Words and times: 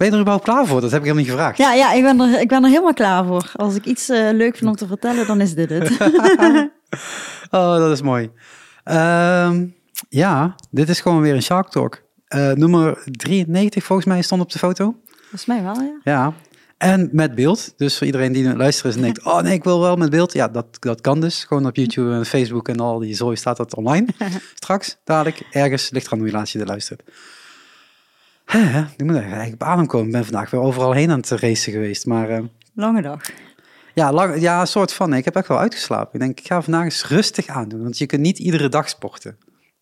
Ben 0.00 0.08
je 0.08 0.14
er 0.14 0.20
überhaupt 0.20 0.48
klaar 0.48 0.66
voor? 0.66 0.80
Dat 0.80 0.90
heb 0.90 1.00
ik 1.00 1.06
helemaal 1.06 1.24
niet 1.24 1.32
gevraagd. 1.32 1.58
Ja, 1.58 1.72
ja 1.72 1.92
ik, 1.92 2.02
ben 2.02 2.20
er, 2.20 2.40
ik 2.40 2.48
ben 2.48 2.62
er 2.62 2.68
helemaal 2.68 2.94
klaar 2.94 3.24
voor. 3.24 3.52
Als 3.56 3.74
ik 3.74 3.84
iets 3.84 4.10
uh, 4.10 4.30
leuk 4.32 4.56
vind 4.56 4.70
om 4.70 4.76
te 4.76 4.86
vertellen, 4.86 5.26
dan 5.26 5.40
is 5.40 5.54
dit 5.54 5.70
het. 5.70 5.90
oh, 7.50 7.76
dat 7.76 7.90
is 7.90 8.02
mooi. 8.02 8.30
Uh, 8.84 9.52
ja, 10.08 10.54
dit 10.70 10.88
is 10.88 11.00
gewoon 11.00 11.20
weer 11.20 11.34
een 11.34 11.42
Shark 11.42 11.68
Talk. 11.68 12.02
Uh, 12.28 12.52
nummer 12.52 13.02
93 13.04 13.84
volgens 13.84 14.08
mij 14.08 14.22
stond 14.22 14.42
op 14.42 14.50
de 14.50 14.58
foto. 14.58 14.96
Volgens 15.20 15.46
mij 15.46 15.62
wel, 15.62 15.80
ja. 15.80 16.00
Ja, 16.02 16.32
en 16.78 17.08
met 17.12 17.34
beeld. 17.34 17.72
Dus 17.76 17.98
voor 17.98 18.06
iedereen 18.06 18.32
die 18.32 18.56
luistert 18.56 18.94
en 18.94 19.00
denkt, 19.00 19.24
oh 19.32 19.40
nee, 19.40 19.54
ik 19.54 19.64
wil 19.64 19.80
wel 19.80 19.96
met 19.96 20.10
beeld. 20.10 20.32
Ja, 20.32 20.48
dat, 20.48 20.66
dat 20.78 21.00
kan 21.00 21.20
dus. 21.20 21.44
Gewoon 21.44 21.66
op 21.66 21.76
YouTube 21.76 22.12
en 22.12 22.26
Facebook 22.26 22.68
en 22.68 22.80
al 22.80 22.98
die 22.98 23.14
zooi 23.14 23.36
staat 23.36 23.56
dat 23.56 23.74
online. 23.74 24.06
Straks, 24.54 24.96
dadelijk, 25.04 25.42
ergens, 25.50 25.90
ligt 25.90 26.06
er 26.06 26.12
aan 26.12 26.18
hoe 26.18 26.26
je 26.26 26.34
laatst 26.34 26.52
je 26.52 26.64
luistert. 26.64 27.02
Hè, 28.50 28.80
ik 28.96 29.04
moet 29.04 29.16
eigenlijk 29.16 29.52
op 29.52 29.62
adem 29.62 29.86
komen. 29.86 30.06
Ik 30.06 30.12
ben 30.12 30.24
vandaag 30.24 30.50
weer 30.50 30.60
overal 30.60 30.92
heen 30.92 31.10
aan 31.10 31.18
het 31.18 31.30
racen 31.30 31.72
geweest. 31.72 32.06
Maar, 32.06 32.30
uh, 32.30 32.38
Lange 32.74 33.02
dag. 33.02 33.20
Ja, 33.94 34.12
lang, 34.12 34.40
ja, 34.40 34.60
een 34.60 34.66
soort 34.66 34.92
van. 34.92 35.14
Ik 35.14 35.24
heb 35.24 35.36
echt 35.36 35.48
wel 35.48 35.58
uitgeslapen. 35.58 36.12
Ik 36.12 36.20
denk, 36.20 36.38
ik 36.38 36.46
ga 36.46 36.62
vandaag 36.62 36.84
eens 36.84 37.06
rustig 37.06 37.46
aandoen. 37.46 37.82
Want 37.82 37.98
je 37.98 38.06
kunt 38.06 38.20
niet 38.20 38.38
iedere 38.38 38.68
dag 38.68 38.88
sporten. 38.88 39.36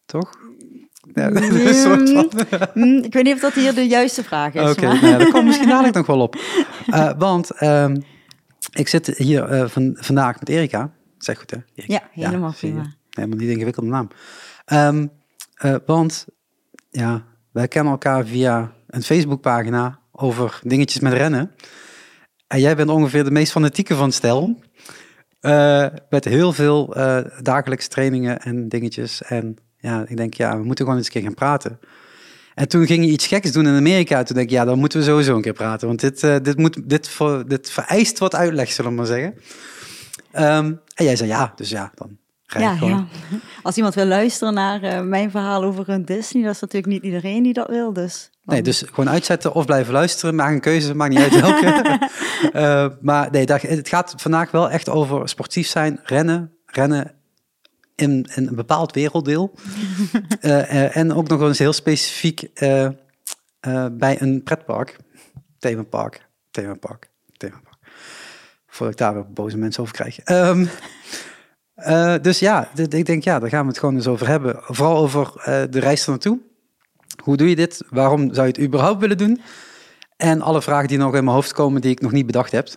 Toch? 0.06 0.30
Ja, 1.14 1.30
een 1.34 1.74
soort 1.74 2.10
van. 2.10 2.68
Mm, 2.74 3.02
ik 3.02 3.12
weet 3.12 3.24
niet 3.24 3.34
of 3.34 3.40
dat 3.40 3.52
hier 3.52 3.74
de 3.74 3.86
juiste 3.86 4.24
vraag 4.24 4.54
is. 4.54 4.60
Oké, 4.60 4.70
okay, 4.70 5.00
nou, 5.00 5.18
dat 5.18 5.30
komt 5.30 5.44
misschien 5.44 5.68
dadelijk 5.68 5.94
nog 6.06 6.06
wel 6.06 6.20
op. 6.20 6.36
Uh, 6.86 7.10
want 7.18 7.62
um, 7.62 8.02
ik 8.72 8.88
zit 8.88 9.06
hier 9.06 9.52
uh, 9.52 9.68
van, 9.68 9.96
vandaag 10.00 10.38
met 10.38 10.48
Erika. 10.48 10.92
Zeg 11.18 11.38
goed, 11.38 11.50
hè? 11.50 11.58
Erika. 11.74 12.08
Ja, 12.14 12.22
helemaal 12.24 12.50
ja, 12.50 12.56
prima. 12.56 12.94
Helemaal 13.10 13.38
niet 13.38 13.50
ingewikkelde 13.50 13.88
naam. 13.88 14.08
Uh, 15.64 15.74
want 15.86 16.26
ja, 16.90 17.24
wij 17.52 17.68
kennen 17.68 17.92
elkaar 17.92 18.26
via 18.26 18.72
een 18.86 19.02
Facebookpagina 19.02 19.98
over 20.12 20.60
dingetjes 20.62 21.00
met 21.00 21.12
rennen. 21.12 21.50
En 22.46 22.60
jij 22.60 22.76
bent 22.76 22.90
ongeveer 22.90 23.24
de 23.24 23.30
meest 23.30 23.52
fanatieke 23.52 23.94
van 23.94 24.12
stel. 24.12 24.60
Uh, 25.40 25.86
met 26.10 26.24
heel 26.24 26.52
veel 26.52 26.98
uh, 26.98 27.18
dagelijkse 27.42 27.88
trainingen 27.88 28.40
en 28.40 28.68
dingetjes. 28.68 29.22
En 29.22 29.56
ja, 29.76 30.04
ik 30.06 30.16
denk, 30.16 30.34
ja, 30.34 30.56
we 30.56 30.64
moeten 30.64 30.84
gewoon 30.84 30.96
eens 30.98 31.06
een 31.06 31.12
keer 31.12 31.22
gaan 31.22 31.34
praten. 31.34 31.78
En 32.54 32.68
toen 32.68 32.86
ging 32.86 33.04
je 33.04 33.10
iets 33.10 33.26
geks 33.26 33.52
doen 33.52 33.66
in 33.66 33.76
Amerika. 33.76 34.22
Toen 34.22 34.36
denk 34.36 34.48
ik, 34.48 34.56
ja, 34.56 34.64
dan 34.64 34.78
moeten 34.78 34.98
we 34.98 35.04
sowieso 35.04 35.36
een 35.36 35.42
keer 35.42 35.52
praten. 35.52 35.86
Want 35.88 36.00
dit, 36.00 36.22
uh, 36.22 36.36
dit, 36.42 36.56
moet, 36.56 36.88
dit, 36.88 37.08
voor, 37.08 37.48
dit 37.48 37.70
vereist 37.70 38.18
wat 38.18 38.34
uitleg, 38.34 38.72
zullen 38.72 38.90
we 38.90 38.96
maar 38.96 39.06
zeggen. 39.06 39.34
Um, 40.32 40.80
en 40.94 41.04
jij 41.04 41.16
zei 41.16 41.28
ja, 41.28 41.52
dus 41.56 41.70
ja, 41.70 41.92
dan 41.94 42.18
ja, 42.56 42.76
ja, 42.80 43.06
als 43.62 43.76
iemand 43.76 43.94
wil 43.94 44.06
luisteren 44.06 44.54
naar 44.54 44.82
uh, 44.82 45.00
mijn 45.00 45.30
verhaal 45.30 45.64
over 45.64 45.88
een 45.88 46.04
Disney, 46.04 46.42
dat 46.42 46.54
is 46.54 46.60
natuurlijk 46.60 46.92
niet 46.92 47.02
iedereen 47.02 47.42
die 47.42 47.52
dat 47.52 47.68
wil. 47.68 47.92
Dus. 47.92 48.30
Nee, 48.44 48.62
dus 48.62 48.84
gewoon 48.86 49.08
uitzetten 49.10 49.54
of 49.54 49.66
blijven 49.66 49.92
luisteren. 49.92 50.34
Maak 50.34 50.52
een 50.52 50.60
keuze, 50.60 50.94
maakt 50.94 51.14
niet 51.14 51.22
uit 51.22 51.40
welke. 51.40 52.08
uh, 52.52 52.88
maar 53.08 53.30
nee, 53.30 53.46
dat, 53.46 53.62
het 53.62 53.88
gaat 53.88 54.14
vandaag 54.16 54.50
wel 54.50 54.70
echt 54.70 54.88
over 54.88 55.28
sportief 55.28 55.68
zijn, 55.68 56.00
rennen, 56.02 56.52
rennen 56.66 57.14
in, 57.94 58.30
in 58.34 58.46
een 58.46 58.54
bepaald 58.54 58.94
werelddeel. 58.94 59.54
uh, 60.40 60.96
en 60.96 61.12
ook 61.12 61.28
nog 61.28 61.40
eens 61.40 61.58
heel 61.58 61.72
specifiek 61.72 62.50
bij 63.92 64.20
een 64.20 64.42
pretpark, 64.42 64.96
themapark, 65.58 66.28
themapark, 66.50 67.08
themapark. 67.36 67.76
Voordat 68.66 69.00
ik 69.00 69.06
daar 69.06 69.32
boze 69.32 69.56
mensen 69.56 69.82
over 69.82 69.94
krijg. 69.94 70.18
Um, 70.24 70.68
uh, 71.78 72.14
dus 72.22 72.38
ja, 72.38 72.68
ik 72.74 73.06
denk 73.06 73.24
ja, 73.24 73.38
daar 73.38 73.48
gaan 73.48 73.62
we 73.62 73.68
het 73.68 73.78
gewoon 73.78 73.94
eens 73.94 74.06
over 74.06 74.28
hebben. 74.28 74.56
Vooral 74.60 74.96
over 74.96 75.32
uh, 75.36 75.44
de 75.44 75.78
reis 75.78 76.04
er 76.04 76.10
naartoe. 76.10 76.38
Hoe 77.22 77.36
doe 77.36 77.48
je 77.48 77.56
dit? 77.56 77.84
Waarom 77.90 78.34
zou 78.34 78.46
je 78.46 78.52
het 78.52 78.62
überhaupt 78.62 79.00
willen 79.00 79.18
doen? 79.18 79.40
En 80.16 80.40
alle 80.42 80.62
vragen 80.62 80.88
die 80.88 80.98
nog 80.98 81.14
in 81.14 81.24
mijn 81.24 81.36
hoofd 81.36 81.52
komen 81.52 81.80
die 81.80 81.90
ik 81.90 82.00
nog 82.00 82.12
niet 82.12 82.26
bedacht 82.26 82.52
heb. 82.52 82.68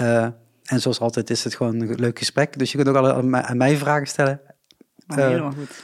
Uh, 0.00 0.22
en 0.64 0.80
zoals 0.80 1.00
altijd 1.00 1.30
is 1.30 1.44
het 1.44 1.54
gewoon 1.54 1.80
een 1.80 1.94
leuk 1.94 2.18
gesprek. 2.18 2.58
Dus 2.58 2.70
je 2.70 2.76
kunt 2.76 2.88
ook 2.88 2.96
alle 2.96 3.42
aan 3.42 3.56
mij 3.56 3.76
vragen 3.76 4.06
stellen. 4.06 4.40
Oh, 5.08 5.16
helemaal 5.16 5.52
goed. 5.52 5.82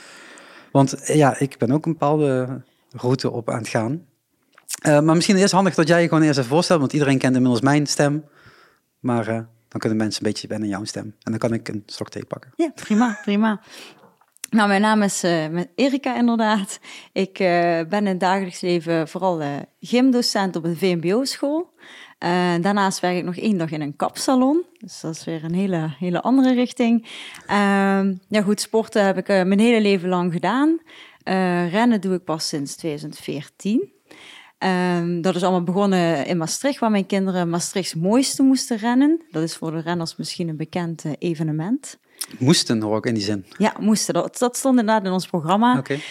Want 0.71 0.95
ja, 1.05 1.39
ik 1.39 1.57
ben 1.57 1.71
ook 1.71 1.85
een 1.85 1.91
bepaalde 1.91 2.61
route 2.91 3.31
op 3.31 3.49
aan 3.49 3.57
het 3.57 3.67
gaan. 3.67 4.05
maar 4.81 5.15
misschien 5.15 5.35
is 5.35 5.41
het 5.41 5.51
handig 5.51 5.75
dat 5.75 5.87
jij 5.87 6.01
je 6.01 6.07
gewoon 6.07 6.23
eerst 6.23 6.37
even 6.37 6.49
voorstelt. 6.49 6.79
Want 6.79 6.93
iedereen 6.93 7.17
kent 7.17 7.35
inmiddels 7.35 7.61
mijn 7.61 7.85
stem. 7.85 8.25
Maar 8.99 9.47
dan 9.77 9.89
kunnen 9.89 10.07
mensen 10.07 10.25
een 10.25 10.31
beetje 10.31 10.47
wennen 10.47 10.67
aan 10.67 10.75
jouw 10.75 10.85
stem. 10.85 11.15
En 11.21 11.31
dan 11.31 11.37
kan 11.37 11.53
ik 11.53 11.67
een 11.67 11.83
thee 12.09 12.25
pakken. 12.25 12.51
Ja, 12.55 12.71
prima, 12.75 13.19
prima. 13.21 13.61
Nou, 14.49 14.67
mijn 14.67 14.81
naam 14.81 15.01
is 15.01 15.23
uh, 15.23 15.45
Erika 15.75 16.15
inderdaad. 16.15 16.79
Ik 17.11 17.39
uh, 17.39 17.81
ben 17.89 18.07
in 18.07 18.17
dagelijks 18.17 18.61
leven 18.61 19.07
vooral 19.07 19.41
uh, 19.41 19.55
gymdocent 19.79 20.55
op 20.55 20.63
een 20.63 20.77
VMBO-school. 20.77 21.73
daarnaast 22.61 22.99
werk 22.99 23.17
ik 23.17 23.23
nog 23.23 23.37
één 23.37 23.57
dag 23.57 23.71
in 23.71 23.81
een 23.81 23.95
kapsalon. 23.95 24.65
Dus 24.77 25.01
dat 25.01 25.15
is 25.15 25.23
weer 25.23 25.43
een 25.43 25.53
hele, 25.53 25.95
hele 25.99 26.21
andere 26.21 26.53
richting. 26.53 27.07
Ehm, 27.47 28.15
ja 28.29 28.41
goed, 28.41 28.61
sporten 28.61 29.05
heb 29.05 29.17
ik 29.17 29.27
mijn 29.27 29.59
hele 29.59 29.81
leven 29.81 30.09
lang 30.09 30.33
gedaan. 30.33 30.79
rennen 31.69 32.01
doe 32.01 32.13
ik 32.13 32.23
pas 32.23 32.47
sinds 32.47 32.75
2014. 32.75 33.96
Um, 34.59 35.21
dat 35.21 35.35
is 35.35 35.43
allemaal 35.43 35.63
begonnen 35.63 36.25
in 36.25 36.37
Maastricht, 36.37 36.79
waar 36.79 36.91
mijn 36.91 37.05
kinderen 37.05 37.49
Maastrichts 37.49 37.93
mooiste 37.93 38.43
moesten 38.43 38.77
rennen. 38.77 39.21
Dat 39.31 39.43
is 39.43 39.55
voor 39.55 39.71
de 39.71 39.79
renners 39.79 40.15
misschien 40.15 40.49
een 40.49 40.57
bekend 40.57 41.05
uh, 41.05 41.11
evenement. 41.19 41.97
Moesten 42.39 42.83
ook 42.83 43.05
in 43.05 43.13
die 43.13 43.23
zin? 43.23 43.45
Ja, 43.57 43.73
moesten. 43.79 44.13
Dat, 44.13 44.37
dat 44.37 44.57
stond 44.57 44.79
inderdaad 44.79 45.05
in 45.05 45.11
ons 45.11 45.27
programma. 45.27 45.77
Okay. 45.77 45.95
Uh, 45.95 46.03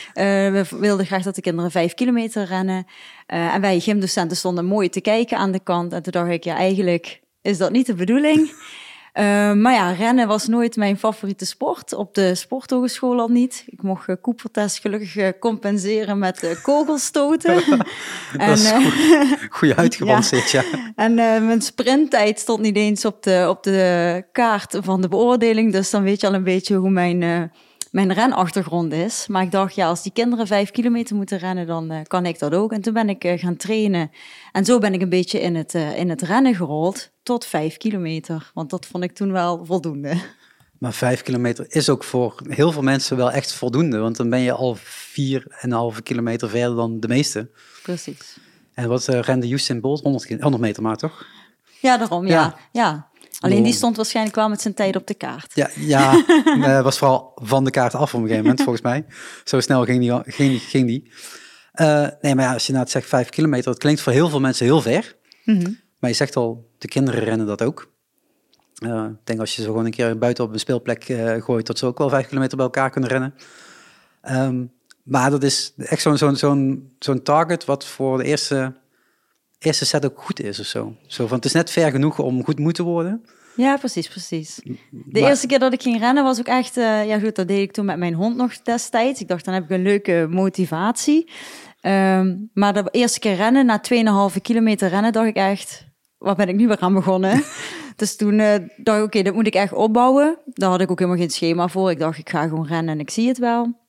we 0.52 0.66
wilden 0.78 1.06
graag 1.06 1.22
dat 1.22 1.34
de 1.34 1.40
kinderen 1.40 1.70
vijf 1.70 1.94
kilometer 1.94 2.44
rennen. 2.44 2.86
Uh, 3.26 3.54
en 3.54 3.60
wij 3.60 3.80
gymdocenten 3.80 4.36
stonden 4.36 4.64
mooi 4.64 4.88
te 4.88 5.00
kijken 5.00 5.38
aan 5.38 5.52
de 5.52 5.60
kant. 5.60 5.92
En 5.92 6.02
toen 6.02 6.12
dacht 6.12 6.30
ik, 6.30 6.44
ja, 6.44 6.56
eigenlijk 6.56 7.20
is 7.42 7.58
dat 7.58 7.70
niet 7.72 7.86
de 7.86 7.94
bedoeling. 7.94 8.50
Uh, 9.19 9.53
maar 9.53 9.72
ja, 9.72 9.91
rennen 9.91 10.28
was 10.28 10.47
nooit 10.47 10.77
mijn 10.77 10.99
favoriete 10.99 11.47
sport. 11.47 11.93
Op 11.93 12.15
de 12.15 12.34
sporthogeschool 12.34 13.21
al 13.21 13.28
niet. 13.28 13.65
Ik 13.66 13.82
mocht 13.82 14.09
uh, 14.09 14.16
Coopertest 14.22 14.78
gelukkig 14.78 15.16
uh, 15.16 15.28
compenseren 15.41 16.19
met 16.19 16.60
kogelstoten. 16.62 17.54
en, 18.37 18.49
dat 18.49 18.59
is 18.59 18.71
goed, 18.71 18.93
goed 19.50 19.77
uitgebalanceerd, 19.82 20.50
ja. 20.50 20.62
ja. 20.72 20.93
En 20.94 21.15
mijn 21.47 21.62
sprinttijd 21.62 22.38
stond 22.41 22.60
niet 22.60 22.77
eens 22.77 23.04
op 23.04 23.22
de, 23.22 23.47
op 23.49 23.62
de 23.62 24.25
kaart 24.32 24.78
van 24.81 25.00
de 25.00 25.09
beoordeling. 25.09 25.72
Dus 25.72 25.91
dan 25.91 26.03
weet 26.03 26.21
je 26.21 26.27
al 26.27 26.34
een 26.34 26.44
beetje 26.44 26.77
hoe 26.77 26.91
mijn 26.91 27.50
mijn 27.96 28.12
renachtergrond 28.12 28.92
is. 28.92 29.26
Maar 29.26 29.42
ik 29.42 29.50
dacht, 29.50 29.74
ja, 29.74 29.88
als 29.88 30.02
die 30.02 30.12
kinderen 30.12 30.46
vijf 30.46 30.70
kilometer 30.70 31.16
moeten 31.16 31.38
rennen, 31.38 31.66
dan 31.66 31.92
uh, 31.92 31.98
kan 32.02 32.26
ik 32.26 32.38
dat 32.38 32.54
ook. 32.54 32.72
En 32.72 32.80
toen 32.80 32.92
ben 32.92 33.08
ik 33.08 33.24
uh, 33.24 33.38
gaan 33.38 33.56
trainen. 33.56 34.10
En 34.52 34.64
zo 34.64 34.78
ben 34.78 34.94
ik 34.94 35.02
een 35.02 35.08
beetje 35.08 35.40
in 35.40 35.54
het, 35.54 35.74
uh, 35.74 35.98
in 35.98 36.08
het 36.08 36.22
rennen 36.22 36.54
gerold 36.54 37.10
tot 37.22 37.44
vijf 37.44 37.76
kilometer. 37.76 38.50
Want 38.54 38.70
dat 38.70 38.86
vond 38.86 39.04
ik 39.04 39.12
toen 39.12 39.32
wel 39.32 39.64
voldoende. 39.64 40.14
Maar 40.78 40.92
vijf 40.92 41.22
kilometer 41.22 41.66
is 41.68 41.88
ook 41.88 42.04
voor 42.04 42.42
heel 42.48 42.72
veel 42.72 42.82
mensen 42.82 43.16
wel 43.16 43.30
echt 43.30 43.52
voldoende. 43.52 43.98
Want 43.98 44.16
dan 44.16 44.30
ben 44.30 44.40
je 44.40 44.52
al 44.52 44.74
vier 44.80 45.44
en 45.48 45.70
een 45.70 45.76
halve 45.76 46.02
kilometer 46.02 46.50
verder 46.50 46.76
dan 46.76 47.00
de 47.00 47.08
meeste. 47.08 47.50
Precies. 47.82 48.38
En 48.74 48.88
wat 48.88 49.06
rende 49.06 49.50
Usain 49.50 49.80
Bolt? 49.80 50.00
100, 50.00 50.40
100 50.40 50.62
meter 50.62 50.82
maar, 50.82 50.96
toch? 50.96 51.26
Ja, 51.80 51.96
daarom, 51.96 52.26
ja. 52.26 52.32
ja. 52.32 52.56
ja. 52.72 53.08
Alleen 53.41 53.62
die 53.62 53.72
stond 53.72 53.97
waarschijnlijk 53.97 54.36
wel 54.36 54.48
met 54.48 54.60
zijn 54.60 54.74
tijd 54.74 54.97
op 54.97 55.06
de 55.06 55.14
kaart. 55.14 55.52
Ja, 55.54 55.70
ja 55.74 56.24
uh, 56.56 56.82
was 56.82 56.98
vooral 56.98 57.32
van 57.34 57.64
de 57.64 57.70
kaart 57.70 57.94
af 57.94 58.14
op 58.14 58.20
een 58.20 58.26
gegeven 58.26 58.42
moment, 58.42 58.62
volgens 58.62 58.84
mij. 58.84 59.04
Zo 59.44 59.60
snel 59.60 59.84
ging 59.84 60.00
die. 60.00 60.32
Ging, 60.32 60.60
ging 60.60 60.86
die. 60.86 61.10
Uh, 61.74 62.08
nee, 62.20 62.34
maar 62.34 62.44
ja, 62.44 62.52
als 62.52 62.66
je 62.66 62.72
nou 62.72 62.88
zegt 62.88 63.08
vijf 63.08 63.28
kilometer, 63.28 63.64
dat 63.70 63.78
klinkt 63.78 64.00
voor 64.00 64.12
heel 64.12 64.28
veel 64.28 64.41
mensen 64.41 64.66
heel 64.66 64.80
ver. 64.80 65.16
Mm 65.44 65.60
-hmm. 65.60 65.80
Maar 65.98 66.10
je 66.10 66.16
zegt 66.16 66.36
al, 66.36 66.70
de 66.78 66.88
kinderen 66.88 67.24
rennen 67.24 67.47
dat 67.47 67.62
ook. 67.62 67.94
Uh, 68.84 69.04
ik 69.04 69.26
denk 69.26 69.41
als 69.41 69.56
je 69.56 69.62
ze 69.62 69.68
gewoon 69.68 69.84
een 69.84 69.91
keer 69.91 70.18
buiten 70.18 70.44
op 70.44 70.53
een 70.53 70.58
speelplek 70.58 71.04
gooit, 71.44 71.66
dat 71.66 71.78
ze 71.78 71.86
ook 71.86 71.98
wel 71.98 72.08
vijf 72.08 72.26
kilometer 72.26 72.56
bij 72.56 72.66
elkaar 72.66 72.91
kunnen 72.91 73.10
rennen. 73.10 73.34
Um, 74.30 74.74
maar 75.06 75.30
dat 75.30 75.42
is 75.42 75.72
echt 75.76 76.03
zo'n 76.03 76.16
zo'n 76.16 76.36
zo'n 76.36 76.92
zo'n 76.98 77.22
target 77.22 77.64
wat 77.64 77.86
voor 77.86 78.18
de 78.18 78.24
eerste 78.24 78.74
eerste 79.66 79.84
set 79.84 80.04
ook 80.04 80.22
goed 80.22 80.41
is 80.41 80.60
of 80.60 80.66
zo. 80.66 80.97
zo 81.07 81.27
van, 81.27 81.36
het 81.36 81.45
is 81.45 81.53
net 81.53 81.71
ver 81.71 81.91
genoeg 81.91 82.18
om 82.18 82.45
goed 82.45 82.59
moeten 82.59 82.84
worden. 82.84 83.24
Ja, 83.57 83.77
precies, 83.77 84.09
precies. 84.09 84.60
De 84.91 85.21
eerste 85.21 85.47
keer 85.47 85.59
dat 85.59 85.72
ik 85.72 85.83
ging 85.83 85.98
rennen 85.98 86.24
was 86.24 86.39
ook 86.39 86.47
echt... 86.47 86.77
Uh, 86.77 87.07
ja 87.07 87.18
goed, 87.18 87.36
dat 87.36 87.48
deed 87.48 87.60
ik 87.60 87.72
toen 87.72 87.84
met 87.84 87.98
mijn 87.98 88.15
hond 88.15 88.36
nog 88.36 88.63
destijds. 88.63 89.21
Ik 89.21 89.28
dacht, 89.28 89.45
dan 89.45 89.54
heb 89.54 89.65
ik 89.65 89.71
een 89.71 89.83
leuke 89.83 90.27
motivatie. 90.30 91.30
Um, 91.83 92.51
maar 92.53 92.74
de 92.74 92.89
eerste 92.91 93.18
keer 93.18 93.34
rennen, 93.34 93.66
na 93.66 93.80
2,5 94.33 94.41
kilometer 94.42 94.89
rennen, 94.89 95.13
dacht 95.13 95.27
ik 95.27 95.36
echt... 95.36 95.86
Wat 96.19 96.36
ben 96.36 96.48
ik 96.48 96.57
nu 96.57 96.66
weer 96.66 96.80
aan 96.80 96.95
begonnen? 96.95 97.42
dus 97.97 98.16
toen 98.16 98.39
uh, 98.39 98.54
dacht 98.77 98.98
ik, 98.98 99.04
oké, 99.04 99.22
dat 99.22 99.34
moet 99.34 99.47
ik 99.47 99.54
echt 99.54 99.72
opbouwen. 99.72 100.39
Daar 100.45 100.71
had 100.71 100.80
ik 100.80 100.91
ook 100.91 100.98
helemaal 100.98 101.21
geen 101.21 101.30
schema 101.30 101.69
voor. 101.69 101.91
Ik 101.91 101.98
dacht, 101.98 102.19
ik 102.19 102.30
ga 102.30 102.48
gewoon 102.48 102.66
rennen 102.66 102.95
en 102.95 103.01
ik 103.01 103.10
zie 103.10 103.28
het 103.28 103.39
wel. 103.39 103.84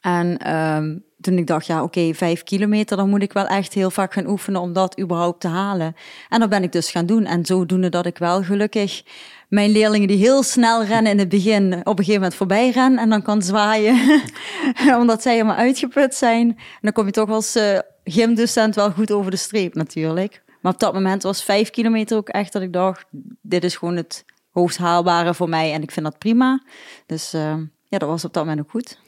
En 0.00 0.54
um, 0.56 1.04
toen 1.20 1.38
ik 1.38 1.46
dacht, 1.46 1.66
ja, 1.66 1.82
oké, 1.82 2.14
vijf 2.14 2.42
kilometer, 2.42 2.96
dan 2.96 3.08
moet 3.08 3.22
ik 3.22 3.32
wel 3.32 3.46
echt 3.46 3.74
heel 3.74 3.90
vaak 3.90 4.12
gaan 4.12 4.26
oefenen 4.26 4.60
om 4.60 4.72
dat 4.72 5.00
überhaupt 5.00 5.40
te 5.40 5.48
halen. 5.48 5.96
En 6.28 6.40
dat 6.40 6.48
ben 6.48 6.62
ik 6.62 6.72
dus 6.72 6.90
gaan 6.90 7.06
doen. 7.06 7.24
En 7.24 7.46
zodoende 7.46 7.88
dat 7.88 8.06
ik 8.06 8.18
wel 8.18 8.42
gelukkig 8.42 9.02
mijn 9.48 9.70
leerlingen 9.70 10.08
die 10.08 10.16
heel 10.16 10.42
snel 10.42 10.84
rennen 10.84 11.12
in 11.12 11.18
het 11.18 11.28
begin, 11.28 11.72
op 11.72 11.86
een 11.86 12.04
gegeven 12.04 12.14
moment 12.14 12.34
voorbij 12.34 12.70
rennen 12.70 13.00
en 13.00 13.08
dan 13.08 13.22
kan 13.22 13.42
zwaaien, 13.42 14.22
omdat 15.00 15.22
zij 15.22 15.32
helemaal 15.32 15.56
uitgeput 15.56 16.14
zijn. 16.14 16.48
En 16.48 16.78
dan 16.80 16.92
kom 16.92 17.06
je 17.06 17.12
toch 17.12 17.30
als 17.30 17.56
uh, 17.56 17.78
gymdocent 18.04 18.74
wel 18.74 18.90
goed 18.90 19.12
over 19.12 19.30
de 19.30 19.36
streep 19.36 19.74
natuurlijk. 19.74 20.42
Maar 20.60 20.72
op 20.72 20.78
dat 20.78 20.92
moment 20.92 21.22
was 21.22 21.44
vijf 21.44 21.70
kilometer 21.70 22.16
ook 22.16 22.28
echt 22.28 22.52
dat 22.52 22.62
ik 22.62 22.72
dacht, 22.72 23.04
dit 23.42 23.64
is 23.64 23.76
gewoon 23.76 23.96
het 23.96 24.24
hoogst 24.50 24.78
haalbare 24.78 25.34
voor 25.34 25.48
mij 25.48 25.72
en 25.72 25.82
ik 25.82 25.90
vind 25.90 26.06
dat 26.06 26.18
prima. 26.18 26.62
Dus 27.06 27.34
uh, 27.34 27.54
ja, 27.84 27.98
dat 27.98 28.08
was 28.08 28.24
op 28.24 28.32
dat 28.32 28.44
moment 28.44 28.66
ook 28.66 28.70
goed. 28.70 28.98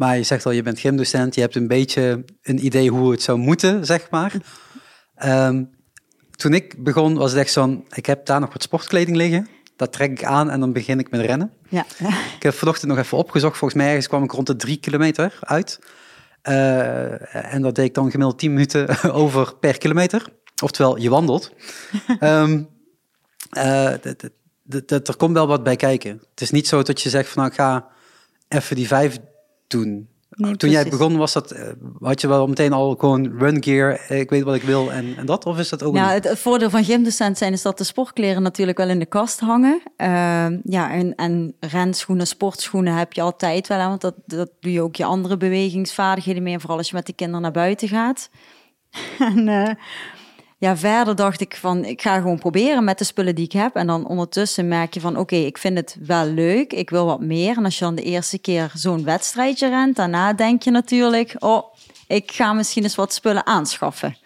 Maar 0.00 0.16
je 0.16 0.22
zegt 0.22 0.46
al, 0.46 0.52
je 0.52 0.62
bent 0.62 0.80
gymdocent, 0.80 1.34
je 1.34 1.40
hebt 1.40 1.54
een 1.54 1.66
beetje 1.66 2.24
een 2.42 2.64
idee 2.64 2.90
hoe 2.90 3.10
het 3.10 3.22
zou 3.22 3.38
moeten, 3.38 3.86
zeg 3.86 4.10
maar. 4.10 4.32
Um, 5.24 5.70
toen 6.30 6.54
ik 6.54 6.84
begon 6.84 7.14
was 7.14 7.30
het 7.30 7.40
echt 7.40 7.52
zo'n, 7.52 7.84
ik 7.94 8.06
heb 8.06 8.26
daar 8.26 8.40
nog 8.40 8.52
wat 8.52 8.62
sportkleding 8.62 9.16
liggen. 9.16 9.48
Dat 9.76 9.92
trek 9.92 10.10
ik 10.10 10.24
aan 10.24 10.50
en 10.50 10.60
dan 10.60 10.72
begin 10.72 10.98
ik 10.98 11.10
met 11.10 11.20
rennen. 11.20 11.52
Ja. 11.68 11.86
Ik 12.36 12.42
heb 12.42 12.54
vanochtend 12.54 12.90
nog 12.90 13.00
even 13.00 13.18
opgezocht. 13.18 13.56
Volgens 13.56 13.80
mij 13.80 13.88
ergens 13.88 14.08
kwam 14.08 14.22
ik 14.22 14.30
rond 14.30 14.46
de 14.46 14.56
drie 14.56 14.76
kilometer 14.76 15.38
uit. 15.40 15.78
Uh, 16.48 17.54
en 17.54 17.62
dat 17.62 17.74
deed 17.74 17.84
ik 17.84 17.94
dan 17.94 18.10
gemiddeld 18.10 18.38
10 18.38 18.52
minuten 18.52 19.02
over 19.12 19.56
per 19.56 19.78
kilometer. 19.78 20.26
Oftewel, 20.62 20.98
je 20.98 21.10
wandelt. 21.10 21.52
um, 22.20 22.68
uh, 23.52 24.04
er 24.88 25.16
komt 25.16 25.34
wel 25.34 25.46
wat 25.46 25.62
bij 25.62 25.76
kijken. 25.76 26.22
Het 26.30 26.40
is 26.40 26.50
niet 26.50 26.68
zo 26.68 26.82
dat 26.82 27.00
je 27.00 27.08
zegt 27.08 27.28
van 27.28 27.42
nou, 27.42 27.54
ik 27.54 27.60
ga 27.60 27.88
even 28.48 28.76
die 28.76 28.86
vijf 28.86 29.18
doen. 29.70 30.08
Toen 30.56 30.70
jij 30.70 30.88
begon, 30.88 31.16
was 31.16 31.32
dat, 31.32 31.50
eh, 31.50 31.68
had 32.00 32.20
je 32.20 32.28
wel 32.28 32.46
meteen 32.46 32.72
al 32.72 32.94
gewoon 32.94 33.38
run 33.38 33.62
gear, 33.62 34.00
eh, 34.08 34.20
ik 34.20 34.30
weet 34.30 34.42
wat 34.42 34.54
ik 34.54 34.62
wil 34.62 34.92
en, 34.92 35.16
en 35.16 35.26
dat? 35.26 35.46
Of 35.46 35.58
is 35.58 35.68
dat 35.68 35.82
ook 35.82 35.94
Ja, 35.94 36.12
het, 36.12 36.38
voordeel 36.38 36.70
van 36.70 36.84
gymdocent 36.84 37.38
zijn 37.38 37.52
is 37.52 37.62
dat 37.62 37.78
de 37.78 37.84
sportkleren 37.84 38.42
natuurlijk 38.42 38.78
wel 38.78 38.88
in 38.88 38.98
de 38.98 39.06
kast 39.06 39.40
hangen. 39.40 39.82
Uh, 39.96 40.06
ja, 40.64 40.90
en, 40.90 41.14
en 41.14 41.54
renschoenen, 41.60 42.26
sportschoenen 42.26 42.94
heb 42.94 43.12
je 43.12 43.22
altijd 43.22 43.66
wel, 43.66 43.88
want 43.88 44.00
dat, 44.00 44.14
dat 44.26 44.50
doe 44.60 44.72
je 44.72 44.82
ook 44.82 44.96
je 44.96 45.04
andere 45.04 45.36
bewegingsvaardigheden 45.36 46.42
mee. 46.42 46.58
Vooral 46.58 46.78
als 46.78 46.88
je 46.88 46.94
met 46.94 47.06
die 47.06 47.14
kinderen 47.14 47.42
naar 47.42 47.52
buiten 47.52 47.88
gaat. 47.88 48.30
en 49.18 49.48
uh, 49.48 49.70
ja, 50.60 50.76
verder 50.76 51.16
dacht 51.16 51.40
ik 51.40 51.56
van, 51.56 51.84
ik 51.84 52.02
ga 52.02 52.16
gewoon 52.16 52.38
proberen 52.38 52.84
met 52.84 52.98
de 52.98 53.04
spullen 53.04 53.34
die 53.34 53.44
ik 53.44 53.52
heb. 53.52 53.74
En 53.74 53.86
dan 53.86 54.06
ondertussen 54.06 54.68
merk 54.68 54.94
je 54.94 55.00
van, 55.00 55.16
oké, 55.16 55.36
ik 55.36 55.58
vind 55.58 55.76
het 55.76 55.96
wel 56.00 56.26
leuk, 56.26 56.72
ik 56.72 56.90
wil 56.90 57.06
wat 57.06 57.20
meer. 57.20 57.56
En 57.56 57.64
als 57.64 57.78
je 57.78 57.84
dan 57.84 57.94
de 57.94 58.02
eerste 58.02 58.38
keer 58.38 58.70
zo'n 58.74 59.04
wedstrijdje 59.04 59.68
rent, 59.68 59.96
daarna 59.96 60.32
denk 60.32 60.62
je 60.62 60.70
natuurlijk, 60.70 61.34
oh, 61.38 61.74
ik 62.06 62.32
ga 62.32 62.52
misschien 62.52 62.82
eens 62.82 62.94
wat 62.94 63.12
spullen 63.12 63.46
aanschaffen. 63.46 64.16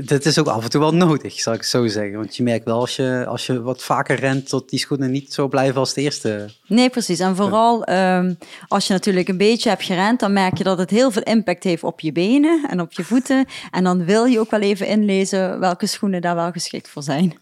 Dat 0.00 0.24
is 0.24 0.38
ook 0.38 0.46
af 0.46 0.64
en 0.64 0.70
toe 0.70 0.80
wel 0.80 0.94
nodig, 0.94 1.40
zal 1.40 1.52
ik 1.52 1.62
zo 1.62 1.86
zeggen. 1.86 2.16
Want 2.16 2.36
je 2.36 2.42
merkt 2.42 2.64
wel 2.64 2.80
als 2.80 2.96
je, 2.96 3.24
als 3.28 3.46
je 3.46 3.62
wat 3.62 3.82
vaker 3.82 4.16
rent, 4.16 4.50
dat 4.50 4.68
die 4.68 4.78
schoenen 4.78 5.10
niet 5.10 5.32
zo 5.32 5.48
blijven 5.48 5.80
als 5.80 5.94
de 5.94 6.00
eerste. 6.00 6.48
Nee, 6.66 6.90
precies. 6.90 7.18
En 7.18 7.36
vooral 7.36 7.88
um, 7.90 8.38
als 8.68 8.86
je 8.86 8.92
natuurlijk 8.92 9.28
een 9.28 9.36
beetje 9.36 9.68
hebt 9.68 9.82
gerend, 9.82 10.20
dan 10.20 10.32
merk 10.32 10.58
je 10.58 10.64
dat 10.64 10.78
het 10.78 10.90
heel 10.90 11.10
veel 11.10 11.22
impact 11.22 11.64
heeft 11.64 11.82
op 11.82 12.00
je 12.00 12.12
benen 12.12 12.66
en 12.70 12.80
op 12.80 12.92
je 12.92 13.04
voeten. 13.04 13.46
En 13.70 13.84
dan 13.84 14.04
wil 14.04 14.24
je 14.24 14.40
ook 14.40 14.50
wel 14.50 14.60
even 14.60 14.86
inlezen 14.86 15.60
welke 15.60 15.86
schoenen 15.86 16.20
daar 16.20 16.34
wel 16.34 16.50
geschikt 16.50 16.88
voor 16.88 17.02
zijn. 17.02 17.34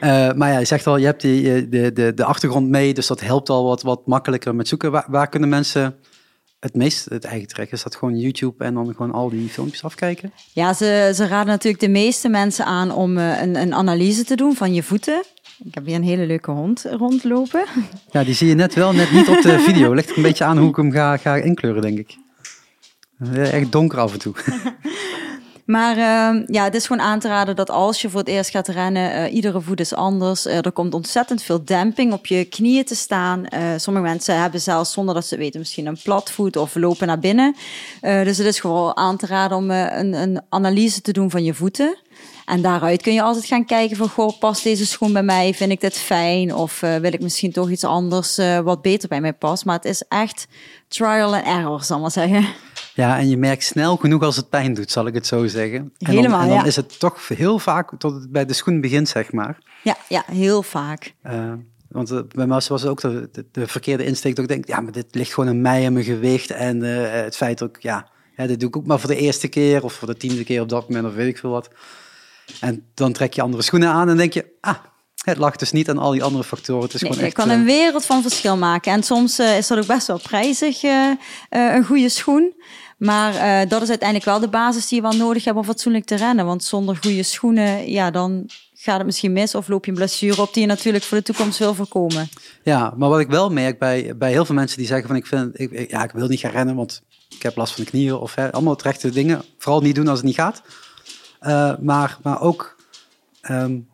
Uh, 0.00 0.32
maar 0.32 0.52
ja, 0.52 0.58
je 0.58 0.64
zegt 0.64 0.86
al, 0.86 0.96
je 0.96 1.06
hebt 1.06 1.20
die, 1.20 1.54
eh, 1.54 1.62
de, 1.70 1.92
de, 1.92 2.14
de 2.14 2.24
achtergrond 2.24 2.68
mee, 2.68 2.94
dus 2.94 3.06
dat 3.06 3.20
helpt 3.20 3.48
al 3.48 3.64
wat, 3.64 3.82
wat 3.82 4.06
makkelijker 4.06 4.54
met 4.54 4.68
zoeken. 4.68 4.90
Waar, 4.90 5.06
waar 5.08 5.28
kunnen 5.28 5.48
mensen 5.48 5.96
het 6.60 6.74
meest 6.74 7.04
het 7.04 7.24
eigen 7.24 7.48
trekken? 7.48 7.76
Is 7.76 7.82
dat 7.82 7.96
gewoon 7.96 8.18
YouTube 8.18 8.64
en 8.64 8.74
dan 8.74 8.94
gewoon 8.94 9.12
al 9.12 9.30
die 9.30 9.48
filmpjes 9.48 9.84
afkijken? 9.84 10.32
Ja, 10.52 10.74
ze, 10.74 11.12
ze 11.14 11.26
raden 11.26 11.46
natuurlijk 11.46 11.82
de 11.82 11.88
meeste 11.88 12.28
mensen 12.28 12.64
aan 12.64 12.90
om 12.92 13.18
uh, 13.18 13.42
een, 13.42 13.56
een 13.56 13.74
analyse 13.74 14.24
te 14.24 14.36
doen 14.36 14.54
van 14.54 14.74
je 14.74 14.82
voeten. 14.82 15.22
Ik 15.64 15.74
heb 15.74 15.86
hier 15.86 15.94
een 15.94 16.02
hele 16.02 16.26
leuke 16.26 16.50
hond 16.50 16.84
rondlopen. 16.90 17.64
Ja, 18.10 18.24
die 18.24 18.34
zie 18.34 18.48
je 18.48 18.54
net 18.54 18.74
wel, 18.74 18.92
net 18.92 19.12
niet 19.12 19.28
op 19.28 19.42
de 19.42 19.58
video. 19.68 19.92
Ligt 19.92 20.16
een 20.16 20.22
beetje 20.22 20.44
aan 20.44 20.58
hoe 20.58 20.68
ik 20.68 20.76
hem 20.76 20.92
ga, 20.92 21.16
ga 21.16 21.36
inkleuren, 21.36 21.82
denk 21.82 21.98
ik. 21.98 22.16
Echt 23.32 23.72
donker 23.72 23.98
af 23.98 24.12
en 24.12 24.18
toe. 24.18 24.34
Maar 25.66 25.96
uh, 25.96 26.42
ja, 26.46 26.64
het 26.64 26.74
is 26.74 26.86
gewoon 26.86 27.06
aan 27.06 27.18
te 27.18 27.28
raden 27.28 27.56
dat 27.56 27.70
als 27.70 28.02
je 28.02 28.10
voor 28.10 28.20
het 28.20 28.28
eerst 28.28 28.50
gaat 28.50 28.68
rennen, 28.68 29.12
uh, 29.12 29.34
iedere 29.34 29.60
voet 29.60 29.80
is 29.80 29.94
anders. 29.94 30.46
Uh, 30.46 30.64
er 30.64 30.72
komt 30.72 30.94
ontzettend 30.94 31.42
veel 31.42 31.64
demping 31.64 32.12
op 32.12 32.26
je 32.26 32.44
knieën 32.44 32.84
te 32.84 32.94
staan. 32.94 33.46
Eh, 33.46 33.62
sommige 33.76 34.06
mensen 34.06 34.40
hebben 34.40 34.60
zelfs 34.60 34.92
zonder 34.92 35.14
dat 35.14 35.26
ze 35.26 35.36
weten 35.36 35.58
misschien 35.58 35.86
een 35.86 35.98
platvoet 36.02 36.56
of 36.56 36.74
lopen 36.74 37.06
naar 37.06 37.18
binnen. 37.18 37.56
dus 38.00 38.38
het 38.38 38.46
is 38.46 38.60
gewoon 38.60 38.96
aan 38.96 39.16
te 39.16 39.26
raden 39.26 39.56
om 39.56 39.70
een, 39.70 40.12
een 40.12 40.40
analyse 40.48 41.00
te 41.00 41.12
doen 41.12 41.30
van 41.30 41.44
je 41.44 41.54
voeten. 41.54 41.98
En 42.44 42.62
daaruit 42.62 43.02
kun 43.02 43.12
je 43.12 43.22
altijd 43.22 43.44
gaan 43.44 43.64
kijken 43.64 43.96
van, 43.96 44.08
goh, 44.08 44.38
past 44.38 44.62
deze 44.62 44.86
schoen 44.86 45.12
bij 45.12 45.22
mij? 45.22 45.54
Vind 45.54 45.70
ik 45.70 45.80
dit 45.80 45.98
fijn? 45.98 46.54
Of 46.54 46.80
wil 46.80 47.12
ik 47.12 47.20
misschien 47.20 47.52
toch 47.52 47.70
iets 47.70 47.84
anders 47.84 48.40
wat 48.64 48.82
beter 48.82 49.08
bij 49.08 49.20
mij 49.20 49.32
past? 49.32 49.64
Maar 49.64 49.76
het 49.76 49.84
is 49.84 50.02
echt 50.08 50.46
trial 50.88 51.34
and 51.34 51.46
error, 51.46 51.82
zal 51.82 51.96
ik 51.96 52.02
maar 52.02 52.10
zeggen. 52.10 52.46
Ja, 52.96 53.18
en 53.18 53.28
je 53.28 53.36
merkt 53.36 53.64
snel 53.64 53.96
genoeg 53.96 54.22
als 54.22 54.36
het 54.36 54.48
pijn 54.48 54.74
doet, 54.74 54.90
zal 54.90 55.06
ik 55.06 55.14
het 55.14 55.26
zo 55.26 55.46
zeggen. 55.46 55.78
En 55.98 56.10
Helemaal, 56.10 56.30
dan, 56.30 56.40
en 56.40 56.48
dan 56.48 56.56
ja. 56.56 56.64
is 56.64 56.76
het 56.76 56.98
toch 56.98 57.28
heel 57.28 57.58
vaak 57.58 57.90
tot 57.98 58.14
het 58.14 58.30
bij 58.30 58.46
de 58.46 58.52
schoen 58.52 58.80
begint, 58.80 59.08
zeg 59.08 59.32
maar. 59.32 59.58
Ja, 59.82 59.96
ja 60.08 60.24
heel 60.26 60.62
vaak. 60.62 61.14
Uh, 61.26 61.52
want 61.88 62.12
uh, 62.12 62.20
bij 62.34 62.46
mij 62.46 62.60
was 62.68 62.82
het 62.82 62.90
ook 62.90 63.00
de, 63.00 63.28
de, 63.32 63.46
de, 63.52 63.66
verkeerde 63.66 64.04
insteek 64.04 64.34
dat 64.36 64.44
ik 64.44 64.50
denk, 64.50 64.66
ja, 64.66 64.80
maar 64.80 64.92
dit 64.92 65.06
ligt 65.10 65.34
gewoon 65.34 65.48
aan 65.48 65.60
mij 65.60 65.84
en 65.84 65.92
mijn 65.92 66.04
gewicht. 66.04 66.50
En 66.50 66.82
uh, 66.82 67.10
het 67.10 67.36
feit 67.36 67.60
ik, 67.60 67.76
ja, 67.82 68.08
ja, 68.36 68.46
dit 68.46 68.60
doe 68.60 68.68
ik 68.68 68.76
ook 68.76 68.86
maar 68.86 69.00
voor 69.00 69.10
de 69.10 69.16
eerste 69.16 69.48
keer 69.48 69.84
of 69.84 69.92
voor 69.92 70.08
de 70.08 70.16
tiende 70.16 70.44
keer 70.44 70.60
op 70.60 70.68
dat 70.68 70.88
moment 70.88 71.06
of 71.06 71.14
weet 71.14 71.28
ik 71.28 71.38
veel 71.38 71.50
wat. 71.50 71.70
En 72.60 72.84
dan 72.94 73.12
trek 73.12 73.32
je 73.32 73.42
andere 73.42 73.62
schoenen 73.62 73.88
aan 73.88 74.08
en 74.08 74.16
denk 74.16 74.32
je, 74.32 74.46
ah, 74.60 74.76
het 75.24 75.38
lag 75.38 75.56
dus 75.56 75.72
niet 75.72 75.88
aan 75.88 75.98
al 75.98 76.10
die 76.10 76.22
andere 76.22 76.44
factoren. 76.44 76.82
Het 76.82 76.94
is 76.94 77.00
nee, 77.00 77.10
gewoon 77.10 77.26
echt, 77.26 77.34
kan 77.34 77.50
een 77.50 77.64
wereld 77.64 78.04
van 78.04 78.22
verschil 78.22 78.56
maken. 78.56 78.92
En 78.92 79.02
soms 79.02 79.40
uh, 79.40 79.56
is 79.56 79.66
dat 79.66 79.78
ook 79.78 79.86
best 79.86 80.06
wel 80.06 80.20
prijzig, 80.20 80.82
uh, 80.82 80.90
uh, 80.90 81.74
een 81.74 81.84
goede 81.84 82.08
schoen. 82.08 82.54
Maar 82.96 83.34
uh, 83.34 83.70
dat 83.70 83.82
is 83.82 83.88
uiteindelijk 83.88 84.28
wel 84.28 84.40
de 84.40 84.48
basis 84.48 84.88
die 84.88 85.02
je 85.02 85.08
wel 85.08 85.18
nodig 85.18 85.44
hebt 85.44 85.56
om 85.56 85.64
fatsoenlijk 85.64 86.04
te 86.04 86.14
rennen. 86.14 86.46
Want 86.46 86.64
zonder 86.64 86.96
goede 86.96 87.22
schoenen, 87.22 87.90
ja, 87.90 88.10
dan 88.10 88.50
gaat 88.74 88.96
het 88.96 89.06
misschien 89.06 89.32
mis 89.32 89.54
of 89.54 89.68
loop 89.68 89.84
je 89.84 89.90
een 89.90 89.96
blessure 89.96 90.42
op 90.42 90.52
die 90.52 90.62
je 90.62 90.68
natuurlijk 90.68 91.04
voor 91.04 91.18
de 91.18 91.24
toekomst 91.24 91.58
wil 91.58 91.74
voorkomen. 91.74 92.28
Ja, 92.62 92.94
maar 92.96 93.08
wat 93.08 93.20
ik 93.20 93.28
wel 93.28 93.50
merk 93.50 93.78
bij, 93.78 94.16
bij 94.16 94.30
heel 94.30 94.44
veel 94.44 94.54
mensen 94.54 94.78
die 94.78 94.86
zeggen 94.86 95.06
van 95.06 95.16
ik, 95.16 95.26
vind, 95.26 95.60
ik, 95.60 95.90
ja, 95.90 96.04
ik 96.04 96.10
wil 96.10 96.28
niet 96.28 96.40
gaan 96.40 96.50
rennen, 96.50 96.76
want 96.76 97.02
ik 97.28 97.42
heb 97.42 97.56
last 97.56 97.74
van 97.74 97.84
de 97.84 97.90
knieën 97.90 98.14
of 98.14 98.34
hè, 98.34 98.52
allemaal 98.52 98.76
terechte 98.76 99.10
dingen. 99.10 99.42
Vooral 99.58 99.80
niet 99.80 99.94
doen 99.94 100.08
als 100.08 100.18
het 100.18 100.26
niet 100.26 100.34
gaat. 100.34 100.62
Uh, 101.42 101.72
maar, 101.80 102.18
maar 102.22 102.40
ook, 102.40 102.76
um, 103.50 103.88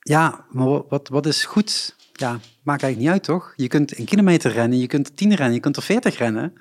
ja, 0.00 0.44
maar 0.50 0.66
wat, 0.88 1.08
wat 1.08 1.26
is 1.26 1.44
goed? 1.44 1.96
Ja, 2.12 2.38
maakt 2.62 2.82
eigenlijk 2.82 2.98
niet 2.98 3.08
uit, 3.08 3.22
toch? 3.22 3.52
Je 3.56 3.68
kunt 3.68 3.98
een 3.98 4.04
kilometer 4.04 4.52
rennen, 4.52 4.78
je 4.78 4.86
kunt 4.86 5.16
tien 5.16 5.34
rennen, 5.34 5.54
je 5.54 5.60
kunt 5.60 5.76
er 5.76 5.82
veertig 5.82 6.18
rennen. 6.18 6.52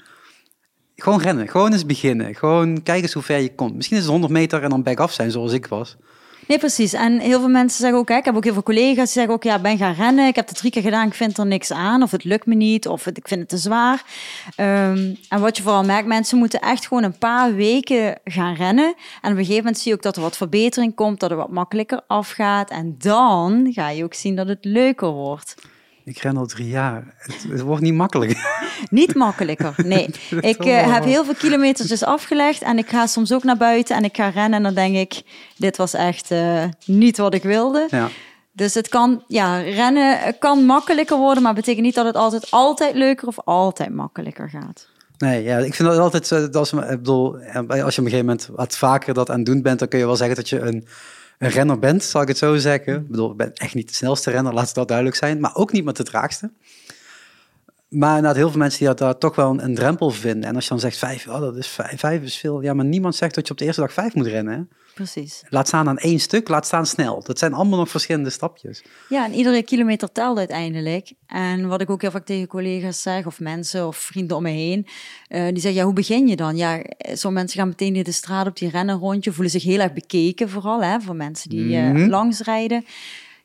Gewoon 1.02 1.22
rennen, 1.22 1.48
gewoon 1.48 1.72
eens 1.72 1.86
beginnen. 1.86 2.36
Gewoon 2.36 2.84
kijken 2.84 3.14
hoe 3.14 3.22
ver 3.22 3.40
je 3.40 3.56
komt. 3.56 3.76
Misschien 3.76 3.98
is 3.98 4.04
het 4.04 4.12
100 4.12 4.34
meter 4.34 4.64
en 4.64 4.70
dan 4.70 4.84
back 4.84 5.00
af 5.00 5.12
zijn, 5.12 5.32
zoals 5.32 5.54
ik 5.54 5.68
was. 5.68 5.98
Nee, 6.50 6.58
precies. 6.58 6.94
En 6.94 7.20
heel 7.20 7.40
veel 7.40 7.50
mensen 7.50 7.80
zeggen 7.80 8.00
ook, 8.00 8.10
ik 8.10 8.26
heb 8.26 8.36
ook 8.36 8.44
heel 8.44 8.54
veel 8.54 8.64
collega's 8.64 8.96
die 8.96 9.08
zeggen 9.08 9.34
ook, 9.34 9.44
ja, 9.44 9.60
ben 9.60 9.78
gaan 9.78 9.94
rennen. 9.94 10.28
Ik 10.28 10.36
heb 10.36 10.48
het 10.48 10.58
drie 10.58 10.72
keer 10.72 10.82
gedaan, 10.82 11.08
ik 11.08 11.14
vind 11.14 11.38
er 11.38 11.46
niks 11.46 11.72
aan. 11.72 12.04
Of 12.04 12.12
het 12.12 12.24
lukt 12.24 12.46
me 12.46 12.56
niet, 12.56 12.88
of 12.88 13.08
ik 13.08 13.28
vind 13.28 13.40
het 13.40 13.50
te 13.50 13.58
zwaar. 13.58 14.04
Um, 14.58 15.18
en 15.30 15.40
wat 15.40 15.58
je 15.58 15.64
vooral 15.64 15.84
merkt, 15.84 16.08
mensen 16.08 16.38
moeten 16.38 16.60
echt 16.60 16.88
gewoon 16.88 17.04
een 17.04 17.18
paar 17.18 17.56
weken 17.56 18.18
gaan 18.24 18.56
rennen. 18.56 18.94
En 19.22 19.32
op 19.32 19.38
een 19.38 19.46
gegeven 19.46 19.56
moment 19.56 19.78
zie 19.78 19.92
je 19.92 19.98
ook 19.98 20.04
dat 20.04 20.16
er 20.16 20.22
wat 20.22 20.38
verbetering 20.38 20.96
komt, 20.96 21.20
dat 21.20 21.30
het 21.30 21.40
wat 21.40 21.52
makkelijker 21.52 22.02
afgaat. 22.08 22.70
En 22.70 22.96
dan 22.98 23.68
ga 23.72 23.90
je 23.90 24.04
ook 24.04 24.14
zien 24.14 24.36
dat 24.36 24.48
het 24.48 24.66
leuker 24.66 25.10
wordt. 25.10 25.56
Ik 26.10 26.18
ren 26.18 26.38
al 26.38 26.46
drie 26.46 26.68
jaar. 26.68 27.04
Het, 27.18 27.46
het 27.50 27.62
wordt 27.62 27.82
niet 27.82 27.94
makkelijker. 27.94 28.38
Niet 28.90 29.16
makkelijker, 29.16 29.74
nee. 29.78 30.10
ik 30.54 30.66
uh, 30.66 30.94
heb 30.94 31.04
heel 31.04 31.26
veel 31.26 31.34
kilometers 31.34 31.88
dus 31.88 32.04
afgelegd 32.04 32.62
en 32.62 32.78
ik 32.78 32.90
ga 32.90 33.08
soms 33.08 33.34
ook 33.34 33.44
naar 33.44 33.58
buiten 33.58 33.96
en 33.96 34.04
ik 34.04 34.16
ga 34.16 34.28
rennen 34.28 34.54
en 34.54 34.64
dan 34.64 34.74
denk 34.74 34.96
ik, 34.96 35.22
dit 35.58 35.78
was 35.78 35.94
echt 35.94 36.32
uh, 36.32 36.64
niet 36.86 37.18
wat 37.18 37.34
ik 37.34 37.44
wilde. 37.44 37.88
Ja. 37.90 38.10
Dus 38.52 38.74
het 38.74 38.88
kan, 38.88 39.24
ja, 39.28 39.58
rennen 39.58 40.38
kan 40.40 40.66
makkelijker 40.66 41.18
worden, 41.18 41.44
maar 41.44 41.54
betekent 41.54 41.86
niet 41.86 41.96
dat 41.96 42.06
het 42.06 42.16
altijd, 42.16 42.52
altijd 42.52 42.96
leuker 42.96 43.28
of 43.28 43.40
altijd 43.40 43.94
makkelijker 43.94 44.50
gaat. 44.50 44.88
Nee, 45.18 45.44
ja, 45.44 45.58
ik 45.58 45.74
vind 45.74 45.90
dat 45.90 45.98
altijd, 45.98 46.30
dat 46.30 46.56
als, 46.56 46.74
ik 46.74 46.88
bedoel, 46.88 47.36
als 47.36 47.66
je 47.68 47.72
op 47.72 47.78
een 47.78 47.92
gegeven 47.94 48.18
moment 48.18 48.50
wat 48.56 48.78
vaker 48.78 49.14
dat 49.14 49.30
aan 49.30 49.38
het 49.38 49.46
doen 49.46 49.62
bent, 49.62 49.80
dan 49.80 49.88
kun 49.88 50.00
je 50.00 50.06
wel 50.06 50.16
zeggen 50.16 50.36
dat 50.36 50.50
je 50.50 50.60
een 50.60 50.88
een 51.40 51.50
renner 51.50 51.80
bent, 51.80 52.04
zal 52.04 52.22
ik 52.22 52.28
het 52.28 52.38
zo 52.38 52.58
zeggen. 52.58 52.96
Ik 52.96 53.08
bedoel, 53.08 53.32
ik 53.32 53.38
ben 53.38 53.54
echt 53.54 53.74
niet 53.74 53.88
de 53.88 53.94
snelste 53.94 54.32
renner, 54.32 54.54
laat 54.54 54.74
dat 54.74 54.88
duidelijk 54.88 55.18
zijn. 55.18 55.40
Maar 55.40 55.56
ook 55.56 55.72
niet 55.72 55.84
met 55.84 55.98
de 55.98 56.04
traagste. 56.04 56.52
Maar 57.90 58.10
inderdaad, 58.16 58.36
heel 58.36 58.50
veel 58.50 58.60
mensen 58.60 58.80
die 58.80 58.88
dat 58.88 58.98
daar 58.98 59.18
toch 59.18 59.36
wel 59.36 59.50
een, 59.50 59.64
een 59.64 59.76
drempel 59.76 60.10
vinden. 60.10 60.50
En 60.50 60.56
als 60.56 60.64
je 60.64 60.70
dan 60.70 60.80
zegt 60.80 60.98
vijf, 60.98 61.28
oh, 61.28 61.40
dat 61.40 61.56
is 61.56 61.68
vijf, 61.68 62.00
vijf 62.00 62.22
is 62.24 62.38
veel. 62.38 62.62
Ja, 62.62 62.74
maar 62.74 62.86
niemand 62.86 63.16
zegt 63.16 63.36
dat 63.36 63.46
je 63.48 63.52
op 63.54 63.60
de 63.60 63.66
eerste 63.66 63.82
dag 63.82 63.94
vijf 63.94 64.14
moet 64.14 64.28
rennen. 64.28 64.54
Hè? 64.54 64.62
Precies. 64.94 65.44
Laat 65.50 65.68
staan 65.68 65.88
aan 65.88 65.98
één 65.98 66.20
stuk, 66.20 66.48
laat 66.48 66.66
staan 66.66 66.86
snel. 66.86 67.24
Dat 67.24 67.40
zijn 67.40 67.54
allemaal 67.54 67.80
nog 67.80 67.90
verschillende 67.90 68.30
stapjes. 68.30 68.84
Ja, 69.10 69.26
en 69.26 69.34
iedere 69.34 69.64
kilometer 69.64 70.12
telt 70.12 70.38
uiteindelijk. 70.38 71.14
En 71.28 71.68
wat 71.68 71.82
ik 71.82 71.90
ook 71.90 72.02
heel 72.02 72.12
vaak 72.12 72.26
tegen 72.26 72.48
collega's 72.48 73.02
zeg, 73.02 73.26
of 73.26 73.40
mensen 73.40 73.88
of 73.88 73.98
vrienden 73.98 74.38
om 74.38 74.44
me 74.44 74.50
heen, 74.50 74.88
eh, 75.28 75.44
die 75.48 75.60
zeggen, 75.60 75.74
ja, 75.74 75.84
hoe 75.84 75.94
begin 75.94 76.28
je 76.28 76.36
dan? 76.36 76.58
Ja, 76.58 76.84
sommige 76.98 77.32
mensen 77.32 77.60
gaan 77.60 77.68
meteen 77.68 77.96
in 77.96 78.04
de 78.04 78.12
straat 78.12 78.48
op 78.48 78.58
die 78.58 78.70
rennen 78.70 78.98
rondje, 78.98 79.32
voelen 79.32 79.52
zich 79.52 79.64
heel 79.64 79.80
erg 79.80 79.94
bekeken 79.94 80.50
vooral, 80.50 80.84
hè, 80.84 81.00
voor 81.02 81.16
mensen 81.16 81.50
die 81.50 81.66
uh, 81.66 81.90
Mhm. 81.90 82.10
langs 82.10 82.40
rijden. 82.42 82.86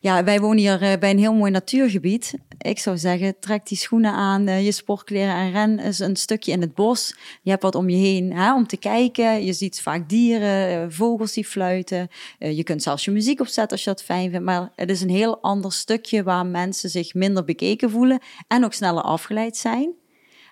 Ja, 0.04 0.24
wij 0.24 0.40
wonen 0.40 0.58
hier 0.58 0.82
eh, 0.82 0.98
bij 0.98 1.10
een 1.10 1.18
heel 1.18 1.34
mooi 1.34 1.50
natuurgebied. 1.50 2.34
Ik 2.58 2.78
zou 2.78 2.98
zeggen, 2.98 3.38
trek 3.38 3.66
die 3.66 3.78
schoenen 3.78 4.12
aan, 4.12 4.46
eh, 4.46 4.64
je 4.64 4.72
sportkleren 4.72 5.34
en 5.34 5.52
ren 5.52 5.78
eens 5.78 5.98
een 5.98 6.16
stukje 6.16 6.52
in 6.52 6.60
het 6.60 6.74
bos. 6.74 7.14
Je 7.42 7.50
hebt 7.50 7.62
wat 7.62 7.74
om 7.74 7.88
je 7.88 7.96
heen 7.96 8.32
hè, 8.32 8.54
om 8.54 8.66
te 8.66 8.76
kijken. 8.76 9.44
Je 9.44 9.52
ziet 9.52 9.82
vaak 9.82 10.08
dieren, 10.08 10.82
eh, 10.82 10.86
vogels 10.88 11.32
die 11.32 11.44
fluiten. 11.44 12.08
Je 12.38 12.62
kunt 12.62 12.82
zelfs 12.82 13.04
je 13.04 13.10
muziek 13.10 13.40
opzetten 13.40 13.70
als 13.70 13.84
je 13.84 13.90
dat 13.90 14.02
fijn 14.02 14.30
vindt. 14.30 14.44
Maar 14.44 14.72
het 14.74 14.90
is 14.90 15.00
een 15.00 15.10
heel 15.10 15.42
ander 15.42 15.72
stukje 15.72 16.22
waar 16.22 16.46
mensen 16.46 16.90
zich 16.90 17.14
minder 17.14 17.44
bekeken 17.44 17.90
voelen 17.90 18.18
en 18.48 18.64
ook 18.64 18.72
sneller 18.72 19.02
afgeleid 19.02 19.56
zijn. 19.56 19.92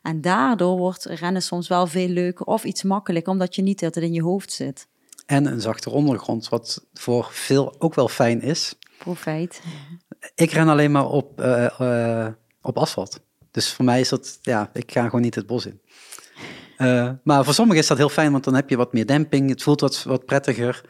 En 0.02 0.20
daardoor 0.20 0.76
wordt 0.76 1.04
rennen 1.04 1.42
soms 1.42 1.68
wel 1.68 1.86
veel 1.86 2.08
leuker 2.08 2.46
of 2.46 2.64
iets 2.64 2.82
makkelijker, 2.82 3.32
omdat 3.32 3.54
je 3.54 3.62
niet 3.62 3.78
de 3.78 3.84
hele 3.84 3.92
tijd 3.92 4.06
in 4.06 4.14
je 4.14 4.22
hoofd 4.22 4.52
zit. 4.52 4.86
En 5.26 5.46
een 5.46 5.60
zachte 5.60 5.90
ondergrond, 5.90 6.48
wat 6.48 6.86
voor 6.92 7.28
veel 7.30 7.74
ook 7.78 7.94
wel 7.94 8.08
fijn 8.08 8.42
is. 8.42 8.74
Profijt. 9.02 9.62
Ik 10.34 10.50
ren 10.50 10.68
alleen 10.68 10.90
maar 10.90 11.06
op, 11.06 11.40
eh, 11.40 12.24
eh, 12.24 12.32
op 12.60 12.78
asfalt. 12.78 13.20
Dus 13.50 13.72
voor 13.72 13.84
mij 13.84 14.00
is 14.00 14.08
dat, 14.08 14.38
ja, 14.42 14.70
ik 14.72 14.92
ga 14.92 15.04
gewoon 15.04 15.20
niet 15.20 15.34
het 15.34 15.46
bos 15.46 15.66
in. 15.66 15.80
Eh, 16.76 17.10
maar 17.24 17.44
voor 17.44 17.54
sommigen 17.54 17.80
is 17.80 17.86
dat 17.86 17.96
heel 17.96 18.08
fijn, 18.08 18.32
want 18.32 18.44
dan 18.44 18.54
heb 18.54 18.70
je 18.70 18.76
wat 18.76 18.92
meer 18.92 19.06
demping. 19.06 19.48
Het 19.48 19.62
voelt 19.62 19.80
wat, 19.80 20.02
wat 20.02 20.24
prettiger. 20.24 20.84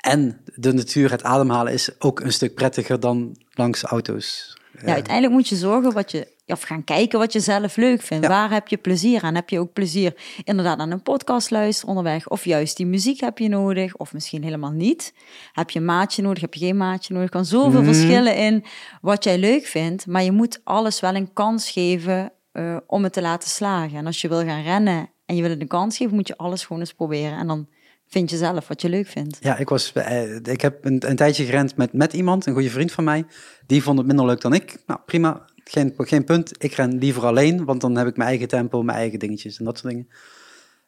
En 0.00 0.40
de 0.54 0.72
natuur, 0.72 1.10
het 1.10 1.22
ademhalen 1.22 1.72
is 1.72 2.00
ook 2.00 2.20
een 2.20 2.32
stuk 2.32 2.54
prettiger 2.54 3.00
dan 3.00 3.36
langs 3.50 3.82
auto's. 3.82 4.57
Ja, 4.86 4.92
uiteindelijk 4.92 5.34
moet 5.34 5.48
je 5.48 5.56
zorgen 5.56 5.92
wat 5.92 6.10
je, 6.10 6.26
of 6.46 6.62
gaan 6.62 6.84
kijken 6.84 7.18
wat 7.18 7.32
je 7.32 7.40
zelf 7.40 7.76
leuk 7.76 8.02
vindt. 8.02 8.24
Ja. 8.24 8.30
Waar 8.30 8.50
heb 8.50 8.68
je 8.68 8.76
plezier 8.76 9.22
aan? 9.22 9.34
Heb 9.34 9.48
je 9.50 9.58
ook 9.58 9.72
plezier 9.72 10.14
inderdaad 10.44 10.78
aan 10.78 10.90
een 10.90 11.02
podcast 11.02 11.50
luisteren 11.50 11.88
onderweg? 11.96 12.28
Of 12.28 12.44
juist 12.44 12.76
die 12.76 12.86
muziek 12.86 13.20
heb 13.20 13.38
je 13.38 13.48
nodig? 13.48 13.96
Of 13.96 14.12
misschien 14.12 14.42
helemaal 14.42 14.70
niet? 14.70 15.14
Heb 15.52 15.70
je 15.70 15.78
een 15.78 15.84
maatje 15.84 16.22
nodig? 16.22 16.40
Heb 16.40 16.54
je 16.54 16.60
geen 16.66 16.76
maatje 16.76 17.12
nodig? 17.14 17.28
Er 17.28 17.34
kan 17.34 17.44
zoveel 17.44 17.82
Mhm. 17.82 17.92
verschillen 17.92 18.36
in 18.36 18.64
wat 19.00 19.24
jij 19.24 19.38
leuk 19.38 19.66
vindt. 19.66 20.06
Maar 20.06 20.22
je 20.22 20.32
moet 20.32 20.60
alles 20.64 21.00
wel 21.00 21.14
een 21.14 21.32
kans 21.32 21.70
geven 21.70 22.32
eh, 22.52 22.76
om 22.86 23.02
het 23.02 23.12
te 23.12 23.20
laten 23.20 23.48
slagen. 23.50 23.98
En 23.98 24.06
als 24.06 24.20
je 24.20 24.28
wil 24.28 24.44
gaan 24.44 24.62
rennen 24.62 25.10
en 25.26 25.36
je 25.36 25.42
wil 25.42 25.50
het 25.50 25.60
een 25.60 25.66
kans 25.66 25.96
geven, 25.96 26.14
moet 26.14 26.28
je 26.28 26.36
alles 26.36 26.64
gewoon 26.64 26.80
eens 26.80 26.92
proberen. 26.94 27.38
En 27.38 27.46
dan 27.46 27.68
vind 28.08 28.30
je 28.30 28.36
zelf 28.36 28.68
wat 28.68 28.82
je 28.82 28.88
leuk 28.88 29.06
vindt. 29.06 29.38
Ja, 29.40 29.56
ik, 29.56 29.68
was, 29.68 29.92
eh, 29.92 30.36
ik 30.36 30.60
heb 30.60 30.84
een, 30.84 31.08
een 31.08 31.16
tijdje 31.16 31.44
gerend 31.44 31.76
met, 31.76 31.92
met 31.92 32.12
iemand, 32.12 32.46
een 32.46 32.52
goede 32.52 32.70
vriend 32.70 32.92
van 32.92 33.04
mij. 33.04 33.24
Die 33.66 33.82
vond 33.82 33.98
het 33.98 34.06
minder 34.06 34.26
leuk 34.26 34.40
dan 34.40 34.54
ik. 34.54 34.76
Nou, 34.86 35.00
prima, 35.06 35.44
geen, 35.64 35.94
geen 35.96 36.24
punt. 36.24 36.64
Ik 36.64 36.72
ren 36.72 36.98
liever 36.98 37.26
alleen, 37.26 37.64
want 37.64 37.80
dan 37.80 37.96
heb 37.96 38.06
ik 38.06 38.16
mijn 38.16 38.28
eigen 38.28 38.48
tempo, 38.48 38.82
mijn 38.82 38.98
eigen 38.98 39.18
dingetjes 39.18 39.58
en 39.58 39.64
dat 39.64 39.78
soort 39.78 39.92
dingen. 39.92 40.08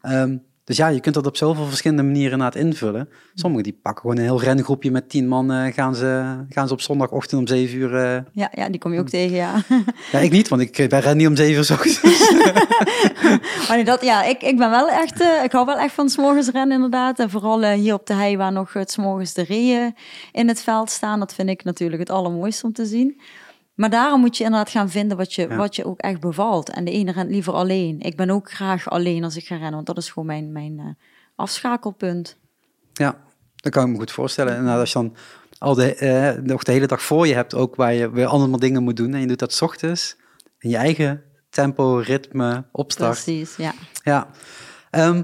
Ehm, 0.01 0.37
dus 0.71 0.79
ja, 0.79 0.89
je 0.89 1.01
kunt 1.01 1.15
dat 1.15 1.27
op 1.27 1.37
zoveel 1.37 1.67
verschillende 1.67 2.03
manieren 2.03 2.39
na 2.39 2.45
het 2.45 2.55
invullen. 2.55 3.09
Sommigen 3.35 3.65
die 3.65 3.79
pakken 3.83 4.01
gewoon 4.01 4.17
een 4.17 4.23
heel 4.23 4.41
rengroepje 4.43 4.91
met 4.91 5.09
tien 5.09 5.29
man, 5.29 5.53
eh, 5.53 5.73
gaan, 5.73 5.95
ze, 5.95 6.37
gaan 6.49 6.67
ze 6.67 6.73
op 6.73 6.81
zondagochtend 6.81 7.41
om 7.41 7.47
zeven 7.47 7.79
uur... 7.79 7.97
eh, 7.97 8.23
Ja, 8.33 8.51
ja 8.55 8.69
die 8.69 8.81
kom 8.81 8.93
je 8.93 9.01
ook 9.01 9.09
tegen, 9.09 9.37
ja. 9.37 9.63
ja, 10.13 10.19
ik 10.19 10.31
niet, 10.31 10.49
want 10.49 10.63
ik 10.63 10.79
eh, 10.79 11.01
ren 11.01 11.17
niet 11.17 11.27
om 11.27 11.37
zeven 11.37 11.57
uur 11.57 11.65
's 11.65 11.71
ochtends. 11.71 12.01
Maar 13.69 13.77
nee, 13.77 13.85
dat, 13.85 14.03
ja, 14.03 14.23
ik, 14.25 14.43
ik 14.43 14.57
ben 14.57 14.71
wel 14.71 14.89
echt, 14.89 15.21
ik 15.45 15.53
hou 15.53 15.67
wel 15.67 15.79
echt 15.79 15.95
van 15.95 16.09
's 16.09 16.17
morgens 16.17 16.49
rennen 16.49 16.75
inderdaad. 16.75 17.19
En 17.19 17.31
vooral 17.31 17.65
hier 17.65 17.95
op 17.95 18.07
de 18.07 18.15
hei 18.15 18.37
waar 18.37 18.53
nog 18.53 18.73
het 18.73 18.91
's 18.91 18.97
morgens 18.97 19.33
de 19.35 19.43
reeën 19.43 19.95
in 20.33 20.49
het 20.49 20.63
veld 20.63 20.91
staan. 20.91 21.19
Dat 21.19 21.35
vind 21.35 21.49
ik 21.49 21.65
natuurlijk 21.65 22.01
het 22.01 22.11
allermooiste 22.11 22.67
om 22.67 22.73
te 22.73 22.85
zien. 22.87 23.21
Maar 23.81 23.91
daarom 23.91 24.21
moet 24.21 24.37
je 24.37 24.45
inderdaad 24.45 24.71
gaan 24.71 24.91
vinden 24.91 25.17
wat 25.17 25.35
je, 25.35 25.49
Ja. 25.49 25.57
wat 25.57 25.77
je 25.77 25.85
ook 25.85 26.01
echt 26.01 26.21
bevalt. 26.21 26.69
En 26.71 26.85
de 26.85 26.91
ene 26.91 27.13
rent 27.13 27.31
liever 27.31 27.53
alleen. 27.53 28.01
Ik 28.01 28.17
ben 28.17 28.31
ook 28.31 28.51
graag 28.53 28.91
alleen 28.91 29.25
als 29.25 29.37
ik 29.37 29.47
ga 29.47 29.55
rennen, 29.55 29.75
want 29.75 29.87
dat 29.87 29.97
is 29.97 30.11
gewoon 30.11 30.27
mijn, 30.27 30.53
mijn 30.53 30.79
eh, 30.79 30.87
afschakelpunt. 31.37 32.37
Ja, 32.93 33.17
dat 33.57 33.73
kan 33.73 33.85
ik 33.85 33.91
me 33.91 33.99
goed 33.99 34.11
voorstellen. 34.13 34.57
En 34.57 34.67
als 34.67 34.93
je 34.93 34.99
dan 34.99 35.17
al 35.59 35.75
de, 35.75 35.95
eh, 35.95 36.43
nog 36.43 36.63
de 36.63 36.73
hele 36.73 36.87
dag 36.87 37.03
voor 37.03 37.27
je 37.27 37.35
hebt, 37.35 37.55
ook 37.55 37.75
waar 37.77 37.93
je 37.93 38.11
weer 38.11 38.27
allemaal 38.27 38.59
dingen 38.59 38.83
moet 38.83 38.97
doen. 38.97 39.15
En 39.15 39.21
je 39.21 39.27
doet 39.27 39.39
dat 39.39 39.53
's 39.53 39.61
ochtends 39.63 40.17
in 40.59 40.71
je 40.71 40.77
eigen 40.77 41.23
tempo, 41.51 41.97
ritme, 41.97 42.65
opstart. 42.73 43.23
Precies, 43.23 43.57
ja. 43.57 43.73
Ja. 44.05 44.29
Ehm, 44.91 45.23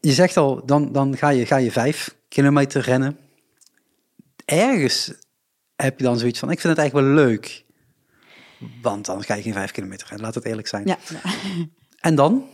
je 0.00 0.12
zegt 0.12 0.36
al, 0.36 0.66
dan, 0.66 0.92
dan 0.92 1.16
ga, 1.16 1.28
je, 1.28 1.46
ga 1.46 1.56
je 1.56 1.72
vijf 1.72 2.16
kilometer 2.28 2.82
rennen. 2.82 3.18
Ergens 4.44 5.12
heb 5.76 5.98
je 5.98 6.04
dan 6.04 6.18
zoiets 6.18 6.38
van, 6.38 6.50
ik 6.50 6.60
vind 6.60 6.76
het 6.76 6.82
eigenlijk 6.82 7.08
wel 7.08 7.24
leuk. 7.24 7.64
Want 8.82 9.06
dan 9.06 9.22
ga 9.22 9.34
je 9.34 9.42
geen 9.42 9.52
vijf 9.52 9.70
kilometer 9.70 10.06
rennen, 10.06 10.26
laat 10.26 10.34
het 10.34 10.44
eerlijk 10.44 10.68
zijn. 10.68 10.86
Ja, 10.86 10.98
En 12.00 12.14
dan? 12.14 12.44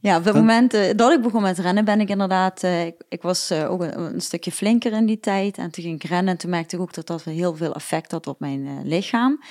Ja, 0.00 0.16
op 0.16 0.24
het 0.24 0.34
moment 0.34 0.74
eh, 0.74 0.94
dat 0.96 1.12
ik 1.12 1.22
begon 1.22 1.42
met 1.42 1.58
rennen, 1.58 1.84
ben 1.84 2.00
ik 2.00 2.08
inderdaad, 2.08 2.62
eh, 2.62 2.86
ik, 2.86 2.94
ik 3.08 3.22
was 3.22 3.50
eh, 3.50 3.70
ook 3.70 3.80
een, 3.80 4.00
een 4.00 4.20
stukje 4.20 4.52
flinker 4.52 4.92
in 4.92 5.06
die 5.06 5.20
tijd. 5.20 5.58
En 5.58 5.70
toen 5.70 5.84
ging 5.84 6.02
ik 6.02 6.10
rennen 6.10 6.32
en 6.32 6.38
toen 6.38 6.50
merkte 6.50 6.76
ik 6.76 6.82
ook 6.82 6.94
dat 6.94 7.06
dat 7.06 7.22
heel 7.22 7.56
veel 7.56 7.74
effect 7.74 8.10
had 8.10 8.26
op 8.26 8.40
mijn 8.40 8.88
lichaam. 8.88 9.42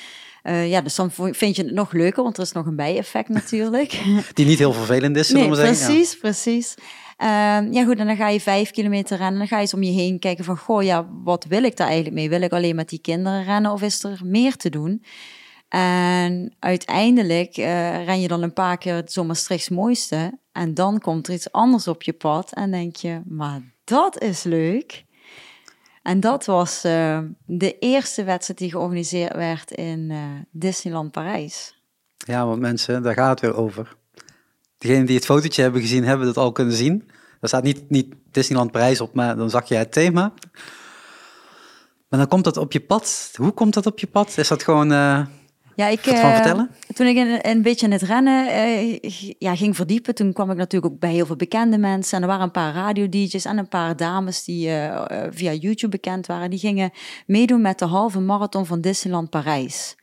Eh, 0.46 0.70
ja, 0.70 0.82
dus 0.82 0.96
dan 0.96 1.12
vind 1.12 1.56
je 1.56 1.64
het 1.64 1.74
nog 1.74 1.92
leuker, 1.92 2.24
want 2.24 2.38
er 2.38 2.44
is 2.44 2.52
nog 2.52 2.66
een 2.66 2.76
bijeffect 2.76 3.30
natuurlijk. 3.40 4.04
Die 4.34 4.46
niet 4.46 4.58
heel 4.58 4.74
vervelend 4.74 5.18
is, 5.18 5.28
zullen 5.28 5.42
nee, 5.42 5.52
we 5.52 5.56
zeggen. 5.56 5.78
Ja. 5.78 5.86
precies, 5.86 6.18
precies. 6.18 6.76
Ehm, 7.18 7.74
ja 7.74 7.84
goed, 7.86 8.00
en 8.00 8.08
dan 8.08 8.16
ga 8.16 8.28
je 8.28 8.42
vijf 8.42 8.72
kilometer 8.72 9.18
rennen. 9.18 9.38
Dan 9.38 9.48
ga 9.48 9.56
je 9.56 9.62
eens 9.62 9.74
om 9.74 9.84
je 9.84 9.92
heen 9.92 10.20
kijken 10.20 10.46
van, 10.46 10.58
goh, 10.58 10.84
ja, 10.84 11.08
wat 11.24 11.46
wil 11.46 11.64
ik 11.64 11.78
daar 11.78 11.88
eigenlijk 11.88 12.16
mee? 12.16 12.30
Wil 12.30 12.42
ik 12.42 12.52
alleen 12.52 12.76
met 12.76 12.90
die 12.90 13.00
kinderen 13.00 13.44
rennen 13.44 13.72
of 13.72 13.82
is 13.82 14.04
er 14.04 14.20
meer 14.24 14.56
te 14.56 14.70
doen? 14.70 15.04
En 15.70 16.56
uiteindelijk 16.60 17.58
eh, 17.58 18.06
ren 18.06 18.22
je 18.22 18.28
dan 18.28 18.42
een 18.42 18.54
paar 18.54 18.78
keer 18.78 18.96
het 18.96 19.12
zomerstriks 19.12 19.70
mooiste. 19.70 20.40
En 20.52 20.74
dan 20.74 21.00
komt 21.00 21.28
er 21.28 21.34
iets 21.34 21.52
anders 21.52 21.88
op 21.88 22.04
je 22.04 22.14
pad. 22.14 22.54
En 22.54 22.72
denk 22.72 22.96
je, 22.96 23.22
maar 23.28 23.62
dat 23.84 24.22
is 24.22 24.44
leuk. 24.44 25.05
En 26.06 26.20
dat 26.20 26.46
was 26.46 26.84
eh, 26.84 27.20
de 27.46 27.80
eerste 27.80 28.24
wedstrijd 28.24 28.60
die 28.60 28.70
georganiseerd 28.70 29.36
werd 29.36 29.72
in 29.72 30.12
eh, 30.12 30.18
Disneyland 30.52 31.12
Parijs. 31.12 31.82
Ja, 32.18 32.46
want 32.46 32.60
mensen, 32.60 33.04
daar 33.04 33.14
gaat 33.14 33.30
het 33.30 33.40
weer 33.40 33.56
over. 33.56 33.96
Degenen 34.78 35.06
die 35.06 35.16
het 35.16 35.26
fotootje 35.26 35.62
hebben 35.62 35.82
gezien, 35.82 36.04
hebben 36.04 36.28
het 36.28 36.38
al 36.38 36.52
kunnen 36.52 36.74
zien. 36.74 37.10
Er 37.42 37.48
staat 37.48 37.64
niet, 37.64 37.90
niet 37.90 38.14
Disneyland 38.32 38.72
Parijs 38.72 39.02
op, 39.02 39.14
maar 39.14 39.36
dan 39.36 39.50
zag 39.50 39.68
je 39.68 39.76
het 39.76 39.92
thema. 39.92 40.34
Maar 42.08 42.20
dan 42.20 42.28
komt 42.28 42.44
dat 42.44 42.58
op 42.58 42.72
je 42.72 42.82
pad. 42.82 43.32
Hoe 43.36 43.52
komt 43.52 43.74
dat 43.74 43.86
op 43.86 44.00
je 44.00 44.08
pad? 44.08 44.38
Is 44.38 44.48
dat 44.48 44.64
gewoon... 44.64 44.92
eh, 44.92 45.26
Ja, 45.76 45.88
ik, 45.88 46.02
Wat 46.04 46.20
van 46.20 46.30
eh, 46.30 46.36
vertellen? 46.36 46.70
Toen 46.94 47.08
ik 47.08 47.18
een, 47.18 47.50
een 47.50 47.62
beetje 47.62 47.86
in 47.86 47.92
het 47.92 48.02
rennen 48.02 48.48
eh, 48.48 49.00
ja, 49.40 49.56
ging 49.56 49.76
verdiepen, 49.76 50.16
toen 50.16 50.34
kwam 50.34 50.52
ik 50.52 50.58
natuurlijk 50.58 50.94
ook 50.94 51.00
bij 51.00 51.12
heel 51.12 51.26
veel 51.26 51.36
bekende 51.36 51.78
mensen. 51.78 52.16
En 52.18 52.22
er 52.22 52.30
waren 52.30 52.44
een 52.44 52.52
paar 52.52 52.74
radio-dj's 52.74 53.46
en 53.46 53.58
een 53.58 53.68
paar 53.68 53.96
dames 53.96 54.44
die 54.44 54.70
eh, 54.70 55.24
via 55.30 55.52
YouTube 55.52 55.92
bekend 55.92 56.26
waren. 56.26 56.50
Die 56.50 56.60
gingen 56.60 56.92
meedoen 57.26 57.62
met 57.62 57.80
de 57.80 57.86
halve 57.86 58.20
marathon 58.20 58.66
van 58.66 58.82
Disneyland 58.82 59.30
Parijs. 59.30 59.96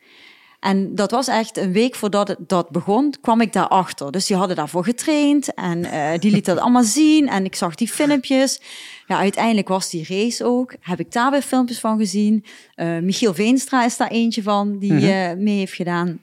En 0.62 0.94
dat 0.94 1.10
was 1.10 1.28
echt 1.28 1.56
een 1.56 1.72
week 1.72 1.94
voordat 1.94 2.28
het, 2.28 2.38
dat 2.46 2.70
begon, 2.70 3.14
kwam 3.20 3.40
ik 3.40 3.52
daarachter. 3.52 4.12
Dus 4.12 4.26
die 4.26 4.36
hadden 4.36 4.56
daarvoor 4.56 4.84
getraind 4.84 5.54
en 5.54 5.84
eh, 5.84 6.18
die 6.20 6.30
lieten 6.30 6.54
dat 6.54 6.62
allemaal 6.64 6.82
zien. 6.82 7.28
En 7.28 7.44
ik 7.44 7.54
zag 7.54 7.74
die 7.74 7.88
filmpjes. 7.88 8.60
Ja, 9.06 9.18
uiteindelijk 9.18 9.68
was 9.68 9.90
die 9.90 10.06
race 10.08 10.44
ook. 10.44 10.74
Heb 10.80 11.00
ik 11.00 11.12
daar 11.12 11.30
weer 11.30 11.42
filmpjes 11.42 11.80
van 11.80 11.98
gezien. 11.98 12.44
Eh, 12.74 12.98
Michiel 12.98 13.34
Veenstra 13.34 13.84
is 13.84 13.96
daar 13.96 14.08
eentje 14.10 14.42
van, 14.42 14.78
die 14.78 14.92
Mhm. 14.92 15.04
eh, 15.04 15.36
mee 15.36 15.58
heeft 15.58 15.74
gedaan. 15.74 16.20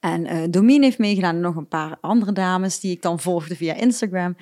En 0.00 0.50
Domien 0.50 0.82
heeft 0.82 0.98
meegedaan 0.98 1.34
en 1.34 1.40
nog 1.40 1.56
een 1.56 1.68
paar 1.68 1.96
andere 2.00 2.32
dames 2.32 2.80
die 2.80 2.90
ik 2.92 3.02
dan 3.02 3.20
volgde 3.20 3.56
via 3.56 3.74
Instagram. 3.74 4.36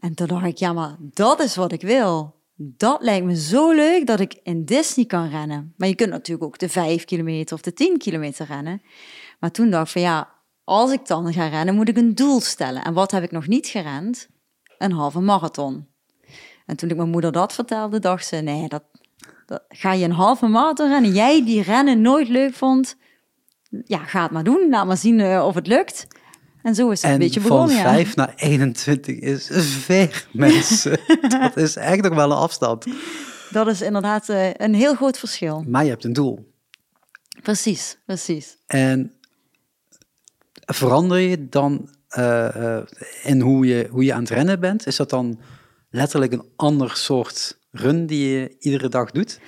En 0.00 0.14
toen 0.14 0.26
dacht 0.26 0.44
ik, 0.46 0.56
ja, 0.58 0.72
maar 0.72 0.96
dat 1.00 1.40
is 1.42 1.56
wat 1.56 1.72
ik 1.72 1.80
wil. 1.80 2.34
Dat 2.60 3.02
lijkt 3.02 3.26
me 3.26 3.36
zo 3.36 3.72
leuk 3.72 4.06
dat 4.06 4.20
ik 4.20 4.40
in 4.42 4.64
Disney 4.64 5.06
kan 5.06 5.28
rennen. 5.28 5.74
Maar 5.76 5.88
je 5.88 5.94
kunt 5.94 6.10
natuurlijk 6.10 6.46
ook 6.46 6.58
de 6.58 6.68
5 6.68 7.04
kilometer 7.04 7.54
of 7.54 7.62
de 7.62 7.72
10 7.72 7.98
kilometer 7.98 8.46
rennen. 8.46 8.82
Maar 9.40 9.50
toen 9.50 9.70
dacht 9.70 9.86
ik 9.86 9.92
van 9.92 10.02
ja, 10.02 10.28
als 10.64 10.92
ik 10.92 11.06
dan 11.06 11.32
ga 11.32 11.46
rennen, 11.46 11.74
moet 11.74 11.88
ik 11.88 11.96
een 11.96 12.14
doel 12.14 12.40
stellen. 12.40 12.84
En 12.84 12.92
wat 12.92 13.10
heb 13.10 13.22
ik 13.22 13.30
nog 13.30 13.46
niet 13.46 13.66
gerend? 13.66 14.28
Een 14.78 14.92
halve 14.92 15.20
marathon. 15.20 15.86
En 16.66 16.76
toen 16.76 16.90
ik 16.90 16.96
mijn 16.96 17.08
moeder 17.08 17.32
dat 17.32 17.52
vertelde, 17.52 17.98
dacht 17.98 18.26
ze: 18.26 18.36
nee, 18.36 18.68
dat, 18.68 18.84
ga 19.68 19.92
je 19.92 20.04
een 20.04 20.12
halve 20.12 20.46
marathon 20.46 20.88
rennen? 20.88 21.12
Jij 21.12 21.44
die 21.44 21.62
rennen 21.62 22.00
nooit 22.00 22.28
leuk 22.28 22.54
vond, 22.54 22.96
ja, 23.84 23.98
ga 23.98 24.22
het 24.22 24.30
maar 24.30 24.44
doen. 24.44 24.68
Laat 24.70 24.86
maar 24.86 24.96
zien 24.96 25.20
eh, 25.20 25.44
of 25.46 25.54
het 25.54 25.66
lukt. 25.66 26.06
En 26.68 26.74
zo 26.74 26.90
is 26.90 27.02
het 27.02 27.10
een 27.10 27.16
en 27.16 27.18
beetje 27.18 27.40
van 27.40 27.50
begonnen. 27.50 27.76
ja. 27.76 27.82
5 27.82 28.16
naar 28.16 28.32
21 28.36 29.18
is 29.18 29.48
ver, 29.60 30.26
mensen. 30.32 31.00
dat 31.40 31.56
is 31.56 31.76
echt 31.76 32.02
nog 32.02 32.14
wel 32.14 32.30
een 32.30 32.36
afstand. 32.36 32.86
Dat 33.50 33.66
is 33.66 33.80
inderdaad 33.80 34.28
eh, 34.28 34.54
een 34.54 34.74
heel 34.74 34.94
groot 34.94 35.18
verschil. 35.18 35.64
Maar 35.66 35.84
je 35.84 35.90
hebt 35.90 36.04
een 36.04 36.12
doel. 36.12 36.52
Precies, 37.42 37.98
precies. 38.06 38.56
En 38.66 39.12
verander 40.66 41.18
je 41.18 41.48
dan 41.48 41.90
uh, 42.18 42.78
in 43.22 43.40
hoe 43.40 43.66
je, 43.66 43.88
hoe 43.90 44.04
je 44.04 44.14
aan 44.14 44.20
het 44.20 44.30
rennen 44.30 44.60
bent? 44.60 44.86
Is 44.86 44.96
dat 44.96 45.10
dan 45.10 45.40
letterlijk 45.90 46.32
een 46.32 46.48
ander 46.56 46.96
soort 46.96 47.58
run 47.70 48.06
die 48.06 48.28
je 48.28 48.56
iedere 48.58 48.88
dag 48.88 49.10
doet? 49.10 49.40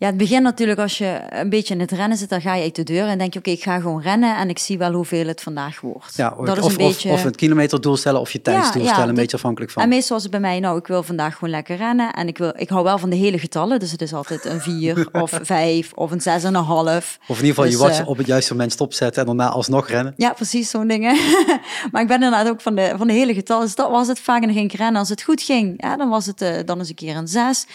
Ja, 0.00 0.06
het 0.06 0.16
begint 0.16 0.42
natuurlijk 0.42 0.78
als 0.78 0.98
je 0.98 1.20
een 1.28 1.48
beetje 1.48 1.74
in 1.74 1.80
het 1.80 1.90
rennen 1.90 2.18
zit, 2.18 2.28
dan 2.28 2.40
ga 2.40 2.54
je 2.54 2.62
uit 2.62 2.76
de 2.76 2.82
deur 2.82 3.06
en 3.06 3.18
denk 3.18 3.32
je, 3.32 3.38
oké, 3.38 3.50
ik 3.50 3.62
ga 3.62 3.80
gewoon 3.80 4.02
rennen 4.02 4.36
en 4.36 4.48
ik 4.48 4.58
zie 4.58 4.78
wel 4.78 4.92
hoeveel 4.92 5.26
het 5.26 5.40
vandaag 5.40 5.80
wordt. 5.80 6.16
Ja, 6.16 6.34
dat 6.44 6.56
is 6.56 6.62
of, 6.62 6.70
een 6.70 6.76
beetje... 6.76 7.10
of, 7.10 7.24
een 7.24 7.34
kilometerdoel 7.34 7.96
stellen 7.96 8.20
of 8.20 8.32
je 8.32 8.42
tijdsdoel 8.42 8.82
ja, 8.82 8.88
stellen, 8.88 9.08
een 9.08 9.14
beetje 9.14 9.36
afhankelijk 9.36 9.72
van. 9.72 9.82
En 9.82 9.88
meestal 9.88 10.16
is 10.16 10.22
het 10.22 10.30
bij 10.30 10.40
mij, 10.40 10.60
nou, 10.60 10.78
ik 10.78 10.86
wil 10.86 11.02
vandaag 11.02 11.34
gewoon 11.34 11.50
lekker 11.50 11.76
rennen 11.76 12.12
en 12.12 12.28
ik, 12.28 12.38
wil, 12.38 12.52
ik 12.56 12.68
hou 12.68 12.84
wel 12.84 12.98
van 12.98 13.10
de 13.10 13.16
hele 13.16 13.38
getallen, 13.38 13.78
dus 13.78 13.90
het 13.92 14.02
is 14.02 14.12
altijd 14.12 14.44
een 14.44 14.60
vier 14.60 15.08
of 15.22 15.38
vijf 15.42 15.92
of 15.92 16.10
een 16.10 16.20
zes 16.20 16.44
en 16.44 16.54
een 16.54 16.64
half. 16.64 17.18
Of 17.26 17.38
in 17.38 17.44
ieder 17.44 17.46
geval 17.46 17.64
je 17.64 17.70
dus, 17.70 17.80
watch 17.80 18.00
uh, 18.00 18.08
op 18.08 18.16
het 18.16 18.26
juiste 18.26 18.52
moment 18.52 18.72
stopzetten 18.72 19.20
en 19.20 19.26
daarna 19.26 19.48
alsnog 19.48 19.88
rennen. 19.88 20.14
Ja, 20.16 20.32
precies, 20.32 20.70
zo'n 20.70 20.86
dingen. 20.86 21.16
maar 21.92 22.02
ik 22.02 22.08
ben 22.08 22.22
inderdaad 22.22 22.48
ook 22.48 22.60
van 22.60 22.74
de, 22.74 22.94
van 22.96 23.06
de 23.06 23.12
hele 23.12 23.34
getallen, 23.34 23.64
dus 23.64 23.74
dat 23.74 23.90
was 23.90 24.08
het 24.08 24.20
vaak 24.20 24.40
en 24.40 24.46
dan 24.46 24.56
ging 24.56 24.72
ik 24.72 24.78
rennen. 24.78 25.00
Als 25.00 25.08
het 25.08 25.22
goed 25.22 25.42
ging, 25.42 25.82
ja, 25.82 25.96
dan 25.96 26.08
was 26.08 26.26
het 26.26 26.42
uh, 26.42 26.56
dan 26.64 26.78
eens 26.78 26.88
een 26.88 26.94
keer 26.94 27.16
een 27.16 27.28
zes. 27.28 27.66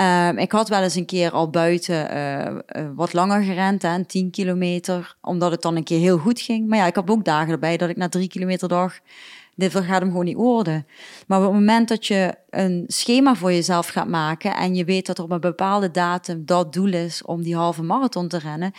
Um, 0.00 0.38
ik 0.38 0.52
had 0.52 0.68
wel 0.68 0.82
eens 0.82 0.94
een 0.94 1.06
keer 1.06 1.30
al 1.30 1.50
buiten 1.50 2.16
uh, 2.16 2.46
uh, 2.46 2.88
wat 2.94 3.12
langer 3.12 3.42
gerend, 3.42 3.82
hè, 3.82 4.04
10 4.04 4.30
kilometer, 4.30 5.16
omdat 5.20 5.50
het 5.50 5.62
dan 5.62 5.76
een 5.76 5.84
keer 5.84 5.98
heel 5.98 6.18
goed 6.18 6.40
ging. 6.40 6.68
Maar 6.68 6.78
ja, 6.78 6.86
ik 6.86 6.94
heb 6.94 7.10
ook 7.10 7.24
dagen 7.24 7.52
erbij 7.52 7.76
dat 7.76 7.88
ik 7.88 7.96
na 7.96 8.08
drie 8.08 8.28
kilometer 8.28 8.68
dacht, 8.68 9.00
dit 9.54 9.74
gaat 9.74 10.00
hem 10.00 10.10
gewoon 10.10 10.24
niet 10.24 10.36
worden. 10.36 10.86
Maar 11.26 11.38
op 11.38 11.44
het 11.44 11.52
moment 11.52 11.88
dat 11.88 12.06
je 12.06 12.34
een 12.50 12.84
schema 12.86 13.34
voor 13.34 13.52
jezelf 13.52 13.88
gaat 13.88 14.08
maken 14.08 14.56
en 14.56 14.74
je 14.74 14.84
weet 14.84 15.06
dat 15.06 15.18
er 15.18 15.24
op 15.24 15.30
een 15.30 15.40
bepaalde 15.40 15.90
datum 15.90 16.44
dat 16.44 16.72
doel 16.72 16.92
is 16.92 17.22
om 17.22 17.42
die 17.42 17.56
halve 17.56 17.82
marathon 17.82 18.28
te 18.28 18.38
rennen, 18.38 18.72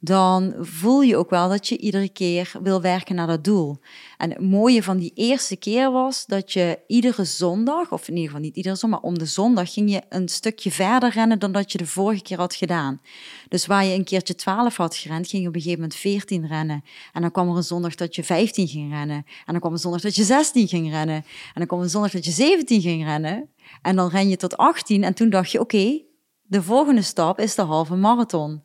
dan 0.00 0.54
voel 0.58 1.00
je 1.00 1.16
ook 1.16 1.30
wel 1.30 1.48
dat 1.48 1.68
je 1.68 1.78
iedere 1.78 2.08
keer 2.08 2.52
wil 2.62 2.80
werken 2.80 3.14
naar 3.14 3.26
dat 3.26 3.44
doel. 3.44 3.78
En 4.16 4.30
het 4.30 4.40
mooie 4.40 4.82
van 4.82 4.98
die 4.98 5.12
eerste 5.14 5.56
keer 5.56 5.92
was 5.92 6.26
dat 6.26 6.52
je 6.52 6.78
iedere 6.86 7.24
zondag, 7.24 7.92
of 7.92 8.08
in 8.08 8.14
ieder 8.14 8.26
geval 8.26 8.44
niet 8.44 8.56
iedere 8.56 8.74
zondag, 8.76 9.00
maar 9.00 9.10
om 9.10 9.18
de 9.18 9.26
zondag 9.26 9.72
ging 9.72 9.90
je 9.90 10.02
een 10.08 10.28
stukje 10.28 10.70
verder 10.70 11.10
rennen 11.10 11.38
dan 11.38 11.52
dat 11.52 11.72
je 11.72 11.78
de 11.78 11.86
vorige 11.86 12.22
keer 12.22 12.38
had 12.38 12.54
gedaan. 12.54 13.00
Dus 13.48 13.66
waar 13.66 13.84
je 13.84 13.94
een 13.94 14.04
keertje 14.04 14.34
12 14.34 14.76
had 14.76 14.96
gerend, 14.96 15.28
ging 15.28 15.42
je 15.42 15.48
op 15.48 15.54
een 15.54 15.60
gegeven 15.60 15.82
moment 15.82 15.98
14 15.98 16.46
rennen. 16.46 16.84
En 17.12 17.20
dan 17.20 17.30
kwam 17.30 17.48
er 17.50 17.56
een 17.56 17.62
zondag 17.62 17.94
dat 17.94 18.14
je 18.14 18.24
15 18.24 18.68
ging 18.68 18.92
rennen. 18.92 19.16
En 19.16 19.24
dan 19.46 19.58
kwam 19.58 19.72
een 19.72 19.78
zondag 19.78 20.00
dat 20.00 20.14
je 20.14 20.22
16 20.22 20.68
ging 20.68 20.90
rennen. 20.90 21.14
En 21.14 21.24
dan 21.54 21.66
kwam 21.66 21.80
een 21.80 21.90
zondag 21.90 22.10
dat 22.10 22.24
je 22.24 22.30
17 22.30 22.80
ging 22.80 23.04
rennen. 23.04 23.48
En 23.82 23.96
dan 23.96 24.08
ren 24.08 24.28
je 24.28 24.36
tot 24.36 24.56
18 24.56 25.04
en 25.04 25.14
toen 25.14 25.30
dacht 25.30 25.50
je, 25.50 25.60
oké, 25.60 26.00
de 26.42 26.62
volgende 26.62 27.02
stap 27.02 27.38
is 27.38 27.54
de 27.54 27.62
halve 27.62 27.94
marathon. 27.94 28.62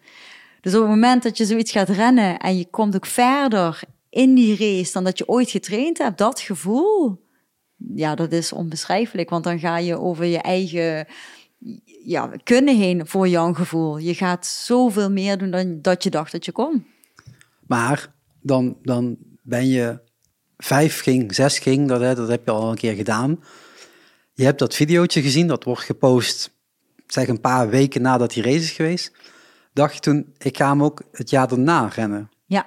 Dus 0.66 0.76
op 0.76 0.82
het 0.82 0.90
moment 0.90 1.24
dat 1.24 1.38
je 1.38 1.46
zoiets 1.46 1.72
gaat 1.72 1.90
rennen 1.90 2.38
en 2.38 2.58
je 2.58 2.70
komt 2.70 2.96
ook 2.96 3.06
verder 3.06 3.80
in 4.10 4.36
die 4.36 4.58
race 4.58 4.94
dan 4.94 5.04
dat 5.04 5.18
je 5.18 5.28
ooit 5.28 5.50
getraind 5.50 5.98
hebt, 5.98 6.18
dat 6.18 6.40
gevoel, 6.40 7.26
ja, 7.96 8.16
dat 8.16 8.32
is 8.32 8.54
onbeschrijfelijk. 8.54 9.30
Want 9.30 9.44
dan 9.44 9.60
ga 9.60 9.78
je 9.78 10.00
over 10.00 10.26
je 10.26 10.38
eigen 10.38 11.08
ja, 12.06 12.32
kunnen 12.44 12.78
heen 12.78 13.08
voor 13.08 13.28
jouw 13.28 13.54
gevoel. 13.54 13.98
Je 13.98 14.14
gaat 14.14 14.46
zoveel 14.46 15.12
meer 15.12 15.38
doen 15.38 15.52
dan 15.52 15.82
dat 15.82 16.04
je 16.04 16.10
dacht 16.10 16.32
dat 16.32 16.46
je 16.46 16.52
kon. 16.52 16.86
Maar 17.68 18.14
dan, 18.42 18.78
dan 18.82 19.18
ben 19.42 19.68
je 19.68 20.00
vijf 20.58 21.02
ging, 21.02 21.36
zes 21.36 21.60
ging, 21.60 21.88
dat, 21.88 22.16
dat 22.18 22.28
heb 22.28 22.46
je 22.46 22.52
al 22.52 22.70
een 22.70 22.78
keer 22.78 22.96
gedaan. 22.96 23.44
Je 24.34 24.44
hebt 24.44 24.60
dat 24.60 24.76
videootje 24.76 25.22
gezien, 25.22 25.48
dat 25.48 25.64
wordt 25.64 25.82
gepost, 25.82 26.52
zeg 27.08 27.28
een 27.28 27.42
paar 27.42 27.70
weken 27.70 28.02
nadat 28.02 28.34
die 28.34 28.44
race 28.44 28.56
is 28.56 28.72
geweest 28.72 29.12
dacht 29.76 29.94
je 29.94 30.00
toen, 30.00 30.34
ik 30.38 30.58
ga 30.58 30.70
hem 30.70 30.84
ook 30.84 31.02
het 31.12 31.30
jaar 31.30 31.48
daarna 31.48 31.88
rennen. 31.88 32.30
Ja. 32.46 32.66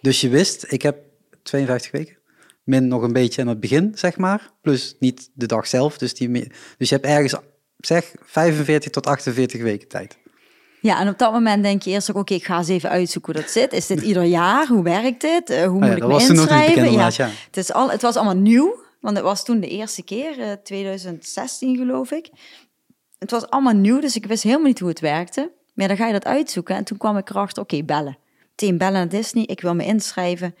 Dus 0.00 0.20
je 0.20 0.28
wist, 0.28 0.72
ik 0.72 0.82
heb 0.82 0.98
52 1.42 1.90
weken, 1.90 2.16
min 2.64 2.88
nog 2.88 3.02
een 3.02 3.12
beetje 3.12 3.42
aan 3.42 3.48
het 3.48 3.60
begin, 3.60 3.92
zeg 3.94 4.16
maar, 4.16 4.50
plus 4.62 4.96
niet 4.98 5.30
de 5.34 5.46
dag 5.46 5.66
zelf. 5.66 5.98
Dus, 5.98 6.14
die, 6.14 6.52
dus 6.78 6.88
je 6.88 6.94
hebt 6.94 7.06
ergens, 7.06 7.34
zeg, 7.76 8.12
45 8.22 8.90
tot 8.90 9.06
48 9.06 9.62
weken 9.62 9.88
tijd. 9.88 10.18
Ja, 10.80 11.00
en 11.00 11.08
op 11.08 11.18
dat 11.18 11.32
moment 11.32 11.62
denk 11.62 11.82
je 11.82 11.90
eerst 11.90 12.10
ook, 12.10 12.16
oké, 12.16 12.34
ik 12.34 12.44
ga 12.44 12.58
eens 12.58 12.68
even 12.68 12.90
uitzoeken 12.90 13.32
hoe 13.32 13.42
dat 13.42 13.50
zit. 13.50 13.72
Is 13.72 13.86
dit 13.86 14.00
ieder 14.00 14.24
jaar? 14.24 14.66
Hoe 14.66 14.82
werkt 14.82 15.20
dit? 15.20 15.50
Uh, 15.50 15.56
hoe 15.56 15.66
oh 15.66 15.88
moet 15.88 15.96
ik 15.96 16.06
me 16.06 16.28
inschrijven? 16.28 16.92
Ja, 16.92 17.10
ja. 17.16 17.28
Het, 17.46 17.56
is 17.56 17.72
al, 17.72 17.90
het 17.90 18.02
was 18.02 18.16
allemaal 18.16 18.36
nieuw, 18.36 18.84
want 19.00 19.16
het 19.16 19.24
was 19.24 19.44
toen 19.44 19.60
de 19.60 19.68
eerste 19.68 20.02
keer, 20.02 20.38
uh, 20.38 20.52
2016 20.52 21.76
geloof 21.76 22.10
ik. 22.10 22.30
Het 23.18 23.30
was 23.30 23.50
allemaal 23.50 23.74
nieuw, 23.74 24.00
dus 24.00 24.16
ik 24.16 24.26
wist 24.26 24.42
helemaal 24.42 24.66
niet 24.66 24.78
hoe 24.78 24.88
het 24.88 25.00
werkte. 25.00 25.58
Maar 25.80 25.88
dan 25.88 25.98
ga 25.98 26.06
je 26.06 26.12
dat 26.12 26.24
uitzoeken. 26.24 26.76
En 26.76 26.84
toen 26.84 26.98
kwam 26.98 27.16
ik 27.16 27.30
erachter, 27.30 27.62
oké, 27.62 27.82
bellen. 27.82 28.18
Meteen 28.48 28.78
bellen 28.78 28.92
naar 28.92 29.08
Disney, 29.08 29.44
ik 29.44 29.60
wil 29.60 29.74
me 29.74 29.84
inschrijven. 29.84 30.54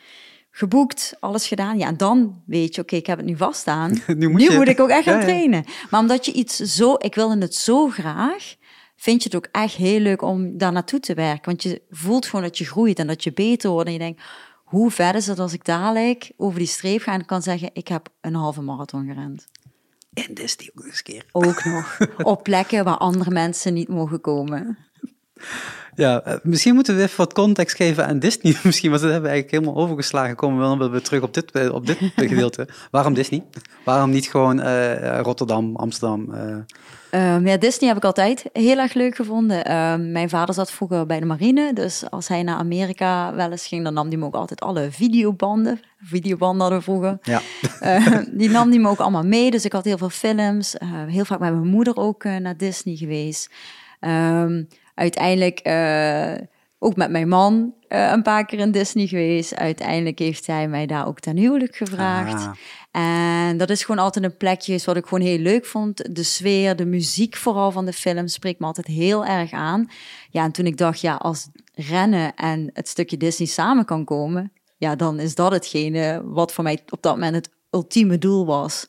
Geboekt, 0.50 1.16
alles 1.20 1.46
gedaan. 1.46 1.78
Ja, 1.78 1.86
en 1.86 1.96
dan 1.96 2.42
weet 2.46 2.74
je, 2.74 2.80
oké, 2.80 2.96
ik 2.96 3.06
heb 3.06 3.18
het 3.18 3.26
nu 3.26 3.36
vaststaan. 3.36 3.90
nu 4.06 4.28
moet, 4.28 4.40
nu 4.40 4.56
moet 4.56 4.68
ik 4.68 4.80
ook 4.80 4.88
echt 4.88 5.04
gaan 5.04 5.20
trainen. 5.20 5.64
Maar 5.90 6.00
omdat 6.00 6.26
je 6.26 6.32
iets 6.32 6.56
zo, 6.56 6.94
ik 6.98 7.14
wilde 7.14 7.38
het 7.38 7.54
zo 7.54 7.88
graag, 7.88 8.54
vind 8.96 9.22
je 9.22 9.28
het 9.28 9.36
ook 9.36 9.48
echt 9.52 9.74
heel 9.74 10.00
leuk 10.00 10.22
om 10.22 10.58
daar 10.58 10.72
naartoe 10.72 11.00
te 11.00 11.14
werken. 11.14 11.44
Want 11.44 11.62
je 11.62 11.82
voelt 11.90 12.26
gewoon 12.26 12.44
dat 12.44 12.58
je 12.58 12.64
groeit 12.64 12.98
en 12.98 13.06
dat 13.06 13.24
je 13.24 13.32
beter 13.32 13.70
wordt. 13.70 13.86
En 13.86 13.92
je 13.92 13.98
denkt, 13.98 14.22
hoe 14.64 14.90
ver 14.90 15.14
is 15.14 15.26
het 15.26 15.38
als 15.38 15.52
ik 15.52 15.64
dadelijk 15.64 16.32
over 16.36 16.58
die 16.58 16.68
streep 16.68 17.02
ga 17.02 17.12
en 17.12 17.24
kan 17.24 17.42
zeggen, 17.42 17.70
ik 17.72 17.88
heb 17.88 18.08
een 18.20 18.34
halve 18.34 18.62
marathon 18.62 19.06
gerend. 19.06 19.46
En 20.12 20.34
Disney 20.34 20.70
ook 20.74 20.84
eens 20.84 20.96
een 20.96 21.02
keer. 21.02 21.24
Ook 21.32 21.64
nog. 21.64 21.98
Op 22.32 22.42
plekken 22.42 22.84
waar 22.84 22.96
andere 22.96 23.30
mensen 23.30 23.74
niet 23.74 23.88
mogen 23.88 24.20
komen. 24.20 24.78
Ja, 26.00 26.22
eh, 26.22 26.34
misschien 26.42 26.74
moeten 26.74 26.96
we 26.96 27.02
even 27.02 27.16
wat 27.16 27.32
context 27.32 27.76
geven 27.76 28.06
aan 28.06 28.18
Disney. 28.18 28.56
Misschien, 28.62 28.90
want 28.90 29.02
dat 29.02 29.10
hebben 29.10 29.30
we 29.30 29.36
eigenlijk 29.36 29.64
helemaal 29.64 29.84
overgeslagen. 29.84 30.36
Komen 30.36 30.70
we 30.70 30.78
dan 30.78 30.90
weer 30.90 31.02
terug 31.02 31.22
op 31.22 31.34
dit, 31.34 31.50
eh, 31.50 31.74
op 31.74 31.86
dit 31.86 31.98
gedeelte. 32.16 32.68
Waarom 32.90 33.14
Disney? 33.14 33.42
Waarom 33.84 34.10
niet 34.10 34.28
gewoon 34.28 34.58
uh, 34.60 35.20
Rotterdam, 35.20 35.76
Amsterdam? 35.76 36.34
Uh... 36.34 37.34
Um, 37.34 37.46
ja, 37.46 37.56
Disney 37.56 37.88
heb 37.88 37.96
ik 37.98 38.04
altijd 38.04 38.44
heel 38.52 38.78
erg 38.78 38.94
leuk 38.94 39.16
gevonden. 39.16 39.76
Um, 39.76 40.12
mijn 40.12 40.28
vader 40.28 40.54
zat 40.54 40.72
vroeger 40.72 41.06
bij 41.06 41.20
de 41.20 41.26
marine. 41.26 41.72
Dus 41.72 42.10
als 42.10 42.28
hij 42.28 42.42
naar 42.42 42.56
Amerika 42.56 43.34
wel 43.34 43.50
eens 43.50 43.66
ging, 43.66 43.84
dan 43.84 43.94
nam 43.94 44.08
hij 44.08 44.16
me 44.16 44.24
ook 44.24 44.34
altijd 44.34 44.60
alle 44.60 44.88
videobanden. 44.90 45.80
Videobanden 46.02 46.60
hadden 46.60 46.78
we 46.78 46.84
vroeger. 46.84 47.18
Ja. 47.22 47.40
Uh, 47.82 48.18
die 48.40 48.50
nam 48.50 48.70
hij 48.70 48.78
me 48.78 48.88
ook 48.88 49.00
allemaal 49.00 49.24
mee. 49.24 49.50
Dus 49.50 49.64
ik 49.64 49.72
had 49.72 49.84
heel 49.84 49.98
veel 49.98 50.10
films. 50.10 50.74
heel 51.06 51.24
vaak 51.24 51.38
met 51.38 51.52
mijn 51.52 51.66
moeder 51.66 51.96
ook 51.96 52.24
naar 52.24 52.56
Disney 52.56 52.96
geweest. 52.96 53.50
Um, 54.00 54.68
uiteindelijk 55.00 55.60
uh, 55.66 56.46
ook 56.78 56.96
met 56.96 57.10
mijn 57.10 57.28
man 57.28 57.74
uh, 57.88 58.10
een 58.10 58.22
paar 58.22 58.44
keer 58.46 58.58
in 58.58 58.70
Disney 58.70 59.06
geweest. 59.06 59.54
Uiteindelijk 59.54 60.18
heeft 60.18 60.46
hij 60.46 60.68
mij 60.68 60.86
daar 60.86 61.06
ook 61.06 61.20
ten 61.20 61.36
huwelijk 61.36 61.76
gevraagd. 61.76 62.46
Ah. 62.46 62.52
En 62.90 63.56
dat 63.56 63.70
is 63.70 63.84
gewoon 63.84 64.04
altijd 64.04 64.24
een 64.24 64.36
plekje 64.36 64.80
wat 64.84 64.96
ik 64.96 65.06
gewoon 65.06 65.26
heel 65.26 65.38
leuk 65.38 65.66
vond. 65.66 66.14
De 66.14 66.22
sfeer, 66.22 66.76
de 66.76 66.84
muziek 66.84 67.36
vooral 67.36 67.70
van 67.70 67.84
de 67.84 67.92
film 67.92 68.28
spreekt 68.28 68.60
me 68.60 68.66
altijd 68.66 68.86
heel 68.86 69.24
erg 69.24 69.52
aan. 69.52 69.90
Ja, 70.30 70.44
en 70.44 70.52
toen 70.52 70.66
ik 70.66 70.76
dacht, 70.76 71.00
ja, 71.00 71.14
als 71.14 71.48
rennen 71.74 72.34
en 72.34 72.70
het 72.72 72.88
stukje 72.88 73.16
Disney 73.16 73.48
samen 73.48 73.84
kan 73.84 74.04
komen, 74.04 74.52
ja, 74.76 74.96
dan 74.96 75.20
is 75.20 75.34
dat 75.34 75.52
hetgene 75.52 76.22
wat 76.24 76.52
voor 76.52 76.64
mij 76.64 76.80
op 76.88 77.02
dat 77.02 77.14
moment 77.14 77.34
het 77.34 77.50
ultieme 77.70 78.18
doel 78.18 78.46
was. 78.46 78.86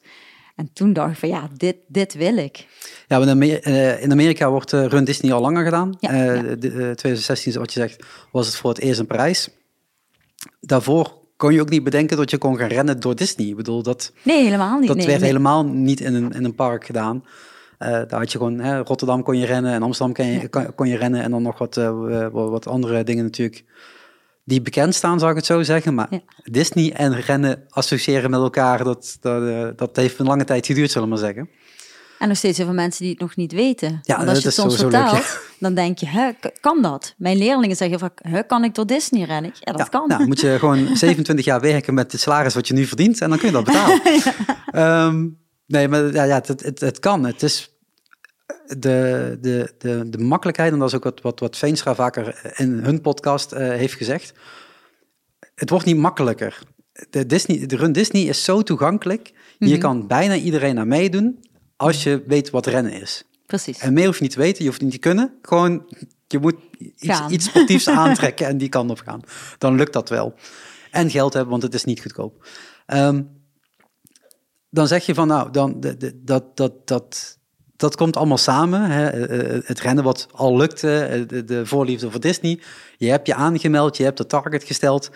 En 0.61 0.69
toen 0.73 0.93
dacht 0.93 1.11
ik 1.11 1.17
van 1.17 1.29
ja, 1.29 1.49
dit, 1.57 1.75
dit 1.87 2.13
wil 2.13 2.37
ik. 2.37 2.67
Ja, 3.07 3.21
eh, 3.21 4.01
in 4.01 4.11
Amerika 4.11 4.49
wordt 4.49 4.73
uh, 4.73 4.85
Run 4.85 5.03
Disney 5.03 5.33
al 5.33 5.41
langer 5.41 5.63
gedaan. 5.63 5.95
Ja, 5.99 6.11
uh, 6.11 6.35
ja. 6.35 6.55
2016, 6.55 7.53
wat 7.53 7.73
je 7.73 7.79
zegt, 7.79 8.03
was 8.31 8.45
het 8.45 8.55
voor 8.55 8.69
het 8.69 8.79
eerst 8.79 8.99
in 8.99 9.05
Parijs. 9.05 9.49
Daarvoor 10.59 11.13
kon 11.37 11.53
je 11.53 11.61
ook 11.61 11.69
niet 11.69 11.83
bedenken 11.83 12.17
dat 12.17 12.29
je 12.29 12.37
kon 12.37 12.57
gaan 12.57 12.67
rennen 12.67 12.99
door 12.99 13.15
Disney. 13.15 13.47
Ik 13.47 13.55
bedoel, 13.55 13.83
dat, 13.83 14.11
nee, 14.23 14.43
helemaal 14.43 14.79
niet. 14.79 14.87
Dat 14.87 15.05
werd 15.05 15.21
helemaal 15.21 15.65
niet 15.65 15.99
in 15.99 16.13
een, 16.13 16.31
in 16.31 16.43
een 16.43 16.55
park 16.55 16.85
gedaan. 16.85 17.23
daar 17.77 18.19
had 18.19 18.31
je 18.31 18.37
gewoon, 18.37 18.59
hè, 18.59 18.79
Rotterdam 18.79 19.23
kon 19.23 19.37
je 19.37 19.45
rennen 19.45 19.73
en 19.73 19.83
Amsterdam 19.83 20.15
kon 20.15 20.25
je, 20.25 20.49
kon, 20.49 20.75
kon 20.75 20.87
je 20.87 20.97
rennen 20.97 21.21
en 21.21 21.31
dan 21.31 21.41
nog 21.41 21.57
wat, 21.57 21.75
wat 22.31 22.67
andere 22.67 23.03
dingen 23.03 23.23
natuurlijk 23.23 23.63
die 24.43 24.61
bekend 24.61 24.95
staan, 24.95 25.19
zou 25.19 25.31
ik 25.31 25.37
het 25.37 25.45
zo 25.45 25.63
zeggen. 25.63 25.93
Maar 25.93 26.09
Disney 26.43 26.93
en 26.93 27.21
rennen 27.21 27.63
associëren 27.69 28.29
met 28.29 28.39
elkaar, 28.39 28.83
dat, 28.83 29.17
dat, 29.19 29.41
uh, 29.41 29.67
dat 29.75 29.95
heeft 29.95 30.19
een 30.19 30.25
lange 30.25 30.43
tijd 30.43 30.65
geduurd, 30.65 30.91
zullen 30.91 31.07
we 31.07 31.13
maar 31.13 31.23
zeggen. 31.23 31.49
En 32.19 32.27
nog 32.27 32.37
steeds 32.37 32.57
heel 32.57 32.65
veel 32.65 32.75
mensen 32.75 33.01
die 33.01 33.11
het 33.11 33.21
nog 33.21 33.35
niet 33.35 33.51
weten. 33.51 33.99
Ja, 34.01 34.15
Want 34.17 34.29
als 34.29 34.37
je 34.37 34.45
het 34.45 34.53
soms 34.53 34.75
vertelt, 34.75 35.39
dan 35.59 35.73
denk 35.73 35.97
je, 35.97 36.07
hè, 36.07 36.31
kan 36.59 36.81
dat? 36.81 37.13
Mijn 37.17 37.37
leerlingen 37.37 37.75
zeggen 37.75 37.99
vaak, 37.99 38.19
hè, 38.21 38.43
kan 38.43 38.63
ik 38.63 38.75
door 38.75 38.85
Disney 38.85 39.23
rennen? 39.23 39.51
Ja, 39.59 39.73
dat 39.73 39.89
kan. 39.89 40.07
Nou, 40.07 40.27
moet 40.27 40.39
je 40.39 40.55
gewoon 40.59 40.97
27 40.97 41.45
jaar 41.45 41.61
werken 41.61 41.93
met 41.93 42.11
het 42.11 42.21
salaris 42.21 42.53
wat 42.53 42.67
je 42.67 42.73
nu 42.73 42.85
verdient 42.85 43.21
en 43.21 43.29
dan 43.29 43.37
kun 43.37 43.47
je 43.47 43.53
dat 43.53 43.63
betalen. 43.71 44.01
Ehm, 44.65 45.27
nee, 45.67 45.87
maar 45.87 46.13
ja, 46.13 46.23
ja 46.23 46.35
het, 46.35 46.47
het, 46.47 46.79
het 46.79 46.99
kan. 46.99 47.25
Het 47.25 47.43
is 47.43 47.70
de, 48.65 49.37
de, 49.41 49.73
de, 49.77 50.09
de 50.09 50.17
makkelijkheid, 50.17 50.71
en 50.71 50.79
dat 50.79 50.87
is 50.87 50.95
ook 50.95 51.03
wat, 51.03 51.21
wat, 51.21 51.39
wat 51.39 51.57
Veenstra 51.57 51.95
vaker 51.95 52.51
in 52.55 52.71
hun 52.71 53.01
podcast 53.01 53.53
uh, 53.53 53.59
heeft 53.59 53.93
gezegd. 53.93 54.33
Het 55.55 55.69
wordt 55.69 55.85
niet 55.85 55.97
makkelijker. 55.97 56.59
De, 57.09 57.25
Disney, 57.25 57.65
de 57.65 57.75
run 57.75 57.91
Disney 57.91 58.21
is 58.21 58.43
zo 58.43 58.61
toegankelijk. 58.61 59.33
Je 59.57 59.67
mhm. 59.67 59.79
kan 59.79 60.07
bijna 60.07 60.35
iedereen 60.35 60.75
naar 60.75 60.87
meedoen 60.87 61.39
als 61.75 62.03
je 62.03 62.23
weet 62.27 62.49
wat 62.49 62.65
rennen 62.65 63.01
is. 63.01 63.23
Precies. 63.45 63.79
En 63.79 63.93
meer 63.93 64.05
hoef 64.05 64.15
je 64.15 64.23
niet 64.23 64.31
te 64.31 64.39
weten, 64.39 64.63
je 64.63 64.69
hoeft 64.69 64.81
niet 64.81 64.91
te 64.91 64.97
kunnen. 64.97 65.33
Gewoon, 65.41 65.85
je 66.27 66.39
moet 66.39 66.55
iets, 66.77 67.21
iets 67.29 67.45
sportiefs 67.45 67.87
aantrekken 68.03 68.47
en 68.47 68.57
die 68.57 68.69
kan 68.69 68.89
op 68.89 68.99
gaan. 68.99 69.21
Dan 69.57 69.75
lukt 69.75 69.93
dat 69.93 70.09
wel. 70.09 70.33
en 70.91 71.09
geld 71.09 71.33
hebben, 71.33 71.51
want 71.51 71.63
het 71.63 71.73
is 71.73 71.83
niet 71.83 72.01
goedkoop. 72.01 72.45
Ehm, 72.85 73.21
dan 74.69 74.87
zeg 74.87 75.05
je 75.05 75.13
van 75.13 75.27
nou, 75.27 75.51
dan, 75.51 75.79
de, 75.79 75.97
de, 75.97 76.23
dat, 76.23 76.57
dat, 76.57 76.87
dat, 76.87 77.39
dat 77.81 77.95
komt 77.95 78.17
allemaal 78.17 78.37
samen. 78.37 78.91
Hè? 78.91 79.07
Eh, 79.07 79.55
eh, 79.55 79.63
het 79.65 79.79
rennen 79.79 80.03
wat 80.03 80.27
al 80.31 80.57
lukte, 80.57 80.99
eh, 80.99 81.21
de, 81.27 81.43
de 81.43 81.65
voorliefde 81.65 82.11
voor 82.11 82.19
Disney. 82.19 82.59
Je 82.97 83.09
hebt 83.09 83.27
je 83.27 83.35
aangemeld, 83.35 83.97
je 83.97 84.03
hebt 84.03 84.17
de 84.17 84.25
target 84.25 84.63
gesteld. 84.63 85.09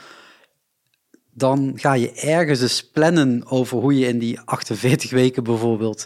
Dan 1.32 1.71
ga 1.75 1.93
je 1.93 2.12
ergens 2.12 2.62
eens 2.62 2.89
plannen 2.89 3.43
over 3.47 3.78
hoe 3.78 3.97
je 3.97 4.08
in 4.08 4.19
die 4.19 4.39
48 4.39 5.12
weken 5.12 5.43
bijvoorbeeld 5.43 6.06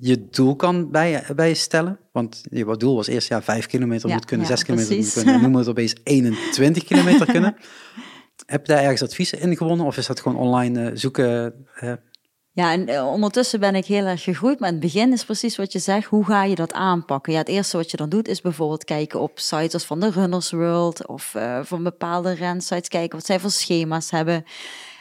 je 0.00 0.28
doel 0.30 0.56
kan 0.56 0.90
bij, 0.90 1.24
bijstellen. 1.36 1.98
Want 2.12 2.42
je 2.50 2.76
doel 2.76 2.96
was 2.96 3.06
eerst 3.06 3.28
ja, 3.28 3.42
5 3.42 3.66
kilometer 3.66 4.08
moet 4.08 4.24
kunnen, 4.24 4.46
ja, 4.46 4.56
6 4.56 4.64
kilometer 4.64 4.96
moet 4.96 5.12
kunnen. 5.12 5.40
Nu 5.40 5.48
moet 5.48 5.60
het 5.60 5.68
opeens 5.68 5.94
21 6.04 6.84
kilometer 6.84 7.26
kunnen. 7.26 7.56
Heb 8.46 8.66
je 8.66 8.72
daar 8.72 8.82
ergens 8.82 9.02
adviezen 9.02 9.40
in 9.40 9.56
gewonnen 9.56 9.86
of 9.86 9.96
is 9.96 10.06
dat 10.06 10.20
gewoon 10.20 10.38
online 10.38 10.90
zoeken? 10.94 11.54
Ja, 12.54 12.72
en 12.72 12.88
eh, 12.88 13.06
ondertussen 13.06 13.60
ben 13.60 13.74
ik 13.74 13.84
heel 13.84 14.04
erg 14.04 14.22
gegroeid. 14.22 14.60
Maar 14.60 14.68
in 14.68 14.74
het 14.74 14.84
begin 14.84 15.12
is 15.12 15.24
precies 15.24 15.56
wat 15.56 15.72
je 15.72 15.78
zegt. 15.78 16.06
Hoe 16.06 16.24
ga 16.24 16.44
je 16.44 16.54
dat 16.54 16.72
aanpakken? 16.72 17.32
Ja, 17.32 17.38
het 17.38 17.48
eerste 17.48 17.76
wat 17.76 17.90
je 17.90 17.96
dan 17.96 18.08
doet 18.08 18.28
is 18.28 18.40
bijvoorbeeld 18.40 18.84
kijken 18.84 19.20
op 19.20 19.38
sites 19.38 19.74
als 19.74 19.84
van 19.84 20.00
de 20.00 20.10
Runners 20.10 20.50
World 20.50 21.06
of 21.06 21.34
uh, 21.36 21.60
van 21.62 21.82
bepaalde 21.82 22.32
rensites. 22.32 22.88
Kijken 22.88 23.18
wat 23.18 23.26
zij 23.26 23.40
voor 23.40 23.50
schema's 23.50 24.10
hebben. 24.10 24.44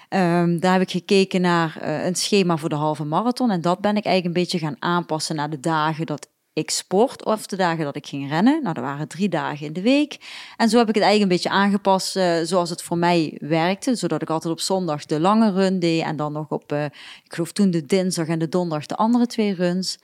Um, 0.10 0.60
daar 0.60 0.74
heb 0.74 0.82
ik 0.82 0.92
gekeken 0.92 1.42
naar 1.42 1.78
uh, 1.82 2.06
een 2.06 2.16
schema 2.16 2.58
voor 2.58 2.70
de 2.70 2.76
halve 2.76 3.04
marathon. 3.04 3.52
En 3.52 3.62
dat 3.62 3.80
ben 3.80 3.96
ik 3.98 4.06
eigenlijk 4.06 4.26
een 4.26 4.42
beetje 4.42 4.60
gaan 4.60 4.76
aanpassen 4.80 5.36
naar 5.36 5.50
de 5.50 5.60
dagen 5.60 6.06
dat 6.06 6.28
ik 6.54 6.70
sport 6.70 7.26
of 7.26 7.46
de 7.46 7.56
dagen 7.56 7.84
dat 7.84 7.96
ik 7.96 8.08
ging 8.08 8.30
rennen. 8.30 8.62
Nou, 8.62 8.74
dat 8.74 8.84
waren 8.84 9.08
drie 9.08 9.30
dagen 9.30 9.66
in 9.66 9.74
de 9.74 9.82
week. 9.82 10.18
En 10.58 10.70
zo 10.70 10.78
heb 10.78 10.90
ik 10.90 10.96
het 10.96 11.04
eigenlijk 11.04 11.32
een 11.32 11.38
beetje 11.38 11.60
aangepast 11.60 12.16
uh, 12.16 12.34
zoals 12.44 12.70
het 12.70 12.82
voor 12.82 12.98
mij 12.98 13.38
werkte. 13.40 13.96
Zodat 13.96 14.22
ik 14.22 14.30
altijd 14.30 14.54
op 14.54 14.60
zondag 14.60 15.06
de 15.06 15.20
lange 15.20 15.52
run 15.52 15.80
deed 15.80 16.04
en 16.04 16.16
dan 16.16 16.34
nog 16.34 16.50
op, 16.50 16.72
uh, 16.72 16.84
ik 17.24 17.34
geloof 17.34 17.52
toen 17.52 17.72
de 17.72 17.86
dinsdag 17.86 18.28
en 18.28 18.40
de 18.40 18.50
donderdag 18.50 18.86
de 18.86 18.96
andere 18.96 19.28
twee 19.28 19.54
runs. 19.54 20.00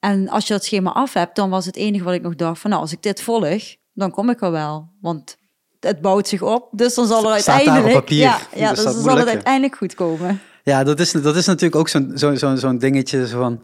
En 0.00 0.28
als 0.28 0.46
je 0.46 0.52
dat 0.52 0.64
schema 0.64 0.92
af 0.92 1.12
hebt, 1.12 1.36
dan 1.36 1.50
was 1.50 1.66
het 1.66 1.76
enige 1.76 2.04
wat 2.04 2.14
ik 2.14 2.22
nog 2.22 2.34
dacht 2.34 2.60
van 2.60 2.70
nou, 2.70 2.82
als 2.82 2.92
ik 2.92 3.02
dit 3.02 3.22
volg, 3.22 3.62
dan 3.92 4.10
kom 4.10 4.30
ik 4.30 4.42
er 4.42 4.50
wel. 4.50 4.88
Want 5.00 5.36
het 5.80 6.00
bouwt 6.00 6.28
zich 6.28 6.42
op, 6.42 6.68
dus 6.70 6.94
dan 6.94 7.06
zal 7.06 7.24
er 7.24 7.32
uiteindelijk... 7.32 8.08
Ja, 8.08 8.38
ja 8.54 8.70
dus, 8.70 8.84
dan 8.84 9.02
zal 9.02 9.16
het 9.16 9.28
uiteindelijk 9.28 9.76
goed 9.76 9.94
komen. 9.94 10.40
Ja, 10.64 10.84
dat 10.84 11.00
is, 11.00 11.10
dat 11.10 11.36
is 11.36 11.46
natuurlijk 11.46 11.76
ook 11.76 11.88
zo'n 11.88 12.12
zo, 12.14 12.34
zo, 12.34 12.56
zo'n 12.56 12.78
dingetje 12.78 13.26
van 13.26 13.62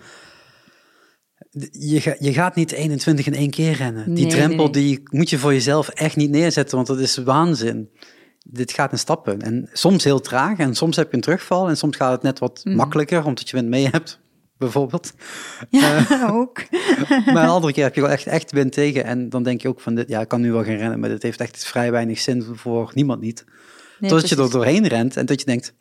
je, 1.71 2.17
je 2.19 2.33
gaat 2.33 2.55
niet 2.55 2.73
21 2.73 3.27
in 3.27 3.35
één 3.35 3.51
keer 3.51 3.73
rennen. 3.73 4.15
Die 4.15 4.27
drempel 4.27 4.71
die 4.71 5.01
moet 5.05 5.31
je 5.31 5.39
voor 5.39 5.53
jezelf 5.53 5.89
echt 5.89 6.17
niet 6.17 6.31
neerzetten, 6.31 6.77
want 6.77 6.89
dat 6.89 6.99
is 6.99 7.17
waanzin. 7.17 7.91
Dit 8.51 8.73
gaat 8.73 8.93
in 8.93 8.99
stappen. 8.99 9.41
En 9.41 9.69
soms 9.73 10.05
heel 10.05 10.21
traag 10.21 10.59
en 10.59 10.75
soms 10.75 10.97
heb 10.97 11.11
je 11.11 11.17
een 11.17 11.23
terugval 11.23 11.69
en 11.69 11.77
soms 11.77 11.97
gaat 11.97 12.13
het 12.13 12.23
net 12.23 12.39
wat 12.39 12.61
mhm. 12.65 12.77
makkelijker, 12.77 13.25
omdat 13.25 13.49
je 13.49 13.57
wind 13.57 13.69
mee 13.69 13.89
hebt, 13.89 14.21
bijvoorbeeld. 14.59 15.13
Ja, 15.71 16.11
uh, 16.11 16.35
ook. 16.41 16.63
maar 17.33 17.43
een 17.43 17.49
andere 17.49 17.73
keer 17.73 17.85
heb 17.85 17.95
je 17.95 18.01
wel 18.01 18.11
echt, 18.11 18.27
echt 18.27 18.53
wind 18.53 18.73
tegen 18.73 19.05
en 19.05 19.29
dan 19.29 19.43
denk 19.43 19.63
je 19.63 19.69
ook 19.69 19.81
van, 19.81 19.95
dit, 19.95 20.09
ja, 20.09 20.21
ik 20.21 20.29
kan 20.29 20.41
nu 20.41 20.53
wel 20.53 20.65
gaan 20.65 20.77
rennen, 20.77 21.01
maar 21.01 21.09
dit 21.09 21.23
heeft 21.23 21.41
echt 21.41 21.65
vrij 21.65 21.91
weinig 21.91 22.19
zin 22.19 22.47
voor 22.55 22.91
niemand 22.95 23.21
niet. 23.21 23.45
Totdat 24.01 24.29
je 24.29 24.37
er 24.37 24.51
doorheen 24.51 24.87
rent 24.87 25.17
en 25.17 25.27
dat 25.27 25.41
je 25.41 25.47
denkt, 25.47 25.75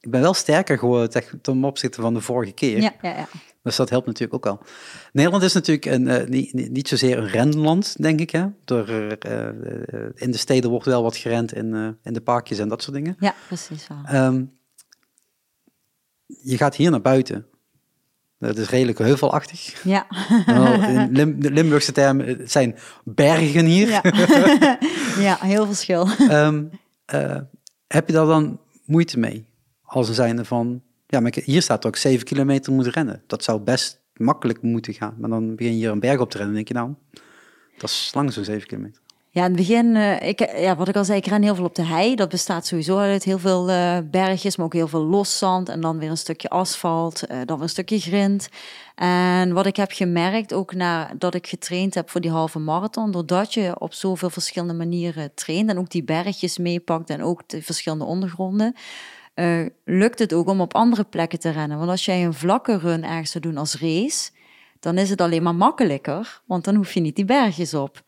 ik 0.00 0.10
ben 0.10 0.20
wel 0.20 0.34
sterker 0.34 0.78
geworden 0.78 1.24
ten 1.42 1.64
opzichte 1.64 2.00
van 2.00 2.14
de 2.14 2.20
vorige 2.20 2.52
keer. 2.52 2.80
Ja, 2.80 2.92
ja, 3.02 3.16
ja. 3.16 3.28
Dus 3.62 3.76
dat 3.76 3.90
helpt 3.90 4.06
natuurlijk 4.06 4.34
ook 4.34 4.52
al. 4.52 4.66
Nederland 5.12 5.42
is 5.42 5.52
natuurlijk 5.52 5.86
een, 5.86 6.06
uh, 6.06 6.24
niet, 6.24 6.70
niet 6.70 6.88
zozeer 6.88 7.18
een 7.18 7.28
renland, 7.28 8.02
denk 8.02 8.20
ik. 8.20 8.30
Hè? 8.30 8.46
Door, 8.64 8.88
uh, 8.88 9.48
in 10.14 10.30
de 10.30 10.38
steden 10.38 10.70
wordt 10.70 10.86
wel 10.86 11.02
wat 11.02 11.16
gerend 11.16 11.52
in, 11.52 11.96
in 12.02 12.12
de 12.12 12.20
parkjes 12.20 12.58
en 12.58 12.68
dat 12.68 12.82
soort 12.82 12.96
dingen. 12.96 13.16
Ja, 13.20 13.34
precies. 13.46 13.86
Um, 14.12 14.58
je 16.26 16.56
gaat 16.56 16.76
hier 16.76 16.90
naar 16.90 17.00
buiten. 17.00 17.46
Dat 18.38 18.56
is 18.56 18.68
redelijk 18.68 18.98
heuvelachtig. 18.98 19.82
Ja. 19.84 20.06
in 20.88 21.12
Lim 21.12 21.40
de 21.40 21.50
Limburgse 21.50 21.92
termen 21.92 22.26
het 22.26 22.50
zijn 22.50 22.76
bergen 23.04 23.64
hier. 23.64 23.88
Ja, 23.88 24.02
ja 25.28 25.38
heel 25.40 25.66
verschil. 25.66 26.08
Um, 26.30 26.70
heb 27.86 28.06
je 28.06 28.12
daar 28.12 28.26
dan 28.26 28.60
moeite 28.84 29.18
mee? 29.18 29.46
Als 29.82 30.08
een 30.08 30.14
zijnde 30.14 30.44
van, 30.44 30.82
ja, 31.10 31.20
maar 31.20 31.32
hier 31.44 31.62
staat 31.62 31.86
ook 31.86 31.96
7 31.96 32.24
kilometer 32.24 32.72
moet 32.72 32.86
rennen. 32.86 33.22
Dat 33.26 33.44
zou 33.44 33.60
best 33.60 34.00
makkelijk 34.14 34.62
moeten 34.62 34.94
gaan. 34.94 35.14
Maar 35.18 35.30
dan 35.30 35.56
begin 35.56 35.72
je 35.72 35.78
hier 35.78 35.90
een 35.90 36.00
berg 36.00 36.20
op 36.20 36.30
te 36.30 36.36
rennen 36.36 36.56
en 36.56 36.64
denk 36.64 36.78
je 36.78 36.84
nou, 36.84 36.94
dat 37.78 37.90
is 37.90 38.10
lang 38.14 38.32
zo'n 38.32 38.44
7 38.44 38.66
kilometer. 38.66 39.00
Ja, 39.30 39.44
in 39.44 39.50
het 39.50 39.56
begin, 39.56 39.94
uh, 39.94 40.22
ik, 40.22 40.58
ja, 40.58 40.76
wat 40.76 40.88
ik 40.88 40.96
al 40.96 41.04
zei, 41.04 41.18
ik 41.18 41.26
ren 41.26 41.42
heel 41.42 41.54
veel 41.54 41.64
op 41.64 41.74
de 41.74 41.84
hei. 41.84 42.14
Dat 42.14 42.28
bestaat 42.28 42.66
sowieso 42.66 42.98
uit 42.98 43.24
heel 43.24 43.38
veel 43.38 43.70
uh, 43.70 43.98
bergjes, 44.10 44.56
maar 44.56 44.66
ook 44.66 44.72
heel 44.72 44.88
veel 44.88 45.04
los 45.04 45.38
zand. 45.38 45.68
En 45.68 45.80
dan 45.80 45.98
weer 45.98 46.10
een 46.10 46.16
stukje 46.16 46.48
asfalt, 46.48 47.22
uh, 47.22 47.36
dan 47.36 47.56
weer 47.56 47.62
een 47.62 47.68
stukje 47.68 47.98
grind. 47.98 48.48
En 48.94 49.52
wat 49.52 49.66
ik 49.66 49.76
heb 49.76 49.92
gemerkt, 49.92 50.52
ook 50.52 50.74
nadat 50.74 51.34
ik 51.34 51.46
getraind 51.46 51.94
heb 51.94 52.10
voor 52.10 52.20
die 52.20 52.30
halve 52.30 52.58
marathon, 52.58 53.10
doordat 53.10 53.54
je 53.54 53.80
op 53.80 53.94
zoveel 53.94 54.30
verschillende 54.30 54.74
manieren 54.74 55.34
traint 55.34 55.70
en 55.70 55.78
ook 55.78 55.90
die 55.90 56.04
bergjes 56.04 56.58
meepakt 56.58 57.10
en 57.10 57.22
ook 57.22 57.42
de 57.46 57.62
verschillende 57.62 58.04
ondergronden, 58.04 58.74
uh, 59.38 59.66
lukt 59.84 60.18
het 60.18 60.32
ook 60.32 60.48
om 60.48 60.60
op 60.60 60.74
andere 60.74 61.04
plekken 61.04 61.38
te 61.38 61.50
rennen. 61.50 61.78
Want 61.78 61.90
als 61.90 62.04
jij 62.04 62.24
een 62.24 62.34
vlakke 62.34 62.78
run 62.78 63.04
ergens 63.04 63.30
te 63.30 63.40
doen 63.40 63.56
als 63.56 63.80
race, 63.80 64.30
dan 64.80 64.98
is 64.98 65.10
het 65.10 65.20
alleen 65.20 65.42
maar 65.42 65.54
makkelijker, 65.54 66.42
want 66.46 66.64
dan 66.64 66.74
hoef 66.74 66.92
je 66.92 67.00
niet 67.00 67.16
die 67.16 67.24
bergjes 67.24 67.74
op. 67.74 68.02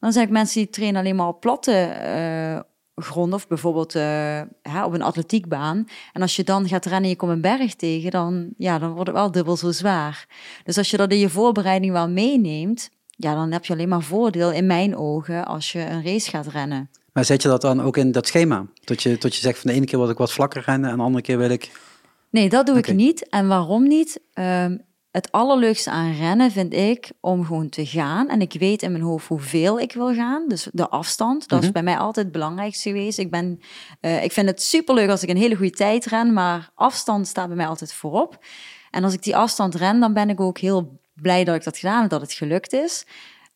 Dan 0.00 0.12
zijn 0.12 0.26
ik 0.26 0.32
mensen 0.32 0.60
die 0.60 0.70
trainen 0.70 1.00
alleen 1.00 1.16
maar 1.16 1.28
op 1.28 1.40
platte 1.40 1.96
uh, 2.04 2.60
grond 3.04 3.32
of 3.32 3.46
bijvoorbeeld 3.46 3.94
uh, 3.94 4.40
op 4.84 4.92
een 4.92 5.02
atletiekbaan. 5.02 5.84
En 6.12 6.22
als 6.22 6.36
je 6.36 6.44
dan 6.44 6.68
gaat 6.68 6.84
rennen 6.84 7.02
en 7.02 7.08
je 7.08 7.16
komt 7.16 7.32
een 7.32 7.40
berg 7.40 7.74
tegen, 7.74 8.10
dan, 8.10 8.48
ja, 8.58 8.78
dan 8.78 8.92
wordt 8.92 9.06
het 9.06 9.16
wel 9.16 9.30
dubbel 9.30 9.56
zo 9.56 9.70
zwaar. 9.70 10.26
Dus 10.64 10.78
als 10.78 10.90
je 10.90 10.96
dat 10.96 11.12
in 11.12 11.18
je 11.18 11.28
voorbereiding 11.28 11.92
wel 11.92 12.08
meeneemt, 12.08 12.90
ja, 13.10 13.34
dan 13.34 13.52
heb 13.52 13.64
je 13.64 13.72
alleen 13.72 13.88
maar 13.88 14.02
voordeel 14.02 14.52
in 14.52 14.66
mijn 14.66 14.96
ogen 14.96 15.44
als 15.44 15.72
je 15.72 15.80
een 15.80 16.04
race 16.04 16.30
gaat 16.30 16.46
rennen. 16.46 16.90
Maar 17.14 17.24
zet 17.24 17.42
je 17.42 17.48
dat 17.48 17.60
dan 17.60 17.82
ook 17.82 17.96
in 17.96 18.12
dat 18.12 18.26
schema? 18.26 18.66
Tot 18.84 19.02
je, 19.02 19.18
tot 19.18 19.34
je 19.34 19.40
zegt 19.40 19.58
van 19.58 19.70
de 19.70 19.76
ene 19.76 19.86
keer 19.86 19.98
wil 19.98 20.10
ik 20.10 20.18
wat 20.18 20.32
vlakker 20.32 20.62
rennen 20.66 20.90
en 20.90 20.96
de 20.96 21.02
andere 21.02 21.24
keer 21.24 21.38
wil 21.38 21.50
ik... 21.50 21.70
Nee, 22.30 22.48
dat 22.48 22.66
doe 22.66 22.78
ik 22.78 22.92
niet. 22.92 23.28
En 23.28 23.48
waarom 23.48 23.88
niet? 23.88 24.20
Um, 24.34 24.84
het 25.10 25.32
allerleukste 25.32 25.90
aan 25.90 26.12
rennen 26.12 26.50
vind 26.50 26.72
ik 26.72 27.10
om 27.20 27.44
gewoon 27.44 27.68
te 27.68 27.86
gaan. 27.86 28.28
En 28.28 28.40
ik 28.40 28.52
weet 28.52 28.82
in 28.82 28.92
mijn 28.92 29.04
hoofd 29.04 29.26
hoeveel 29.26 29.80
ik 29.80 29.92
wil 29.92 30.14
gaan. 30.14 30.48
Dus 30.48 30.68
de 30.72 30.88
afstand, 30.88 31.48
dat 31.48 31.58
is 31.58 31.64
mhm. 31.64 31.72
bij 31.72 31.82
mij 31.82 31.98
altijd 31.98 32.26
het 32.26 32.34
belangrijkste 32.34 32.88
geweest. 32.88 33.18
Ik, 33.18 33.30
ben, 33.30 33.60
uh, 34.00 34.24
ik 34.24 34.32
vind 34.32 34.48
het 34.48 34.62
superleuk 34.62 35.08
als 35.08 35.22
ik 35.22 35.28
een 35.28 35.36
hele 35.36 35.56
goede 35.56 35.70
tijd 35.70 36.06
ren, 36.06 36.32
maar 36.32 36.70
afstand 36.74 37.26
staat 37.26 37.46
bij 37.46 37.56
mij 37.56 37.66
altijd 37.66 37.92
voorop. 37.92 38.38
En 38.90 39.04
als 39.04 39.12
ik 39.12 39.22
die 39.22 39.36
afstand 39.36 39.74
ren, 39.74 40.00
dan 40.00 40.12
ben 40.12 40.30
ik 40.30 40.40
ook 40.40 40.58
heel 40.58 41.00
blij 41.14 41.44
dat 41.44 41.54
ik 41.54 41.64
dat 41.64 41.78
gedaan 41.78 42.00
heb, 42.00 42.10
dat 42.10 42.20
het 42.20 42.32
gelukt 42.32 42.72
is. 42.72 43.06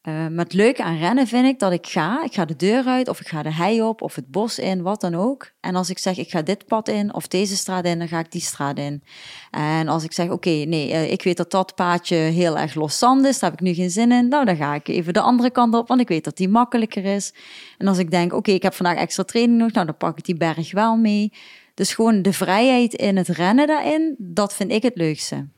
Uh, 0.09 0.15
maar 0.15 0.45
het 0.45 0.53
leuke 0.53 0.83
aan 0.83 0.99
rennen 0.99 1.27
vind 1.27 1.47
ik 1.47 1.59
dat 1.59 1.73
ik 1.73 1.87
ga, 1.87 2.25
ik 2.25 2.35
ga 2.35 2.45
de 2.45 2.57
deur 2.57 2.85
uit 2.85 3.09
of 3.09 3.21
ik 3.21 3.29
ga 3.29 3.43
de 3.43 3.53
hei 3.53 3.83
op 3.83 4.03
of 4.03 4.15
het 4.15 4.31
bos 4.31 4.59
in, 4.59 4.83
wat 4.83 5.01
dan 5.01 5.15
ook. 5.15 5.51
En 5.61 5.75
als 5.75 5.91
ik 5.91 5.99
zeg 5.99 6.17
ik 6.17 6.31
ga 6.31 6.43
dit 6.43 6.67
pad 6.67 6.89
in 6.89 7.15
of 7.15 7.29
deze 7.29 7.57
straat 7.57 7.85
in, 7.85 7.99
dan 7.99 8.09
ga 8.09 8.19
ik 8.19 8.33
die 8.33 8.41
straat 8.41 8.79
in. 8.79 9.03
En 9.51 9.89
als 9.89 10.05
ik 10.05 10.13
zeg 10.13 10.31
oké, 10.31 10.51
nee, 10.51 10.91
uh, 10.91 11.13
ik 11.13 11.23
weet 11.23 11.37
dat 11.37 11.51
dat 11.51 11.75
paadje 11.75 12.17
heel 12.17 12.59
erg 12.59 12.75
los 12.75 12.99
zand 12.99 13.25
is, 13.27 13.39
daar 13.39 13.51
heb 13.51 13.61
ik 13.61 13.67
nu 13.67 13.75
geen 13.75 13.91
zin 13.91 14.13
in. 14.13 14.29
Nou, 14.29 14.45
dan 14.45 14.57
ga 14.57 14.75
ik 14.75 14.89
even 14.89 15.13
de 15.13 15.21
andere 15.21 15.51
kant 15.51 15.75
op, 15.75 15.89
want 15.89 16.01
ik 16.01 16.09
weet 16.09 16.25
dat 16.25 16.37
die 16.37 16.49
makkelijker 16.49 17.05
is. 17.05 17.35
En 17.79 17.87
als 17.87 17.99
ik 17.99 18.11
denk 18.11 18.33
oké, 18.33 18.51
ik 18.51 18.63
heb 18.63 18.75
vandaag 18.75 18.97
extra 18.97 19.25
training 19.25 19.59
nog, 19.59 19.73
nou 19.73 19.87
dan 19.87 19.97
pak 19.97 20.19
ik 20.19 20.25
die 20.25 20.37
berg 20.37 20.73
wel 20.73 20.97
mee. 20.97 21.33
Dus 21.75 21.95
gewoon 21.95 22.23
de 22.23 22.33
vrijheid 22.33 22.95
in 22.95 23.17
het 23.17 23.29
rennen 23.29 23.67
daarin, 23.67 24.15
dat 24.19 24.55
vind 24.55 24.73
ik 24.73 24.83
het 24.83 24.97
leukste. 24.97 25.49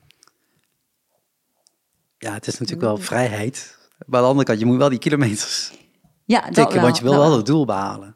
Ja, 2.17 2.33
het 2.33 2.47
is 2.47 2.53
natuurlijk 2.53 2.87
wel 2.87 2.97
vrijheid 2.97 3.79
maar 4.05 4.19
aan 4.19 4.25
de 4.25 4.29
andere 4.29 4.45
kant, 4.45 4.59
je 4.59 4.65
moet 4.65 4.77
wel 4.77 4.89
die 4.89 4.99
kilometers 4.99 5.71
ja, 6.25 6.49
tikken, 6.49 6.81
want 6.81 6.97
je 6.97 7.03
wil 7.03 7.17
wel 7.17 7.37
het 7.37 7.45
doel 7.45 7.65
behalen. 7.65 8.15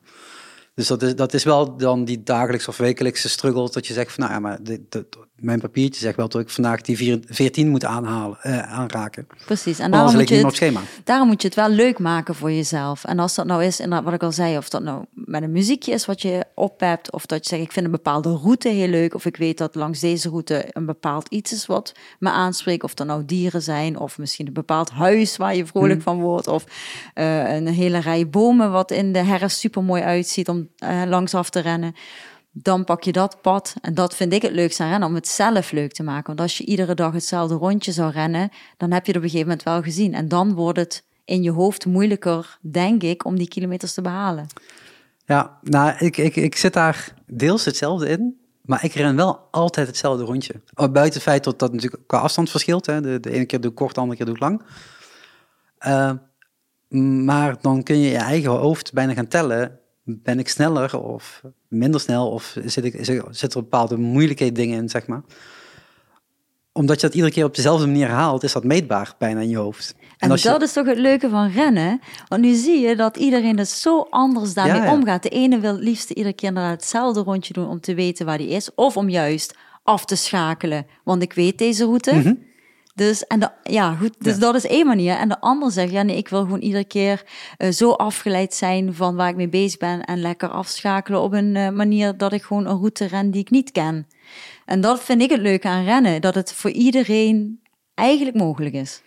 Dus 0.76 0.88
dat 0.88 1.02
is, 1.02 1.16
dat 1.16 1.34
is 1.34 1.44
wel 1.44 1.78
dan 1.78 2.06
die 2.06 2.24
dagelijks 2.24 2.68
of 2.68 2.78
wekelijkse 2.78 3.30
struggle 3.30 3.70
dat 3.72 3.88
je 3.88 3.94
zegt 3.94 4.12
van 4.12 4.24
nou 4.24 4.36
ja, 4.36 4.40
maar 4.40 4.64
dit, 4.64 5.06
mijn 5.36 5.60
papiertje 5.60 6.02
zegt 6.02 6.16
wel 6.16 6.28
dat 6.28 6.42
ik 6.42 6.50
vandaag 6.50 6.82
die 6.82 7.20
14 7.28 7.70
moet 7.70 7.86
aanhalen, 7.86 8.38
eh, 8.42 8.74
aanraken. 8.74 9.28
Precies. 9.46 9.80
En 9.80 9.92
daarom 9.92 10.16
moet, 10.16 10.30
je 10.30 10.36
het, 10.36 10.56
schema. 10.56 10.82
daarom 11.04 11.28
moet 11.28 11.42
je 11.42 11.48
het 11.48 11.58
wel 11.58 11.70
leuk 11.70 12.00
maken 12.00 12.36
voor 12.36 12.52
jezelf. 12.52 13.04
En 13.04 13.20
als 13.20 13.36
dat 13.36 13.46
nou 13.46 13.64
is, 13.64 13.80
en 13.80 14.04
wat 14.04 14.14
ik 14.14 14.24
al 14.24 14.32
zei, 14.32 14.58
of 14.58 14.70
dat 14.70 14.84
nou 14.84 15.06
met 15.12 15.44
een 15.44 15.52
muziekje 15.52 15.92
is 15.92 16.06
wat 16.06 16.22
je 16.22 16.46
op 16.56 16.80
hebt, 16.80 17.12
of 17.12 17.26
dat 17.26 17.44
je 17.44 17.50
zegt 17.50 17.62
ik 17.62 17.72
vind 17.72 17.86
een 17.86 17.92
bepaalde 17.92 18.38
route 18.44 18.70
heel 18.70 18.88
leuk, 18.88 19.14
of 19.14 19.26
ik 19.26 19.38
weet 19.38 19.58
dat 19.58 19.76
langs 19.76 20.00
deze 20.00 20.30
route 20.30 20.66
een 20.70 20.86
bepaald 20.86 21.28
iets 21.30 21.52
is 21.52 21.66
wat 21.66 21.94
me 22.20 22.30
aanspreekt, 22.30 22.84
of 22.84 23.00
er 23.00 23.06
nou 23.06 23.26
dieren 23.26 23.62
zijn, 23.62 24.00
of 24.00 24.18
misschien 24.18 24.48
een 24.48 24.54
bepaald 24.54 24.90
huis 24.90 25.38
waar 25.38 25.56
je 25.56 25.66
vrolijk 25.66 25.94
hmm. 25.94 26.02
van 26.02 26.20
wordt, 26.20 26.48
of 26.48 26.66
uh, 27.16 27.56
een 27.56 27.68
hele 27.68 27.98
rij 27.98 28.30
bomen 28.30 28.72
wat 28.72 28.92
in 28.92 29.14
de 29.14 29.24
herfst 29.24 29.60
super 29.60 29.84
mooi 29.84 30.02
uitziet 30.02 30.50
om 30.50 30.65
uh, 30.84 31.04
langs 31.06 31.34
af 31.34 31.50
te 31.50 31.60
rennen 31.60 31.96
dan 32.58 32.84
pak 32.84 33.04
je 33.04 33.12
dat 33.12 33.42
pad. 33.42 33.74
En 33.82 33.94
dat 33.94 34.16
vind 34.16 34.34
ik 34.34 34.42
het 34.42 34.52
leukste 34.52 34.84
aan 34.84 34.90
rennen, 34.90 35.08
om 35.08 35.16
het 35.16 35.28
zelf 35.28 35.72
leuk 35.72 35.92
te 35.92 36.04
maken. 36.04 36.28
Want 36.28 36.40
als 36.40 36.58
je 36.58 36.66
iedere 36.66 36.94
dag 36.94 37.14
hetzelfde 37.14 37.56
rondje 37.56 37.92
zou 37.92 38.12
rennen, 38.12 38.50
dan 38.78 38.92
heb 38.92 39.06
je 39.06 39.12
het 39.12 39.18
op 39.18 39.24
een 39.24 39.30
gegeven 39.30 39.48
moment 39.48 39.64
wel 39.64 39.82
gezien. 39.82 40.14
En 40.14 40.28
dan 40.28 40.54
wordt 40.54 40.80
het 40.80 41.04
in 41.26 41.44
je 41.44 41.52
hoofd 41.52 41.86
moeilijker, 41.86 42.58
denk 42.62 43.04
ik, 43.04 43.26
om 43.26 43.38
die 43.38 43.48
kilometers 43.48 43.94
te 43.94 44.02
behalen. 44.02 44.48
Ja, 45.26 45.58
nou, 45.62 45.96
ik, 45.98 46.18
ik, 46.18 46.36
ik 46.36 46.56
zit 46.56 46.74
daar 46.74 47.14
deels 47.26 47.66
hetzelfde 47.66 48.10
in. 48.10 48.40
Maar 48.62 48.84
ik 48.84 48.94
ren 48.94 49.16
wel 49.16 49.48
altijd 49.52 49.88
hetzelfde 49.88 50.24
rondje. 50.24 50.62
Oh, 50.74 50.92
buiten 50.92 51.14
het 51.14 51.24
feit 51.24 51.44
dat 51.44 51.60
dat 51.60 51.74
natuurlijk 51.74 52.04
qua 52.08 52.18
afstand 52.18 52.50
verschilt. 52.50 52.86
Hè. 52.86 53.02
De, 53.02 53.20
de 53.20 53.32
ene 53.32 53.46
keer 53.46 53.62
doe 53.62 53.70
ik 53.70 53.76
kort, 53.76 53.96
de 53.96 54.00
andere 54.00 54.18
keer 54.18 54.26
doe 54.26 54.36
ik 54.36 54.42
lang. 54.42 54.62
Uh, 55.88 56.12
maar 57.24 57.56
dan 57.62 57.84
kun 57.84 58.00
je 58.00 58.10
je 58.10 58.18
eigen 58.18 58.52
hoofd 58.52 58.94
bijna 58.94 59.14
gaan 59.14 59.28
tellen. 59.28 59.80
Ben 60.08 60.40
ik 60.40 60.48
sneller 60.48 61.00
of 61.00 61.42
minder 61.68 62.02
snel? 62.02 62.30
Of 62.30 62.58
zit, 62.66 62.86
ik, 62.86 63.06
zit 63.30 63.54
er 63.54 63.62
bepaalde 63.62 63.98
moeilijke 63.98 64.52
dingen 64.52 64.78
in, 64.78 64.90
zeg 64.90 65.08
maar? 65.08 65.22
Omdat 66.72 66.96
je 67.02 67.08
dat 67.08 67.16
iedere 67.16 67.34
keer 67.34 67.46
op 67.46 67.56
dezelfde 67.56 67.86
manier 67.86 68.08
haalt, 68.08 68.44
is 68.44 68.52
dat 68.52 68.64
meetbaar 68.64 69.16
bijna 69.18 69.40
in 69.40 69.50
je 69.50 69.58
hoofd. 69.58 69.96
En, 70.18 70.30
dat 70.30 70.62
is 70.62 70.74
toch 70.74 70.86
het 70.86 70.98
leuke 70.98 71.30
van 71.30 71.50
rennen. 71.50 72.00
Want 72.28 72.42
nu 72.42 72.54
zie 72.54 72.80
je 72.80 72.96
dat 72.96 73.18
iedereen 73.18 73.56
dus 73.56 73.82
zo 73.82 74.08
anders 74.10 74.54
daarmee 74.54 74.92
omgaat. 74.92 75.24
De 75.24 75.30
ene 75.30 75.60
wil 75.60 75.74
het 75.74 75.84
liefst 75.84 76.10
iedere 76.10 76.36
keer 76.36 76.52
naar 76.52 76.70
hetzelfde 76.70 77.22
rondje 77.22 77.54
doen 77.54 77.68
om 77.68 77.80
te 77.80 77.94
weten 77.94 78.26
waar 78.26 78.38
die 78.38 78.50
is. 78.50 78.74
Of 78.76 78.98
om 78.98 79.10
juist 79.10 79.56
af 79.84 80.06
te 80.06 80.16
schakelen. 80.16 80.86
Want 81.04 81.22
ik 81.22 81.34
weet 81.34 81.58
deze 81.58 81.84
route. 81.84 82.16
Mhm. 82.16 82.34
Dus, 82.96 83.28
en 83.28 83.40
de, 83.40 83.50
ja, 83.64 83.96
goed, 83.96 84.16
dus 84.20 84.40
dat 84.40 84.56
is 84.56 84.66
één 84.66 84.86
manier. 84.86 85.16
En 85.16 85.30
de 85.30 85.40
ander 85.40 85.72
zegt, 85.72 85.92
ja 85.92 86.02
nee, 86.02 86.18
ik 86.18 86.30
wil 86.30 86.42
gewoon 86.42 86.60
iedere 86.60 86.86
keer 86.86 87.24
uh, 87.58 87.72
zo 87.72 87.92
afgeleid 87.92 88.54
zijn 88.54 88.94
van 88.94 89.16
waar 89.16 89.30
ik 89.30 89.36
mee 89.36 89.50
bezig 89.50 89.80
ben 89.80 90.04
en 90.04 90.22
lekker 90.22 90.50
afschakelen 90.50 91.22
op 91.22 91.34
een 91.34 91.56
uh, 91.56 91.70
manier 91.70 92.18
dat 92.18 92.34
ik 92.34 92.44
gewoon 92.44 92.66
een 92.66 92.78
route 92.78 93.06
ren 93.06 93.32
die 93.32 93.42
ik 93.42 93.50
niet 93.50 93.72
ken. 93.72 94.08
En 94.66 94.82
dat 94.82 95.04
vind 95.04 95.22
ik 95.22 95.30
het 95.30 95.42
leuke 95.42 95.68
aan 95.68 95.84
rennen, 95.84 96.22
dat 96.22 96.36
het 96.36 96.54
voor 96.54 96.70
iedereen 96.72 97.62
eigenlijk 97.94 98.38
mogelijk 98.38 98.76
is. 98.76 99.02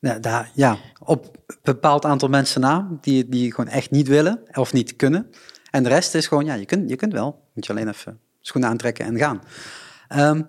Ja, 0.00 0.18
daar, 0.18 0.50
ja 0.54 0.76
op 0.98 1.36
een 1.46 1.56
bepaald 1.62 2.04
aantal 2.04 2.28
mensen 2.28 2.60
na, 2.60 2.88
die, 3.00 3.28
die 3.28 3.54
gewoon 3.54 3.70
echt 3.70 3.90
niet 3.90 4.08
willen 4.08 4.40
of 4.52 4.72
niet 4.72 4.96
kunnen. 4.96 5.30
En 5.70 5.82
de 5.82 5.88
rest 5.88 6.14
is 6.14 6.26
gewoon, 6.26 6.44
ja, 6.44 6.54
je 6.54 6.64
kunt, 6.64 6.90
je 6.90 6.96
kunt 6.96 7.12
wel. 7.12 7.42
Moet 7.54 7.66
je 7.66 7.72
alleen 7.72 7.88
even 7.88 8.20
schoenen 8.40 8.70
aantrekken 8.70 9.04
en 9.04 9.18
gaan. 9.18 9.42
Um, 10.16 10.48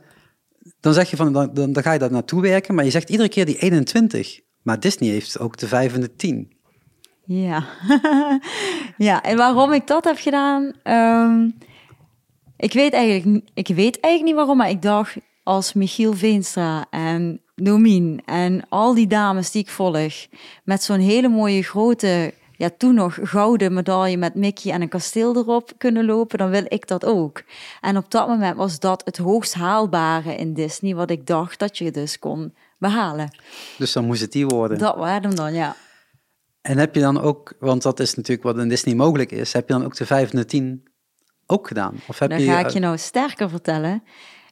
dan 0.80 0.94
zeg 0.94 1.10
je 1.10 1.16
van, 1.16 1.34
dan, 1.34 1.54
dan, 1.54 1.84
ga 1.84 1.94
je 1.94 2.00
daar 2.00 2.12
naartoe 2.12 2.42
werken, 2.42 2.76
maar 2.76 2.86
je 2.86 2.92
zegt 2.92 3.10
iedere 3.10 3.30
keer 3.30 3.46
die 3.46 3.58
21. 3.58 4.40
Maar 4.62 4.80
Disney 4.80 5.10
heeft 5.10 5.40
ook 5.40 5.58
de 5.58 5.68
5 5.68 5.94
en 5.94 6.02
de 6.02 6.16
10. 6.16 6.54
Ja, 7.26 7.66
ja 8.98 9.22
en 9.22 9.38
waarom 9.38 9.72
ik 9.72 9.88
dat 9.88 10.04
heb 10.04 10.18
gedaan, 10.18 10.74
um, 10.84 11.58
ik, 12.58 12.74
weet 12.74 12.94
eigenlijk, 12.94 13.46
ik 13.54 13.68
weet 13.68 14.00
eigenlijk 14.00 14.24
niet 14.24 14.36
waarom, 14.36 14.58
maar 14.58 14.70
ik 14.70 14.82
dacht 14.82 15.18
als 15.44 15.74
Michiel 15.74 16.14
Veenstra 16.14 16.86
en 16.90 17.42
Domien 17.56 18.22
en 18.26 18.66
al 18.70 18.94
die 18.94 19.08
dames 19.08 19.52
die 19.52 19.62
ik 19.62 19.70
volg, 19.70 20.14
met 20.64 20.84
zo'n 20.84 21.00
hele 21.00 21.28
mooie 21.28 21.64
grote 21.64 22.34
ja, 22.56 22.70
toen 22.78 22.94
nog 22.94 23.18
gouden 23.22 23.74
medaille 23.74 24.18
met 24.18 24.36
Mickey 24.36 24.72
en 24.72 24.82
een 24.82 24.90
kasteel 24.90 25.36
erop 25.36 25.72
kunnen 25.78 26.06
lopen, 26.06 26.38
dan 26.38 26.50
wil 26.50 26.66
ik 26.68 26.88
dat 26.88 27.06
ook. 27.06 27.44
En 27.82 27.98
op 27.98 28.12
dat 28.12 28.28
moment 28.28 28.58
was 28.58 28.80
dat 28.80 29.02
het 29.06 29.18
hoogst 29.18 29.54
haalbare 29.54 30.36
in 30.36 30.54
Disney, 30.54 30.96
wat 30.96 31.10
ik 31.10 31.28
dacht 31.28 31.60
dat 31.60 31.78
je 31.78 31.92
dus 31.92 32.20
kon 32.20 32.54
behalen. 32.78 33.38
Dus 33.78 33.94
dan 33.94 34.06
moest 34.06 34.22
het 34.22 34.32
die 34.32 34.46
worden. 34.46 34.78
Dat 34.78 34.96
waren 34.96 35.24
hem 35.24 35.36
dan, 35.36 35.54
ja. 35.54 35.76
En 36.62 36.78
heb 36.78 36.96
je 36.96 37.02
dan 37.02 37.22
ook, 37.22 37.54
want 37.60 37.82
dat 37.82 38.00
is 38.00 38.16
natuurlijk 38.16 38.44
wat 38.44 38.58
in 38.58 38.70
Disney 38.70 38.96
mogelijk 38.96 39.32
is, 39.32 39.54
heb 39.54 39.68
je 39.68 39.74
dan 39.74 39.86
ook 39.86 39.96
de 39.96 40.06
5 40.06 40.32
en 40.32 40.38
de 40.38 40.46
10 40.46 40.88
ook 41.46 41.68
gedaan? 41.68 41.96
Of 42.08 42.20
heb 42.20 42.30
dan 42.30 42.42
je, 42.42 42.46
ga 42.46 42.60
ik 42.60 42.70
je 42.70 42.80
nou 42.80 42.98
sterker 42.98 43.50
vertellen. 43.50 44.04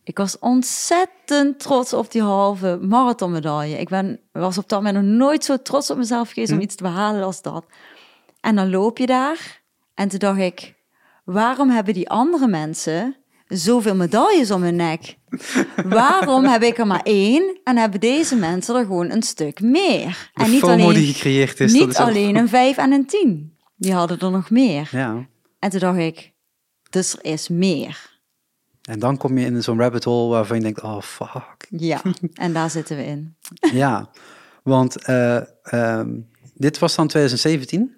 Ik 0.04 0.18
was 0.18 0.40
ontzettend 0.40 1.60
trots 1.60 1.94
op 1.94 2.12
die 2.12 2.22
halve 2.22 2.80
marathonmedaille. 2.82 3.78
Ik 3.78 3.90
ben, 3.90 4.20
was 4.32 4.58
op 4.58 4.70
dat 4.70 4.84
moment 4.84 5.06
nog 5.06 5.18
nooit 5.18 5.44
zo 5.44 5.62
trots 5.62 5.90
op 5.90 5.98
mezelf 5.98 6.32
geweest 6.32 6.52
om 6.52 6.58
hm. 6.58 6.64
iets 6.64 6.76
te 6.76 6.84
behalen 6.84 7.24
als 7.24 7.42
dat. 7.42 7.66
En 8.40 8.56
dan 8.56 8.70
loop 8.70 8.98
je 8.98 9.06
daar. 9.06 9.62
En 9.94 10.08
toen 10.08 10.20
dacht 10.20 10.40
ik, 10.40 10.74
waarom 11.24 11.70
hebben 11.70 11.94
die 11.94 12.10
andere 12.10 12.48
mensen 12.48 13.16
zoveel 13.48 13.96
medailles 13.96 14.52
om 14.52 14.64
hun 14.64 14.76
nek? 14.76 15.18
Waarom 15.86 16.46
heb 16.46 16.64
ik 16.64 16.78
er 16.78 16.88
maar 16.88 17.02
één 17.04 17.60
en 17.64 17.78
hebben 17.78 18.00
deze 18.00 18.36
mensen 18.36 18.76
er 18.76 18.86
gewoon 18.86 19.12
een 19.12 19.24
stuk 19.24 19.62
meer? 19.62 20.32
De 20.34 20.44
en 20.44 20.52
niet 20.52 20.64
alleen, 20.64 20.94
die 20.94 21.14
gecreëerd 21.14 21.60
is. 21.60 21.74
Niet 21.74 21.98
alleen 21.98 22.36
een 22.36 22.50
vijf 22.50 22.78
en 22.78 22.92
een 22.92 23.06
tien. 23.06 23.58
Die 23.76 23.94
hadden 23.94 24.20
er 24.20 24.32
nog 24.32 24.50
meer. 24.50 24.90
Ja. 24.92 25.28
En 25.60 25.70
toen 25.70 25.80
dacht 25.80 25.98
ik, 25.98 26.32
dus 26.90 27.14
er 27.14 27.26
is 27.26 27.48
meer. 27.48 28.11
En 28.92 29.00
dan 29.00 29.18
kom 29.18 29.38
je 29.38 29.46
in 29.46 29.64
zo'n 29.64 29.80
rabbit 29.80 30.04
hole 30.04 30.30
waarvan 30.30 30.58
je 30.58 30.64
denkt, 30.64 30.82
oh 30.82 31.02
fuck. 31.02 31.68
Ja, 31.70 32.02
en 32.34 32.54
daar 32.54 32.70
zitten 32.70 32.98
we 32.98 33.06
in. 33.06 33.36
ja, 33.74 34.10
want 34.64 35.10
uh, 35.10 35.42
um, 35.74 36.28
dit 36.54 36.80
was 36.80 36.96
dan 36.96 37.08
2017? 37.08 37.96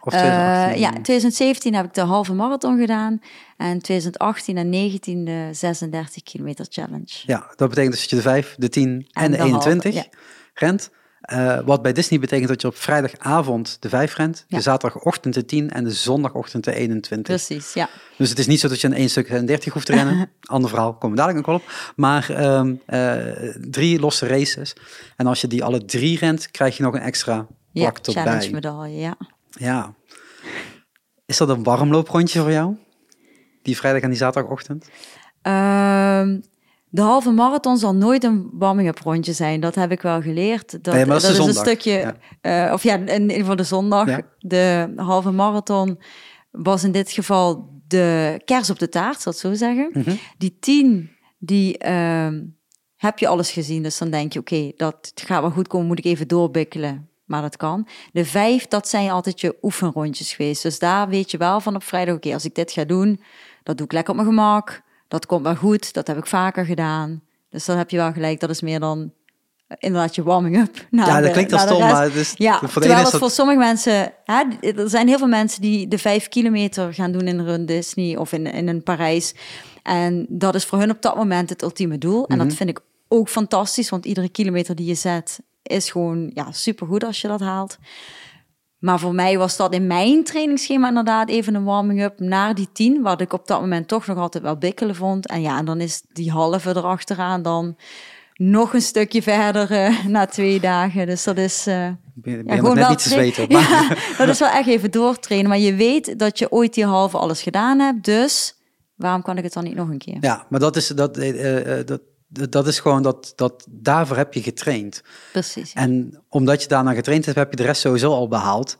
Of 0.00 0.12
2018? 0.12 0.74
Uh, 0.74 0.80
ja, 0.80 0.90
2017 0.90 1.74
heb 1.74 1.84
ik 1.84 1.94
de 1.94 2.00
halve 2.00 2.32
marathon 2.32 2.78
gedaan. 2.78 3.20
En 3.56 3.78
2018 3.78 4.56
en 4.56 4.68
19 4.68 5.24
de 5.24 5.48
36 5.52 6.22
kilometer 6.22 6.66
challenge. 6.68 7.22
Ja, 7.26 7.52
dat 7.56 7.68
betekent 7.68 7.92
dus 7.92 8.00
dat 8.00 8.10
je 8.10 8.16
de 8.16 8.22
5, 8.22 8.54
de 8.58 8.68
10 8.68 9.06
en, 9.12 9.30
de, 9.30 9.38
21 9.38 9.94
halve, 9.94 10.08
ja. 10.10 10.18
rent. 10.54 10.90
Uh, 11.30 11.60
wat 11.64 11.82
bij 11.82 11.92
Disney 11.92 12.20
betekent 12.20 12.48
dat 12.48 12.60
je 12.60 12.66
op 12.66 12.76
vrijdagavond 12.76 13.76
de 13.80 13.88
5 13.88 14.16
rent, 14.16 14.44
ja. 14.48 14.56
de 14.56 14.62
zaterdagochtend 14.62 15.34
de 15.34 15.44
10 15.44 15.70
en 15.70 15.84
de 15.84 15.90
zondagochtend 15.90 16.64
de 16.64 16.74
21. 16.74 17.36
Precies, 17.36 17.72
ja. 17.72 17.88
Dus 18.18 18.28
het 18.28 18.38
is 18.38 18.46
niet 18.46 18.60
zo 18.60 18.68
dat 18.68 18.80
je 18.80 18.86
een 18.86 18.94
1 18.94 19.10
stuk 19.10 19.46
30 19.46 19.72
hoeft 19.72 19.86
te 19.86 19.92
rennen. 19.92 20.30
Ander 20.42 20.70
verhaal, 20.70 20.94
komen 20.94 21.10
we 21.10 21.22
dadelijk 21.22 21.46
nog 21.46 21.56
wel 21.56 21.64
op. 21.64 21.92
Maar 21.96 22.54
um, 22.56 22.80
uh, 22.86 23.16
drie 23.70 24.00
losse 24.00 24.26
races. 24.26 24.72
En 25.16 25.26
als 25.26 25.40
je 25.40 25.46
die 25.46 25.64
alle 25.64 25.84
drie 25.84 26.18
rent, 26.18 26.50
krijg 26.50 26.76
je 26.76 26.82
nog 26.82 26.94
een 26.94 27.00
extra 27.00 27.46
plak 27.72 27.98
ja, 27.98 28.12
erbij. 28.12 28.22
challenge 28.22 28.50
medaille, 28.50 28.98
ja. 28.98 29.16
Ja. 29.50 29.94
Is 31.26 31.36
dat 31.36 31.48
een 31.48 31.62
warmlooprondje 31.62 32.40
voor 32.40 32.52
jou? 32.52 32.76
Die 33.62 33.76
vrijdag 33.76 34.02
en 34.02 34.08
die 34.08 34.18
zaterdagochtend? 34.18 34.88
Uh, 35.42 36.28
de 36.94 37.00
halve 37.00 37.30
marathon 37.30 37.78
zal 37.78 37.94
nooit 37.94 38.24
een 38.24 38.50
warming-up 38.52 38.98
rondje 38.98 39.32
zijn. 39.32 39.60
Dat 39.60 39.74
heb 39.74 39.90
ik 39.90 40.02
wel 40.02 40.22
geleerd. 40.22 40.84
Dat, 40.84 40.94
nee, 40.94 41.04
dat, 41.04 41.22
is, 41.22 41.38
een 41.38 41.54
stukje, 41.54 42.14
ja. 42.42 42.66
Uh, 42.66 42.72
of 42.72 42.82
ja, 42.82 42.94
in 42.94 43.22
ieder 43.22 43.36
geval 43.36 43.56
de 43.56 43.64
zondag. 43.64 44.08
Ja. 44.08 44.20
De 44.38 44.92
halve 44.96 45.30
marathon 45.30 45.98
was 46.50 46.84
in 46.84 46.92
dit 46.92 47.10
geval 47.10 47.70
de 47.86 48.40
kers 48.44 48.70
op 48.70 48.78
de 48.78 48.88
taart, 48.88 49.20
zal 49.20 49.32
ik 49.32 49.38
zo 49.38 49.54
zeggen. 49.54 49.90
Mm 49.92 50.02
-hmm. 50.02 50.18
Die 50.38 50.56
tien, 50.60 51.10
die 51.38 51.84
uh, 51.86 52.28
heb 52.96 53.18
je 53.18 53.28
alles 53.28 53.50
gezien. 53.50 53.82
Dus 53.82 53.98
dan 53.98 54.10
denk 54.10 54.32
je, 54.32 54.38
oké, 54.38 54.54
okay, 54.54 54.72
dat 54.76 55.12
gaat 55.14 55.40
wel 55.40 55.50
goed 55.50 55.68
komen. 55.68 55.86
Moet 55.86 55.98
ik 55.98 56.04
even 56.04 56.28
doorbikkelen 56.28 57.10
maar 57.24 57.42
dat 57.42 57.56
kan. 57.56 57.88
De 58.12 58.24
vijf, 58.24 58.66
dat 58.66 58.88
zijn 58.88 59.10
altijd 59.10 59.40
je 59.40 59.56
oefenrondjes 59.62 60.32
geweest. 60.32 60.62
Dus 60.62 60.78
daar 60.78 61.08
weet 61.08 61.30
je 61.30 61.36
wel 61.36 61.60
van 61.60 61.74
op 61.74 61.82
vrijdag, 61.82 62.14
oké, 62.14 62.32
als 62.32 62.44
ik 62.44 62.54
dit 62.54 62.72
ga 62.72 62.84
doen, 62.84 63.22
dat 63.62 63.76
doe 63.76 63.86
ik 63.86 63.92
lekker 63.92 64.10
op 64.10 64.20
mijn 64.20 64.28
gemak. 64.28 64.82
Dat 65.12 65.26
komt 65.26 65.42
wel 65.42 65.56
goed, 65.56 65.92
dat 65.92 66.06
heb 66.06 66.16
ik 66.16 66.26
vaker 66.26 66.64
gedaan. 66.64 67.22
Dus 67.50 67.64
dan 67.64 67.76
heb 67.76 67.90
je 67.90 67.96
wel 67.96 68.12
gelijk, 68.12 68.40
dat 68.40 68.50
is 68.50 68.60
meer 68.60 68.80
dan 68.80 69.12
eh, 69.66 69.76
inderdaad 69.80 70.14
je 70.14 70.22
warming-up. 70.22 70.86
Ja, 70.90 71.20
dat 71.20 71.32
klinkt 71.32 71.52
als 71.52 71.62
stom, 71.62 71.80
maar 71.80 72.12
dus 72.12 72.34
ja, 72.36 72.58
voor 72.58 72.82
terwijl 72.82 73.04
het 73.04 73.16
voor 73.16 73.30
sommige 73.30 73.58
mensen... 73.58 74.12
Hè, 74.24 74.42
er 74.60 74.90
zijn 74.90 75.08
heel 75.08 75.18
veel 75.18 75.26
mensen 75.26 75.62
die 75.62 75.88
de 75.88 75.98
vijf 75.98 76.28
kilometer 76.28 76.94
gaan 76.94 77.12
doen 77.12 77.28
in 77.28 77.38
een 77.38 77.66
Disney 77.66 78.16
of 78.16 78.32
in, 78.32 78.46
in 78.46 78.68
een 78.68 78.82
Parijs. 78.82 79.34
En 79.82 80.26
dat 80.28 80.54
is 80.54 80.64
voor 80.64 80.78
hun 80.78 80.90
op 80.90 81.02
dat 81.02 81.16
moment 81.16 81.48
het 81.48 81.62
ultieme 81.62 81.98
doel. 81.98 82.26
En 82.26 82.38
dat 82.38 82.46
mhm. 82.46 82.56
vind 82.56 82.70
ik 82.70 82.80
ook 83.08 83.28
fantastisch, 83.28 83.88
want 83.88 84.04
iedere 84.04 84.28
kilometer 84.28 84.74
die 84.74 84.86
je 84.86 84.94
zet 84.94 85.40
is 85.62 85.90
gewoon 85.90 86.30
ja, 86.34 86.52
supergoed 86.52 87.04
als 87.04 87.20
je 87.20 87.28
dat 87.28 87.40
haalt. 87.40 87.78
Maar 88.82 88.98
voor 88.98 89.14
mij 89.14 89.38
was 89.38 89.56
dat 89.56 89.74
in 89.74 89.86
mijn 89.86 90.24
trainingsschema 90.24 90.88
inderdaad 90.88 91.28
even 91.28 91.54
een 91.54 91.64
warming-up 91.64 92.20
naar 92.20 92.54
die 92.54 92.68
10, 92.72 93.02
wat 93.02 93.20
ik 93.20 93.32
op 93.32 93.46
dat 93.46 93.60
moment 93.60 93.88
toch 93.88 94.06
nog 94.06 94.18
altijd 94.18 94.44
wel 94.44 94.56
bikkelen 94.56 94.94
vond. 94.94 95.26
En 95.26 95.40
ja, 95.40 95.58
en 95.58 95.64
dan 95.64 95.80
is 95.80 96.02
die 96.12 96.30
halve 96.30 96.68
erachteraan 96.68 97.42
dan 97.42 97.76
nog 98.34 98.74
een 98.74 98.82
stukje 98.82 99.22
verder 99.22 99.72
uh, 99.72 100.04
na 100.14 100.26
twee 100.26 100.60
dagen. 100.60 101.06
Dus 101.06 101.24
dat 101.24 101.36
is 101.36 101.66
uh, 101.68 101.88
ben, 102.14 102.44
ja, 102.46 102.56
gewoon 102.56 102.74
wel 102.74 102.88
niet 102.88 103.02
te 103.02 103.08
zweten. 103.08 103.46
Ja, 103.58 103.88
dat 104.18 104.28
is 104.28 104.38
wel 104.38 104.48
echt 104.48 104.68
even 104.68 104.90
doortrainen. 104.90 105.48
Maar 105.48 105.58
je 105.58 105.74
weet 105.74 106.18
dat 106.18 106.38
je 106.38 106.52
ooit 106.52 106.74
die 106.74 106.84
halve 106.84 107.18
alles 107.18 107.42
gedaan 107.42 107.78
hebt, 107.78 108.04
dus 108.04 108.54
waarom 108.94 109.22
kan 109.22 109.36
ik 109.36 109.44
het 109.44 109.52
dan 109.52 109.64
niet 109.64 109.74
nog 109.74 109.88
een 109.88 109.98
keer? 109.98 110.16
Ja, 110.20 110.46
maar 110.48 110.60
dat 110.60 110.76
is 110.76 110.86
dat, 110.88 111.18
uh, 111.18 111.76
dat 111.84 112.00
dat 112.32 112.66
is 112.66 112.80
gewoon 112.80 113.02
dat, 113.02 113.32
dat 113.36 113.66
daarvoor 113.70 114.16
heb 114.16 114.34
je 114.34 114.42
getraind. 114.42 115.02
Precies. 115.32 115.72
En 115.72 116.22
omdat 116.28 116.62
je 116.62 116.68
daarna 116.68 116.92
getraind 116.92 117.24
hebt, 117.24 117.38
heb 117.38 117.50
je 117.50 117.56
de 117.56 117.62
rest 117.62 117.80
sowieso 117.80 118.10
al 118.10 118.28
behaald. 118.28 118.76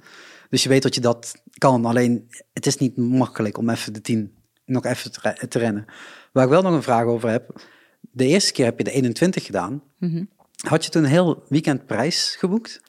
Dus 0.49 0.63
je 0.63 0.69
weet 0.69 0.83
dat 0.83 0.95
je 0.95 1.01
dat 1.01 1.43
kan. 1.59 1.85
Alleen 1.85 2.29
het 2.53 2.67
is 2.67 2.77
niet 2.77 2.97
makkelijk 2.97 3.59
om 3.59 3.71
even 3.71 3.93
de 3.93 4.01
tien 4.01 4.33
nog 4.65 4.85
even 4.85 5.13
te, 5.49 5.59
rennen. 5.59 5.85
Waar 6.33 6.45
ik 6.45 6.51
wel 6.51 6.63
nog 6.63 6.73
een 6.73 6.83
vraag 6.83 7.05
over 7.05 7.29
heb. 7.31 7.61
De 8.01 8.27
eerste 8.27 8.53
keer 8.53 8.65
heb 8.65 8.79
je 8.79 8.85
de 8.85 8.91
21 8.91 9.45
gedaan. 9.45 9.83
Mm 9.99 10.29
Had 10.69 10.85
je 10.85 10.91
toen 10.91 11.05
een 11.05 11.11
heel 11.11 11.45
weekend 11.49 11.87
prijs 11.87 12.37
geboekt? 12.39 12.81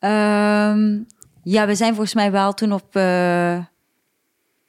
Um, 0.00 1.06
ja, 1.42 1.66
we 1.66 1.74
zijn 1.74 1.94
volgens 1.94 2.14
mij 2.14 2.30
wel 2.30 2.52
toen 2.52 2.72
op. 2.72 2.96
Uh... 2.96 3.64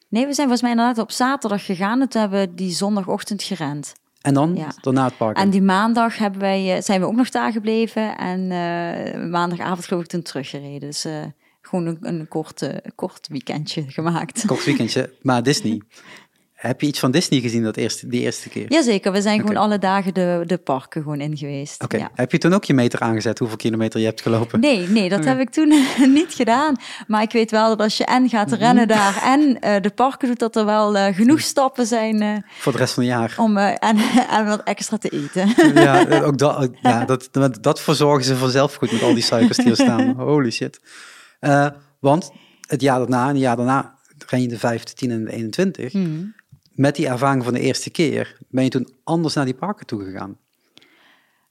Nee, 0.09 0.25
we 0.25 0.33
zijn 0.33 0.47
volgens 0.47 0.62
mij 0.62 0.71
inderdaad 0.71 0.97
op 0.97 1.12
zaterdag 1.12 1.65
gegaan. 1.65 2.01
En 2.01 2.09
toen 2.09 2.21
hebben 2.21 2.39
we 2.39 2.53
die 2.53 2.71
zondagochtend 2.71 3.43
gerend. 3.43 3.93
En 4.23 4.33
dan 4.33 4.55
ja. 4.55 4.71
daarna 4.81 5.05
het 5.05 5.17
park. 5.17 5.38
En 5.38 5.49
die 5.49 5.62
maandag 5.62 6.17
hebben 6.17 6.39
wij, 6.39 6.75
eh, 6.75 6.81
zijn 6.81 6.99
we 6.99 7.05
ook 7.05 7.15
nog 7.15 7.29
daar 7.29 7.51
gebleven. 7.51 8.17
En 8.17 8.39
uh, 8.39 9.29
maandagavond 9.29 9.86
geloof 9.86 10.03
ik 10.03 10.09
toen 10.09 10.21
teruggereden. 10.21 10.79
Dus 10.79 11.05
uh, 11.05 11.23
gewoon 11.62 11.86
een, 11.86 11.97
een 12.01 12.27
kort, 12.27 12.62
eh, 12.62 12.91
kort 12.95 13.27
weekendje 13.27 13.83
gemaakt. 13.88 14.45
Kort 14.45 14.65
weekendje, 14.65 15.13
maar 15.21 15.43
Disney. 15.43 15.81
Heb 16.63 16.82
je 16.82 16.88
iets 16.88 16.99
van 16.99 17.12
Disney 17.12 17.39
gezien 17.39 17.63
dat 17.63 17.78
eerste, 17.78 18.08
die 18.08 18.21
eerste 18.21 18.49
keer? 18.49 18.65
Jazeker, 18.69 19.12
we 19.12 19.21
zijn 19.21 19.39
gewoon 19.39 19.56
alle 19.58 19.80
dagen 19.80 20.13
de, 20.13 20.43
de 20.45 20.58
parken 20.58 21.02
gewoon 21.02 21.21
in 21.21 21.38
geweest. 21.38 21.86
Ja. 21.88 22.10
heb 22.15 22.32
je 22.32 22.38
toen 22.38 22.54
ook 22.54 22.63
je 22.63 22.73
meter 22.73 22.99
aangezet, 22.99 23.39
hoeveel 23.39 23.58
kilometer 23.58 23.99
je 23.99 24.06
hebt 24.06 24.21
gelopen? 24.21 24.60
Nee, 24.60 24.88
nee, 24.88 25.10
dat 25.10 25.26
heb 25.26 25.39
ik 25.39 25.49
toen 25.49 25.73
niet 26.19 26.34
gedaan. 26.34 26.76
Maar 27.08 27.21
ik 27.21 27.32
weet 27.32 27.52
wel 27.52 27.67
dat 27.67 27.80
als 27.80 27.97
je 27.97 28.06
en 28.06 28.30
gaat 28.30 28.49
Mhm. 28.49 28.60
rennen 28.60 28.88
daar 28.88 29.21
en 29.23 29.60
eh, 29.60 29.82
de 29.82 29.89
parken 29.89 30.28
doet, 30.28 30.39
dat 30.39 30.56
er 30.56 30.65
wel 30.65 30.97
eh, 30.97 31.15
genoeg 31.15 31.41
stappen 31.41 31.86
zijn 31.86 32.21
eh, 32.21 32.36
Voor 32.60 32.71
de 32.71 32.78
rest 32.78 32.93
van 32.93 33.04
het 33.04 33.12
jaar. 33.12 33.34
om 33.38 33.58
en, 33.89 33.97
en 34.30 34.45
wat 34.45 34.63
extra 34.63 34.97
te 34.97 35.10
eten. 35.10 35.54
Ja, 35.73 36.21
ook 36.21 36.38
dat, 36.38 36.69
ja 36.82 37.06
dat, 37.06 37.30
dat, 37.62 37.82
verzorgen 37.82 38.23
ze 38.26 38.36
vanzelf 38.36 38.76
goed 38.76 38.91
met 38.91 39.02
al 39.04 39.13
die 39.13 39.23
suikers 39.23 39.58
die 39.58 39.69
er 39.69 39.76
staan. 39.76 40.13
Holy 40.17 40.52
shit. 40.52 40.80
Want 41.99 42.32
het 42.67 42.82
jaar 42.82 42.97
daarna, 42.99 43.21
en 43.23 43.28
het 43.34 43.38
jaar 43.39 43.56
daarna, 43.56 43.95
ren 44.28 44.41
je 44.41 44.47
de 44.47 44.60
5, 44.60 44.84
de 44.84 44.93
10 44.93 45.12
en 45.12 45.26
de 45.26 45.32
21. 45.32 45.91
Hmm. 45.91 46.34
Met 46.73 46.95
die 46.95 47.07
ervaring 47.07 47.43
van 47.43 47.53
de 47.53 47.59
eerste 47.59 47.89
keer, 47.89 48.38
ben 48.49 48.63
je 48.63 48.69
toen 48.69 48.93
anders 49.03 49.33
naar 49.33 49.45
die 49.45 49.53
parken 49.53 49.86
toe 49.86 50.03
gegaan? 50.03 50.38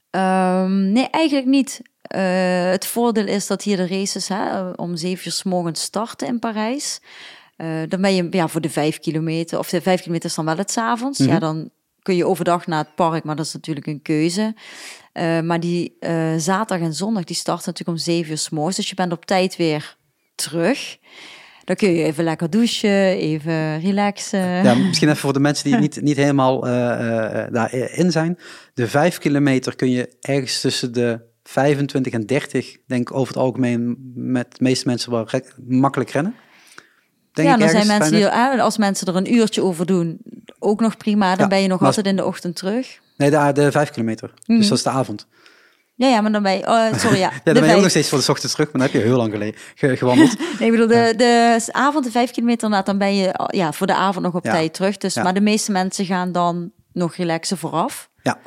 Ehm, 0.09 0.91
nee, 0.91 1.07
eigenlijk 1.09 1.47
niet. 1.47 1.81
Eh, 2.01 2.69
het 2.69 2.85
voordeel 2.85 3.27
is 3.27 3.47
dat 3.47 3.63
hier 3.63 3.77
de 3.77 3.87
races 3.87 4.27
hè, 4.27 4.69
om 4.69 4.95
zeven 4.95 5.25
uur 5.25 5.31
s 5.31 5.43
morgens 5.43 5.81
starten 5.81 6.27
in 6.27 6.39
Parijs. 6.39 7.01
Eh, 7.55 7.67
dan 7.87 8.01
ben 8.01 8.15
je 8.15 8.27
ja, 8.31 8.47
voor 8.47 8.61
de 8.61 8.69
vijf 8.69 8.99
kilometer, 8.99 9.59
of 9.59 9.69
de 9.69 9.81
vijf 9.81 9.99
kilometer 9.99 10.29
is 10.29 10.35
dan 10.35 10.45
wel 10.45 10.57
het 10.57 10.71
's 10.71 10.77
avonds. 10.77 11.19
Mhm. 11.19 11.29
Ja, 11.29 11.39
dan 11.39 11.69
kun 12.01 12.15
je 12.15 12.25
overdag 12.25 12.67
naar 12.67 12.83
het 12.83 12.95
park, 12.95 13.23
maar 13.23 13.35
dat 13.35 13.45
is 13.45 13.53
natuurlijk 13.53 13.87
een 13.87 14.01
keuze. 14.01 14.55
Eh, 15.13 15.39
maar 15.39 15.59
die 15.59 15.97
zaterdag 16.37 16.87
en 16.87 16.93
zondag, 16.93 17.23
die 17.23 17.35
starten 17.35 17.65
natuurlijk 17.65 17.97
om 17.97 18.03
zeven 18.03 18.31
uur 18.31 18.37
s 18.37 18.49
morgens. 18.49 18.75
Dus 18.75 18.89
je 18.89 18.95
bent 18.95 19.11
op 19.11 19.25
tijd 19.25 19.55
weer 19.55 19.97
terug. 20.35 20.97
Dan 21.65 21.75
kun 21.75 21.93
je 21.93 22.03
even 22.03 22.23
lekker 22.23 22.49
douchen, 22.49 23.17
even 23.17 23.79
relaxen. 23.79 24.39
Ja, 24.39 24.73
misschien 24.75 25.07
even 25.07 25.19
voor 25.19 25.33
de 25.33 25.39
mensen 25.39 25.65
die 25.71 25.79
niet, 25.85 26.01
niet 26.01 26.17
helemaal 26.17 26.67
eh, 26.67 27.43
eh, 27.45 27.53
daarin 27.53 28.11
zijn. 28.11 28.37
De 28.73 28.87
5 28.87 29.17
kilometer 29.17 29.75
kun 29.75 29.89
je 29.89 30.15
ergens 30.21 30.61
tussen 30.61 30.93
de 30.93 31.19
25 31.43 32.13
en 32.13 32.25
30, 32.25 32.75
denk 32.87 33.09
ik 33.09 33.15
over 33.15 33.33
het 33.33 33.43
algemeen, 33.43 34.11
met 34.15 34.47
de 34.57 34.63
meeste 34.63 34.87
mensen 34.87 35.11
wel 35.11 35.27
re- 35.29 35.43
makkelijk 35.67 36.09
rennen. 36.09 36.35
Denk 37.33 37.47
ja, 37.47 37.57
dan 37.57 37.69
zijn 37.69 37.87
mensen 37.87 38.11
die, 38.11 38.21
25. 38.23 38.55
hè, 38.55 38.61
als 38.61 38.77
mensen 38.77 39.07
er 39.07 39.15
een 39.15 39.33
uurtje 39.33 39.63
over 39.63 39.85
doen, 39.85 40.21
ook 40.59 40.79
nog 40.79 40.97
prima. 40.97 41.29
Dan 41.29 41.37
Ja, 41.43 41.47
ben 41.47 41.61
je 41.61 41.67
nog 41.67 41.81
altijd 41.81 42.05
in 42.05 42.15
de 42.15 42.25
ochtend 42.25 42.55
terug. 42.55 42.99
Nee, 43.17 43.29
de, 43.29 43.49
de 43.53 43.71
5 43.71 43.89
kilometer. 43.89 44.33
Mhm. 44.45 44.57
Dus 44.57 44.67
dat 44.67 44.77
is 44.77 44.83
de 44.83 44.89
avond. 44.89 45.27
Ja, 45.95 46.07
ja, 46.07 46.21
maar 46.21 46.31
dan 46.31 46.43
ben 46.43 46.57
je... 46.57 46.67
oh, 46.67 46.93
sorry, 46.93 47.17
ja. 47.17 47.29
Ja, 47.31 47.39
dan 47.43 47.53
ben 47.53 47.53
je 47.53 47.59
ook 47.59 47.65
vijf. 47.69 47.81
nog 47.81 47.89
steeds 47.89 48.09
voor 48.09 48.19
de 48.19 48.27
ochtend 48.31 48.51
terug, 48.51 48.71
maar 48.71 48.81
dan 48.81 48.91
heb 48.91 49.01
je 49.01 49.07
heel 49.07 49.17
lang 49.17 49.31
geleden 49.31 49.59
ge- 49.75 49.97
gewandeld. 49.97 50.37
Nee, 50.59 50.71
ik 50.71 50.71
bedoel, 50.71 50.87
de, 50.87 51.13
de 51.17 51.59
avond, 51.71 52.05
de 52.05 52.11
vijf 52.11 52.31
kilometer, 52.31 52.63
inderdaad, 52.63 52.85
dan 52.85 52.97
ben 52.97 53.15
je 53.15 53.39
oh, 53.39 53.45
ja, 53.47 53.71
voor 53.73 53.87
de 53.87 53.95
avond 53.95 54.25
nog 54.25 54.35
op 54.35 54.45
Ja. 54.45 54.51
tijd 54.51 54.73
terug. 54.73 54.97
Dus. 54.97 55.15
Maar 55.15 55.33
de 55.33 55.41
meeste 55.41 55.71
mensen 55.71 56.05
gaan 56.05 56.31
dan 56.31 56.71
nog 56.91 57.15
relaxen 57.15 57.57
vooraf. 57.57 58.09
Ja. 58.23 58.39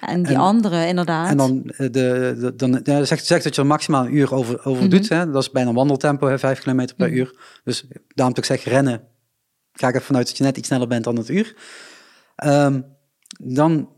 En 0.00 0.22
die 0.22 0.34
En- 0.34 0.40
anderen, 0.40 0.86
inderdaad. 0.88 1.28
En 1.30 1.36
dan, 1.36 1.62
eh, 1.64 1.78
de, 1.78 1.90
de, 2.38 2.54
dan 2.56 2.80
ja, 2.84 3.04
zegt, 3.04 3.26
zegt 3.26 3.44
dat 3.44 3.54
je 3.54 3.60
er 3.60 3.66
maximaal 3.66 4.04
een 4.04 4.14
uur 4.16 4.34
over, 4.34 4.64
over 4.64 4.82
Mhm. 4.82 4.90
doet. 4.90 5.08
Hè? 5.08 5.30
Dat 5.30 5.42
is 5.42 5.50
bijna 5.50 5.68
een 5.68 5.74
wandeltempo, 5.74 6.26
hè, 6.26 6.38
5 6.38 6.60
kilometer 6.60 6.96
per 6.96 7.08
Mhm. 7.08 7.16
uur. 7.16 7.34
Dus 7.64 7.84
daarom 8.08 8.34
dat 8.34 8.44
ik 8.44 8.44
zeg 8.44 8.64
rennen, 8.64 9.02
ga 9.72 9.88
ik 9.88 9.94
ervan 9.94 10.16
uit 10.16 10.26
dat 10.26 10.36
je 10.36 10.44
net 10.44 10.56
iets 10.56 10.66
sneller 10.68 10.88
bent 10.88 11.04
dan 11.04 11.16
het 11.16 11.28
uur. 11.28 11.54
Ehm, 12.36 12.80
dan 13.42 13.88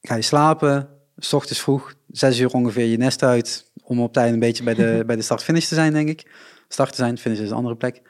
ga 0.00 0.14
je 0.14 0.22
slapen, 0.22 0.88
s 1.24 1.32
ochtends 1.32 1.60
vroeg, 1.60 1.94
zes 2.10 2.38
uur 2.38 2.52
ongeveer 2.52 2.84
je 2.84 2.96
nest 2.96 3.22
uit, 3.22 3.70
om 3.82 4.00
op 4.00 4.12
tijd 4.12 4.32
een 4.32 4.38
beetje 4.38 4.64
bij 4.64 4.74
de, 4.74 5.02
bij 5.06 5.16
de 5.16 5.22
start-finish 5.22 5.68
te 5.68 5.74
zijn, 5.74 5.92
denk 5.92 6.08
ik. 6.08 6.30
Start 6.68 6.90
te 6.90 6.96
zijn, 6.96 7.18
finish 7.18 7.38
is 7.38 7.50
een 7.50 7.56
andere 7.56 7.76
plek. 7.76 8.02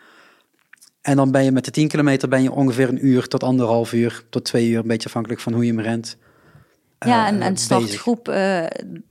En 1.00 1.16
dan 1.16 1.30
ben 1.30 1.44
je 1.44 1.52
met 1.52 1.64
de 1.64 1.70
10 1.70 1.88
kilometer 1.88 2.28
ben 2.28 2.42
je 2.42 2.52
ongeveer 2.52 2.88
een 2.88 3.06
uur 3.06 3.28
tot 3.28 3.42
anderhalf 3.42 3.92
uur, 3.92 4.24
tot 4.30 4.44
twee 4.44 4.68
uur, 4.68 4.78
een 4.78 4.86
beetje 4.86 5.08
afhankelijk 5.08 5.40
van 5.40 5.52
hoe 5.52 5.64
je 5.64 5.72
hem 5.72 5.80
rent. 5.80 6.16
Ja, 6.98 7.22
eh, 7.22 7.28
en, 7.28 7.42
en 7.42 7.52
bezig. 7.52 7.64
startgroep. 7.64 8.28
eh, 8.28 8.64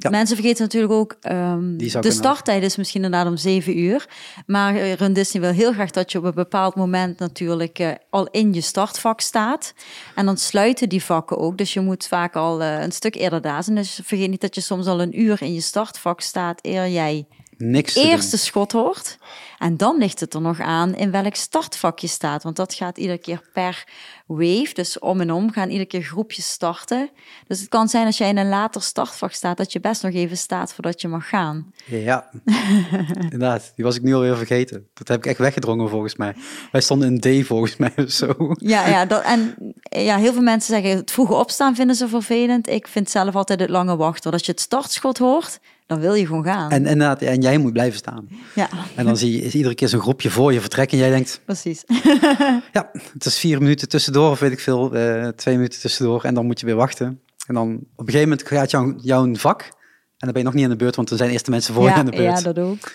Mensen 0.09 0.35
vergeten 0.35 0.63
natuurlijk 0.63 0.93
ook, 0.93 1.17
ehm, 1.21 1.77
de 1.77 2.11
starttijd 2.11 2.63
is 2.63 2.75
misschien 2.75 3.03
inderdaad 3.03 3.29
om 3.29 3.37
zeven 3.37 3.79
uur. 3.79 4.05
Maar 4.45 4.75
eh, 4.75 4.93
Run 4.93 5.13
Disney 5.13 5.41
wil 5.41 5.51
heel 5.51 5.73
graag 5.73 5.91
dat 5.91 6.11
je 6.11 6.17
op 6.17 6.23
een 6.23 6.33
bepaald 6.33 6.75
moment 6.75 7.19
natuurlijk 7.19 7.79
eh, 7.79 7.91
al 8.09 8.27
in 8.31 8.53
je 8.53 8.61
startvak 8.61 9.21
staat. 9.21 9.73
En 10.15 10.25
dan 10.25 10.37
sluiten 10.37 10.89
die 10.89 11.03
vakken 11.03 11.37
ook. 11.37 11.57
Dus 11.57 11.73
je 11.73 11.79
moet 11.79 12.07
vaak 12.07 12.35
al 12.35 12.61
eh, 12.61 12.81
een 12.81 12.91
stuk 12.91 13.15
eerder 13.15 13.41
daar 13.41 13.63
zijn. 13.63 13.75
Dus 13.75 13.99
vergeet 14.03 14.29
niet 14.29 14.41
dat 14.41 14.55
je 14.55 14.61
soms 14.61 14.85
al 14.85 15.01
een 15.01 15.19
uur 15.21 15.41
in 15.41 15.53
je 15.53 15.61
startvak 15.61 16.21
staat 16.21 16.59
eer 16.61 16.87
jij 16.89 17.27
Niks 17.57 17.95
eerste 17.95 18.37
schot 18.37 18.71
hoort. 18.71 19.17
En 19.63 19.77
dan 19.77 19.97
ligt 19.97 20.19
het 20.19 20.33
er 20.33 20.41
nog 20.41 20.59
aan 20.59 20.95
in 20.95 21.11
welk 21.11 21.35
startvak 21.35 21.99
je 21.99 22.07
staat. 22.07 22.43
Want 22.43 22.55
dat 22.55 22.73
gaat 22.73 22.97
iedere 22.97 23.17
keer 23.17 23.41
per 23.53 23.83
wave, 24.25 24.69
dus 24.73 24.99
om 24.99 25.21
en 25.21 25.31
om, 25.31 25.51
gaan 25.51 25.69
iedere 25.69 25.85
keer 25.85 26.01
groepjes 26.01 26.49
starten. 26.49 27.09
Dus 27.47 27.59
het 27.59 27.69
kan 27.69 27.87
zijn 27.89 28.05
als 28.05 28.17
jij 28.17 28.29
in 28.29 28.37
een 28.37 28.49
later 28.49 28.81
startvak 28.81 29.31
staat, 29.31 29.57
dat 29.57 29.71
je 29.71 29.79
best 29.79 30.03
nog 30.03 30.13
even 30.13 30.37
staat 30.37 30.73
voordat 30.73 31.01
je 31.01 31.07
mag 31.07 31.29
gaan. 31.29 31.73
Ja, 31.85 32.29
inderdaad. 33.19 33.71
Die 33.75 33.85
was 33.85 33.95
ik 33.95 34.01
nu 34.01 34.13
alweer 34.13 34.37
vergeten. 34.37 34.87
Dat 34.93 35.07
heb 35.07 35.17
ik 35.17 35.25
echt 35.25 35.37
weggedrongen 35.37 35.89
volgens 35.89 36.15
mij. 36.15 36.35
Wij 36.71 36.81
stonden 36.81 37.21
in 37.21 37.43
D 37.43 37.45
volgens 37.45 37.75
mij 37.75 37.93
of 37.95 38.11
zo. 38.11 38.35
Ja, 38.55 38.87
ja, 38.87 39.05
dat, 39.05 39.23
en 39.23 39.55
ja, 39.81 40.17
heel 40.17 40.33
veel 40.33 40.41
mensen 40.41 40.73
zeggen 40.73 40.97
het 40.97 41.11
vroege 41.11 41.33
opstaan 41.33 41.75
vinden 41.75 41.95
ze 41.95 42.07
vervelend. 42.07 42.69
Ik 42.69 42.87
vind 42.87 43.09
zelf 43.09 43.35
altijd 43.35 43.59
het 43.59 43.69
lange 43.69 43.95
wachten. 43.95 44.31
Als 44.31 44.45
je 44.45 44.51
het 44.51 44.61
startschot 44.61 45.17
hoort, 45.17 45.59
dan 45.87 45.99
wil 45.99 46.13
je 46.13 46.25
gewoon 46.25 46.43
gaan. 46.43 46.71
En, 46.71 46.85
inderdaad, 46.85 47.21
en 47.21 47.41
jij 47.41 47.57
moet 47.57 47.73
blijven 47.73 47.97
staan. 47.97 48.27
ja, 48.55 48.69
En 48.95 49.05
dan 49.05 49.17
zie 49.17 49.31
je 49.31 49.41
is 49.41 49.53
iedere 49.55 49.75
keer 49.75 49.87
zo'n 49.87 49.99
groepje 50.01 50.29
voor 50.29 50.53
je 50.53 50.59
vertrekken. 50.61 50.97
En 50.97 51.03
jij 51.03 51.13
denkt, 51.13 51.41
precies. 51.45 51.83
ja, 52.73 52.89
het 53.13 53.25
is 53.25 53.37
vier 53.37 53.61
minuten 53.61 53.89
tussendoor 53.89 54.31
of 54.31 54.39
weet 54.39 54.51
ik 54.51 54.59
veel. 54.59 54.93
eh, 54.95 55.27
twee 55.27 55.55
minuten 55.55 55.79
tussendoor. 55.79 56.23
En 56.23 56.33
dan 56.33 56.45
moet 56.45 56.59
je 56.59 56.65
weer 56.65 56.75
wachten. 56.75 57.21
En 57.47 57.53
dan 57.53 57.73
op 57.73 57.79
een 58.07 58.13
gegeven 58.13 58.29
moment 58.29 58.47
gaat 58.47 58.71
jouw, 58.71 58.93
jouw 59.01 59.35
vak. 59.35 59.61
En 59.61 59.71
dan 60.17 60.31
ben 60.31 60.37
je 60.37 60.43
nog 60.43 60.53
niet 60.53 60.63
aan 60.63 60.69
de 60.69 60.75
beurt, 60.75 60.95
want 60.95 61.09
dan 61.09 61.17
zijn 61.17 61.29
eerst 61.29 61.45
de 61.45 61.51
mensen 61.51 61.73
voor 61.73 61.83
je 61.83 61.93
aan 61.93 62.05
de 62.05 62.11
beurt. 62.11 62.37
ja, 62.37 62.53
dat 62.53 62.59
ook. 62.59 62.91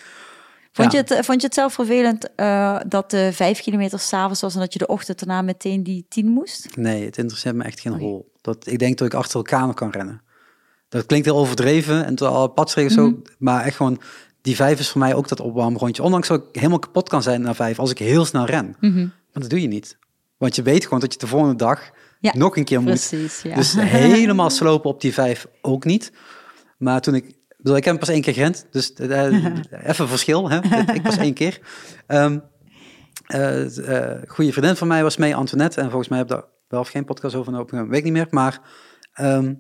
Vond, 0.73 0.93
Ja. 0.93 0.99
je 0.99 1.15
het, 1.15 1.25
vond 1.27 1.41
je 1.41 1.47
het 1.47 1.55
zelf 1.57 1.73
vervelend 1.75 2.35
eh, 2.35 2.81
dat 2.89 3.11
de 3.11 3.31
vijf 3.33 3.61
kilometer 3.61 3.99
s'avonds 3.99 4.41
was 4.41 4.55
en 4.55 4.61
dat 4.61 4.73
je 4.73 4.79
de 4.79 4.87
ochtend 4.87 5.19
daarna 5.19 5.43
meteen 5.43 5.83
die 5.83 6.07
tien 6.09 6.27
moest? 6.27 6.77
Nee, 6.77 7.05
het 7.05 7.19
interesseert 7.19 7.55
me 7.55 7.65
echt 7.65 7.81
geen 7.81 7.93
Oké. 7.93 8.03
hol. 8.03 8.33
Dat, 8.41 8.67
ik 8.67 8.79
denk 8.79 8.99
dat 8.99 9.07
ik 9.07 9.15
achter 9.15 9.37
elkaar 9.37 9.67
nog 9.67 9.75
kan 9.75 9.91
rennen. 9.91 10.23
Dat 10.89 11.07
klinkt 11.07 11.27
heel 11.27 11.37
overdreven 11.37 12.05
en 12.05 12.17
al 12.17 12.49
padsregels 12.49 12.97
Mhm. 12.97 13.05
zo. 13.07 13.23
Maar 13.39 13.65
echt 13.65 13.77
gewoon, 13.77 14.01
die 14.43 14.57
vijf 14.57 14.79
is 14.79 14.89
voor 14.89 15.01
mij 15.01 15.15
ook 15.15 15.29
dat 15.29 15.41
opwarmrondje. 15.41 16.03
Ondanks 16.03 16.29
dat 16.29 16.41
ik 16.43 16.55
helemaal 16.57 16.79
kapot 16.79 17.09
kan 17.09 17.23
zijn 17.23 17.41
na 17.43 17.55
vijf 17.55 17.79
als 17.79 17.91
ik 17.91 17.99
heel 17.99 18.25
snel 18.25 18.47
ren. 18.47 18.77
Mhm. 18.81 18.99
Maar 18.99 19.43
dat 19.43 19.51
doe 19.51 19.61
je 19.61 19.69
niet. 19.69 19.99
Want 20.37 20.57
je 20.57 20.63
weet 20.63 20.85
gewoon 20.85 21.01
dat 21.01 21.13
je 21.13 21.19
de 21.19 21.27
volgende 21.27 21.55
dag 21.57 21.91
Ja, 22.21 22.33
nog 22.37 22.57
een 22.57 22.65
keer 22.65 22.81
moet. 22.81 23.09
Precies, 23.09 23.43
ja. 23.43 23.55
Dus 23.55 23.75
helemaal 23.79 24.51
slopen 24.51 24.91
op 24.91 25.01
die 25.01 25.15
vijf 25.15 25.47
ook 25.63 25.85
niet. 25.85 26.13
Maar 26.79 27.01
toen 27.01 27.15
ik, 27.15 27.25
ik 27.27 27.35
bedoel, 27.57 27.77
ik 27.77 27.85
heb 27.85 27.93
hem 27.95 28.05
pas 28.05 28.15
één 28.15 28.23
keer 28.23 28.33
gerend, 28.35 28.67
dus 28.71 28.93
eh, 28.93 29.45
even 29.91 30.09
verschil. 30.09 30.51
Hè? 30.51 30.57
ik 30.95 31.03
pas 31.03 31.17
één 31.17 31.35
keer. 31.35 31.61
Eh, 32.07 32.35
eh, 33.27 34.23
goede 34.27 34.53
vriendin 34.53 34.77
van 34.77 34.89
mij 34.89 35.03
was 35.03 35.17
mee, 35.17 35.37
Antoinette. 35.37 35.81
En 35.81 35.87
volgens 35.89 36.09
mij 36.09 36.19
heb 36.19 36.27
ik 36.31 36.33
daar 36.35 36.45
wel 36.69 36.81
of 36.81 36.89
geen 36.89 37.05
podcast 37.05 37.35
over 37.35 37.59
opgenomen, 37.59 37.91
weet 37.91 37.99
ik 37.99 38.05
niet 38.05 38.13
meer. 38.13 38.27
Maar 38.31 38.61
ehm 39.13 39.55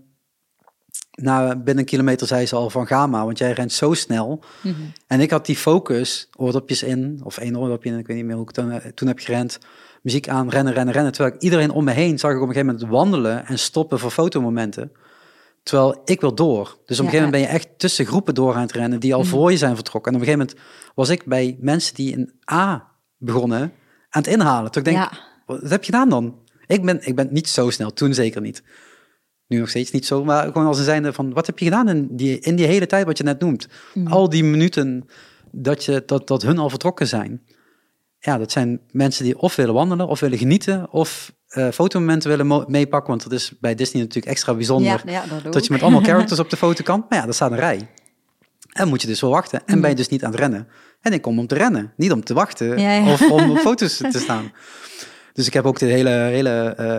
na 1.21 1.49
binnen 1.57 1.79
een 1.79 1.85
kilometer 1.85 2.27
zei 2.27 2.47
ze 2.47 2.57
al 2.57 2.71
van 2.71 2.87
ga 2.87 3.07
maar, 3.07 3.25
want 3.25 3.39
jij 3.39 3.53
rent 3.53 3.73
zo 3.73 3.93
snel. 3.95 4.41
Mhm. 4.63 4.75
En 5.07 5.21
ik 5.21 5.31
had 5.31 5.47
die 5.47 5.57
focus, 5.57 6.29
oordopjes 6.37 6.83
in, 6.83 7.21
of 7.25 7.39
één 7.39 7.57
oordopje 7.59 7.91
in, 7.91 7.99
ik 7.99 8.07
weet 8.07 8.17
niet 8.17 8.27
meer 8.27 8.35
hoe 8.37 8.45
ik 8.45 8.51
toen, 8.51 8.71
eh, 8.71 8.91
toen 8.95 9.09
heb 9.09 9.19
gerend. 9.19 9.59
Muziek 10.03 10.29
aan, 10.29 10.49
rennen, 10.51 10.73
rennen, 10.73 10.95
rennen. 10.95 11.13
Terwijl 11.13 11.35
ik 11.35 11.43
iedereen 11.43 11.71
om 11.71 11.85
me 11.85 11.91
heen 11.93 12.19
zag 12.19 12.31
ik 12.31 12.37
op 12.37 12.49
een 12.49 12.55
gegeven 12.55 12.75
moment 12.75 12.91
wandelen 12.93 13.47
en 13.47 13.59
stoppen 13.59 13.99
voor 13.99 14.11
fotomomenten. 14.11 14.93
Terwijl 15.63 16.01
ik 16.05 16.21
wil 16.21 16.35
door. 16.35 16.77
Dus 16.87 17.01
op 17.01 17.07
een 17.07 17.13
Ja, 17.13 17.19
gegeven 17.19 17.25
moment 17.25 17.31
ben 17.31 17.41
je 17.41 17.47
echt 17.47 17.69
tussen 17.79 18.07
groepen 18.07 18.35
door 18.35 18.55
aan 18.55 18.61
het 18.61 18.73
rennen 18.73 19.01
die 19.01 19.15
al 19.15 19.21
Mhm. 19.21 19.29
voor 19.29 19.51
je 19.51 19.57
zijn 19.57 19.75
vertrokken. 19.75 20.13
En 20.13 20.19
op 20.21 20.27
een 20.27 20.33
gegeven 20.33 20.53
moment 20.57 20.69
was 20.95 21.09
ik 21.09 21.25
bij 21.25 21.57
mensen 21.61 21.95
die 21.95 22.17
een 22.17 22.33
A 22.53 22.89
begonnen 23.19 23.61
aan 24.11 24.23
het 24.23 24.27
inhalen. 24.27 24.71
Toen 24.71 24.83
ik 24.83 24.89
denk, 24.93 25.03
Ja. 25.05 25.19
wat 25.47 25.71
heb 25.71 25.85
je 25.85 25.93
gedaan 25.93 26.09
dan? 26.09 26.39
Ik 26.67 26.85
ben, 26.85 27.07
ik 27.07 27.15
ben 27.17 27.29
niet 27.31 27.49
zo 27.49 27.71
snel, 27.71 27.93
toen 27.93 28.15
zeker 28.15 28.41
niet. 28.41 28.63
Nu 29.49 29.59
nog 29.59 29.69
steeds 29.69 29.91
niet 29.91 30.07
zo, 30.07 30.25
maar 30.25 30.47
gewoon 30.47 30.67
als 30.67 30.79
een 30.79 30.85
zijnde 30.85 31.13
van, 31.13 31.33
wat 31.33 31.47
heb 31.47 31.59
je 31.59 31.65
gedaan 31.65 31.89
in 31.89 32.09
die, 32.11 32.39
in 32.39 32.57
die 32.57 32.67
hele 32.67 32.87
tijd 32.87 33.07
wat 33.07 33.19
je 33.19 33.25
net 33.25 33.41
noemt? 33.41 33.69
Mhm. 33.95 34.07
Al 34.13 34.29
die 34.29 34.45
minuten 34.45 35.05
dat, 35.53 35.85
je, 35.85 36.03
dat, 36.07 36.27
dat 36.27 36.43
hun 36.43 36.59
al 36.59 36.71
vertrokken 36.71 37.07
zijn. 37.07 37.43
Ja, 38.19 38.39
dat 38.39 38.51
zijn 38.53 38.81
mensen 38.91 39.25
die 39.25 39.39
of 39.39 39.57
willen 39.57 39.75
wandelen, 39.75 40.09
of 40.09 40.21
willen 40.21 40.39
genieten, 40.39 40.91
of 40.93 41.33
eh 41.49 41.69
fotomomenten 41.69 42.31
willen 42.31 42.65
meepakken. 42.71 43.09
Want 43.11 43.23
dat 43.23 43.33
is 43.33 43.53
bij 43.61 43.75
Disney 43.75 44.03
natuurlijk 44.03 44.33
extra 44.33 44.55
bijzonder. 44.55 45.03
ja, 45.07 45.25
ja, 45.43 45.51
dat 45.51 45.67
je 45.67 45.73
met 45.73 45.83
allemaal 45.83 46.03
characters 46.03 46.41
op 46.41 46.51
de 46.51 46.57
foto 46.57 46.83
kan. 46.85 47.07
Maar 47.09 47.19
ja, 47.19 47.27
dat 47.27 47.35
staat 47.35 47.51
een 47.51 47.57
rij. 47.57 47.89
En 48.73 48.89
moet 48.89 49.01
je 49.01 49.07
dus 49.07 49.21
wel 49.21 49.31
wachten. 49.31 49.59
En 49.59 49.73
Mhm. 49.73 49.81
ben 49.81 49.91
je 49.91 49.97
dus 49.97 50.09
niet 50.09 50.25
aan 50.25 50.31
het 50.31 50.41
rennen. 50.41 50.69
En 51.01 51.13
ik 51.13 51.23
kom 51.23 51.39
om 51.39 51.47
te 51.47 51.55
rennen, 51.55 51.93
niet 51.97 52.13
om 52.13 52.25
te 52.25 52.35
wachten 52.35 52.79
Ja, 52.79 53.13
of 53.13 53.31
om 53.31 53.51
op 53.51 53.59
foto's 53.59 53.97
te 53.97 54.19
staan. 54.19 54.53
Dus 55.33 55.47
ik 55.47 55.53
heb 55.53 55.65
ook 55.65 55.79
de 55.79 55.87
hele, 55.87 56.11
hele 56.11 56.51
eh, 56.77 56.99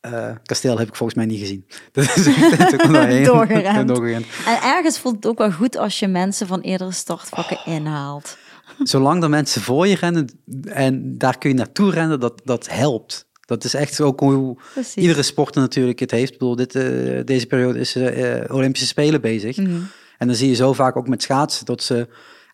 eh, 0.00 0.30
kasteel 0.42 0.78
heb 0.78 0.88
ik 0.88 0.96
volgens 0.96 1.18
mij 1.18 1.26
niet 1.26 1.40
gezien. 1.40 1.66
Doorgerend. 3.24 3.88
doorgerend. 3.88 4.26
En 4.46 4.62
ergens 4.62 4.98
voelt 4.98 5.14
het 5.14 5.26
ook 5.26 5.38
wel 5.38 5.52
goed 5.52 5.76
als 5.76 5.98
je 5.98 6.08
mensen 6.08 6.46
van 6.46 6.60
eerdere 6.60 6.92
startvakken 6.92 7.58
inhaalt. 7.64 8.36
zolang 8.82 9.22
er 9.22 9.30
mensen 9.30 9.62
voor 9.62 9.86
je 9.86 9.94
rennen 9.94 10.40
en 10.64 11.18
daar 11.18 11.38
kun 11.38 11.50
je 11.50 11.56
naartoe 11.56 11.90
rennen, 11.90 12.20
dat, 12.20 12.40
dat 12.44 12.68
helpt. 12.68 13.28
Dat 13.40 13.64
is 13.64 13.74
echt 13.74 14.00
ook 14.00 14.20
hoe 14.20 14.58
Precies. 14.72 14.94
iedere 14.94 15.22
sporter 15.22 15.60
natuurlijk 15.60 15.98
het 15.98 16.10
heeft. 16.10 16.32
Ik 16.32 16.38
bedoel, 16.38 16.56
dit, 16.56 16.74
eh, 16.74 17.20
deze 17.24 17.46
periode 17.46 17.78
is 17.78 17.94
eh, 17.96 18.54
Olympische 18.54 18.86
Spelen 18.86 19.20
bezig. 19.20 19.56
Mhm. 19.56 19.80
En 20.18 20.26
dan 20.26 20.36
zie 20.36 20.48
je 20.48 20.54
zo 20.54 20.72
vaak 20.72 20.96
ook 20.96 21.08
met 21.08 21.22
schaatsen 21.22 21.66
dat 21.66 21.82
ze 21.82 22.08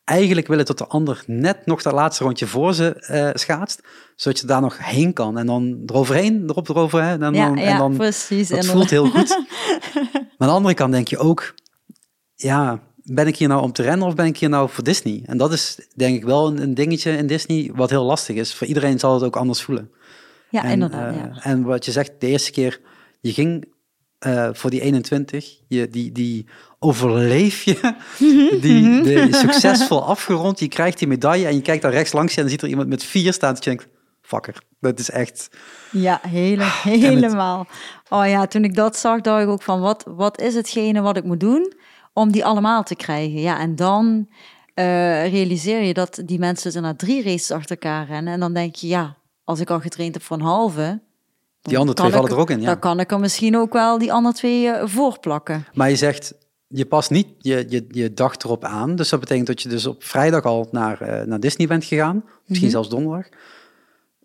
eigenlijk 0.06 0.46
willen 0.46 0.66
dat 0.66 0.78
de 0.78 0.86
ander 0.86 1.22
net 1.26 1.66
nog 1.66 1.82
dat 1.82 1.92
laatste 1.92 2.24
rondje 2.24 2.46
voor 2.46 2.74
ze 2.74 2.94
eh, 2.94 3.30
schaatst, 3.34 3.82
zodat 4.16 4.40
je 4.40 4.46
daar 4.46 4.60
nog 4.60 4.78
heen 4.78 5.12
kan. 5.12 5.38
En 5.38 5.46
dan 5.46 5.82
eroverheen, 5.86 6.44
erop 6.46 6.68
eroverheen. 6.68 7.22
En 7.22 7.32
dan, 7.32 7.34
ja, 7.34 7.54
en 7.54 7.78
dan 7.78 7.96
precies. 7.96 8.48
dat 8.48 8.66
voelt 8.66 8.90
heel 8.90 9.06
goed. 9.10 9.28
maar 10.12 10.22
aan 10.38 10.48
de 10.48 10.54
andere 10.54 10.74
kant 10.74 10.92
denk 10.92 11.08
je 11.08 11.18
ook, 11.18 11.54
ja, 12.34 12.80
ben 13.02 13.26
ik 13.26 13.36
hier 13.36 13.48
nou 13.48 13.62
om 13.62 13.72
te 13.72 13.82
rennen 13.82 14.06
of 14.06 14.14
ben 14.14 14.26
ik 14.26 14.38
hier 14.38 14.48
nou 14.48 14.70
voor 14.70 14.84
Disney? 14.84 15.22
En 15.24 15.36
dat 15.36 15.52
is 15.52 15.78
denk 15.94 16.16
ik 16.16 16.24
wel 16.24 16.46
een, 16.46 16.62
een 16.62 16.74
dingetje 16.74 17.16
in 17.16 17.26
Disney 17.26 17.70
wat 17.74 17.90
heel 17.90 18.04
lastig 18.04 18.36
is. 18.36 18.54
Voor 18.54 18.66
iedereen 18.66 18.98
zal 18.98 19.14
het 19.14 19.22
ook 19.22 19.36
anders 19.36 19.62
voelen. 19.62 19.90
Ja, 20.50 20.62
en, 20.62 20.70
inderdaad. 20.70 21.14
eh, 21.14 21.20
ja. 21.20 21.42
en 21.42 21.62
wat 21.62 21.84
je 21.84 21.92
zegt, 21.92 22.12
de 22.18 22.26
eerste 22.26 22.50
keer, 22.50 22.80
je 23.20 23.32
ging 23.32 23.64
eh, 24.18 24.48
voor 24.52 24.70
die 24.70 24.80
21, 24.80 25.60
je, 25.68 25.88
die, 25.88 26.12
die 26.12 26.46
overleef 26.86 27.62
je, 27.62 27.94
die 28.60 29.02
de, 29.02 29.28
succesvol 29.32 30.04
afgerond, 30.04 30.58
je 30.58 30.68
krijgt 30.68 30.98
die 30.98 31.08
medaille 31.08 31.46
en 31.46 31.54
je 31.54 31.62
kijkt 31.62 31.82
daar 31.82 31.92
rechts 31.92 32.12
langs 32.12 32.34
en 32.36 32.40
dan 32.42 32.50
ziet 32.50 32.62
er 32.62 32.68
iemand 32.68 32.88
met 32.88 33.04
vier 33.04 33.32
staan 33.32 33.54
dat 33.54 33.64
je 33.64 33.70
denkt, 33.70 33.86
fucker, 34.22 34.62
dat 34.80 34.98
is 34.98 35.10
echt... 35.10 35.48
Ja, 35.90 36.20
hele, 36.28 36.62
Ah, 36.62 36.82
helemaal. 36.84 37.66
Oh 38.08 38.26
ja, 38.28 38.46
toen 38.46 38.64
ik 38.64 38.74
dat 38.74 38.96
zag, 38.96 39.20
dacht 39.20 39.42
ik 39.42 39.48
ook 39.48 39.62
van 39.62 39.80
wat, 39.80 40.04
wat 40.08 40.40
is 40.40 40.54
hetgene 40.54 41.00
wat 41.00 41.16
ik 41.16 41.24
moet 41.24 41.40
doen 41.40 41.72
om 42.12 42.32
die 42.32 42.44
allemaal 42.44 42.82
te 42.82 42.94
krijgen? 42.94 43.40
Ja, 43.40 43.58
en 43.58 43.76
dan 43.76 44.28
eh, 44.74 44.84
realiseer 45.30 45.82
je 45.82 45.94
dat 45.94 46.20
die 46.24 46.38
mensen 46.38 46.74
er 46.74 46.80
na 46.80 46.94
drie 46.94 47.22
races 47.22 47.50
achter 47.50 47.70
elkaar 47.70 48.06
rennen. 48.06 48.32
En 48.32 48.40
dan 48.40 48.52
denk 48.54 48.74
je, 48.74 48.86
ja, 48.86 49.16
als 49.44 49.60
ik 49.60 49.70
al 49.70 49.80
getraind 49.80 50.14
heb 50.14 50.22
voor 50.22 50.36
een 50.36 50.42
halve... 50.42 51.00
Die 51.62 51.74
dan 51.74 51.80
andere 51.86 51.94
kan 51.94 51.94
twee 51.94 52.08
ik- 52.08 52.14
vallen 52.14 52.30
er 52.30 52.42
ook 52.42 52.50
in, 52.50 52.60
ja. 52.60 52.66
Dan 52.66 52.78
kan 52.78 53.00
ik 53.00 53.12
er 53.12 53.20
misschien 53.20 53.56
ook 53.56 53.72
wel 53.72 53.98
die 53.98 54.12
andere 54.12 54.34
twee 54.34 54.68
eh, 54.70 54.86
voorplakken. 54.88 55.66
Maar 55.74 55.90
je 55.90 55.96
zegt, 55.96 56.34
je 56.68 56.86
past 56.86 57.10
niet 57.10 57.26
je, 57.38 57.64
je, 57.68 57.84
je 57.88 58.12
dag 58.12 58.36
erop 58.36 58.64
aan. 58.64 58.96
Dus 58.96 59.08
dat 59.08 59.20
betekent 59.20 59.46
dat 59.46 59.62
je 59.62 59.68
dus 59.68 59.86
op 59.86 60.04
vrijdag 60.04 60.44
al 60.44 60.68
naar, 60.70 61.00
eh, 61.00 61.26
naar 61.26 61.40
Disney 61.40 61.66
bent 61.66 61.84
gegaan. 61.84 62.24
Misschien 62.46 62.70
zelfs 62.70 62.88
donderdag. 62.88 63.28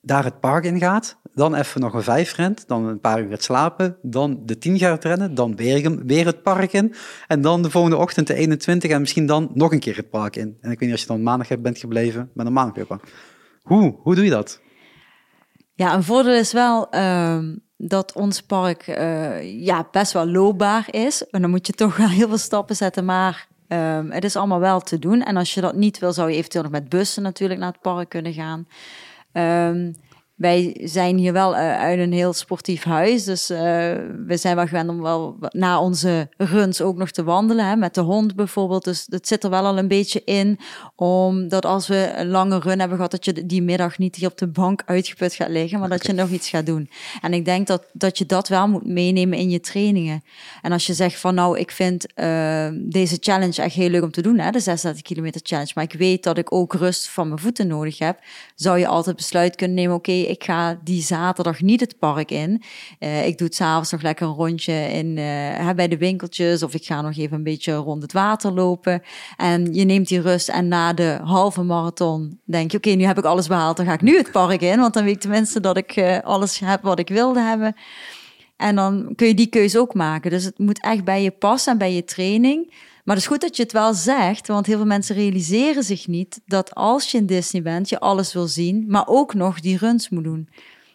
Daar 0.02 0.24
het 0.24 0.40
park 0.40 0.66
in 0.66 0.80
gaat. 0.80 1.20
Dan 1.34 1.56
even 1.56 1.82
nog 1.82 1.94
een 1.94 2.04
vijf 2.04 2.36
rent. 2.36 2.68
Dan 2.68 2.86
een 2.86 3.00
paar 3.00 3.22
uur 3.22 3.30
gaat 3.30 3.44
slapen. 3.44 3.98
Dan 4.02 4.42
de 4.46 4.58
tien 4.58 4.78
gaat 4.78 5.04
rennen. 5.04 5.36
Dan 5.36 5.56
weer, 5.56 6.06
weer 6.06 6.26
het 6.26 6.42
park 6.42 6.74
in. 6.74 6.94
En 7.28 7.42
dan 7.42 7.62
de 7.62 7.70
volgende 7.70 7.98
ochtend 7.98 8.28
de 8.28 8.34
21. 8.34 8.92
En 8.92 9.00
misschien 9.00 9.26
dan 9.26 9.52
nog 9.54 9.72
een 9.72 9.80
keer 9.80 9.96
het 9.96 10.10
park 10.10 10.36
in. 10.36 10.58
En 10.62 10.72
ik 10.72 10.80
weet 10.80 10.80
niet 10.80 10.92
als 10.92 11.02
je 11.02 11.08
dan 11.08 11.24
maandag 11.24 11.60
bent 11.60 11.78
gebleven. 11.78 12.30
Maar 12.34 12.46
dan 12.46 12.54
maandag 12.54 12.76
weer 12.76 12.86
park. 12.86 13.14
Hoe? 13.62 13.96
Hoe 14.02 14.16
doe 14.16 14.24
je 14.24 14.30
dat? 14.30 14.62
Ja, 15.74 15.94
een 15.94 16.04
voordeel 16.04 16.34
is 16.34 16.54
wel 16.54 16.90
ehm, 16.90 17.56
dat 17.84 18.14
ons 18.14 18.42
park 18.42 18.88
eh, 18.88 19.64
ja, 19.64 19.88
best 19.92 20.12
wel 20.12 20.28
loopbaar 20.28 20.88
is. 20.92 21.30
En 21.30 21.42
dan 21.42 21.50
moet 21.50 21.68
je 21.68 21.74
toch 21.74 21.98
wel 21.98 22.08
heel 22.08 22.28
veel 22.28 22.38
stappen 22.38 22.76
zetten, 22.76 23.06
maar 23.06 23.48
ehm, 23.68 24.10
het 24.10 24.24
is 24.24 24.36
allemaal 24.36 24.60
wel 24.60 24.80
te 24.80 25.00
doen. 25.00 25.22
En 25.24 25.38
als 25.38 25.54
je 25.54 25.62
dat 25.62 25.76
niet 25.76 26.00
wil, 26.00 26.14
zou 26.14 26.30
je 26.30 26.36
eventueel 26.36 26.64
nog 26.64 26.72
met 26.72 26.90
bussen 26.90 27.24
natuurlijk 27.24 27.60
naar 27.60 27.72
het 27.72 27.82
park 27.82 28.10
kunnen 28.10 28.34
gaan. 28.34 28.68
Ehm, 29.32 29.92
wij 30.42 30.78
zijn 30.84 31.18
hier 31.18 31.34
wel 31.34 31.56
eh, 31.56 31.80
uit 31.80 32.00
een 32.00 32.14
heel 32.14 32.34
sportief 32.34 32.84
huis, 32.84 33.24
dus 33.24 33.50
eh, 33.50 33.60
we 34.26 34.38
zijn 34.38 34.56
wel 34.56 34.68
gewend 34.68 34.90
om 34.90 35.02
wel 35.02 35.38
na 35.50 35.82
onze 35.82 36.30
runs 36.38 36.82
ook 36.82 36.98
nog 36.98 37.12
te 37.12 37.24
wandelen, 37.24 37.66
hè, 37.66 37.76
met 37.76 37.94
de 37.94 38.02
hond 38.02 38.36
bijvoorbeeld. 38.36 38.84
Dus 38.84 39.06
het 39.10 39.28
zit 39.28 39.44
er 39.44 39.50
wel 39.50 39.66
al 39.66 39.78
een 39.78 39.88
beetje 39.88 40.24
in, 40.24 40.60
omdat 40.96 41.66
als 41.66 41.88
we 41.88 42.14
een 42.16 42.28
lange 42.28 42.60
run 42.60 42.80
hebben 42.80 42.96
gehad, 42.96 43.12
dat 43.12 43.26
je 43.26 43.46
die 43.46 43.62
middag 43.62 43.98
niet 43.98 44.16
hier 44.16 44.28
op 44.28 44.38
de 44.38 44.48
bank 44.48 44.82
uitgeput 44.86 45.34
gaat 45.34 45.50
liggen, 45.50 45.80
maar 45.80 45.90
dat 45.90 46.06
je 46.06 46.14
nog 46.14 46.30
iets 46.30 46.50
gaat 46.50 46.66
doen. 46.66 46.90
En 47.22 47.34
ik 47.34 47.46
denk 47.46 47.68
dat, 47.68 47.86
dat 47.94 48.18
je 48.18 48.26
dat 48.26 48.48
wel 48.48 48.68
moet 48.68 48.86
meenemen 48.86 49.38
in 49.38 49.50
je 49.50 49.60
trainingen. 49.60 50.24
En 50.62 50.72
als 50.72 50.86
je 50.86 50.94
zegt 50.94 51.20
van 51.20 51.36
nou, 51.36 51.60
ik 51.60 51.72
vind 51.72 52.14
eh, 52.14 52.68
deze 52.74 53.18
challenge 53.20 53.62
echt 53.62 53.76
heel 53.76 53.90
leuk 53.90 54.04
om 54.04 54.12
te 54.12 54.22
doen, 54.22 54.40
hè, 54.40 54.52
de 54.52 54.60
36 54.60 55.02
kilometer 55.02 55.42
challenge, 55.44 55.72
maar 55.76 55.84
ik 55.84 55.94
weet 55.94 56.24
dat 56.24 56.38
ik 56.38 56.54
ook 56.54 56.74
rust 56.74 57.10
van 57.10 57.28
mijn 57.28 57.40
voeten 57.40 57.68
nodig 57.68 57.98
heb, 57.98 58.20
zou 58.56 58.80
je 58.80 58.88
altijd 58.88 59.16
besluit 59.16 59.56
kunnen 59.56 59.76
nemen, 59.76 59.96
oké, 59.96 60.30
ik 60.32 60.44
ga 60.44 60.80
die 60.84 61.02
zaterdag 61.02 61.62
niet 61.62 61.80
het 61.80 62.00
park 62.00 62.32
in. 62.32 62.64
Eh, 63.00 63.28
ik 63.28 63.38
doe 63.38 63.48
het 63.48 63.56
s'avonds 63.56 63.92
nog 63.92 64.02
lekker 64.02 64.28
een 64.28 64.34
rondje 64.34 64.74
in, 64.74 65.18
eh, 65.18 65.70
bij 65.76 65.88
de 65.88 65.98
winkeltjes 65.98 66.64
of 66.64 66.74
ik 66.74 66.86
ga 66.86 67.02
nog 67.02 67.18
even 67.18 67.38
een 67.38 67.44
beetje 67.44 67.74
rond 67.74 68.02
het 68.02 68.14
water 68.14 68.52
lopen. 68.52 69.02
En 69.38 69.74
je 69.74 69.84
neemt 69.84 70.08
die 70.08 70.22
rust 70.22 70.50
en 70.50 70.68
na 70.68 70.94
de 70.94 71.20
halve 71.24 71.64
marathon 71.64 72.40
denk 72.44 72.72
je, 72.72 72.78
oké, 72.78 72.90
nu 72.90 73.04
heb 73.04 73.18
ik 73.18 73.26
alles 73.26 73.48
behaald, 73.48 73.78
dan 73.78 73.86
ga 73.86 73.94
ik 73.94 74.02
nu 74.02 74.18
het 74.18 74.32
park 74.32 74.62
in, 74.62 74.80
want 74.80 74.94
dan 74.94 75.04
weet 75.04 75.16
ik 75.16 75.22
tenminste 75.22 75.60
dat 75.60 75.78
ik 75.78 75.92
eh, 75.92 76.20
alles 76.20 76.60
heb 76.60 76.82
wat 76.82 77.00
ik 77.00 77.08
wilde 77.08 77.40
hebben. 77.40 77.76
En 78.58 78.76
dan 78.76 79.14
kun 79.16 79.28
je 79.28 79.34
die 79.34 79.48
keuze 79.48 79.80
ook 79.80 79.94
maken. 79.94 80.32
Dus 80.32 80.44
het 80.44 80.60
moet 80.60 80.82
echt 80.84 81.04
bij 81.04 81.24
je 81.24 81.32
passen 81.32 81.72
en 81.72 81.78
bij 81.78 81.94
je 81.94 82.04
training. 82.04 82.74
Maar 83.04 83.16
het 83.16 83.24
is 83.24 83.32
goed 83.32 83.42
dat 83.42 83.56
je 83.56 83.64
het 83.64 83.72
wel 83.72 83.94
zegt, 83.94 84.48
want 84.48 84.66
heel 84.66 84.78
veel 84.78 84.86
mensen 84.86 85.16
realiseren 85.16 85.84
zich 85.84 86.08
niet 86.08 86.42
dat 86.46 86.76
als 86.76 87.12
je 87.12 87.18
in 87.18 87.26
Disney 87.26 87.62
bent, 87.62 87.90
je 87.90 88.00
alles 88.00 88.34
wil 88.34 88.48
zien, 88.48 88.86
maar 88.88 89.08
ook 89.08 89.34
nog 89.34 89.60
die 89.60 89.78
runs 89.78 90.10
moet 90.10 90.24
doen. 90.24 90.50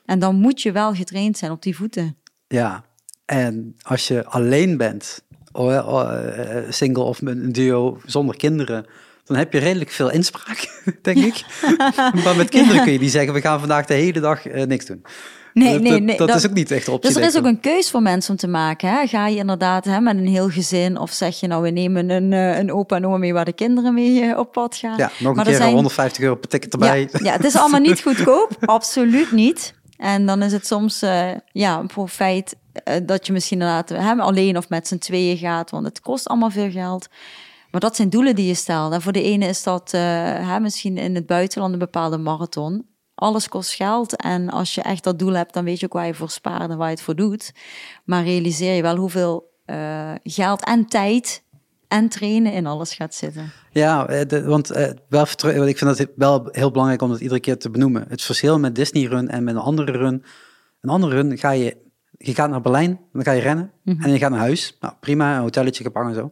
En 0.05 0.19
dan 0.19 0.37
moet 0.37 0.63
je 0.63 0.73
wel 0.73 0.95
getraind 0.95 1.39
zijn 1.39 1.51
op 1.51 1.63
die 1.63 1.77
voeten. 1.77 2.17
Ja, 2.49 2.85
en 3.25 3.77
als 3.83 4.09
je 4.09 4.25
alleen 4.25 4.77
bent, 4.77 5.23
oh, 5.53 5.75
eh, 5.75 6.59
eh, 6.59 6.65
single 6.71 7.03
of 7.03 7.21
een 7.23 7.53
duo 7.53 8.01
zonder 8.05 8.37
kinderen, 8.37 8.87
dan 9.25 9.37
heb 9.37 9.53
je 9.53 9.59
redelijk 9.59 9.91
veel 9.91 10.11
inspraak, 10.11 10.83
denk 11.03 11.19
ik. 11.19 11.45
maar 12.25 12.37
met 12.37 12.49
kinderen 12.49 12.83
kun 12.83 12.93
je 12.93 12.99
die 12.99 13.11
zeggen, 13.11 13.33
we 13.33 13.41
gaan 13.41 13.59
vandaag 13.59 13.87
de 13.87 13.95
hele 13.95 14.21
dag 14.21 14.47
eh, 14.47 14.67
niks 14.67 14.85
doen. 14.85 15.05
Nee, 15.65 15.73
dat, 15.73 15.83
nee, 15.83 16.01
nee. 16.01 16.17
Dat, 16.17 16.29
dat- 16.29 16.37
is 16.37 16.47
ook 16.47 16.53
niet 16.55 16.71
echt 16.71 16.89
optie. 16.89 17.13
Dus 17.13 17.23
er 17.23 17.29
is 17.29 17.37
ook 17.37 17.45
een 17.45 17.61
keus 17.61 17.91
voor 17.91 18.03
mensen 18.03 18.31
om 18.31 18.37
te 18.37 18.47
maken. 18.49 18.89
Hè? 18.91 19.07
Ga 19.07 19.27
je 19.27 19.37
inderdaad 19.37 19.85
hè, 19.85 20.01
met 20.01 20.17
een 20.17 20.27
heel 20.27 20.49
gezin 20.49 20.99
of 20.99 21.11
zeg 21.11 21.41
je 21.41 21.47
nou, 21.47 21.63
we 21.63 21.71
nemen 21.71 22.11
een, 22.11 22.33
eh, 22.33 22.59
een 22.59 22.73
opa 22.73 22.97
en 22.97 23.07
oma 23.07 23.17
mee 23.17 23.33
waar 23.33 23.45
de 23.45 23.53
kinderen 23.53 23.95
mee 23.95 24.23
eh, 24.23 24.39
op 24.39 24.53
pad 24.53 24.77
gaan. 24.77 24.97
Ja, 24.97 25.11
nog 25.19 25.19
een 25.19 25.25
Maar 25.37 25.45
er 25.45 25.51
keer 25.51 25.61
zijn- 25.61 25.75
150 25.75 26.23
euro 26.23 26.35
per 26.35 26.49
ticket 26.49 26.73
erbij. 26.73 27.01
Ja, 27.13 27.19
ja, 27.23 27.33
het 27.33 27.45
is 27.45 27.57
allemaal 27.57 27.81
niet 27.81 28.01
goedkoop, 28.07 28.49
absoluut 28.61 29.33
niet. 29.33 29.75
En 29.97 30.27
dan 30.27 30.43
is 30.43 30.53
het 30.53 30.67
soms 30.67 31.03
eh, 31.03 31.29
ja, 31.53 31.79
een 31.79 31.87
profijt 31.87 32.57
dat 33.03 33.27
je 33.27 33.33
misschien 33.33 33.61
inderdaad 33.61 33.89
hè, 33.89 34.13
alleen 34.15 34.57
of 34.57 34.69
met 34.69 34.89
z'n 34.89 34.99
tweeën 34.99 35.37
gaat, 35.37 35.71
want 35.71 35.85
het 35.87 36.01
kost 36.01 36.29
allemaal 36.29 36.51
veel 36.51 36.71
geld. 36.71 37.09
Maar 37.71 37.81
dat 37.81 37.97
zijn 37.97 38.11
doelen 38.11 38.35
die 38.35 38.47
je 38.47 38.55
stelt. 38.55 38.93
En 38.93 39.03
voor 39.03 39.13
de 39.13 39.23
ene 39.23 39.47
is 39.47 39.63
dat 39.63 39.91
eh, 39.93 40.01
hè, 40.49 40.61
misschien 40.61 40.99
in 40.99 41.15
het 41.15 41.27
buitenland 41.27 41.73
een 41.73 41.79
bepaalde 41.79 42.19
marathon. 42.19 42.87
Alles 43.19 43.49
kost 43.49 43.73
geld. 43.75 44.17
En 44.17 44.49
als 44.51 44.75
je 44.75 44.83
echt 44.83 45.05
dat 45.05 45.19
doel 45.19 45.33
hebt, 45.33 45.55
dan 45.55 45.65
weet 45.65 45.81
je 45.81 45.87
ook 45.87 45.93
waar 45.93 46.07
je 46.07 46.15
voor 46.15 46.31
spaart 46.31 46.71
en 46.71 46.77
waar 46.77 46.89
je 46.89 46.95
het 46.95 47.03
voor 47.03 47.17
doet. 47.17 47.53
Maar 48.05 48.25
realiseer 48.25 48.75
je 48.75 48.83
wel 48.83 48.97
hoeveel 48.97 49.51
eh, 49.65 50.13
geld 50.23 50.65
en 50.65 50.87
tijd 50.87 51.43
en 51.89 52.09
trainen 52.09 52.53
in 52.53 52.67
alles 52.67 52.95
gaat 52.95 53.15
zitten. 53.15 53.51
Ja, 53.71 54.07
eh, 54.07 54.29
de- 54.29 54.45
want 54.45 54.71
eh, 54.71 54.91
wel, 55.09 55.23
ik 55.69 55.79
vind 55.79 55.97
dat 55.97 56.07
wel 56.17 56.49
heel 56.51 56.71
belangrijk 56.71 57.03
om 57.03 57.11
dat 57.11 57.21
iedere 57.21 57.41
keer 57.41 57.59
te 57.59 57.71
benoemen. 57.71 58.05
Het 58.09 58.23
verschil 58.23 58.59
met 58.59 58.75
Disney 58.75 59.05
Run 59.05 59.29
en 59.29 59.45
met 59.45 59.55
een 59.55 59.61
andere 59.61 59.93
run. 59.93 60.25
Een 60.81 60.91
andere 60.91 61.15
run 61.15 61.39
ga 61.39 61.51
je, 61.51 61.77
je 62.19 62.35
gaat 62.35 62.51
naar 62.51 62.61
Berlijn, 62.61 63.01
dan 63.13 63.23
ga 63.25 63.33
je 63.33 63.41
rennen 63.41 63.73
en 63.85 64.11
je 64.13 64.19
gaat 64.19 64.31
naar 64.31 64.39
huis. 64.41 64.77
Nou, 64.81 64.95
prima, 65.01 65.35
een 65.37 65.41
hotelletje 65.41 65.85
gepakken 65.85 66.11
en 66.13 66.19
zo. 66.19 66.31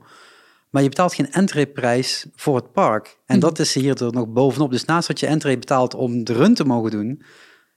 Maar 0.75 0.83
je 0.83 0.89
betaalt 0.89 1.15
geen 1.15 1.33
entreeprijs 1.33 2.27
voor 2.35 2.57
het 2.57 2.73
park. 2.73 3.19
En 3.27 3.41
dat 3.41 3.59
is 3.59 3.75
hier 3.75 4.03
er 4.05 4.13
nog 4.13 4.29
bovenop. 4.29 4.71
Dus 4.71 4.85
naast 4.85 5.09
dat 5.09 5.21
je 5.21 5.27
entree 5.27 5.59
betaalt 5.59 5.95
om 5.95 6.25
de 6.25 6.33
run 6.33 6.55
te 6.55 6.65
mogen 6.65 6.91
doen, 6.91 7.23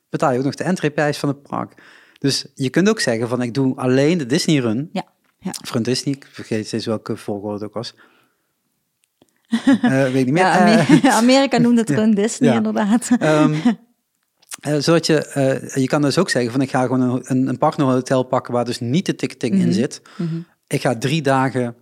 betaal 0.10 0.32
je 0.32 0.38
ook 0.38 0.44
nog 0.46 0.56
de 0.56 0.64
entreeprijs 0.64 1.18
van 1.18 1.30
het 1.30 1.42
park. 1.44 1.84
Dus 2.20 2.46
je 2.56 2.70
kunt 2.70 2.90
ook 2.90 3.00
zeggen 3.00 3.28
van 3.28 3.42
ik 3.42 3.54
doe 3.54 3.76
alleen 3.76 4.18
de 4.18 4.26
Disney 4.26 4.58
Run. 4.60 4.90
Ja, 4.92 5.06
ja. 5.40 5.52
Of 5.64 5.72
Run 5.72 5.84
Disney, 5.84 6.14
ik 6.14 6.28
vergeet 6.32 6.68
steeds 6.68 6.86
welke 6.86 7.18
volgorde 7.18 7.54
het 7.54 7.64
ook 7.64 7.74
was. 7.74 7.94
Eh, 9.82 9.90
weet 10.04 10.16
ik 10.16 10.26
niet 10.26 10.34
meer. 10.34 10.44
Ja, 10.44 10.66
Eh, 10.78 10.90
Amer- 10.92 11.12
Amerika 11.24 11.58
noemt 11.58 11.78
het 11.78 11.90
Run 11.90 12.14
Disney 12.14 12.50
Ja. 12.50 12.56
inderdaad. 12.56 13.10
Ehm, 13.20 13.54
eh, 14.60 14.76
zodat 14.78 15.06
je, 15.06 15.72
je 15.76 15.88
kan 15.88 16.02
dus 16.02 16.18
ook 16.18 16.30
zeggen 16.30 16.52
van 16.52 16.62
ik 16.62 16.70
ga 16.70 16.82
gewoon 16.82 17.02
een, 17.02 17.22
een, 17.24 17.48
een 17.48 17.58
partnerhotel 17.58 18.24
pakken 18.24 18.54
waar 18.54 18.66
dus 18.66 18.80
niet 18.80 19.06
de 19.06 19.16
ticketing 19.16 19.54
in 19.56 19.74
zit. 19.74 20.02
Ik 20.68 20.82
ga 20.82 20.98
drie 20.98 21.22
dagen 21.22 21.76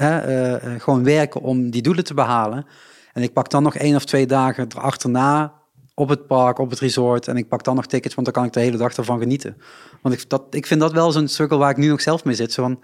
hè, 0.00 0.18
eh, 0.18 0.54
eh, 0.54 0.80
gewoon 0.80 1.04
werken 1.04 1.40
om 1.40 1.70
die 1.70 1.82
doelen 1.82 2.04
te 2.04 2.14
behalen. 2.14 2.66
En 3.12 3.22
ik 3.22 3.32
pak 3.32 3.50
dan 3.50 3.62
nog 3.62 3.76
één 3.76 3.96
of 3.96 4.04
twee 4.04 4.26
dagen 4.26 4.66
erachterna 4.76 5.52
op 5.94 6.08
het 6.08 6.26
park, 6.26 6.58
op 6.58 6.70
het 6.70 6.78
resort. 6.78 7.28
En 7.28 7.36
ik 7.36 7.48
pak 7.48 7.64
dan 7.64 7.74
nog 7.74 7.86
tickets, 7.86 8.14
want 8.14 8.26
dan 8.26 8.36
kan 8.36 8.44
ik 8.44 8.52
de 8.52 8.60
hele 8.60 8.76
dag 8.76 8.96
ervan 8.96 9.18
genieten. 9.18 9.56
Want 10.02 10.14
ik, 10.14 10.28
dat, 10.28 10.42
ik 10.50 10.66
vind 10.66 10.80
dat 10.80 10.92
wel 10.92 11.12
zo'n 11.12 11.28
struggle 11.28 11.56
waar 11.56 11.70
ik 11.70 11.76
nu 11.76 11.88
nog 11.88 12.00
zelf 12.00 12.24
mee 12.24 12.34
zit. 12.34 12.52
Zo 12.52 12.62
van, 12.62 12.80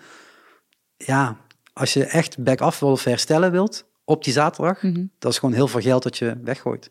ja, 0.96 1.36
als 1.72 1.92
je 1.92 2.04
echt 2.04 2.44
back-af 2.44 2.78
wil 2.78 2.90
of 2.90 3.04
herstellen 3.04 3.50
wilt 3.50 3.84
op 4.04 4.24
die 4.24 4.32
zaterdag, 4.32 4.80
dat 5.18 5.32
is 5.32 5.38
gewoon 5.38 5.54
heel 5.54 5.68
veel 5.68 5.80
geld 5.80 6.02
dat 6.02 6.18
je 6.18 6.40
weggooit. 6.44 6.90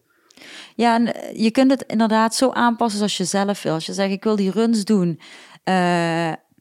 Ja, 0.76 0.96
en 0.96 1.14
eh, 1.14 1.44
je 1.44 1.52
kunt 1.52 1.72
het 1.72 1.84
inderdaad 1.88 2.36
zo 2.36 2.52
aanpassen 2.52 2.98
zoals 2.98 3.18
je 3.18 3.26
zelf 3.26 3.62
wil. 3.64 3.74
Als 3.74 3.86
je 3.86 3.94
zegt, 3.94 4.12
ik 4.12 4.24
wil 4.24 4.36
die 4.36 4.52
runs 4.52 4.84
doen 4.84 5.20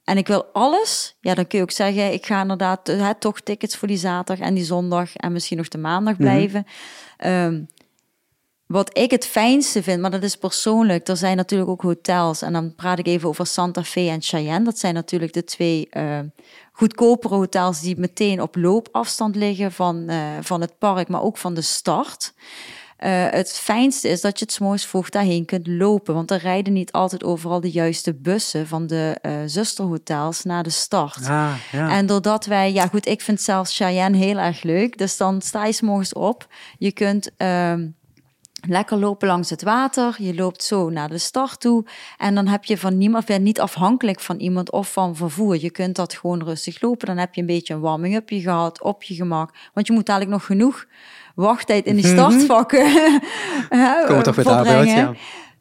en 0.05 0.17
ik 0.17 0.27
wil 0.27 0.45
alles, 0.45 1.17
ja, 1.21 1.35
dan 1.35 1.47
kun 1.47 1.59
je 1.59 1.65
ook 1.65 1.71
zeggen, 1.71 2.13
ik 2.13 2.27
ga 2.27 2.41
inderdaad 2.41 2.89
eh, 2.89 3.01
hè, 3.01 3.15
toch 3.15 3.41
tickets 3.41 3.77
voor 3.77 3.89
die 3.89 3.97
zaterdag 3.97 4.47
en 4.47 4.55
die 4.55 4.65
zondag 4.65 5.17
en 5.17 5.33
misschien 5.33 5.57
nog 5.57 5.69
de 5.69 5.79
maandag 5.79 6.17
blijven. 6.17 6.67
Ehm, 7.17 7.63
wat 8.67 8.99
ik 8.99 9.11
het 9.11 9.27
fijnste 9.27 9.83
vind, 9.83 10.01
maar 10.01 10.11
dat 10.11 10.23
is 10.23 10.37
persoonlijk. 10.37 11.09
Er 11.09 11.17
zijn 11.17 11.37
natuurlijk 11.37 11.71
ook 11.71 11.83
hotels. 11.83 12.43
En 12.43 12.53
dan 12.53 12.75
praat 12.75 12.99
ik 12.99 13.07
even 13.07 13.29
over 13.29 13.47
Santa 13.47 13.85
Fe 13.85 14.01
en 14.01 14.23
Cheyenne. 14.23 14.65
Dat 14.65 14.79
zijn 14.79 14.95
natuurlijk 14.95 15.33
de 15.33 15.45
twee 15.45 15.89
uh, 15.93 16.19
goedkopere 16.73 17.35
hotels 17.35 17.81
die 17.81 17.99
meteen 17.99 18.43
op 18.43 18.57
loopafstand 18.57 19.37
liggen 19.37 19.73
van, 19.73 20.11
uh, 20.11 20.17
van 20.41 20.61
het 20.61 20.79
park, 20.79 21.09
maar 21.09 21.23
ook 21.23 21.37
van 21.37 21.55
de 21.55 21.61
start. 21.61 22.35
Uh, 23.05 23.27
het 23.31 23.53
fijnste 23.53 24.09
is 24.09 24.21
dat 24.21 24.39
je 24.39 24.45
het 24.45 24.55
s'morgens 24.55 24.87
vroeg 24.87 25.09
daarheen 25.09 25.45
kunt 25.45 25.67
lopen. 25.67 26.15
Want 26.15 26.31
er 26.31 26.39
rijden 26.39 26.73
niet 26.73 26.93
altijd 26.93 27.25
overal 27.25 27.61
de 27.61 27.71
juiste 27.71 28.15
bussen 28.15 28.67
van 28.67 28.87
de 28.87 29.19
uh, 29.23 29.33
zusterhotels 29.47 30.43
naar 30.43 30.63
de 30.63 30.71
start. 30.71 31.27
Ah, 31.27 31.55
ja. 31.73 31.91
En 31.91 32.07
doordat 32.07 32.47
wij, 32.47 32.73
ja 32.73 32.87
goed, 32.87 33.07
ik 33.07 33.21
vind 33.21 33.41
zelfs 33.41 33.77
Cheyenne 33.77 34.17
heel 34.17 34.39
erg 34.39 34.63
leuk. 34.63 34.99
Dus 34.99 35.17
dan 35.17 35.43
sta 35.43 35.65
je 35.65 35.73
s'morgens 35.73 36.13
op. 36.13 36.47
Je 36.79 36.93
kunt 36.93 37.31
uh, 37.39 37.75
lekker 38.69 38.99
lopen 38.99 39.29
langs 39.29 39.51
het 39.51 39.63
water. 39.63 40.17
Je 40.19 40.35
loopt 40.35 40.63
zo 40.63 40.91
naar 40.91 41.09
de 41.09 41.19
start 41.19 41.61
toe. 41.61 41.85
En 42.19 42.35
dan 42.35 42.47
heb 42.47 42.65
je 42.65 42.79
van 42.79 42.99
niemand, 42.99 43.25
ben 43.27 43.43
niet 43.43 43.61
afhankelijk 43.61 44.21
van 44.21 44.37
iemand 44.37 44.73
of 44.73 44.93
van 44.93 45.17
vervoer. 45.17 45.61
Je 45.61 45.71
kunt 45.71 45.97
dat 45.97 46.15
gewoon 46.15 46.43
rustig 46.43 46.81
lopen. 46.81 47.07
Dan 47.07 47.19
heb 47.19 47.35
je 47.35 47.41
een 47.41 47.47
beetje 47.47 47.75
een 47.75 47.81
warming-upje 47.81 48.41
gehad 48.41 48.83
op 48.83 49.03
je 49.03 49.15
gemak. 49.15 49.55
Want 49.75 49.87
je 49.87 49.93
moet 49.93 50.09
eigenlijk 50.09 50.39
nog 50.39 50.47
genoeg 50.49 50.87
wachttijd 51.35 51.85
in 51.85 51.97
die 51.97 52.07
startvakken 52.07 52.87
Kom 54.07 54.23
toch 54.23 54.35
weer 54.35 54.47
uit, 54.47 54.89
ja. 54.89 55.15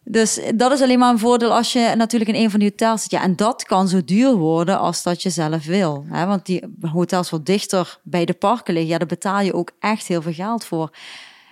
Dus 0.05 0.39
dat 0.55 0.71
is 0.71 0.81
alleen 0.81 0.99
maar 0.99 1.11
een 1.11 1.19
voordeel 1.19 1.53
als 1.55 1.73
je 1.73 1.93
natuurlijk 1.95 2.31
in 2.31 2.43
een 2.43 2.49
van 2.49 2.59
die 2.59 2.69
hotels 2.69 3.01
zit. 3.01 3.11
Ja, 3.11 3.21
en 3.21 3.35
dat 3.35 3.63
kan 3.63 3.87
zo 3.87 4.03
duur 4.05 4.35
worden 4.35 4.79
als 4.79 5.03
dat 5.03 5.23
je 5.23 5.29
zelf 5.29 5.65
wil. 5.65 6.05
Hè? 6.09 6.25
Want 6.25 6.45
die 6.45 6.63
hotels 6.81 7.29
wat 7.29 7.45
dichter 7.45 7.99
bij 8.03 8.25
de 8.25 8.33
parken 8.33 8.73
liggen, 8.73 8.91
ja, 8.91 8.97
daar 8.97 9.07
betaal 9.07 9.41
je 9.41 9.53
ook 9.53 9.71
echt 9.79 10.07
heel 10.07 10.21
veel 10.21 10.33
geld 10.33 10.65
voor. 10.65 10.89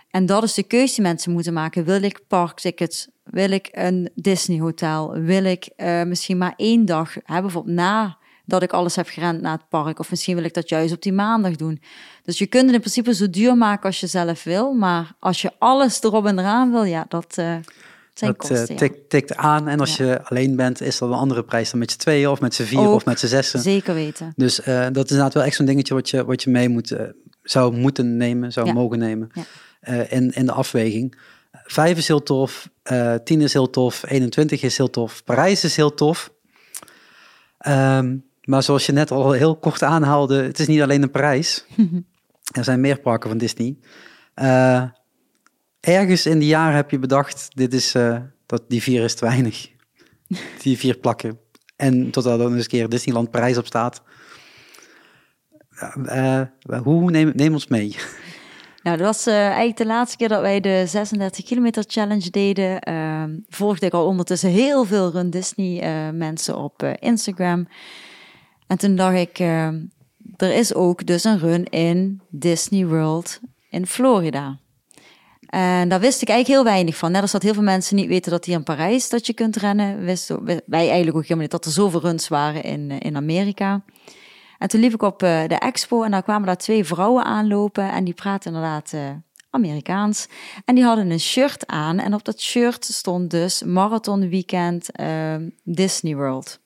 En 0.09 0.25
dat 0.25 0.43
is 0.43 0.53
de 0.53 0.63
keuze 0.63 0.95
die 0.95 1.03
mensen 1.03 1.31
moeten 1.31 1.53
maken. 1.53 1.83
Wil 1.83 2.03
ik 2.03 2.27
parktickets? 2.27 3.07
Wil 3.23 3.51
ik 3.51 3.69
een 3.71 4.09
Disney 4.15 4.59
hotel? 4.59 5.11
Wil 5.11 5.43
ik 5.43 5.69
uh, 5.77 6.03
misschien 6.03 6.37
maar 6.37 6.53
één 6.55 6.85
dag, 6.85 7.13
hè, 7.23 7.41
bijvoorbeeld 7.41 7.75
na 7.75 8.17
dat 8.51 8.63
ik 8.63 8.71
alles 8.71 8.95
heb 8.95 9.07
gerend 9.07 9.41
naar 9.41 9.51
het 9.51 9.69
park. 9.69 9.99
Of 9.99 10.09
misschien 10.09 10.35
wil 10.35 10.43
ik 10.43 10.53
dat 10.53 10.69
juist 10.69 10.93
op 10.93 11.01
die 11.01 11.13
maandag 11.13 11.55
doen. 11.55 11.81
Dus 12.23 12.37
je 12.37 12.45
kunt 12.45 12.65
het 12.65 12.73
in 12.73 12.79
principe 12.79 13.13
zo 13.13 13.29
duur 13.29 13.57
maken 13.57 13.83
als 13.85 13.99
je 13.99 14.07
zelf 14.07 14.43
wil. 14.43 14.73
Maar 14.73 15.13
als 15.19 15.41
je 15.41 15.51
alles 15.57 16.03
erop 16.03 16.25
en 16.25 16.39
eraan 16.39 16.71
wil, 16.71 16.83
ja, 16.83 17.05
dat 17.07 17.25
uh, 17.29 17.35
zijn 17.35 17.63
dat, 18.13 18.37
kosten. 18.37 18.71
Uh, 18.71 18.77
tik, 18.77 19.09
tikt 19.09 19.35
aan. 19.35 19.67
En 19.67 19.79
als 19.79 19.97
ja. 19.97 20.05
je 20.05 20.23
alleen 20.23 20.55
bent, 20.55 20.81
is 20.81 20.97
dat 20.97 21.09
een 21.09 21.15
andere 21.15 21.43
prijs 21.43 21.69
dan 21.71 21.79
met 21.79 21.91
z'n 21.91 21.97
tweeën 21.97 22.29
of 22.29 22.39
met 22.39 22.53
z'n 22.53 22.63
vier 22.63 22.89
of 22.89 23.05
met 23.05 23.19
z'n 23.19 23.27
zessen. 23.27 23.59
Zeker 23.59 23.93
weten. 23.93 24.33
Dus 24.35 24.59
uh, 24.59 24.65
dat 24.91 25.05
is 25.05 25.11
inderdaad 25.11 25.33
wel 25.33 25.43
echt 25.43 25.55
zo'n 25.55 25.65
dingetje 25.65 25.93
wat 25.93 26.09
je, 26.09 26.25
wat 26.25 26.43
je 26.43 26.49
mee 26.49 26.69
moet, 26.69 26.95
zou 27.43 27.75
moeten 27.75 28.17
nemen, 28.17 28.51
zou 28.51 28.67
Ja. 28.67 28.73
mogen 28.73 28.99
nemen 28.99 29.31
in, 30.09 30.31
in 30.31 30.45
de 30.45 30.51
afweging. 30.51 31.17
Vijf 31.51 31.97
is 31.97 32.07
heel 32.07 32.23
tof, 32.23 32.69
10 33.23 33.41
is 33.41 33.53
heel 33.53 33.69
tof, 33.69 34.03
21 34.07 34.61
is 34.61 34.77
heel 34.77 34.89
tof, 34.89 35.23
Parijs 35.23 35.63
is 35.63 35.75
heel 35.75 35.93
tof. 35.93 36.31
Um, 37.67 38.30
maar 38.51 38.63
zoals 38.63 38.85
je 38.85 38.91
net 38.91 39.11
al 39.11 39.31
heel 39.31 39.55
kort 39.55 39.83
aanhaalde, 39.83 40.43
het 40.43 40.59
is 40.59 40.67
niet 40.67 40.81
alleen 40.81 41.01
een 41.01 41.11
prijs. 41.11 41.65
er 42.57 42.63
zijn 42.63 42.81
meer 42.81 42.99
parken 42.99 43.29
van 43.29 43.37
Disney. 43.37 43.77
Uh, 44.35 44.83
ergens 45.79 46.25
in 46.25 46.39
die 46.39 46.47
jaren 46.47 46.75
heb 46.75 46.91
je 46.91 46.99
bedacht, 46.99 47.47
dit 47.53 47.73
is, 47.73 47.95
uh, 47.95 48.17
dat 48.45 48.63
die 48.67 48.81
vier 48.81 49.03
is 49.03 49.15
te 49.15 49.25
weinig. 49.25 49.69
die 50.63 50.77
vier 50.77 50.97
plakken. 50.97 51.39
En 51.75 52.11
totdat 52.11 52.39
er 52.39 52.45
eens 52.51 52.63
een 52.63 52.67
keer 52.67 52.89
Disneyland 52.89 53.31
Parijs 53.31 53.57
op 53.57 53.65
staat. 53.65 54.01
Uh, 55.95 56.41
hoe 56.83 57.11
neem, 57.11 57.31
neem 57.35 57.53
ons 57.53 57.67
mee? 57.67 57.95
Nou, 58.83 58.97
dat 58.97 59.05
was 59.05 59.27
uh, 59.27 59.45
eigenlijk 59.45 59.77
de 59.77 59.85
laatste 59.85 60.17
keer 60.17 60.27
dat 60.27 60.41
wij 60.41 60.59
de 60.59 60.83
36 60.87 61.45
kilometer 61.45 61.83
challenge 61.87 62.29
deden. 62.29 62.89
Uh, 62.89 63.23
volgde 63.49 63.85
ik 63.85 63.93
al 63.93 64.05
ondertussen 64.05 64.49
heel 64.49 64.85
veel 64.85 65.11
Run 65.11 65.29
Disney 65.29 65.83
uh, 65.83 66.13
mensen 66.13 66.57
op 66.57 66.83
Instagram. 66.99 67.67
En 68.71 68.77
toen 68.77 68.95
dacht 68.95 69.15
ik, 69.15 69.39
uh, 69.39 69.67
er 70.37 70.53
is 70.53 70.73
ook 70.73 71.05
dus 71.05 71.23
een 71.23 71.39
run 71.39 71.63
in 71.63 72.21
Disney 72.29 72.85
World 72.87 73.39
in 73.69 73.87
Florida. 73.87 74.59
En 75.45 75.89
daar 75.89 75.99
wist 75.99 76.21
ik 76.21 76.29
eigenlijk 76.29 76.59
heel 76.59 76.73
weinig 76.73 76.97
van. 76.97 77.11
Net 77.11 77.21
als 77.21 77.31
dat 77.31 77.41
heel 77.41 77.53
veel 77.53 77.63
mensen 77.63 77.95
niet 77.95 78.07
weten 78.07 78.31
dat 78.31 78.45
hier 78.45 78.55
in 78.55 78.63
Parijs 78.63 79.09
dat 79.09 79.25
je 79.25 79.33
kunt 79.33 79.55
rennen. 79.55 80.05
Wisten 80.05 80.45
wij 80.45 80.87
eigenlijk 80.87 81.15
ook 81.15 81.21
helemaal 81.21 81.41
niet 81.41 81.51
dat 81.51 81.65
er 81.65 81.71
zoveel 81.71 82.01
runs 82.01 82.27
waren 82.27 82.63
in, 82.63 82.99
in 82.99 83.15
Amerika. 83.15 83.83
En 84.57 84.67
toen 84.67 84.79
liep 84.79 84.93
ik 84.93 85.01
op 85.01 85.23
uh, 85.23 85.47
de 85.47 85.55
expo 85.55 86.03
en 86.03 86.11
daar 86.11 86.23
kwamen 86.23 86.47
daar 86.47 86.57
twee 86.57 86.83
vrouwen 86.83 87.23
aanlopen. 87.23 87.91
En 87.91 88.03
die 88.03 88.13
praten 88.13 88.53
inderdaad 88.53 88.91
uh, 88.95 89.09
Amerikaans. 89.49 90.27
En 90.65 90.75
die 90.75 90.83
hadden 90.83 91.09
een 91.09 91.19
shirt 91.19 91.67
aan. 91.67 91.99
En 91.99 92.13
op 92.13 92.25
dat 92.25 92.41
shirt 92.41 92.85
stond 92.85 93.29
dus 93.29 93.63
Marathon 93.63 94.29
Weekend 94.29 94.89
uh, 94.99 95.35
Disney 95.63 96.15
World. 96.15 96.59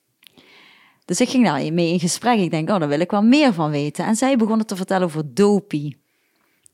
Dus 1.06 1.22
ik 1.22 1.30
ging 1.30 1.46
daar 1.46 1.74
mee 1.74 1.92
in 1.92 2.00
gesprek. 2.00 2.40
Ik 2.40 2.52
denk, 2.52 2.70
oh, 2.70 2.80
daar 2.80 2.88
wil 2.88 3.00
ik 3.00 3.12
wel 3.12 3.24
meer 3.24 3.54
van 3.54 3.72
weten. 3.72 4.06
En 4.06 4.16
zij 4.16 4.38
begonnen 4.38 4.66
te 4.66 4.76
vertellen 4.76 5.08
over 5.08 5.34
Dopey. 5.34 5.98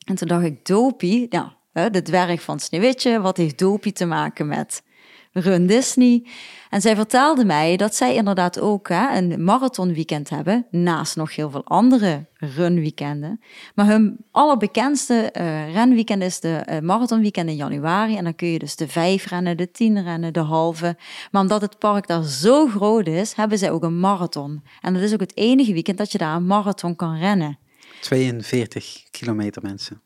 En 0.06 0.16
toen 0.16 0.28
dacht 0.28 0.46
ik, 0.46 0.66
Dopey, 0.66 1.28
ja, 1.30 1.56
de 1.90 2.02
dwerg 2.02 2.42
van 2.42 2.60
Sneeuwwitje. 2.60 3.22
Wat 3.22 3.38
heeft 3.38 3.60
Dopey 3.60 3.92
te 3.92 4.06
maken 4.06 4.48
met 4.48 4.84
Run 5.32 5.68
Disney? 5.68 6.24
En 6.72 6.82
zij 6.82 6.96
vertelde 6.96 7.46
mij 7.46 7.78
dat 7.78 7.96
zij 7.96 8.16
inderdaad 8.16 8.60
ook 8.60 8.90
hè, 8.90 9.18
een 9.18 9.44
marathonweekend 9.44 10.30
hebben. 10.30 10.66
Naast 10.70 11.16
nog 11.16 11.36
heel 11.36 11.50
veel 11.50 11.66
andere 11.66 12.26
runweekenden. 12.38 13.42
Maar 13.76 13.86
hun 13.86 14.18
allerbekendste 14.32 15.34
uh, 15.38 15.74
renweekend 15.74 16.24
is 16.24 16.40
de 16.40 16.66
uh, 16.70 16.80
marathonweekend 16.80 17.50
in 17.50 17.56
januari. 17.56 18.18
En 18.18 18.24
dan 18.24 18.36
kun 18.36 18.48
je 18.48 18.60
dus 18.60 18.76
de 18.76 18.88
vijf 18.88 19.26
rennen, 19.26 19.58
de 19.58 19.72
tien 19.72 20.04
rennen, 20.04 20.34
de 20.34 20.40
halve. 20.40 20.98
Maar 21.32 21.42
omdat 21.42 21.62
het 21.62 21.78
park 21.78 22.08
daar 22.08 22.24
zo 22.24 22.68
groot 22.68 23.08
is, 23.08 23.34
hebben 23.34 23.58
zij 23.58 23.72
ook 23.72 23.84
een 23.84 24.00
marathon. 24.00 24.64
En 24.82 24.94
dat 24.94 25.04
is 25.04 25.14
ook 25.14 25.20
het 25.20 25.38
enige 25.38 25.74
weekend 25.74 25.98
dat 25.98 26.12
je 26.12 26.18
daar 26.18 26.36
een 26.36 26.46
marathon 26.46 26.96
kan 26.96 27.18
rennen. 27.18 27.58
42 28.02 29.04
kilometer 29.10 29.62
mensen. 29.62 30.02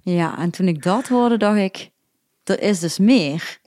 Ja, 0.00 0.38
en 0.38 0.50
toen 0.50 0.68
ik 0.68 0.82
dat 0.82 1.08
hoorde, 1.08 1.36
dacht 1.36 1.58
ik, 1.58 1.90
er 2.44 2.62
is 2.62 2.78
dus 2.78 2.98
meer. 2.98 3.58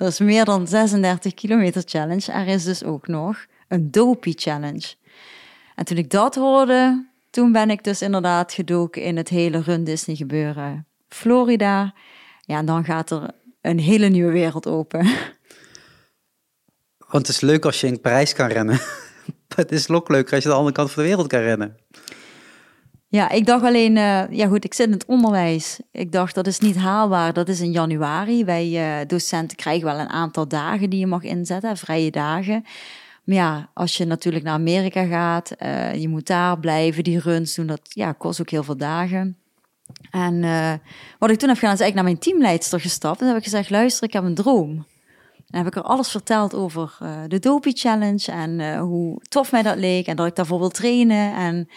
Er 0.00 0.06
is 0.06 0.18
meer 0.18 0.44
dan 0.44 0.66
36 0.66 1.34
kilometer 1.34 1.82
challenge. 1.86 2.32
Er 2.32 2.46
is 2.46 2.64
dus 2.64 2.84
ook 2.84 3.06
nog 3.06 3.46
een 3.68 3.90
dopey 3.90 4.32
challenge. 4.36 4.94
En 5.74 5.84
toen 5.84 5.96
ik 5.96 6.10
dat 6.10 6.34
hoorde, 6.34 7.06
toen 7.30 7.52
ben 7.52 7.70
ik 7.70 7.84
dus 7.84 8.02
inderdaad 8.02 8.52
gedoken 8.52 9.02
in 9.02 9.16
het 9.16 9.28
hele 9.28 9.60
Run 9.60 9.84
Disney 9.84 10.16
gebeuren. 10.16 10.86
Florida. 11.08 11.94
Ja, 12.40 12.58
en 12.58 12.66
dan 12.66 12.84
gaat 12.84 13.10
er 13.10 13.30
een 13.60 13.78
hele 13.78 14.06
nieuwe 14.06 14.32
wereld 14.32 14.66
open. 14.66 15.00
Want 17.08 17.26
het 17.26 17.28
is 17.28 17.40
leuk 17.40 17.64
als 17.64 17.80
je 17.80 17.86
in 17.86 18.00
Parijs 18.00 18.32
kan 18.32 18.48
rennen. 18.48 18.80
het 19.54 19.72
is 19.72 19.88
ook 19.88 20.08
leuk 20.08 20.32
als 20.32 20.42
je 20.42 20.48
de 20.48 20.54
andere 20.54 20.74
kant 20.74 20.90
van 20.90 21.02
de 21.02 21.08
wereld 21.08 21.26
kan 21.26 21.40
rennen. 21.40 21.76
Ja, 23.12 23.30
ik 23.30 23.46
dacht 23.46 23.64
alleen, 23.64 23.96
uh, 23.96 24.30
ja 24.30 24.46
goed, 24.46 24.64
ik 24.64 24.74
zit 24.74 24.86
in 24.86 24.92
het 24.92 25.04
onderwijs. 25.04 25.80
Ik 25.92 26.12
dacht, 26.12 26.34
dat 26.34 26.46
is 26.46 26.58
niet 26.58 26.76
haalbaar, 26.76 27.32
dat 27.32 27.48
is 27.48 27.60
in 27.60 27.70
januari. 27.70 28.44
Wij 28.44 29.00
uh, 29.00 29.06
docenten 29.06 29.56
krijgen 29.56 29.84
wel 29.84 29.98
een 29.98 30.08
aantal 30.08 30.48
dagen 30.48 30.90
die 30.90 31.00
je 31.00 31.06
mag 31.06 31.22
inzetten, 31.22 31.76
vrije 31.76 32.10
dagen. 32.10 32.64
Maar 33.24 33.36
ja, 33.36 33.70
als 33.74 33.96
je 33.96 34.04
natuurlijk 34.04 34.44
naar 34.44 34.54
Amerika 34.54 35.04
gaat, 35.04 35.52
uh, 35.62 35.94
je 35.94 36.08
moet 36.08 36.26
daar 36.26 36.58
blijven, 36.58 37.04
die 37.04 37.18
runs 37.18 37.54
doen, 37.54 37.66
dat 37.66 37.80
ja, 37.82 38.12
kost 38.12 38.40
ook 38.40 38.50
heel 38.50 38.62
veel 38.62 38.76
dagen. 38.76 39.36
En 40.10 40.40
wat 41.18 41.30
ik 41.30 41.38
toen 41.38 41.48
heb 41.48 41.58
gedaan, 41.58 41.74
is 41.74 41.80
eigenlijk 41.80 41.94
naar 41.94 42.04
mijn 42.04 42.18
teamleidster 42.18 42.80
gestapt. 42.80 43.20
En 43.20 43.26
heb 43.26 43.36
ik 43.36 43.44
gezegd, 43.44 43.70
luister, 43.70 44.04
ik 44.04 44.12
heb 44.12 44.24
een 44.24 44.34
droom. 44.34 44.86
En 45.48 45.58
heb 45.58 45.66
ik 45.66 45.76
er 45.76 45.82
alles 45.82 46.10
verteld 46.10 46.54
over 46.54 46.98
de 47.28 47.38
Dopey 47.38 47.72
Challenge 47.72 48.32
en 48.32 48.78
hoe 48.78 49.20
tof 49.28 49.52
mij 49.52 49.62
dat 49.62 49.76
leek 49.76 50.06
en 50.06 50.16
dat 50.16 50.26
ik 50.26 50.36
daarvoor 50.36 50.58
wil 50.58 50.68
trainen. 50.68 51.34
En 51.34 51.68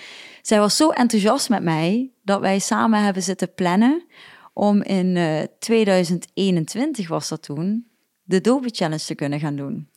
zij 0.47 0.59
was 0.59 0.75
zo 0.75 0.89
enthousiast 0.89 1.49
met 1.49 1.63
mij 1.63 2.11
dat 2.23 2.39
wij 2.39 2.59
samen 2.59 3.03
hebben 3.03 3.23
zitten 3.23 3.53
plannen 3.53 4.05
om 4.53 4.81
in 4.81 5.15
uh, 5.15 5.41
2021 5.59 7.07
was 7.07 7.29
dat 7.29 7.43
toen, 7.43 7.87
de 8.23 8.41
Dopey 8.41 8.69
Challenge 8.69 9.03
te 9.03 9.15
kunnen 9.15 9.39
gaan 9.39 9.55
doen. 9.55 9.91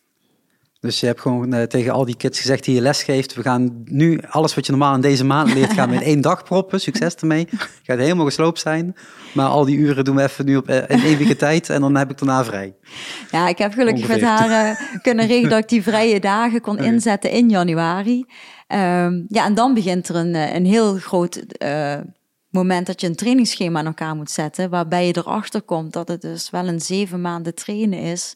Dus 0.80 1.00
je 1.00 1.06
hebt 1.06 1.20
gewoon 1.20 1.54
uh, 1.54 1.62
tegen 1.62 1.92
al 1.92 2.04
die 2.04 2.16
kids 2.16 2.40
gezegd 2.40 2.64
die 2.64 2.74
je 2.74 2.80
les 2.80 3.02
geeft, 3.02 3.34
we 3.34 3.42
gaan 3.42 3.82
nu 3.84 4.20
alles 4.28 4.54
wat 4.54 4.66
je 4.66 4.72
normaal 4.72 4.94
in 4.94 5.00
deze 5.00 5.24
maand 5.24 5.54
leert, 5.54 5.72
gaan 5.72 5.88
we 5.88 5.94
in 5.94 6.02
één 6.12 6.20
dag 6.20 6.44
proppen. 6.44 6.80
Succes 6.80 7.14
ermee. 7.14 7.48
Gaat 7.82 7.98
helemaal 7.98 8.24
gesloopt 8.24 8.58
zijn. 8.58 8.96
Maar 9.32 9.46
al 9.46 9.64
die 9.64 9.76
uren 9.76 10.04
doen 10.04 10.16
we 10.16 10.22
even 10.22 10.44
nu 10.44 10.56
op 10.56 10.70
uh, 10.70 10.76
in 10.76 11.02
één 11.02 11.18
week 11.18 11.38
tijd 11.48 11.70
en 11.70 11.80
dan 11.80 11.96
heb 11.96 12.10
ik 12.10 12.18
daarna 12.18 12.44
vrij. 12.44 12.74
Ja, 13.30 13.48
ik 13.48 13.58
heb 13.58 13.72
gelukkig 13.72 14.04
Ongeveer. 14.04 14.20
met 14.20 14.38
haar 14.38 14.68
uh, 14.68 15.02
kunnen 15.02 15.26
regelen 15.32 15.50
dat 15.50 15.58
ik 15.58 15.68
die 15.68 15.82
vrije 15.82 16.20
dagen 16.20 16.60
kon 16.60 16.78
inzetten 16.78 17.30
in 17.30 17.48
januari. 17.48 18.24
Um, 18.68 19.24
ja, 19.28 19.44
en 19.44 19.54
dan 19.54 19.74
begint 19.74 20.08
er 20.08 20.16
een, 20.16 20.34
een 20.34 20.66
heel 20.66 20.96
groot 20.96 21.44
moment 22.56 22.86
dat 22.86 23.00
je 23.00 23.06
een 23.06 23.16
trainingsschema 23.16 23.78
aan 23.78 23.86
elkaar 23.86 24.16
moet 24.16 24.30
zetten, 24.30 24.70
waarbij 24.70 25.06
je 25.06 25.16
erachter 25.16 25.62
komt 25.62 25.92
dat 25.92 26.08
het 26.08 26.20
dus 26.20 26.50
wel 26.50 26.68
een 26.68 26.80
zeven 26.80 27.20
maanden 27.20 27.54
trainen 27.54 27.98
is 27.98 28.34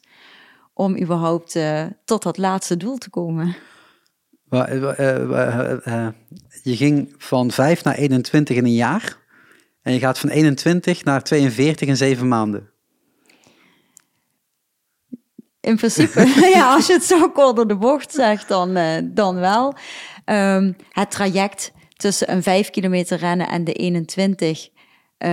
om 0.73 0.99
überhaupt 0.99 1.55
uh, 1.55 1.83
tot 2.05 2.23
dat 2.23 2.37
laatste 2.37 2.77
doel 2.77 2.97
te 2.97 3.09
komen? 3.09 3.55
Je 6.63 6.75
ging 6.75 7.13
van 7.17 7.51
5 7.51 7.83
naar 7.83 7.95
21 7.95 8.55
in 8.55 8.65
een 8.65 8.73
jaar. 8.73 9.17
En 9.81 9.93
je 9.93 9.99
gaat 9.99 10.19
van 10.19 10.29
21 10.29 11.03
naar 11.03 11.23
42 11.23 11.87
in 11.87 11.97
zeven 11.97 12.27
maanden. 12.27 12.69
In 15.59 15.75
principe, 15.75 16.27
ja, 16.55 16.73
als 16.73 16.87
je 16.87 16.93
het 16.93 17.03
zo 17.03 17.29
kort 17.29 17.55
door 17.55 17.67
de 17.67 17.75
bocht 17.75 18.13
zegt, 18.13 18.47
dan, 18.47 18.77
dan 19.13 19.35
wel. 19.35 19.75
Um, 20.25 20.75
het 20.89 21.11
traject 21.11 21.71
tussen 21.95 22.31
een 22.31 22.43
5 22.43 22.69
kilometer 22.69 23.17
rennen 23.17 23.47
en 23.47 23.63
de 23.63 23.73
21, 23.73 24.69
uh, 24.69 25.29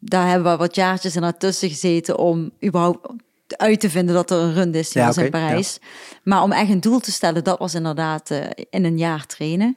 daar 0.00 0.28
hebben 0.28 0.52
we 0.52 0.58
wat 0.58 0.74
jaartjes 0.74 1.16
in 1.16 1.22
ertussen 1.22 1.68
gezeten 1.68 2.18
om 2.18 2.50
überhaupt 2.64 3.08
uit 3.46 3.80
te 3.80 3.90
vinden 3.90 4.14
dat 4.14 4.30
er 4.30 4.38
een 4.38 4.54
run 4.54 4.74
is 4.74 4.92
ja, 4.92 5.06
was 5.06 5.14
okay, 5.14 5.24
in 5.24 5.30
Parijs. 5.30 5.78
Ja. 5.80 5.88
Maar 6.22 6.42
om 6.42 6.52
echt 6.52 6.70
een 6.70 6.80
doel 6.80 6.98
te 6.98 7.12
stellen, 7.12 7.44
dat 7.44 7.58
was 7.58 7.74
inderdaad 7.74 8.30
uh, 8.30 8.38
in 8.70 8.84
een 8.84 8.98
jaar 8.98 9.26
trainen. 9.26 9.76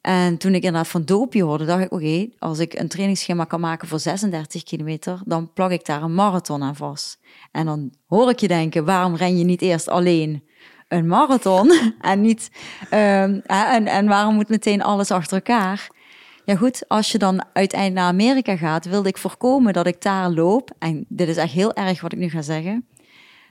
En 0.00 0.36
toen 0.36 0.54
ik 0.54 0.62
inderdaad 0.62 0.88
van 0.88 1.04
dopie 1.04 1.44
hoorde, 1.44 1.64
dacht 1.64 1.84
ik, 1.84 1.92
oké, 1.92 2.28
als 2.38 2.58
ik 2.58 2.74
een 2.74 2.88
trainingsschema 2.88 3.44
kan 3.44 3.60
maken 3.60 3.88
voor 3.88 3.98
36 3.98 4.62
kilometer, 4.62 5.20
dan 5.24 5.52
plak 5.52 5.70
ik 5.70 5.84
daar 5.84 6.02
een 6.02 6.14
marathon 6.14 6.62
aan 6.62 6.76
vast. 6.76 7.18
En 7.52 7.66
dan 7.66 7.92
hoor 8.06 8.30
ik 8.30 8.40
je 8.40 8.48
denken, 8.48 8.84
waarom 8.84 9.16
ren 9.16 9.38
je 9.38 9.44
niet 9.44 9.62
eerst 9.62 9.88
alleen 9.88 10.45
een 10.88 11.06
marathon 11.06 11.72
en 12.00 12.20
niet, 12.20 12.50
um, 12.90 13.40
en, 13.46 13.86
en 13.86 14.06
waarom 14.06 14.34
moet 14.34 14.48
meteen 14.48 14.82
alles 14.82 15.10
achter 15.10 15.36
elkaar? 15.36 15.88
Ja 16.44 16.56
goed, 16.56 16.84
als 16.88 17.12
je 17.12 17.18
dan 17.18 17.44
uiteindelijk 17.52 18.00
naar 18.00 18.12
Amerika 18.12 18.56
gaat, 18.56 18.84
wilde 18.84 19.08
ik 19.08 19.18
voorkomen 19.18 19.72
dat 19.72 19.86
ik 19.86 20.02
daar 20.02 20.30
loop. 20.30 20.70
En 20.78 21.04
dit 21.08 21.28
is 21.28 21.36
echt 21.36 21.52
heel 21.52 21.74
erg 21.74 22.00
wat 22.00 22.12
ik 22.12 22.18
nu 22.18 22.28
ga 22.28 22.42
zeggen. 22.42 22.86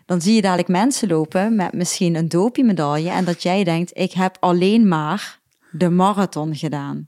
Dan 0.05 0.21
zie 0.21 0.35
je 0.35 0.41
dadelijk 0.41 0.67
mensen 0.67 1.07
lopen 1.07 1.55
met 1.55 1.73
misschien 1.73 2.15
een 2.15 2.29
dopie-medaille 2.29 3.09
en 3.09 3.25
dat 3.25 3.43
jij 3.43 3.63
denkt, 3.63 3.97
ik 3.97 4.11
heb 4.11 4.37
alleen 4.39 4.87
maar 4.87 5.39
de 5.71 5.89
marathon 5.89 6.55
gedaan. 6.55 7.05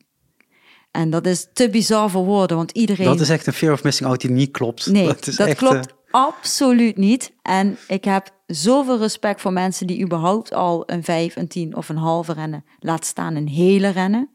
En 0.92 1.10
dat 1.10 1.26
is 1.26 1.48
te 1.54 1.70
bizar 1.70 2.10
voor 2.10 2.26
woorden, 2.26 2.58
want 2.58 2.72
iedereen... 2.72 3.06
Dat 3.06 3.20
is 3.20 3.30
echt 3.30 3.48
een 3.48 3.54
fear 3.54 3.74
of 3.74 3.84
missing 3.84 4.10
out 4.10 4.22
die 4.22 4.32
niet 4.32 4.52
klopt. 4.52 4.86
Nee, 4.86 5.08
dat, 5.14 5.28
is 5.28 5.36
dat 5.36 5.48
echt, 5.48 5.58
klopt 5.58 5.88
uh... 5.88 5.97
absoluut 6.18 6.98
niet. 6.98 7.34
En 7.42 7.78
ik 7.88 8.04
heb 8.04 8.30
zoveel 8.46 8.98
respect 8.98 9.42
voor 9.42 9.54
mensen 9.54 9.88
die 9.88 10.02
überhaupt 10.02 10.54
al 10.54 10.84
een 10.86 11.04
vijf, 11.04 11.36
een 11.36 11.48
tien 11.48 11.76
of 11.76 11.90
een 11.90 11.98
halve 11.98 12.34
rennen, 12.34 12.66
laat 12.80 13.06
staan 13.06 13.36
een 13.36 13.48
hele 13.48 13.90
rennen. 13.90 14.30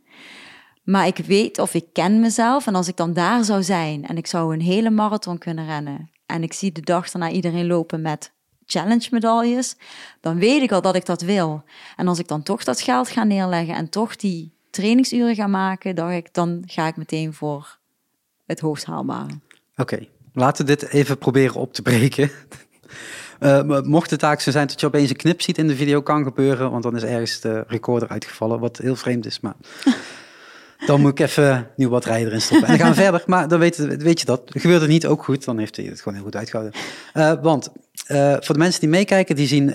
Maar 0.83 1.07
ik 1.07 1.17
weet 1.17 1.59
of 1.59 1.75
ik 1.75 1.85
ken 1.93 2.21
mezelf 2.21 2.67
en 2.67 2.75
als 2.75 2.89
ik 2.89 2.97
dan 2.97 3.13
daar 3.13 3.45
zou 3.45 3.63
zijn 3.63 4.07
en 4.07 4.17
ik 4.17 4.27
zou 4.27 4.55
een 4.55 4.61
hele 4.61 4.91
marathon 4.91 5.39
kunnen 5.39 5.67
rennen 5.67 6.11
en 6.27 6.43
ik 6.43 6.53
zie 6.53 6.73
de 6.73 6.81
dag 6.81 7.11
daarna 7.11 7.31
iedereen 7.31 7.67
lopen 7.67 8.01
met 8.01 8.33
challenge 8.67 9.09
medailles, 9.11 9.77
dan 10.21 10.39
weet 10.39 10.63
ik 10.63 10.73
al 10.73 10.83
dat 10.83 10.95
ik 10.95 11.07
dat 11.07 11.23
wil. 11.23 11.63
En 11.97 12.09
als 12.09 12.19
ik 12.19 12.29
dan 12.29 12.43
toch 12.43 12.65
dat 12.65 12.81
geld 12.81 13.09
ga 13.09 13.25
neerleggen 13.25 13.75
en 13.75 13.89
toch 13.89 14.17
die 14.17 14.53
trainingsuren 14.71 15.35
ga 15.35 15.47
maken, 15.47 15.95
dan, 15.95 16.11
ik, 16.11 16.35
dan 16.35 16.63
ga 16.67 16.87
ik 16.87 16.97
meteen 16.97 17.33
voor 17.33 17.79
het 18.47 18.61
hoogst 18.61 18.85
haalbare. 18.85 19.39
Oké, 19.77 20.07
laten 20.33 20.67
we 20.67 20.77
dit 20.77 20.89
even 20.89 21.19
proberen 21.19 21.55
op 21.55 21.73
te 21.73 21.83
breken. 21.83 22.31
Uh, 23.41 23.81
mocht 23.83 24.11
het 24.11 24.21
taak 24.21 24.41
zo 24.41 24.51
zijn 24.51 24.67
dat 24.67 24.81
je 24.81 24.87
opeens 24.87 25.11
een 25.11 25.17
knip 25.17 25.43
ziet 25.43 25.59
in 25.59 25.69
de 25.69 25.77
video, 25.77 26.03
kan 26.03 26.25
gebeuren, 26.25 26.71
want 26.71 26.83
dan 26.83 26.97
is 26.97 27.03
ergens 27.03 27.41
de 27.41 27.65
recorder 27.67 28.09
uitgevallen, 28.09 28.61
wat 28.61 28.79
heel 28.79 28.97
vreemd 28.97 29.27
is. 29.27 29.41
Maar 29.41 29.55
dan 30.87 31.01
moet 31.01 31.11
ik 31.11 31.21
even 31.21 31.69
nieuw 31.77 31.89
wat 31.89 32.05
rijder 32.05 32.33
in 32.33 32.41
stoppen. 32.41 32.69
En 32.69 32.79
dan 32.79 32.87
gaan 32.87 32.95
we 32.95 33.03
verder. 33.03 33.23
Maar 33.27 33.49
dan 33.49 33.59
weet, 33.59 33.77
weet 33.77 34.21
je 34.21 34.27
dat. 34.27 34.43
Gebeurt 34.47 34.81
het 34.81 34.91
niet 34.91 35.07
ook 35.07 35.25
goed, 35.25 35.45
dan 35.45 35.59
heeft 35.59 35.77
hij 35.77 35.85
het 35.85 35.99
gewoon 35.99 36.15
heel 36.15 36.25
goed 36.25 36.37
uitgehouden. 36.37 36.81
Uh, 37.15 37.33
want 37.43 37.73
uh, 38.09 38.37
voor 38.41 38.55
de 38.55 38.61
mensen 38.61 38.81
die 38.81 38.89
meekijken, 38.89 39.37
die 39.37 39.47
zien 39.47 39.75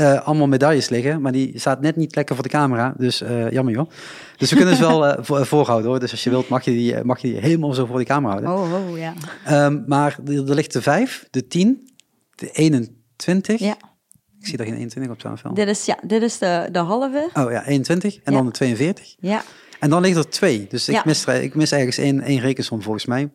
uh, 0.00 0.10
hier 0.10 0.20
allemaal 0.20 0.46
medailles 0.46 0.88
liggen. 0.88 1.20
Maar 1.20 1.32
die 1.32 1.58
staat 1.58 1.80
net 1.80 1.96
niet 1.96 2.14
lekker 2.14 2.34
voor 2.34 2.44
de 2.44 2.50
camera. 2.50 2.94
Dus 2.98 3.18
jammer 3.50 3.74
joh. 3.74 3.90
Dus 4.36 4.50
we 4.50 4.56
kunnen 4.56 4.76
ze 4.76 4.80
wel 4.82 5.24
voorhouden 5.44 5.90
hoor. 5.90 6.00
Dus 6.00 6.10
als 6.10 6.24
je 6.24 6.30
wilt, 6.30 6.48
mag 6.48 6.64
je, 6.64 6.70
die, 6.70 7.04
mag 7.04 7.20
je 7.20 7.28
die 7.28 7.40
helemaal 7.40 7.72
zo 7.72 7.86
voor 7.86 7.98
de 7.98 8.04
camera 8.04 8.42
houden. 8.42 8.78
Oh, 8.78 8.90
oh 8.90 8.98
ja. 8.98 9.14
Um, 9.66 9.84
maar 9.86 10.18
er, 10.26 10.48
er 10.48 10.54
ligt 10.54 10.72
de 10.72 10.82
5, 10.82 11.26
de 11.30 11.46
10, 11.46 11.88
de 12.34 12.50
21. 12.50 13.60
Ja. 13.60 13.76
Ik 14.40 14.46
zie 14.46 14.58
er 14.58 14.64
geen 14.64 14.74
21 14.74 15.12
op 15.12 15.20
zo'n 15.20 15.38
film. 15.38 15.54
Dit 15.54 15.68
is, 15.68 15.84
ja, 15.84 15.98
dit 16.02 16.22
is 16.22 16.38
de, 16.38 16.68
de 16.72 16.78
halve. 16.78 17.30
Oh 17.34 17.50
ja, 17.50 17.64
21 17.64 18.14
en 18.14 18.32
Ja. 18.32 18.38
dan 18.38 18.46
de 18.46 18.52
42. 18.52 19.16
Ja. 19.18 19.42
En 19.80 19.90
dan 19.90 20.02
ligt 20.02 20.16
er 20.16 20.28
twee. 20.28 20.66
Dus 20.68 20.88
ik, 20.88 20.94
Ja. 20.94 21.02
mis, 21.04 21.24
ik 21.24 21.54
mis 21.54 21.72
ergens 21.72 21.98
één, 21.98 22.20
één 22.20 22.40
rekensom 22.40 22.82
volgens 22.82 23.06
mij. 23.06 23.30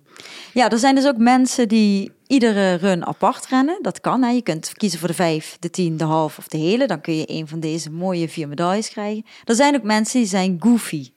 ja, 0.53 0.69
er 0.69 0.79
zijn 0.79 0.95
dus 0.95 1.05
ook 1.07 1.17
mensen 1.17 1.67
die 1.67 2.11
iedere 2.27 2.73
run 2.73 3.05
apart 3.05 3.47
rennen. 3.47 3.79
Dat 3.81 4.01
kan. 4.01 4.23
Hè. 4.23 4.29
Je 4.29 4.41
kunt 4.41 4.71
kiezen 4.77 4.99
voor 4.99 5.07
de 5.07 5.13
vijf, 5.13 5.57
de 5.59 5.69
tien, 5.69 5.97
de 5.97 6.03
half 6.03 6.37
of 6.37 6.47
de 6.47 6.57
hele. 6.57 6.87
Dan 6.87 7.01
kun 7.01 7.15
je 7.15 7.23
een 7.27 7.47
van 7.47 7.59
deze 7.59 7.91
mooie 7.91 8.29
vier 8.29 8.47
medailles 8.47 8.89
krijgen. 8.89 9.25
Er 9.43 9.55
zijn 9.55 9.75
ook 9.75 9.83
mensen 9.83 10.19
die 10.19 10.29
zijn 10.29 10.57
goofy. 10.59 11.11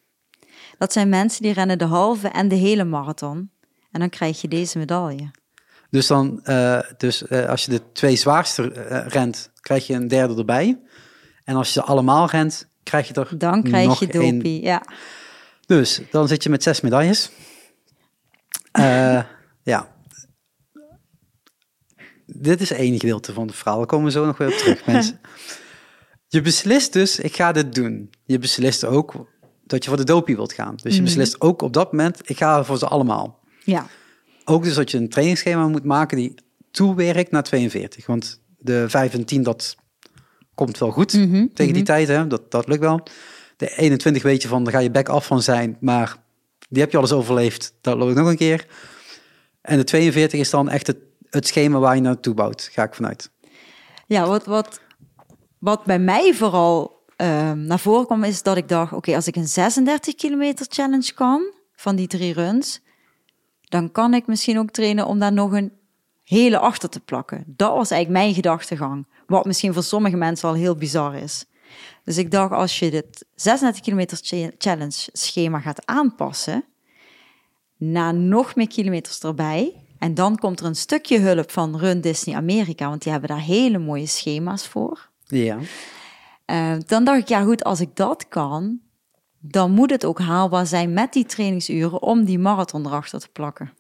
Dat 0.79 0.93
zijn 0.93 1.09
mensen 1.09 1.43
die 1.43 1.53
rennen 1.53 1.79
de 1.79 1.85
halve 1.85 2.29
en 2.29 2.49
de 2.49 2.55
hele 2.55 2.85
marathon. 2.85 3.51
En 3.93 4.01
dan 4.01 4.09
krijg 4.09 4.41
je 4.41 4.49
deze 4.49 4.79
medaille. 4.79 5.31
Dus, 5.91 6.07
dan, 6.07 6.41
eh, 6.45 6.79
dus 6.97 7.27
eh, 7.27 7.49
als 7.49 7.65
je 7.65 7.71
de 7.71 7.93
twee 7.93 8.17
zwaarste 8.17 8.73
eh, 8.73 9.07
rent, 9.09 9.51
krijg 9.61 9.87
je 9.87 9.95
een 9.95 10.09
derde 10.09 10.35
erbij. 10.37 10.81
En 11.45 11.57
als 11.57 11.67
je 11.67 11.73
ze 11.73 11.83
allemaal 11.87 12.31
rent, 12.31 12.69
krijg 12.85 13.09
je 13.09 13.15
er 13.15 13.39
Dan 13.39 13.63
krijg 13.63 13.87
nog 13.87 14.01
je 14.01 14.07
dopie. 14.07 14.63
Ja. 14.63 14.83
Dus 15.67 16.01
dan 16.11 16.29
zit 16.29 16.43
je 16.43 16.51
met 16.51 16.63
zes 16.63 16.81
medailles. 16.81 17.31
Eh, 18.73 19.23
ja. 19.63 19.95
Dit 22.27 22.61
is 22.61 22.71
één 22.71 22.99
gedeelte 23.01 23.33
van 23.33 23.47
het 23.47 23.57
verhaal. 23.57 23.77
Daar 23.79 23.87
komen 23.87 24.07
we 24.07 24.11
zo 24.13 24.27
nog 24.27 24.39
weer 24.39 24.49
op 24.49 24.55
terug, 24.55 24.87
mensen. 24.93 25.21
Je 26.29 26.41
beslist 26.41 26.93
dus, 26.93 27.19
ik 27.19 27.37
ga 27.37 27.53
dit 27.53 27.75
doen. 27.75 28.11
Je 28.25 28.39
beslist 28.39 28.85
ook 28.85 29.27
dat 29.65 29.83
je 29.85 29.89
voor 29.89 29.99
de 29.99 30.05
dopie 30.05 30.37
wilt 30.37 30.53
gaan. 30.53 30.75
Dus 30.77 30.83
je 30.95 31.01
Mhm. 31.01 31.05
beslist 31.05 31.41
ook 31.41 31.63
op 31.63 31.73
dat 31.73 31.93
moment, 31.93 32.21
ik 32.31 32.37
ga 32.37 32.65
voor 32.65 32.79
ze 32.79 32.87
allemaal. 32.89 33.39
ja. 33.65 33.87
Ook 34.45 34.65
dus 34.65 34.75
dat 34.75 34.91
je 34.91 34.99
een 34.99 35.09
trainingsschema 35.09 35.69
moet 35.69 35.85
maken 35.85 36.17
die 36.17 36.35
toewerkt 36.71 37.31
naar 37.31 37.43
42. 37.43 38.07
Want 38.07 38.41
de 38.59 38.85
5 38.89 39.15
en 39.15 39.25
10, 39.25 39.43
dat 39.43 39.77
komt 40.55 40.79
wel 40.79 40.91
goed 40.91 41.13
Mhm, 41.13 41.47
tegen 41.55 41.73
die 41.73 41.83
mhm. 41.83 41.93
tijd. 41.93 42.09
Hè? 42.09 42.27
Dat, 42.27 42.51
dat 42.51 42.69
lukt 42.69 42.81
wel. 42.81 43.07
De 43.57 43.77
21 43.77 44.23
weet 44.23 44.43
je 44.43 44.49
van, 44.49 44.65
daar 44.65 44.73
ga 44.73 44.79
je 44.79 44.91
back 44.91 45.09
af 45.09 45.27
van 45.27 45.43
zijn. 45.43 45.77
Maar 45.81 46.17
die 46.69 46.83
heb 46.83 46.91
je 46.91 46.97
al 46.97 47.03
eens 47.03 47.13
overleefd. 47.13 47.75
Dat 47.81 47.97
loopt 47.97 48.15
nog 48.15 48.29
een 48.29 48.37
keer. 48.37 48.67
En 49.61 49.77
de 49.79 49.85
42 49.85 50.41
is 50.41 50.51
dan 50.51 50.69
echt 50.69 50.87
het, 50.87 50.99
het 51.31 51.47
schema 51.47 51.79
waar 51.79 51.95
je 51.95 52.01
naartoe 52.01 52.35
bouwt. 52.35 52.69
Ga 52.73 52.83
ik 52.83 52.95
vanuit. 52.95 53.31
Ja, 54.07 54.27
wat, 54.27 54.45
wat, 54.45 54.81
wat 55.59 55.85
bij 55.85 55.99
mij 55.99 56.35
vooral 56.35 57.03
ehm, 57.17 57.67
naar 57.67 57.79
voren 57.79 58.07
kwam, 58.07 58.25
is 58.25 58.43
dat 58.43 58.57
ik 58.57 58.69
dacht: 58.69 58.93
oké, 58.93 59.15
als 59.15 59.27
ik 59.27 59.37
een 59.37 59.49
36 59.49 60.15
kilometer 60.15 60.67
challenge 60.69 61.15
kan 61.15 61.53
van 61.77 61.97
die 61.97 62.07
drie 62.07 62.33
runs, 62.33 62.81
dan 63.61 63.93
kan 63.93 64.15
ik 64.15 64.27
misschien 64.27 64.59
ook 64.59 64.71
trainen 64.71 65.07
om 65.07 65.19
daar 65.19 65.33
nog 65.33 65.53
een 65.53 65.73
hele 66.25 66.59
achter 66.59 66.89
te 66.89 67.01
plakken. 67.01 67.45
Dat 67.47 67.75
was 67.75 67.91
eigenlijk 67.91 68.23
mijn 68.23 68.35
gedachtegang. 68.35 69.07
Wat 69.27 69.45
misschien 69.45 69.73
voor 69.73 69.83
sommige 69.83 70.17
mensen 70.17 70.49
al 70.49 70.55
heel 70.55 70.75
bizar 70.77 71.15
is. 71.15 71.45
Dus 72.05 72.19
ik 72.19 72.31
dacht, 72.31 72.53
als 72.53 72.79
je 72.79 72.91
dit 72.91 73.25
36 73.35 73.83
kilometer 73.83 74.19
cha- 74.23 74.51
challenge 74.59 75.09
schema 75.13 75.61
gaat 75.61 75.87
aanpassen, 75.87 76.65
naar 77.77 78.15
nog 78.15 78.55
meer 78.55 78.69
kilometers 78.69 79.21
erbij. 79.21 79.75
En 79.99 80.15
dan 80.15 80.37
komt 80.39 80.61
er 80.61 80.67
een 80.67 80.77
stukje 80.77 81.19
hulp 81.19 81.51
van 81.51 81.77
Run 81.79 82.01
Disney 82.01 82.37
Amerika, 82.37 82.89
want 82.89 83.03
die 83.03 83.13
hebben 83.13 83.31
daar 83.31 83.41
hele 83.41 83.79
mooie 83.79 84.07
schema's 84.07 84.67
voor. 84.67 85.09
Ja. 85.27 85.59
Eh, 86.45 86.73
dan 86.87 87.05
dacht 87.05 87.21
ik, 87.21 87.29
ja 87.29 87.43
goed, 87.43 87.65
als 87.65 87.81
ik 87.81 87.97
dat 87.97 88.29
kan, 88.29 88.79
dan 89.39 89.71
moet 89.71 89.91
het 89.91 90.05
ook 90.05 90.19
haalbaar 90.19 90.67
zijn 90.67 90.93
met 90.93 91.13
die 91.13 91.25
trainingsuren 91.27 92.03
om 92.03 92.25
die 92.25 92.39
marathon 92.39 92.87
erachter 92.87 93.21
te 93.21 93.29
plakken. 93.33 93.73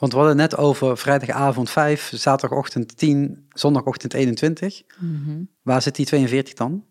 Want 0.00 0.12
we 0.12 0.18
hadden 0.18 0.36
net 0.36 0.56
over 0.56 0.98
vrijdagavond 0.98 1.70
5, 1.70 2.12
zaterdagochtend 2.14 2.96
10, 2.96 3.46
zondagochtend 3.48 4.14
21. 4.14 4.82
Mhm. 4.98 5.42
Waar 5.62 5.82
zit 5.82 5.96
die 5.96 6.06
42 6.06 6.54
dan? 6.54 6.84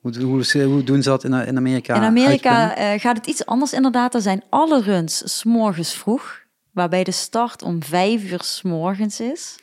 Hoe, 0.00 0.22
hoe, 0.22 0.62
hoe 0.64 0.82
doen 0.82 1.02
ze 1.02 1.08
dat 1.08 1.24
in, 1.24 1.32
in 1.32 1.56
Amerika? 1.56 1.94
In 1.94 2.02
Amerika 2.02 2.76
eh, 2.76 3.00
gaat 3.00 3.16
het 3.16 3.26
iets 3.26 3.46
anders 3.46 3.72
inderdaad. 3.72 4.14
Er 4.14 4.20
zijn 4.20 4.42
alle 4.48 4.82
runs 4.82 5.22
's 5.24 5.44
morgens 5.44 5.94
vroeg, 5.94 6.40
waarbij 6.72 7.04
de 7.04 7.10
start 7.10 7.62
om 7.62 7.82
vijf 7.82 8.30
uur 8.30 8.42
's 8.42 8.62
morgens 8.62 9.20
is. 9.20 9.56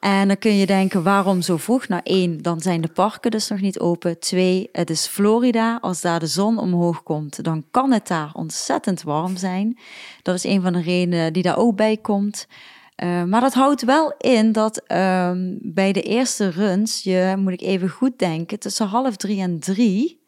En 0.00 0.28
dan 0.28 0.38
kun 0.38 0.56
je 0.56 0.66
denken, 0.66 1.02
waarom 1.02 1.42
zo 1.42 1.56
vroeg? 1.56 1.88
Nou, 1.88 2.00
één, 2.04 2.42
dan 2.42 2.60
zijn 2.60 2.80
de 2.80 2.88
parken 2.88 3.30
dus 3.30 3.48
nog 3.48 3.60
niet 3.60 3.78
open. 3.78 4.18
Twee, 4.18 4.68
het 4.72 4.90
is 4.90 5.06
Florida. 5.06 5.78
Als 5.80 6.00
daar 6.00 6.20
de 6.20 6.26
zon 6.26 6.58
omhoog 6.58 7.02
komt, 7.02 7.44
dan 7.44 7.64
kan 7.70 7.92
het 7.92 8.06
daar 8.06 8.30
ontzettend 8.32 9.02
warm 9.02 9.36
zijn. 9.36 9.78
Dat 10.22 10.34
is 10.34 10.44
een 10.44 10.62
van 10.62 10.72
de 10.72 10.82
redenen 10.82 11.32
die 11.32 11.42
daar 11.42 11.58
ook 11.58 11.76
bij 11.76 11.96
komt. 11.96 12.46
Eh, 12.94 13.24
maar 13.24 13.40
dat 13.40 13.54
houdt 13.54 13.84
wel 13.84 14.14
in 14.18 14.52
dat 14.52 14.82
ehm, 14.86 15.56
bij 15.60 15.92
de 15.92 16.02
eerste 16.02 16.50
runs 16.50 17.02
je, 17.02 17.34
moet 17.38 17.52
ik 17.52 17.60
even 17.60 17.88
goed 17.88 18.18
denken, 18.18 18.58
tussen 18.58 18.86
half 18.86 19.16
drie 19.16 19.40
en 19.40 19.58
drie 19.58 20.20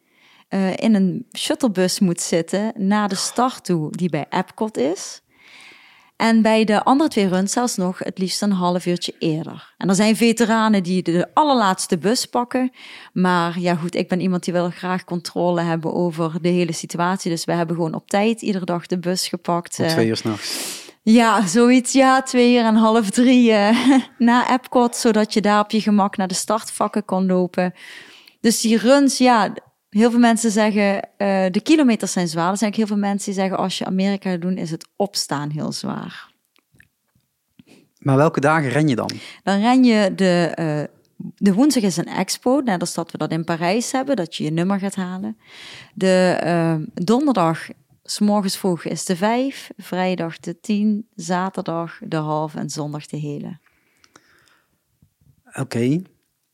eh, 0.47 0.77
in 0.77 0.95
een 0.95 1.25
shuttlebus 1.37 1.99
moet 1.99 2.21
zitten 2.21 2.73
naar 2.75 3.09
de 3.09 3.15
start 3.15 3.65
toe, 3.65 3.91
die 3.91 4.09
bij 4.09 4.25
Epcot 4.29 4.77
is. 4.77 5.22
En 6.23 6.41
bij 6.41 6.63
de 6.63 6.83
andere 6.83 7.09
twee 7.09 7.27
runs 7.27 7.51
zelfs 7.51 7.75
nog 7.75 7.99
het 7.99 8.17
liefst 8.17 8.41
een 8.41 8.51
half 8.51 8.85
uurtje 8.85 9.15
eerder. 9.19 9.73
En 9.77 9.89
er 9.89 9.95
zijn 9.95 10.15
veteranen 10.15 10.83
die 10.83 11.03
de 11.03 11.27
allerlaatste 11.33 11.97
bus 11.97 12.25
pakken. 12.25 12.71
Maar 13.13 13.59
ja 13.59 13.75
goed, 13.75 13.95
ik 13.95 14.07
ben 14.07 14.19
iemand 14.19 14.43
die 14.43 14.53
wil 14.53 14.69
graag 14.69 15.03
controle 15.03 15.61
hebben 15.61 15.93
over 15.93 16.41
de 16.41 16.49
hele 16.49 16.71
situatie. 16.73 17.31
Dus 17.31 17.45
we 17.45 17.51
hebben 17.51 17.75
gewoon 17.75 17.93
op 17.93 18.09
tijd 18.09 18.41
iedere 18.41 18.65
dag 18.65 18.85
de 18.85 18.99
bus 18.99 19.27
gepakt. 19.27 19.79
Om 19.79 19.85
eh, 19.85 19.91
twee 19.91 20.07
uur 20.07 20.17
s'nachts. 20.17 20.81
Ja, 21.01 21.47
zoiets. 21.47 21.91
Ja, 21.91 22.21
twee 22.21 22.53
uur 22.53 22.65
en 22.65 22.75
half 22.75 23.09
drie 23.09 23.51
uh, 23.51 23.77
na 24.17 24.53
Epcot, 24.53 24.95
zodat 24.95 25.33
je 25.33 25.41
daar 25.41 25.59
op 25.59 25.71
je 25.71 25.81
gemak 25.81 26.17
naar 26.17 26.27
de 26.27 26.33
startvakken 26.33 27.05
kon 27.05 27.25
lopen. 27.25 27.73
Dus 28.41 28.61
die 28.61 28.77
runs, 28.77 29.17
ja, 29.17 29.53
heel 29.93 30.11
veel 30.11 30.19
mensen 30.19 30.51
zeggen 30.51 30.95
uh, 30.95 30.99
de 31.51 31.61
kilometers 31.63 32.11
zijn 32.11 32.27
zwaar. 32.27 32.51
Er 32.51 32.57
zijn 32.57 32.69
ook 32.71 32.77
heel 32.77 32.87
veel 32.87 32.97
mensen 32.97 33.31
die 33.31 33.41
zeggen 33.41 33.57
als 33.57 33.77
je 33.77 33.85
Amerika 33.85 34.29
gaat 34.29 34.41
doen, 34.41 34.57
is 34.57 34.71
het 34.71 34.87
opstaan 34.95 35.49
heel 35.49 35.71
zwaar. 35.71 36.31
Maar 37.99 38.17
welke 38.17 38.39
dagen 38.39 38.69
ren 38.69 38.87
je 38.87 38.95
dan? 38.95 39.11
Dan 39.43 39.59
ren 39.59 39.83
je 39.83 40.15
de, 40.15 40.57
uh, 40.59 40.83
de 41.35 41.53
woensdag 41.53 41.83
is 41.83 41.97
een 41.97 42.07
expo, 42.07 42.59
net 42.59 42.79
als 42.79 42.93
dat 42.93 43.11
we 43.11 43.17
dat 43.17 43.31
in 43.31 43.43
Parijs 43.43 43.91
hebben, 43.91 44.15
dat 44.15 44.35
je 44.35 44.43
je 44.43 44.51
nummer 44.51 44.79
gaat 44.79 44.95
halen. 44.95 45.37
De 45.93 46.41
uh, 46.43 47.05
donderdag, 47.05 47.69
s 48.03 48.19
morgens 48.19 48.57
vroeg, 48.57 48.83
is 48.83 49.05
de 49.05 49.15
vijf, 49.15 49.71
vrijdag 49.77 50.39
de 50.39 50.59
tien, 50.59 51.07
zaterdag 51.15 51.99
de 52.07 52.15
half 52.15 52.55
en 52.55 52.69
zondag 52.69 53.05
de 53.05 53.17
hele. 53.17 53.59
Oké. 55.53 56.01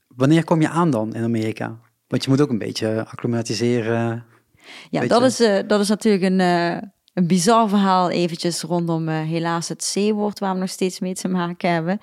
Wanneer 0.08 0.44
kom 0.44 0.62
je 0.62 0.70
aan 0.70 0.90
dan 0.90 1.14
in 1.14 1.24
Amerika? 1.24 1.80
Want 2.10 2.24
je 2.24 2.30
moet 2.30 2.42
ook 2.42 2.50
een 2.50 2.58
beetje 2.58 3.06
acclimatiseren. 3.12 4.26
Ja, 4.90 5.08
dat 5.08 5.22
is, 5.22 5.42
uh, 5.42 5.60
dat 5.68 5.80
is 5.80 5.88
natuurlijk 5.88 6.24
een, 6.24 6.40
uh, 6.40 6.78
een 7.14 7.28
bizar 7.28 7.70
verhaal 7.70 8.10
eventjes 8.10 8.62
rondom 8.62 9.10
uh, 9.10 9.22
helaas 9.22 9.68
het 9.68 9.92
C-woord 9.94 10.40
waar 10.40 10.54
we 10.54 10.60
nog 10.60 10.70
steeds 10.70 11.00
mee 11.00 11.14
te 11.14 11.28
maken 11.28 11.72
hebben. 11.72 12.00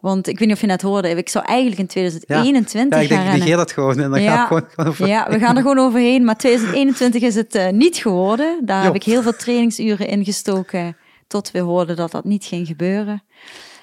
Want 0.00 0.28
ik 0.28 0.38
weet 0.38 0.48
niet 0.48 0.56
of 0.56 0.62
je 0.62 0.66
net 0.66 0.82
hoorde, 0.82 1.08
ik 1.08 1.28
zou 1.28 1.44
eigenlijk 1.44 1.80
in 1.80 1.86
2021 1.86 2.98
ja, 2.98 2.98
ja, 2.98 3.02
ik 3.02 3.08
denk, 3.08 3.20
gaan 3.20 3.38
rennen. 3.38 3.56
dat 3.56 3.72
gewoon 3.72 4.00
en 4.00 4.10
dan 4.10 4.22
ja, 4.22 4.46
gaan 4.46 4.58
we 4.58 4.64
gewoon 4.68 4.88
overheen. 4.88 5.12
Ja, 5.12 5.30
we 5.30 5.38
gaan 5.38 5.56
er 5.56 5.62
gewoon 5.62 5.78
overheen. 5.78 6.24
Maar 6.24 6.36
2021 6.36 7.22
is 7.22 7.34
het 7.34 7.54
uh, 7.54 7.68
niet 7.68 7.96
geworden. 7.96 8.66
Daar 8.66 8.78
jo. 8.78 8.84
heb 8.84 8.94
ik 8.94 9.02
heel 9.02 9.22
veel 9.22 9.36
trainingsuren 9.36 10.08
in 10.08 10.24
gestoken 10.24 10.96
tot 11.26 11.50
we 11.50 11.58
hoorden 11.58 11.96
dat 11.96 12.10
dat 12.10 12.24
niet 12.24 12.44
ging 12.44 12.66
gebeuren. 12.66 13.22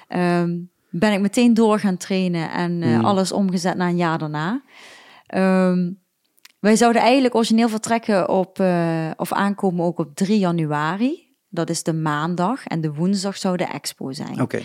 Um, 0.08 0.70
ben 0.90 1.12
ik 1.12 1.20
meteen 1.20 1.54
door 1.54 1.78
gaan 1.78 1.96
trainen 1.96 2.50
en 2.50 2.82
uh, 2.82 2.98
mm. 2.98 3.04
alles 3.04 3.32
omgezet 3.32 3.76
na 3.76 3.88
een 3.88 3.96
jaar 3.96 4.18
daarna. 4.18 4.62
Um, 5.34 6.00
wij 6.60 6.76
zouden 6.76 7.02
eigenlijk 7.02 7.34
origineel 7.34 7.68
vertrekken 7.68 8.28
op, 8.28 8.58
uh, 8.58 9.10
of 9.16 9.32
aankomen 9.32 9.84
ook 9.84 9.98
op 9.98 10.14
3 10.14 10.38
januari. 10.38 11.34
Dat 11.48 11.70
is 11.70 11.82
de 11.82 11.92
maandag. 11.92 12.66
En 12.66 12.80
de 12.80 12.92
woensdag 12.92 13.36
zou 13.36 13.56
de 13.56 13.64
expo 13.64 14.12
zijn. 14.12 14.32
Oké. 14.32 14.42
Okay. 14.42 14.62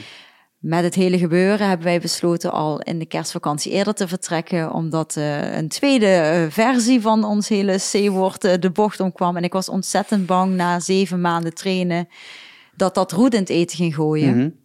Met 0.59 0.83
het 0.83 0.95
hele 0.95 1.17
gebeuren 1.17 1.67
hebben 1.67 1.85
wij 1.85 1.99
besloten 1.99 2.51
al 2.51 2.81
in 2.81 2.99
de 2.99 3.05
kerstvakantie 3.05 3.71
eerder 3.71 3.93
te 3.93 4.07
vertrekken, 4.07 4.71
omdat 4.73 5.15
uh, 5.17 5.55
een 5.55 5.67
tweede 5.67 6.41
uh, 6.45 6.51
versie 6.51 7.01
van 7.01 7.23
ons 7.23 7.49
hele 7.49 7.77
C-woord 7.91 8.61
de 8.61 8.71
bocht 8.71 8.99
omkwam. 8.99 9.37
En 9.37 9.43
ik 9.43 9.53
was 9.53 9.69
ontzettend 9.69 10.25
bang 10.25 10.53
na 10.53 10.79
zeven 10.79 11.21
maanden 11.21 11.53
trainen 11.53 12.07
dat 12.75 12.95
dat 12.95 13.11
roet 13.11 13.33
in 13.33 13.39
het 13.39 13.49
eten 13.49 13.77
ging 13.77 13.95
gooien. 13.95 14.33
Mm 14.33 14.39
-hmm. 14.39 14.64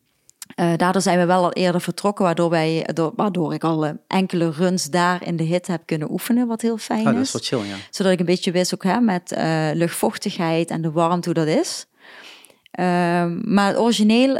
Uh, 0.61 0.72
daardoor 0.76 1.02
zijn 1.02 1.18
we 1.18 1.26
wel 1.26 1.44
al 1.44 1.52
eerder 1.52 1.80
vertrokken, 1.80 2.24
waardoor, 2.24 2.50
wij, 2.50 2.88
door, 2.92 3.12
waardoor 3.16 3.54
ik 3.54 3.64
al 3.64 3.86
uh, 3.86 3.90
enkele 4.06 4.50
runs 4.50 4.84
daar 4.84 5.26
in 5.26 5.36
de 5.36 5.42
hitte 5.42 5.70
heb 5.70 5.82
kunnen 5.86 6.11
oefenen, 6.11 6.46
wat 6.46 6.61
heel 6.61 6.76
fijn 6.76 7.06
oh, 7.06 7.12
is. 7.12 7.14
Dat 7.14 7.24
is 7.24 7.32
wat 7.32 7.46
chill, 7.61 7.70
ja. 7.70 7.76
Zodat 7.90 8.12
ik 8.12 8.18
een 8.20 8.26
beetje 8.26 8.52
wist 8.52 8.74
ook 8.74 8.82
hè, 8.82 9.00
met 9.00 9.32
uh, 9.32 9.70
luchtvochtigheid 9.72 10.70
en 10.70 10.82
de 10.82 10.90
warmte 10.90 11.30
hoe 11.30 11.44
dat 11.44 11.56
is. 11.56 11.86
maar 13.44 13.78
origineel 13.78 14.34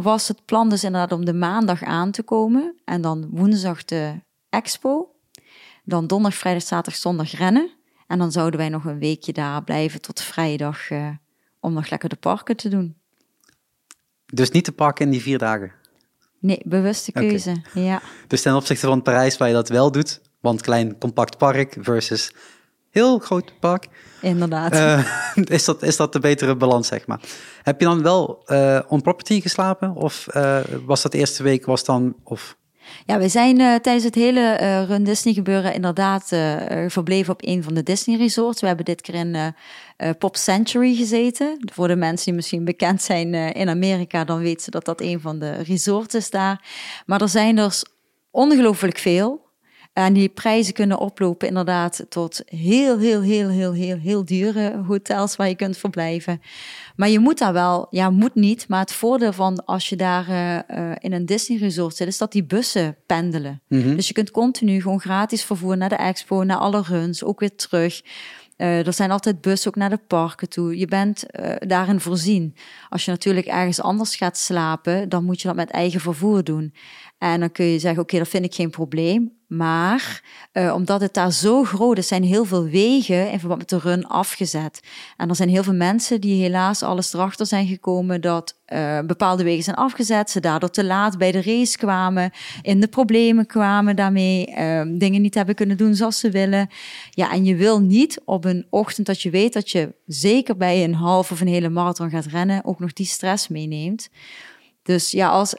was 0.00 0.28
het 0.28 0.44
plan 0.44 0.68
dus 0.68 0.84
inderdaad 0.84 1.12
om 1.12 1.24
de 1.24 1.34
maandag 1.34 1.82
aan 1.82 2.10
te 2.10 2.22
komen 2.22 2.80
en 2.84 3.00
dan 3.00 3.28
woensdag 3.30 3.84
de 3.84 4.12
expo. 4.48 5.14
Dan 5.84 6.06
donderdag, 6.06 6.40
vrijdag, 6.40 6.62
zaterdag, 6.62 7.00
zondag 7.00 7.30
rennen. 7.30 7.70
En 8.06 8.18
dan 8.18 8.32
zouden 8.32 8.60
wij 8.60 8.68
nog 8.68 8.84
een 8.84 8.98
weekje 8.98 9.32
daar 9.32 9.64
blijven 9.64 10.00
tot 10.00 10.20
vrijdag 10.20 10.88
om 11.60 11.72
nog 11.72 11.90
lekker 11.90 12.08
de 12.08 12.16
parken 12.16 12.56
te 12.56 12.68
doen. 12.68 13.02
Dus 14.26 14.50
niet 14.50 14.64
te 14.64 14.72
pakken 14.72 15.04
in 15.04 15.10
die 15.10 15.22
vier 15.22 15.38
dagen? 15.38 15.72
Nee, 16.40 16.60
bewuste 16.64 17.12
keuze, 17.12 17.62
okay. 17.68 17.82
ja. 17.82 18.02
Dus 18.26 18.42
ten 18.42 18.54
opzichte 18.54 18.86
van 18.86 19.02
Parijs 19.02 19.36
waar 19.36 19.48
je 19.48 19.54
dat 19.54 19.68
wel 19.68 19.90
doet, 19.90 20.20
want 20.40 20.62
klein 20.62 20.98
compact 20.98 21.38
park 21.38 21.76
versus 21.80 22.32
heel 22.90 23.18
groot 23.18 23.52
park. 23.60 23.86
Inderdaad. 24.20 24.74
Uh, 24.74 25.06
is, 25.56 25.64
dat, 25.64 25.82
is 25.82 25.96
dat 25.96 26.12
de 26.12 26.18
betere 26.18 26.56
balans, 26.56 26.86
zeg 26.86 27.06
maar. 27.06 27.20
Heb 27.62 27.80
je 27.80 27.86
dan 27.86 28.02
wel 28.02 28.42
uh, 28.46 28.80
on 28.88 29.02
property 29.02 29.40
geslapen? 29.40 29.94
Of 29.94 30.26
uh, 30.36 30.60
was 30.84 31.02
dat 31.02 31.12
de 31.12 31.18
eerste 31.18 31.42
week, 31.42 31.66
was 31.66 31.84
dan... 31.84 32.16
Of... 32.24 32.56
Ja, 33.06 33.18
we 33.18 33.28
zijn 33.28 33.60
uh, 33.60 33.74
tijdens 33.74 34.04
het 34.04 34.14
hele 34.14 34.58
uh, 34.60 34.84
Run 34.84 35.04
Disney 35.04 35.34
gebeuren 35.34 35.74
inderdaad 35.74 36.30
uh, 36.32 36.56
verbleven 36.88 37.32
op 37.32 37.40
een 37.44 37.62
van 37.62 37.74
de 37.74 37.82
Disney 37.82 38.16
resorts. 38.16 38.60
We 38.60 38.66
hebben 38.66 38.84
dit 38.84 39.00
keer 39.00 39.14
in 39.14 39.54
Pop 40.18 40.36
Century 40.36 40.94
gezeten. 40.94 41.58
Voor 41.72 41.88
de 41.88 41.96
mensen 41.96 42.24
die 42.24 42.34
misschien 42.34 42.64
bekend 42.64 43.02
zijn 43.02 43.34
in 43.34 43.68
Amerika, 43.68 44.24
dan 44.24 44.38
weten 44.38 44.62
ze 44.62 44.70
dat 44.70 44.84
dat 44.84 45.00
een 45.00 45.20
van 45.20 45.38
de 45.38 45.52
resorts 45.52 46.14
is 46.14 46.30
daar. 46.30 46.64
Maar 47.06 47.20
er 47.20 47.28
zijn 47.28 47.58
er 47.58 47.82
ongelooflijk 48.30 48.98
veel. 48.98 49.43
En 49.94 50.12
die 50.12 50.28
prijzen 50.28 50.74
kunnen 50.74 50.98
oplopen 50.98 51.48
inderdaad 51.48 52.06
tot 52.08 52.42
heel, 52.46 52.98
heel, 52.98 53.20
heel, 53.22 53.48
heel, 53.48 53.72
heel, 53.72 53.98
heel 53.98 54.24
dure 54.24 54.82
hotels 54.86 55.36
waar 55.36 55.48
je 55.48 55.54
kunt 55.54 55.76
verblijven. 55.76 56.40
Maar 56.96 57.08
je 57.08 57.18
moet 57.18 57.38
daar 57.38 57.52
wel, 57.52 57.86
ja, 57.90 58.10
moet 58.10 58.34
niet. 58.34 58.68
Maar 58.68 58.80
het 58.80 58.92
voordeel 58.92 59.32
van 59.32 59.64
als 59.64 59.88
je 59.88 59.96
daar 59.96 60.28
uh, 60.28 60.92
in 60.98 61.12
een 61.12 61.26
Disney 61.26 61.58
resort 61.58 61.96
zit, 61.96 62.06
is 62.06 62.18
dat 62.18 62.32
die 62.32 62.44
bussen 62.44 62.96
pendelen. 63.06 63.62
Mm 63.68 63.82
-hmm. 63.82 63.96
Dus 63.96 64.08
je 64.08 64.14
kunt 64.14 64.30
continu 64.30 64.82
gewoon 64.82 65.00
gratis 65.00 65.44
vervoer 65.44 65.76
naar 65.76 65.88
de 65.88 65.96
expo, 65.96 66.42
naar 66.42 66.58
alle 66.58 66.82
runs, 66.82 67.24
ook 67.24 67.40
weer 67.40 67.56
terug. 67.56 68.02
Uh, 68.56 68.86
er 68.86 68.92
zijn 68.92 69.10
altijd 69.10 69.40
bussen 69.40 69.68
ook 69.68 69.76
naar 69.76 69.90
de 69.90 70.00
parken 70.06 70.48
toe. 70.48 70.78
Je 70.78 70.86
bent 70.86 71.24
uh, 71.40 71.54
daarin 71.58 72.00
voorzien. 72.00 72.54
Als 72.88 73.04
je 73.04 73.10
natuurlijk 73.10 73.46
ergens 73.46 73.80
anders 73.80 74.16
gaat 74.16 74.38
slapen, 74.38 75.08
dan 75.08 75.24
moet 75.24 75.40
je 75.40 75.46
dat 75.46 75.56
met 75.56 75.70
eigen 75.70 76.00
vervoer 76.00 76.44
doen. 76.44 76.74
En 77.18 77.40
dan 77.40 77.52
kun 77.52 77.64
je 77.64 77.78
zeggen, 77.78 78.02
oké, 78.02 78.14
okay, 78.14 78.18
dat 78.18 78.28
vind 78.28 78.44
ik 78.44 78.54
geen 78.54 78.70
probleem. 78.70 79.32
Maar 79.56 80.22
uh, 80.52 80.74
omdat 80.74 81.00
het 81.00 81.14
daar 81.14 81.32
zo 81.32 81.64
groot 81.64 81.98
is, 81.98 82.08
zijn 82.08 82.22
heel 82.22 82.44
veel 82.44 82.64
wegen 82.64 83.30
in 83.30 83.38
verband 83.38 83.60
met 83.60 83.68
de 83.68 83.78
run 83.78 84.06
afgezet. 84.06 84.80
En 85.16 85.28
er 85.28 85.36
zijn 85.36 85.48
heel 85.48 85.62
veel 85.62 85.74
mensen 85.74 86.20
die 86.20 86.42
helaas 86.42 86.82
alles 86.82 87.12
erachter 87.12 87.46
zijn 87.46 87.66
gekomen 87.66 88.20
dat 88.20 88.56
uh, 88.72 89.00
bepaalde 89.00 89.44
wegen 89.44 89.64
zijn 89.64 89.76
afgezet. 89.76 90.30
Ze 90.30 90.40
daardoor 90.40 90.70
te 90.70 90.84
laat 90.84 91.18
bij 91.18 91.32
de 91.32 91.42
race 91.42 91.78
kwamen, 91.78 92.30
in 92.62 92.80
de 92.80 92.88
problemen 92.88 93.46
kwamen 93.46 93.96
daarmee, 93.96 94.48
uh, 94.48 94.82
dingen 94.86 95.22
niet 95.22 95.34
hebben 95.34 95.54
kunnen 95.54 95.76
doen 95.76 95.94
zoals 95.94 96.18
ze 96.18 96.30
willen. 96.30 96.68
Ja, 97.10 97.32
en 97.32 97.44
je 97.44 97.56
wil 97.56 97.80
niet 97.80 98.20
op 98.24 98.44
een 98.44 98.66
ochtend 98.70 99.06
dat 99.06 99.22
je 99.22 99.30
weet 99.30 99.52
dat 99.52 99.70
je 99.70 99.94
zeker 100.06 100.56
bij 100.56 100.84
een 100.84 100.94
half 100.94 101.30
of 101.30 101.40
een 101.40 101.46
hele 101.46 101.68
marathon 101.68 102.10
gaat 102.10 102.26
rennen, 102.26 102.64
ook 102.64 102.78
nog 102.78 102.92
die 102.92 103.06
stress 103.06 103.48
meeneemt. 103.48 104.08
Dus 104.82 105.10
ja, 105.10 105.28
als 105.28 105.54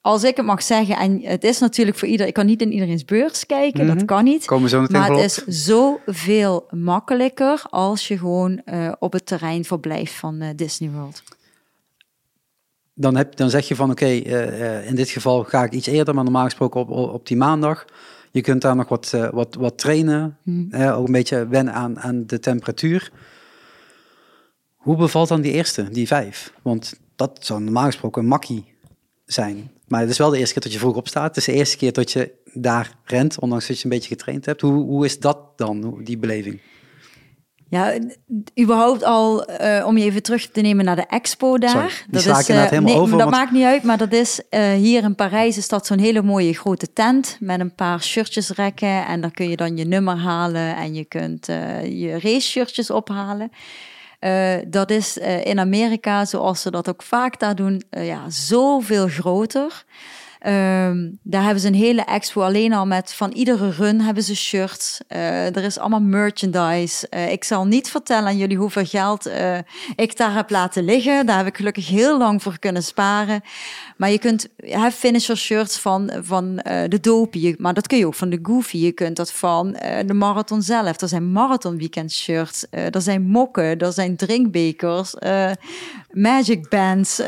als 0.00 0.24
ik 0.24 0.36
het 0.36 0.46
mag 0.46 0.62
zeggen, 0.62 0.96
en 0.96 1.20
het 1.22 1.44
is 1.44 1.58
natuurlijk 1.58 1.98
voor 1.98 2.08
ieder, 2.08 2.26
ik 2.26 2.34
kan 2.34 2.46
niet 2.46 2.62
in 2.62 2.72
iedereen's 2.72 3.04
beurs 3.04 3.46
kijken, 3.46 3.82
mm 3.82 3.88
-hmm. 3.88 3.98
dat 3.98 4.06
kan 4.06 4.24
niet. 4.24 4.44
Komen 4.44 4.68
zo 4.68 4.86
maar 4.88 5.10
het 5.10 5.18
is 5.18 5.64
zoveel 5.64 6.66
makkelijker 6.70 7.62
als 7.70 8.08
je 8.08 8.18
gewoon 8.18 8.60
uh, 8.64 8.92
op 8.98 9.12
het 9.12 9.26
terrein 9.26 9.64
verblijft 9.64 10.12
van 10.12 10.42
uh, 10.42 10.48
Disney 10.56 10.90
World. 10.90 11.22
Dan, 12.94 13.16
heb, 13.16 13.36
dan 13.36 13.50
zeg 13.50 13.68
je 13.68 13.74
van 13.74 13.90
oké, 13.90 14.04
okay, 14.04 14.22
uh, 14.22 14.86
in 14.88 14.94
dit 14.94 15.08
geval 15.08 15.44
ga 15.44 15.64
ik 15.64 15.72
iets 15.72 15.86
eerder, 15.86 16.14
maar 16.14 16.24
normaal 16.24 16.44
gesproken 16.44 16.80
op, 16.80 16.90
op 16.90 17.26
die 17.26 17.36
maandag. 17.36 17.84
Je 18.30 18.40
kunt 18.40 18.62
daar 18.62 18.76
nog 18.76 18.88
wat, 18.88 19.10
wat, 19.32 19.54
wat 19.54 19.78
trainen, 19.78 20.38
mm. 20.42 20.74
ook 20.74 21.06
een 21.06 21.12
beetje 21.12 21.46
wennen 21.46 21.74
aan, 21.74 22.00
aan 22.00 22.26
de 22.26 22.38
temperatuur. 22.38 23.12
Hoe 24.76 24.96
bevalt 24.96 25.28
dan 25.28 25.40
die 25.40 25.52
eerste, 25.52 25.88
die 25.88 26.06
vijf? 26.06 26.52
Want 26.62 27.00
dat 27.16 27.38
zou 27.40 27.60
normaal 27.60 27.84
gesproken 27.84 28.22
een 28.22 28.28
makkie 28.28 28.64
zijn. 29.24 29.70
Maar 29.88 30.00
het 30.00 30.10
is 30.10 30.18
wel 30.18 30.30
de 30.30 30.38
eerste 30.38 30.52
keer 30.52 30.62
dat 30.62 30.72
je 30.72 30.78
vroeg 30.78 30.96
opstaat. 30.96 31.26
Het 31.26 31.36
is 31.36 31.44
de 31.44 31.52
eerste 31.52 31.76
keer 31.76 31.92
dat 31.92 32.12
je 32.12 32.32
daar 32.52 32.98
rent, 33.04 33.40
ondanks 33.40 33.66
dat 33.66 33.78
je 33.78 33.84
een 33.84 33.90
beetje 33.90 34.08
getraind 34.08 34.46
hebt. 34.46 34.60
Hoe, 34.60 34.84
hoe 34.84 35.04
is 35.04 35.18
dat 35.18 35.38
dan, 35.56 36.00
die 36.04 36.18
beleving? 36.18 36.60
Ja, 37.70 37.98
überhaupt 38.60 39.04
al 39.04 39.50
uh, 39.50 39.86
om 39.86 39.98
je 39.98 40.04
even 40.04 40.22
terug 40.22 40.50
te 40.50 40.60
nemen 40.60 40.84
naar 40.84 40.96
de 40.96 41.06
expo 41.06 41.58
daar. 41.58 41.70
Sorry, 41.70 41.92
dat 42.10 42.38
is 42.38 42.48
uh, 42.48 42.56
helemaal 42.56 42.80
nee, 42.80 42.94
over. 42.94 43.10
Dat 43.10 43.20
want... 43.20 43.30
maakt 43.30 43.52
niet 43.52 43.64
uit, 43.64 43.82
maar 43.82 43.98
dat 43.98 44.12
is 44.12 44.40
uh, 44.50 44.72
hier 44.72 45.02
in 45.02 45.14
Parijs 45.14 45.56
is 45.56 45.68
dat 45.68 45.86
zo'n 45.86 45.98
hele 45.98 46.22
mooie 46.22 46.52
grote 46.52 46.92
tent 46.92 47.36
met 47.40 47.60
een 47.60 47.74
paar 47.74 48.02
shirtjesrekken 48.02 49.06
en 49.06 49.20
daar 49.20 49.30
kun 49.30 49.48
je 49.48 49.56
dan 49.56 49.76
je 49.76 49.84
nummer 49.84 50.16
halen 50.16 50.76
en 50.76 50.94
je 50.94 51.04
kunt 51.04 51.46
je 51.46 52.18
race 52.22 52.40
shirtjes 52.40 52.90
ophalen. 52.90 53.50
Uh, 54.20 54.54
dat 54.66 54.90
is 54.90 55.18
uh, 55.18 55.44
in 55.44 55.58
Amerika, 55.58 56.24
zoals 56.24 56.62
ze 56.62 56.70
dat 56.70 56.88
ook 56.88 57.02
vaak 57.02 57.38
daar 57.38 57.54
doen, 57.54 57.82
uh, 57.90 58.06
ja, 58.06 58.30
zoveel 58.30 59.08
groter. 59.08 59.84
Ehm, 60.38 61.10
daar 61.22 61.42
hebben 61.42 61.60
ze 61.60 61.66
een 61.66 61.74
hele 61.74 62.02
expo 62.02 62.42
alleen 62.42 62.72
al 62.72 62.86
met 62.86 63.14
van 63.14 63.32
iedere 63.32 63.70
run 63.70 64.00
hebben 64.00 64.22
ze 64.22 64.36
shirts. 64.36 65.00
Uh, 65.08 65.56
er 65.56 65.64
is 65.64 65.78
allemaal 65.78 66.00
merchandise. 66.00 67.06
Uh, 67.10 67.32
ik 67.32 67.44
zal 67.44 67.66
niet 67.66 67.90
vertellen 67.90 68.28
aan 68.28 68.36
jullie 68.36 68.56
hoeveel 68.56 68.84
geld 68.84 69.26
uh, 69.26 69.58
ik 69.96 70.16
daar 70.16 70.34
heb 70.34 70.50
laten 70.50 70.84
liggen. 70.84 71.26
Daar 71.26 71.36
heb 71.36 71.46
ik 71.46 71.56
gelukkig 71.56 71.88
heel 71.88 72.18
lang 72.18 72.42
voor 72.42 72.58
kunnen 72.58 72.82
sparen. 72.82 73.40
Maar 73.96 74.10
je 74.10 74.18
kunt 74.18 74.48
have 74.70 74.96
finisher 74.96 75.36
shirts 75.36 75.78
van, 75.78 76.10
van 76.22 76.56
de 76.88 76.98
Dopie, 77.00 77.54
maar 77.58 77.74
dat 77.74 77.86
kun 77.86 77.98
je 77.98 78.06
ook 78.06 78.14
van 78.14 78.30
de 78.30 78.38
Goofy. 78.42 78.76
Je 78.76 78.92
kunt 78.92 79.16
dat 79.16 79.32
van 79.32 79.76
de 80.06 80.14
marathon 80.14 80.62
zelf. 80.62 81.00
Er 81.00 81.08
zijn 81.08 81.32
marathon 81.32 81.78
weekend 81.78 82.12
shirts. 82.12 82.66
er 82.70 83.00
zijn 83.00 83.22
mokken, 83.22 83.78
er 83.78 83.92
zijn 83.92 84.16
drinkbekers, 84.16 85.14
magic 86.10 86.68
bands. 86.68 87.20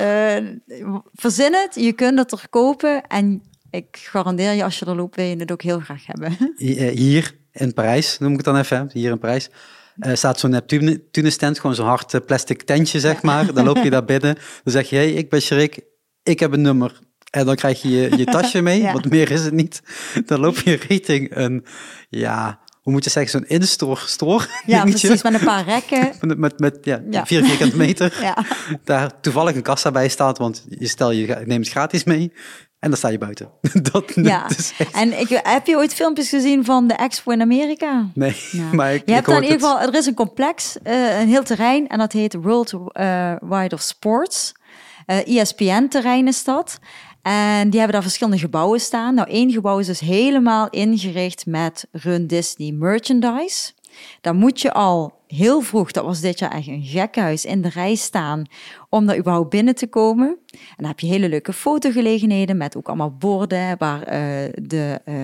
verzin 1.15 1.55
het, 1.55 1.75
je 1.75 1.93
kunt 1.93 2.19
het 2.19 2.33
er 2.33 2.47
kopen 2.51 3.00
en 3.09 3.43
ik 3.71 3.87
garandeer 3.91 4.53
je, 4.53 4.65
als 4.65 4.79
je 4.79 4.87
er 4.87 4.97
loopt, 4.97 5.17
wil 5.17 5.25
je 5.25 5.37
het 5.37 5.53
ook 5.53 5.63
heel 5.63 5.81
graag 5.81 6.07
hebben. 6.07 6.37
Eh, 6.57 6.97
hier 6.97 7.39
in 7.53 7.75
Parijs, 7.75 8.19
noem 8.19 8.31
ik 8.31 8.37
het 8.37 8.47
dan 8.47 8.57
even, 8.57 8.91
hier 8.93 9.11
in 9.11 9.19
Parijs, 9.19 9.51
uh, 9.97 10.15
staat 10.15 10.41
zo'n 10.41 10.51
Neptune 10.51 11.31
stand, 11.31 11.59
gewoon 11.59 11.77
zo'n 11.77 11.87
hard 11.87 12.15
eh, 12.15 12.21
plastic 12.27 12.63
tentje, 12.63 13.01
zeg 13.01 13.23
maar. 13.23 13.53
Dan 13.55 13.65
loop 13.65 13.77
je 13.77 13.91
daar 13.97 14.05
binnen, 14.05 14.35
dan 14.35 14.73
zeg 14.73 14.91
je, 14.91 14.97
hey, 14.97 15.13
ik 15.13 15.31
ben 15.31 15.43
Sherik, 15.43 15.81
ik 16.23 16.41
heb 16.41 16.53
een 16.53 16.61
nummer. 16.61 16.99
En 17.31 17.47
dan 17.47 17.55
krijg 17.55 17.83
je 17.83 17.91
je, 17.91 18.17
je 18.17 18.25
tasje 18.37 18.63
mee, 18.63 18.83
want 18.83 19.11
meer 19.11 19.31
is 19.31 19.45
het 19.45 19.53
niet. 19.53 19.83
Dan 20.27 20.41
loop 20.41 20.59
je 20.59 20.75
richting 20.89 21.37
een, 21.37 21.65
ja, 22.09 22.61
hoe 22.81 22.93
moet 22.93 23.05
je 23.05 23.11
zeggen, 23.11 23.33
zo'n 23.33 23.59
in-store 23.59 24.01
store. 24.07 24.47
Ja, 24.67 24.83
precies, 24.83 25.23
met 25.23 25.35
een 25.35 25.45
paar 25.45 25.65
rekken. 25.65 26.13
met, 26.21 26.39
met, 26.39 26.59
met 26.59 26.79
ja, 26.83 27.03
ja. 27.11 27.27
vier 27.27 27.45
vierkante 27.45 27.77
meter. 27.77 28.19
ja. 28.21 28.45
Daar 28.85 29.21
toevallig 29.21 29.55
een 29.55 29.63
kassa 29.63 29.91
bij 29.91 30.09
staat, 30.09 30.39
want 30.39 30.67
je 30.69 30.89
stel 30.89 31.11
je 31.11 31.27
neemt 31.27 31.65
het 31.65 31.69
gratis 31.69 32.05
mee. 32.05 32.33
En 32.81 32.89
dan 32.89 32.99
sta 32.99 33.09
je 33.09 33.19
buiten. 33.19 33.51
dat, 33.93 34.13
ja. 34.15 34.47
En 34.93 35.21
ik, 35.21 35.41
heb 35.43 35.67
je 35.67 35.77
ooit 35.77 35.95
filmpjes 35.95 36.29
gezien 36.29 36.65
van 36.65 36.87
de 36.87 36.95
Expo 36.95 37.33
in 37.33 37.41
Amerika? 37.41 38.07
Nee, 38.15 38.37
maar 38.73 38.95
ik, 38.95 39.03
Je 39.07 39.13
hebt 39.13 39.27
dan 39.27 39.37
in 39.37 39.43
ieder 39.43 39.61
geval, 39.61 39.81
er 39.81 39.95
is 39.95 40.07
een 40.07 40.15
complex, 40.15 40.77
uh, 40.87 41.21
een 41.21 41.29
heel 41.29 41.43
terrein, 41.43 41.89
en 41.89 41.99
dat 41.99 42.13
heet 42.13 42.35
World 42.35 42.73
uh, 42.73 43.33
Wide 43.41 43.75
of 43.75 43.81
Sports. 43.81 44.53
Uh, 45.07 45.41
ESPN-terrein 45.41 46.27
is 46.27 46.45
dat. 46.45 46.79
En 47.23 47.71
die 47.71 47.79
hebben 47.79 47.93
daar 47.93 48.03
verschillende 48.03 48.39
gebouwen 48.39 48.81
staan. 48.81 49.15
Nou, 49.15 49.31
één 49.31 49.51
gebouw 49.51 49.79
is 49.79 49.87
dus 49.87 50.01
helemaal 50.01 50.71
ingericht 50.71 51.47
met 51.47 51.87
Run 51.93 52.27
Disney 52.27 52.73
merchandise. 52.73 53.73
Daar 54.21 54.35
moet 54.35 54.61
je 54.61 54.73
al 54.73 55.19
heel 55.27 55.61
vroeg, 55.61 55.91
dat 55.91 56.05
was 56.05 56.21
dit 56.21 56.39
jaar 56.39 56.53
echt 56.53 56.67
een 56.67 56.85
gekhuis, 56.85 57.45
in 57.45 57.63
de 57.63 57.69
rij 57.69 57.95
staan 57.95 58.47
om 58.91 59.07
daar 59.07 59.19
überhaupt 59.19 59.51
binnen 59.51 59.75
te 59.75 59.87
komen. 59.87 60.39
En 60.51 60.77
dan 60.77 60.87
heb 60.87 61.01
je 61.01 61.07
hele 61.07 61.29
leuke 61.29 61.53
fotogelegenheden 61.53 62.57
met 62.57 62.77
ook 62.77 62.87
allemaal 62.87 63.17
borden 63.19 63.77
waar 63.79 63.99
uh, 63.99 64.15
de 64.63 65.01
uh, 65.09 65.15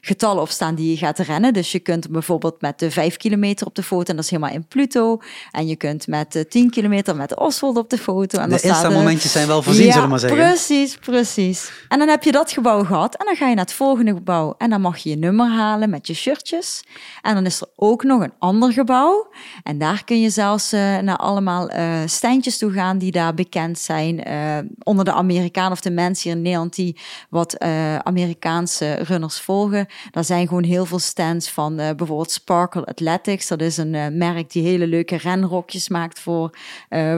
getallen 0.00 0.42
op 0.42 0.48
staan 0.48 0.74
die 0.74 0.90
je 0.90 0.96
gaat 0.96 1.18
rennen. 1.18 1.52
Dus 1.52 1.72
je 1.72 1.78
kunt 1.78 2.10
bijvoorbeeld 2.10 2.60
met 2.60 2.78
de 2.78 2.90
5 2.90 3.16
kilometer 3.16 3.66
op 3.66 3.74
de 3.74 3.82
foto 3.82 4.10
en 4.10 4.16
dat 4.16 4.24
is 4.24 4.30
helemaal 4.30 4.54
in 4.54 4.66
Pluto. 4.66 5.20
En 5.50 5.66
je 5.66 5.76
kunt 5.76 6.06
met 6.06 6.32
de 6.32 6.48
10 6.48 6.70
kilometer 6.70 7.16
met 7.16 7.36
Oswald 7.36 7.76
op 7.76 7.90
de 7.90 7.98
foto. 7.98 8.38
En 8.38 8.48
de 8.48 8.60
Insta-momentjes 8.60 9.32
zijn 9.32 9.46
wel 9.46 9.62
voorzien, 9.62 9.86
ja, 9.86 9.92
zullen 9.92 10.04
we 10.04 10.10
maar 10.10 10.20
zeggen. 10.20 10.38
precies, 10.38 10.96
precies. 10.96 11.72
En 11.88 11.98
dan 11.98 12.08
heb 12.08 12.22
je 12.22 12.32
dat 12.32 12.52
gebouw 12.52 12.84
gehad 12.84 13.14
en 13.14 13.26
dan 13.26 13.36
ga 13.36 13.48
je 13.48 13.54
naar 13.54 13.64
het 13.64 13.74
volgende 13.74 14.12
gebouw. 14.12 14.54
En 14.58 14.70
dan 14.70 14.80
mag 14.80 14.96
je 14.96 15.10
je 15.10 15.16
nummer 15.16 15.48
halen 15.50 15.90
met 15.90 16.06
je 16.06 16.14
shirtjes. 16.14 16.84
En 17.22 17.34
dan 17.34 17.46
is 17.46 17.60
er 17.60 17.68
ook 17.76 18.02
nog 18.04 18.22
een 18.22 18.32
ander 18.38 18.72
gebouw. 18.72 19.28
En 19.62 19.78
daar 19.78 20.04
kun 20.04 20.20
je 20.20 20.30
zelfs 20.30 20.72
uh, 20.72 20.98
naar 20.98 21.16
allemaal 21.16 21.70
standjes 22.06 22.58
toe 22.58 22.72
gaan 22.72 22.98
die 22.98 23.12
daar 23.16 23.34
bekend 23.34 23.78
zijn 23.78 24.28
uh, 24.28 24.58
onder 24.82 25.04
de 25.04 25.12
Amerikanen 25.12 25.72
of 25.72 25.80
de 25.80 25.90
mensen 25.90 26.28
hier 26.28 26.36
in 26.38 26.42
Nederland 26.42 26.74
die 26.74 26.96
wat 27.30 27.56
uh, 27.62 27.96
Amerikaanse 27.96 28.92
runners 28.92 29.40
volgen. 29.40 29.86
Daar 30.10 30.24
zijn 30.24 30.48
gewoon 30.48 30.64
heel 30.64 30.86
veel 30.86 30.98
stands 30.98 31.50
van 31.50 31.72
uh, 31.72 31.90
bijvoorbeeld 31.96 32.30
Sparkle 32.30 32.84
Athletics. 32.84 33.48
Dat 33.48 33.60
is 33.60 33.76
een 33.76 34.16
merk 34.18 34.52
die 34.52 34.62
hele 34.62 34.86
leuke 34.86 35.16
renrokjes 35.16 35.88
maakt 35.88 36.20
voor 36.20 36.58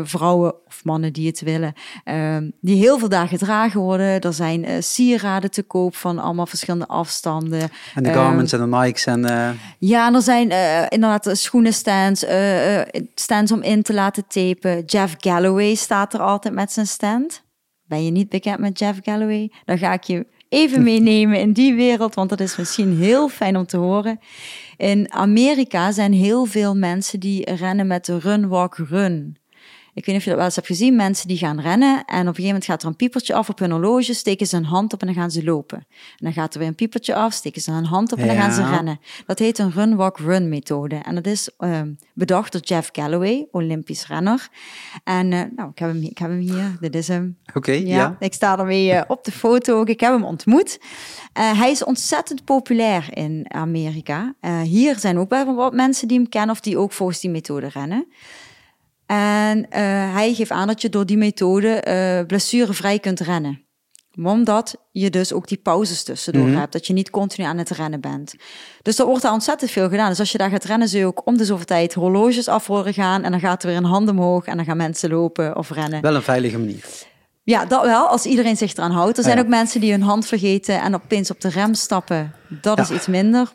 vrouwen 0.03 0.55
of 0.67 0.85
mannen 0.85 1.13
die 1.13 1.27
het 1.27 1.41
willen. 1.41 1.73
Ehm, 2.05 2.51
die 2.61 2.77
heel 2.77 2.99
veel 2.99 3.09
daar 3.09 3.29
gedragen 3.29 3.81
worden. 3.81 4.21
Er 4.21 4.33
zijn 4.33 4.83
sieraden 4.83 5.51
te 5.51 5.63
koop 5.63 5.97
van 5.97 6.19
allemaal 6.19 6.47
verschillende 6.47 6.87
afstanden. 6.87 7.71
En 7.95 8.03
de 8.03 8.13
Garments 8.13 8.53
en 8.53 8.71
de 8.71 8.77
Nikes 8.77 9.07
en... 9.07 9.21
Ja, 9.79 10.07
en 10.07 10.15
er 10.15 10.23
zijn 10.23 10.51
inderdaad 10.89 11.29
schoenenstands, 11.33 12.25
stands 13.15 13.53
om 13.53 13.63
in 13.63 13.83
te 13.83 13.95
laten 13.95 14.25
tapen. 14.29 14.85
Jeff 14.85 15.15
Galloway 15.19 15.75
staat 15.89 16.15
er 16.15 16.21
altijd 16.21 16.55
met 16.55 16.73
zijn 16.73 16.87
stand. 16.87 17.43
Ben 17.85 18.05
je 18.05 18.11
niet 18.11 18.29
bekend 18.29 18.59
met 18.59 18.79
Jeff 18.79 18.99
Galloway? 19.03 19.53
Dan 19.65 19.79
ga 19.79 19.93
ik 19.93 20.03
je 20.03 20.27
even 20.49 20.83
meenemen 20.83 21.41
in 21.41 21.53
die 21.53 21.75
wereld, 21.75 22.15
want 22.15 22.29
dat 22.29 22.41
is 22.41 22.57
misschien 22.57 22.97
heel 22.97 23.29
fijn 23.29 23.57
om 23.57 23.67
te 23.67 23.77
horen. 23.77 24.19
In 24.77 25.13
Amerika 25.13 25.93
zijn 25.93 26.13
heel 26.13 26.45
veel 26.45 26.77
mensen 26.77 27.21
die 27.21 27.55
rennen 27.55 27.87
met 27.87 28.05
de 28.05 28.19
run, 28.19 28.49
walk, 28.49 28.77
run. 28.77 29.37
Ik 29.99 30.05
weet 30.05 30.15
niet 30.15 30.17
of 30.17 30.23
je 30.23 30.29
dat 30.31 30.39
wel 30.39 30.45
eens 30.49 30.55
hebt 30.55 30.67
gezien. 30.67 30.97
Mensen 30.97 31.29
die 31.29 31.39
gaan 31.39 31.61
rennen 31.61 31.89
en 31.89 32.03
op 32.05 32.09
een 32.09 32.25
gegeven 32.25 32.45
moment 32.45 32.65
gaat 32.65 32.83
er 32.83 32.89
een 32.89 32.97
piepertje 32.97 33.35
af 33.35 33.49
op 33.49 33.59
hun 33.59 33.71
horloge, 33.71 34.15
steken 34.15 34.47
ze 34.47 34.57
een 34.57 34.65
hand 34.65 34.93
op 34.93 35.01
en 35.01 35.07
dan 35.07 35.17
gaan 35.17 35.31
ze 35.31 35.45
lopen. 35.45 35.79
En 35.79 36.17
dan 36.17 36.33
gaat 36.33 36.53
er 36.53 36.59
weer 36.59 36.69
een 36.69 36.75
piepertje 36.75 37.15
af, 37.15 37.33
steken 37.33 37.63
ze 37.63 37.71
een 37.71 37.85
hand 37.85 38.13
op 38.13 38.19
en 38.19 38.27
dan 38.27 38.37
gaan 38.37 38.53
ze 38.53 38.69
rennen. 38.69 39.01
Dat 39.27 39.39
heet 39.39 39.59
een 39.59 39.71
run-walk-run 39.71 40.49
methode. 40.49 40.97
En 40.97 41.15
dat 41.15 41.27
is 41.27 41.51
uh, 41.59 41.81
bedacht 42.15 42.53
door 42.53 42.61
Jeff 42.61 42.89
Galloway, 42.93 43.47
Olympisch 43.51 44.07
renner. 44.07 44.49
En 45.05 45.33
uh, 45.33 45.43
nou, 45.57 45.71
ik 45.71 45.79
heb, 45.79 45.89
hem, 45.89 46.03
ik 46.03 46.19
heb 46.19 46.29
hem 46.31 46.39
hier. 46.39 46.77
Dit 46.81 46.95
is 46.95 47.09
hem. 47.09 47.37
Oké, 47.55 47.73
ja, 47.73 48.17
Ik 48.19 48.35
sta 48.35 48.59
ermee 48.59 48.93
uh, 48.93 49.03
op 49.07 49.25
de 49.25 49.33
foto 49.33 49.79
ook. 49.79 49.89
Ik 49.89 50.01
heb 50.01 50.13
hem 50.13 50.25
ontmoet. 50.25 50.79
Uh, 51.39 51.59
hij 51.59 51.71
is 51.71 51.85
ontzettend 51.85 52.45
populair 52.45 53.09
in 53.11 53.45
Amerika. 53.49 54.35
hier 54.63 54.99
zijn 54.99 55.19
ook 55.19 55.31
wel 55.31 55.55
wat 55.55 55.73
mensen 55.73 56.09
die 56.09 56.19
hem 56.19 56.29
kennen 56.29 56.51
of 56.51 56.61
die 56.61 56.79
ook 56.79 56.93
volgens 56.93 57.21
die 57.21 57.31
methode 57.31 57.69
rennen. 57.69 58.07
En 59.09 59.59
uh, 59.59 59.71
hij 60.15 60.35
geeft 60.35 60.51
aan 60.51 60.67
dat 60.67 60.83
je 60.83 60.89
door 60.89 61.07
die 61.07 61.17
methode 61.17 61.85
uh, 61.89 62.27
blessurevrij 62.27 62.99
kunt 62.99 63.21
rennen. 63.21 63.63
Omdat 64.23 64.77
je 64.93 65.11
dus 65.11 65.33
ook 65.33 65.49
die 65.49 65.59
pauzes 65.59 66.03
tussendoor 66.03 66.43
mm 66.43 66.49
-hmm. 66.49 66.59
hebt. 66.59 66.73
Dat 66.73 66.87
je 66.87 66.93
niet 66.93 67.11
continu 67.11 67.47
aan 67.47 67.59
het 67.59 67.71
rennen 67.71 68.01
bent. 68.01 68.35
Dus 68.83 68.99
er 68.99 69.07
wordt 69.07 69.23
daar 69.23 69.33
ontzettend 69.33 69.71
veel 69.71 69.89
gedaan. 69.89 70.09
Dus 70.09 70.19
als 70.19 70.33
je 70.33 70.39
daar 70.39 70.51
gaat 70.51 70.65
rennen, 70.65 70.89
zul 70.89 71.01
je 71.01 71.07
ook 71.07 71.27
om 71.27 71.37
de 71.37 71.45
zoveel 71.45 71.65
tijd 71.65 71.95
horloges 71.95 72.49
af 72.49 72.67
horen 72.67 72.95
gaan. 72.95 73.23
En 73.25 73.31
dan 73.31 73.41
gaat 73.41 73.63
er 73.63 73.69
weer 73.69 73.77
een 73.77 73.85
hand 73.85 74.09
omhoog 74.09 74.45
en 74.45 74.57
dan 74.57 74.65
gaan 74.65 74.77
mensen 74.77 75.11
lopen 75.11 75.57
of 75.57 75.71
rennen. 75.71 76.01
Wel 76.01 76.15
een 76.15 76.23
veilige 76.23 76.59
manier. 76.59 76.85
Ja, 77.43 77.65
dat 77.65 77.83
wel, 77.85 78.07
als 78.07 78.27
iedereen 78.27 78.57
zich 78.57 78.73
eraan 78.77 78.91
houdt. 78.91 79.19
Er 79.19 79.25
zijn 79.25 79.39
ook 79.39 79.49
mensen 79.49 79.81
die 79.81 79.91
hun 79.91 80.03
hand 80.03 80.27
vergeten 80.27 80.81
en 80.81 80.95
opeens 80.95 81.31
op 81.31 81.41
de 81.41 81.49
rem 81.49 81.75
stappen. 81.75 82.33
Dat 82.49 82.77
ja. 82.77 82.83
is 82.83 82.91
iets 82.91 83.07
minder. 83.07 83.53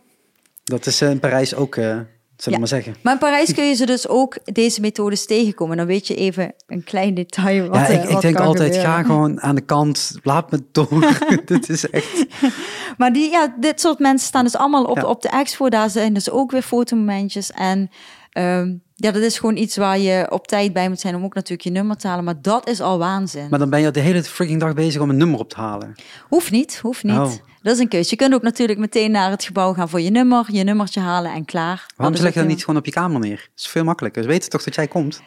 Dat 0.63 0.85
is 0.85 1.01
in 1.01 1.19
Parijs 1.19 1.55
ook... 1.55 1.75
Uh 1.75 1.99
zullen 2.35 2.53
ja. 2.53 2.57
maar 2.59 2.67
zeggen. 2.67 2.95
Maar 3.01 3.13
in 3.13 3.19
Parijs 3.19 3.53
kun 3.53 3.65
je 3.65 3.73
ze 3.73 3.85
dus 3.85 4.07
ook 4.07 4.37
deze 4.43 4.81
methodes 4.81 5.25
tegenkomen. 5.25 5.77
Dan 5.77 5.85
weet 5.85 6.07
je 6.07 6.15
even 6.15 6.53
een 6.67 6.83
klein 6.83 7.13
detail 7.13 7.67
wat 7.67 7.75
Ja, 7.75 7.87
ik, 7.87 8.03
uh, 8.03 8.11
ik 8.11 8.21
denk 8.21 8.39
altijd, 8.39 8.75
gebeuren. 8.75 8.91
ga 8.91 9.03
gewoon 9.03 9.41
aan 9.41 9.55
de 9.55 9.61
kant, 9.61 10.17
laat 10.23 10.51
me 10.51 10.63
door. 10.71 11.17
dit 11.45 11.69
is 11.69 11.89
echt... 11.89 12.25
Maar 12.97 13.13
die, 13.13 13.31
ja, 13.31 13.55
dit 13.59 13.81
soort 13.81 13.99
mensen 13.99 14.27
staan 14.27 14.43
dus 14.43 14.55
allemaal 14.55 14.83
op, 14.83 14.97
ja. 14.97 15.05
op 15.05 15.21
de 15.21 15.29
expo. 15.29 15.69
Daar 15.69 15.89
zijn 15.89 16.13
dus 16.13 16.29
ook 16.29 16.51
weer 16.51 16.61
fotomomentjes. 16.61 17.51
En 17.51 17.89
um, 18.33 18.83
ja, 19.03 19.11
dat 19.11 19.21
is 19.21 19.39
gewoon 19.39 19.57
iets 19.57 19.77
waar 19.77 19.99
je 19.99 20.27
op 20.29 20.47
tijd 20.47 20.73
bij 20.73 20.89
moet 20.89 20.99
zijn 20.99 21.15
om 21.15 21.23
ook 21.23 21.33
natuurlijk 21.33 21.61
je 21.61 21.69
nummer 21.69 21.97
te 21.97 22.07
halen. 22.07 22.23
Maar 22.23 22.41
dat 22.41 22.67
is 22.67 22.81
al 22.81 22.97
waanzin. 22.97 23.47
Maar 23.49 23.59
dan 23.59 23.69
ben 23.69 23.81
je 23.81 23.91
de 23.91 23.99
hele 23.99 24.23
freaking 24.23 24.59
dag 24.59 24.73
bezig 24.73 25.01
om 25.01 25.09
een 25.09 25.17
nummer 25.17 25.39
op 25.39 25.49
te 25.49 25.55
halen. 25.55 25.95
Hoeft 26.27 26.51
niet, 26.51 26.79
hoeft 26.81 27.03
niet. 27.03 27.15
Oh. 27.15 27.31
Dat 27.61 27.73
is 27.73 27.79
een 27.79 27.87
keuze. 27.87 28.09
Je 28.09 28.15
kunt 28.15 28.33
ook 28.33 28.41
natuurlijk 28.41 28.79
meteen 28.79 29.11
naar 29.11 29.29
het 29.29 29.43
gebouw 29.43 29.73
gaan 29.73 29.89
voor 29.89 30.01
je 30.01 30.09
nummer, 30.09 30.45
je 30.51 30.63
nummertje 30.63 30.99
halen 30.99 31.33
en 31.33 31.45
klaar. 31.45 31.85
Waarom 31.95 32.21
leg 32.21 32.33
je 32.33 32.39
dat 32.39 32.47
niet 32.47 32.59
gewoon 32.59 32.79
op 32.79 32.85
je 32.85 32.91
kamer 32.91 33.19
neer? 33.19 33.49
Dat 33.55 33.65
is 33.65 33.67
veel 33.67 33.83
makkelijker. 33.83 34.21
Ze 34.23 34.27
weten 34.27 34.49
toch 34.49 34.63
dat 34.63 34.75
jij 34.75 34.87
komt? 34.87 35.21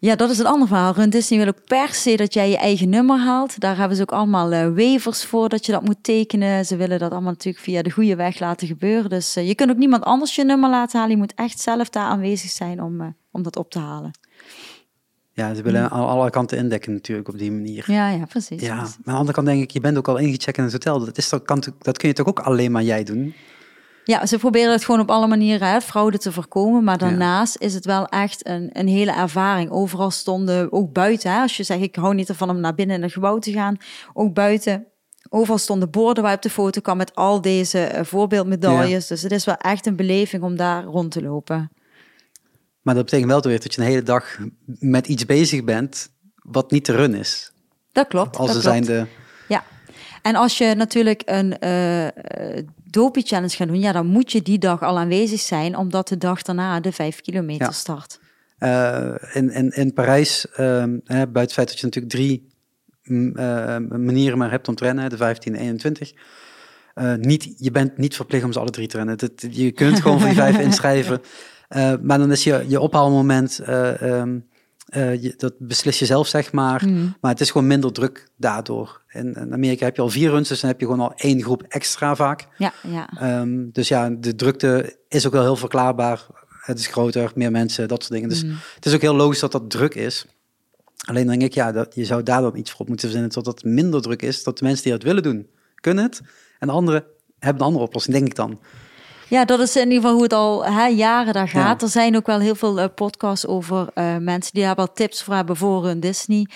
Ja, 0.00 0.16
dat 0.16 0.30
is 0.30 0.38
een 0.38 0.46
ander 0.46 0.68
verhaal. 0.68 0.92
Run 0.92 1.10
Disney 1.10 1.38
wil 1.38 1.48
ook 1.48 1.64
per 1.64 1.94
se 1.94 2.16
dat 2.16 2.34
jij 2.34 2.50
je 2.50 2.56
eigen 2.56 2.88
nummer 2.88 3.18
haalt. 3.18 3.60
Daar 3.60 3.76
hebben 3.76 3.96
ze 3.96 4.02
ook 4.02 4.12
allemaal 4.12 4.52
uh, 4.52 4.68
waivers 4.74 5.24
voor 5.24 5.48
dat 5.48 5.66
je 5.66 5.72
dat 5.72 5.84
moet 5.84 6.02
tekenen. 6.02 6.66
Ze 6.66 6.76
willen 6.76 6.98
dat 6.98 7.10
allemaal 7.10 7.30
natuurlijk 7.30 7.64
via 7.64 7.82
de 7.82 7.90
goede 7.90 8.16
weg 8.16 8.38
laten 8.38 8.66
gebeuren. 8.66 9.10
Dus 9.10 9.36
uh, 9.36 9.48
je 9.48 9.54
kunt 9.54 9.70
ook 9.70 9.76
niemand 9.76 10.04
anders 10.04 10.34
je 10.34 10.44
nummer 10.44 10.70
laten 10.70 10.98
halen. 10.98 11.14
Je 11.14 11.20
moet 11.20 11.34
echt 11.34 11.60
zelf 11.60 11.88
daar 11.88 12.04
aanwezig 12.04 12.50
zijn 12.50 12.82
om, 12.82 13.00
uh, 13.00 13.06
om 13.30 13.42
dat 13.42 13.56
op 13.56 13.70
te 13.70 13.78
halen. 13.78 14.10
Ja, 15.32 15.54
ze 15.54 15.62
willen 15.62 15.90
aan 15.90 16.06
alle 16.06 16.30
kanten 16.30 16.58
indekken 16.58 16.92
natuurlijk 16.92 17.28
op 17.28 17.38
die 17.38 17.52
manier. 17.52 17.84
Ja, 17.86 18.08
ja, 18.08 18.24
precies. 18.24 18.62
Ja, 18.62 18.74
maar 18.74 18.84
aan 18.84 19.00
de 19.04 19.12
andere 19.12 19.32
kant 19.32 19.46
denk 19.46 19.62
ik, 19.62 19.70
je 19.70 19.80
bent 19.80 19.96
ook 19.96 20.08
al 20.08 20.16
ingecheckt 20.16 20.58
in 20.58 20.64
het 20.64 20.72
hotel. 20.72 21.04
Dat, 21.04 21.18
is 21.18 21.28
toch, 21.28 21.42
kan, 21.42 21.62
dat 21.78 21.98
kun 21.98 22.08
je 22.08 22.14
toch 22.14 22.26
ook 22.26 22.40
alleen 22.40 22.72
maar 22.72 22.82
jij 22.82 23.04
doen? 23.04 23.34
Ja, 24.04 24.26
ze 24.26 24.38
proberen 24.38 24.72
het 24.72 24.84
gewoon 24.84 25.00
op 25.00 25.10
alle 25.10 25.26
manieren, 25.26 25.68
hè, 25.68 25.80
fraude 25.80 26.18
te 26.18 26.32
voorkomen. 26.32 26.84
Maar 26.84 26.98
daarnaast 26.98 27.56
ja. 27.58 27.66
is 27.66 27.74
het 27.74 27.84
wel 27.84 28.06
echt 28.06 28.48
een, 28.48 28.70
een 28.72 28.88
hele 28.88 29.12
ervaring. 29.12 29.70
Overal 29.70 30.10
stonden, 30.10 30.72
ook 30.72 30.92
buiten, 30.92 31.32
hè, 31.32 31.40
als 31.40 31.56
je 31.56 31.62
zegt 31.62 31.80
ik 31.80 31.96
hou 31.96 32.14
niet 32.14 32.28
ervan 32.28 32.50
om 32.50 32.60
naar 32.60 32.74
binnen 32.74 32.96
in 32.96 33.02
een 33.02 33.10
gebouw 33.10 33.38
te 33.38 33.52
gaan. 33.52 33.76
Ook 34.12 34.34
buiten, 34.34 34.86
overal 35.28 35.58
stonden 35.58 35.90
borden 35.90 36.22
waar 36.22 36.34
op 36.34 36.42
de 36.42 36.50
foto 36.50 36.80
kwam 36.80 36.96
met 36.96 37.14
al 37.14 37.40
deze 37.40 37.90
uh, 37.94 38.00
voorbeeldmedailles. 38.04 39.08
Ja. 39.08 39.14
Dus 39.14 39.22
het 39.22 39.32
is 39.32 39.44
wel 39.44 39.56
echt 39.56 39.86
een 39.86 39.96
beleving 39.96 40.42
om 40.42 40.56
daar 40.56 40.84
rond 40.84 41.10
te 41.10 41.22
lopen. 41.22 41.70
Maar 42.82 42.94
dat 42.94 43.04
betekent 43.04 43.30
wel 43.30 43.40
weer 43.40 43.60
dat 43.60 43.74
je 43.74 43.80
een 43.80 43.86
hele 43.86 44.02
dag 44.02 44.38
met 44.64 45.06
iets 45.06 45.26
bezig 45.26 45.64
bent 45.64 46.10
wat 46.34 46.70
niet 46.70 46.84
te 46.84 46.92
run 46.92 47.14
is. 47.14 47.52
Dat 47.92 48.06
klopt. 48.06 48.36
Als 48.36 48.46
dat 48.46 48.56
er 48.56 48.70
klopt. 48.70 48.86
zijn 48.86 49.04
de... 49.04 49.10
Ja. 49.48 49.64
En 50.22 50.34
als 50.34 50.58
je 50.58 50.74
natuurlijk 50.74 51.22
een 51.24 51.56
uh, 51.64 52.06
dopie 52.90 53.26
challenge 53.26 53.56
gaat 53.56 53.68
doen, 53.68 53.80
ja, 53.80 53.92
dan 53.92 54.06
moet 54.06 54.32
je 54.32 54.42
die 54.42 54.58
dag 54.58 54.82
al 54.82 54.98
aanwezig 54.98 55.40
zijn, 55.40 55.76
omdat 55.76 56.08
de 56.08 56.18
dag 56.18 56.42
daarna 56.42 56.80
de 56.80 56.92
vijf 56.92 57.20
kilometer 57.20 57.74
start. 57.74 58.20
Uh, 58.58 59.14
in, 59.32 59.50
in, 59.50 59.70
in 59.70 59.92
Parijs, 59.92 60.46
uh, 60.52 60.56
buiten 60.56 61.40
het 61.40 61.52
feit 61.52 61.68
dat 61.68 61.78
je 61.78 61.84
natuurlijk 61.84 62.12
drie 62.12 62.48
mm, 63.02 63.32
manieren 64.04 64.38
maar 64.38 64.50
hebt 64.50 64.68
om 64.68 64.74
te 64.74 64.84
rennen, 64.84 65.10
de 65.10 65.16
15 65.16 65.54
en 65.54 65.60
21. 65.60 66.12
niet, 67.16 67.54
je 67.56 67.70
bent 67.70 67.98
niet 67.98 68.16
verplicht 68.16 68.44
om 68.44 68.52
ze 68.52 68.58
alle 68.58 68.70
drie 68.70 68.88
te 68.88 68.96
rennen. 68.96 69.18
Dat, 69.18 69.32
je 69.50 69.72
kunt 69.72 70.00
gewoon 70.00 70.18
voor 70.18 70.28
die 70.28 70.36
vijf 70.36 70.58
inschrijven. 70.68 71.20
maar 72.02 72.18
dan 72.18 72.32
is 72.32 72.44
je, 72.44 72.64
je 72.68 72.80
ophaalmoment 72.80 73.60
um, 74.02 74.48
uh, 74.90 75.22
je, 75.22 75.34
dat 75.36 75.54
beslis 75.58 75.98
je 75.98 76.06
zelf, 76.06 76.26
zeg 76.26 76.52
maar. 76.52 76.80
Hmm. 76.82 77.16
Maar 77.20 77.30
het 77.30 77.40
is 77.40 77.50
gewoon 77.50 77.66
minder 77.66 77.92
druk 77.92 78.28
daardoor. 78.36 79.00
In, 79.08 79.34
in, 79.34 79.52
Amerika 79.52 79.84
heb 79.84 79.96
je 79.96 80.02
al 80.02 80.08
vier 80.08 80.30
runs, 80.30 80.48
dus 80.48 80.60
dan 80.60 80.70
heb 80.70 80.80
je 80.80 80.86
gewoon 80.86 81.00
al 81.00 81.12
één 81.16 81.42
groep 81.42 81.62
extra 81.68 82.16
vaak. 82.16 82.46
Ja, 82.58 82.72
ja. 82.82 83.40
Um, 83.40 83.70
dus 83.72 83.88
ja, 83.88 84.10
de 84.10 84.34
drukte 84.34 84.96
is 85.08 85.26
ook 85.26 85.32
wel 85.32 85.42
heel 85.42 85.56
verklaarbaar. 85.56 86.26
Het 86.60 86.78
is 86.78 86.86
groter, 86.86 87.32
meer 87.34 87.50
mensen, 87.50 87.88
dat 87.88 88.00
soort 88.02 88.12
dingen. 88.12 88.28
Dus 88.28 88.40
hmm. 88.40 88.56
het 88.74 88.86
is 88.86 88.94
ook 88.94 89.00
heel 89.00 89.14
logisch 89.14 89.40
dat 89.40 89.52
dat 89.52 89.70
druk 89.70 89.94
is. 89.94 90.26
Alleen 91.04 91.26
denk 91.26 91.42
ik, 91.42 91.54
ja, 91.54 91.72
dat, 91.72 91.94
je 91.94 92.04
zou 92.04 92.22
daar 92.22 92.40
dan 92.40 92.56
iets 92.56 92.70
voor 92.70 92.80
op 92.80 92.88
moeten 92.88 93.08
verzinnen, 93.08 93.32
tot 93.32 93.46
het 93.46 93.64
minder 93.64 94.02
druk 94.02 94.22
is. 94.22 94.42
Dat 94.42 94.58
de 94.58 94.64
mensen 94.64 94.84
die 94.84 94.92
het 94.92 95.02
willen 95.02 95.22
doen, 95.22 95.46
kunnen 95.74 96.04
het. 96.04 96.20
En 96.58 96.66
de 96.66 96.72
anderen 96.72 97.04
hebben 97.38 97.62
een 97.62 97.68
andere 97.68 97.84
oplossing, 97.84 98.16
denk 98.16 98.26
ik 98.26 98.34
dan. 98.34 98.60
Ja, 99.30 99.44
dat 99.44 99.60
is 99.60 99.76
in 99.76 99.82
ieder 99.82 99.96
geval 99.96 100.12
hoe 100.12 100.22
het 100.22 100.32
al 100.32 100.64
hè, 100.64 100.86
jaren 100.86 101.32
daar 101.32 101.48
gaat. 101.48 101.82
Er 101.82 101.88
zijn 101.88 102.16
ook 102.16 102.26
wel 102.26 102.38
heel 102.38 102.54
veel 102.54 102.78
uh, 102.78 102.84
podcasts 102.94 103.46
over 103.46 103.86
uh, 103.94 104.16
mensen 104.16 104.52
die 104.52 104.62
daar 104.62 104.74
wel 104.74 104.92
tips 104.92 105.22
voor 105.22 105.34
hebben 105.34 105.56
voor 105.56 105.86
een 105.86 106.00
Disney. 106.00 106.46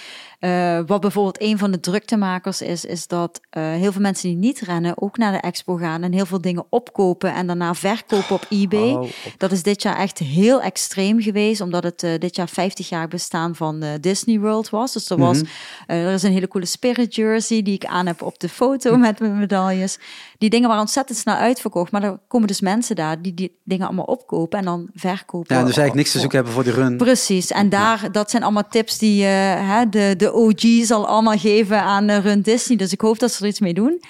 Uh, 0.45 0.81
wat 0.87 1.01
bijvoorbeeld 1.01 1.43
een 1.43 1.59
van 1.59 1.71
de 1.71 1.81
druktemakers 1.81 2.63
is, 2.63 2.85
is 2.85 3.07
dat 3.07 3.41
heel 3.51 3.93
veel 3.93 4.01
mensen 4.01 4.29
die 4.29 4.39
niet 4.39 4.61
rennen 4.61 5.03
ook 5.03 5.17
naar 5.17 5.33
de 5.33 5.39
expo 5.39 5.77
gaan 5.77 6.03
en 6.03 6.13
heel 6.13 6.27
veel 6.27 6.41
dingen 6.41 6.67
opkopen 6.69 7.35
en 7.35 7.47
daarna 7.47 7.75
verkopen 7.75 8.35
op 8.35 8.47
eBay. 8.49 8.93
Oh, 8.93 9.09
Dat 9.39 9.53
is 9.53 9.63
dit 9.63 9.83
jaar 9.83 9.97
echt 9.97 10.19
heel 10.19 10.63
extreem 10.63 11.21
geweest, 11.21 11.61
omdat 11.61 11.85
het 11.85 12.01
dit 12.19 12.37
jaar 12.37 12.49
50 12.49 12.89
jaar 12.89 13.09
bestaan 13.09 13.55
van 13.55 13.85
Disney 14.01 14.41
World 14.41 14.71
was. 14.71 14.93
Dus 14.93 15.11
er, 15.11 15.17
was, 15.17 15.43
mhm. 15.43 15.51
er 15.87 16.13
is 16.13 16.23
een 16.23 16.33
hele 16.33 16.49
coole 16.49 16.67
Spirit 16.67 17.15
jersey 17.15 17.63
die 17.63 17.75
ik 17.75 17.85
aan 17.85 18.07
heb 18.07 18.23
op 18.23 18.39
de 18.39 18.49
foto 18.49 18.97
met 19.07 19.21
mijn 19.21 19.39
medailles. 19.39 19.99
Die 20.39 20.51
dingen 20.51 20.67
waren 20.69 20.83
ontzettend 20.83 21.19
snel 21.19 21.35
uitverkocht, 21.35 21.93
maar 21.93 22.03
er 22.03 22.19
komen 22.29 22.47
dus 22.47 22.61
mensen 22.61 22.97
daar 22.97 23.23
die 23.23 23.35
die 23.35 23.59
dingen 23.65 23.87
allemaal 23.87 24.05
opkopen 24.05 24.59
en 24.59 24.65
dan 24.65 24.89
verkopen. 24.95 25.57
Ja, 25.57 25.65
dus 25.65 25.77
eigenlijk 25.77 25.95
niks 25.95 26.13
te 26.13 26.19
zoeken 26.19 26.37
hebben 26.37 26.55
voor 26.55 26.65
de 26.65 26.73
run. 26.73 26.97
Precies, 26.97 27.51
en 27.51 27.69
daar, 27.69 28.13
dat 28.13 28.31
zijn 28.31 28.43
allemaal 28.43 28.69
tips 28.69 28.99
die 28.99 29.25
hè, 29.25 29.89
de, 29.89 30.15
de 30.17 30.34
OG 30.35 30.85
zal 30.85 31.07
allemaal 31.07 31.39
geven 31.39 31.81
aan 31.81 32.11
uh, 32.11 32.19
Run 32.19 32.41
Disney. 32.41 32.77
Dus 32.77 32.93
ik 32.93 33.01
hoop 33.01 33.19
dat 33.19 33.33
ze 33.33 33.43
er 33.43 33.49
iets 33.49 33.61
mee 33.61 33.75
doen. 33.75 34.03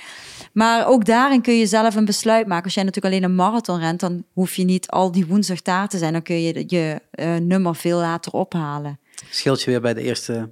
Maar 0.52 0.86
ook 0.86 1.04
daarin 1.04 1.42
kun 1.42 1.58
je 1.58 1.66
zelf 1.66 1.94
een 1.94 2.04
besluit 2.04 2.46
maken. 2.46 2.64
Als 2.64 2.74
jij 2.74 2.84
natuurlijk 2.84 3.14
alleen 3.14 3.30
een 3.30 3.36
marathon 3.36 3.78
rent, 3.78 4.00
dan 4.00 4.24
hoef 4.32 4.54
je 4.54 4.64
niet 4.64 4.88
al 4.88 5.12
die 5.12 5.26
woensdag 5.26 5.62
daar 5.62 5.88
te 5.88 5.98
zijn. 5.98 6.12
Dan 6.12 6.22
kun 6.22 6.42
je 6.42 6.64
je 6.66 7.00
uh, 7.14 7.36
nummer 7.36 7.76
veel 7.76 7.98
later 7.98 8.32
ophalen. 8.32 8.98
Scheelt 9.30 9.62
je 9.62 9.70
weer 9.70 9.80
bij 9.80 9.94
de 9.94 10.02
eerste 10.02 10.50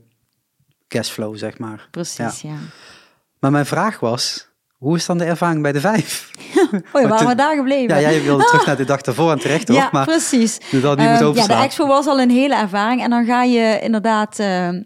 cashflow, 0.89 1.37
zeg 1.37 1.59
maar. 1.59 1.89
Precies, 1.91 2.41
ja. 2.41 2.51
ja. 2.51 2.59
Maar 3.39 3.51
mijn 3.51 3.67
vraag 3.67 4.01
was, 4.01 4.49
hoe 4.83 4.97
is 4.97 5.07
dan 5.07 5.19
de 5.19 5.25
ervaring 5.25 5.63
bij 5.63 5.73
de 5.73 5.81
vijf? 5.81 6.31
Oh 6.93 7.09
waren 7.09 7.29
we 7.29 7.35
daar 7.35 7.57
gebleven? 7.57 8.01
Ja, 8.01 8.11
jij 8.11 8.23
wilde 8.23 8.45
terug 8.45 8.67
naar 8.67 8.77
de 8.77 8.85
dag 8.85 9.01
ervoor 9.01 9.31
en 9.31 9.39
terecht, 9.39 9.67
toch? 9.67 9.77
Ja, 9.77 9.89
maar 9.93 10.05
precies. 10.05 10.59
Dat 10.71 10.99
niet 10.99 11.21
um, 11.21 11.27
moet 11.27 11.37
ja, 11.37 11.47
de 11.47 11.53
expo 11.53 11.87
was 11.87 12.07
al 12.07 12.21
een 12.21 12.31
hele 12.31 12.55
ervaring. 12.55 13.03
En 13.03 13.11
dan 13.11 13.25
ga 13.25 13.43
je 13.43 13.79
inderdaad, 13.83 14.39
uh, 14.39 14.69
uh, 14.69 14.81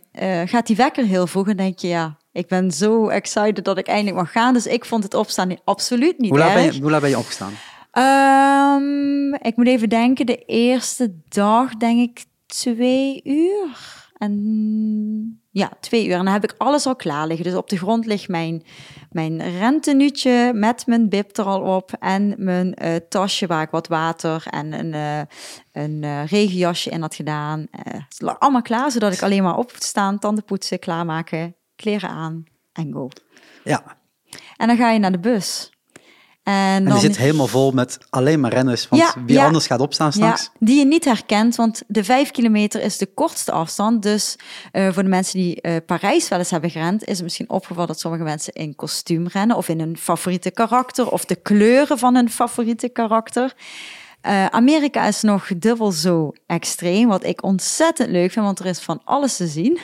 gaat 0.45 0.67
die 0.67 0.77
wekker 0.77 1.05
heel 1.05 1.27
vroeg 1.27 1.49
en 1.49 1.57
denk 1.57 1.79
je, 1.79 1.89
ja, 1.89 2.17
ik 2.33 2.49
ben 2.49 2.71
zo 2.71 3.09
excited 3.09 3.65
dat 3.65 3.79
ik 3.79 3.87
eindelijk 3.87 4.17
mag 4.17 4.33
gaan. 4.33 4.53
Dus 4.53 4.67
ik 4.67 4.85
vond 4.85 5.03
het 5.03 5.15
opstaan 5.15 5.57
absoluut 5.65 6.19
niet 6.19 6.31
hoe 6.31 6.39
laat 6.39 6.49
erg. 6.49 6.65
Ben 6.65 6.75
je, 6.75 6.81
hoe 6.81 6.91
laat 6.91 7.01
ben 7.01 7.11
je 7.11 7.19
opgestaan? 7.19 7.53
Um, 8.79 9.35
ik 9.35 9.57
moet 9.57 9.67
even 9.67 9.89
denken, 9.89 10.27
de 10.27 10.45
eerste 10.45 11.15
dag 11.29 11.75
denk 11.75 12.01
ik 12.01 12.25
twee 12.47 13.21
uur. 13.25 14.05
En 14.19 15.41
ja, 15.51 15.71
twee 15.81 16.07
uur. 16.07 16.13
En 16.13 16.25
dan 16.25 16.33
heb 16.33 16.45
ik 16.45 16.55
alles 16.59 16.87
al 16.87 16.97
klaar 16.97 17.27
liggen. 17.27 17.45
Dus 17.45 17.55
op 17.55 17.69
de 17.69 17.77
grond 17.77 18.07
ligt 18.07 18.29
mijn, 18.29 18.63
mijn 19.17 19.59
rentenuutje 19.59 20.53
met 20.55 20.87
mijn 20.87 21.09
bib 21.09 21.37
er 21.37 21.45
al 21.45 21.77
op. 21.77 21.93
En 22.01 22.35
mijn 22.39 22.77
uh, 22.83 22.95
tasje 23.09 23.47
waar 23.47 23.63
ik 23.63 23.71
wat 23.71 23.89
water 23.89 24.47
en 24.51 24.73
een, 24.73 24.93
uh, 24.93 25.21
een 25.73 26.03
uh, 26.03 26.27
regenjasje 26.27 26.91
in 26.91 27.01
had 27.01 27.15
gedaan. 27.15 27.67
allemaal 28.39 28.63
klaar, 28.63 28.91
zodat 28.91 29.13
ik 29.13 29.23
alleen 29.23 29.43
maar 29.43 29.57
op 29.57 29.73
staan, 29.79 30.19
tanden 30.19 30.45
poetsen, 30.45 30.79
klaarmaken, 30.79 31.57
kleren 31.77 32.09
aan 32.09 32.45
en 32.73 32.93
go. 32.93 33.09
Ja. 33.65 33.97
En 34.57 34.67
dan 34.67 34.77
ga 34.77 34.91
je 34.91 34.99
naar 34.99 35.13
de 35.13 35.19
bus. 35.19 35.71
En, 36.47 36.85
dan... 36.85 36.93
die 36.93 37.03
zit 37.03 37.17
helemaal 37.17 37.47
vol 37.47 37.71
met 37.71 37.99
alleen 38.11 38.41
maar 38.41 38.53
renners. 38.53 38.89
Want 38.89 39.15
wie 39.27 39.41
anders 39.41 39.67
gaat 39.67 39.81
opstaan 39.81 40.13
straks? 40.13 40.43
Ja, 40.43 40.67
die 40.67 40.79
je 40.79 40.85
niet 40.85 41.05
herkent, 41.05 41.57
want 41.57 41.83
de 41.87 42.05
vijf 42.05 42.31
kilometer 42.31 42.83
is 42.83 42.99
de 42.99 43.07
kortste 43.07 43.53
afstand. 43.53 44.03
Dus 44.03 44.37
uh, 44.73 44.93
voor 44.93 45.03
de 45.03 45.09
mensen 45.09 45.39
die 45.39 45.59
uh, 45.63 45.77
Parijs 45.87 46.29
wel 46.29 46.39
eens 46.39 46.51
hebben 46.51 46.71
gerend, 46.71 47.05
is 47.05 47.15
het 47.15 47.23
misschien 47.23 47.51
opgevallen 47.51 47.89
dat 47.89 48.01
sommige 48.01 48.23
mensen 48.23 48.53
in 48.53 48.75
kostuum 48.75 49.27
rennen 49.27 49.57
of 49.57 49.69
in 49.69 49.79
hun 49.79 49.97
favoriete 49.97 50.51
karakter 50.51 51.11
of 51.11 51.25
de 51.25 51.35
kleuren 51.35 51.99
van 51.99 52.15
hun 52.15 52.31
favoriete 52.31 52.89
karakter. 52.89 53.55
Uh, 54.27 54.47
Amerika 54.47 55.07
is 55.07 55.23
nog 55.23 55.49
dubbel 55.57 55.93
zo 55.93 56.33
extreem, 56.47 57.09
wat 57.09 57.25
ik 57.25 57.43
ontzettend 57.43 58.11
leuk 58.11 58.33
vind, 58.33 58.45
want 58.45 58.59
er 58.59 58.67
is 58.67 58.81
van 58.81 59.01
alles 59.05 59.37
te 59.37 59.47
zien. 59.47 59.79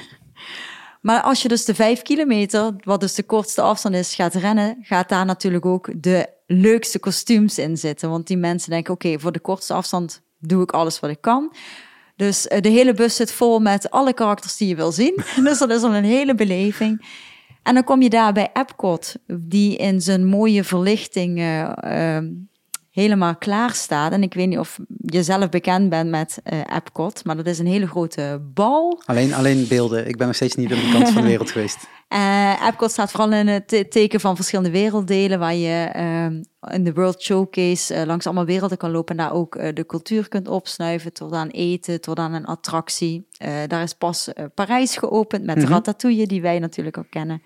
Maar 1.00 1.22
als 1.22 1.42
je 1.42 1.48
dus 1.48 1.64
de 1.64 1.74
vijf 1.74 2.02
kilometer, 2.02 2.74
wat 2.84 3.00
dus 3.00 3.14
de 3.14 3.22
kortste 3.22 3.60
afstand 3.60 3.94
is, 3.94 4.14
gaat 4.14 4.34
rennen, 4.34 4.76
gaat 4.80 5.08
daar 5.08 5.24
natuurlijk 5.24 5.66
ook 5.66 5.90
de 5.96 6.28
leukste 6.52 6.98
kostuums 6.98 7.58
in 7.58 7.76
zitten. 7.76 8.10
Want 8.10 8.26
die 8.26 8.36
mensen 8.36 8.70
denken, 8.70 8.94
oké, 8.94 9.18
voor 9.18 9.32
de 9.32 9.40
kortste 9.40 9.72
afstand 9.72 10.22
doe 10.38 10.62
ik 10.62 10.70
alles 10.70 11.00
wat 11.00 11.10
ik 11.10 11.20
kan. 11.20 11.54
Dus 12.16 12.46
uh, 12.46 12.60
de 12.60 12.68
hele 12.68 12.94
bus 12.94 13.16
zit 13.16 13.32
vol 13.32 13.58
met 13.58 13.90
alle 13.90 14.14
karakters 14.14 14.56
die 14.56 14.68
je 14.68 14.74
wil 14.74 14.92
zien. 14.92 15.22
dus 15.44 15.58
dat 15.58 15.70
is 15.70 15.82
al 15.82 15.94
een 15.94 16.04
hele 16.04 16.34
beleving. 16.34 17.06
En 17.62 17.74
dan 17.74 17.84
kom 17.84 18.02
je 18.02 18.10
daar 18.10 18.32
bij 18.32 18.50
Epcot, 18.52 19.14
die 19.26 19.76
in 19.76 20.00
zijn 20.00 20.26
mooie 20.26 20.64
verlichting 20.64 21.38
uh, 21.38 22.18
helemaal 22.90 23.36
klaar 23.36 23.70
staat. 23.70 24.12
En 24.12 24.22
ik 24.22 24.34
weet 24.34 24.48
niet 24.48 24.58
of 24.58 24.78
je 24.98 25.22
zelf 25.22 25.48
bekend 25.48 25.88
bent 25.88 26.10
met 26.10 26.38
uh, 26.52 26.58
Epcot, 26.76 27.24
maar 27.24 27.36
dat 27.36 27.46
is 27.46 27.58
een 27.58 27.66
hele 27.66 27.86
grote 27.86 28.42
bal. 28.54 29.02
Alleen, 29.04 29.34
alleen 29.34 29.68
beelden. 29.68 30.08
Ik 30.08 30.16
ben 30.16 30.26
nog 30.26 30.36
steeds 30.36 30.54
niet 30.54 30.72
aan 30.72 30.78
de 30.78 30.90
kant 30.92 31.08
van 31.08 31.22
de 31.22 31.28
wereld 31.34 31.50
geweest. 31.50 31.78
Uh, 32.12 32.66
Epcot 32.66 32.90
staat 32.90 33.10
vooral 33.10 33.32
in 33.32 33.48
het 33.48 33.86
teken 33.90 34.20
van 34.20 34.36
verschillende 34.36 34.70
werelddelen, 34.70 35.38
waar 35.38 35.54
je 35.54 35.92
uh, 35.96 36.74
in 36.74 36.84
de 36.84 36.92
World 36.92 37.22
Showcase 37.22 37.94
uh, 37.94 38.02
langs 38.02 38.26
allemaal 38.26 38.44
werelden 38.44 38.78
kan 38.78 38.90
lopen 38.90 39.16
en 39.16 39.24
daar 39.24 39.32
ook 39.32 39.74
de 39.74 39.86
cultuur 39.86 40.28
kunt 40.28 40.48
opsnuiven, 40.48 41.12
tot 41.12 41.32
aan 41.32 41.48
eten, 41.48 42.00
tot 42.00 42.18
aan 42.18 42.32
een 42.32 42.46
attractie. 42.46 43.26
daar 43.66 43.82
is 43.82 43.94
pas 43.94 44.28
Parijs 44.54 44.96
geopend 44.96 45.44
met 45.44 45.56
mm 45.56 45.62
-hmm. 45.62 45.72
Ratatouille, 45.72 46.26
die 46.26 46.42
wij 46.42 46.58
natuurlijk 46.58 46.98
ook 46.98 47.10
kennen. 47.10 47.42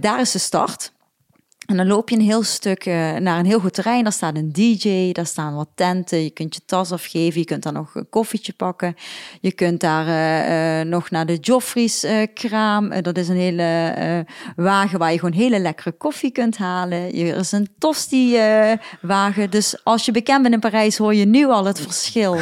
daar 0.00 0.20
is 0.20 0.32
de 0.32 0.38
start. 0.38 0.92
En 1.70 1.76
dan 1.76 1.86
loop 1.86 2.08
je 2.08 2.16
een 2.16 2.22
heel 2.22 2.42
stuk 2.42 2.86
uh, 2.86 2.94
naar 3.16 3.38
een 3.38 3.46
heel 3.46 3.60
goed 3.60 3.74
terrein. 3.74 4.02
Daar 4.02 4.12
staat 4.12 4.36
een 4.36 4.52
DJ, 4.52 5.12
daar 5.12 5.26
staan 5.26 5.54
wat 5.54 5.68
tenten. 5.74 6.22
Je 6.22 6.30
kunt 6.30 6.54
je 6.54 6.60
tas 6.66 6.92
afgeven, 6.92 7.40
je 7.40 7.46
kunt 7.46 7.62
daar 7.62 7.72
nog 7.72 7.94
een 7.94 8.08
koffietje 8.08 8.52
pakken. 8.52 8.96
Je 9.40 9.52
kunt 9.52 9.80
daar 9.80 10.06
uh, 10.06 10.80
uh, 10.80 10.86
nog 10.86 11.10
naar 11.10 11.26
de 11.26 11.36
Joffrey's 11.36 12.06
kraam. 12.34 13.02
dat 13.02 13.16
is 13.16 13.28
een 13.28 13.36
hele 13.36 14.26
wagen 14.56 14.98
waar 14.98 15.12
je 15.12 15.18
gewoon 15.18 15.34
hele 15.34 15.58
lekkere 15.58 15.92
koffie 15.92 16.30
kunt 16.30 16.56
halen. 16.56 16.98
Er 16.98 17.36
is 17.36 17.52
een 17.52 17.68
tosti 17.78 18.38
wagen. 19.00 19.50
Dus 19.50 19.84
als 19.84 20.04
je 20.04 20.12
bekend 20.12 20.42
bent 20.42 20.54
in 20.54 20.60
Parijs 20.60 20.98
hoor 20.98 21.14
je 21.14 21.26
nu 21.26 21.46
al 21.46 21.64
het 21.64 21.80
verschil 21.80 22.38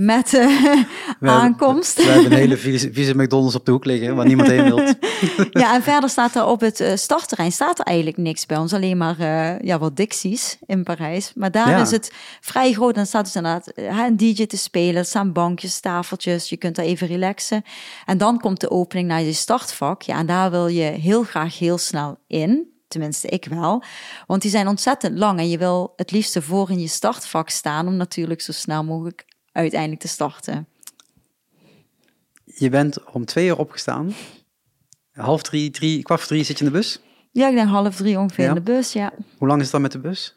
met 0.00 0.32
uh, 0.32 0.82
aankomst. 1.20 1.96
we 1.96 2.02
hebben 2.02 2.32
een 2.32 2.38
hele 2.38 2.56
vieze, 2.56 3.14
McDonald's 3.16 3.54
op 3.54 3.64
de 3.64 3.70
hoek 3.70 3.84
liggen, 3.84 4.16
waar 4.16 4.26
niemand 4.26 4.48
heen 4.48 4.64
wil. 4.64 4.78
ja, 5.62 5.74
en 5.74 5.82
verder 5.82 6.10
staat 6.10 6.34
er 6.34 6.46
op 6.46 6.60
het 6.60 6.80
uh, 6.80 6.92
startterrein 6.94 7.52
staat 7.52 7.78
er 7.78 7.84
eigenlijk 7.84 8.16
niks 8.16 8.46
bij 8.46 8.56
ons. 8.56 8.72
Alleen 8.72 8.96
maar 8.96 9.20
uh, 9.20 9.58
ja, 9.58 9.78
wat 9.78 9.96
Dixies 9.96 10.58
in 10.66 10.82
Parijs. 10.82 11.32
Maar 11.34 11.50
daar 11.50 11.80
is 11.80 11.90
het 11.90 12.12
vrij 12.40 12.72
groot. 12.72 12.96
En 12.96 13.06
staat 13.06 13.24
dus 13.24 13.36
inderdaad 13.36 13.72
een 13.74 14.16
DJ 14.16 14.46
te 14.46 14.56
spelen. 14.56 14.96
Er 14.96 15.04
staan 15.04 15.32
bankjes, 15.32 15.80
tafeltjes. 15.80 16.48
Je 16.48 16.56
kunt 16.56 16.76
daar 16.76 16.84
even 16.84 17.06
relaxen. 17.06 17.62
En 18.06 18.18
dan 18.18 18.40
komt 18.40 18.60
de 18.60 18.70
opening 18.70 19.08
naar 19.08 19.22
je 19.22 19.32
startvak. 19.32 20.02
Ja, 20.02 20.18
en 20.18 20.26
daar 20.26 20.50
wil 20.50 20.66
je 20.66 20.82
heel 20.82 21.22
graag 21.22 21.58
heel 21.58 21.78
snel 21.78 22.18
in. 22.26 22.68
Tenminste, 22.88 23.28
ik 23.28 23.44
wel. 23.44 23.82
Want 24.26 24.42
die 24.42 24.50
zijn 24.50 24.68
ontzettend 24.68 25.18
lang. 25.18 25.38
En 25.38 25.48
je 25.48 25.58
wil 25.58 25.92
het 25.96 26.10
liefste 26.10 26.42
voor 26.42 26.70
in 26.70 26.80
je 26.80 26.88
startvak 26.88 27.48
staan. 27.48 27.86
Om 27.86 27.96
natuurlijk 27.96 28.40
zo 28.40 28.52
snel 28.52 28.84
mogelijk 28.84 29.28
uiteindelijk 29.52 30.00
te 30.00 30.08
starten. 30.08 30.66
Je 32.44 32.68
bent 32.68 33.04
om 33.12 33.24
twee 33.24 33.46
uur 33.46 33.58
opgestaan. 33.58 34.14
Half 35.12 35.42
drie, 35.42 35.70
drie, 35.70 36.02
kwart 36.02 36.20
voor 36.20 36.28
drie 36.28 36.44
zit 36.44 36.58
je 36.58 36.64
in 36.64 36.70
de 36.70 36.76
bus? 36.76 37.00
Ja, 37.32 37.48
ik 37.48 37.54
denk 37.54 37.68
half 37.68 37.96
drie 37.96 38.18
ongeveer 38.18 38.48
in 38.48 38.54
de 38.54 38.60
bus, 38.60 38.92
ja. 38.92 39.12
Hoe 39.38 39.48
lang 39.48 39.58
is 39.58 39.64
het 39.64 39.72
dan 39.72 39.82
met 39.82 39.92
de 39.92 39.98
bus? 39.98 40.34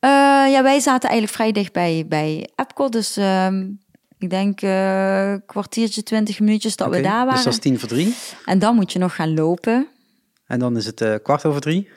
Uh, 0.00 0.10
ja, 0.50 0.62
wij 0.62 0.80
zaten 0.80 1.08
eigenlijk 1.08 1.38
vrij 1.38 1.52
dicht 1.52 1.72
bij, 1.72 2.04
bij 2.08 2.50
Epcot, 2.54 2.92
dus 2.92 3.18
uh, 3.18 3.48
ik 4.18 4.30
denk 4.30 4.62
uh, 4.62 5.34
kwartiertje, 5.46 6.02
twintig 6.02 6.40
minuutjes 6.40 6.76
dat 6.76 6.86
okay, 6.86 7.00
we 7.00 7.06
daar 7.06 7.18
waren. 7.18 7.34
Dus 7.34 7.44
dat 7.44 7.52
is 7.52 7.58
tien 7.58 7.78
voor 7.78 7.88
drie? 7.88 8.14
En 8.44 8.58
dan 8.58 8.74
moet 8.74 8.92
je 8.92 8.98
nog 8.98 9.14
gaan 9.14 9.34
lopen. 9.34 9.88
En 10.46 10.58
dan 10.58 10.76
is 10.76 10.86
het 10.86 11.00
uh, 11.00 11.14
kwart 11.22 11.44
over 11.44 11.60
drie. 11.60 11.88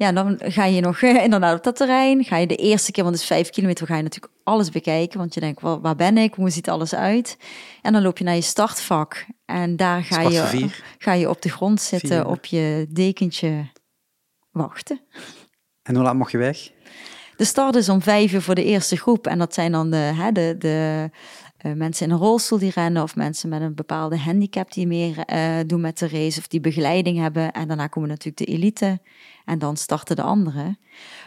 Ja, 0.00 0.12
dan 0.12 0.40
ga 0.42 0.64
je 0.64 0.80
nog 0.80 1.02
inderdaad 1.02 1.56
op 1.56 1.64
dat 1.64 1.76
terrein. 1.76 2.24
Ga 2.24 2.36
je 2.36 2.46
de 2.46 2.56
eerste 2.56 2.92
keer, 2.92 3.02
want 3.02 3.14
het 3.14 3.24
is 3.24 3.30
vijf 3.30 3.50
kilometer, 3.50 3.86
ga 3.86 3.96
je 3.96 4.02
natuurlijk 4.02 4.32
alles 4.44 4.70
bekijken. 4.70 5.18
Want 5.18 5.34
je 5.34 5.40
denkt, 5.40 5.60
waar 5.60 5.96
ben 5.96 6.18
ik? 6.18 6.34
Hoe 6.34 6.50
ziet 6.50 6.68
alles 6.68 6.94
uit? 6.94 7.36
En 7.82 7.92
dan 7.92 8.02
loop 8.02 8.18
je 8.18 8.24
naar 8.24 8.34
je 8.34 8.40
startvak. 8.40 9.26
En 9.44 9.76
daar 9.76 10.02
ga, 10.02 10.20
je, 10.20 10.68
ga 10.98 11.12
je 11.12 11.28
op 11.28 11.42
de 11.42 11.48
grond 11.48 11.80
zitten, 11.80 12.26
op 12.26 12.44
je 12.44 12.86
dekentje 12.90 13.70
wachten. 14.50 15.00
En 15.82 15.94
hoe 15.94 16.04
laat 16.04 16.14
mag 16.14 16.30
je 16.30 16.38
weg? 16.38 16.70
De 17.36 17.44
start 17.44 17.74
is 17.74 17.88
om 17.88 18.02
vijf 18.02 18.32
uur 18.32 18.42
voor 18.42 18.54
de 18.54 18.64
eerste 18.64 18.96
groep. 18.96 19.26
En 19.26 19.38
dat 19.38 19.54
zijn 19.54 19.72
dan 19.72 19.90
de, 19.90 19.96
hè, 19.96 20.32
de, 20.32 20.54
de 20.58 21.10
uh, 21.62 21.72
mensen 21.72 22.06
in 22.06 22.12
een 22.12 22.18
rolstoel 22.18 22.58
die 22.58 22.72
rennen 22.74 23.02
of 23.02 23.16
mensen 23.16 23.48
met 23.48 23.60
een 23.60 23.74
bepaalde 23.74 24.18
handicap 24.18 24.72
die 24.72 24.86
meer 24.86 25.16
uh, 25.32 25.56
doen 25.66 25.80
met 25.80 25.98
de 25.98 26.08
race 26.08 26.38
of 26.38 26.46
die 26.46 26.60
begeleiding 26.60 27.18
hebben. 27.18 27.52
En 27.52 27.68
daarna 27.68 27.86
komen 27.86 28.08
natuurlijk 28.08 28.36
de 28.36 28.52
elite 28.52 29.00
en 29.50 29.58
dan 29.58 29.76
starten 29.76 30.16
de 30.16 30.22
anderen. 30.22 30.78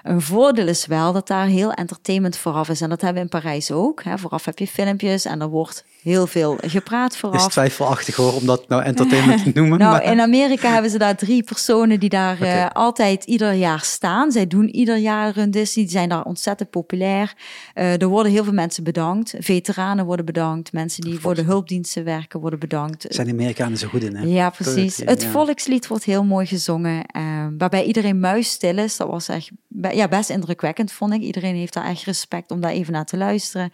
Een 0.04 0.22
voordeel 0.22 0.68
is 0.68 0.86
wel 0.86 1.14
dat 1.14 1.28
daar 1.28 1.46
heel 1.46 1.72
entertainment 1.72 2.38
vooraf 2.38 2.70
is. 2.70 2.82
En 2.82 2.90
dat 2.90 3.02
hebben 3.02 3.24
we 3.24 3.30
in 3.30 3.42
Parijs 3.42 3.72
ook. 3.72 4.04
Hè. 4.04 4.18
Vooraf 4.18 4.46
heb 4.46 4.60
je 4.60 4.68
filmpjes 4.68 5.26
en 5.26 5.42
er 5.42 5.48
wordt 5.48 5.86
heel 6.02 6.28
veel 6.28 6.58
gepraat 6.62 7.18
vooraf. 7.18 7.38
Het 7.38 7.48
is 7.48 7.54
twijfelachtig 7.54 8.16
hoor, 8.16 8.34
om 8.34 8.46
dat 8.46 8.68
nou 8.68 8.84
entertainment 8.84 9.44
te 9.44 9.52
noemen. 9.54 9.80
nou, 9.80 10.04
in 10.04 10.22
Amerika 10.22 10.72
hebben 10.72 10.92
ze 10.92 10.98
daar 10.98 11.16
drie 11.16 11.44
personen 11.44 12.00
die 12.00 12.10
daar 12.10 12.42
uh, 12.42 12.66
altijd 12.74 13.24
ieder 13.24 13.54
jaar 13.54 13.82
staan. 13.82 14.32
Zij 14.32 14.48
doen 14.48 14.70
ieder 14.70 14.98
jaar 14.98 15.38
een 15.38 15.52
Disney, 15.52 15.86
die 15.86 15.94
zijn 15.94 16.10
daar 16.10 16.24
ontzettend 16.24 16.70
populair. 16.70 17.34
Uh, 17.76 18.02
er 18.02 18.08
worden 18.08 18.32
heel 18.32 18.44
veel 18.44 18.54
mensen 18.54 18.84
bedankt. 18.84 19.34
Veteranen 19.40 20.06
worden 20.06 20.26
bedankt. 20.26 20.74
Mensen 20.74 21.02
die 21.02 21.20
voor 21.20 21.36
de 21.36 21.42
hulpdiensten 21.42 22.04
werken 22.04 22.40
worden 22.40 22.60
bedankt. 22.60 23.06
Zijn 23.10 23.28
de 23.28 23.34
Amerikanen 23.34 23.78
zo 23.78 23.88
goed 23.88 24.04
in, 24.04 24.16
hè? 24.16 24.26
Ja, 24.26 24.50
precies. 24.50 24.98
Het 25.06 25.26
volkslied 25.26 25.88
wordt 25.88 26.04
heel 26.04 26.24
mooi 26.24 26.46
gezongen, 26.46 27.06
uh, 27.18 27.48
waarbij 27.58 27.84
iedereen 27.84 28.20
muisstil 28.20 28.78
is. 28.78 28.98
Dat 28.98 29.08
was 29.08 29.28
echt 29.28 29.52
ja, 29.96 30.08
best 30.08 30.30
indrukwekkend, 30.30 30.92
vond 30.92 31.14
ik. 31.14 31.22
Iedereen 31.22 31.56
heeft 31.56 31.74
daar 31.74 31.86
echt 31.86 32.04
respect 32.04 32.52
om 32.52 32.62
daar 32.62 32.72
even 32.72 32.94
naar 32.94 33.06
te 33.06 33.18
luisteren. 33.18 33.72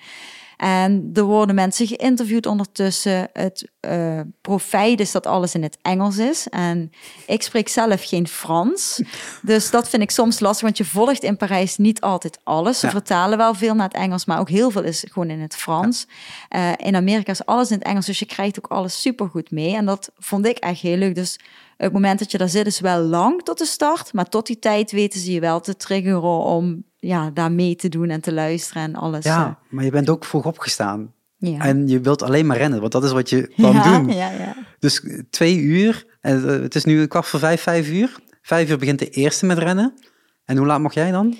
En 0.59 1.09
er 1.13 1.23
worden 1.23 1.55
mensen 1.55 1.87
geïnterviewd 1.87 2.45
ondertussen. 2.45 3.29
Het 3.33 3.69
uh, 3.81 4.19
profijt 4.41 4.99
is 4.99 5.11
dat 5.11 5.25
alles 5.25 5.55
in 5.55 5.63
het 5.63 5.77
Engels 5.81 6.17
is. 6.17 6.47
En 6.49 6.91
ik 7.25 7.41
spreek 7.41 7.67
zelf 7.67 8.03
geen 8.03 8.27
Frans. 8.27 9.01
Dus 9.41 9.69
dat 9.69 9.89
vind 9.89 10.01
ik 10.01 10.11
soms 10.11 10.39
lastig, 10.39 10.61
want 10.61 10.77
je 10.77 10.85
volgt 10.85 11.23
in 11.23 11.37
Parijs 11.37 11.77
niet 11.77 12.01
altijd 12.01 12.39
alles. 12.43 12.79
Ze 12.79 12.89
vertalen 12.89 13.37
wel 13.37 13.53
veel 13.53 13.75
naar 13.75 13.87
het 13.87 13.97
Engels, 13.97 14.25
maar 14.25 14.39
ook 14.39 14.49
heel 14.49 14.71
veel 14.71 14.83
is 14.83 15.05
gewoon 15.11 15.29
in 15.29 15.39
het 15.39 15.55
Frans. 15.55 16.07
Uh, 16.55 16.71
in 16.77 16.95
Amerika 16.95 17.31
is 17.31 17.45
alles 17.45 17.71
in 17.71 17.77
het 17.77 17.87
Engels, 17.87 18.05
dus 18.05 18.19
je 18.19 18.25
krijgt 18.25 18.57
ook 18.57 18.71
alles 18.71 19.01
supergoed 19.01 19.51
mee. 19.51 19.75
En 19.75 19.85
dat 19.85 20.11
vond 20.17 20.45
ik 20.45 20.57
echt 20.57 20.81
heel 20.81 20.97
leuk. 20.97 21.15
Dus 21.15 21.39
het 21.83 21.93
moment 21.93 22.19
dat 22.19 22.31
je 22.31 22.37
daar 22.37 22.49
zit 22.49 22.65
is 22.65 22.79
wel 22.79 23.01
lang 23.01 23.43
tot 23.43 23.57
de 23.57 23.65
start, 23.65 24.13
maar 24.13 24.29
tot 24.29 24.47
die 24.47 24.59
tijd 24.59 24.91
weten 24.91 25.19
ze 25.19 25.31
je 25.31 25.39
wel 25.39 25.59
te 25.59 25.75
triggeren 25.75 26.43
om 26.43 26.83
ja, 26.97 27.29
daar 27.29 27.51
mee 27.51 27.75
te 27.75 27.89
doen 27.89 28.09
en 28.09 28.21
te 28.21 28.33
luisteren 28.33 28.83
en 28.83 28.95
alles. 28.95 29.23
Ja, 29.23 29.45
eh. 29.45 29.73
maar 29.73 29.83
je 29.83 29.91
bent 29.91 30.09
ook 30.09 30.25
vroeg 30.25 30.45
opgestaan. 30.45 31.13
Ja. 31.37 31.59
En 31.59 31.87
je 31.87 31.99
wilt 31.99 32.21
alleen 32.21 32.45
maar 32.45 32.57
rennen, 32.57 32.79
want 32.79 32.91
dat 32.91 33.03
is 33.03 33.11
wat 33.11 33.29
je 33.29 33.53
kan 33.61 33.73
ja, 33.73 33.97
doen. 33.97 34.07
Ja, 34.13 34.29
ja. 34.31 34.55
Dus 34.79 35.03
twee 35.29 35.57
uur, 35.57 36.05
en 36.21 36.49
eh, 36.49 36.61
het 36.61 36.75
is 36.75 36.85
nu 36.85 37.05
kwart 37.05 37.25
voor 37.25 37.39
vijf, 37.39 37.61
vijf 37.61 37.89
uur. 37.89 38.15
Vijf 38.41 38.69
uur 38.69 38.77
begint 38.77 38.99
de 38.99 39.09
eerste 39.09 39.45
met 39.45 39.57
rennen. 39.57 39.93
En 40.45 40.57
hoe 40.57 40.65
laat 40.65 40.79
mag 40.79 40.93
jij 40.93 41.11
dan? 41.11 41.35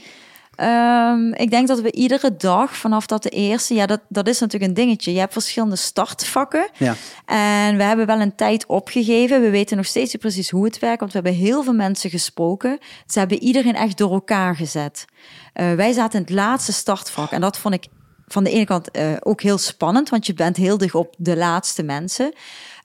Um, 0.62 1.34
ik 1.34 1.49
denk 1.49 1.68
dat 1.68 1.82
we 1.82 1.91
iedere 1.91 2.36
dag 2.36 2.78
vanaf 2.78 3.05
dat 3.05 3.24
de 3.24 3.30
eerste, 3.30 3.74
ja, 3.74 3.86
dat, 3.86 3.99
dat 4.10 4.28
is 4.28 4.39
natuurlijk 4.39 4.72
een 4.72 4.78
dingetje. 4.78 5.14
Je 5.14 5.20
hebt 5.20 5.34
verschillende 5.34 5.76
startvakken. 5.76 6.70
Ja. 6.78 6.95
En 7.26 7.78
we 7.78 7.84
hebben 7.84 8.05
wel 8.05 8.20
een 8.20 8.36
tijd 8.36 8.66
opgegeven. 8.66 9.41
We 9.41 9.49
weten 9.49 9.78
nog 9.78 9.86
steeds 9.86 10.14
niet 10.14 10.22
precies 10.22 10.49
hoe 10.49 10.66
het 10.66 10.80
werkt, 10.80 10.99
want 10.99 11.14
we 11.14 11.20
hebben 11.20 11.39
heel 11.39 11.64
veel 11.64 11.74
mensen 11.74 12.10
gesproken. 12.10 12.78
Ze 13.07 13.20
hebben 13.20 13.43
iedereen 13.43 13.76
echt 13.76 13.97
door 13.97 14.12
elkaar 14.12 14.55
gezet. 14.55 15.05
Uh, 15.53 15.74
wij 15.74 15.91
zaten 15.91 16.20
in 16.20 16.26
het 16.26 16.36
laatste 16.36 16.74
startvak 16.74 17.32
en 17.32 17.41
dat 17.41 17.57
vond 17.57 17.74
ik 17.74 17.88
van 18.28 18.43
de 18.43 18.51
ene 18.51 18.66
kant 18.66 18.97
uh, 18.97 19.12
ook 19.20 19.41
heel 19.41 19.57
spannend, 19.57 20.10
want 20.10 20.26
je 20.26 20.34
bent 20.34 20.57
heel 20.57 20.78
dicht 20.78 20.95
op 20.95 21.16
de 21.18 21.38
laatste 21.38 21.84
mensen. 21.84 22.34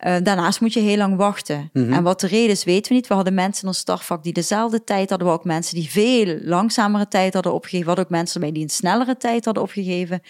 Uh, 0.05 0.17
daarnaast 0.23 0.61
moet 0.61 0.73
je 0.73 0.81
heel 0.81 0.97
lang 0.97 1.17
wachten. 1.17 1.71
Mm 1.73 1.85
-hmm. 1.85 1.93
En 1.93 2.03
wat 2.03 2.21
de 2.21 2.27
reden 2.27 2.51
is, 2.51 2.65
weten 2.65 2.89
we 2.89 2.95
niet. 2.95 3.07
We 3.07 3.15
hadden 3.15 3.35
mensen 3.35 3.63
in 3.63 3.69
ons 3.69 3.79
startvak 3.79 4.23
die 4.23 4.33
dezelfde 4.33 4.85
tijd 4.85 5.11
hadden. 5.11 5.29
We 5.29 5.35
ook 5.35 5.45
mensen 5.45 5.75
die 5.75 5.91
veel 5.91 6.39
langzamere 6.43 7.09
tijd 7.09 7.35
hadden 7.35 7.53
opgegeven. 7.53 7.81
We 7.81 7.87
hadden 7.87 8.05
ook 8.05 8.11
mensen 8.11 8.41
bij 8.41 8.53
die 8.53 8.63
een 8.63 8.71
snellere 8.71 9.17
tijd 9.17 9.45
hadden 9.45 9.63
opgegeven. 9.63 10.23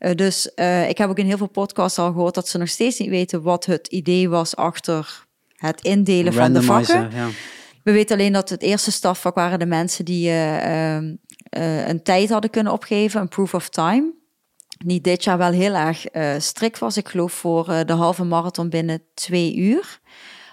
Uh, 0.00 0.14
dus 0.14 0.50
uh, 0.56 0.88
ik 0.88 0.98
heb 0.98 1.08
ook 1.08 1.18
in 1.18 1.26
heel 1.26 1.36
veel 1.36 1.48
podcasts 1.48 1.98
al 1.98 2.12
gehoord 2.12 2.34
dat 2.34 2.48
ze 2.48 2.58
nog 2.58 2.68
steeds 2.68 2.98
niet 2.98 3.08
weten 3.08 3.42
wat 3.42 3.64
het 3.64 3.86
idee 3.86 4.28
was 4.28 4.56
achter 4.56 5.24
het 5.56 5.80
indelen 5.80 6.32
van 6.32 6.52
de 6.52 6.62
vakken. 6.62 7.10
Ja. 7.14 7.28
We 7.82 7.92
weten 7.92 8.16
alleen 8.16 8.32
dat 8.32 8.48
het 8.48 8.62
eerste 8.62 8.92
stafvak 8.92 9.34
waren 9.34 9.58
de 9.58 9.66
mensen 9.66 10.04
die 10.04 10.30
ehm, 10.30 11.14
een 11.88 12.02
tijd 12.02 12.30
hadden 12.30 12.50
kunnen 12.50 12.72
opgeven, 12.72 13.20
een 13.20 13.28
proof 13.28 13.54
of 13.54 13.68
time 13.68 14.12
niet 14.84 15.04
dit 15.04 15.24
jaar 15.24 15.38
wel 15.38 15.50
heel 15.50 15.74
erg 15.74 16.14
uh, 16.14 16.34
strikt 16.38 16.78
was. 16.78 16.96
Ik 16.96 17.08
geloof 17.08 17.32
voor 17.32 17.68
uh, 17.68 17.80
de 17.86 17.92
halve 17.92 18.24
marathon 18.24 18.68
binnen 18.68 19.02
twee 19.14 19.56
uur. 19.56 20.00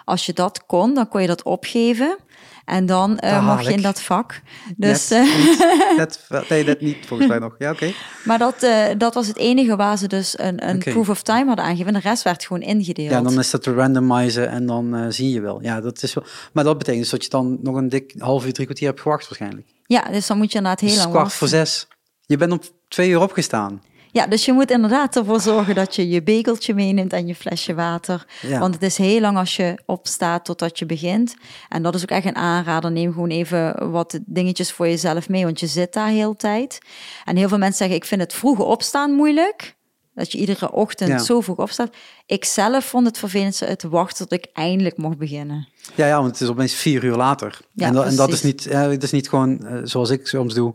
Als 0.06 0.26
je 0.26 0.34
dat 0.34 0.66
kon, 0.66 0.94
dan 0.94 1.08
kon 1.08 1.22
je 1.22 1.28
dat 1.28 1.44
opgeven. 1.44 2.18
En 2.66 2.86
dan 2.86 3.20
uh, 3.24 3.48
mocht 3.48 3.66
je 3.66 3.74
in 3.74 3.82
dat 3.82 4.02
vak. 4.02 4.42
Dus, 4.78 5.10
net, 5.98 6.26
net, 6.30 6.50
nee, 6.50 6.64
net 6.64 6.82
niet 6.82 6.98
volgens 7.06 7.30
mij 7.30 7.40
nog. 7.40 7.56
Ja, 7.58 7.72
oké. 7.72 7.94
Maar 8.26 8.38
dat, 8.38 8.68
dat 8.98 9.14
was 9.14 9.28
het 9.28 9.38
enige 9.38 9.76
waar 9.76 9.98
ze 9.98 10.08
dus 10.08 10.40
een, 10.40 10.70
een 10.70 10.76
okay. 10.76 10.94
proof 10.94 11.10
of 11.10 11.22
time 11.22 11.46
hadden 11.46 11.66
aangegeven. 11.66 11.94
De 11.94 12.00
rest 12.00 12.24
werd 12.24 12.46
gewoon 12.46 12.62
ingedeeld. 12.62 13.10
Ja, 13.10 13.22
dan 13.22 13.40
is 13.40 13.50
dat 13.50 13.64
te 13.64 13.74
randomizen 13.74 14.50
en 14.50 14.66
dan 14.66 15.14
zie 15.14 15.30
je 15.30 15.42
wel. 15.42 15.62
Ja, 15.62 15.82
dat 15.82 16.04
is 16.04 16.14
wel. 16.14 16.24
Maar 16.54 16.64
dat 16.64 16.78
betekent 16.78 17.02
dus 17.02 17.12
dat 17.12 17.24
je 17.24 17.30
dan 17.30 17.58
nog 17.62 17.76
een 17.76 17.90
dik 17.90 18.14
half 18.18 18.46
uur, 18.46 18.54
drie 18.54 18.66
kwartier 18.66 18.88
hebt 18.88 19.02
gewacht 19.02 19.28
waarschijnlijk. 19.28 19.68
Ja, 19.86 20.04
dus 20.12 20.28
dan 20.28 20.38
moet 20.38 20.52
je 20.52 20.62
na 20.62 20.70
het 20.70 20.80
heel 20.80 20.90
dus 20.90 20.98
lang 20.98 21.12
kwart 21.12 21.34
voor 21.34 21.48
zes. 21.48 21.88
Je 22.26 22.38
bent 22.38 22.52
op 22.52 22.64
twee 22.88 23.10
uur 23.10 23.22
opgestaan. 23.22 23.82
Ja, 24.12 24.28
dus 24.28 24.46
je 24.46 24.54
moet 24.54 24.72
inderdaad 24.72 25.16
ervoor 25.16 25.42
zorgen 25.42 25.76
dat 25.76 25.96
je 25.96 26.10
je 26.10 26.24
begeltje 26.24 26.74
meeneemt 26.74 27.14
en 27.14 27.28
je 27.28 27.36
flesje 27.36 27.74
water. 27.74 28.26
Want 28.60 28.74
het 28.74 28.84
is 28.84 28.98
heel 28.98 29.20
lang 29.20 29.38
als 29.38 29.56
je 29.56 29.80
opstaat 29.86 30.46
totdat 30.46 30.80
je 30.80 30.86
begint. 30.86 31.36
En 31.70 31.84
dat 31.84 31.96
is 31.96 32.02
ook 32.02 32.10
echt 32.10 32.26
een 32.26 32.36
aanrader. 32.36 32.92
Neem 32.92 33.14
gewoon 33.14 33.30
even 33.30 33.92
wat 33.92 34.20
dingetjes 34.26 34.72
voor 34.72 34.88
jezelf 34.88 35.30
mee, 35.30 35.44
want 35.44 35.60
je 35.60 35.68
zit 35.68 35.94
daar 35.94 36.08
heel 36.08 36.36
tijd. 36.36 36.78
En 37.26 37.36
heel 37.36 37.48
veel 37.48 37.58
mensen 37.58 37.78
zeggen, 37.78 37.96
ik 37.96 38.06
vind 38.06 38.22
het 38.22 38.34
vroege 38.34 38.64
opstaan 38.64 39.12
moeilijk. 39.12 39.76
Dat 40.14 40.32
je 40.32 40.38
iedere 40.38 40.72
ochtend 40.72 41.26
zo 41.26 41.42
vroeg 41.42 41.58
opstaat. 41.58 41.96
Ik 42.26 42.46
zelf 42.46 42.86
vond 42.86 43.06
het 43.06 43.18
vervelendste 43.18 43.66
het 43.66 43.84
wachten 43.84 44.28
tot 44.28 44.40
ik 44.40 44.48
eindelijk 44.54 44.98
mocht 44.98 45.18
beginnen. 45.18 45.68
Ja, 45.96 46.08
ja, 46.08 46.20
want 46.22 46.32
het 46.32 46.42
is 46.42 46.48
opeens 46.48 46.74
vier 46.74 47.04
uur 47.04 47.16
later. 47.16 47.60
Ja, 47.74 47.88
en, 47.88 47.94
dat, 47.94 48.06
en, 48.06 48.16
dat, 48.16 48.32
is 48.32 48.44
niet, 48.44 48.64
het 48.64 49.04
is 49.04 49.12
niet 49.12 49.30
gewoon 49.30 49.60
uh, 49.62 49.80
zoals 49.84 50.10
ik 50.10 50.28
soms 50.28 50.54
doe 50.54 50.74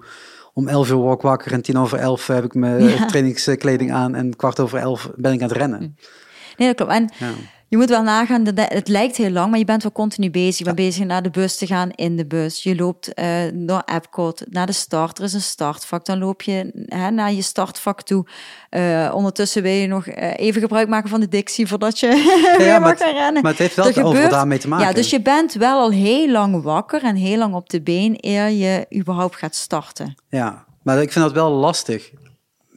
om 0.57 0.69
11 0.69 0.91
uur 0.91 0.97
word 0.97 1.17
ik 1.17 1.23
wakker 1.23 1.53
en 1.53 1.63
tien 1.63 1.79
over 1.79 1.99
elf 1.99 2.27
heb 2.27 2.45
ik 2.45 2.55
mijn 2.55 3.07
trainingskleding 3.07 3.93
aan 3.93 4.15
en 4.15 4.37
kwart 4.37 4.61
over 4.61 4.79
elf 4.79 5.11
ben 5.17 5.33
ik 5.33 5.43
aan 5.43 5.49
het 5.49 5.57
rennen. 5.57 5.97
Nee, 6.57 6.69
dat 6.69 6.77
klopt. 6.77 6.93
En 6.93 7.11
ja. 7.19 7.33
Je 7.69 7.77
moet 7.77 7.89
wel 7.89 8.03
nagaan, 8.03 8.47
het 8.55 8.89
lijkt 8.89 9.17
heel 9.17 9.31
lang, 9.31 9.51
maar 9.51 9.59
je 9.59 9.65
bent 9.65 9.83
wel 9.83 9.93
continu 9.93 10.31
bezig. 10.31 10.59
Je 10.59 10.65
bent 10.65 10.77
bezig 10.77 11.05
naar 11.05 11.23
de 11.23 11.31
bus 11.31 11.57
te 11.57 11.67
gaan, 11.67 11.91
in 11.91 12.17
de 12.17 12.27
bus. 12.27 12.63
Je 12.63 12.77
loopt 12.77 13.11
uh, 13.15 13.27
door 13.55 13.83
Epcot 13.85 14.45
naar 14.51 14.67
de 14.67 14.73
start. 14.73 15.19
Er 15.19 15.25
is 15.25 15.33
een 15.33 15.41
startvak. 15.41 16.05
Dan 16.05 16.19
loop 16.19 16.43
je 16.43 16.87
hè, 16.87 17.11
naar 17.11 17.33
je 17.33 17.43
startvak 17.43 18.03
toe. 18.03 18.27
Uh, 18.71 19.13
ondertussen 19.15 19.63
wil 19.63 19.73
je 19.73 19.87
nog 19.87 20.07
uh, 20.07 20.33
even 20.37 20.61
gebruik 20.61 20.89
maken 20.89 21.09
van 21.09 21.21
de 21.21 21.29
dictie 21.29 21.67
voordat 21.67 21.99
je 21.99 22.07
ja, 22.59 22.59
weer 22.59 22.81
mag 22.81 22.99
gaan 22.99 23.15
rennen. 23.15 23.43
Maar 23.43 23.51
het 23.51 23.61
heeft 23.61 23.77
wel 23.77 23.93
gebeurt, 23.93 24.31
daarmee 24.31 24.59
te 24.59 24.69
maken. 24.69 24.87
Ja, 24.87 24.93
dus 24.93 25.11
je 25.11 25.23
bent 25.23 25.53
wel 25.53 25.81
al 25.81 25.91
heel 25.91 26.31
lang 26.31 26.63
wakker 26.63 27.03
en 27.03 27.17
heel 27.17 27.39
lang 27.39 27.55
op 27.55 27.71
de 27.71 27.83
been 27.83 28.17
eer 28.21 28.49
je 28.49 28.87
überhaupt 28.97 29.37
gaat 29.37 29.55
starten. 29.55 30.15
Ja, 30.29 30.65
maar 30.83 31.03
ik 31.03 31.13
vind 31.13 31.25
dat 31.25 31.35
wel 31.35 31.51
lastig. 31.51 32.11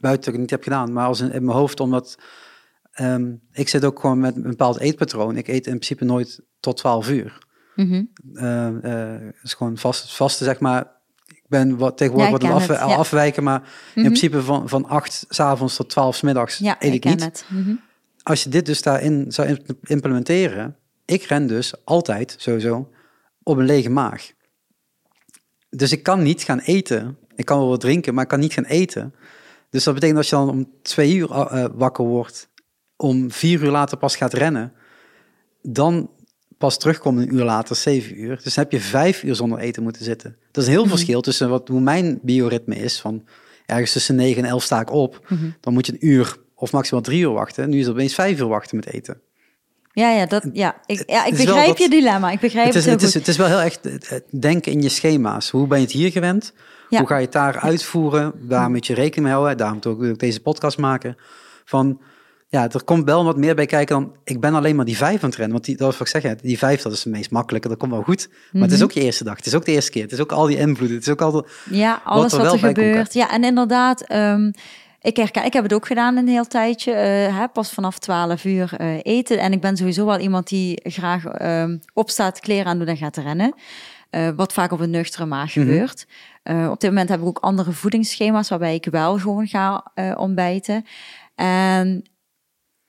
dat 0.00 0.26
ik 0.26 0.32
het 0.32 0.40
niet 0.40 0.50
heb 0.50 0.62
gedaan, 0.62 0.92
maar 0.92 1.06
als 1.06 1.20
in, 1.20 1.32
in 1.32 1.44
mijn 1.44 1.56
hoofd, 1.56 1.80
omdat 1.80 2.18
um, 3.00 3.40
ik 3.52 3.68
zit 3.68 3.84
ook 3.84 4.00
gewoon 4.00 4.20
met 4.20 4.36
een 4.36 4.42
bepaald 4.42 4.78
eetpatroon. 4.78 5.36
Ik 5.36 5.48
eet 5.48 5.66
in 5.66 5.72
principe 5.72 6.04
nooit 6.04 6.40
tot 6.60 6.76
12 6.76 7.08
uur. 7.08 7.38
Mm 7.74 7.88
-hmm. 7.88 8.10
uh, 8.34 8.68
uh, 8.92 9.28
is 9.42 9.54
gewoon 9.54 9.76
vast, 9.76 10.16
vaste, 10.16 10.44
zeg 10.44 10.60
maar. 10.60 10.98
Ik 11.26 11.44
ben 11.48 11.76
wat 11.76 11.96
tegenwoordig 11.96 12.42
ja, 12.42 12.48
wat 12.48 12.62
af, 12.62 12.66
het, 12.66 12.78
ja. 12.78 12.84
afwijken, 12.84 13.42
maar 13.42 13.58
mm 13.58 13.64
-hmm. 13.64 13.74
in 13.94 14.02
mhm. 14.02 14.10
principe 14.10 14.42
van, 14.42 14.68
van 14.68 14.88
8 14.88 15.26
s 15.28 15.40
avonds 15.40 15.76
tot 15.76 15.90
12 15.90 16.16
s 16.16 16.20
middags 16.20 16.58
ja, 16.58 16.76
eet 16.78 16.94
ik, 16.94 17.04
ik 17.04 17.20
niet. 17.20 17.44
Mm 17.48 17.64
-hmm. 17.64 17.80
Als 18.22 18.42
je 18.42 18.50
dit 18.50 18.66
dus 18.66 18.82
daarin 18.82 19.32
zou 19.32 19.58
implementeren, 19.82 20.76
ik 21.04 21.22
ren 21.22 21.46
dus 21.46 21.84
altijd 21.84 22.34
sowieso 22.38 22.90
op 23.42 23.56
een 23.56 23.64
lege 23.64 23.90
maag. 23.90 24.32
Dus 25.70 25.92
ik 25.92 26.02
kan 26.02 26.22
niet 26.22 26.42
gaan 26.42 26.58
eten 26.58 27.18
ik 27.40 27.46
kan 27.46 27.58
wel 27.58 27.68
wat 27.68 27.80
drinken, 27.80 28.14
maar 28.14 28.22
ik 28.22 28.28
kan 28.28 28.40
niet 28.40 28.52
gaan 28.52 28.64
eten. 28.64 29.14
Dus 29.70 29.84
dat 29.84 29.94
betekent 29.94 30.18
dat 30.18 30.28
je 30.28 30.36
dan 30.36 30.48
om 30.48 30.70
twee 30.82 31.14
uur 31.14 31.30
uh, 31.30 31.64
wakker 31.74 32.04
wordt, 32.04 32.48
om 33.00 33.30
vier 33.30 33.62
uur 33.62 33.70
later 33.70 33.98
pas 33.98 34.16
gaat 34.16 34.32
rennen, 34.32 34.72
dan 35.62 36.10
pas 36.58 36.78
terugkomt 36.78 37.18
een 37.18 37.34
uur 37.34 37.44
later, 37.44 37.76
zeven 37.76 38.20
uur. 38.20 38.40
Dus 38.42 38.54
dan 38.54 38.64
heb 38.64 38.72
je 38.72 38.80
vijf 38.80 39.22
uur 39.22 39.34
zonder 39.34 39.58
eten 39.58 39.82
moeten 39.82 40.04
zitten. 40.04 40.36
Dat 40.50 40.62
is 40.62 40.68
een 40.68 40.74
heel 40.74 40.84
mm 40.84 40.90
verschil 40.90 41.20
tussen 41.20 41.48
wat, 41.48 41.68
hoe 41.68 41.80
mijn 41.80 42.18
bioritme 42.22 42.76
is, 42.76 43.00
van 43.00 43.24
ergens 43.66 43.92
tussen 43.92 44.14
negen 44.14 44.44
en 44.44 44.50
elf 44.50 44.62
sta 44.62 44.80
ik 44.80 44.92
op. 44.92 45.26
Mm 45.28 45.38
-hmm. 45.38 45.54
Dan 45.60 45.72
moet 45.72 45.86
je 45.86 45.92
een 45.92 46.06
uur 46.06 46.36
of 46.54 46.72
maximaal 46.72 47.02
drie 47.02 47.20
uur 47.20 47.32
wachten. 47.32 47.70
Nu 47.70 47.78
is 47.78 47.86
het 47.86 47.94
opeens 47.94 48.14
vijf 48.14 48.40
uur 48.40 48.46
wachten 48.46 48.76
met 48.76 48.86
eten. 48.86 49.20
Ja, 49.92 50.10
ja, 50.10 50.26
dat, 50.26 50.44
ja. 50.52 50.80
Ik, 50.86 51.02
ja, 51.06 51.24
ik 51.24 51.36
Het 51.36 51.44
begrijp 51.44 51.66
dat- 51.66 51.78
je 51.78 51.88
dilemma. 51.88 52.30
Ik 52.30 52.40
begrijp 52.40 52.66
Het 52.66 52.74
het, 52.74 52.82
is, 52.82 52.84
heel 52.84 52.94
het, 52.94 53.02
is, 53.02 53.12
goed. 53.12 53.20
het 53.20 53.28
is 53.28 53.36
wel 53.36 53.46
heel 53.46 53.60
echt 53.60 53.80
denken 54.40 54.72
in 54.72 54.82
je 54.82 54.88
schema's. 54.88 55.50
Hoe 55.50 55.66
ben 55.66 55.78
je 55.78 55.84
het 55.84 55.92
hier 55.92 56.10
gewend? 56.10 56.52
Ja. 56.88 56.98
Hoe 56.98 57.06
ga 57.06 57.16
je 57.16 57.24
het 57.24 57.32
daar 57.32 57.58
uitvoeren? 57.58 58.32
Waar 58.48 58.70
moet 58.70 58.86
je 58.86 58.94
rekening 58.94 59.24
mee 59.24 59.32
houden? 59.34 59.56
Daarom 59.56 59.76
moet 59.76 59.84
ik 59.84 60.10
ook 60.10 60.18
deze 60.18 60.40
podcast 60.40 60.78
maken. 60.78 61.16
Van, 61.64 62.00
ja, 62.50 62.68
er 62.70 62.84
komt 62.84 63.04
wel 63.04 63.24
wat 63.24 63.36
meer 63.36 63.54
bij 63.54 63.66
kijken 63.66 63.94
dan... 64.00 64.12
Ik 64.24 64.40
ben 64.40 64.54
alleen 64.54 64.76
maar 64.76 64.84
die 64.84 64.96
vijf 64.96 65.22
aan 65.22 65.28
het 65.28 65.38
rennen. 65.38 65.52
Want 65.52 65.64
die, 65.64 65.76
dat 65.76 65.86
was 65.86 65.98
wat 65.98 66.14
ik 66.14 66.20
zeg, 66.22 66.36
die 66.36 66.58
vijf, 66.58 66.82
dat 66.82 66.92
is 66.92 67.04
het 67.04 67.12
meest 67.12 67.30
makkelijke. 67.30 67.68
Dat 67.68 67.78
komt 67.78 67.92
wel 67.92 68.02
goed. 68.02 68.28
Maar 68.52 68.62
het 68.62 68.70
is 68.70 68.76
Mhm. 68.76 68.84
ook 68.86 68.92
je 68.92 69.00
eerste 69.00 69.24
dag. 69.24 69.36
Het 69.36 69.46
is 69.46 69.54
ook 69.54 69.64
de 69.64 69.72
eerste 69.72 69.90
keer. 69.90 70.02
Het 70.02 70.12
is 70.12 70.20
ook 70.20 70.32
al 70.32 70.46
die 70.46 70.56
invloeden. 70.58 70.96
Het 70.96 71.06
is 71.06 71.12
ook 71.12 71.20
al... 71.20 71.30
de- 71.32 71.44
Ja, 71.70 72.00
alles 72.04 72.32
er 72.32 72.42
wat 72.42 72.52
er, 72.52 72.58
gebeurt. 72.58 73.12
Ja, 73.14 73.30
en 73.30 73.44
inderdaad, 73.44 74.00
ehm, 74.02 74.50
ik, 75.00 75.16
herken, 75.16 75.44
ik 75.44 75.52
heb 75.52 75.62
het 75.62 75.72
ook 75.72 75.86
gedaan 75.86 76.16
een 76.16 76.28
heel 76.28 76.46
tijdje. 76.46 76.92
eh, 76.92 77.36
hè, 77.38 77.48
pas 77.48 77.70
vanaf 77.72 77.98
12 77.98 78.44
uur 78.44 78.72
eh, 78.76 78.98
eten. 79.02 79.38
En 79.38 79.52
ik 79.52 79.60
ben 79.60 79.76
sowieso 79.76 80.06
wel 80.06 80.18
iemand 80.18 80.48
die 80.48 80.80
graag 80.82 81.24
ehm, 81.24 81.78
opstaat, 81.94 82.40
kleren 82.40 82.66
aan 82.66 82.78
doet 82.78 82.88
en 82.88 82.96
gaat 82.96 83.16
rennen. 83.16 83.54
Eh, 84.10 84.28
wat 84.36 84.52
vaak 84.52 84.72
op 84.72 84.80
een 84.80 84.90
nuchtere 84.90 85.26
maag 85.26 85.54
Mhm. 85.54 85.66
gebeurt. 85.66 86.06
Op 86.70 86.80
dit 86.80 86.90
moment 86.90 87.08
heb 87.08 87.20
ik 87.20 87.26
ook 87.26 87.38
andere 87.38 87.72
voedingsschema's 87.72 88.48
waarbij 88.48 88.74
ik 88.74 88.84
wel 88.90 89.18
gewoon 89.18 89.46
ga 89.46 89.84
ontbijten. 90.16 90.84
En 91.34 92.04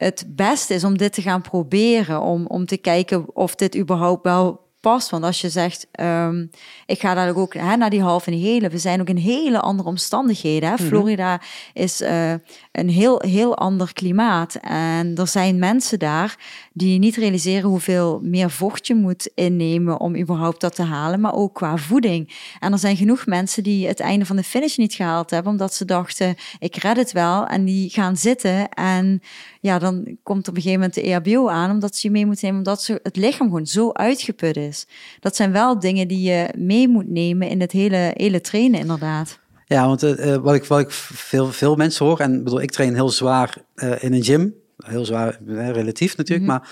het 0.04 0.26
beste 0.28 0.74
is 0.74 0.84
om 0.84 0.98
dit 0.98 1.14
te 1.14 1.22
gaan 1.22 1.42
proberen, 1.42 2.22
om, 2.22 2.46
om 2.48 2.66
te 2.66 2.78
kijken 2.78 3.36
of 3.36 3.56
dit 3.56 3.78
überhaupt 3.78 4.24
wel 4.24 4.70
past. 4.80 5.10
Want 5.10 5.24
als 5.24 5.42
je 5.42 5.50
zegt, 5.50 5.88
ehm, 5.92 6.46
ik 6.86 7.00
ga 7.00 7.14
daar 7.14 7.36
ook 7.36 7.54
hè, 7.54 7.76
naar 7.76 7.90
die 7.90 8.02
halve 8.02 8.32
en 8.32 8.38
hele, 8.38 8.70
we 8.70 8.78
zijn 8.78 9.02
ook 9.02 9.10
in 9.10 9.18
hele 9.18 9.60
andere 9.60 9.90
omstandigheden. 9.90 10.70
Hè? 10.70 10.78
Florida 10.78 11.42
is 11.74 12.02
eh, 12.02 12.32
een 12.72 12.90
heel, 12.90 13.22
heel 13.26 13.58
ander 13.58 13.94
klimaat. 13.94 14.56
En 14.62 15.16
er 15.16 15.28
zijn 15.28 15.60
mensen 15.60 16.00
daar 16.00 16.38
die 16.74 17.00
niet 17.00 17.16
realiseren 17.16 17.70
hoeveel 17.70 18.20
meer 18.24 18.50
vocht 18.50 18.88
je 18.88 18.96
moet 18.96 19.32
innemen 19.36 20.00
om 20.00 20.18
überhaupt 20.18 20.62
dat 20.62 20.76
te 20.76 20.84
halen, 20.84 21.20
maar 21.20 21.34
ook 21.34 21.54
qua 21.54 21.78
voeding. 21.78 22.54
En 22.60 22.72
er 22.72 22.80
zijn 22.80 22.98
genoeg 22.98 23.26
mensen 23.26 23.64
die 23.64 23.88
het 23.88 24.00
einde 24.00 24.26
van 24.26 24.36
de 24.36 24.44
finish 24.44 24.78
niet 24.78 24.94
gehaald 24.94 25.30
hebben, 25.30 25.52
omdat 25.52 25.74
ze 25.74 25.86
dachten, 25.86 26.36
ik 26.60 26.76
red 26.76 26.98
het 26.98 27.12
wel. 27.12 27.48
En 27.48 27.66
die 27.66 27.90
gaan 27.90 28.18
zitten 28.18 28.70
en 28.70 29.22
ja, 29.62 29.80
dan 29.80 30.18
komt 30.24 30.48
op 30.48 30.56
een 30.56 30.62
gegeven 30.62 30.80
moment 30.80 30.94
de 30.94 31.02
EHBO 31.02 31.50
aan, 31.50 31.72
omdat 31.72 31.96
ze 31.96 32.08
je 32.08 32.14
mee 32.14 32.26
moeten 32.26 32.46
nemen, 32.46 32.60
omdat 32.60 32.82
ze, 32.82 33.00
het 33.04 33.16
lichaam 33.16 33.48
gewoon 33.48 33.68
zo 33.68 33.92
uitgeput 33.92 34.58
is. 34.58 34.88
Dat 35.20 35.36
zijn 35.36 35.52
wel 35.52 35.80
dingen 35.80 36.08
die 36.08 36.22
je 36.22 36.50
mee 36.58 36.88
moet 36.88 37.10
nemen 37.10 37.50
in 37.50 37.62
het 37.62 37.72
hele, 37.72 38.12
hele 38.16 38.42
trainen, 38.42 38.80
inderdaad. 38.80 39.40
Ja, 39.66 39.88
want 39.88 40.04
eh, 40.04 40.34
eh, 40.34 40.42
wat 40.42 40.56
ik, 40.56 40.66
wat 40.66 40.80
ik 40.80 40.92
veel, 40.92 41.48
veel 41.48 41.76
mensen 41.76 42.06
hoor... 42.06 42.20
En 42.20 42.44
bedoel, 42.44 42.62
ik 42.62 42.72
train 42.72 42.94
heel 42.94 43.10
zwaar 43.10 43.58
eh, 43.76 44.04
in 44.04 44.14
een 44.14 44.24
gym. 44.24 44.61
Heel 44.86 45.06
zwaar, 45.06 45.40
relatief 45.72 46.18
natuurlijk. 46.18 46.50
Mhm. 46.50 46.58
Maar 46.58 46.70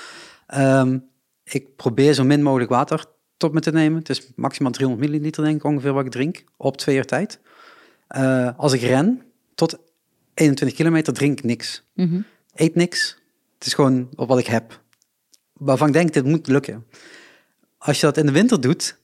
ehm, 0.48 0.98
ik 1.44 1.76
probeer 1.76 2.14
zo 2.14 2.23
min 2.23 2.44
mogelijk 2.44 2.69
water 2.69 3.06
tot 3.38 3.53
me 3.53 3.60
te 3.60 3.72
nemen. 3.72 3.99
Het 3.99 4.10
is 4.10 4.31
maximaal 4.36 4.72
300 4.72 5.10
milliliter, 5.10 5.44
denk 5.44 5.56
ik, 5.56 5.64
ongeveer 5.64 5.94
wat 5.94 6.06
ik 6.06 6.11
drink. 6.11 6.44
Op 6.57 6.77
twee 6.77 6.95
uur 6.95 7.06
tijd. 7.06 7.40
Eh, 8.07 8.49
als 8.57 8.73
ik 8.73 8.81
ren, 8.81 9.22
tot 9.56 9.77
21 10.34 10.77
kilometer, 10.77 11.14
drink 11.14 11.38
ik 11.38 11.44
niks. 11.44 11.84
Mhm. 11.94 12.22
Eet 12.53 12.76
niks. 12.76 13.18
Het 13.57 13.68
is 13.68 13.73
gewoon 13.73 14.10
op 14.15 14.27
wat 14.27 14.40
ik 14.40 14.48
heb. 14.48 14.81
Waarvan 15.53 15.88
ik 15.88 15.94
denk, 15.94 16.14
dit 16.14 16.26
moet 16.26 16.48
lukken. 16.48 16.86
Als 17.77 17.99
je 17.99 18.06
dat 18.06 18.18
in 18.18 18.26
de 18.26 18.31
winter 18.31 18.61
doet, 18.61 18.98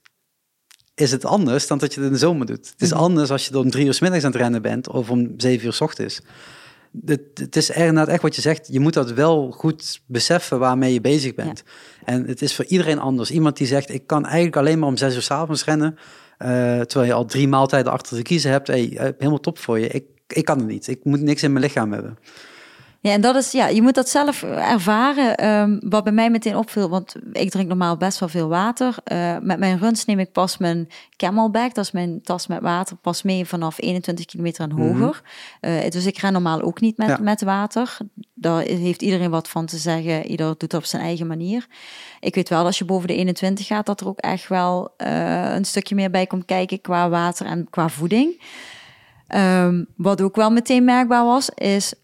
is 0.94 1.10
het 1.10 1.24
anders 1.24 1.66
dan 1.66 1.78
dat 1.78 1.94
je 1.94 2.00
het 2.00 2.08
in 2.08 2.14
de 2.14 2.18
zomer 2.18 2.46
doet. 2.46 2.68
Het 2.70 2.82
is 2.82 2.90
Mhm. 2.90 3.00
anders 3.00 3.30
als 3.30 3.46
je 3.46 3.58
om 3.58 3.70
drie 3.70 3.86
uur 3.86 3.94
's 3.94 4.00
middags 4.00 4.24
aan 4.24 4.32
het 4.32 4.40
rennen 4.40 4.62
bent 4.62 4.88
of 4.88 5.10
om 5.10 5.34
zeven 5.36 5.66
uur 5.66 5.72
's 5.72 5.80
ochtends. 5.80 6.20
Het, 7.04 7.20
het 7.34 7.56
is 7.56 7.70
inderdaad 7.70 8.08
echt 8.08 8.22
wat 8.22 8.34
je 8.34 8.40
zegt. 8.40 8.68
Je 8.70 8.80
moet 8.80 8.94
dat 8.94 9.12
wel 9.12 9.50
goed 9.50 10.00
beseffen 10.06 10.58
waarmee 10.58 10.92
je 10.92 11.00
bezig 11.00 11.34
bent. 11.34 11.62
En 12.04 12.26
het 12.26 12.42
is 12.42 12.54
voor 12.54 12.64
iedereen 12.64 12.98
anders. 12.98 13.30
Iemand 13.30 13.56
die 13.56 13.66
zegt, 13.66 13.90
ik 13.90 14.06
kan 14.06 14.24
eigenlijk 14.24 14.56
alleen 14.56 14.78
maar 14.78 14.88
om 14.88 14.96
zes 14.96 15.14
uur 15.14 15.22
's 15.22 15.30
avonds 15.30 15.64
rennen. 15.64 15.96
eh, 16.38 16.48
terwijl 16.80 17.04
je 17.10 17.12
al 17.12 17.24
drie 17.24 17.48
maaltijden 17.48 17.92
achter 17.92 18.16
de 18.16 18.22
kiezen 18.22 18.50
hebt. 18.50 18.66
Hey, 18.66 18.96
eh, 18.96 19.08
helemaal 19.18 19.40
top 19.40 19.58
voor 19.58 19.78
je. 19.78 19.88
Ik, 19.88 20.04
ik 20.28 20.44
kan 20.44 20.58
het 20.58 20.66
niet. 20.66 20.88
Ik 20.88 21.04
moet 21.04 21.20
niks 21.20 21.42
in 21.42 21.52
mijn 21.52 21.64
lichaam 21.64 21.92
hebben. 21.92 22.18
Ja, 23.00 23.12
en 23.12 23.20
dat 23.20 23.36
is, 23.36 23.52
ja, 23.52 23.66
je 23.66 23.82
moet 23.82 23.94
dat 23.94 24.08
zelf 24.08 24.42
ervaren. 24.42 25.36
Ehm, 25.36 25.78
wat 25.80 26.04
bij 26.04 26.12
mij 26.12 26.30
meteen 26.30 26.56
opviel, 26.56 26.88
want 26.88 27.14
ik 27.32 27.50
drink 27.50 27.68
normaal 27.68 27.96
best 27.96 28.18
wel 28.18 28.28
veel 28.28 28.48
water. 28.48 28.94
Eh, 29.04 29.36
met 29.40 29.58
mijn 29.58 29.78
runs 29.78 30.04
neem 30.04 30.18
ik 30.18 30.32
pas 30.32 30.58
mijn 30.58 30.88
camelback, 31.16 31.74
dat 31.74 31.84
is 31.84 31.90
mijn 31.90 32.22
tas 32.22 32.46
met 32.46 32.60
water, 32.60 32.96
pas 32.96 33.22
mee 33.22 33.44
vanaf 33.46 33.80
21 33.80 34.24
kilometer 34.24 34.64
en 34.64 34.70
hoger. 34.70 35.22
Eh, 35.60 35.88
dus 35.90 36.06
ik 36.06 36.18
ren 36.18 36.32
normaal 36.32 36.62
ook 36.62 36.80
niet 36.80 36.96
met, 36.96 37.08
Ja. 37.08 37.18
met 37.20 37.42
water. 37.42 37.96
Daar 38.34 38.60
heeft 38.62 39.02
iedereen 39.02 39.30
wat 39.30 39.48
van 39.48 39.66
te 39.66 39.76
zeggen. 39.76 40.26
Ieder 40.26 40.46
doet 40.46 40.62
het 40.62 40.74
op 40.74 40.84
zijn 40.84 41.02
eigen 41.02 41.26
manier. 41.26 41.66
Ik 42.20 42.34
weet 42.34 42.48
wel, 42.48 42.64
als 42.64 42.78
je 42.78 42.84
boven 42.84 43.08
de 43.08 43.14
21 43.14 43.66
gaat, 43.66 43.86
dat 43.86 44.00
er 44.00 44.08
ook 44.08 44.18
echt 44.18 44.48
wel 44.48 44.94
eh, 44.96 45.54
een 45.54 45.64
stukje 45.64 45.94
meer 45.94 46.10
bij 46.10 46.26
komt 46.26 46.44
kijken 46.44 46.80
qua 46.80 47.08
water 47.08 47.46
en 47.46 47.66
qua 47.70 47.88
voeding. 47.88 48.42
Ehm, 49.26 49.84
wat 49.96 50.20
ook 50.20 50.36
wel 50.36 50.50
meteen 50.50 50.84
merkbaar 50.84 51.24
was, 51.24 51.48
is 51.50 51.94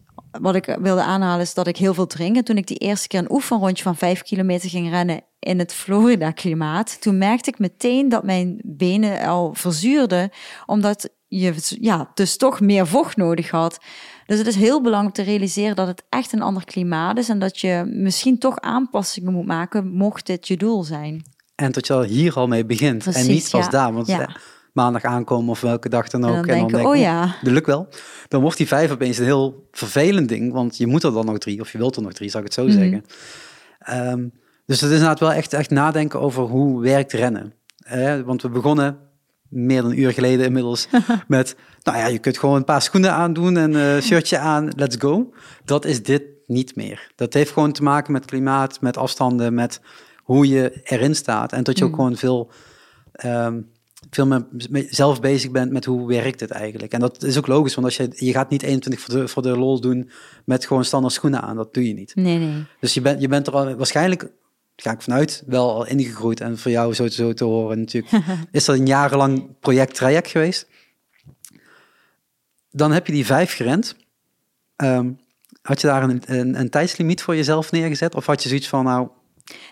wat 0.41 0.55
ik 0.55 0.77
wilde 0.81 1.03
aanhalen, 1.03 1.41
is 1.41 1.53
dat 1.53 1.67
ik 1.67 1.77
heel 1.77 1.93
veel 1.93 2.07
drink. 2.07 2.35
En 2.35 2.43
toen 2.43 2.57
ik 2.57 2.67
die 2.67 2.77
eerste 2.77 3.07
keer 3.07 3.19
een 3.19 3.31
oefenrondje 3.31 3.83
van 3.83 3.95
vijf 3.95 4.21
kilometer 4.21 4.69
ging 4.69 4.89
rennen 4.89 5.21
in 5.39 5.59
het 5.59 5.73
Florida-klimaat, 5.73 7.01
toen 7.01 7.17
merkte 7.17 7.49
ik 7.49 7.59
meteen 7.59 8.09
dat 8.09 8.23
mijn 8.23 8.59
benen 8.63 9.27
al 9.27 9.53
verzuurden, 9.53 10.29
omdat 10.65 11.09
je 11.27 11.53
ja, 11.79 12.11
dus 12.13 12.37
toch 12.37 12.59
meer 12.59 12.87
vocht 12.87 13.17
nodig 13.17 13.49
had. 13.49 13.77
Dus 14.25 14.37
het 14.37 14.47
is 14.47 14.55
heel 14.55 14.81
belangrijk 14.81 15.15
te 15.15 15.21
realiseren 15.21 15.75
dat 15.75 15.87
het 15.87 16.03
echt 16.09 16.33
een 16.33 16.41
ander 16.41 16.65
klimaat 16.65 17.17
is 17.17 17.29
en 17.29 17.39
dat 17.39 17.59
je 17.59 17.83
misschien 17.87 18.37
toch 18.37 18.59
aanpassingen 18.59 19.33
moet 19.33 19.45
maken, 19.45 19.87
mocht 19.87 20.25
dit 20.25 20.47
je 20.47 20.57
doel 20.57 20.83
zijn. 20.83 21.23
En 21.55 21.71
dat 21.71 21.87
je 21.87 21.93
al 21.93 22.03
hier 22.03 22.33
al 22.33 22.47
mee 22.47 22.65
begint. 22.65 23.07
en 23.07 23.27
niet 23.27 23.49
pas 23.51 23.65
ja. 23.65 23.69
daar. 23.71 23.93
Want 23.93 24.07
Ja. 24.07 24.29
Eh, 24.75 24.83
maandag 24.83 25.03
aankomen 25.03 25.49
of 25.49 25.61
welke 25.61 25.89
dag 25.89 26.09
dan 26.09 26.23
ook. 26.23 26.29
En 26.29 26.35
dan 26.35 26.45
denken, 26.45 26.77
denk 26.77 26.87
oh 26.87 26.95
ja. 26.95 27.35
dat 27.41 27.51
lukt 27.53 27.65
wel. 27.65 27.87
Dan 28.27 28.41
wordt 28.41 28.57
die 28.57 28.67
vijf 28.67 28.91
opeens 28.91 29.17
een 29.17 29.25
heel 29.25 29.67
vervelend 29.71 30.29
ding. 30.29 30.53
Want 30.53 30.77
je 30.77 30.87
moet 30.87 31.03
er 31.03 31.13
dan 31.13 31.25
nog 31.25 31.37
drie. 31.37 31.61
Of 31.61 31.71
je 31.71 31.77
wilt 31.77 31.95
er 31.95 32.01
nog 32.01 32.13
drie, 32.13 32.29
zou 32.29 32.43
ik 32.43 32.49
het 32.55 32.59
zo 32.59 32.65
Mhm. 32.67 32.77
zeggen. 32.79 33.05
Ehm, 33.79 34.27
dus 34.65 34.81
het 34.81 34.89
is 34.89 34.95
inderdaad 34.97 35.19
wel 35.19 35.31
echt, 35.33 35.53
echt 35.53 35.69
nadenken 35.69 36.19
over 36.21 36.43
hoe 36.43 36.81
werkt 36.81 37.11
rennen. 37.11 37.53
Eh, 37.77 38.19
want 38.19 38.41
we 38.41 38.49
begonnen 38.49 38.97
meer 39.49 39.81
dan 39.81 39.91
een 39.91 39.99
uur 39.99 40.11
geleden 40.13 40.45
inmiddels 40.45 40.87
met... 41.27 41.55
Nou 41.83 41.97
ja, 41.97 42.05
je 42.07 42.19
kunt 42.19 42.37
gewoon 42.37 42.55
een 42.55 42.63
paar 42.63 42.81
schoenen 42.81 43.11
aandoen 43.13 43.57
en 43.57 43.73
een 43.73 44.01
shirtje 44.01 44.37
aan. 44.37 44.69
Let's 44.75 44.95
go. 44.99 45.33
Dat 45.65 45.85
is 45.85 46.03
dit 46.03 46.23
niet 46.47 46.75
meer. 46.75 47.11
Dat 47.15 47.33
heeft 47.33 47.51
gewoon 47.51 47.71
te 47.71 47.83
maken 47.83 48.11
met 48.13 48.25
klimaat, 48.25 48.81
met 48.81 48.97
afstanden, 48.97 49.53
met 49.53 49.81
hoe 50.23 50.47
je 50.47 50.81
erin 50.83 51.15
staat. 51.15 51.51
En 51.51 51.63
dat 51.63 51.77
je 51.77 51.83
ook 51.83 51.89
Mm. 51.89 51.95
gewoon 51.95 52.15
veel, 52.15 52.51
ehm, 53.11 53.61
veel 54.13 54.25
meer 54.69 54.87
zelf 54.89 55.21
bezig 55.21 55.51
bent 55.51 55.71
met 55.71 55.85
hoe 55.85 56.07
werkt 56.07 56.39
het 56.39 56.51
eigenlijk. 56.51 56.93
En 56.93 56.99
dat 56.99 57.23
is 57.23 57.37
ook 57.37 57.47
logisch, 57.47 57.75
want 57.75 57.87
als 57.87 57.97
je, 57.97 58.09
je 58.15 58.31
gaat 58.31 58.49
niet 58.49 58.63
21 58.63 59.01
voor 59.01 59.13
de, 59.13 59.27
voor 59.27 59.41
de 59.41 59.57
lol 59.57 59.81
doen 59.81 60.09
met 60.45 60.65
gewoon 60.65 60.85
standaard 60.85 61.13
schoenen 61.13 61.41
aan. 61.41 61.55
Dat 61.55 61.73
doe 61.73 61.87
je 61.87 61.93
niet. 61.93 62.15
Nee, 62.15 62.37
nee. 62.37 62.65
Dus 62.79 62.93
je 62.93 63.01
bent, 63.01 63.21
je 63.21 63.27
bent 63.27 63.47
er 63.47 63.53
al 63.53 63.75
waarschijnlijk, 63.75 64.31
ga 64.75 64.91
ik 64.91 65.01
vanuit, 65.01 65.43
wel 65.45 65.73
al 65.73 65.85
ingegroeid. 65.85 66.41
En 66.41 66.57
voor 66.57 66.71
jou 66.71 66.93
zo, 66.93 67.07
zo 67.07 67.33
te 67.33 67.43
horen 67.43 67.79
natuurlijk, 67.79 68.25
is 68.51 68.65
dat 68.65 68.77
een 68.77 68.85
jarenlang 68.85 69.59
project 69.59 69.95
traject 69.95 70.27
geweest. 70.27 70.67
Dan 72.71 72.91
heb 72.91 73.07
je 73.07 73.13
die 73.13 73.25
vijf 73.25 73.53
gerend. 73.53 73.95
Ehm, 74.75 75.11
had 75.61 75.81
je 75.81 75.87
daar 75.87 76.03
een, 76.03 76.21
een, 76.25 76.59
een 76.59 76.69
tijdslimiet 76.69 77.21
voor 77.21 77.35
jezelf 77.35 77.71
neergezet? 77.71 78.15
Of 78.15 78.25
had 78.25 78.43
je 78.43 78.49
zoiets 78.49 78.67
van, 78.67 78.83
nou, 78.83 79.07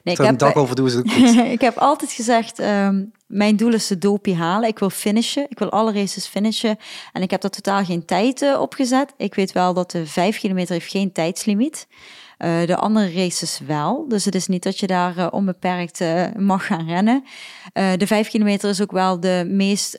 nee 0.03 0.15
er 0.15 0.25
een 0.25 0.37
dag 0.37 0.55
over 0.55 0.75
doen, 0.75 0.85
is 0.85 0.93
het 0.93 1.05
ook 1.05 1.11
goed. 1.35 1.37
ik 1.37 1.61
heb 1.61 1.77
altijd 1.77 2.11
gezegd, 2.11 2.59
ehm, 2.59 3.03
mijn 3.27 3.55
doel 3.55 3.73
is 3.73 3.87
de 3.87 3.97
dopie 3.97 4.35
halen. 4.35 4.69
Ik 4.69 4.79
wil 4.79 4.89
finishen. 4.89 5.45
Ik 5.49 5.59
wil 5.59 5.69
alle 5.69 5.93
races 5.93 6.27
finishen. 6.27 6.77
En 7.13 7.21
ik 7.21 7.31
heb 7.31 7.41
daar 7.41 7.51
totaal 7.51 7.85
geen 7.85 8.05
tijd 8.05 8.41
uh, 8.41 8.59
op 8.59 8.73
gezet. 8.73 9.13
Ik 9.17 9.35
weet 9.35 9.51
wel 9.51 9.73
dat 9.73 9.91
de 9.91 10.05
vijf 10.05 10.39
kilometer 10.39 10.73
heeft 10.73 10.91
geen 10.91 11.11
tijdslimiet. 11.11 11.87
Uh, 12.39 12.65
de 12.65 12.75
andere 12.75 13.13
races 13.13 13.59
wel. 13.67 14.05
Dus 14.07 14.25
het 14.25 14.35
is 14.35 14.47
niet 14.47 14.63
dat 14.63 14.79
je 14.79 14.87
daar 14.87 15.17
uh, 15.17 15.27
onbeperkt 15.31 15.99
mag 16.37 16.65
gaan 16.65 16.87
rennen. 16.87 17.23
de 17.73 18.07
vijf 18.07 18.29
kilometer 18.29 18.69
is 18.69 18.81
ook 18.81 18.91
wel 18.91 19.19
de 19.19 19.45
meest 19.47 19.97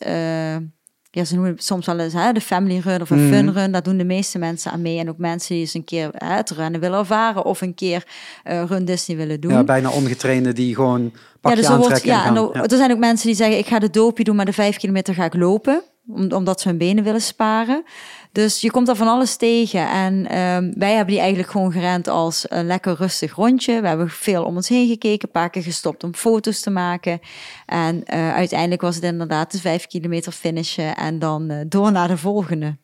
ja, 1.14 1.24
ze 1.24 1.34
noemen 1.34 1.52
het 1.52 1.64
soms 1.64 1.86
wel 1.86 1.98
eens 1.98 2.12
hè, 2.12 2.32
de 2.32 2.40
family 2.40 2.78
run 2.84 3.00
of 3.00 3.10
een 3.10 3.26
Mhm. 3.28 3.34
fun 3.34 3.52
run. 3.52 3.72
Daar 3.72 3.82
doen 3.82 3.96
de 3.96 4.04
meeste 4.04 4.38
mensen 4.38 4.72
aan 4.72 4.82
mee. 4.82 4.98
En 4.98 5.08
ook 5.08 5.18
mensen 5.18 5.48
die 5.54 5.60
eens 5.60 5.74
een 5.74 5.84
keer 5.84 6.10
hè, 6.12 6.34
het 6.34 6.50
rennen 6.50 6.80
willen 6.80 6.98
ervaren 6.98 7.44
of 7.44 7.60
een 7.60 7.74
keer 7.74 8.04
uh, 8.50 8.62
run 8.64 8.84
Disney 8.84 9.16
willen 9.16 9.40
doen. 9.40 9.52
Ja, 9.52 9.64
bijna 9.64 9.90
ongetrainde 9.90 10.52
die 10.52 10.74
gewoon 10.74 11.12
pakje 11.40 11.56
ja, 11.56 11.62
dus 11.62 11.72
er, 11.74 11.78
wordt, 11.88 12.02
ja, 12.04 12.26
en 12.26 12.34
gaan. 12.34 12.52
er, 12.54 12.62
er, 12.70 12.76
zijn 12.76 12.92
ook 12.92 12.98
mensen 12.98 13.26
die 13.26 13.36
zeggen, 13.36 13.58
ik 13.58 13.66
ga 13.66 13.78
de 13.78 13.90
dopie 13.90 14.24
doen, 14.24 14.36
maar 14.36 14.44
de 14.44 14.52
vijf 14.52 14.76
kilometer 14.76 15.14
ga 15.14 15.24
ik 15.24 15.34
lopen. 15.34 15.82
Om, 16.06 16.32
omdat 16.32 16.60
ze 16.60 16.68
hun 16.68 16.78
benen 16.78 17.04
willen 17.04 17.22
sparen. 17.22 17.84
Dus 18.32 18.60
je 18.60 18.70
komt 18.70 18.88
er 18.88 18.96
van 18.96 19.08
alles 19.08 19.36
tegen. 19.36 19.88
En 19.88 20.14
um, 20.38 20.72
wij 20.76 20.94
hebben 20.94 21.14
die 21.14 21.18
eigenlijk 21.18 21.50
gewoon 21.50 21.72
gerend 21.72 22.08
als 22.08 22.44
een 22.48 22.66
lekker 22.66 22.94
rustig 22.94 23.34
rondje. 23.34 23.80
We 23.80 23.88
hebben 23.88 24.10
veel 24.10 24.44
om 24.44 24.56
ons 24.56 24.68
heen 24.68 24.88
gekeken, 24.88 25.28
een 25.28 25.40
paar 25.40 25.50
keer 25.50 25.62
gestopt 25.62 26.04
om 26.04 26.14
foto's 26.14 26.60
te 26.60 26.70
maken. 26.70 27.20
En 27.66 27.96
uh, 27.96 28.34
uiteindelijk 28.34 28.80
was 28.80 28.94
het 28.94 29.04
inderdaad 29.04 29.52
de 29.52 29.60
vijf 29.60 29.86
kilometer 29.86 30.32
finishen 30.32 30.96
en 30.96 31.18
dan 31.18 31.50
uh, 31.50 31.60
door 31.68 31.92
naar 31.92 32.08
de 32.08 32.16
volgende. 32.16 32.78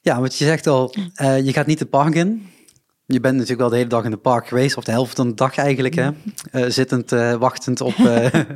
Ja, 0.00 0.20
want 0.20 0.38
je 0.38 0.44
zegt 0.44 0.66
al, 0.66 0.94
uh, 1.22 1.44
je 1.44 1.52
gaat 1.52 1.66
niet 1.66 1.78
de 1.78 1.86
park 1.86 2.14
in. 2.14 2.48
Je 3.06 3.20
bent 3.20 3.34
natuurlijk 3.34 3.60
wel 3.60 3.70
de 3.70 3.76
hele 3.76 3.88
dag 3.88 4.04
in 4.04 4.10
het 4.10 4.22
park 4.22 4.48
geweest, 4.48 4.76
of 4.76 4.84
de 4.84 4.90
helft 4.90 5.16
van 5.16 5.28
de 5.28 5.34
dag 5.34 5.56
eigenlijk, 5.56 5.94
hè? 5.94 6.10
Zittend, 6.70 7.10
wachtend 7.38 7.80
op, 7.80 7.94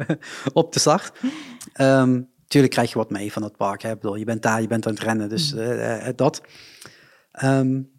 op 0.53 0.73
de 0.73 0.79
start. 0.79 1.13
Um, 1.81 2.33
tuurlijk 2.55 2.75
krijg 2.75 2.93
je 2.93 2.99
wat 2.99 3.11
mee 3.11 3.33
van 3.33 3.43
het 3.43 3.57
park. 3.57 3.83
Hè? 3.83 3.91
Ik 3.91 4.01
bedoel, 4.01 4.17
je 4.17 4.25
bent 4.25 4.43
daar, 4.43 4.61
je 4.61 4.67
bent 4.67 4.87
aan 4.87 4.93
het 4.93 5.03
rennen, 5.03 5.29
dus 5.29 5.55
dat. 6.17 6.43
Um, 7.45 7.91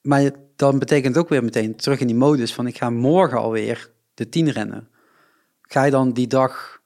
maar 0.00 0.30
dan 0.56 0.78
betekent 0.78 1.16
ook 1.16 1.28
weer 1.28 1.44
meteen 1.44 1.76
terug 1.76 2.00
in 2.00 2.06
die 2.06 2.16
modus 2.16 2.54
van 2.54 2.66
ik 2.66 2.76
ga 2.76 2.90
morgen 2.90 3.38
alweer 3.38 3.90
de 4.14 4.28
tien 4.28 4.50
rennen. 4.50 4.88
Ga 5.60 5.84
je 5.84 5.90
dan 5.90 6.12
die 6.12 6.26
dag 6.26 6.82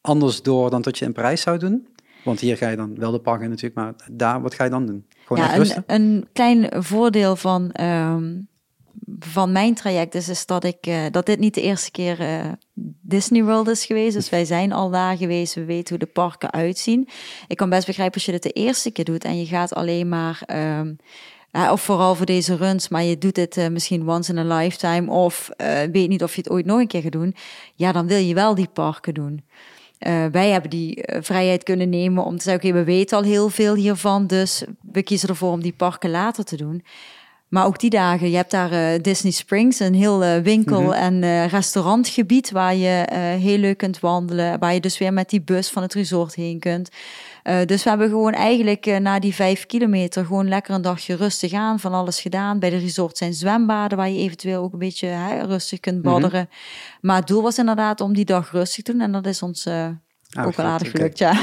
anders 0.00 0.42
door 0.42 0.70
dan 0.70 0.82
dat 0.82 0.98
je 0.98 1.04
in 1.04 1.12
Parijs 1.12 1.40
zou 1.40 1.58
doen? 1.58 1.88
Want 2.24 2.40
hier 2.40 2.56
ga 2.56 2.68
je 2.68 2.76
dan 2.76 2.98
wel 2.98 3.10
de 3.10 3.20
pakken 3.20 3.48
natuurlijk, 3.48 3.74
maar 3.74 3.94
daar, 4.12 4.40
wat 4.42 4.54
ga 4.54 4.64
je 4.64 4.70
dan 4.70 4.86
doen? 4.86 5.06
Gewoon 5.24 5.42
ja, 5.42 5.56
een, 5.56 5.84
een, 5.86 6.28
klein 6.32 6.82
voordeel 6.82 7.36
van, 7.36 7.72
ehm, 7.72 8.40
van 9.18 9.52
mijn 9.52 9.74
traject 9.74 10.14
is, 10.14 10.28
is 10.28 10.46
dat, 10.46 10.64
ik, 10.64 10.86
uh, 10.86 11.04
dat 11.10 11.26
dit 11.26 11.38
niet 11.38 11.54
de 11.54 11.62
eerste 11.62 11.90
keer 11.90 12.20
uh, 12.20 12.52
Disney 13.00 13.44
World 13.44 13.68
is 13.68 13.84
geweest. 13.84 14.14
Dus 14.14 14.28
wij 14.28 14.44
zijn 14.44 14.72
al 14.72 14.90
daar 14.90 15.16
geweest, 15.16 15.54
we 15.54 15.64
weten 15.64 15.88
hoe 15.88 16.06
de 16.06 16.12
parken 16.12 16.52
uitzien. 16.52 17.08
Ik 17.48 17.56
kan 17.56 17.68
best 17.68 17.86
begrijpen 17.86 18.14
als 18.14 18.24
je 18.24 18.32
dit 18.32 18.42
de 18.42 18.50
eerste 18.50 18.90
keer 18.90 19.04
doet 19.04 19.24
en 19.24 19.38
je 19.38 19.46
gaat 19.46 19.74
alleen 19.74 20.08
maar... 20.08 20.42
Um, 20.78 20.96
of 21.70 21.82
vooral 21.82 22.14
voor 22.14 22.26
deze 22.26 22.56
runs, 22.56 22.88
maar 22.88 23.02
je 23.02 23.18
doet 23.18 23.36
het 23.36 23.56
uh, 23.56 23.68
misschien 23.68 24.08
once 24.08 24.32
in 24.32 24.38
a 24.38 24.56
lifetime 24.56 25.10
of 25.10 25.50
weet 25.92 26.08
niet 26.08 26.22
of 26.22 26.34
je 26.34 26.40
het 26.40 26.50
ooit 26.50 26.66
nog 26.66 26.78
een 26.78 26.86
keer 26.86 27.02
gaat 27.02 27.12
doen. 27.12 27.34
Ja, 27.74 27.92
dan 27.92 28.06
wil 28.06 28.18
je 28.18 28.34
wel 28.34 28.54
die 28.54 28.68
parken 28.72 29.14
doen. 29.14 29.44
Wij 30.32 30.50
hebben 30.50 30.70
die 30.70 31.04
vrijheid 31.20 31.62
kunnen 31.62 31.88
nemen 31.88 32.24
om 32.24 32.36
te 32.36 32.42
zeggen, 32.42 32.68
oké, 32.68 32.78
we 32.78 32.84
weten 32.84 33.16
al 33.16 33.22
heel 33.22 33.48
veel 33.48 33.74
hiervan, 33.74 34.26
dus 34.26 34.64
we 34.92 35.02
kiezen 35.02 35.28
ervoor 35.28 35.52
om 35.52 35.62
die 35.62 35.72
parken 35.72 36.10
later 36.10 36.44
te 36.44 36.56
doen. 36.56 36.84
Maar 37.56 37.66
ook 37.66 37.78
die 37.78 37.90
dagen, 37.90 38.30
je 38.30 38.36
hebt 38.36 38.50
daar 38.50 38.72
uh, 38.72 39.02
Disney 39.02 39.32
Springs, 39.32 39.80
een 39.80 39.94
heel 39.94 40.40
winkel- 40.42 40.80
mm 40.80 40.90
-hmm. 40.90 41.22
en 41.22 41.46
restaurantgebied 41.48 42.50
waar 42.50 42.74
je 42.74 43.06
heel 43.40 43.58
leuk 43.58 43.78
kunt 43.78 44.00
wandelen, 44.00 44.58
waar 44.58 44.74
je 44.74 44.80
dus 44.80 44.98
weer 44.98 45.12
met 45.12 45.30
die 45.30 45.40
bus 45.40 45.70
van 45.70 45.82
het 45.82 45.94
resort 45.94 46.34
heen 46.34 46.58
kunt. 46.58 46.90
dus 47.66 47.82
we 47.82 47.88
hebben 47.88 48.08
gewoon 48.08 48.32
eigenlijk 48.32 49.00
na 49.00 49.18
die 49.18 49.34
vijf 49.34 49.66
kilometer 49.66 50.24
gewoon 50.24 50.48
lekker 50.48 50.74
een 50.74 50.82
dagje 50.82 51.14
rustig 51.16 51.52
aan, 51.52 51.80
van 51.80 51.92
alles 51.92 52.20
gedaan. 52.20 52.58
Bij 52.58 52.70
de 52.70 52.76
resort 52.76 53.18
zijn 53.18 53.34
zwembaden 53.34 53.98
waar 53.98 54.08
je 54.08 54.18
eventueel 54.18 54.62
ook 54.62 54.72
een 54.72 54.78
beetje 54.78 55.06
hè, 55.06 55.46
rustig 55.46 55.80
kunt 55.80 56.02
mhm. 56.02 56.12
badderen. 56.12 56.48
Maar 57.00 57.16
het 57.16 57.26
doel 57.26 57.42
was 57.42 57.58
inderdaad 57.58 58.00
om 58.00 58.14
die 58.14 58.24
dag 58.24 58.50
rustig 58.50 58.84
te 58.84 58.92
doen 58.92 59.00
en 59.00 59.12
dat 59.12 59.26
is 59.26 59.42
ons 59.42 59.66
uh, 59.66 59.88
ook 60.40 60.56
wel 60.56 60.66
aardig 60.66 60.90
gelukt, 60.90 61.18
ja. 61.18 61.34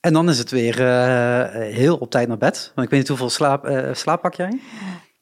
En 0.00 0.12
dan 0.12 0.28
is 0.28 0.38
het 0.38 0.50
weer 0.50 0.80
uh, 0.80 1.74
heel 1.74 1.96
op 1.96 2.10
tijd 2.10 2.28
naar 2.28 2.38
bed. 2.38 2.72
Want 2.74 2.86
ik 2.86 2.90
weet 2.92 3.00
niet 3.00 3.08
hoeveel 3.08 3.30
slaap, 3.30 3.68
uh, 3.68 3.88
slaap 3.92 4.22
pak 4.22 4.34
jij? 4.34 4.60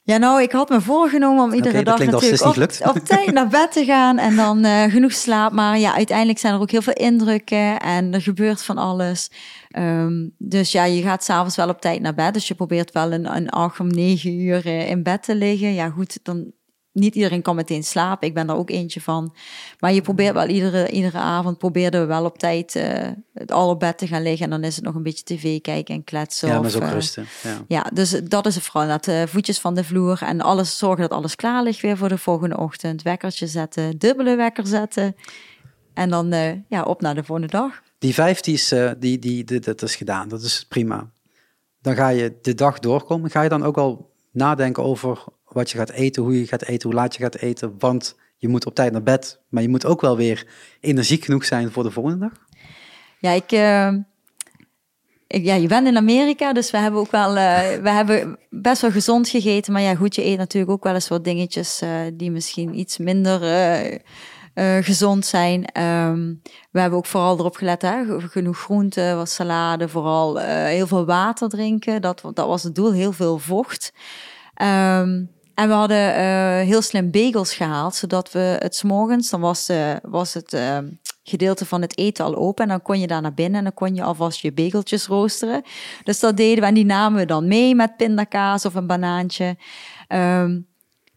Ja, 0.07 0.17
nou, 0.17 0.43
ik 0.43 0.53
had 0.53 0.69
me 0.69 0.81
voorgenomen 0.81 1.45
om 1.45 1.53
iedere 1.53 1.83
dag 1.83 1.99
natuurlijk 1.99 2.45
op, 2.45 2.57
op, 2.89 3.05
tijd 3.05 3.33
naar 3.33 3.49
bed 3.49 3.73
te 3.73 3.85
gaan 3.85 4.19
en 4.19 4.37
dan 4.37 4.65
uh, 4.65 4.83
genoeg 4.83 5.13
slaap. 5.13 5.53
Maar 5.53 5.79
ja, 5.79 5.95
uiteindelijk 5.95 6.39
zijn 6.39 6.55
er 6.55 6.61
ook 6.61 6.71
heel 6.71 6.83
veel 6.83 6.93
indrukken 6.93 7.81
en 7.81 8.15
er 8.15 8.23
gebeurt 8.23 8.63
van 8.63 8.79
alles. 8.79 9.31
Um, 9.79 10.35
dus 10.39 10.73
ja, 10.73 10.85
je 10.85 11.03
gaat 11.03 11.25
s'avonds 11.25 11.57
wel 11.57 11.69
op 11.69 11.81
tijd 11.81 12.01
naar 12.01 12.15
bed. 12.15 12.35
Dus 12.35 12.49
je 12.49 12.55
probeert 12.55 12.93
wel 12.93 13.13
een, 13.13 13.37
een 13.37 13.51
acht 13.51 13.81
om 13.81 13.89
negen 13.89 14.33
uur 14.41 14.67
in 14.67 15.03
bed 15.03 15.23
te 15.23 15.35
liggen. 15.35 15.75
Ja, 15.75 15.91
goed, 15.91 16.19
dan 16.23 16.53
niet 16.97 17.15
iedereen 17.15 17.43
kan 17.43 17.57
meteen 17.57 17.85
slapen. 17.85 18.29
Ik 18.29 18.35
ben 18.35 18.47
daar 18.47 18.57
ook 18.57 18.71
eentje 18.71 19.01
van. 19.01 19.35
Maar 19.79 19.93
je 19.93 20.01
probeert 20.01 20.35
wel 20.35 20.47
iedere, 20.47 20.91
iedere 20.91 21.19
avond 21.19 21.59
probeerden 21.59 22.01
we 22.01 22.07
wel 22.07 22.25
op 22.25 22.39
tijd 22.39 22.75
uh, 22.75 23.09
al 23.47 23.69
op 23.69 23.81
bed 23.81 23.99
te 23.99 24.07
gaan 24.07 24.23
liggen. 24.23 24.45
En 24.45 24.51
dan 24.51 24.65
is 24.65 24.77
het 24.77 24.85
nog 24.85 24.95
een 24.95 25.03
beetje 25.03 25.25
tv 25.25 25.61
kijken 25.61 25.95
en 25.95 26.05
kletsen. 26.05 26.49
Ja, 26.49 26.61
maar 26.61 26.71
zo 26.71 26.81
uh, 26.81 26.93
rusten. 26.93 27.27
Ja. 27.43 27.65
ja, 27.69 27.91
dus 27.93 28.11
dat 28.11 28.47
is 28.47 28.55
het 28.55 28.65
vooral. 28.65 28.89
Dat 28.89 29.07
uh, 29.07 29.23
voetjes 29.27 29.59
van 29.59 29.75
de 29.75 29.85
vloer 29.85 30.23
en 30.23 30.41
alles 30.41 30.79
zorgen 30.79 31.09
dat 31.09 31.19
alles 31.19 31.35
klaar 31.35 31.63
ligt 31.63 31.81
weer 31.81 31.97
voor 31.97 32.09
de 32.09 32.19
volgende 32.19 32.59
ochtend. 32.59 33.03
Wekkertje 33.03 33.47
zetten, 33.47 33.99
dubbele 33.99 34.37
wekker 34.37 34.67
zetten. 34.67 35.17
En 35.95 36.11
dan 36.11 36.35
ja, 36.69 36.83
op 36.83 37.01
naar 37.01 37.15
de 37.15 37.25
volgende 37.25 37.51
dag. 37.51 37.83
Die 37.99 38.15
vijf, 38.15 38.41
die 38.41 38.55
is, 38.55 38.69
die, 38.99 39.19
die, 39.19 39.45
die, 39.45 39.61
dat 39.61 39.83
is 39.83 39.97
gedaan. 39.97 40.29
Dat 40.29 40.43
is 40.43 40.65
prima. 40.69 41.11
Dan 41.81 41.95
ga 41.95 42.09
je 42.09 42.39
de 42.43 42.55
dag 42.55 42.79
doorkomen. 42.79 43.31
Ga 43.31 43.43
je 43.43 43.49
dan 43.49 43.65
ook 43.65 43.77
al 43.77 44.11
nadenken 44.33 44.83
over 44.83 45.25
wat 45.57 45.71
je 45.71 45.79
gaat 45.79 45.91
eten, 45.91 46.23
hoe 46.23 46.39
je 46.39 46.47
gaat 46.47 46.63
eten, 46.63 46.89
hoe 46.89 46.99
laat 46.99 47.15
je 47.15 47.23
gaat 47.23 47.37
eten. 47.37 47.75
Want 47.79 48.17
je 48.37 48.49
moet 48.49 48.67
op 48.67 48.75
tijd 48.75 48.93
naar 48.93 49.03
bed, 49.03 49.41
maar 49.49 49.63
je 49.63 49.69
moet 49.69 49.87
ook 49.87 50.01
wel 50.01 50.17
weer 50.17 50.47
energiek 50.81 51.25
genoeg 51.25 51.45
zijn 51.45 51.71
voor 51.71 51.83
de 51.83 51.91
volgende 51.91 52.19
dag. 52.19 52.33
Ja, 53.19 53.31
ik, 53.31 53.53
uh, 53.53 53.93
ja, 55.27 55.55
je 55.55 55.67
bent 55.67 55.87
in 55.87 55.97
Amerika, 55.97 56.53
dus 56.53 56.71
we 56.71 56.79
hebben 56.79 57.01
ook 57.01 57.11
wel, 57.11 57.37
uh, 57.37 57.61
we 57.83 57.91
hebben 57.91 58.39
best 58.51 58.83
wel 58.83 58.91
gezond 58.91 59.29
gegeten. 59.29 59.73
Maar 59.73 59.83
ja, 59.83 59.95
goed, 59.95 60.15
je 60.15 60.25
eet 60.25 60.39
natuurlijk 60.39 60.73
ook 60.73 60.85
wel 60.85 60.95
eens 60.95 61.09
wat 61.09 61.25
dingetjes 61.25 61.83
uh, 61.83 61.91
die 62.15 62.31
misschien 62.31 62.79
iets 62.79 62.99
minder 62.99 63.41
gezond 64.81 65.27
zijn. 65.27 65.83
Um, 65.83 66.41
we 66.71 66.81
hebben 66.81 66.99
ook 66.99 67.07
vooral 67.07 67.39
erop 67.39 67.57
gelet, 67.57 67.83
hè, 67.83 68.21
genoeg 68.21 68.59
groenten, 68.59 69.17
wat 69.17 69.31
salade, 69.31 69.89
vooral 69.89 70.39
heel 70.39 70.87
veel 70.87 71.05
water 71.05 71.49
drinken. 71.49 72.03
Dat, 72.03 72.23
dat 72.35 72.47
was 72.47 72.63
het 72.63 72.75
doel, 72.75 72.93
heel 72.93 73.13
veel 73.13 73.39
vocht. 73.39 73.93
Um, 74.63 75.31
en 75.57 75.69
we 75.69 75.75
hadden 75.75 76.09
uh, 76.09 76.67
heel 76.67 76.83
slim 76.83 77.11
bagels 77.11 77.55
gehaald, 77.55 77.95
zodat 77.95 78.33
we 78.33 78.57
het 78.59 78.83
morgens, 78.83 79.31
dan 79.31 79.41
was, 79.41 79.71
uh, 79.71 79.97
was 80.03 80.35
het 80.35 80.53
uh, 80.53 80.79
gedeelte 81.23 81.67
van 81.67 81.81
het 81.81 81.99
eten 81.99 82.25
al 82.25 82.37
open. 82.37 82.65
En 82.65 82.71
dan 82.71 82.83
kon 82.83 83.01
je 83.01 83.07
daar 83.07 83.23
naar 83.23 83.35
binnen 83.35 83.59
en 83.59 83.65
dan 83.65 83.75
kon 83.75 83.95
je 83.95 84.03
alvast 84.03 84.41
je 84.41 84.53
bageltjes 84.53 85.07
roosteren. 85.07 85.63
Dus 86.05 86.21
dat 86.21 86.37
deden 86.37 86.61
we 86.61 86.69
en 86.69 86.75
die 86.75 86.85
namen 86.85 87.19
we 87.19 87.27
dan 87.27 87.49
mee 87.49 87.75
met 87.75 87.97
pindakaas 87.97 88.65
of 88.65 88.75
een 88.75 88.87
banaantje. 88.87 89.57
Um, 90.09 90.67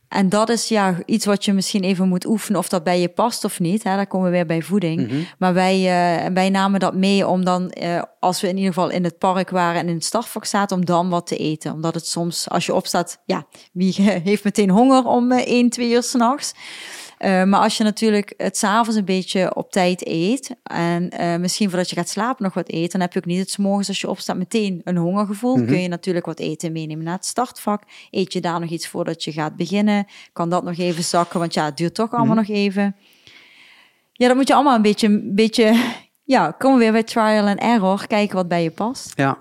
en 0.09 0.29
dat 0.29 0.49
is 0.49 0.67
ja 0.67 0.95
iets 1.05 1.25
wat 1.25 1.45
je 1.45 1.53
misschien 1.53 1.83
even 1.83 2.07
moet 2.07 2.25
oefenen 2.25 2.59
of 2.59 2.69
dat 2.69 2.83
bij 2.83 2.99
je 2.99 3.09
past 3.09 3.43
of 3.43 3.59
niet. 3.59 3.83
Hè? 3.83 3.95
Daar 3.95 4.07
komen 4.07 4.27
we 4.27 4.33
weer 4.33 4.45
bij 4.45 4.61
voeding. 4.61 5.01
Mm 5.01 5.07
-hmm. 5.07 5.25
Maar 5.37 5.53
wij, 5.53 5.77
uh, 5.77 6.33
wij 6.33 6.49
namen 6.49 6.79
dat 6.79 6.95
mee 6.95 7.27
om 7.27 7.45
dan, 7.45 7.73
uh, 7.81 8.01
als 8.19 8.41
we 8.41 8.47
in 8.47 8.57
ieder 8.57 8.73
geval 8.73 8.89
in 8.89 9.03
het 9.03 9.17
park 9.17 9.49
waren 9.49 9.81
en 9.81 9.87
in 9.87 9.93
het 9.93 10.05
startvak 10.05 10.45
zaten, 10.45 10.77
om 10.77 10.85
dan 10.85 11.09
wat 11.09 11.27
te 11.27 11.37
eten. 11.37 11.73
Omdat 11.73 11.93
het 11.93 12.07
soms, 12.07 12.49
als 12.49 12.65
je 12.65 12.73
opstaat, 12.73 13.21
ja, 13.25 13.45
wie 13.71 14.01
heeft 14.29 14.43
meteen 14.43 14.69
honger 14.69 15.05
om 15.05 15.31
uh, 15.31 15.37
1, 15.47 15.69
2 15.69 15.91
uur 15.91 16.03
s'nachts? 16.03 16.53
Uh, 17.19 17.43
maar 17.43 17.59
als 17.59 17.77
je 17.77 17.83
natuurlijk 17.83 18.33
het 18.37 18.57
s'avonds 18.57 18.95
een 18.95 19.05
beetje 19.05 19.55
op 19.55 19.71
tijd 19.71 20.07
eet 20.07 20.55
en 20.63 21.13
uh, 21.19 21.35
misschien 21.35 21.69
voordat 21.69 21.89
je 21.89 21.95
gaat 21.95 22.09
slapen 22.09 22.43
nog 22.43 22.53
wat 22.53 22.71
eet, 22.71 22.91
dan 22.91 23.01
heb 23.01 23.13
je 23.13 23.19
ook 23.19 23.25
niet 23.25 23.39
het 23.39 23.57
morgens 23.57 23.87
als 23.87 24.01
je 24.01 24.09
opstaat 24.09 24.37
meteen 24.37 24.81
een 24.83 24.97
hongergevoel. 24.97 25.53
Mm 25.53 25.59
-hmm. 25.59 25.67
Kun 25.67 25.81
je 25.81 25.87
natuurlijk 25.87 26.25
wat 26.25 26.39
eten 26.39 26.71
meenemen 26.71 27.05
naar 27.05 27.15
het 27.15 27.25
startvak. 27.25 27.83
Eet 28.11 28.33
je 28.33 28.41
daar 28.41 28.59
nog 28.59 28.69
iets 28.69 28.87
voordat 28.87 29.23
je 29.23 29.31
gaat 29.31 29.55
beginnen? 29.55 30.05
Kan 30.33 30.49
dat 30.49 30.63
nog 30.63 30.77
even 30.77 31.03
zakken, 31.03 31.39
want 31.39 31.53
ja, 31.53 31.65
het 31.65 31.77
duurt 31.77 31.95
toch 31.95 32.11
allemaal 32.11 32.35
mm 32.35 32.43
-hmm. 32.43 32.55
nog 32.55 32.57
even. 32.57 32.95
Ja, 34.13 34.27
dat 34.27 34.35
moet 34.35 34.47
je 34.47 34.53
allemaal 34.53 34.75
een 34.75 34.81
beetje, 34.81 35.07
een 35.07 35.35
beetje 35.35 35.83
ja, 36.23 36.55
kom 36.57 36.77
weer 36.77 36.91
bij 36.91 37.03
trial 37.03 37.47
and 37.47 37.59
error, 37.59 38.07
kijken 38.07 38.35
wat 38.35 38.47
bij 38.47 38.63
je 38.63 38.71
past. 38.71 39.11
Ja, 39.15 39.37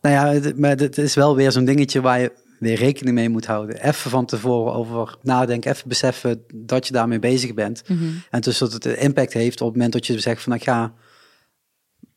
nou 0.00 0.14
ja, 0.14 0.52
maar 0.56 0.76
het 0.76 0.98
is 0.98 1.14
wel 1.14 1.36
weer 1.36 1.52
zo'n 1.52 1.64
dingetje 1.64 2.00
waar 2.00 2.20
je 2.20 2.32
weer 2.64 2.76
rekening 2.76 3.14
mee 3.14 3.28
moet 3.28 3.46
houden. 3.46 3.82
Even 3.82 4.10
van 4.10 4.26
tevoren 4.26 4.72
over 4.72 5.16
nadenken, 5.22 5.70
even 5.70 5.88
beseffen 5.88 6.44
dat 6.54 6.86
je 6.86 6.92
daarmee 6.92 7.18
bezig 7.18 7.54
bent. 7.54 7.82
Mhm. 7.82 7.92
Mm 7.92 7.98
-hmm. 7.98 8.22
En 8.30 8.40
dus 8.40 8.58
dat 8.58 8.72
het 8.72 8.84
impact 8.84 9.32
heeft 9.32 9.60
op 9.60 9.66
het 9.66 9.76
moment 9.76 9.92
dat 9.92 10.06
je 10.06 10.20
zegt 10.20 10.42
van 10.42 10.52
ik 10.52 10.62
ga 10.62 10.94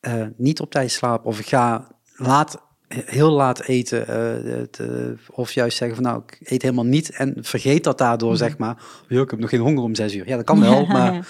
uh, 0.02 0.26
niet 0.38 0.60
op 0.60 0.72
tijd 0.72 0.92
slapen 0.92 1.26
of 1.26 1.40
ik 1.40 1.48
ga 1.48 1.88
laat, 2.16 2.62
heel 2.88 3.32
laat 3.32 3.62
eten. 3.62 4.06
Uh, 4.10 4.58
het, 4.58 4.80
uh, 4.82 4.88
of 5.30 5.52
juist 5.52 5.78
zeggen 5.78 5.98
van 5.98 6.06
nou 6.06 6.24
ik 6.26 6.52
eet 6.52 6.62
helemaal 6.62 6.86
niet 6.86 7.10
en 7.10 7.36
vergeet 7.40 7.84
dat 7.84 7.98
daardoor 7.98 8.32
mm 8.32 8.36
-hmm. 8.36 8.48
zeg 8.48 8.58
maar. 8.58 8.84
Ja, 9.08 9.22
ik 9.22 9.30
heb 9.30 9.40
nog 9.40 9.50
geen 9.50 9.60
honger 9.60 9.84
om 9.84 9.96
zes 9.96 10.16
uur. 10.16 10.28
Ja, 10.28 10.36
dat 10.36 10.46
kan 10.46 10.60
wel, 10.60 10.86
maar 10.96 11.28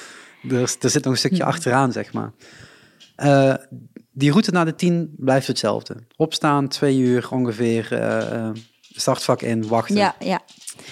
er, 0.49 0.75
er, 0.79 0.89
zit 0.89 1.03
nog 1.03 1.13
een 1.13 1.19
stukje 1.19 1.43
achteraan 1.43 1.91
zeg 1.91 2.13
maar. 2.13 2.31
Uh, 3.17 3.55
die 4.11 4.31
route 4.31 4.51
naar 4.51 4.65
de 4.65 4.75
tien 4.75 5.13
blijft 5.17 5.47
hetzelfde. 5.47 5.95
Opstaan, 6.15 6.67
twee 6.67 6.97
uur 6.97 7.27
ongeveer 7.31 7.87
startvak 8.99 9.41
in, 9.41 9.67
wachten. 9.67 9.95
Ja, 9.95 10.15
ja. 10.19 10.41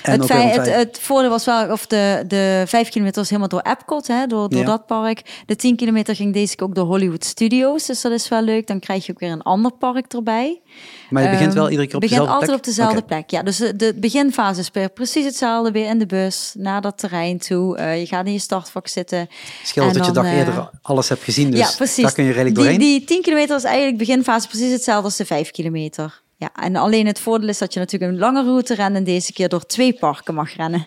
En 0.02 0.20
het, 0.20 0.26
feit, 0.26 0.56
het, 0.56 0.76
het, 0.76 1.00
voordeel 1.02 1.30
was 1.30 1.46
wel, 1.46 1.72
of 1.72 1.88
de, 1.88 2.24
de 2.28 2.64
vijf 2.68 2.90
kilometer 2.90 3.20
was 3.20 3.30
helemaal 3.30 3.50
door 3.50 3.72
Epcot, 3.72 4.08
hè, 4.08 4.28
door, 4.28 4.50
door 4.50 4.60
ja. 4.60 4.66
dat 4.66 4.86
park. 4.86 5.44
De 5.46 5.56
tien 5.56 5.76
kilometer 5.76 6.16
ging 6.16 6.34
deze 6.34 6.56
keer 6.56 6.68
ook 6.68 6.76
door 6.76 6.86
Hollywood 6.86 7.26
Studios, 7.26 7.86
dus 7.86 8.02
dat 8.02 8.12
is 8.12 8.28
wel 8.28 8.42
leuk. 8.42 8.68
Dan 8.68 8.80
krijg 8.80 9.06
je 9.06 9.12
ook 9.12 9.20
weer 9.20 9.32
een 9.32 9.42
ander 9.42 9.72
park 9.72 10.14
erbij. 10.14 10.62
Maar 11.10 11.24
je 11.24 11.30
begint 11.30 11.54
wel 11.54 11.70
iedere 11.70 11.88
keer 11.88 11.96
op 11.96 12.02
begint 12.02 12.20
dezelfde 12.20 12.40
altijd 12.40 12.58
op 12.58 12.66
dezelfde 12.66 12.98
okay. 12.98 13.08
plek. 13.08 13.30
Ja, 13.30 13.44
dus 13.44 13.58
de, 13.58 13.76
de 13.76 13.94
beginfase 13.96 14.60
is 14.60 14.90
precies 14.94 15.26
hetzelfde, 15.26 15.72
weer 15.72 15.90
in 15.90 16.00
de 16.00 16.06
bus, 16.06 16.54
naar 16.58 16.82
dat 16.82 16.98
terrein 16.98 17.38
toe. 17.38 17.78
Uh, 17.78 18.00
je 18.00 18.06
gaat 18.06 18.26
in 18.26 18.34
je 18.34 18.40
startvak 18.40 18.88
zitten. 18.88 19.28
Scheelt 19.64 19.94
dat 19.94 20.06
je 20.06 20.12
dag 20.12 20.26
uh, 20.26 20.38
eerder 20.38 20.70
alles 20.82 21.10
hebt 21.10 21.24
gezien, 21.24 21.52
dus 21.52 21.60
ja, 21.60 21.72
precies. 21.78 22.04
daar 22.04 22.14
kun 22.14 22.24
je 22.24 22.32
redelijk 22.32 22.56
doorheen. 22.56 22.80
Die, 22.80 22.98
die 23.00 23.08
10 23.08 23.22
kilometer 23.22 23.56
is 23.56 23.64
eigenlijk 23.64 23.98
beginfase 23.98 24.48
precies 24.48 24.72
hetzelfde 24.72 25.06
als 25.06 25.16
de 25.16 25.26
5 25.26 25.52
kilometer. 25.52 26.24
Ja, 26.38 26.50
en 26.54 26.76
alleen 26.76 27.06
het 27.06 27.20
voordeel 27.20 27.50
is 27.50 27.58
dat 27.58 27.74
je 27.74 27.80
natuurlijk 27.80 28.12
een 28.12 28.20
lange 28.20 28.44
route 28.44 28.76
rent 28.76 28.96
en 28.96 29.04
deze 29.04 29.34
keer 29.34 29.50
door 29.50 29.66
twee 29.66 29.94
parken 29.94 30.34
mag 30.34 30.56
rennen. 30.56 30.86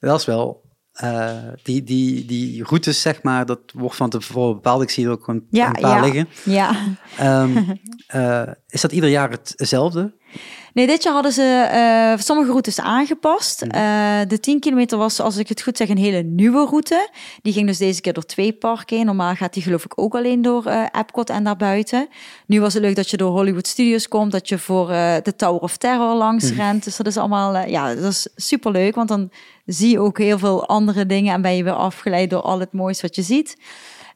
Dat 0.00 0.20
is 0.20 0.26
wel. 0.26 0.62
Uh, 1.04 1.36
die, 1.62 1.82
die, 1.82 2.24
die 2.24 2.64
routes, 2.64 3.00
zeg 3.00 3.22
maar, 3.22 3.46
dat 3.46 3.60
wordt 3.74 3.96
van 3.96 4.10
tevoren 4.10 4.54
bepaald. 4.54 4.82
Ik 4.82 4.90
zie 4.90 5.04
er 5.04 5.10
ook 5.10 5.28
een, 5.28 5.46
ja, 5.50 5.66
een 5.66 5.80
paar 5.80 5.96
ja. 5.96 6.00
liggen. 6.00 6.28
Ja. 6.44 6.76
Um, 7.42 7.80
Eh, 8.06 8.48
is 8.68 8.80
dat 8.80 8.92
ieder 8.92 9.10
jaar 9.10 9.30
hetzelfde? 9.30 10.14
Nee, 10.72 10.86
dit 10.86 11.02
jaar 11.02 11.12
hadden 11.12 11.32
ze 11.32 11.70
uh, 12.14 12.22
sommige 12.22 12.50
routes 12.50 12.80
aangepast. 12.80 13.62
Uh, 13.62 13.70
de 14.28 14.40
10 14.40 14.60
kilometer 14.60 14.98
was, 14.98 15.20
als 15.20 15.36
ik 15.36 15.48
het 15.48 15.62
goed 15.62 15.76
zeg, 15.76 15.88
een 15.88 15.98
hele 15.98 16.22
nieuwe 16.22 16.66
route. 16.66 17.08
Die 17.42 17.52
ging 17.52 17.66
dus 17.66 17.78
deze 17.78 18.00
keer 18.00 18.12
door 18.12 18.26
twee 18.26 18.52
parken 18.52 18.96
heen. 18.96 19.06
Normaal 19.06 19.34
gaat 19.34 19.52
die 19.52 19.62
geloof 19.62 19.84
ik 19.84 19.98
ook 19.98 20.14
alleen 20.14 20.42
door 20.42 20.66
uh, 20.66 20.84
Epcot 20.92 21.30
en 21.30 21.44
daarbuiten. 21.44 22.08
Nu 22.46 22.60
was 22.60 22.74
het 22.74 22.82
leuk 22.82 22.96
dat 22.96 23.10
je 23.10 23.16
door 23.16 23.30
Hollywood 23.30 23.66
Studios 23.66 24.08
komt, 24.08 24.32
dat 24.32 24.48
je 24.48 24.58
voor 24.58 24.86
de 25.22 25.32
Tower 25.36 25.60
of 25.60 25.76
Terror 25.76 26.14
langs 26.14 26.50
mm. 26.50 26.56
rent. 26.56 26.84
Dus 26.84 26.96
dat 26.96 27.06
is 27.06 27.16
allemaal, 27.16 27.66
ja, 27.66 27.94
dat 27.94 28.12
is 28.12 28.28
super 28.36 28.70
leuk, 28.70 28.94
want 28.94 29.08
dan 29.08 29.30
zie 29.66 29.90
je 29.90 30.00
ook 30.00 30.18
heel 30.18 30.38
veel 30.38 30.66
andere 30.66 31.06
dingen 31.06 31.34
en 31.34 31.42
ben 31.42 31.56
je 31.56 31.64
weer 31.64 31.72
afgeleid 31.72 32.30
door 32.30 32.40
al 32.40 32.60
het 32.60 32.72
moois 32.72 33.00
wat 33.00 33.14
je 33.14 33.22
ziet. 33.22 33.56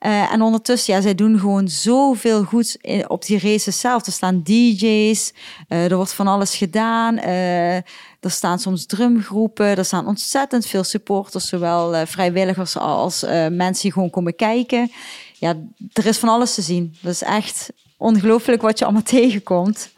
Uh, 0.07 0.33
en 0.33 0.43
ondertussen, 0.43 0.95
ja, 0.95 1.01
zij 1.01 1.15
doen 1.15 1.39
gewoon 1.39 1.69
zoveel 1.69 2.45
goed 2.45 2.79
op 3.07 3.25
die 3.25 3.39
races 3.39 3.81
zelf. 3.81 4.07
Er 4.07 4.13
staan 4.13 4.43
DJ's, 4.43 5.33
uh, 5.69 5.91
er 5.91 5.97
wordt 5.97 6.13
van 6.13 6.27
alles 6.27 6.57
gedaan. 6.57 7.19
Er 7.19 8.31
staan 8.31 8.59
soms 8.59 8.87
drumgroepen, 8.87 9.67
er 9.67 9.85
staan 9.85 10.07
ontzettend 10.07 10.67
veel 10.67 10.85
supporters, 10.85 11.49
zowel 11.49 12.07
vrijwilligers 12.07 12.77
als 12.77 13.23
mensen 13.51 13.83
die 13.83 13.93
gewoon 13.93 14.11
komen 14.11 14.37
kijken. 14.37 14.91
Ja, 15.39 15.57
er 15.93 16.07
is 16.07 16.19
van 16.19 16.29
alles 16.29 16.55
te 16.55 16.63
zien. 16.63 16.97
Dat 17.01 17.13
is 17.13 17.23
echt 17.23 17.71
ongelooflijk 17.97 18.63
wat 18.63 18.79
je 18.79 18.85
allemaal 18.85 19.03
tegenkomt. 19.21 19.91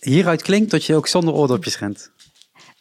Hieruit 0.00 0.42
klinkt 0.42 0.70
dat 0.70 0.84
je 0.84 0.94
ook 0.94 1.06
zonder 1.06 1.34
oordopjes 1.34 1.78
rent. 1.78 2.10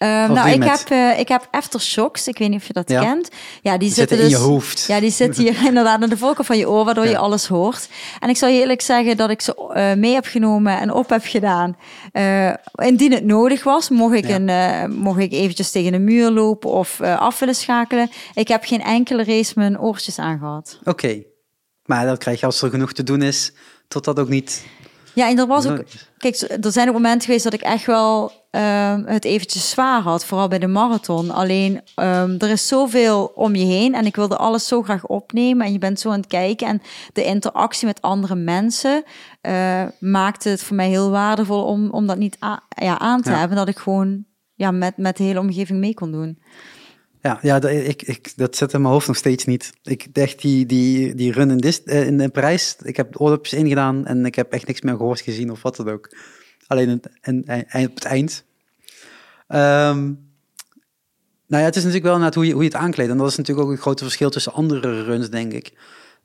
Um, 0.03 0.33
nou, 0.33 0.49
ik 0.49 0.63
heb, 0.63 0.89
uh, 0.91 1.19
ik 1.19 1.27
heb 1.27 1.47
aftershocks. 1.51 2.27
Ik 2.27 2.37
weet 2.37 2.49
niet 2.49 2.59
of 2.59 2.67
je 2.67 2.73
dat 2.73 2.85
kent. 2.85 3.29
Ja, 3.61 3.77
die, 3.77 3.91
zitten, 3.91 4.17
dus, 4.17 4.25
in 4.25 4.31
je 4.31 4.43
hoofd. 4.43 4.85
Ja, 4.87 4.99
die 4.99 5.11
zitten 5.11 5.43
hier 5.43 5.65
inderdaad 5.67 6.01
aan 6.01 6.09
de 6.09 6.17
voorkant 6.17 6.47
van 6.47 6.57
je 6.57 6.69
oor, 6.69 6.85
waardoor 6.85 7.07
je 7.07 7.17
alles 7.17 7.47
hoort. 7.47 7.89
En 8.19 8.29
ik 8.29 8.37
zal 8.37 8.49
je 8.49 8.59
eerlijk 8.59 8.81
zeggen 8.81 9.17
dat 9.17 9.29
ik 9.29 9.41
ze 9.41 9.71
uh, 9.75 9.93
mee 9.93 10.13
heb 10.13 10.25
genomen 10.25 10.79
en 10.79 10.91
op 10.91 11.09
heb 11.09 11.23
gedaan. 11.25 11.77
Uh, 12.13 12.53
indien 12.75 13.11
het 13.11 13.25
nodig 13.25 13.63
was, 13.63 13.89
mocht 13.89 14.15
ik, 14.15 14.29
een, 14.29 14.51
mocht 14.99 15.19
ik 15.19 15.31
eventjes 15.31 15.71
tegen 15.71 15.93
een 15.93 16.03
muur 16.03 16.29
lopen 16.29 16.69
of 16.69 17.01
af 17.01 17.39
willen 17.39 17.55
schakelen. 17.55 18.09
Ik 18.33 18.47
heb 18.47 18.63
geen 18.63 18.81
enkele 18.81 19.23
race 19.23 19.53
mijn 19.55 19.79
oortjes 19.79 20.19
aangehad. 20.19 20.79
Oké, 20.83 21.23
maar 21.85 22.05
dat 22.05 22.17
krijg 22.17 22.39
je 22.39 22.45
als 22.45 22.61
er 22.61 22.69
genoeg 22.69 22.93
te 22.93 23.03
doen 23.03 23.21
is, 23.21 23.51
tot 23.87 24.03
dat 24.03 24.19
ook 24.19 24.29
niet... 24.29 24.65
Ja, 25.13 25.29
en 25.29 25.39
er 25.39 25.47
was 25.47 25.67
ook... 25.67 25.83
Kijk, 26.17 26.41
er 26.61 26.71
zijn 26.71 26.87
ook 26.87 26.93
momenten 26.93 27.21
geweest 27.21 27.43
dat 27.43 27.53
ik 27.53 27.61
echt 27.61 27.85
wel 27.85 28.31
um, 28.55 29.05
het 29.05 29.25
eventjes 29.25 29.69
zwaar 29.69 30.01
had, 30.01 30.25
vooral 30.25 30.47
bij 30.47 30.59
de 30.59 30.67
marathon. 30.67 31.31
Alleen 31.31 31.81
um, 31.95 32.37
er 32.37 32.49
is 32.49 32.67
zoveel 32.67 33.31
om 33.35 33.55
je 33.55 33.65
heen 33.65 33.95
en 33.95 34.05
ik 34.05 34.15
wilde 34.15 34.37
alles 34.37 34.67
zo 34.67 34.81
graag 34.81 35.05
opnemen 35.05 35.65
en 35.65 35.71
je 35.71 35.79
bent 35.79 35.99
zo 35.99 36.09
aan 36.09 36.19
het 36.19 36.27
kijken 36.27 36.67
en 36.67 36.81
de 37.13 37.23
interactie 37.23 37.87
met 37.87 38.01
andere 38.01 38.35
mensen 38.35 39.03
uh, 39.41 39.83
maakte 39.99 40.49
het 40.49 40.63
voor 40.63 40.75
mij 40.75 40.89
heel 40.89 41.09
waardevol 41.09 41.63
om, 41.63 41.89
om 41.89 42.07
dat 42.07 42.17
niet 42.17 42.37
ja, 42.69 42.99
aan 42.99 43.21
te 43.21 43.31
hebben, 43.31 43.57
dat 43.57 43.67
ik 43.67 43.77
gewoon 43.77 44.25
ja, 44.53 44.71
met, 44.71 44.97
met 44.97 45.17
de 45.17 45.23
hele 45.23 45.39
omgeving 45.39 45.79
mee 45.79 45.93
kon 45.93 46.11
doen. 46.11 46.41
Ja, 47.21 47.39
ja 47.41 47.59
dat, 47.59 47.71
ik, 47.71 48.01
ik, 48.01 48.33
dat 48.35 48.55
zit 48.55 48.73
in 48.73 48.81
mijn 48.81 48.93
hoofd 48.93 49.07
nog 49.07 49.17
steeds 49.17 49.45
niet. 49.45 49.73
Ik 49.83 50.13
dacht, 50.13 50.41
die, 50.41 50.65
die, 50.65 51.15
die 51.15 51.31
run 51.31 51.51
in, 51.51 51.57
dis, 51.57 51.81
uh, 51.85 52.07
in, 52.07 52.31
ik 52.83 52.97
heb 52.97 53.21
oordopjes 53.21 53.59
ingedaan 53.59 54.05
en 54.05 54.25
ik 54.25 54.35
heb 54.35 54.51
echt 54.51 54.67
niks 54.67 54.81
meer 54.81 54.95
gehoord, 54.95 55.21
gezien 55.21 55.51
of 55.51 55.61
wat 55.61 55.75
dan 55.75 55.89
ook. 55.89 56.09
Alleen 56.67 56.89
het, 56.89 57.09
en, 57.21 57.45
en, 57.45 57.87
op 57.87 57.95
het 57.95 58.05
eind. 58.05 58.43
Um, 59.47 60.31
nou 61.47 61.61
ja, 61.61 61.69
het 61.69 61.75
is 61.75 61.83
natuurlijk 61.83 62.09
wel 62.13 62.19
net 62.19 62.35
hoe 62.35 62.45
je, 62.45 62.53
hoe 62.53 62.63
je 62.63 62.69
het 62.69 62.77
aankleedt. 62.77 63.09
En 63.09 63.17
dat 63.17 63.29
is 63.29 63.37
natuurlijk 63.37 63.67
ook 63.67 63.73
een 63.73 63.81
groot 63.81 63.99
verschil 63.99 64.29
tussen 64.29 64.53
andere 64.53 65.03
runs, 65.03 65.29
denk 65.29 65.53
ik. 65.53 65.73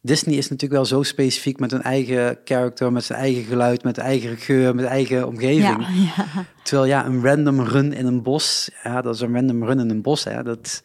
Disney 0.00 0.36
is 0.36 0.48
natuurlijk 0.48 0.80
wel 0.80 0.84
zo 0.84 1.02
specifiek 1.02 1.58
met 1.58 1.70
hun 1.70 1.82
eigen 1.82 2.38
character, 2.44 2.92
met 2.92 3.04
zijn 3.04 3.18
eigen 3.18 3.44
geluid, 3.44 3.82
met 3.82 3.98
eigen 3.98 4.36
geur, 4.36 4.74
met 4.74 4.84
eigen 4.84 5.26
omgeving. 5.26 5.86
Ja, 5.86 6.12
ja. 6.16 6.44
Terwijl 6.62 6.88
ja, 6.88 7.06
een 7.06 7.24
random 7.24 7.60
run 7.60 7.92
in 7.92 8.06
een 8.06 8.22
bos, 8.22 8.70
ja, 8.84 9.02
dat 9.02 9.14
is 9.14 9.20
een 9.20 9.34
random 9.34 9.64
run 9.64 9.78
in 9.78 9.90
een 9.90 10.02
bos. 10.02 10.24
Hè, 10.24 10.42
dat, 10.42 10.82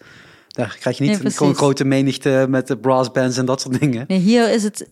daar 0.47 0.77
krijg 0.80 0.97
je 0.97 1.03
niet 1.03 1.23
nee, 1.23 1.49
een 1.49 1.55
grote 1.55 1.85
menigte 1.85 2.45
met 2.49 2.67
de 2.67 2.77
brass 2.77 3.11
bands 3.11 3.38
en 3.38 3.45
dat 3.45 3.61
soort 3.61 3.80
dingen. 3.80 4.05
Nee, 4.07 4.19
hier 4.19 4.51
is 4.51 4.63
het 4.63 4.89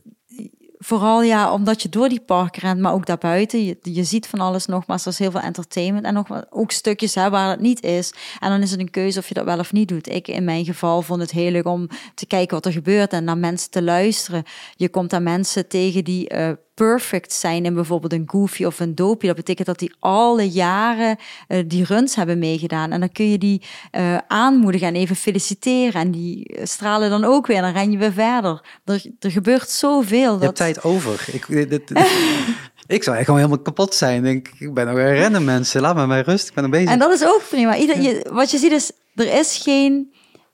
vooral 0.83 1.23
ja, 1.23 1.53
omdat 1.53 1.81
je 1.81 1.89
door 1.89 2.09
die 2.09 2.19
park 2.19 2.57
rent, 2.57 2.79
maar 2.79 2.93
ook 2.93 3.05
daarbuiten. 3.05 3.65
Je, 3.65 3.77
je 3.81 4.03
ziet 4.03 4.27
van 4.27 4.39
alles 4.39 4.65
nogmaals, 4.65 5.05
er 5.05 5.11
is 5.11 5.19
heel 5.19 5.31
veel 5.31 5.39
entertainment 5.39 6.05
en 6.05 6.13
nog 6.13 6.45
ook 6.49 6.71
stukjes 6.71 7.15
hè, 7.15 7.29
waar 7.29 7.49
het 7.49 7.59
niet 7.59 7.83
is. 7.83 8.13
En 8.39 8.49
dan 8.49 8.61
is 8.61 8.71
het 8.71 8.79
een 8.79 8.91
keuze 8.91 9.19
of 9.19 9.27
je 9.27 9.33
dat 9.33 9.45
wel 9.45 9.59
of 9.59 9.71
niet 9.71 9.87
doet. 9.87 10.09
Ik 10.09 10.27
in 10.27 10.43
mijn 10.43 10.65
geval 10.65 11.01
vond 11.01 11.21
het 11.21 11.31
heel 11.31 11.51
leuk 11.51 11.67
om 11.67 11.87
te 12.15 12.25
kijken 12.25 12.55
wat 12.55 12.65
er 12.65 12.71
gebeurt 12.71 13.13
en 13.13 13.23
naar 13.23 13.37
mensen 13.37 13.69
te 13.69 13.83
luisteren. 13.83 14.43
Je 14.75 14.89
komt 14.89 15.13
aan 15.13 15.23
mensen 15.23 15.67
tegen 15.67 16.03
die 16.03 16.33
uh, 16.33 16.51
perfect 16.87 17.33
zijn 17.33 17.65
in 17.65 17.73
bijvoorbeeld 17.73 18.13
een 18.13 18.23
Goofy 18.25 18.65
of 18.65 18.79
een 18.79 18.95
Dopey. 18.95 19.27
Dat 19.27 19.37
betekent 19.37 19.67
dat 19.67 19.79
die 19.79 19.93
alle 19.99 20.49
jaren 20.49 21.17
uh, 21.47 21.63
die 21.67 21.85
runs 21.85 22.15
hebben 22.15 22.39
meegedaan. 22.39 22.91
En 22.91 22.99
dan 22.99 23.11
kun 23.11 23.29
je 23.29 23.37
die 23.37 23.61
uh, 23.91 24.17
aanmoedigen 24.27 24.87
en 24.87 24.95
even 24.95 25.15
feliciteren. 25.15 26.01
En 26.01 26.11
die 26.11 26.59
stralen 26.63 27.09
dan 27.09 27.23
ook 27.23 27.47
weer. 27.47 27.57
En 27.57 27.63
dan 27.63 27.73
ren 27.73 27.91
je 27.91 27.97
weer 27.97 28.13
verder. 28.13 28.61
Er, 28.85 29.05
er 29.19 29.31
gebeurt 29.31 29.69
zoveel. 29.69 30.37
Je 30.37 30.43
hebt 30.43 30.55
tijd 30.55 30.83
over. 30.83 31.25
Ik, 31.31 31.69
dit, 31.69 31.91
ik 32.87 33.03
zou 33.03 33.15
echt 33.15 33.25
gewoon 33.25 33.39
helemaal 33.39 33.61
kapot 33.61 33.95
zijn. 33.95 34.23
Denk, 34.23 34.49
ik 34.59 34.73
ben 34.73 34.85
nog 34.85 34.95
een 34.95 35.13
rennen 35.13 35.43
mensen. 35.43 35.81
Laat 35.81 35.95
me 35.95 36.05
maar 36.05 36.23
rust. 36.23 36.47
Ik 36.47 36.53
ben 36.53 36.69
bezig. 36.69 36.89
En 36.89 36.99
dat 36.99 37.11
is 37.11 37.25
ook 37.25 37.43
prima. 37.49 37.77
Ieder, 37.77 38.01
je, 38.01 38.25
wat 38.31 38.51
je 38.51 38.57
ziet 38.57 38.71
is, 38.71 38.91
er 39.15 39.33
is 39.39 39.57
geen... 39.57 39.93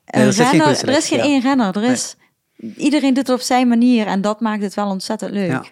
Nee, 0.06 0.26
er, 0.26 0.32
renner, 0.34 0.70
is 0.70 0.80
geen 0.80 0.90
er 0.90 0.98
is 0.98 1.08
geen 1.08 1.20
één 1.20 1.42
renner. 1.42 1.78
Er 1.78 1.92
is, 1.92 2.16
Iedereen 2.78 3.14
doet 3.14 3.28
het 3.28 3.38
op 3.38 3.44
zijn 3.44 3.68
manier 3.68 4.08
en 4.08 4.22
dat 4.22 4.40
maakt 4.40 4.62
het 4.62 4.74
wel 4.74 4.90
ontzettend 4.90 5.32
leuk. 5.32 5.50
Ja. 5.50 5.64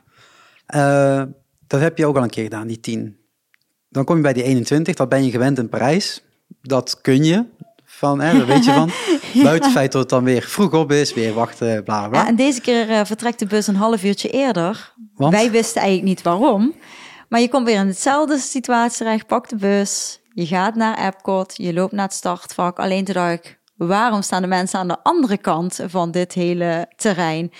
Uh, 0.75 1.23
dat 1.67 1.79
heb 1.79 1.97
je 1.97 2.05
ook 2.05 2.15
al 2.15 2.23
een 2.23 2.29
keer 2.29 2.43
gedaan, 2.43 2.67
die 2.67 2.79
10. 2.79 3.17
Dan 3.89 4.03
kom 4.03 4.15
je 4.15 4.21
bij 4.21 4.33
die 4.33 4.43
21, 4.43 4.95
dat 4.95 5.09
ben 5.09 5.25
je 5.25 5.31
gewend 5.31 5.57
in 5.57 5.69
Parijs. 5.69 6.23
Dat 6.61 7.01
kun 7.01 7.23
je, 7.23 7.45
van, 7.83 8.21
hè, 8.21 8.37
daar 8.37 8.47
weet 8.47 8.65
je 8.65 8.71
van. 8.71 8.91
Buiten 9.43 9.63
het 9.63 9.77
feit 9.77 9.91
dat 9.91 10.01
het 10.01 10.09
dan 10.09 10.23
weer 10.23 10.41
vroeg 10.41 10.73
op 10.73 10.91
is, 10.91 11.13
weer 11.13 11.33
wachten, 11.33 11.83
bla 11.83 12.07
bla. 12.07 12.19
Ja, 12.19 12.27
en 12.27 12.35
deze 12.35 12.61
keer 12.61 12.89
uh, 12.89 13.05
vertrekt 13.05 13.39
de 13.39 13.45
bus 13.45 13.67
een 13.67 13.75
half 13.75 14.03
uurtje 14.03 14.29
eerder. 14.29 14.93
Want? 15.15 15.33
Wij 15.33 15.51
wisten 15.51 15.81
eigenlijk 15.81 16.09
niet 16.09 16.21
waarom. 16.21 16.75
Maar 17.29 17.39
je 17.39 17.49
komt 17.49 17.65
weer 17.65 17.79
in 17.79 17.87
hetzelfde 17.87 18.37
situatie 18.37 18.97
terecht, 18.97 19.27
pak 19.27 19.49
de 19.49 19.55
bus, 19.55 20.21
je 20.33 20.45
gaat 20.45 20.75
naar 20.75 21.07
Epcot, 21.07 21.53
je 21.57 21.73
loopt 21.73 21.91
naar 21.91 22.05
het 22.05 22.13
startvak. 22.13 22.79
Alleen 22.79 23.03
dacht 23.03 23.33
ik, 23.33 23.59
waarom 23.75 24.21
staan 24.21 24.41
de 24.41 24.47
mensen 24.47 24.79
aan 24.79 24.87
de 24.87 25.03
andere 25.03 25.37
kant 25.37 25.79
van 25.87 26.11
dit 26.11 26.33
hele 26.33 26.91
terrein? 26.95 27.51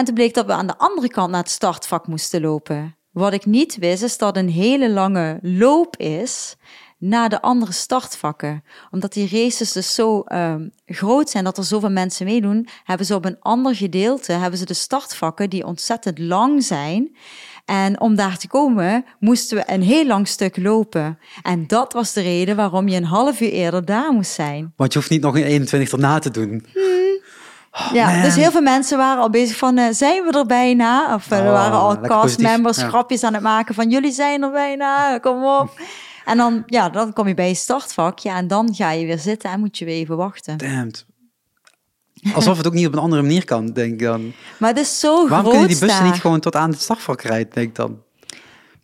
En 0.00 0.06
toen 0.06 0.14
bleek 0.14 0.34
dat 0.34 0.46
we 0.46 0.52
aan 0.52 0.66
de 0.66 0.78
andere 0.78 1.08
kant 1.08 1.30
naar 1.30 1.40
het 1.40 1.50
startvak 1.50 2.06
moesten 2.06 2.40
lopen. 2.40 2.96
Wat 3.10 3.32
ik 3.32 3.46
niet 3.46 3.76
wist, 3.76 4.02
is 4.02 4.18
dat 4.18 4.36
een 4.36 4.48
hele 4.48 4.90
lange 4.90 5.38
loop 5.42 5.96
is 5.96 6.56
naar 6.98 7.28
de 7.28 7.42
andere 7.42 7.72
startvakken. 7.72 8.64
Omdat 8.90 9.12
die 9.12 9.28
races 9.30 9.72
dus 9.72 9.94
zo 9.94 10.24
uh, 10.26 10.54
groot 10.86 11.30
zijn, 11.30 11.44
dat 11.44 11.58
er 11.58 11.64
zoveel 11.64 11.90
mensen 11.90 12.26
meedoen, 12.26 12.68
hebben 12.84 13.06
ze 13.06 13.14
op 13.14 13.24
een 13.24 13.36
ander 13.40 13.74
gedeelte, 13.74 14.32
hebben 14.32 14.58
ze 14.58 14.64
de 14.64 14.74
startvakken 14.74 15.50
die 15.50 15.66
ontzettend 15.66 16.18
lang 16.18 16.64
zijn. 16.64 17.16
En 17.64 18.00
om 18.00 18.14
daar 18.14 18.38
te 18.38 18.48
komen, 18.48 19.04
moesten 19.18 19.56
we 19.56 19.64
een 19.66 19.82
heel 19.82 20.06
lang 20.06 20.28
stuk 20.28 20.56
lopen. 20.56 21.18
En 21.42 21.66
dat 21.66 21.92
was 21.92 22.12
de 22.12 22.20
reden 22.20 22.56
waarom 22.56 22.88
je 22.88 22.96
een 22.96 23.04
half 23.04 23.40
uur 23.40 23.52
eerder 23.52 23.84
daar 23.84 24.12
moest 24.12 24.32
zijn. 24.32 24.72
Want 24.76 24.92
je 24.92 24.98
hoeft 24.98 25.10
niet 25.10 25.22
nog 25.22 25.36
een 25.36 25.44
21 25.44 25.92
erna 25.92 26.18
te 26.18 26.30
doen. 26.30 26.64
Hmm. 26.72 26.99
Oh, 27.72 27.90
ja, 27.92 28.22
dus 28.22 28.34
heel 28.34 28.50
veel 28.50 28.62
mensen 28.62 28.98
waren 28.98 29.22
al 29.22 29.30
bezig 29.30 29.56
van, 29.56 29.78
uh, 29.78 29.86
zijn 29.90 30.24
we 30.24 30.38
er 30.38 30.46
bijna? 30.46 31.14
Of 31.14 31.30
uh, 31.30 31.38
er 31.38 31.52
waren 31.52 31.78
oh, 31.78 31.82
al 31.82 32.00
castmembers 32.00 32.76
ja. 32.76 32.88
grapjes 32.88 33.22
aan 33.22 33.34
het 33.34 33.42
maken 33.42 33.74
van, 33.74 33.90
jullie 33.90 34.12
zijn 34.12 34.42
er 34.42 34.50
bijna, 34.50 35.18
kom 35.18 35.44
op. 35.44 35.70
En 36.24 36.36
dan, 36.36 36.62
ja, 36.66 36.88
dan 36.88 37.12
kom 37.12 37.28
je 37.28 37.34
bij 37.34 37.48
je 37.48 37.54
startvak, 37.54 38.18
ja, 38.18 38.36
en 38.36 38.48
dan 38.48 38.74
ga 38.74 38.90
je 38.90 39.06
weer 39.06 39.18
zitten 39.18 39.50
en 39.50 39.60
moet 39.60 39.78
je 39.78 39.84
weer 39.84 39.94
even 39.94 40.16
wachten. 40.16 40.58
Damned. 40.58 41.06
Alsof 42.34 42.56
het 42.56 42.66
ook 42.66 42.72
niet 42.72 42.86
op 42.86 42.92
een 42.92 42.98
andere 42.98 43.22
manier 43.22 43.44
kan, 43.44 43.66
denk 43.66 43.92
ik 43.92 43.98
dan. 43.98 44.32
Maar 44.58 44.68
het 44.68 44.78
is 44.78 45.00
zo 45.00 45.28
Waarom 45.28 45.50
kunnen 45.50 45.68
die 45.68 45.78
bussen 45.78 46.04
niet 46.04 46.20
gewoon 46.20 46.40
tot 46.40 46.56
aan 46.56 46.70
het 46.70 46.80
startvak 46.80 47.20
rijden, 47.20 47.52
denk 47.52 47.68
ik 47.68 47.74
dan? 47.74 48.02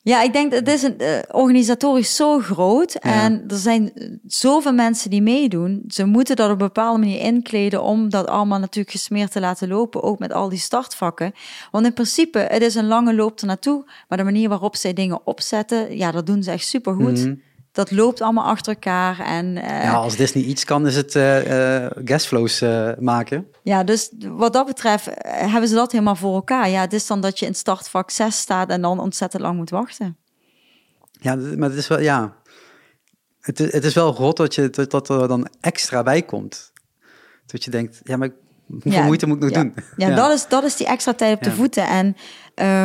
Ja, 0.06 0.22
ik 0.22 0.32
denk 0.32 0.50
dat 0.50 0.60
het 0.60 0.68
is 0.68 0.82
een, 0.82 0.96
uh, 0.98 1.18
organisatorisch 1.30 2.16
zo 2.16 2.38
groot 2.38 2.94
en 2.94 3.44
er 3.48 3.56
zijn 3.56 3.92
zoveel 4.26 4.72
mensen 4.72 5.10
die 5.10 5.22
meedoen. 5.22 5.84
Ze 5.88 6.04
moeten 6.04 6.36
dat 6.36 6.46
op 6.46 6.52
een 6.52 6.58
bepaalde 6.58 6.98
manier 6.98 7.20
inkleden 7.20 7.82
om 7.82 8.10
dat 8.10 8.26
allemaal 8.26 8.58
natuurlijk 8.58 8.90
gesmeerd 8.90 9.32
te 9.32 9.40
laten 9.40 9.68
lopen, 9.68 10.02
ook 10.02 10.18
met 10.18 10.32
al 10.32 10.48
die 10.48 10.58
startvakken. 10.58 11.32
Want 11.70 11.86
in 11.86 11.92
principe, 11.92 12.38
het 12.38 12.62
is 12.62 12.74
een 12.74 12.86
lange 12.86 13.14
loop 13.14 13.40
er 13.40 13.46
naartoe, 13.46 13.84
maar 14.08 14.18
de 14.18 14.24
manier 14.24 14.48
waarop 14.48 14.76
zij 14.76 14.92
dingen 14.92 15.26
opzetten, 15.26 15.96
ja, 15.96 16.10
dat 16.10 16.26
doen 16.26 16.42
ze 16.42 16.50
echt 16.50 16.66
supergoed. 16.66 17.24
Mm 17.24 17.44
dat 17.76 17.90
loopt 17.90 18.20
allemaal 18.20 18.44
achter 18.44 18.72
elkaar. 18.72 19.20
En, 19.20 19.46
uh, 19.56 19.62
ja, 19.62 19.92
als 19.92 20.16
Disney 20.16 20.44
iets 20.44 20.64
kan, 20.64 20.86
is 20.86 20.96
het 20.96 21.14
uh, 21.14 21.82
uh, 21.82 21.90
gasflows 22.04 22.60
maken. 22.98 23.46
Ja, 23.62 23.84
dus 23.84 24.10
wat 24.18 24.52
dat 24.52 24.66
betreft 24.66 25.10
hebben 25.22 25.68
ze 25.68 25.74
dat 25.74 25.92
helemaal 25.92 26.16
voor 26.16 26.34
elkaar. 26.34 26.68
Ja, 26.68 26.80
het 26.80 26.92
is 26.92 27.06
dan 27.06 27.20
dat 27.20 27.38
je 27.38 27.46
in 27.46 27.54
startvak 27.54 28.10
6 28.10 28.38
staat 28.38 28.68
en 28.68 28.80
dan 28.80 29.00
ontzettend 29.00 29.42
lang 29.42 29.56
moet 29.56 29.70
wachten. 29.70 30.16
Ja, 31.10 31.34
maar 31.34 31.68
het 31.68 31.78
is 31.78 31.88
wel, 31.88 32.00
ja. 32.00 32.36
Het, 33.40 33.58
het 33.58 33.84
is 33.84 33.94
wel 33.94 34.14
rot 34.14 34.36
dat, 34.36 34.54
je, 34.54 34.70
dat, 34.70 34.90
dat 34.90 35.08
er 35.08 35.28
dan 35.28 35.48
extra 35.60 36.02
bij 36.02 36.22
komt. 36.22 36.72
Dat 37.46 37.64
je 37.64 37.70
denkt, 37.70 38.00
ja, 38.02 38.16
maar 38.16 38.30
hoeveel 38.66 39.02
moeite 39.02 39.26
moet 39.26 39.36
ik 39.36 39.42
nog 39.42 39.50
ja. 39.50 39.62
doen? 39.62 39.74
Ja, 39.96 40.14
Dat, 40.14 40.32
is, 40.32 40.48
dat 40.48 40.64
is 40.64 40.76
die 40.76 40.86
extra 40.86 41.12
tijd 41.14 41.36
op 41.36 41.42
de 41.42 41.52
voeten. 41.52 41.86
En 41.88 42.16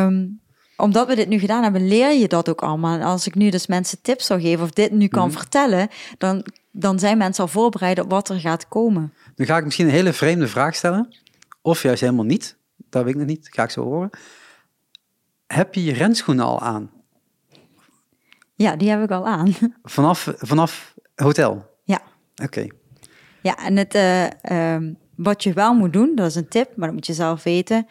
um, 0.06 0.40
omdat 0.76 1.06
we 1.06 1.14
dit 1.14 1.28
nu 1.28 1.38
gedaan 1.38 1.62
hebben, 1.62 1.88
leer 1.88 2.12
je 2.18 2.28
dat 2.28 2.48
ook 2.48 2.62
allemaal. 2.62 2.94
En 2.98 3.02
als 3.02 3.26
ik 3.26 3.34
nu 3.34 3.50
dus 3.50 3.66
mensen 3.66 4.02
tips 4.02 4.26
zou 4.26 4.40
geven 4.40 4.64
of 4.64 4.70
dit 4.70 4.90
nu 4.92 5.08
kan 5.08 5.28
Mhm. 5.28 5.36
vertellen, 5.36 5.88
dan, 6.18 6.46
dan 6.70 6.98
zijn 6.98 7.18
mensen 7.18 7.44
al 7.44 7.50
voorbereid 7.50 8.00
op 8.00 8.10
wat 8.10 8.28
er 8.28 8.40
gaat 8.40 8.68
komen. 8.68 9.12
Nu 9.36 9.44
ga 9.44 9.56
ik 9.56 9.64
misschien 9.64 9.86
een 9.86 9.92
hele 9.92 10.12
vreemde 10.12 10.48
vraag 10.48 10.74
stellen. 10.74 11.14
Of 11.62 11.82
juist 11.82 12.00
helemaal 12.00 12.24
niet. 12.24 12.56
Dat 12.90 13.04
weet 13.04 13.12
ik 13.12 13.18
nog 13.18 13.28
niet. 13.28 13.48
Ga 13.50 13.62
ik 13.62 13.70
zo 13.70 13.82
horen. 13.84 14.10
Heb 15.46 15.74
je 15.74 15.84
je 15.84 15.92
renschoenen 15.92 16.44
al 16.44 16.60
aan? 16.60 16.90
Ja, 18.54 18.76
die 18.76 18.90
heb 18.90 19.02
ik 19.02 19.10
al 19.10 19.26
aan. 19.26 19.54
Vanaf, 19.82 20.32
vanaf 20.36 20.94
hotel? 21.14 21.66
Ja. 21.84 22.00
Oké. 22.42 22.66
Ja, 23.42 23.56
en 23.56 23.76
het, 23.76 23.94
eh, 23.94 24.42
ehm, 24.74 24.92
wat 25.16 25.42
je 25.42 25.52
wel 25.52 25.74
moet 25.74 25.92
doen, 25.92 26.12
dat 26.14 26.26
is 26.26 26.34
een 26.34 26.48
tip, 26.48 26.76
maar 26.76 26.86
dat 26.86 26.96
moet 26.96 27.06
je 27.06 27.12
zelf 27.12 27.42
weten. 27.42 27.86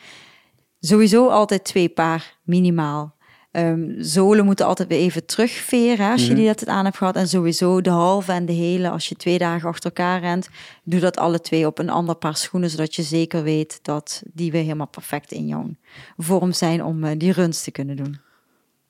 Sowieso 0.82 1.28
altijd 1.28 1.64
twee 1.64 1.90
paar 1.90 2.38
minimaal. 2.44 3.16
Ehm, 3.52 4.02
zolen 4.02 4.46
moeten 4.46 4.66
altijd 4.66 4.90
weer 4.90 4.98
even 4.98 5.26
terugveren 5.26 6.06
hè, 6.06 6.12
als 6.12 6.28
je 6.28 6.34
die 6.34 6.46
dat 6.46 6.68
aan 6.68 6.86
hebt 6.86 6.98
gehad. 6.98 7.16
En 7.16 7.28
sowieso 7.28 7.82
de 7.82 7.90
halve 7.90 8.32
en 8.32 8.46
de 8.46 8.54
hele, 8.54 8.90
als 8.90 9.10
je 9.10 9.16
twee 9.16 9.38
dagen 9.38 9.70
achter 9.70 9.86
elkaar 9.86 10.20
rent, 10.20 10.50
doe 10.84 11.00
dat 11.00 11.18
alle 11.18 11.42
twee 11.42 11.66
op 11.66 11.80
een 11.80 11.90
ander 11.90 12.16
paar 12.16 12.38
schoenen, 12.38 12.70
zodat 12.70 12.96
je 12.96 13.04
zeker 13.04 13.44
weet 13.44 13.80
dat 13.82 14.24
die 14.34 14.52
weer 14.52 14.62
helemaal 14.62 14.88
perfect 14.88 15.32
in 15.32 15.48
jouw 15.48 15.76
vorm 16.18 16.54
zijn 16.54 16.84
om 16.84 17.04
eh, 17.04 17.18
die 17.18 17.32
runs 17.32 17.64
te 17.64 17.72
kunnen 17.72 17.96
doen. 17.96 18.20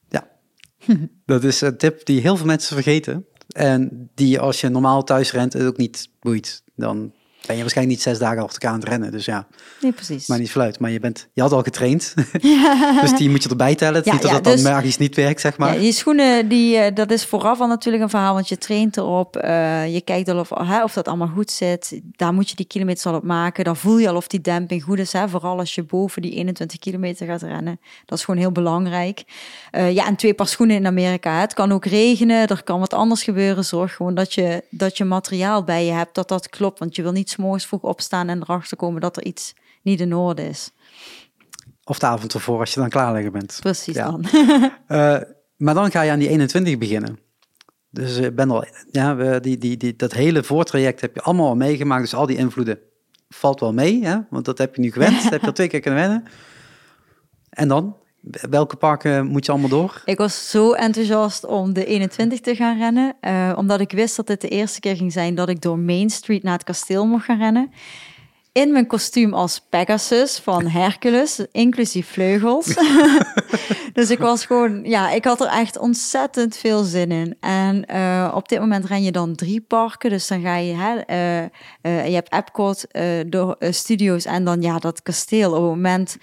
Ja. 0.10 0.28
dat 1.26 1.44
is 1.44 1.62
een 1.62 1.78
tip 1.78 2.06
die 2.06 2.22
heel 2.22 2.38
veel 2.38 2.46
mensen 2.46 2.76
vergeten. 2.76 3.26
En 3.48 4.10
die 4.16 4.40
als 4.40 4.62
je 4.62 4.70
normaal 4.70 5.04
thuis 5.04 5.32
rent 5.32 5.54
het 5.54 5.64
ook 5.64 5.78
niet 5.78 6.10
boeit. 6.20 6.64
Dan 6.76 7.14
ben 7.48 7.56
je 7.56 7.62
waarschijnlijk 7.62 7.98
niet 7.98 8.06
zes 8.06 8.20
dagen 8.20 8.44
achter 8.44 8.54
elkaar 8.62 8.74
aan 8.74 8.80
het 8.80 8.90
rennen. 8.90 9.12
Dus 9.12 9.26
ja, 9.26 9.48
Nee, 9.82 9.92
precies. 9.92 10.28
maar 10.28 10.40
niet 10.40 10.52
fluit. 10.52 10.80
Maar 10.80 10.92
je, 10.92 11.00
bent, 11.00 11.28
je 11.34 11.42
had 11.42 11.52
al 11.52 11.62
getraind. 11.62 12.14
dus 13.02 13.18
die 13.18 13.30
moet 13.30 13.44
je 13.44 13.50
erbij 13.50 13.76
tellen. 13.76 13.96
Het 13.96 14.06
Ja, 14.06 14.12
niet 14.12 14.22
dat 14.22 14.30
ja, 14.30 14.36
het 14.36 14.46
dan 14.46 14.54
dus- 14.54 14.64
magisch 14.64 14.98
niet 14.98 15.16
werkt, 15.16 15.42
zeg 15.42 15.58
maar. 15.58 15.74
Ja, 15.74 15.80
die 15.80 15.92
schoenen, 15.92 16.48
die, 16.48 16.78
eh, 16.78 16.96
dat 16.96 17.12
is 17.12 17.26
vooraf 17.26 17.60
al 17.60 17.68
natuurlijk 17.68 18.04
een 18.04 18.10
verhaal, 18.10 18.34
want 18.34 18.50
je 18.50 18.58
traint 18.58 18.98
erop. 18.98 19.36
eh, 19.38 19.94
je 19.94 20.02
kijkt 20.02 20.30
al 20.30 20.40
of, 20.40 20.50
hè, 20.50 20.84
of 20.84 20.94
dat 20.94 21.08
allemaal 21.08 21.28
goed 21.36 21.52
zit. 21.52 22.00
Daar 22.16 22.34
moet 22.34 22.50
je 22.50 22.56
die 22.56 22.66
kilometers 22.66 23.06
al 23.06 23.16
op 23.16 23.24
maken. 23.24 23.64
Dan 23.64 23.78
voel 23.78 23.98
je 23.98 24.10
al 24.10 24.16
of 24.16 24.28
die 24.28 24.42
demping 24.42 24.84
goed 24.84 25.00
is. 25.00 25.12
Hè? 25.14 25.30
Vooral 25.30 25.58
als 25.58 25.76
je 25.76 25.84
boven 25.84 26.22
die 26.22 26.32
21 26.32 26.80
kilometer 26.80 27.28
gaat 27.28 27.42
rennen. 27.42 27.80
Dat 28.06 28.18
is 28.18 28.24
gewoon 28.26 28.40
heel 28.40 28.52
belangrijk. 28.52 29.24
Eh, 29.72 29.92
ja, 29.94 30.08
en 30.08 30.16
twee 30.16 30.34
paar 30.34 30.48
schoenen 30.48 30.76
in 30.76 30.86
Amerika. 30.86 31.34
Hè. 31.34 31.40
Het 31.40 31.54
kan 31.54 31.72
ook 31.72 31.86
regenen, 31.86 32.48
er 32.48 32.64
kan 32.64 32.80
wat 32.80 32.94
anders 32.94 33.24
gebeuren. 33.24 33.66
Zorg 33.66 33.96
gewoon 33.96 34.16
dat 34.16 34.34
je, 34.34 34.64
dat 34.70 34.98
je 34.98 35.04
materiaal 35.06 35.64
bij 35.64 35.86
je 35.86 35.92
hebt, 35.92 36.16
dat 36.16 36.28
dat 36.28 36.50
klopt. 36.50 36.80
Want 36.80 36.96
je 36.96 37.02
wil 37.02 37.12
niet 37.12 37.30
's 37.32 37.36
morgens 37.36 37.66
vroeg 37.66 37.82
opstaan 37.82 38.30
en 38.30 38.42
erachter 38.42 38.78
komen 38.78 39.02
dat 39.02 39.18
er 39.18 39.24
iets 39.26 39.54
niet 39.82 40.00
in 40.00 40.14
orde 40.16 40.48
is. 40.48 40.72
Of 41.84 42.00
de 42.00 42.06
avond 42.06 42.34
ervoor, 42.34 42.60
als 42.60 42.74
je 42.74 42.80
dan 42.80 42.90
klaar 42.90 43.14
liggen 43.14 43.32
bent. 43.32 43.58
Precies 43.62 43.96
Ja. 43.96 44.12
dan. 44.12 44.26
Eh, 44.88 45.18
maar 45.58 45.74
dan 45.74 45.92
ga 45.92 46.02
je 46.02 46.12
aan 46.12 46.20
die 46.20 46.28
21 46.30 46.78
beginnen. 46.78 47.20
Dus 47.90 48.18
ik 48.18 48.36
ben 48.36 48.52
al, 48.52 48.66
ja, 48.92 49.16
we- 49.16 49.40
die, 49.40 49.58
die, 49.58 49.78
die, 49.78 49.96
dat 49.96 50.14
hele 50.14 50.44
voortraject 50.44 51.02
heb 51.02 51.16
je 51.16 51.22
allemaal 51.22 51.48
al 51.48 51.56
meegemaakt. 51.56 52.02
Dus 52.02 52.14
al 52.14 52.26
die 52.26 52.38
invloeden 52.38 52.80
valt 53.30 53.60
wel 53.60 53.74
mee, 53.74 54.06
hè? 54.06 54.18
want 54.30 54.46
dat 54.46 54.58
heb 54.58 54.76
je 54.76 54.82
nu 54.82 54.92
gewend. 54.92 55.22
dat 55.24 55.32
heb 55.32 55.42
je 55.42 55.48
al 55.48 55.54
twee 55.54 55.68
keer 55.68 55.80
kunnen 55.80 56.00
wennen. 56.00 56.24
En 57.50 57.68
dan? 57.68 57.96
Welke 58.50 58.76
parken 58.76 59.26
moet 59.26 59.46
je 59.46 59.52
allemaal 59.52 59.70
door? 59.70 60.02
Ik 60.06 60.18
was 60.18 60.50
zo 60.50 60.72
enthousiast 60.72 61.46
om 61.46 61.74
de 61.74 61.86
21 61.86 62.40
te 62.40 62.56
gaan 62.56 62.78
rennen, 62.78 63.16
eh, 63.20 63.54
omdat 63.58 63.80
ik 63.80 63.92
wist 63.92 64.16
dat 64.16 64.28
dit 64.28 64.42
de 64.42 64.48
eerste 64.48 64.80
keer 64.80 64.96
ging 64.96 65.12
zijn 65.12 65.36
dat 65.36 65.50
ik 65.50 65.62
door 65.62 65.80
Main 65.80 66.10
Street 66.10 66.44
naar 66.44 66.54
het 66.54 66.64
kasteel 66.64 67.06
mocht 67.06 67.26
gaan 67.26 67.38
rennen. 67.38 67.72
In 68.54 68.72
mijn 68.72 68.88
kostuum 68.88 69.34
als 69.34 69.62
Pegasus 69.70 70.40
van 70.40 70.68
Hercules, 70.68 71.46
inclusief 71.52 72.08
vleugels. 72.08 72.66
dus 73.94 74.10
ik 74.10 74.20
was 74.20 74.46
gewoon, 74.46 74.84
ja, 74.84 75.12
ik 75.12 75.26
had 75.26 75.42
er 75.42 75.48
echt 75.48 75.78
ontzettend 75.78 76.58
veel 76.58 76.84
zin 76.84 77.12
in. 77.12 77.38
En 77.40 77.86
eh, 77.86 78.32
op 78.36 78.50
dit 78.50 78.60
moment 78.60 78.86
ren 78.86 79.04
je 79.04 79.12
dan 79.12 79.36
drie 79.36 79.62
parken. 79.62 80.10
Dus 80.10 80.28
dan 80.28 80.42
ga 80.42 80.56
je, 80.56 80.74
hè, 80.74 81.00
eh, 81.82 82.08
je 82.08 82.14
hebt 82.14 82.34
Epcot, 82.34 82.88
eh, 82.88 83.72
studio's 83.72 84.26
en 84.26 84.44
dan 84.44 84.62
ja, 84.62 84.80
dat 84.80 85.02
kasteel. 85.02 85.50
Op 85.50 85.62
het 85.62 85.64
moment 85.64 86.18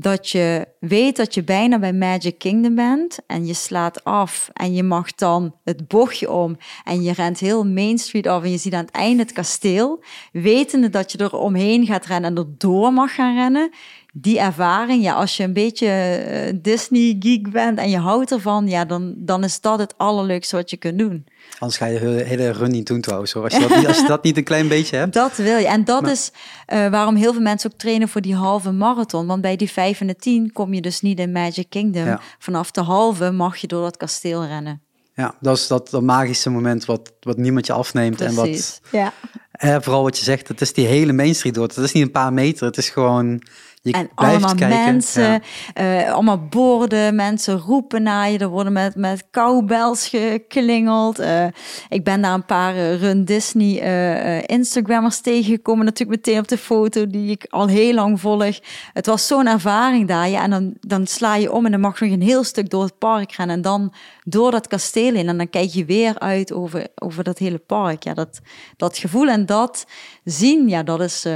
dat 0.00 0.28
je 0.28 0.68
weet 0.78 1.16
dat 1.16 1.34
je 1.34 1.44
bijna 1.44 1.78
bij 1.78 1.92
Magic 1.92 2.38
Kingdom 2.38 2.74
bent 2.74 3.18
en 3.26 3.46
je 3.46 3.54
slaat 3.54 4.04
af 4.04 4.50
en 4.52 4.74
je 4.74 4.82
mag 4.82 5.14
dan 5.14 5.54
het 5.64 5.88
bochtje 5.88 6.30
om 6.30 6.56
en 6.84 7.02
je 7.02 7.12
rent 7.12 7.38
heel 7.38 7.66
Main 7.66 7.98
Street 7.98 8.26
af 8.26 8.42
en 8.42 8.50
je 8.50 8.58
ziet 8.58 8.74
aan 8.74 8.84
het 8.84 8.94
einde 8.94 9.22
het 9.22 9.32
kasteel, 9.32 10.02
wetende 10.32 10.88
dat 10.88 11.12
je 11.12 11.18
er 11.18 11.36
omheen 11.36 11.86
gaat 11.86 12.06
rennen 12.06 12.30
en 12.30 12.36
er 12.36 12.58
door 12.58 12.92
mag 12.92 13.14
gaan 13.14 13.34
rennen. 13.34 13.70
Die 14.12 14.38
ervaring, 14.40 15.02
ja, 15.02 15.14
als 15.14 15.36
je 15.36 15.42
een 15.42 15.52
beetje 15.52 15.86
eh, 15.86 16.54
Disney 16.62 17.16
geek 17.20 17.50
bent 17.50 17.78
en 17.78 17.90
je 17.90 17.98
houdt 17.98 18.32
ervan, 18.32 18.68
ja, 18.68 18.84
dan, 18.84 19.14
dan 19.16 19.44
is 19.44 19.60
dat 19.60 19.78
het 19.78 19.94
allerleukste 19.96 20.56
wat 20.56 20.70
je 20.70 20.76
kunt 20.76 20.98
doen. 20.98 21.24
Anders 21.58 21.78
ga 21.78 21.86
je 21.86 21.98
de 22.00 22.06
hele, 22.06 22.50
run 22.50 22.70
niet 22.70 22.86
doen 22.86 23.00
trouwens. 23.00 23.32
Hoor. 23.32 23.44
Als, 23.44 23.52
je 23.52 23.60
dat 23.60 23.76
niet, 23.76 23.86
als 23.86 23.96
je 24.00 24.06
dat 24.06 24.22
niet 24.22 24.36
een 24.36 24.44
klein 24.44 24.68
beetje 24.68 24.96
hebt. 24.96 25.12
Dat 25.12 25.36
wil 25.36 25.58
je. 25.58 25.66
En 25.66 25.84
dat 25.84 26.02
Maar- 26.02 26.10
is 26.10 26.30
eh, 26.66 26.88
waarom 26.88 27.14
heel 27.14 27.32
veel 27.32 27.42
mensen 27.42 27.72
ook 27.72 27.78
trainen 27.78 28.08
voor 28.08 28.20
die 28.20 28.34
halve 28.34 28.70
marathon. 28.72 29.26
Want 29.26 29.42
bij 29.42 29.56
die 29.56 29.70
vijf 29.70 30.00
en 30.00 30.06
de 30.06 30.16
tien 30.16 30.52
kom 30.52 30.74
je 30.74 30.80
dus 30.80 31.00
niet 31.00 31.18
in 31.18 31.32
Magic 31.32 31.66
Kingdom. 31.70 32.04
Ja. 32.04 32.20
Vanaf 32.38 32.70
de 32.70 32.80
halve 32.80 33.30
mag 33.30 33.56
je 33.56 33.66
door 33.66 33.82
dat 33.82 33.96
kasteel 33.96 34.44
rennen. 34.44 34.80
Ja, 35.14 35.34
dat 35.40 35.56
is 35.56 35.66
dat, 35.66 35.90
dat 35.90 36.02
magische 36.02 36.50
moment 36.50 36.84
wat, 36.84 37.12
wat 37.20 37.36
niemand 37.36 37.66
je 37.66 37.72
afneemt. 37.72 38.20
En 38.20 38.34
wat, 38.34 38.44
Precies. 38.44 38.80
Ja. 38.92 39.12
eh, 39.52 39.76
vooral 39.80 40.02
wat 40.02 40.18
je 40.18 40.24
zegt, 40.24 40.48
het 40.48 40.60
is 40.60 40.72
die 40.72 40.86
hele 40.86 41.12
Main 41.12 41.34
Street 41.34 41.54
door. 41.54 41.66
Het 41.66 41.76
is 41.76 41.92
niet 41.92 42.02
een 42.04 42.10
paar 42.10 42.32
meter, 42.32 42.66
het 42.66 42.76
is 42.76 42.88
gewoon... 42.88 43.42
Je 43.82 43.92
En 43.92 44.10
allemaal 44.14 44.54
kijken. 44.54 44.84
mensen, 44.84 45.22
Ja. 45.22 45.40
eh, 45.74 46.12
allemaal 46.12 46.46
borden, 46.48 47.14
mensen 47.14 47.58
roepen 47.58 48.02
naar 48.02 48.30
je. 48.30 48.38
Er 48.38 48.48
worden 48.48 48.72
met, 48.72 48.94
met 48.94 49.24
cowbells 49.30 50.08
geklingeld. 50.08 51.18
Eh, 51.18 51.46
ik 51.88 52.04
ben 52.04 52.20
daar 52.22 52.34
een 52.34 52.44
paar 52.44 52.74
eh, 52.74 53.00
Run 53.00 53.24
Disney 53.24 54.42
Instagrammers 54.46 55.20
tegengekomen. 55.20 55.84
Natuurlijk 55.84 56.26
meteen 56.26 56.40
op 56.40 56.48
de 56.48 56.58
foto 56.58 57.06
die 57.06 57.30
ik 57.30 57.46
al 57.48 57.66
heel 57.66 57.94
lang 57.94 58.20
volg. 58.20 58.58
Het 58.92 59.06
was 59.06 59.26
zo'n 59.26 59.46
ervaring 59.46 60.08
daar. 60.08 60.28
Ja, 60.28 60.42
en 60.42 60.50
dan, 60.50 60.74
dan 60.80 61.06
sla 61.06 61.36
je 61.36 61.52
om 61.52 61.64
en 61.64 61.70
dan 61.70 61.80
mag 61.80 61.98
je 61.98 62.04
nog 62.04 62.14
een 62.14 62.22
heel 62.22 62.44
stuk 62.44 62.70
door 62.70 62.82
het 62.82 62.98
park 62.98 63.32
rennen. 63.32 63.56
En 63.56 63.62
dan 63.62 63.92
door 64.24 64.50
dat 64.50 64.66
kasteel 64.66 65.14
in. 65.14 65.28
En 65.28 65.36
dan 65.36 65.50
kijk 65.50 65.70
je 65.70 65.84
weer 65.84 66.18
uit 66.18 66.52
over, 66.52 66.86
over 66.94 67.24
dat 67.24 67.38
hele 67.38 67.58
park. 67.58 68.02
Ja, 68.02 68.14
dat, 68.14 68.40
dat 68.76 68.98
gevoel 68.98 69.28
en 69.28 69.46
dat 69.46 69.86
zien, 70.24 70.68
ja, 70.68 70.82
dat 70.82 71.00
is... 71.00 71.26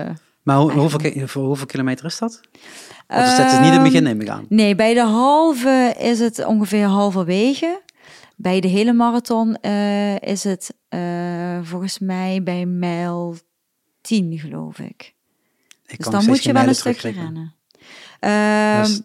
Maar 0.45 0.57
hoe- 0.57 0.73
hoeveel, 0.73 1.27
voor 1.27 1.45
hoeveel 1.45 1.67
kilometer 1.67 2.05
is 2.05 2.19
dat? 2.19 2.41
Want 3.07 3.37
het 3.37 3.47
is 3.53 3.59
niet 3.59 3.67
in 3.67 3.73
het 3.73 3.83
begin 3.83 4.03
neem 4.03 4.21
ik 4.21 4.29
aan. 4.29 4.47
Nee, 4.49 4.75
bij 4.75 4.95
de 4.95 5.03
halve 5.05 5.95
is 5.99 6.19
het 6.19 6.45
ongeveer 6.45 6.85
halverwege. 6.87 7.83
Bij 8.37 8.61
de 8.61 8.69
hele 8.69 8.93
marathon 8.93 9.57
eh, 9.57 10.19
is 10.21 10.45
het 10.45 10.75
eh, 10.89 11.59
volgens 11.63 11.99
mij 11.99 12.43
bij 12.43 12.67
mijl 12.67 13.37
10, 14.01 14.39
geloof 14.39 14.79
ik. 14.79 15.15
Ik 15.87 15.97
Dus 15.97 16.07
dan 16.09 16.25
moet 16.27 16.43
je 16.45 16.53
wel 16.53 16.67
een 16.67 16.75
stukje 16.75 17.11
rennen. 17.11 17.55
Ehm, 18.21 18.83
Dus- 18.83 19.03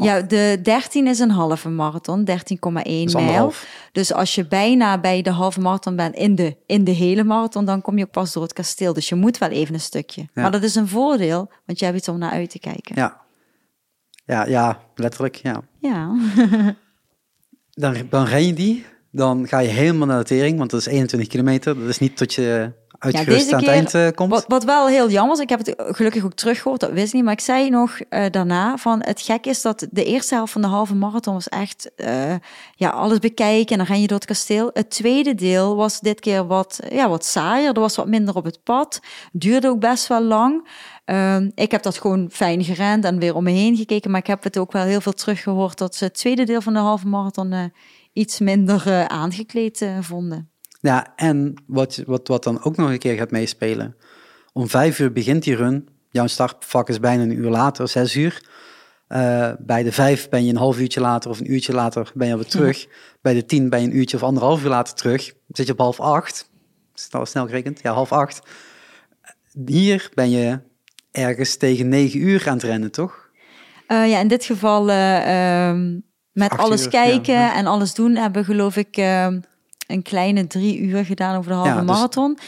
Ja, 0.00 0.20
de 0.20 0.58
13 0.62 1.06
is 1.06 1.18
een 1.18 1.30
halve 1.30 1.68
marathon, 1.68 2.28
13,1 2.30 2.34
Dus 2.82 3.14
mijl. 3.14 3.52
Dus 3.92 4.12
als 4.12 4.34
je 4.34 4.46
bijna 4.46 4.98
bij 5.00 5.22
de 5.22 5.30
halve 5.30 5.60
marathon 5.60 5.96
bent 5.96 6.14
in 6.14 6.34
de, 6.34 6.56
in 6.66 6.84
de 6.84 6.90
hele 6.90 7.24
marathon, 7.24 7.64
dan 7.64 7.82
kom 7.82 7.98
je 7.98 8.04
ook 8.04 8.10
pas 8.10 8.32
door 8.32 8.42
het 8.42 8.52
kasteel. 8.52 8.92
Dus 8.92 9.08
je 9.08 9.14
moet 9.14 9.38
wel 9.38 9.48
even 9.48 9.74
een 9.74 9.80
stukje. 9.80 10.20
Ja. 10.20 10.42
Maar 10.42 10.50
dat 10.50 10.62
is 10.62 10.74
een 10.74 10.88
voordeel, 10.88 11.50
want 11.66 11.78
je 11.78 11.84
hebt 11.84 11.96
iets 11.96 12.08
om 12.08 12.18
naar 12.18 12.30
uit 12.30 12.50
te 12.50 12.58
kijken. 12.58 12.94
Ja. 12.94 13.20
Ja, 14.24 14.46
ja, 14.46 14.80
letterlijk, 14.94 15.34
ja. 15.34 15.62
ja. 15.78 16.16
Dan, 17.70 17.96
dan 18.10 18.24
ren 18.24 18.46
je 18.46 18.52
die, 18.52 18.84
dan 19.10 19.48
ga 19.48 19.58
je 19.58 19.68
helemaal 19.68 20.06
naar 20.06 20.18
de 20.18 20.24
tering, 20.24 20.58
want 20.58 20.70
dat 20.70 20.80
is 20.80 20.86
21 20.86 21.28
kilometer. 21.28 21.78
Dat 21.78 21.88
is 21.88 21.98
niet 21.98 22.16
tot 22.16 22.34
je 22.34 22.72
uitgerust 23.00 23.38
deze 23.38 23.50
aan 23.50 23.56
het 23.56 23.64
keer- 23.64 23.74
eind 23.74 23.94
eh, 23.94 24.16
komt. 24.16 24.30
Wat, 24.30 24.44
wat 24.48 24.64
wel 24.64 24.88
heel 24.88 25.10
jammer 25.10 25.36
is, 25.36 25.42
ik 25.42 25.48
heb 25.48 25.58
het 25.66 25.74
gelukkig 25.76 26.24
ook 26.24 26.34
teruggehoord, 26.34 26.80
dat 26.80 26.92
wist 26.92 27.06
ik 27.06 27.12
niet. 27.12 27.24
Maar 27.24 27.32
ik 27.32 27.40
zei 27.40 27.70
nog 27.70 28.00
eh, 28.08 28.24
daarna 28.30 28.76
van 28.76 29.02
het 29.02 29.20
gek 29.20 29.46
is 29.46 29.62
dat 29.62 29.86
de 29.90 30.04
eerste 30.04 30.34
helft 30.34 30.52
van 30.52 30.60
de 30.60 30.68
halve 30.68 30.94
marathon 30.94 31.34
was 31.34 31.48
echt 31.48 31.94
eh, 31.96 32.34
ja, 32.74 32.90
alles 32.90 33.18
bekijken 33.18 33.72
en 33.72 33.78
dan 33.78 33.86
ren 33.86 34.00
je 34.00 34.06
door 34.06 34.16
het 34.16 34.26
kasteel. 34.26 34.70
Het 34.72 34.90
tweede 34.90 35.34
deel 35.34 35.76
was 35.76 36.00
dit 36.00 36.20
keer 36.20 36.46
wat, 36.46 36.80
ja, 36.90 37.08
wat 37.08 37.24
saaier. 37.24 37.74
Er 37.74 37.80
was 37.80 37.96
wat 37.96 38.08
minder 38.08 38.34
op 38.34 38.44
het 38.44 38.62
pad. 38.62 39.00
Duurde 39.32 39.68
ook 39.68 39.80
best 39.80 40.06
wel 40.06 40.22
lang. 40.22 40.68
Ehm, 41.04 41.50
ik 41.54 41.70
heb 41.70 41.82
dat 41.82 41.98
gewoon 41.98 42.28
fijn 42.32 42.64
gerend 42.64 43.04
en 43.04 43.18
weer 43.18 43.34
om 43.34 43.44
me 43.44 43.50
heen 43.50 43.76
gekeken. 43.76 44.10
Maar 44.10 44.20
ik 44.20 44.26
heb 44.26 44.42
het 44.42 44.58
ook 44.58 44.72
wel 44.72 44.84
heel 44.84 45.00
veel 45.00 45.12
teruggehoord 45.12 45.78
dat 45.78 45.94
ze 45.94 46.04
het 46.04 46.14
tweede 46.14 46.44
deel 46.44 46.60
van 46.60 46.72
de 46.72 46.78
halve 46.78 47.06
marathon 47.06 47.72
iets 48.12 48.38
minder 48.38 49.08
aangekleed 49.08 49.86
vonden. 50.00 50.49
Ja, 50.80 51.12
en 51.16 51.54
wat, 51.66 52.02
wat, 52.06 52.28
wat 52.28 52.44
dan 52.44 52.64
ook 52.64 52.76
nog 52.76 52.90
een 52.90 52.98
keer 52.98 53.16
gaat 53.16 53.30
meespelen. 53.30 53.96
Om 54.52 54.68
vijf 54.68 54.98
uur 54.98 55.12
begint 55.12 55.42
die 55.42 55.56
run. 55.56 55.88
Jouw 56.10 56.26
startvak 56.26 56.88
is 56.88 57.00
bijna 57.00 57.22
een 57.22 57.38
uur 57.38 57.50
later, 57.50 57.88
zes 57.88 58.16
uur. 58.16 58.48
Eh, 59.06 59.52
bij 59.58 59.82
de 59.82 59.92
vijf 59.92 60.28
ben 60.28 60.44
je 60.44 60.50
een 60.50 60.58
half 60.58 60.78
uurtje 60.78 61.00
later 61.00 61.30
of 61.30 61.40
een 61.40 61.52
uurtje 61.52 61.72
later 61.72 62.10
ben 62.14 62.26
je 62.26 62.32
alweer 62.32 62.48
terug. 62.48 62.86
Bij 63.22 63.34
de 63.34 63.44
tien 63.44 63.68
ben 63.68 63.80
je 63.80 63.86
een 63.86 63.96
uurtje 63.96 64.16
of 64.16 64.22
anderhalf 64.22 64.62
uur 64.62 64.68
later 64.68 64.94
terug. 64.94 65.24
Dan 65.24 65.34
zit 65.48 65.66
je 65.66 65.72
op 65.72 65.78
half 65.78 66.00
acht. 66.00 66.50
Snel, 66.94 67.26
snel 67.26 67.46
gerekend, 67.46 67.80
ja, 67.82 67.92
half 67.92 68.12
acht. 68.12 68.40
Hier 69.66 70.10
ben 70.14 70.30
je 70.30 70.60
ergens 71.10 71.56
tegen 71.56 71.88
negen 71.88 72.20
uur 72.20 72.48
aan 72.48 72.54
het 72.54 72.62
rennen, 72.62 72.90
toch? 72.90 73.30
Eh, 73.86 74.10
ja, 74.10 74.18
in 74.18 74.28
dit 74.28 74.44
geval 74.44 74.90
eh, 74.90 75.68
ehm, 75.68 75.98
met 76.32 76.56
alles 76.56 76.84
uur, 76.84 76.90
kijken 76.90 77.34
ja. 77.34 77.54
en 77.54 77.66
alles 77.66 77.94
doen 77.94 78.16
hebben 78.16 78.44
geloof 78.44 78.76
ik 78.76 78.96
eh, 78.96 79.28
een 79.90 80.02
kleine 80.02 80.46
drie 80.46 80.78
uur 80.78 81.04
gedaan 81.04 81.36
over 81.36 81.50
de 81.50 81.56
halve 81.56 81.70
Ja, 81.70 81.76
dus 81.76 81.86
marathon. 81.86 82.38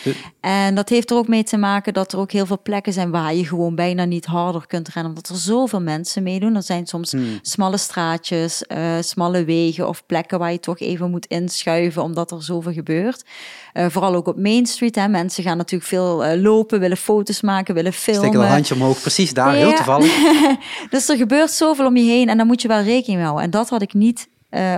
En 0.40 0.74
dat 0.74 0.89
heeft 0.89 1.10
er 1.10 1.16
ook 1.16 1.28
mee 1.28 1.43
te 1.43 1.56
maken 1.56 1.93
dat 1.94 2.12
er 2.12 2.19
ook 2.19 2.32
heel 2.32 2.47
veel 2.47 2.60
plekken 2.62 2.93
zijn 2.93 3.10
waar 3.10 3.35
je 3.35 3.47
gewoon 3.47 3.74
bijna 3.74 4.05
niet 4.05 4.24
harder 4.24 4.66
kunt 4.66 4.89
rennen. 4.89 5.12
Omdat 5.12 5.28
er 5.28 5.36
zoveel 5.36 5.81
mensen 5.81 6.23
meedoen. 6.23 6.56
Er 6.56 6.62
zijn 6.62 6.86
soms 6.86 7.12
Hmm. 7.12 7.39
smalle 7.43 7.77
straatjes, 7.77 8.66
eh, 8.66 8.94
smalle 9.01 9.44
wegen 9.44 9.89
of 9.89 10.06
plekken 10.06 10.39
waar 10.39 10.52
je 10.52 10.60
toch 10.60 10.81
even 10.81 11.10
moet 11.10 11.27
inschuiven 11.27 12.02
omdat 12.02 12.31
er 12.31 12.43
zoveel 12.43 12.73
gebeurt. 12.73 13.24
Eh, 13.73 13.86
vooral 13.89 14.14
ook 14.14 14.27
op 14.27 14.39
Main 14.39 14.66
Street. 14.66 14.94
Hè. 14.94 15.09
Mensen 15.09 15.44
gaan 15.44 15.56
natuurlijk 15.56 15.90
veel 15.90 16.24
eh, 16.24 16.40
lopen, 16.40 16.81
willen 16.81 16.97
foto's 16.97 17.40
maken, 17.40 17.74
willen 17.74 17.93
filmen. 17.93 18.23
Steken 18.23 18.40
een 18.40 18.52
handje 18.52 18.74
omhoog, 18.74 19.01
precies 19.01 19.35
daar, 19.35 19.55
heel 19.55 19.74
toevallig. 19.74 20.20
Dus 20.90 21.09
er 21.09 21.16
gebeurt 21.16 21.51
zoveel 21.51 21.86
om 21.86 21.97
je 21.97 22.02
heen 22.10 22.28
en 22.28 22.36
daar 22.36 22.47
moet 22.47 22.62
je 22.62 22.69
wel 22.69 22.82
rekening 22.82 23.14
mee 23.19 23.23
houden. 23.23 23.44
En 23.44 23.51
dat 23.51 23.69
had 23.69 23.82
ik 23.82 23.94
niet, 23.94 24.28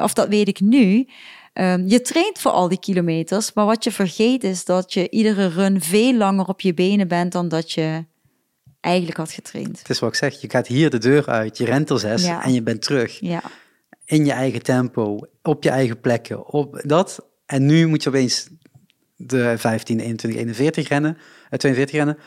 of 0.03 0.13
dat 0.13 0.29
weet 0.29 0.49
ik 0.49 0.61
nu. 0.61 1.07
Ehm, 1.55 1.87
je 1.87 2.01
traint 2.01 2.39
voor 2.39 2.51
al 2.51 2.69
die 2.69 2.79
kilometers, 2.79 3.53
maar 3.53 3.67
wat 3.67 3.85
je 3.85 3.91
vergeet 3.93 4.45
is 4.45 4.65
dat 4.65 4.93
je 4.93 5.11
iedere 5.11 5.47
run 5.47 5.81
veel 5.81 6.15
langer 6.15 6.47
op 6.47 6.61
je 6.61 6.75
benen 6.75 7.09
bent 7.09 7.33
dan 7.33 7.49
dat 7.49 7.73
je 7.73 8.05
eigenlijk 8.81 9.17
had 9.17 9.33
getraind. 9.33 9.79
Het 9.79 9.89
is 9.91 9.99
wat 9.99 10.09
ik 10.09 10.15
zeg, 10.15 10.41
je 10.41 10.51
gaat 10.51 10.67
hier 10.67 10.91
de 10.91 10.99
deur 10.99 11.27
uit, 11.27 11.59
je 11.59 11.65
rent 11.65 11.91
er 11.91 11.99
zes 11.99 12.25
Ja. 12.25 12.45
en 12.45 12.53
je 12.53 12.63
bent 12.63 12.83
terug. 12.83 13.21
Ja, 13.21 13.43
In 14.05 14.25
je 14.25 14.33
eigen 14.33 14.63
tempo, 14.63 15.19
op 15.43 15.63
je 15.63 15.71
eigen 15.71 16.01
plekken, 16.01 16.47
op 16.47 16.83
dat. 16.85 17.27
En 17.47 17.67
nu 17.67 17.87
moet 17.87 18.03
je 18.03 18.09
opeens 18.09 18.49
de 19.17 19.55
15, 19.59 20.01
21, 20.01 20.41
41 20.41 20.89
rennen, 20.89 21.19
eh, 21.51 21.59
42 21.59 21.97
rennen, 21.97 22.19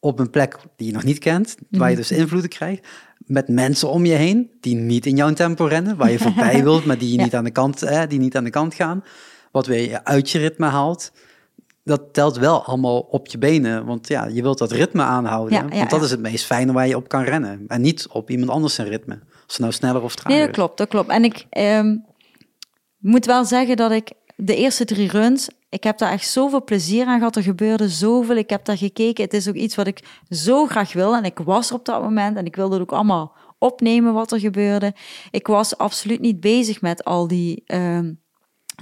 op 0.00 0.18
een 0.18 0.30
plek 0.30 0.56
die 0.76 0.86
je 0.86 0.92
nog 0.92 1.04
niet 1.04 1.18
kent, 1.18 1.54
waar 1.70 1.90
je 1.90 1.96
dus 1.96 2.10
invloeden 2.10 2.50
krijgt, 2.50 2.86
met 3.26 3.48
mensen 3.48 3.88
om 3.90 4.04
je 4.04 4.14
heen 4.14 4.50
die 4.60 4.74
niet 4.74 5.06
in 5.06 5.16
jouw 5.16 5.32
tempo 5.32 5.64
rennen, 5.64 5.96
waar 5.96 6.10
je 6.10 6.18
voorbij 6.28 6.62
wilt, 6.62 6.84
maar 6.84 6.98
die 6.98 7.10
je 7.10 7.16
Ja. 7.16 7.22
niet 7.24 7.34
aan 7.34 7.44
de 7.44 7.50
kant, 7.50 7.86
die 8.08 8.18
niet 8.18 8.36
aan 8.36 8.44
de 8.44 8.50
kant 8.50 8.74
gaan, 8.74 9.04
wat 9.52 9.66
weer 9.66 9.90
je 9.90 10.04
uit 10.04 10.30
je 10.30 10.38
ritme 10.38 10.66
haalt. 10.66 11.12
Dat 11.84 12.02
telt 12.12 12.36
wel 12.38 12.64
allemaal 12.64 12.98
op 13.00 13.26
je 13.26 13.38
benen, 13.38 13.84
want 13.84 14.08
ja, 14.08 14.26
je 14.26 14.42
wilt 14.42 14.58
dat 14.58 14.72
ritme 14.72 15.02
aanhouden, 15.02 15.58
Ja, 15.58 15.66
ja, 15.70 15.76
want 15.78 15.90
dat 15.90 16.02
is 16.02 16.10
het 16.10 16.20
meest 16.20 16.44
fijne 16.44 16.72
waar 16.72 16.86
je 16.88 16.96
op 16.96 17.08
kan 17.08 17.22
rennen. 17.22 17.64
En 17.66 17.80
niet 17.80 18.06
op 18.08 18.30
iemand 18.30 18.50
anders 18.50 18.74
zijn 18.74 18.88
ritme, 18.88 19.20
of 19.46 19.54
ze 19.54 19.60
nou 19.60 19.72
sneller 19.72 20.02
of 20.02 20.14
trager 20.14 20.32
nee, 20.38 20.46
dat 20.46 20.54
klopt, 20.54 20.78
dat 20.78 20.88
klopt. 20.88 21.08
En 21.08 21.24
ik 21.24 21.46
ehm, 21.50 21.96
moet 22.98 23.26
wel 23.26 23.44
zeggen 23.44 23.76
dat 23.76 23.90
ik 23.90 24.12
de 24.36 24.56
eerste 24.56 24.84
drie 24.84 25.08
runs, 25.10 25.48
ik 25.72 25.84
heb 25.84 25.98
daar 25.98 26.12
echt 26.12 26.28
zoveel 26.28 26.64
plezier 26.64 27.06
aan 27.06 27.18
gehad. 27.18 27.36
Er 27.36 27.42
gebeurde 27.42 27.88
zoveel. 27.88 28.36
Ik 28.36 28.50
heb 28.50 28.64
daar 28.64 28.76
gekeken. 28.76 29.24
Het 29.24 29.34
is 29.34 29.48
ook 29.48 29.54
iets 29.54 29.74
wat 29.74 29.86
ik 29.86 30.00
zo 30.28 30.66
graag 30.66 30.92
wil. 30.92 31.16
En 31.16 31.24
ik 31.24 31.38
was 31.38 31.68
er 31.68 31.74
op 31.74 31.84
dat 31.84 32.02
moment 32.02 32.36
en 32.36 32.46
ik 32.46 32.56
wilde 32.56 32.72
het 32.72 32.82
ook 32.82 32.92
allemaal 32.92 33.32
opnemen 33.58 34.12
wat 34.12 34.32
er 34.32 34.40
gebeurde. 34.40 34.94
Ik 35.30 35.46
was 35.46 35.78
absoluut 35.78 36.20
niet 36.20 36.40
bezig 36.40 36.80
met 36.80 37.04
al 37.04 37.28
die 37.28 37.62
ehm, 37.66 38.12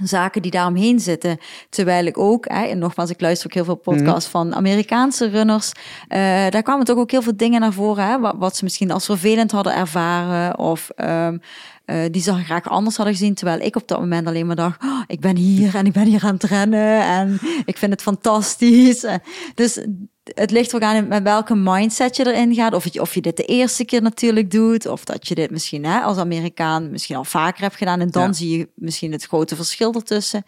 zaken 0.03 0.41
die 0.41 0.51
daaromheen 0.51 0.99
zitten. 0.99 1.37
Terwijl 1.69 2.05
ik 2.05 2.17
ook, 2.17 2.45
hè, 2.49 2.65
en 2.65 2.77
nogmaals, 2.77 3.09
ik 3.09 3.21
luister 3.21 3.47
ook 3.47 3.53
heel 3.53 3.65
veel 3.65 3.75
podcasts 3.75 4.29
van 4.29 4.55
Amerikaanse 4.55 5.29
runners. 5.29 5.71
Eh, 6.07 6.19
daar 6.49 6.63
kwamen 6.63 6.85
toch 6.85 6.97
ook 6.97 7.11
heel 7.11 7.21
veel 7.21 7.37
dingen 7.37 7.61
naar 7.61 7.73
voren, 7.73 8.07
hè, 8.07 8.19
wat, 8.19 8.35
wat 8.37 8.55
ze 8.55 8.63
misschien 8.63 8.91
als 8.91 9.05
vervelend 9.05 9.51
hadden 9.51 9.75
ervaren. 9.75 10.57
Of 10.57 10.89
ehm, 10.89 11.37
eh, 11.91 12.11
die 12.11 12.21
ze 12.21 12.33
graag 12.33 12.69
anders 12.69 12.95
hadden 12.95 13.15
gezien. 13.15 13.33
Terwijl 13.33 13.59
ik 13.59 13.75
op 13.75 13.87
dat 13.87 13.99
moment 13.99 14.27
alleen 14.27 14.45
maar 14.47 14.55
dacht, 14.55 14.83
"Oh, 14.83 15.01
ik 15.07 15.19
ben 15.19 15.35
hier 15.35 15.75
en 15.75 15.85
ik 15.85 15.91
ben 15.93 16.05
hier 16.05 16.23
aan 16.23 16.33
het 16.33 16.43
rennen. 16.43 17.01
En 17.01 17.39
ik 17.65 17.77
vind 17.77 17.91
het 17.91 18.01
fantastisch. 18.01 19.03
Eh, 19.03 19.15
Dus 19.55 19.85
het 20.33 20.51
ligt 20.51 20.75
ook 20.75 20.81
aan 20.81 21.07
met 21.07 21.23
welke 21.23 21.55
mindset 21.55 22.15
je 22.15 22.25
erin 22.27 22.53
gaat. 22.55 22.73
Of 22.73 22.93
je, 22.93 23.01
of 23.01 23.13
je 23.13 23.21
dit 23.21 23.37
de 23.37 23.43
eerste 23.45 23.85
keer 23.85 24.01
natuurlijk 24.01 24.51
doet. 24.51 24.85
Of 24.85 25.03
dat 25.05 25.27
je 25.27 25.35
dit 25.35 25.51
misschien 25.51 25.85
hè, 25.85 25.99
als 25.99 26.17
Amerikaan 26.17 26.91
misschien 26.91 27.15
al 27.15 27.23
vaker 27.23 27.61
hebt 27.61 27.75
gedaan. 27.75 27.99
En 27.99 28.09
dan 28.09 28.27
Ja. 28.27 28.33
zie 28.33 28.57
je 28.57 28.69
misschien 28.75 29.11
het 29.11 29.23
grote 29.25 29.55
verschil 29.55 29.93
ertussen. 29.93 30.43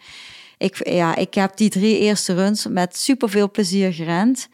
Ik, 0.58 0.88
ja, 0.88 1.16
ik 1.16 1.34
heb 1.34 1.56
die 1.56 1.70
drie 1.70 1.98
eerste 1.98 2.34
runs 2.34 2.66
met 2.68 2.96
superveel 2.96 3.50
plezier 3.50 3.92
gerend. 3.92 4.48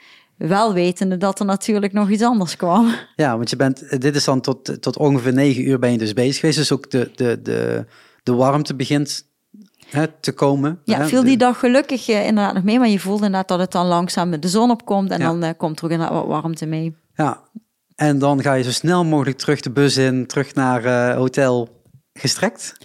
Wel 0.49 0.73
wetende 0.73 1.17
dat 1.17 1.39
er 1.41 1.45
natuurlijk 1.45 1.93
nog 1.93 2.11
iets 2.11 2.23
anders 2.23 2.57
kwam. 2.57 2.95
Ja, 3.17 3.37
want 3.37 3.51
je 3.51 3.57
bent, 3.57 4.01
dit 4.01 4.17
is 4.17 4.25
dan 4.25 4.41
tot, 4.41 4.83
tot 4.83 4.97
ongeveer 4.97 5.33
negen 5.33 5.69
uur 5.69 5.79
ben 5.79 5.93
je 5.93 5.99
dus 5.99 6.12
bezig 6.12 6.41
geweest. 6.41 6.59
Dus 6.59 6.73
ook 6.73 6.91
de, 6.91 7.11
de, 7.15 7.43
de, 7.43 7.85
de 8.23 8.33
warmte 8.33 8.75
begint 8.75 9.25
hè, 9.89 10.07
te 10.21 10.33
komen. 10.33 10.81
Ja, 10.85 10.97
hè. 10.99 11.07
viel 11.07 11.23
die 11.25 11.37
dag 11.37 11.59
gelukkig 11.59 12.09
eh, 12.09 12.27
inderdaad 12.27 12.55
nog 12.55 12.62
mee. 12.62 12.79
Maar 12.79 12.89
je 12.89 13.01
voelde 13.01 13.25
inderdaad 13.25 13.49
dat 13.49 13.59
het 13.59 13.73
dan 13.73 13.87
langzaam 13.87 14.41
de 14.41 14.49
zon 14.49 14.71
opkomt. 14.71 15.11
En 15.11 15.19
Ja. 15.19 15.27
dan 15.27 15.43
eh, 15.43 15.51
komt 15.57 15.79
er 15.79 15.85
ook 15.85 15.91
inderdaad 15.91 16.17
wat 16.17 16.27
warmte 16.27 16.67
mee. 16.67 16.97
Ja, 17.15 17.41
en 17.97 18.19
dan 18.19 18.43
ga 18.43 18.53
je 18.55 18.62
zo 18.62 18.71
snel 18.71 19.05
mogelijk 19.05 19.39
terug 19.39 19.61
de 19.61 19.71
bus 19.71 19.97
in, 19.97 20.27
terug 20.27 20.55
naar 20.55 20.85
eh, 20.85 21.17
hotel 21.17 21.83
gestrekt. 22.12 22.77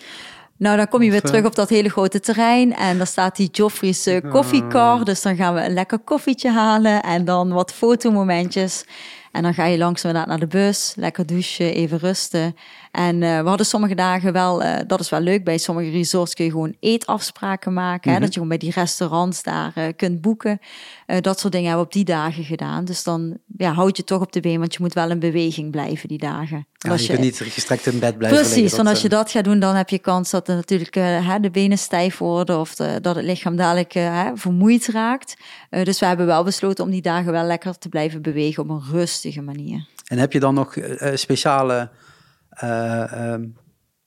Nou, 0.57 0.77
dan 0.77 0.87
kom 0.87 1.01
je 1.01 1.09
weer 1.09 1.19
Of, 1.19 1.25
eh, 1.25 1.31
terug 1.31 1.45
op 1.45 1.55
dat 1.55 1.69
hele 1.69 1.89
grote 1.89 2.19
terrein. 2.19 2.73
En 2.75 2.97
dan 2.97 3.07
staat 3.07 3.35
die 3.35 3.49
Joffrey's 3.51 4.05
eh, 4.05 4.31
koffiecar. 4.31 5.05
Dus 5.05 5.21
dan 5.21 5.35
gaan 5.35 5.53
we 5.53 5.61
een 5.61 5.73
lekker 5.73 5.99
koffietje 5.99 6.51
halen. 6.51 7.03
En 7.03 7.25
dan 7.25 7.49
wat 7.49 7.73
fotomomentjes. 7.73 8.85
En 9.31 9.43
dan 9.43 9.53
ga 9.53 9.65
je 9.65 9.77
langzaam 9.77 10.13
naar 10.13 10.39
de 10.39 10.47
bus. 10.47 10.93
Lekker 10.95 11.25
douchen, 11.25 11.73
even 11.73 11.97
rusten. 11.97 12.55
En 12.95 13.23
eh, 13.23 13.41
we 13.41 13.47
hadden 13.47 13.65
sommige 13.65 13.95
dagen 13.95 14.33
wel, 14.33 14.63
eh, 14.63 14.79
dat 14.87 14.99
is 14.99 15.09
wel 15.09 15.19
leuk. 15.19 15.43
Bij 15.43 15.57
sommige 15.57 15.89
resorts 15.89 16.33
kun 16.33 16.45
je 16.45 16.51
gewoon 16.51 16.75
eetafspraken 16.79 17.73
maken. 17.73 18.11
hè, 18.13 18.17
dat 18.19 18.27
je 18.27 18.33
gewoon 18.33 18.47
bij 18.47 18.57
die 18.57 18.71
restaurants 18.71 19.43
daar 19.43 19.71
eh, 19.75 19.83
kunt 19.95 20.21
boeken. 20.21 20.59
Dat 21.21 21.39
soort 21.39 21.53
dingen 21.53 21.67
hebben 21.69 21.87
we 21.87 21.97
op 21.97 22.05
die 22.05 22.15
dagen 22.15 22.43
gedaan. 22.43 22.85
Dus 22.85 23.03
dan 23.03 23.37
ja, 23.57 23.71
houd 23.73 23.97
je 23.97 24.03
toch 24.03 24.21
op 24.21 24.31
de 24.31 24.39
been. 24.39 24.59
Want 24.59 24.73
je 24.73 24.79
moet 24.81 24.93
wel 24.93 25.09
in 25.09 25.19
beweging 25.19 25.71
blijven 25.71 26.07
die 26.07 26.17
dagen. 26.17 26.57
En 26.57 26.65
Ja, 26.77 26.91
als 26.91 27.01
je 27.01 27.07
je- 27.07 27.13
kunt 27.13 27.41
niet 27.41 27.51
gestrekt 27.53 27.85
in 27.85 27.99
bed 27.99 28.17
blijven 28.17 28.39
Precies, 28.39 28.55
liggen. 28.61 28.77
want 28.77 28.89
als 28.89 29.01
je 29.01 29.09
dat 29.09 29.31
gaat 29.31 29.43
doen, 29.43 29.59
dan 29.59 29.75
heb 29.75 29.89
je 29.89 29.99
kans 29.99 30.29
dat 30.29 30.47
er 30.47 30.55
natuurlijk 30.55 30.95
hè, 30.95 31.39
de 31.39 31.51
benen 31.51 31.77
stijf 31.77 32.17
worden 32.17 32.59
of 32.59 32.75
de- 32.75 32.99
dat 33.01 33.15
het 33.15 33.25
lichaam 33.25 33.55
dadelijk 33.55 33.91
hè, 33.93 34.31
vermoeid 34.35 34.87
raakt. 34.87 35.35
Dus 35.69 35.99
we 35.99 36.05
hebben 36.05 36.25
wel 36.25 36.43
besloten 36.43 36.83
om 36.83 36.89
die 36.91 37.01
dagen 37.01 37.31
wel 37.31 37.43
lekker 37.45 37.77
te 37.77 37.89
blijven 37.89 38.21
bewegen 38.21 38.63
op 38.63 38.69
een 38.69 38.83
rustige 38.91 39.41
manier. 39.41 39.87
En 40.05 40.17
heb 40.17 40.33
je 40.33 40.39
dan 40.39 40.53
nog 40.53 40.75
speciale 41.13 41.89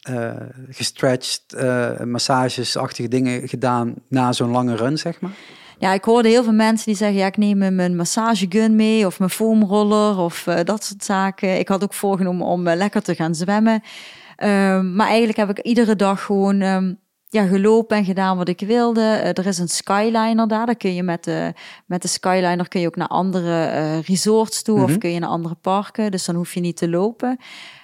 eh, 0.09 0.31
gestretched 0.69 1.53
eh, 1.53 2.01
massagesachtige 2.01 3.09
dingen 3.09 3.49
gedaan 3.49 3.95
na 4.09 4.33
zo'n 4.33 4.51
lange 4.51 4.77
run, 4.77 4.99
zeg 4.99 5.20
maar? 5.20 5.31
Ja, 5.79 5.93
ik 5.93 6.05
hoorde 6.05 6.29
heel 6.29 6.43
veel 6.43 6.53
mensen 6.53 6.87
die 6.87 6.97
zeggen, 6.97 7.19
ja, 7.19 7.27
ik 7.27 7.37
neem 7.37 7.75
mijn 7.75 7.97
massagegun 7.97 8.77
mee 8.77 9.07
of 9.07 9.19
mijn 9.19 9.31
foamroller 9.31 10.19
of 10.19 10.43
dat 10.65 10.85
soort 10.85 11.05
zaken. 11.05 11.59
Ik 11.59 11.69
had 11.69 11.83
ook 11.83 11.95
voorgenomen 11.95 12.47
om 12.47 12.62
lekker 12.62 13.03
te 13.03 13.15
gaan 13.15 13.35
zwemmen. 13.35 13.83
Ehm, 14.37 14.95
maar 14.95 15.07
eigenlijk 15.07 15.39
heb 15.39 15.51
ik 15.51 15.59
iedere 15.59 15.97
dag 15.97 16.25
gewoon 16.25 16.61
ehm, 16.61 16.95
ja, 17.29 17.47
gelopen 17.47 17.97
en 17.97 18.05
gedaan 18.05 18.37
wat 18.37 18.49
ik 18.49 18.61
wilde. 18.61 19.03
Er 19.35 19.47
is 19.47 19.59
een 19.59 19.69
Skyliner 19.69 20.49
daar. 20.49 20.66
Daar 20.66 20.77
kun 20.77 20.95
je 20.95 21.03
met 21.03 21.25
de, 21.25 21.53
met 21.87 22.03
de 22.03 22.09
Skyliner 22.09 22.69
kun 22.69 22.81
je 22.81 22.87
ook 22.87 22.97
naar 22.97 23.09
andere 23.09 23.99
resorts 23.99 24.62
toe 24.62 24.83
of 24.83 24.99
kun 24.99 25.11
je 25.11 25.19
naar 25.19 25.29
andere 25.29 25.55
parken. 25.55 26.11
Dus 26.11 26.25
dan 26.25 26.35
hoef 26.35 26.55
je 26.55 26.61
niet 26.61 26.77
te 26.77 26.89
lopen. 26.89 27.39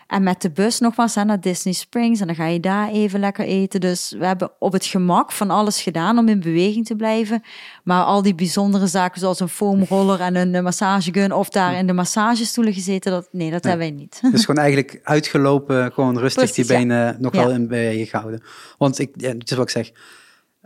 En 0.06 0.22
met 0.22 0.42
de 0.42 0.50
bus 0.50 0.78
nogmaals 0.80 1.14
hè, 1.14 1.24
naar 1.24 1.40
Disney 1.40 1.74
Springs. 1.74 2.20
En 2.20 2.26
dan 2.26 2.36
ga 2.36 2.46
je 2.46 2.60
daar 2.60 2.88
even 2.90 3.20
lekker 3.20 3.44
eten. 3.44 3.80
Dus 3.80 4.14
we 4.18 4.26
hebben 4.26 4.50
op 4.58 4.72
het 4.72 4.84
gemak 4.84 5.32
van 5.32 5.50
alles 5.50 5.82
gedaan 5.82 6.18
om 6.18 6.28
in 6.28 6.40
beweging 6.40 6.86
te 6.86 6.96
blijven. 6.96 7.42
Maar 7.84 8.04
al 8.04 8.22
die 8.22 8.34
bijzondere 8.34 8.86
zaken 8.86 9.20
zoals 9.20 9.40
een 9.40 9.48
foamroller 9.48 10.20
en 10.20 10.36
een 10.36 10.54
eh, 10.54 10.62
massagegun... 10.62 11.32
of 11.32 11.48
daar 11.48 11.74
in 11.78 11.86
de 11.86 11.92
massagestoelen 11.92 12.72
gezeten, 12.72 13.12
dat, 13.12 13.28
nee, 13.32 13.50
dat 13.50 13.64
hebben 13.64 13.86
wij 13.86 13.96
niet. 13.96 14.20
Dus 14.32 14.44
gewoon 14.44 14.62
eigenlijk 14.62 15.00
uitgelopen, 15.02 15.92
gewoon 15.92 16.18
rustig 16.18 16.44
Precies, 16.44 16.66
die 16.66 16.76
ja. 16.76 16.80
benen 16.80 17.16
nog 17.18 17.34
Ja. 17.34 17.44
wel 17.44 17.50
in 17.50 17.68
beweging 17.68 18.10
gehouden. 18.10 18.42
Want 18.78 18.98
ik, 18.98 19.10
ja, 19.16 19.28
het 19.28 19.50
is 19.50 19.56
wat 19.56 19.66
ik 19.66 19.72
zeg, 19.72 19.90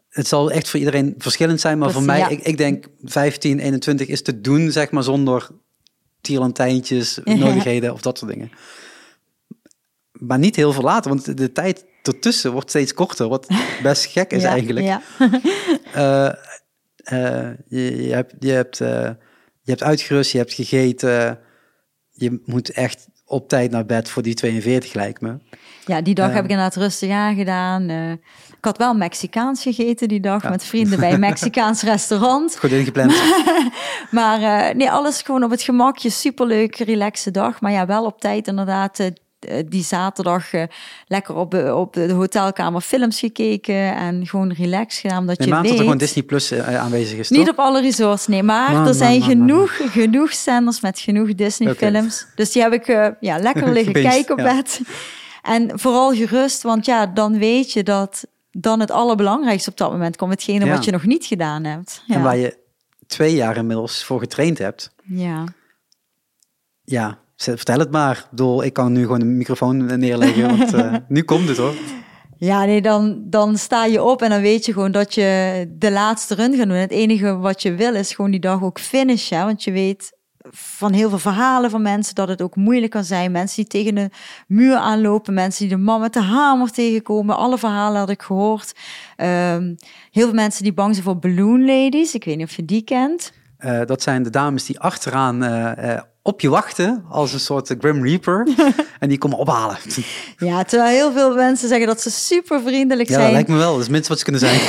het 0.08 0.28
zal 0.28 0.50
echt 0.50 0.68
voor 0.68 0.78
iedereen 0.78 1.14
verschillend 1.18 1.60
zijn, 1.60 1.78
maar 1.78 1.90
voor 1.90 2.02
mij, 2.02 2.38
ik 2.42 2.56
denk 2.56 2.86
15, 3.02 3.58
21 3.58 4.08
is 4.08 4.22
te 4.22 4.40
doen, 4.40 4.70
zeg 4.70 4.90
maar, 4.90 5.02
zonder 5.02 5.48
tierlantijntjes, 6.20 7.20
nodigheden 7.24 7.92
of 7.96 8.00
dat 8.00 8.18
soort 8.18 8.30
dingen. 8.30 8.50
Maar 10.18 10.38
niet 10.38 10.56
heel 10.56 10.72
veel 10.72 10.82
later, 10.82 11.10
want 11.10 11.36
de, 11.36 11.52
tijd 11.52 11.84
ertussen 12.02 12.52
wordt 12.52 12.68
steeds 12.68 12.94
korter, 12.94 13.28
wat 13.28 13.46
best 13.82 14.06
gek 14.06 14.32
is 14.32 14.42
Ja, 14.42 14.48
eigenlijk. 14.48 14.86
Ja. 14.86 15.02
Eh, 15.92 16.26
eh, 16.94 17.50
je, 17.68 18.02
je, 18.02 18.12
hebt, 18.12 18.34
je, 18.38 18.50
hebt, 18.50 18.80
eh, 18.80 19.10
je 19.62 19.70
hebt 19.70 19.82
uitgerust, 19.82 20.32
je 20.32 20.38
hebt 20.38 20.52
gegeten. 20.52 21.38
Je 22.10 22.42
moet 22.44 22.70
echt 22.70 23.06
op 23.24 23.48
tijd 23.48 23.70
naar 23.70 23.86
bed 23.86 24.08
voor 24.08 24.22
die 24.22 24.34
42, 24.34 24.92
lijkt 24.92 25.20
me. 25.20 25.38
Ja, 25.86 26.00
die 26.00 26.14
dag 26.14 26.32
heb 26.32 26.44
ik 26.44 26.50
inderdaad 26.50 26.76
rustig 26.76 27.10
aangedaan. 27.10 27.90
Ik 28.58 28.64
had 28.64 28.78
wel 28.78 28.94
Mexicaans 28.94 29.62
gegeten 29.62 30.08
die 30.08 30.20
dag 30.20 30.48
met 30.48 30.64
vrienden 30.64 31.00
bij 31.00 31.12
een 31.12 31.20
Mexicaans 31.30 31.82
restaurant. 31.82 32.58
Goed 32.58 32.70
ingepland. 32.70 33.14
Maar 34.10 34.76
nee, 34.76 34.90
alles 34.90 35.22
gewoon 35.22 35.42
op 35.44 35.50
het 35.50 35.62
gemakje. 35.62 36.10
Superleuk, 36.10 36.76
relaxe 36.76 37.30
dag. 37.30 37.60
Maar 37.60 37.72
ja, 37.72 37.86
wel 37.86 38.04
op 38.04 38.20
tijd 38.20 38.46
inderdaad. 38.46 39.00
Eh, 39.40 39.62
die 39.68 39.82
zaterdag 39.84 40.52
eh, 40.52 40.62
lekker 41.06 41.34
op, 41.34 41.50
de- 41.50 41.74
op 41.74 41.92
de 41.92 42.12
hotelkamer 42.12 42.80
films 42.80 43.18
gekeken 43.18 43.94
en 43.96 44.26
gewoon 44.26 44.52
relax 44.52 44.98
gedaan. 44.98 45.26
Dat 45.26 45.38
Nee, 45.38 45.46
je 45.48 45.52
maand 45.54 45.62
weet, 45.66 45.70
dat 45.72 45.80
er 45.80 45.84
gewoon 45.86 45.98
Disney 46.06 46.24
Plus 46.24 46.50
eh, 46.50 46.76
aanwezig 46.80 47.18
is, 47.18 47.28
niet 47.30 47.40
toch? 47.40 47.48
op 47.50 47.58
alle 47.58 47.80
resorts, 47.80 48.26
nee. 48.26 48.42
Maar 48.42 48.72
Man, 48.72 48.86
er 48.86 48.94
zijn 48.94 49.18
man, 49.18 49.28
man, 49.28 49.38
man, 49.38 49.46
genoeg, 49.68 49.92
genoeg 49.92 50.32
zenders 50.34 50.80
met 50.80 50.98
genoeg 50.98 51.34
Disney 51.34 51.74
films. 51.74 52.26
Dus 52.34 52.52
die 52.52 52.62
heb 52.62 52.72
ik 52.72 52.86
ja, 53.20 53.38
lekker 53.38 53.72
liggen 53.78 53.92
kijken 53.92 54.32
op 54.32 54.38
ja. 54.40 54.54
bed. 54.56 54.80
En 55.42 55.78
vooral 55.78 56.12
gerust, 56.14 56.62
want 56.62 56.84
ja, 56.86 57.06
dan 57.06 57.38
weet 57.38 57.72
je 57.72 57.82
dat 57.82 58.26
dan 58.50 58.80
het 58.80 58.90
allerbelangrijkste 58.90 59.70
op 59.70 59.76
dat 59.76 59.90
moment 59.90 60.16
komt. 60.16 60.30
Hetgene 60.32 60.64
Ja. 60.64 60.72
wat 60.74 60.84
je 60.84 60.90
nog 60.90 61.04
niet 61.06 61.24
gedaan 61.26 61.64
hebt. 61.64 62.02
Ja. 62.06 62.14
En 62.14 62.22
waar 62.22 62.36
je 62.36 62.56
twee 63.06 63.34
jaar 63.34 63.56
inmiddels 63.56 64.04
voor 64.04 64.18
getraind 64.20 64.58
hebt. 64.58 64.90
ja. 65.04 65.44
Ja, 66.84 67.18
vertel 67.42 67.78
het 67.78 67.90
maar. 67.90 68.16
Ik 68.16 68.30
bedoel, 68.30 68.64
ik 68.64 68.72
kan 68.72 68.92
nu 68.92 69.02
gewoon 69.02 69.20
een 69.20 69.36
microfoon 69.36 69.98
neerleggen, 69.98 70.58
want 70.58 70.74
eh, 70.74 70.94
nu 71.08 71.22
komt 71.22 71.48
het 71.48 71.56
hoor. 71.56 71.74
Ja, 72.36 72.64
nee, 72.64 72.82
dan, 72.82 73.22
dan 73.24 73.56
sta 73.56 73.84
je 73.84 74.02
op 74.02 74.22
en 74.22 74.30
dan 74.30 74.40
weet 74.40 74.66
je 74.66 74.72
gewoon 74.72 74.92
dat 74.92 75.14
je 75.14 75.74
de 75.78 75.90
laatste 75.90 76.34
run 76.34 76.56
gaat 76.56 76.66
doen. 76.66 76.76
Het 76.76 76.90
enige 76.90 77.36
wat 77.36 77.62
je 77.62 77.74
wil 77.74 77.94
is 77.94 78.14
gewoon 78.14 78.30
die 78.30 78.40
dag 78.40 78.62
ook 78.62 78.80
finishen. 78.80 79.44
Want 79.44 79.64
je 79.64 79.72
weet 79.72 80.16
van 80.50 80.92
heel 80.92 81.08
veel 81.08 81.18
verhalen 81.18 81.70
van 81.70 81.82
mensen 81.82 82.14
dat 82.14 82.28
het 82.28 82.42
ook 82.42 82.56
moeilijk 82.56 82.92
kan 82.92 83.04
zijn. 83.04 83.32
Mensen 83.32 83.56
die 83.56 83.66
tegen 83.66 83.94
de 83.94 84.10
muur 84.46 84.76
aanlopen, 84.76 85.34
mensen 85.34 85.68
die 85.68 85.76
de 85.76 85.82
man 85.82 86.00
met 86.00 86.12
de 86.12 86.22
hamer 86.22 86.70
tegenkomen. 86.70 87.36
Alle 87.36 87.58
verhalen 87.58 87.98
had 87.98 88.10
ik 88.10 88.22
gehoord. 88.22 88.72
Ehm, 89.16 89.74
heel 90.10 90.24
veel 90.24 90.34
mensen 90.34 90.62
die 90.62 90.72
bang 90.72 90.92
zijn 90.92 91.04
voor 91.04 91.18
balloon 91.18 91.64
ladies. 91.64 92.14
Ik 92.14 92.24
weet 92.24 92.36
niet 92.36 92.46
of 92.46 92.56
je 92.56 92.64
die 92.64 92.82
kent. 92.82 93.32
Eh, 93.56 93.80
dat 93.84 94.02
zijn 94.02 94.22
de 94.22 94.30
dames 94.30 94.64
die 94.64 94.80
achteraan 94.80 95.42
eh, 95.44 95.98
op 96.28 96.40
je 96.40 96.48
wachten 96.48 97.04
als 97.10 97.32
een 97.32 97.40
soort 97.40 97.74
Grim 97.78 98.04
Reaper. 98.06 98.48
en 99.00 99.08
die 99.08 99.18
komen 99.18 99.38
ophalen. 99.38 99.76
Ja, 100.36 100.62
terwijl 100.64 100.90
heel 100.96 101.12
veel 101.12 101.34
mensen 101.34 101.68
zeggen 101.68 101.86
dat 101.86 102.00
ze 102.00 102.10
super 102.10 102.60
vriendelijk 102.60 103.08
Ja, 103.08 103.14
dat 103.14 103.22
zijn. 103.22 103.32
lijkt 103.34 103.48
me 103.48 103.56
wel. 103.56 103.72
Dat 103.72 103.80
is 103.82 103.88
minstens 103.88 104.08
wat 104.08 104.18
ze 104.18 104.24
kunnen 104.24 104.40
zijn. 104.40 104.60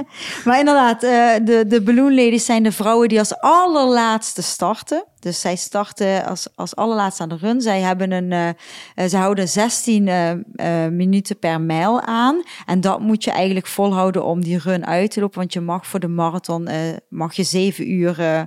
Maar 0.44 0.58
inderdaad, 0.58 1.02
eh, 1.02 1.10
de, 1.44 1.64
de 1.66 1.82
balloon 1.82 2.14
ladies 2.14 2.44
zijn 2.44 2.62
de 2.62 2.72
vrouwen 2.72 3.08
die 3.08 3.18
als 3.18 3.36
allerlaatste 3.36 4.42
starten. 4.42 5.04
Dus 5.28 5.40
zij 5.40 5.56
starten 5.56 6.24
als, 6.24 6.48
als 6.54 6.76
allerlaatste 6.76 7.22
aan 7.22 7.28
de 7.28 7.36
run. 7.36 7.60
Zij 7.60 7.80
hebben 7.80 8.10
een, 8.10 8.32
eh, 8.32 8.48
eh, 8.48 9.10
ze 9.10 9.16
houden 9.16 9.48
16 9.48 10.08
eh, 10.08 10.86
minuten 10.86 11.38
per 11.38 11.60
mijl 11.60 12.00
aan. 12.00 12.42
En 12.66 12.80
dat 12.80 13.00
moet 13.00 13.24
je 13.24 13.30
eigenlijk 13.30 13.66
volhouden 13.66 14.24
om 14.24 14.42
die 14.42 14.58
run 14.58 14.86
uit 14.86 15.10
te 15.10 15.20
lopen. 15.20 15.38
Want 15.38 15.52
je 15.52 15.60
mag 15.60 15.86
voor 15.86 16.00
de 16.00 16.08
marathon 16.08 16.68
mag 17.08 17.34
je 17.34 17.42
zeven 17.42 17.90
uur 17.90 18.46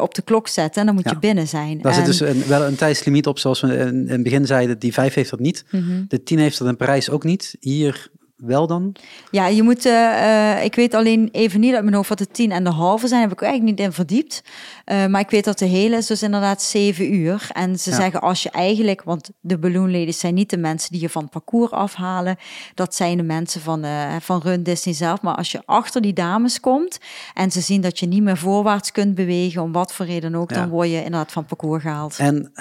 op 0.00 0.14
de 0.14 0.22
klok 0.22 0.48
zetten. 0.48 0.80
En 0.80 0.86
dan 0.86 0.94
moet 0.94 1.04
Ja. 1.04 1.10
je 1.10 1.18
binnen 1.18 1.48
zijn. 1.48 1.80
Daar 1.80 1.94
zit 1.94 2.02
En- 2.02 2.08
dus 2.08 2.20
een, 2.20 2.46
wel 2.46 2.64
een 2.66 2.76
tijdslimiet 2.76 3.26
op, 3.26 3.38
zoals 3.38 3.60
we 3.60 3.76
in, 3.76 3.86
in 3.88 4.08
het 4.08 4.22
begin 4.22 4.46
zeiden. 4.46 4.78
Die 4.78 4.92
5 4.92 5.14
heeft 5.14 5.30
dat 5.30 5.40
niet. 5.40 5.64
Mhm. 5.70 6.04
De 6.08 6.22
10 6.22 6.38
heeft 6.38 6.58
dat 6.58 6.68
in 6.68 6.76
Parijs 6.76 7.10
ook 7.10 7.24
niet. 7.24 7.56
Hier 7.60 8.10
wel 8.36 8.66
dan. 8.66 8.94
Ja, 9.30 9.46
je 9.46 9.62
moet, 9.62 9.84
eh, 9.84 10.52
eh, 10.56 10.64
ik 10.64 10.74
weet 10.74 10.94
alleen 10.94 11.28
even 11.32 11.60
niet 11.60 11.74
uit 11.74 11.82
mijn 11.82 11.94
hoofd 11.96 12.08
wat 12.08 12.18
de 12.18 12.26
tien 12.26 12.50
en 12.52 12.64
de 12.64 12.70
halve 12.70 13.06
zijn. 13.08 13.20
Heb 13.20 13.32
ik 13.32 13.42
eigenlijk 13.42 13.70
niet 13.78 13.86
in 13.86 13.92
verdiept. 13.92 14.42
Eh, 14.84 15.06
maar 15.06 15.20
ik 15.20 15.30
weet 15.30 15.44
dat 15.44 15.58
de 15.58 15.64
hele 15.64 15.96
is 15.96 16.06
dus 16.06 16.22
inderdaad 16.22 16.62
zeven 16.62 17.14
uur. 17.14 17.48
En 17.52 17.78
ze 17.78 17.90
Ja. 17.90 17.96
zeggen 17.96 18.20
als 18.20 18.42
je 18.42 18.50
eigenlijk, 18.50 19.02
want 19.02 19.30
de 19.40 19.58
balloon 19.58 19.90
ladies 19.92 20.18
zijn 20.18 20.34
niet 20.34 20.50
de 20.50 20.56
mensen 20.56 20.92
die 20.92 21.00
je 21.00 21.08
van 21.08 21.22
het 21.22 21.30
parcours 21.30 21.70
afhalen. 21.70 22.36
Dat 22.74 22.94
zijn 22.94 23.16
de 23.16 23.22
mensen 23.22 23.60
van, 23.60 23.84
eh, 23.84 24.16
van 24.20 24.40
Run 24.40 24.62
Disney 24.62 24.94
zelf. 24.94 25.22
Maar 25.22 25.34
als 25.34 25.52
je 25.52 25.62
achter 25.64 26.00
die 26.00 26.12
dames 26.12 26.60
komt 26.60 26.98
en 27.34 27.50
ze 27.50 27.60
zien 27.60 27.80
dat 27.80 27.98
je 27.98 28.06
niet 28.06 28.22
meer 28.22 28.36
voorwaarts 28.36 28.92
kunt 28.92 29.14
bewegen, 29.14 29.62
om 29.62 29.72
wat 29.72 29.92
voor 29.92 30.06
reden 30.06 30.34
ook, 30.34 30.50
Ja. 30.50 30.56
dan 30.56 30.68
word 30.68 30.88
je 30.88 30.96
inderdaad 30.96 31.32
van 31.32 31.44
parcours 31.44 31.82
gehaald. 31.82 32.16
En 32.18 32.52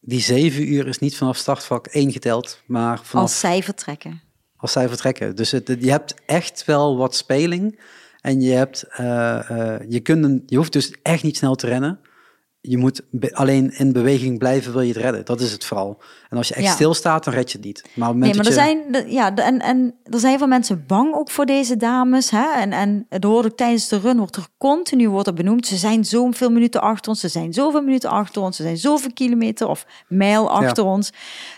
die 0.00 0.20
7 0.20 0.72
uur 0.72 0.86
is 0.86 0.98
niet 0.98 1.16
vanaf 1.16 1.36
startvak 1.36 1.86
1 1.86 2.12
geteld, 2.12 2.62
maar 2.66 3.00
vanaf 3.02 3.22
Als 3.22 3.40
zij 3.40 3.62
vertrekken. 3.62 4.20
Als 4.58 4.72
zij 4.72 4.88
vertrekken. 4.88 5.36
Dus 5.36 5.50
het, 5.50 5.76
je 5.80 5.90
hebt 5.90 6.14
echt 6.26 6.64
wel 6.64 6.96
wat 6.96 7.14
speling. 7.14 7.78
En 8.20 8.40
je, 8.40 8.52
hebt, 8.52 8.82
eh, 8.82 9.50
eh, 9.50 9.80
je, 9.88 10.00
kunt 10.00 10.42
je 10.46 10.56
hoeft 10.56 10.72
dus 10.72 10.94
echt 11.02 11.22
niet 11.22 11.36
snel 11.36 11.54
te 11.54 11.66
rennen. 11.66 12.00
Je 12.60 12.76
moet 12.76 13.02
alleen 13.32 13.70
in 13.78 13.92
beweging 13.92 14.38
blijven, 14.38 14.72
wil 14.72 14.80
je 14.80 14.92
het 14.92 15.02
redden. 15.02 15.24
Dat 15.24 15.40
is 15.40 15.52
het 15.52 15.64
vooral. 15.64 16.02
En 16.28 16.36
als 16.36 16.48
je 16.48 16.54
echt 16.54 16.64
Ja. 16.64 16.72
stilstaat, 16.72 17.24
dan 17.24 17.34
red 17.34 17.50
je 17.50 17.56
het 17.56 17.66
niet. 17.66 17.84
Maar 17.94 18.08
op 18.08 18.14
het 18.14 18.24
Nee, 18.24 18.34
maar 18.34 18.44
er 18.44 18.52
je... 18.52 18.58
zijn, 18.58 19.10
ja, 19.12 19.34
en, 19.34 19.60
en 19.60 19.94
er 20.04 20.18
zijn 20.18 20.38
veel 20.38 20.46
mensen 20.46 20.84
bang 20.86 21.14
ook 21.14 21.30
voor 21.30 21.46
deze 21.46 21.76
dames. 21.76 22.30
Hè? 22.30 22.52
En, 22.54 22.72
en 22.72 23.06
wordt 23.20 23.46
ook 23.46 23.56
tijdens 23.56 23.88
de 23.88 23.98
run 23.98 24.18
wordt 24.18 24.36
er 24.36 24.46
continu 24.58 25.08
wordt 25.08 25.26
er 25.26 25.34
benoemd. 25.34 25.66
Ze 25.66 25.76
zijn 25.76 26.04
zoveel 26.04 26.50
minuten 26.50 26.80
achter 26.80 27.10
ons, 27.10 27.20
ze 27.20 27.28
zijn 27.28 27.52
zoveel 27.52 27.82
minuten 27.82 28.10
achter 28.10 28.42
ons, 28.42 28.56
ze 28.56 28.62
zijn 28.62 28.76
zoveel 28.76 29.12
kilometer 29.12 29.68
of 29.68 29.86
mijl 30.08 30.50
achter 30.50 30.84
ons. 30.84 31.12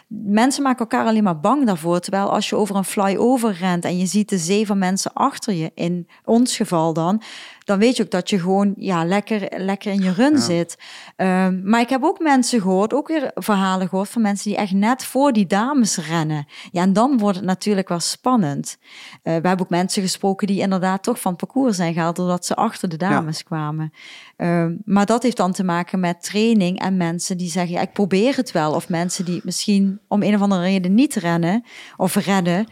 Mensen 0.08 0.62
maken 0.62 0.78
elkaar 0.78 1.06
alleen 1.06 1.22
maar 1.22 1.40
bang 1.40 1.66
daarvoor. 1.66 2.00
Terwijl 2.00 2.30
als 2.32 2.48
je 2.48 2.56
over 2.56 2.76
een 2.76 2.84
flyover 2.84 3.52
rent 3.52 3.84
en 3.84 3.98
je 3.98 4.06
ziet 4.06 4.28
de 4.28 4.38
zeven 4.38 4.78
mensen 4.78 5.12
achter 5.12 5.54
je, 5.54 5.70
in 5.74 6.08
ons 6.24 6.56
geval 6.56 6.92
dan, 6.92 7.22
dan 7.64 7.78
weet 7.78 7.96
je 7.96 8.02
ook 8.02 8.10
dat 8.10 8.30
je 8.30 8.38
gewoon 8.38 8.74
ja, 8.76 9.04
lekker, 9.04 9.48
lekker 9.56 9.92
in 9.92 10.02
je 10.02 10.12
run 10.12 10.38
zit. 10.38 10.78
Ehm, 11.16 11.60
maar 11.64 11.80
ik 11.80 11.88
heb 11.88 12.04
ook 12.04 12.18
mensen 12.18 12.60
gehoord, 12.60 12.94
ook 12.94 13.08
weer 13.08 13.30
verhalen 13.34 13.88
gehoord 13.88 14.08
van 14.08 14.22
mensen 14.22 14.50
die 14.50 14.58
echt 14.60 14.72
net 14.72 15.04
voor 15.04 15.32
die 15.32 15.46
dames 15.46 15.96
rennen. 15.96 16.46
Ja, 16.72 16.82
en 16.82 16.92
dan 16.92 17.18
wordt 17.18 17.36
het 17.36 17.46
natuurlijk 17.46 17.88
wel 17.88 18.00
spannend. 18.00 18.78
Eh, 19.22 19.22
we 19.22 19.48
hebben 19.48 19.60
ook 19.60 19.70
mensen 19.70 20.02
gesproken 20.02 20.46
die 20.46 20.60
inderdaad 20.60 21.02
toch 21.02 21.20
van 21.20 21.36
parcours 21.36 21.76
zijn 21.76 21.94
gehaald 21.94 22.16
doordat 22.16 22.46
ze 22.46 22.54
achter 22.54 22.88
de 22.88 22.96
dames 22.96 23.42
kwamen. 23.42 23.92
Ehm, 24.36 24.74
maar 24.84 25.06
dat 25.06 25.22
heeft 25.22 25.36
dan 25.36 25.52
te 25.52 25.64
maken 25.64 26.00
met 26.00 26.22
training 26.22 26.80
en 26.80 26.96
mensen 26.96 27.36
die 27.36 27.50
zeggen, 27.50 27.72
ja, 27.72 27.80
ik 27.80 27.92
probeer 27.92 28.36
het 28.36 28.52
wel. 28.52 28.74
Of 28.74 28.88
mensen 28.88 29.24
die 29.24 29.40
misschien 29.44 30.00
om 30.08 30.22
een 30.22 30.34
of 30.34 30.40
andere 30.40 30.62
reden 30.62 30.94
niet 30.94 31.14
rennen 31.14 31.64
of 31.96 32.14
redden. 32.14 32.66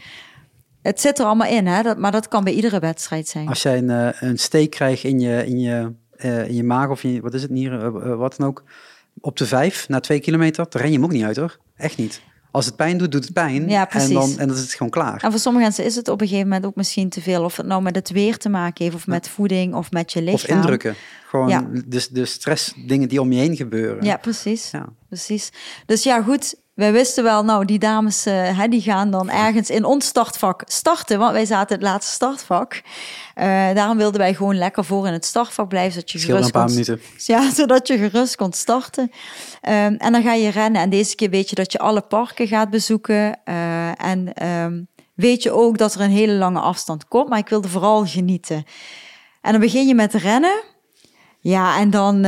Het 0.82 1.01
zit 1.01 1.19
er 1.19 1.24
allemaal 1.24 1.51
in, 1.51 1.66
hè? 1.66 1.82
Dat, 1.82 1.98
maar 1.98 2.12
dat 2.12 2.28
kan 2.28 2.44
bij 2.44 2.52
iedere 2.52 2.78
wedstrijd 2.78 3.28
zijn. 3.28 3.48
Als 3.48 3.62
jij 3.62 3.78
een, 3.78 3.90
eh, 3.90 4.23
een 4.23 4.39
steek 4.39 4.70
krijgt 4.70 5.05
in 5.05 5.20
je, 5.20 5.47
in, 5.47 5.60
je, 5.60 5.93
eh, 6.16 6.48
in 6.48 6.55
je 6.55 6.65
maag 6.65 6.89
of 6.89 7.05
in 7.05 7.12
je, 7.12 7.20
wat 7.20 7.35
is 7.35 7.43
het, 7.43 7.51
nieren, 7.51 8.02
eh, 8.02 8.16
wat 8.16 8.36
dan 8.36 8.47
ook. 8.47 8.65
Op 9.20 9.36
de 9.36 9.46
vijf, 9.46 9.88
na 9.88 10.00
twee 10.00 10.20
kilometer, 10.20 10.66
dan 10.68 10.80
ren 10.80 10.90
je 10.90 10.96
hem 10.96 11.04
ook 11.04 11.12
niet 11.12 11.24
uit 11.24 11.36
hoor. 11.36 11.58
Echt 11.76 11.96
niet. 11.96 12.20
Als 12.50 12.66
het 12.66 12.76
pijn 12.76 12.98
doet, 12.98 13.12
doet 13.12 13.24
het 13.24 13.32
pijn. 13.32 13.68
Ja, 13.68 13.90
en, 13.90 14.12
dan, 14.12 14.38
en 14.38 14.46
dan 14.48 14.56
is 14.56 14.62
het 14.62 14.72
gewoon 14.72 14.92
klaar. 14.92 15.22
En 15.22 15.30
voor 15.30 15.40
sommige 15.40 15.64
mensen 15.64 15.84
is 15.84 15.94
het 15.94 16.08
op 16.08 16.20
een 16.20 16.26
gegeven 16.26 16.48
moment 16.48 16.66
ook 16.66 16.74
misschien 16.74 17.08
te 17.08 17.20
veel. 17.20 17.44
Of 17.44 17.56
het 17.56 17.66
nou 17.66 17.82
met 17.82 17.94
het 17.94 18.10
weer 18.10 18.36
te 18.36 18.48
maken 18.48 18.84
heeft, 18.84 18.96
of 18.96 19.06
met 19.06 19.28
voeding, 19.28 19.74
of 19.74 19.90
met 19.90 20.12
je 20.12 20.22
lichaam. 20.22 20.34
Of 20.34 20.46
indrukken. 20.62 20.94
Gewoon 21.28 21.48
Ja. 21.48 21.68
de, 21.86 22.06
de 22.10 22.24
stress, 22.24 22.72
dingen 22.86 23.08
die 23.08 23.20
om 23.20 23.32
je 23.32 23.38
heen 23.40 23.56
gebeuren. 23.56 24.04
Ja, 24.04 24.16
precies. 24.16 24.70
Ja. 24.70 24.86
precies. 25.08 25.50
Dus 25.86 26.02
ja, 26.02 26.22
goed. 26.22 26.54
Wij 26.78 26.92
wisten 26.92 27.24
wel, 27.24 27.44
nou, 27.44 27.64
die 27.64 27.78
dames, 27.78 28.26
eh, 28.26 28.59
hè, 28.59 28.68
die 28.68 28.80
gaan 28.80 29.10
dan 29.10 29.30
ergens 29.30 29.70
in 29.70 29.84
ons 29.84 30.06
startvak 30.06 30.62
starten. 30.66 31.18
Want 31.18 31.32
wij 31.32 31.44
zaten 31.44 31.76
het 31.76 31.84
laatste 31.84 32.12
startvak. 32.12 32.82
Eh, 33.34 33.44
daarom 33.74 33.96
wilden 33.96 34.20
wij 34.20 34.34
gewoon 34.34 34.59
lekker 34.59 34.84
voor 34.84 35.06
in 35.06 35.12
het 35.12 35.24
startvak 35.24 35.68
blijven. 35.68 35.92
Zodat 35.92 36.10
je 36.10 36.18
Scheelde 36.18 36.36
een 36.36 36.50
gerust 36.50 36.52
paar 36.52 36.86
kon 36.86 36.96
minuten. 36.96 37.00
Ja, 37.34 37.50
zodat 37.55 37.86
je 37.86 37.98
gerust 37.98 38.36
kon 38.36 38.52
starten. 38.52 39.10
Ehm, 39.60 39.94
en 39.94 40.12
dan 40.12 40.22
ga 40.22 40.32
je 40.32 40.48
rennen. 40.48 40.82
En 40.82 40.90
deze 40.90 41.14
keer 41.14 41.30
weet 41.30 41.48
je 41.48 41.55
dat 41.55 41.72
je 41.72 41.78
alle 41.78 42.00
parken 42.00 42.46
gaat 42.46 42.70
bezoeken. 42.70 43.40
Eh, 43.44 44.05
en 44.05 44.34
ehm, 44.34 44.82
weet 45.14 45.42
je 45.42 45.50
ook 45.50 45.78
dat 45.78 45.94
er 45.94 46.00
een 46.00 46.10
hele 46.10 46.34
lange 46.34 46.60
afstand 46.60 47.09
komt. 47.09 47.28
Maar 47.28 47.38
ik 47.38 47.48
wilde 47.48 47.68
vooral 47.68 48.06
genieten. 48.06 48.64
En 49.40 49.52
dan 49.52 49.60
begin 49.60 49.86
je 49.86 49.94
met 49.94 50.14
rennen. 50.14 50.62
Ja, 51.40 51.78
en 51.78 51.90
dan 51.90 52.24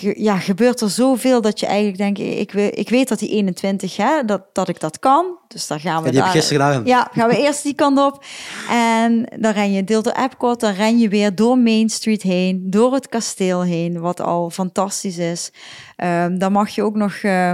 ja, 0.00 0.38
gebeurt 0.38 0.80
er 0.80 0.90
zoveel 0.90 1.40
dat 1.40 1.60
je 1.60 1.66
eigenlijk 1.66 1.98
denkt... 1.98 2.18
Ik, 2.20 2.52
ik 2.76 2.88
weet 2.88 3.08
dat 3.08 3.18
die 3.18 3.28
21, 3.28 3.96
hè, 3.96 4.24
dat, 4.24 4.42
dat 4.52 4.68
ik 4.68 4.80
dat 4.80 4.98
kan. 4.98 5.38
Dus 5.48 5.66
daar 5.66 5.80
gaan 5.80 6.02
we 6.02 6.04
Ja, 6.06 6.10
die 6.12 6.20
heb 6.20 6.26
daar- 6.28 6.34
ik 6.36 6.40
gisteren 6.40 6.66
gedaan. 6.66 6.86
ja, 6.86 7.08
gaan 7.12 7.28
we 7.28 7.36
eerst 7.42 7.62
die 7.62 7.74
kant 7.74 7.98
op. 7.98 8.24
En 8.70 9.28
dan 9.38 9.52
ren 9.52 9.72
je 9.72 9.84
deel 9.84 10.02
door 10.02 10.12
Epcot, 10.12 10.60
dan 10.60 10.72
ren 10.72 10.98
je 10.98 11.08
weer 11.08 11.34
door 11.34 11.58
Main 11.58 11.88
Street 11.88 12.22
heen, 12.22 12.62
door 12.70 12.92
het 12.94 13.08
kasteel 13.08 13.62
heen, 13.62 14.00
wat 14.00 14.20
al 14.20 14.50
fantastisch 14.50 15.18
is. 15.18 15.50
Ehm, 15.96 16.38
dan 16.38 16.52
mag 16.52 16.70
je 16.70 16.82
ook 16.82 16.96
nog 16.96 17.14
eh, 17.14 17.52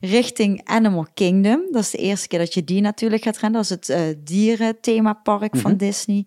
richting 0.00 0.60
Animal 0.64 1.06
Kingdom. 1.14 1.60
Dat 1.70 1.82
is 1.82 1.90
de 1.90 1.98
eerste 1.98 2.28
keer 2.28 2.38
dat 2.38 2.54
je 2.54 2.64
die 2.64 2.80
natuurlijk 2.80 3.22
gaat 3.22 3.38
rennen. 3.38 3.62
Dat 3.62 3.70
is 3.70 3.76
het 3.76 3.88
eh 3.88 4.00
dierenthemapark 4.24 5.56
van 5.56 5.76
Disney. 5.76 6.26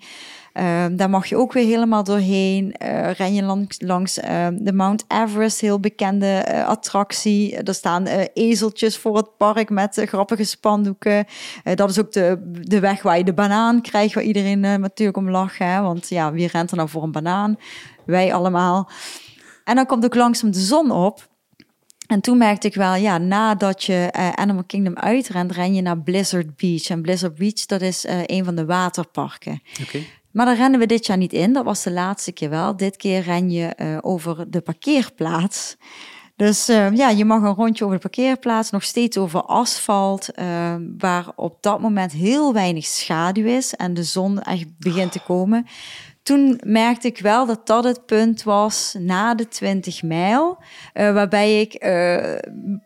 Ehm, 0.58 0.96
daar 0.96 1.10
mag 1.10 1.26
je 1.26 1.38
ook 1.38 1.54
weer 1.54 1.66
helemaal 1.66 2.04
doorheen. 2.04 2.72
Eh, 2.74 3.12
ren 3.12 3.34
je 3.34 3.66
langs, 3.80 4.20
ehm, 4.20 4.58
de 4.60 4.74
Mount 4.74 5.06
Everest, 5.08 5.62
heel 5.62 5.80
bekende 5.80 6.26
eh, 6.26 6.68
attractie. 6.68 7.58
Er 7.58 7.74
staan 7.74 8.06
eh, 8.06 8.26
ezeltjes 8.34 8.98
voor 8.98 9.18
het 9.18 9.38
park 9.38 9.70
met 9.70 9.98
eh, 9.98 10.08
grappige 10.08 10.44
spandoeken. 10.44 11.26
Eh, 11.64 11.76
dat 11.76 11.90
is 11.90 12.00
ook 12.00 12.12
de, 12.12 12.52
de 12.62 12.80
weg 12.80 13.02
waar 13.02 13.18
je 13.18 13.24
de 13.24 13.34
banaan 13.34 13.82
krijgt, 13.82 14.14
waar 14.14 14.24
iedereen 14.24 14.66
eh, 14.66 14.76
natuurlijk 14.76 15.18
om 15.18 15.30
lacht. 15.30 15.58
Hè? 15.58 15.82
Want 15.82 16.10
ja, 16.10 16.32
wie 16.32 16.48
rent 16.48 16.72
er 16.72 16.78
nou 16.78 16.90
voor 16.90 17.04
een 17.04 17.12
banaan? 17.12 17.58
Wij 18.06 18.34
allemaal. 18.34 18.90
En 19.64 19.76
dan 19.76 19.86
komt 19.86 20.06
ook 20.06 20.16
langzaam 20.16 20.52
de 20.52 20.60
zon 20.60 20.92
op. 20.92 21.28
En 22.08 22.22
toen 22.22 22.38
merkte 22.38 22.68
ik 22.68 22.76
wel, 22.76 22.96
ja, 22.96 23.18
nadat 23.18 23.84
je 23.84 24.10
eh, 24.12 24.30
Animal 24.30 24.64
Kingdom 24.64 24.96
uitrent, 24.96 25.52
ren 25.52 25.74
je 25.74 25.82
naar 25.82 25.98
Blizzard 25.98 26.56
Beach. 26.56 26.90
En 26.90 27.02
Blizzard 27.02 27.36
Beach, 27.36 27.66
dat 27.66 27.82
is 27.82 28.06
eh, 28.06 28.20
een 28.26 28.46
van 28.46 28.56
de 28.56 28.66
waterparken. 28.66 29.62
Oké. 29.82 30.00
Maar 30.38 30.46
daar 30.46 30.56
rennen 30.56 30.80
we 30.80 30.86
dit 30.86 31.06
jaar 31.06 31.18
niet 31.18 31.34
in. 31.34 31.54
Dat 31.54 31.64
was 31.64 31.84
de 31.84 31.92
laatste 31.92 32.32
keer 32.32 32.50
wel. 32.50 32.76
Dit 32.76 32.98
keer 32.98 33.22
ren 33.22 33.50
je 33.50 33.66
eh, 33.66 33.98
over 34.02 34.52
de 34.52 34.62
parkeerplaats. 34.62 35.78
Dus 36.36 36.68
eh, 36.68 36.92
ja, 36.92 37.10
je 37.10 37.26
mag 37.26 37.42
een 37.42 37.54
rondje 37.54 37.84
over 37.84 37.96
de 37.96 38.02
parkeerplaats, 38.02 38.70
nog 38.70 38.84
steeds 38.84 39.18
over 39.18 39.42
asfalt, 39.42 40.32
eh, 40.32 40.76
waar 40.98 41.26
op 41.36 41.58
dat 41.62 41.82
moment 41.82 42.12
heel 42.12 42.54
weinig 42.54 42.86
schaduw 42.86 43.46
is 43.46 43.74
en 43.76 43.94
de 43.94 44.04
zon 44.04 44.42
echt 44.42 44.66
begint 44.80 45.12
te 45.12 45.20
komen. 45.20 45.66
toen 46.24 46.60
merkte 46.66 47.08
ik 47.08 47.20
wel 47.20 47.46
dat 47.46 47.68
dat 47.68 47.84
het 47.84 48.06
punt 48.06 48.44
was 48.44 48.96
na 49.00 49.36
de 49.36 49.48
20 49.48 50.04
mijl, 50.04 50.58
waarbij 50.94 51.62
ik 51.62 51.86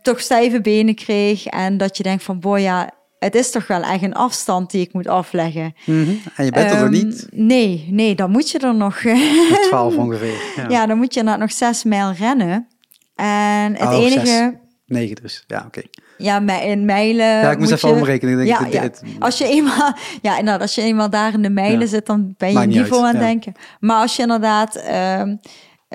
toch 0.02 0.20
stijve 0.20 0.62
benen 0.62 0.96
kreeg 0.96 1.46
en 1.46 1.78
dat 1.78 1.98
je 1.98 2.04
denkt 2.04 2.24
van, 2.24 2.40
boy 2.40 2.92
het 3.24 3.36
is 3.36 3.52
toch 3.52 3.68
wel 3.68 3.82
echt 3.82 4.04
een 4.04 4.14
afstand 4.14 4.72
die 4.72 4.82
ik 4.82 4.94
moet 4.94 5.08
afleggen. 5.08 5.74
Mm 5.86 6.04
-hmm. 6.04 6.22
En 6.36 6.46
je 6.46 6.52
bent 6.52 6.72
um, 6.72 6.78
er 6.78 6.82
nog 6.82 6.92
niet? 6.92 7.28
Nee, 7.32 7.88
nee, 7.90 8.16
dan 8.16 8.32
moet 8.32 8.50
je 8.50 8.60
er 8.60 8.76
nog... 8.76 9.02
12 9.70 9.96
ongeveer. 9.96 10.42
Ja. 10.56 10.70
ja, 10.70 10.86
dan 10.86 10.98
moet 10.98 11.14
je 11.14 11.24
nog 11.24 11.52
zes 11.52 11.84
mijl 11.84 12.12
rennen. 12.12 12.68
En 13.16 13.76
het 13.76 13.90
oh, 13.90 13.94
enige... 13.94 14.26
Zes. 14.26 14.50
Negen 14.86 15.16
dus, 15.16 15.44
ja, 15.48 15.64
oké. 15.68 15.82
Ja, 16.18 16.62
in 16.62 16.86
mijlen. 16.86 17.26
Ja, 17.26 17.52
ik 17.52 17.58
moest 17.58 17.72
even 17.72 17.90
je... 17.90 17.96
omrekenen. 17.96 18.36
Denk 18.36 18.48
ja, 18.48 18.66
ik, 18.66 18.74
ja. 18.74 18.82
Het, 18.82 19.04
Als 19.20 19.38
je 19.38 19.46
eenmaal, 19.46 19.94
ja, 20.22 20.38
inderdaad, 20.38 20.62
als 20.62 20.76
je 20.76 20.82
eenmaal 20.82 21.10
daar 21.10 21.34
in 21.34 21.42
de 21.42 21.50
mijlen 21.50 21.80
ja. 21.80 21.86
zit, 21.86 22.06
dan 22.06 22.34
ben 22.38 22.52
je 22.52 22.60
niet 22.60 22.68
niveau 22.68 23.06
uit, 23.06 23.16
aan 23.16 23.22
het 23.22 23.30
denken. 23.30 23.54
Maar 23.80 24.02
als 24.02 24.16
je 24.16 24.22
inderdaad, 24.22 24.76
uh, 24.76 25.34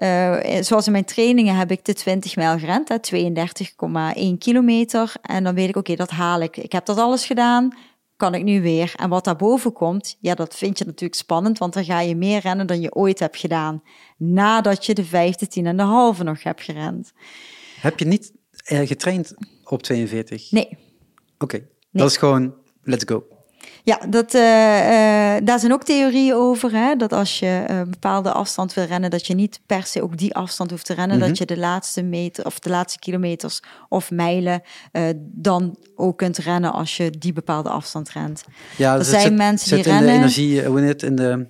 uh, 0.02 0.36
zoals 0.60 0.86
in 0.86 0.92
mijn 0.92 1.04
trainingen 1.04 1.56
heb 1.56 1.70
ik 1.70 1.84
de 1.84 1.92
20 1.92 2.36
mijl 2.36 2.58
gerend, 2.58 3.10
32,1 4.32 4.38
kilometer. 4.38 5.12
En 5.22 5.44
dan 5.44 5.54
weet 5.54 5.68
ik, 5.68 5.76
oké, 5.76 5.92
okay, 5.92 6.06
dat 6.06 6.10
haal 6.10 6.40
ik. 6.40 6.56
Ik 6.56 6.72
heb 6.72 6.86
dat 6.86 6.98
alles 6.98 7.26
gedaan. 7.26 7.76
Kan 8.16 8.34
ik 8.34 8.42
nu 8.42 8.62
weer? 8.62 8.92
En 8.96 9.08
wat 9.08 9.24
daarboven 9.24 9.72
komt, 9.72 10.16
ja, 10.20 10.34
dat 10.34 10.56
vind 10.56 10.78
je 10.78 10.84
natuurlijk 10.84 11.20
spannend, 11.20 11.58
want 11.58 11.72
dan 11.72 11.84
ga 11.84 12.00
je 12.00 12.16
meer 12.16 12.40
rennen 12.40 12.66
dan 12.66 12.80
je 12.80 12.94
ooit 12.94 13.18
hebt 13.18 13.36
gedaan. 13.36 13.82
Nadat 14.16 14.86
je 14.86 14.94
de 14.94 15.04
vijfde, 15.04 15.46
tien 15.46 15.66
en 15.66 15.76
de 15.76 15.82
halve 15.82 16.24
nog 16.24 16.42
hebt 16.42 16.62
gerend. 16.62 17.12
Heb 17.80 17.98
je 17.98 18.04
niet 18.04 18.32
uh, 18.72 18.86
getraind 18.86 19.34
op 19.64 19.82
42? 19.82 20.50
Nee. 20.50 20.66
Oké, 20.68 20.78
okay. 21.38 21.60
nee. 21.60 21.68
dat 21.90 22.10
is 22.10 22.16
gewoon 22.16 22.54
let's 22.82 23.04
go. 23.04 23.35
Ja, 23.86 24.00
dat, 24.08 24.34
uh, 24.34 24.40
uh, 24.40 25.36
daar 25.44 25.58
zijn 25.58 25.72
ook 25.72 25.84
theorieën 25.84 26.34
over. 26.34 26.72
Hè? 26.72 26.96
Dat 26.96 27.12
als 27.12 27.38
je 27.38 27.64
een 27.66 27.90
bepaalde 27.90 28.32
afstand 28.32 28.74
wil 28.74 28.84
rennen, 28.84 29.10
dat 29.10 29.26
je 29.26 29.34
niet 29.34 29.60
per 29.66 29.82
se 29.82 30.02
ook 30.02 30.18
die 30.18 30.34
afstand 30.34 30.70
hoeft 30.70 30.86
te 30.86 30.94
rennen. 30.94 31.18
Mhm. 31.18 31.26
Dat 31.26 31.38
je 31.38 31.44
de 31.44 31.56
laatste 31.56 32.02
meter 32.02 32.44
of 32.44 32.58
de 32.58 32.70
laatste 32.70 32.98
kilometers 32.98 33.62
of 33.88 34.10
mijlen 34.10 34.62
uh, 34.92 35.02
dan 35.18 35.78
ook 35.94 36.18
kunt 36.18 36.36
rennen 36.36 36.72
als 36.72 36.96
je 36.96 37.10
die 37.10 37.32
bepaalde 37.32 37.68
afstand 37.68 38.10
rent. 38.10 38.44
Ja, 38.76 38.92
er 38.92 38.98
dus 38.98 39.08
zijn 39.08 39.22
zit, 39.22 39.36
mensen 39.36 39.68
zit 39.68 39.84
die 39.84 39.92
in 39.92 39.98
rennen. 39.98 40.14
de 40.14 40.20
energie, 40.20 40.64
hoe 40.64 40.80
het, 40.80 41.02
in 41.02 41.16
de. 41.16 41.46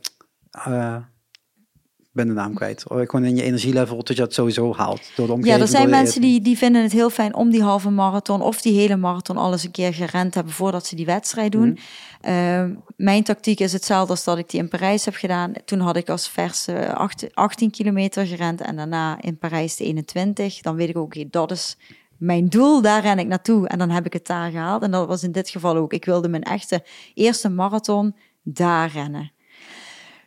Ben 2.17 2.27
de 2.27 2.35
naam 2.35 2.55
kwijt. 2.55 2.85
Gewoon 2.89 3.25
in 3.25 3.37
je 3.37 3.43
energielevel 3.43 3.97
dat 3.97 4.09
je 4.09 4.15
dat 4.15 4.35
sowieso 4.35 4.75
haalt. 4.75 5.11
Door 5.17 5.27
de 5.27 5.33
omgeving, 5.33 5.57
Ja, 5.57 5.63
er 5.63 5.69
zijn 5.69 5.91
mensen 5.91 6.21
die, 6.21 6.41
die 6.41 6.59
vinden 6.59 6.83
het 6.83 6.93
heel 6.93 7.11
fijn 7.11 7.35
om 7.35 7.51
die 7.51 7.63
halve 7.63 7.91
marathon 7.91 8.43
of 8.43 8.61
die 8.63 8.79
hele 8.79 8.97
marathon 8.97 9.37
alles 9.37 9.65
een 9.65 9.71
keer 9.71 9.95
gerend 9.95 10.35
hebben 10.35 10.53
voordat 10.53 10.87
ze 10.87 10.97
die 10.97 11.07
wedstrijd 11.07 11.53
doen. 11.53 11.69
Mhm. 11.69 12.33
Uh, 12.33 12.65
mijn 12.97 13.23
tactiek 13.23 13.61
is 13.61 13.73
hetzelfde 13.73 14.11
als 14.11 14.25
dat 14.25 14.39
ik 14.39 14.51
die 14.51 14.61
in 14.61 14.69
Parijs 14.69 15.05
heb 15.05 15.15
gedaan. 15.15 15.53
Toen 15.65 15.81
had 15.81 15.97
ik 15.97 16.09
als 16.09 16.29
verse 16.29 16.95
18 17.35 17.71
kilometer 17.71 18.27
gerend 18.27 18.61
en 18.61 18.77
daarna 18.77 19.23
in 19.23 19.39
Parijs 19.39 19.77
de 19.77 19.85
21. 19.85 20.61
Dan 20.61 20.77
weet 20.77 20.89
ik 20.89 20.97
ook, 20.97 21.05
okay, 21.05 21.29
dat 21.31 21.51
is 21.51 21.77
mijn 22.17 22.49
doel, 22.49 22.83
daar 22.83 23.03
ren 23.03 23.19
ik 23.19 23.27
naartoe. 23.27 23.69
En 23.69 23.79
dan 23.79 23.91
heb 23.91 24.07
ik 24.07 24.13
het 24.13 24.27
daar 24.27 24.51
gehaald. 24.51 24.83
En 24.83 24.91
dat 24.91 25.07
was 25.09 25.23
in 25.23 25.33
dit 25.33 25.49
geval 25.49 25.77
ook. 25.77 25.93
Ik 25.93 26.05
wilde 26.05 26.29
mijn 26.29 26.43
echte 26.43 26.85
eerste 27.15 27.49
marathon 27.49 28.15
daar 28.43 28.91
rennen. 28.91 29.31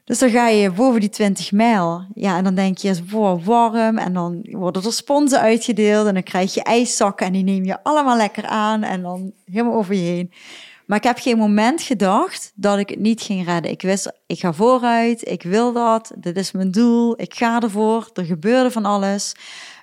Dus 0.09 0.19
dan 0.19 0.29
ga 0.29 0.47
je 0.47 0.71
boven 0.71 0.99
die 0.99 1.09
20 1.09 1.51
mijl. 1.51 2.05
Ja, 2.13 2.37
en 2.37 2.43
dan 2.43 2.55
denk 2.55 2.77
je, 2.77 2.95
wow, 3.09 3.43
warm. 3.43 3.97
En 3.97 4.13
dan 4.13 4.45
worden 4.51 4.83
er 4.83 4.93
sponsen 4.93 5.39
uitgedeeld. 5.39 6.07
En 6.07 6.13
dan 6.13 6.23
krijg 6.23 6.53
je 6.53 6.63
ijszakken. 6.63 7.25
En 7.25 7.33
die 7.33 7.43
neem 7.43 7.65
je 7.65 7.83
allemaal 7.83 8.17
lekker 8.17 8.45
aan. 8.45 8.83
En 8.83 9.01
dan 9.01 9.31
helemaal 9.45 9.73
over 9.73 9.93
je 9.93 10.01
heen. 10.01 10.31
Maar 10.85 10.97
ik 10.97 11.03
heb 11.03 11.19
geen 11.19 11.37
moment 11.37 11.81
gedacht 11.81 12.51
dat 12.55 12.77
ik 12.77 12.89
het 12.89 12.99
niet 12.99 13.21
ging 13.21 13.45
redden. 13.45 13.71
Ik 13.71 13.81
wist, 13.81 14.11
ik 14.25 14.39
ga 14.39 14.53
vooruit. 14.53 15.29
Ik 15.29 15.43
wil 15.43 15.73
dat. 15.73 16.11
Dit 16.17 16.37
is 16.37 16.51
mijn 16.51 16.71
doel. 16.71 17.21
Ik 17.21 17.33
ga 17.33 17.61
ervoor. 17.61 18.09
Er 18.13 18.25
gebeurde 18.25 18.71
van 18.71 18.85
alles. 18.85 19.35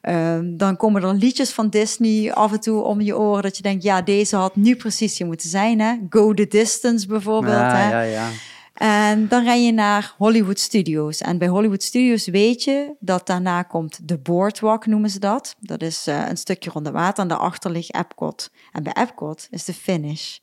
Um, 0.02 0.56
dan 0.56 0.76
komen 0.76 1.02
er 1.02 1.14
liedjes 1.14 1.50
van 1.50 1.68
Disney 1.68 2.32
af 2.32 2.52
en 2.52 2.60
toe 2.60 2.82
om 2.82 3.00
je 3.00 3.18
oren. 3.18 3.42
Dat 3.42 3.56
je 3.56 3.62
denkt, 3.62 3.82
ja, 3.82 4.02
deze 4.02 4.36
had 4.36 4.56
nu 4.56 4.76
precies 4.76 5.18
je 5.18 5.24
moeten 5.24 5.48
zijn. 5.48 5.80
Hè? 5.80 5.94
Go 6.10 6.34
the 6.34 6.46
distance 6.48 7.06
bijvoorbeeld. 7.06 7.54
Ja, 7.54 7.76
hè? 7.76 7.90
ja, 7.90 8.00
ja. 8.00 8.28
En 8.76 9.28
dan 9.28 9.44
ren 9.44 9.64
je 9.64 9.72
naar 9.72 10.14
Hollywood 10.16 10.58
Studios. 10.58 11.20
En 11.20 11.38
bij 11.38 11.48
Hollywood 11.48 11.82
Studios 11.82 12.26
weet 12.26 12.62
je 12.62 12.94
dat 13.00 13.26
daarna 13.26 13.62
komt 13.62 14.08
de 14.08 14.18
Boardwalk, 14.18 14.86
noemen 14.86 15.10
ze 15.10 15.18
dat. 15.18 15.56
Dat 15.60 15.82
is 15.82 16.08
uh, 16.08 16.28
een 16.28 16.36
stukje 16.36 16.70
rond 16.70 16.84
de 16.84 16.90
water 16.90 17.22
en 17.22 17.28
daarachter 17.28 17.70
ligt 17.70 17.94
Epcot. 17.94 18.50
En 18.72 18.82
bij 18.82 18.92
Epcot 18.92 19.46
is 19.50 19.64
de 19.64 19.74
finish. 19.74 20.38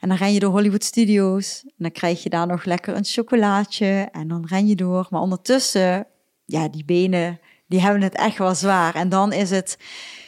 En 0.00 0.08
dan 0.08 0.18
ren 0.18 0.32
je 0.32 0.40
door 0.40 0.50
Hollywood 0.50 0.84
Studios. 0.84 1.62
En 1.64 1.72
dan 1.76 1.92
krijg 1.92 2.22
je 2.22 2.28
daar 2.28 2.46
nog 2.46 2.64
lekker 2.64 2.96
een 2.96 3.04
chocolaatje. 3.04 4.08
En 4.12 4.28
dan 4.28 4.46
ren 4.46 4.66
je 4.66 4.74
door. 4.74 5.06
Maar 5.10 5.20
ondertussen, 5.20 6.06
ja, 6.44 6.68
die 6.68 6.84
benen, 6.84 7.40
die 7.66 7.80
hebben 7.80 8.02
het 8.02 8.14
echt 8.14 8.38
wel 8.38 8.54
zwaar. 8.54 8.94
En 8.94 9.08
dan 9.08 9.32
is 9.32 9.50
het 9.50 9.78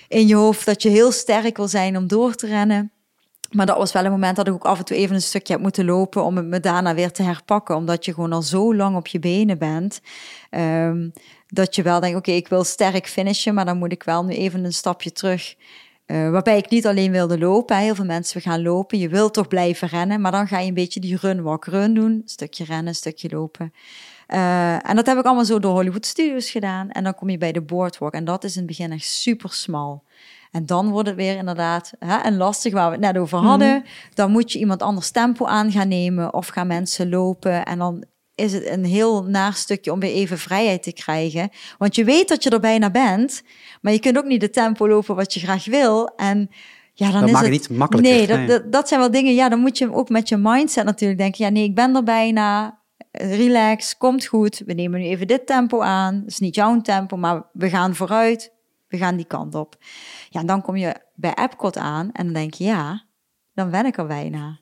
in 0.09 0.27
je 0.27 0.35
hoofd 0.35 0.67
dat 0.67 0.83
je 0.83 0.89
heel 0.89 1.13
sterk 1.13 1.57
wil 1.57 1.69
zijn 1.69 1.97
om 1.97 2.07
door 2.07 2.35
te 2.35 2.47
rennen. 2.47 2.93
Maar 3.55 3.67
dat 3.67 3.77
was 3.77 3.93
wel 3.93 4.05
een 4.05 4.11
moment 4.11 4.37
dat 4.37 4.47
ik 4.47 4.53
ook 4.53 4.65
af 4.65 4.79
en 4.79 4.85
toe 4.85 4.97
even 4.97 5.15
een 5.15 5.23
stukje 5.23 5.53
heb 5.53 5.63
moeten 5.63 5.85
lopen 5.85 6.25
om 6.25 6.37
het 6.37 6.47
me 6.47 6.61
daarna 6.61 6.95
weer 6.95 7.13
te 7.13 7.23
herpakken. 7.23 7.77
Omdat 7.77 8.05
je 8.05 8.15
gewoon 8.15 8.33
al 8.33 8.43
zo 8.43 8.75
lang 8.75 8.97
op 8.97 9.07
je 9.07 9.19
benen 9.19 9.59
bent. 9.59 10.01
Um, 10.51 11.13
dat 11.47 11.75
je 11.75 11.83
wel 11.83 12.01
denkt, 12.01 12.19
oké, 12.19 12.31
ik 12.31 12.49
wil 12.49 12.65
sterk 12.65 13.09
finishen, 13.09 13.55
maar 13.55 13.65
dan 13.65 13.79
moet 13.79 13.93
ik 13.93 14.03
wel 14.03 14.25
nu 14.25 14.35
even 14.35 14.65
een 14.65 14.73
stapje 14.73 15.13
terug. 15.13 15.55
Uh, 16.07 16.31
waarbij 16.31 16.59
ik 16.59 16.71
niet 16.71 16.87
alleen 16.87 17.13
wilde 17.13 17.39
lopen. 17.39 17.77
Heel 17.77 17.95
veel 17.95 18.05
mensen 18.05 18.41
gaan 18.41 18.63
lopen. 18.63 18.99
Je 18.99 19.09
wilt 19.09 19.35
toch 19.35 19.49
blijven 19.49 19.89
rennen, 19.89 20.21
maar 20.21 20.33
dan 20.33 20.47
ga 20.47 20.59
je 20.59 20.69
een 20.69 20.75
beetje 20.75 21.01
die 21.01 21.17
run, 21.17 21.43
walk, 21.43 21.65
run 21.65 21.95
doen. 21.95 22.23
Stukje 22.25 22.65
rennen, 22.65 22.95
stukje 22.95 23.29
lopen. 23.31 23.73
Uh, 24.29 24.89
en 24.89 24.97
dat 24.97 25.07
heb 25.07 25.19
ik 25.19 25.25
allemaal 25.25 25.45
zo 25.45 25.59
door 25.59 25.73
Hollywood 25.73 26.07
Studios 26.07 26.51
gedaan. 26.51 26.91
En 26.91 27.05
dan 27.05 27.15
kom 27.15 27.31
je 27.31 27.39
bij 27.39 27.53
de 27.53 27.63
boardwalk. 27.63 28.13
En 28.13 28.25
dat 28.25 28.45
is 28.45 28.53
in 28.53 28.59
het 28.59 28.67
begin 28.67 28.93
echt 28.93 29.05
super 29.05 29.53
smal. 29.53 30.03
En 30.55 30.67
dan 30.67 30.91
wordt 30.91 31.09
het 31.09 31.17
weer 31.17 31.37
inderdaad 31.37 31.93
hè, 31.99 32.17
en 32.17 32.37
lastig 32.37 32.73
waar 32.73 32.87
we 32.87 32.93
het 32.93 33.05
net 33.05 33.19
over 33.19 33.39
hadden. 33.39 33.69
Mm 33.69 33.75
-hmm. 33.75 33.85
Dan 34.15 34.31
moet 34.31 34.53
je 34.53 34.59
iemand 34.59 34.83
anders 34.83 35.11
tempo 35.11 35.47
aan 35.47 35.73
gaan 35.73 35.89
nemen 35.89 36.35
of 36.35 36.49
gaan 36.49 36.67
mensen 36.67 37.09
lopen. 37.09 37.65
En 37.65 37.79
dan 37.79 38.05
is 38.35 38.53
het 38.53 38.67
een 38.67 38.85
heel 38.85 39.23
naar 39.23 39.53
stukje 39.53 39.93
om 39.93 40.01
weer 40.01 40.13
even 40.13 40.39
vrijheid 40.39 40.83
te 40.83 40.93
krijgen. 40.93 41.51
Want 41.79 41.95
je 41.95 42.05
weet 42.05 42.29
dat 42.29 42.43
je 42.43 42.51
er 42.51 42.61
bijna 42.61 42.91
bent, 42.91 43.43
maar 43.81 43.93
je 43.93 43.99
kunt 43.99 44.19
ook 44.19 44.25
niet 44.25 44.41
de 44.41 44.51
tempo 44.51 44.89
lopen 44.89 45.17
wat 45.17 45.35
je 45.35 45.41
graag 45.41 45.65
wil. 45.65 46.13
En 46.17 46.51
ja, 46.93 47.11
dan 47.11 47.21
dat 47.21 47.29
is 47.29 47.35
maakt 47.35 47.45
het 47.45 47.53
niet 47.53 47.79
makkelijker. 47.79 48.15
Nee, 48.15 48.27
dat, 48.27 48.49
dat, 48.49 48.73
dat 48.73 48.89
zijn 48.89 49.01
wel 49.01 49.11
dingen. 49.11 49.35
Ja, 49.35 49.49
dan 49.49 49.61
moet 49.61 49.79
je 49.79 49.95
ook 49.95 50.09
met 50.09 50.29
je 50.29 50.37
mindset 50.37 50.85
natuurlijk 50.85 51.21
denken. 51.21 51.45
Ja, 51.45 51.51
nee, 51.51 51.65
ik 51.65 51.75
ben 51.75 51.97
er 51.97 52.05
bijna. 52.05 52.79
Relax, 53.11 53.97
komt 53.97 54.27
goed. 54.27 54.63
We 54.67 54.73
nemen 54.73 55.01
nu 55.01 55.07
even 55.07 55.27
dit 55.27 55.47
tempo 55.47 55.81
aan. 55.81 56.15
Het 56.15 56.31
is 56.31 56.39
niet 56.39 56.55
jouw 56.55 56.81
tempo, 56.81 57.17
maar 57.17 57.43
we 57.53 57.69
gaan 57.69 57.95
vooruit. 57.95 58.53
We 58.89 59.01
gaan 59.01 59.17
die 59.17 59.27
kant 59.27 59.55
op. 59.55 59.77
Ja, 60.35 60.41
en 60.41 60.47
dan 60.47 60.63
kom 60.63 60.77
je 60.77 60.95
bij 61.15 61.35
Epcot 61.35 61.77
aan 61.77 62.11
en 62.13 62.25
dan 62.25 62.33
denk 62.33 62.55
je, 62.55 62.65
ja, 62.65 63.05
dan 63.53 63.71
ben 63.71 63.87
ik 63.87 63.97
er 63.97 64.07
bijna. 64.07 64.59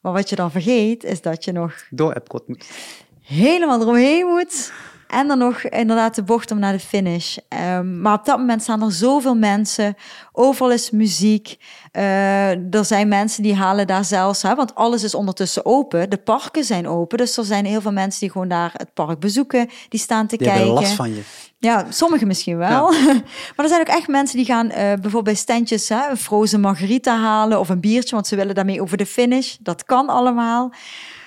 Maar 0.00 0.12
wat 0.12 0.28
je 0.28 0.36
dan 0.36 0.50
vergeet, 0.50 1.04
is 1.04 1.22
dat 1.22 1.44
je 1.44 1.52
nog 1.52 1.74
door 1.90 2.12
Epcot 2.12 2.48
moet. 2.48 2.70
Helemaal 3.20 3.80
eromheen 3.80 4.26
moet. 4.26 4.72
En 5.08 5.28
dan 5.28 5.38
nog 5.38 5.62
inderdaad 5.62 6.14
de 6.14 6.22
bocht 6.22 6.50
om 6.50 6.58
naar 6.58 6.72
de 6.72 6.78
finish. 6.78 7.36
Um, 7.76 8.00
maar 8.00 8.18
op 8.18 8.24
dat 8.24 8.38
moment 8.38 8.62
staan 8.62 8.82
er 8.82 8.92
zoveel 8.92 9.34
mensen. 9.34 9.94
Overal 10.32 10.72
is 10.72 10.90
muziek. 10.90 11.56
Uh, 11.92 12.74
er 12.74 12.84
zijn 12.84 13.08
mensen 13.08 13.42
die 13.42 13.54
halen 13.54 13.86
daar 13.86 14.04
zelfs, 14.04 14.42
hè, 14.42 14.54
want 14.54 14.74
alles 14.74 15.02
is 15.02 15.14
ondertussen 15.14 15.66
open. 15.66 16.10
De 16.10 16.16
parken 16.16 16.64
zijn 16.64 16.88
open. 16.88 17.18
Dus 17.18 17.36
er 17.36 17.44
zijn 17.44 17.64
heel 17.64 17.80
veel 17.80 17.92
mensen 17.92 18.20
die 18.20 18.30
gewoon 18.30 18.48
daar 18.48 18.70
het 18.76 18.94
park 18.94 19.20
bezoeken. 19.20 19.68
Die 19.88 20.00
staan 20.00 20.26
te 20.26 20.36
die 20.36 20.46
kijken. 20.46 20.64
hebben 20.64 20.82
last 20.82 20.96
van 20.96 21.14
je. 21.14 21.22
Ja, 21.58 21.86
sommigen 21.90 22.26
misschien 22.26 22.56
wel. 22.56 22.92
Ja. 22.92 23.12
maar 23.56 23.64
er 23.64 23.68
zijn 23.68 23.80
ook 23.80 23.86
echt 23.86 24.08
mensen 24.08 24.36
die 24.36 24.46
gaan 24.46 24.66
uh, 24.66 24.74
bijvoorbeeld 24.74 25.24
bij 25.24 25.34
standjes 25.34 25.88
hè, 25.88 26.10
een 26.10 26.16
frozen 26.16 26.60
margarita 26.60 27.18
halen 27.18 27.58
of 27.58 27.68
een 27.68 27.80
biertje, 27.80 28.14
want 28.14 28.26
ze 28.26 28.36
willen 28.36 28.54
daarmee 28.54 28.80
over 28.80 28.96
de 28.96 29.06
finish. 29.06 29.56
Dat 29.60 29.84
kan 29.84 30.08
allemaal. 30.08 30.72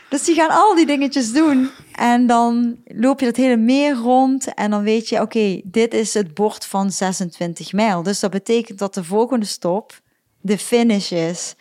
Dus 0.10 0.24
die 0.24 0.36
gaan 0.36 0.50
al 0.50 0.76
die 0.76 0.86
dingetjes 0.86 1.32
doen. 1.32 1.70
En 1.96 2.28
dan 2.28 2.78
loop 2.86 3.20
je 3.20 3.26
dat 3.26 3.36
hele 3.36 3.58
meer 3.58 3.96
rond. 3.96 4.54
En 4.54 4.72
dan 4.72 4.84
weet 4.84 5.10
je, 5.10 5.16
oké, 5.16 5.24
okay, 5.24 5.62
dit 5.66 5.94
is 5.94 6.14
het 6.14 6.34
bord 6.34 6.66
van 6.66 6.92
26 6.92 7.74
mijl. 7.74 8.04
Dus 8.04 8.20
dat 8.20 8.32
betekent 8.32 8.80
dat 8.80 8.94
de 8.94 9.04
volgende 9.04 9.46
stop 9.46 10.02
de 10.42 10.58
finish 10.58 11.12
is. 11.12 11.56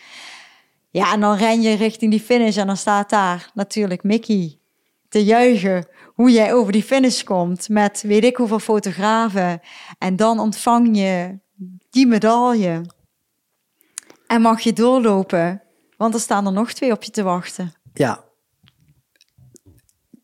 Ja, 0.91 1.13
en 1.13 1.21
dan 1.21 1.37
ren 1.37 1.63
je 1.63 1.77
richting 1.77 2.11
die 2.11 2.21
finish. 2.21 2.57
En 2.57 2.67
dan 2.67 2.77
staat 2.77 3.11
daar 3.11 3.51
natuurlijk 3.55 4.03
Mickey 4.03 4.59
te 5.09 5.25
juichen 5.25 5.87
hoe 6.19 6.31
jij 6.31 6.55
over 6.55 6.73
die 6.73 6.83
finish 6.83 7.23
komt. 7.23 7.69
Met 7.69 8.03
weet 8.03 8.25
ik 8.25 8.37
hoeveel 8.37 8.59
fotografen. 8.59 9.61
En 9.99 10.17
dan 10.17 10.39
ontvang 10.39 10.97
je 10.97 11.39
die 11.91 12.07
medaille. 12.07 12.81
En 14.27 14.41
mag 14.41 14.61
je 14.61 14.73
doorlopen. 14.73 15.63
Want 15.97 16.15
er 16.15 16.21
staan 16.21 16.47
er 16.47 16.53
nog 16.53 16.73
twee 16.73 16.93
op 16.93 17.03
je 17.03 17.11
te 17.11 17.23
wachten. 17.23 17.73
Ja, 17.95 18.25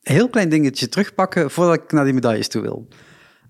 heel 0.02 0.28
klein 0.28 0.48
dingetje 0.48 0.88
terugpakken 0.88 1.50
voordat 1.50 1.74
ik 1.74 1.92
naar 1.92 2.04
die 2.04 2.14
medailles 2.14 2.48
toe 2.48 2.62
wil. 2.62 2.88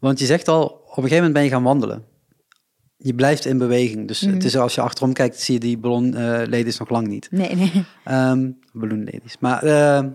Want 0.00 0.18
je 0.18 0.26
zegt 0.26 0.48
al, 0.48 0.64
op 0.64 0.88
een 0.88 0.94
gegeven 0.94 1.16
moment 1.16 1.32
ben 1.32 1.42
je 1.42 1.50
gaan 1.50 1.62
wandelen. 1.62 2.04
Je 2.96 3.14
blijft 3.14 3.44
in 3.44 3.58
beweging. 3.58 4.08
Dus 4.08 4.20
mm. 4.20 4.32
het 4.32 4.44
is 4.44 4.56
als 4.56 4.74
je 4.74 4.80
achterom 4.80 5.12
kijkt, 5.12 5.40
zie 5.40 5.54
je 5.54 5.60
die 5.60 5.78
ballonladies 5.78 6.74
uh, 6.74 6.80
nog 6.80 6.90
lang 6.90 7.06
niet. 7.06 7.28
Nee, 7.30 7.54
nee. 7.54 7.84
Um. 8.08 8.58
Maar 9.40 9.64
uh, 9.64 10.10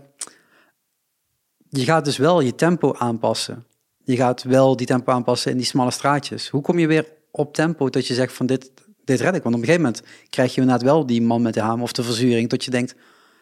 je 1.69 1.83
gaat 1.83 2.05
dus 2.05 2.17
wel 2.17 2.41
je 2.41 2.55
tempo 2.55 2.93
aanpassen. 2.93 3.65
Je 4.03 4.15
gaat 4.15 4.43
wel 4.43 4.75
die 4.75 4.87
tempo 4.87 5.11
aanpassen 5.11 5.51
in 5.51 5.57
die 5.57 5.65
smalle 5.65 5.91
straatjes. 5.91 6.49
Hoe 6.49 6.61
kom 6.61 6.79
je 6.79 6.87
weer 6.87 7.05
op 7.31 7.53
tempo 7.53 7.89
dat 7.89 8.07
je 8.07 8.13
zegt 8.13 8.33
van 8.33 8.45
dit, 8.45 8.71
dit 9.03 9.19
red 9.19 9.35
ik? 9.35 9.43
Want 9.43 9.55
op 9.55 9.61
een 9.61 9.67
gegeven 9.67 9.81
moment 9.81 10.03
krijg 10.29 10.55
je 10.55 10.61
inderdaad 10.61 10.85
wel 10.85 11.05
die 11.05 11.21
man 11.21 11.41
met 11.41 11.53
de 11.53 11.61
hamer 11.61 11.83
of 11.83 11.91
de 11.91 12.03
verzuring. 12.03 12.49
Dat 12.49 12.63
je 12.63 12.71
denkt, 12.71 12.95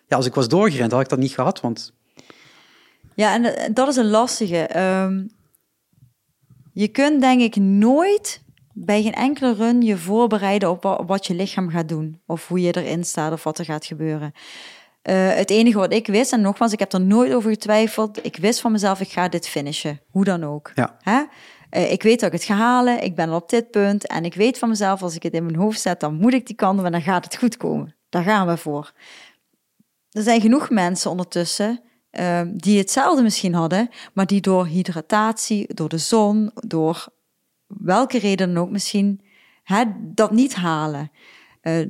ja, 0.08 0.16
als 0.16 0.26
ik 0.26 0.34
was 0.34 0.48
doorgerend 0.48 0.92
had 0.92 1.02
ik 1.02 1.10
dat 1.10 1.20
niet 1.20 1.34
gehad. 1.34 1.62
Want... 1.62 1.94
Ja, 3.16 3.34
en 3.34 3.56
eh, 3.56 3.70
dat 3.74 3.88
is 3.88 3.96
een 3.96 4.10
lastige. 4.10 4.58
Ehm, 4.58 5.24
je 6.74 6.88
kunt 6.88 7.22
denk 7.22 7.42
ik 7.42 7.56
nooit 7.56 8.42
bij 8.74 9.02
geen 9.02 9.14
enkele 9.14 9.54
run 9.54 9.82
je 9.82 9.98
voorbereiden 9.98 10.70
op 10.70 11.04
wat 11.08 11.28
je 11.28 11.34
lichaam 11.34 11.70
gaat 11.70 11.90
doen. 11.90 12.22
Of 12.26 12.48
hoe 12.48 12.62
je 12.62 12.76
erin 12.76 13.04
staat 13.04 13.32
of 13.32 13.44
wat 13.44 13.60
er 13.60 13.66
gaat 13.66 13.86
gebeuren. 13.86 14.34
Uh, 15.10 15.34
het 15.34 15.50
enige 15.50 15.78
wat 15.78 15.94
ik 15.94 16.08
wist, 16.08 16.34
en 16.34 16.42
nogmaals, 16.42 16.72
ik 16.72 16.80
heb 16.80 16.94
er 16.94 17.02
nooit 17.02 17.34
over 17.34 17.52
getwijfeld. 17.52 18.26
Ik 18.26 18.38
wist 18.38 18.60
van 18.60 18.72
mezelf, 18.72 19.00
ik 19.00 19.12
ga 19.12 19.28
dit 19.28 19.48
finishen. 19.48 20.02
Hoe 20.10 20.24
dan 20.24 20.44
ook. 20.44 20.72
Ja. 20.76 20.98
Hè? 21.02 21.24
Uh, 21.72 21.92
ik 21.92 22.04
weet 22.04 22.20
dat 22.20 22.34
ik 22.34 22.40
het 22.40 22.48
ga 22.48 22.56
halen. 22.56 23.04
Ik 23.04 23.16
ben 23.16 23.30
al 23.30 23.36
op 23.36 23.50
dit 23.50 23.72
punt. 23.72 24.08
En 24.08 24.26
ik 24.26 24.34
weet 24.34 24.58
van 24.58 24.70
mezelf, 24.70 25.02
als 25.02 25.16
ik 25.16 25.24
het 25.24 25.34
in 25.34 25.46
mijn 25.46 25.56
hoofd 25.56 25.82
zet, 25.82 26.00
dan 26.00 26.16
moet 26.16 26.34
ik 26.34 26.48
die 26.48 26.56
kant 26.56 26.84
en 26.84 26.92
dan 26.92 27.02
gaat 27.02 27.24
het 27.24 27.38
goed 27.38 27.58
komen. 27.58 27.96
Daar 28.10 28.24
gaan 28.24 28.48
we 28.48 28.58
voor. 28.58 28.92
Er 30.12 30.22
zijn 30.22 30.42
genoeg 30.42 30.70
mensen 30.70 31.12
ondertussen 31.12 31.82
uh, 32.12 32.42
die 32.54 32.78
hetzelfde 32.78 33.22
misschien 33.24 33.54
hadden, 33.54 33.90
maar 34.14 34.26
die 34.26 34.42
door 34.42 34.66
hydratatie, 34.66 35.74
door 35.74 35.90
de 35.90 35.98
zon, 35.98 36.52
door 36.54 37.08
welke 37.68 38.20
reden 38.20 38.54
dan 38.54 38.64
ook 38.64 38.70
misschien, 38.70 39.22
hè, 39.64 39.84
dat 40.00 40.32
niet 40.32 40.56
halen. 40.56 41.12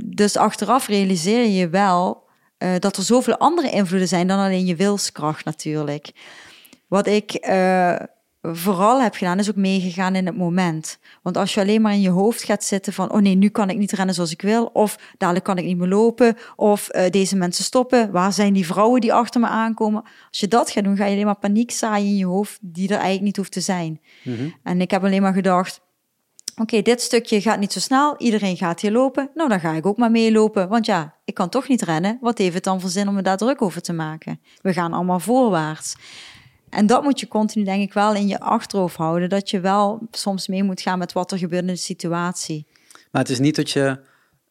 dus 0.05 0.35
achteraf 0.35 0.87
realiseer 0.87 1.45
je 1.45 1.69
wel 1.69 2.26
uh, 2.59 2.69
dat 2.79 2.97
er 2.97 3.03
zoveel 3.03 3.37
andere 3.37 3.69
invloeden 3.69 4.07
zijn 4.07 4.27
dan 4.27 4.39
alleen 4.39 4.65
je 4.65 4.75
wilskracht 4.75 5.45
natuurlijk. 5.45 6.11
Wat 6.87 7.07
ik 7.07 7.47
uh, 7.49 7.95
vooral 8.41 9.01
heb 9.01 9.15
gedaan, 9.15 9.39
is 9.39 9.49
ook 9.49 9.55
meegegaan 9.55 10.15
in 10.15 10.25
het 10.25 10.37
moment. 10.37 10.99
Want 11.21 11.37
als 11.37 11.53
je 11.53 11.61
alleen 11.61 11.81
maar 11.81 11.93
in 11.93 12.01
je 12.01 12.09
hoofd 12.09 12.43
gaat 12.43 12.63
zitten 12.63 12.93
van, 12.93 13.11
oh 13.11 13.21
nee, 13.21 13.35
nu 13.35 13.49
kan 13.49 13.69
ik 13.69 13.77
niet 13.77 13.91
rennen 13.91 14.15
zoals 14.15 14.31
ik 14.31 14.41
wil, 14.41 14.65
of 14.65 14.99
dadelijk 15.17 15.45
kan 15.45 15.57
ik 15.57 15.65
niet 15.65 15.77
meer 15.77 15.87
lopen, 15.87 16.35
of 16.55 16.89
uh, 16.91 17.09
deze 17.09 17.35
mensen 17.35 17.63
stoppen, 17.63 18.11
waar 18.11 18.33
zijn 18.33 18.53
die 18.53 18.65
vrouwen 18.65 19.01
die 19.01 19.13
achter 19.13 19.41
me 19.41 19.47
aankomen? 19.47 20.03
Als 20.29 20.39
je 20.39 20.47
dat 20.47 20.71
gaat 20.71 20.83
doen, 20.83 20.97
ga 20.97 21.05
je 21.05 21.13
alleen 21.13 21.25
maar 21.25 21.39
paniek 21.39 21.71
zaaien 21.71 22.07
in 22.07 22.17
je 22.17 22.25
hoofd, 22.25 22.57
die 22.61 22.87
er 22.87 22.93
eigenlijk 22.93 23.23
niet 23.23 23.37
hoeft 23.37 23.51
te 23.51 23.61
zijn. 23.61 24.01
Mm 24.23 24.35
-hmm. 24.35 24.53
En 24.63 24.81
ik 24.81 24.91
heb 24.91 25.03
alleen 25.03 25.21
maar 25.21 25.33
gedacht, 25.33 25.81
Oké, 26.61 26.81
dit 26.81 27.01
stukje 27.01 27.41
gaat 27.41 27.59
niet 27.59 27.71
zo 27.71 27.79
snel. 27.79 28.15
Iedereen 28.17 28.57
gaat 28.57 28.81
hier 28.81 28.91
lopen. 28.91 29.29
Nou, 29.33 29.49
dan 29.49 29.59
ga 29.59 29.73
ik 29.73 29.85
ook 29.85 29.97
maar 29.97 30.11
meelopen. 30.11 30.69
Want 30.69 30.85
ja, 30.85 31.15
ik 31.25 31.33
kan 31.33 31.49
toch 31.49 31.67
niet 31.67 31.81
rennen. 31.81 32.17
Wat 32.21 32.37
heeft 32.37 32.53
het 32.53 32.63
dan 32.63 32.81
voor 32.81 32.89
zin 32.89 33.07
om 33.07 33.13
me 33.13 33.21
daar 33.21 33.37
druk 33.37 33.61
over 33.61 33.81
te 33.81 33.93
maken? 33.93 34.39
We 34.61 34.73
gaan 34.73 34.93
allemaal 34.93 35.19
voorwaarts. 35.19 35.95
En 36.69 36.85
dat 36.85 37.03
moet 37.03 37.19
je 37.19 37.27
continu, 37.27 37.65
denk 37.65 37.81
ik, 37.81 37.93
wel 37.93 38.15
in 38.15 38.27
je 38.27 38.39
achterhoofd 38.39 38.95
houden. 38.95 39.29
Dat 39.29 39.49
je 39.49 39.59
wel 39.59 40.07
soms 40.11 40.47
mee 40.47 40.63
moet 40.63 40.81
gaan 40.81 40.99
met 40.99 41.13
wat 41.13 41.31
er 41.31 41.37
gebeurt 41.37 41.61
in 41.61 41.67
de 41.67 41.75
situatie. 41.75 42.67
Maar 43.11 43.21
het 43.21 43.31
is 43.31 43.39
niet 43.39 43.55
dat 43.55 43.71
je 43.71 43.99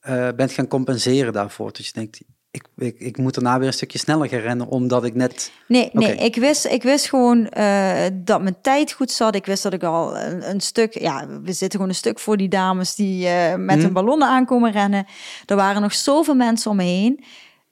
uh, 0.09 0.29
bent 0.37 0.53
gaan 0.53 0.69
compenseren 0.69 1.33
daarvoor. 1.33 1.73
Dat 1.73 1.87
je 1.87 1.93
denkt, 1.93 2.21
ik, 2.57 2.65
ik, 2.77 2.95
ik, 2.99 3.17
moet 3.17 3.35
daarna 3.35 3.59
weer 3.59 3.67
een 3.67 3.73
stukje 3.73 3.99
sneller 3.99 4.29
gaan 4.29 4.41
rennen, 4.41 4.69
omdat 4.69 5.05
ik 5.05 5.15
net... 5.15 5.53
Nee, 5.69 5.91
nee 5.93 6.17
ik, 6.17 6.37
wist, 6.37 6.67
ik 6.67 6.83
wist 6.83 7.09
gewoon 7.09 7.51
uh, 7.59 8.05
dat 8.13 8.43
mijn 8.43 8.57
tijd 8.63 8.93
goed 8.93 9.11
zat. 9.11 9.35
Ik 9.35 9.47
wist 9.47 9.63
dat 9.63 9.73
ik 9.73 9.83
al 9.83 10.19
een, 10.19 10.51
een, 10.51 10.61
stuk... 10.61 10.99
Ja, 10.99 11.27
we 11.27 11.53
zitten 11.53 11.71
gewoon 11.71 11.89
een 11.89 11.95
stuk 11.95 12.19
voor 12.19 12.37
die 12.37 12.49
dames 12.49 12.95
die 12.95 13.27
uh, 13.27 13.55
met 13.55 13.77
mm. 13.77 13.83
hun 13.83 13.93
ballonnen 13.93 14.29
aankomen 14.29 14.73
rennen. 14.73 15.07
Er 15.47 15.57
waren 15.57 15.83
nog 15.83 15.95
zoveel 15.95 16.35
mensen 16.35 16.71
om 16.71 16.77
me 16.77 16.83
heen 16.83 17.25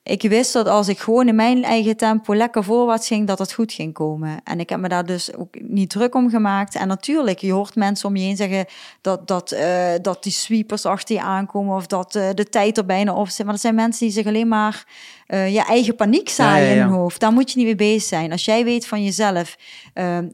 ik 0.05 0.23
wist 0.23 0.53
dat 0.53 0.69
als 0.69 0.89
ik 0.89 0.99
gewoon 0.99 1.29
in 1.29 1.35
mijn 1.35 1.65
eigen 1.65 1.97
tempo 1.97 2.35
lekker 2.35 2.65
voorwaarts 2.65 3.07
ging, 3.07 3.27
dat 3.27 3.39
het 3.39 3.53
goed 3.53 3.73
ging 3.73 3.93
komen. 3.93 4.41
En 4.45 4.61
ik 4.61 4.69
heb 4.69 4.81
me 4.81 4.89
daar 4.89 5.07
dus 5.07 5.35
ook 5.35 5.61
niet 5.61 5.91
druk 5.91 6.15
om 6.15 6.31
gemaakt. 6.31 6.75
En 6.75 6.89
natuurlijk, 6.89 7.39
je 7.39 7.53
hoort 7.53 7.75
mensen 7.75 8.09
om 8.09 8.17
je 8.17 8.23
heen 8.23 8.37
zeggen 8.37 8.67
dat, 9.01 9.27
dat, 9.29 9.53
uh, 9.53 9.93
dat 10.03 10.23
die 10.23 10.33
sweepers 10.33 10.87
achter 10.87 11.15
je 11.15 11.23
aankomen 11.23 11.77
of 11.77 11.87
dat 11.87 12.15
uh, 12.15 12.29
de 12.35 12.49
tijd 12.49 12.79
er 12.79 12.85
bijna 12.85 13.15
op 13.15 13.29
zit. 13.29 13.45
Maar 13.45 13.55
dat 13.55 13.63
zijn 13.63 13.75
mensen 13.75 14.07
die 14.07 14.15
zich 14.15 14.27
alleen 14.27 14.49
maar 14.49 14.85
uh, 15.29 15.53
je 15.53 15.65
eigen 15.65 15.97
paniek 15.97 16.29
zaaien 16.29 16.67
ja, 16.67 16.71
ja, 16.71 16.77
ja. 16.77 16.83
in 16.83 16.89
hun 16.89 16.99
hoofd. 16.99 17.21
Daar 17.21 17.33
moet 17.33 17.51
je 17.51 17.57
niet 17.57 17.67
mee 17.67 17.75
bezig 17.75 18.03
zijn. 18.03 18.33
Als 18.33 18.45
jij 18.45 18.65
weet 18.65 18.87
van 18.87 19.05
jezelf, 19.05 19.57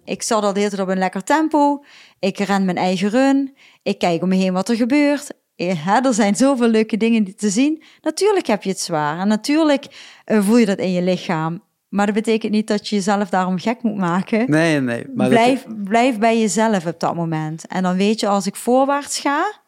ik 0.04 0.22
zat 0.22 0.44
al 0.44 0.52
de 0.52 0.58
hele 0.58 0.70
tijd 0.70 0.82
op 0.82 0.88
een 0.88 0.98
lekker 0.98 1.24
tempo, 1.24 1.84
ik 2.18 2.38
ren 2.38 2.64
mijn 2.64 2.76
eigen 2.76 3.08
run, 3.08 3.56
ik 3.82 3.98
kijk 3.98 4.22
om 4.22 4.28
me 4.28 4.36
heen 4.36 4.52
wat 4.52 4.68
er 4.68 4.76
gebeurt 4.76 5.30
ja, 5.64 6.04
er 6.04 6.14
zijn 6.14 6.36
zoveel 6.36 6.68
leuke 6.68 6.96
dingen 6.96 7.36
te 7.36 7.50
zien. 7.50 7.82
Natuurlijk 8.00 8.46
heb 8.46 8.62
je 8.62 8.70
het 8.70 8.80
zwaar 8.80 9.18
en 9.18 9.28
natuurlijk 9.28 9.86
uh, 10.26 10.42
voel 10.42 10.56
je 10.56 10.66
dat 10.66 10.78
in 10.78 10.92
je 10.92 11.02
lichaam. 11.02 11.62
Maar 11.88 12.06
dat 12.06 12.14
betekent 12.14 12.52
niet 12.52 12.66
dat 12.66 12.88
je 12.88 12.96
jezelf 12.96 13.28
daarom 13.28 13.58
gek 13.58 13.82
moet 13.82 13.96
maken. 13.96 14.50
Nee, 14.50 14.80
nee. 14.80 15.04
Maar 15.14 15.28
blijf, 15.28 15.62
dat... 15.62 15.84
blijf 15.84 16.18
bij 16.18 16.40
jezelf 16.40 16.86
op 16.86 17.00
dat 17.00 17.14
moment. 17.14 17.66
En 17.66 17.82
dan 17.82 17.96
weet 17.96 18.20
je, 18.20 18.28
als 18.28 18.46
ik 18.46 18.56
voorwaarts 18.56 19.18
ga, 19.18 19.60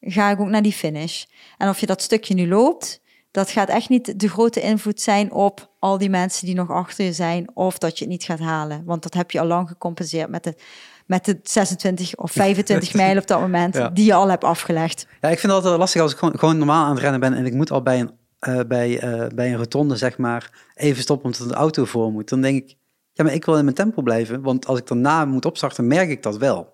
ga 0.00 0.30
ik 0.30 0.40
ook 0.40 0.48
naar 0.48 0.62
die 0.62 0.72
finish. 0.72 1.24
En 1.58 1.68
of 1.68 1.80
je 1.80 1.86
dat 1.86 2.02
stukje 2.02 2.34
nu 2.34 2.48
loopt, 2.48 3.00
dat 3.30 3.50
gaat 3.50 3.68
echt 3.68 3.88
niet 3.88 4.20
de 4.20 4.28
grote 4.28 4.60
invloed 4.60 5.00
zijn 5.00 5.32
op 5.32 5.70
al 5.78 5.98
die 5.98 6.10
mensen 6.10 6.46
die 6.46 6.54
nog 6.54 6.70
achter 6.70 7.04
je 7.04 7.12
zijn. 7.12 7.50
Of 7.54 7.78
dat 7.78 7.98
je 7.98 8.04
het 8.04 8.12
niet 8.12 8.24
gaat 8.24 8.38
halen. 8.38 8.84
Want 8.84 9.02
dat 9.02 9.14
heb 9.14 9.30
je 9.30 9.40
al 9.40 9.46
lang 9.46 9.68
gecompenseerd 9.68 10.28
met 10.28 10.44
het 10.44 10.62
met 11.06 11.24
de 11.24 11.40
26 11.42 12.16
of 12.16 12.32
25 12.32 12.94
mijl 13.02 13.18
op 13.18 13.26
dat 13.26 13.40
moment 13.40 13.80
die 13.92 14.04
je 14.04 14.14
al 14.14 14.28
hebt 14.28 14.44
afgelegd. 14.44 15.06
Ja, 15.20 15.28
ik 15.28 15.38
vind 15.38 15.52
het 15.52 15.62
altijd 15.62 15.78
lastig 15.78 16.00
als 16.00 16.12
ik 16.12 16.18
gewoon, 16.18 16.38
gewoon 16.38 16.58
normaal 16.58 16.84
aan 16.84 16.90
het 16.90 17.00
rennen 17.00 17.20
ben 17.20 17.34
en 17.34 17.46
ik 17.46 17.54
moet 17.54 17.70
al 17.70 17.82
bij 17.82 18.00
een, 18.00 18.10
uh, 18.48 18.60
bij, 18.68 19.04
uh, 19.04 19.26
bij 19.34 19.52
een 19.52 19.56
rotonde 19.56 19.96
zeg 19.96 20.18
maar 20.18 20.50
even 20.74 21.02
stoppen 21.02 21.32
omdat 21.32 21.48
de 21.48 21.54
auto 21.54 21.84
voor 21.84 22.12
moet. 22.12 22.28
Dan 22.28 22.40
denk 22.40 22.62
ik, 22.62 22.76
ja, 23.12 23.24
maar 23.24 23.34
ik 23.34 23.44
wil 23.44 23.56
in 23.56 23.64
mijn 23.64 23.76
tempo 23.76 24.02
blijven, 24.02 24.42
want 24.42 24.66
als 24.66 24.78
ik 24.78 24.86
daarna 24.86 25.24
moet 25.24 25.44
opstarten, 25.44 25.86
merk 25.86 26.08
ik 26.08 26.22
dat 26.22 26.36
wel. 26.36 26.70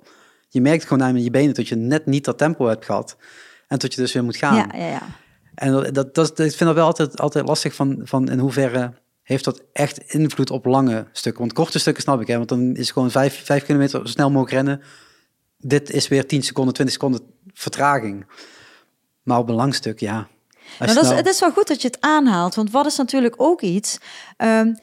Je 0.48 0.60
merkt 0.60 0.84
gewoon 0.84 1.02
aan 1.02 1.22
je 1.22 1.30
benen 1.30 1.55
dat 1.55 1.68
je 1.68 1.76
net 1.76 2.06
niet 2.06 2.24
dat 2.24 2.38
tempo 2.38 2.66
hebt 2.66 2.84
gehad 2.84 3.16
en 3.68 3.78
dat 3.78 3.94
je 3.94 4.00
dus 4.00 4.12
weer 4.12 4.24
moet 4.24 4.36
gaan. 4.36 4.55
Ja, 4.55 4.68
ja, 4.74 4.86
ja. 4.86 5.02
En 5.55 5.72
dat, 5.72 5.94
dat, 5.94 6.14
dat, 6.14 6.28
ik 6.28 6.36
vind 6.36 6.59
dat 6.59 6.74
wel 6.74 6.86
altijd, 6.86 7.20
altijd 7.20 7.46
lastig 7.46 7.74
van, 7.74 8.00
van 8.02 8.30
in 8.30 8.38
hoeverre 8.38 8.92
heeft 9.28 9.44
dat 9.44 9.62
echt 9.72 9.98
invloed 9.98 10.50
op 10.50 10.64
lange 10.64 11.06
stukken. 11.12 11.40
Want 11.40 11.52
korte 11.52 11.78
stukken 11.78 12.02
snap 12.02 12.20
ik, 12.20 12.26
hè, 12.26 12.36
want 12.36 12.48
dan 12.48 12.74
is 12.74 12.90
gewoon 12.90 13.10
vijf, 13.10 13.44
vijf 13.44 13.64
kilometer 13.64 14.00
zo 14.00 14.05
snel 14.06 14.30
mogelijk 14.30 14.52
rennen. 14.52 14.82
Dit 15.59 15.90
is 15.90 16.09
weer 16.09 16.26
10 16.26 16.42
seconden, 16.42 16.74
20 16.74 16.94
seconden 16.94 17.20
vertraging. 17.52 18.26
Maar 19.22 19.38
op 19.38 19.48
een 19.48 19.55
lang 19.55 19.74
stuk, 19.74 20.00
ja. 20.00 20.28
Nou, 20.78 20.94
dat 20.94 21.05
is, 21.05 21.10
het 21.10 21.26
is 21.26 21.40
wel 21.40 21.52
goed 21.52 21.68
dat 21.68 21.82
je 21.82 21.88
het 21.88 22.00
aanhaalt, 22.00 22.55
want 22.55 22.70
wat 22.70 22.86
is 22.86 22.96
natuurlijk 22.96 23.34
ook 23.36 23.60
iets. 23.60 23.98
Um, 24.36 24.78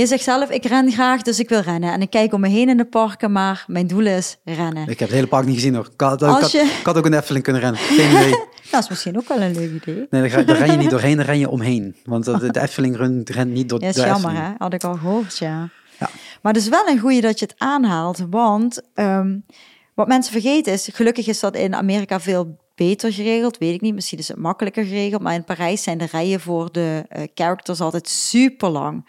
je 0.00 0.06
zegt 0.06 0.22
zelf, 0.22 0.50
ik 0.50 0.64
ren 0.64 0.90
graag, 0.90 1.22
dus 1.22 1.38
ik 1.40 1.48
wil 1.48 1.60
rennen. 1.60 1.92
En 1.92 2.00
ik 2.02 2.10
kijk 2.10 2.32
om 2.32 2.40
me 2.40 2.48
heen 2.48 2.68
in 2.68 2.76
de 2.76 2.84
parken, 2.84 3.32
maar 3.32 3.64
mijn 3.66 3.86
doel 3.86 4.06
is 4.06 4.36
rennen. 4.44 4.82
Ik 4.82 4.98
heb 4.98 5.08
het 5.08 5.10
hele 5.10 5.26
park 5.26 5.46
niet 5.46 5.54
gezien 5.54 5.74
hoor. 5.74 5.88
Ik 5.92 6.00
had, 6.00 6.50
je... 6.50 6.76
ik 6.78 6.86
had 6.86 6.96
ook 6.96 7.06
een 7.06 7.14
Efteling 7.14 7.44
kunnen 7.44 7.62
rennen. 7.62 7.80
Geen 7.80 8.10
idee. 8.10 8.30
dat 8.70 8.82
is 8.82 8.88
misschien 8.88 9.16
ook 9.16 9.28
wel 9.28 9.40
een 9.40 9.54
leuk 9.54 9.70
idee. 9.70 10.06
Nee, 10.10 10.44
daar, 10.44 10.56
ren 10.56 10.70
je 10.70 10.76
niet 10.76 10.90
doorheen, 10.90 11.16
daar 11.16 11.26
ren 11.26 11.38
je 11.38 11.50
omheen. 11.50 11.96
Want 12.04 12.24
de, 12.24 12.50
de 12.50 12.60
Efteling 12.60 12.96
rent, 12.96 13.28
rent 13.28 13.52
niet 13.52 13.68
door 13.68 13.80
ja, 13.80 13.88
is 13.88 13.96
jammer 13.96 14.32
hè, 14.32 14.52
had 14.58 14.74
ik 14.74 14.84
al 14.84 14.94
gehoord, 14.94 15.38
ja. 15.38 15.68
ja. 15.98 16.10
Maar 16.42 16.52
het 16.52 16.62
is 16.62 16.68
wel 16.68 16.88
een 16.88 16.98
goede 16.98 17.20
dat 17.20 17.38
je 17.38 17.44
het 17.44 17.54
aanhaalt, 17.58 18.26
want 18.30 18.82
um, 18.94 19.44
wat 19.94 20.08
mensen 20.08 20.32
vergeten 20.32 20.72
is, 20.72 20.88
gelukkig 20.92 21.26
is 21.26 21.40
dat 21.40 21.56
in 21.56 21.74
Amerika 21.74 22.20
veel 22.20 22.56
beter 22.74 23.12
geregeld, 23.12 23.58
weet 23.58 23.74
ik 23.74 23.80
niet. 23.80 23.94
Misschien 23.94 24.18
is 24.18 24.28
het 24.28 24.38
makkelijker 24.38 24.84
geregeld, 24.84 25.22
maar 25.22 25.34
in 25.34 25.44
Parijs 25.44 25.82
zijn 25.82 25.98
de 25.98 26.06
rijen 26.10 26.40
voor 26.40 26.72
de 26.72 27.04
uh, 27.16 27.22
characters 27.34 27.80
altijd 27.80 28.08
super 28.08 28.68
lang. 28.68 29.04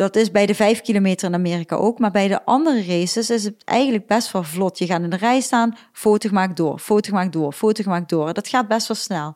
Dat 0.00 0.16
is 0.16 0.30
bij 0.30 0.46
de 0.46 0.54
vijf 0.54 0.80
kilometer 0.80 1.28
in 1.28 1.34
Amerika 1.34 1.76
ook. 1.76 1.98
Maar 1.98 2.10
bij 2.10 2.28
de 2.28 2.44
andere 2.44 2.84
races 2.84 3.30
is 3.30 3.44
het 3.44 3.64
eigenlijk 3.64 4.06
best 4.06 4.32
wel 4.32 4.42
vlot. 4.42 4.78
Je 4.78 4.86
gaat 4.86 5.02
in 5.02 5.10
de 5.10 5.16
rij 5.16 5.40
staan, 5.40 5.76
foto 5.92 6.28
gemaakt 6.28 6.56
door, 6.56 6.78
foto 6.78 7.08
gemaakt 7.08 7.32
door, 7.32 7.52
foto 7.52 7.82
gemaakt 7.82 8.08
door. 8.08 8.32
Dat 8.32 8.48
gaat 8.48 8.68
best 8.68 8.88
wel 8.88 8.96
snel. 8.96 9.34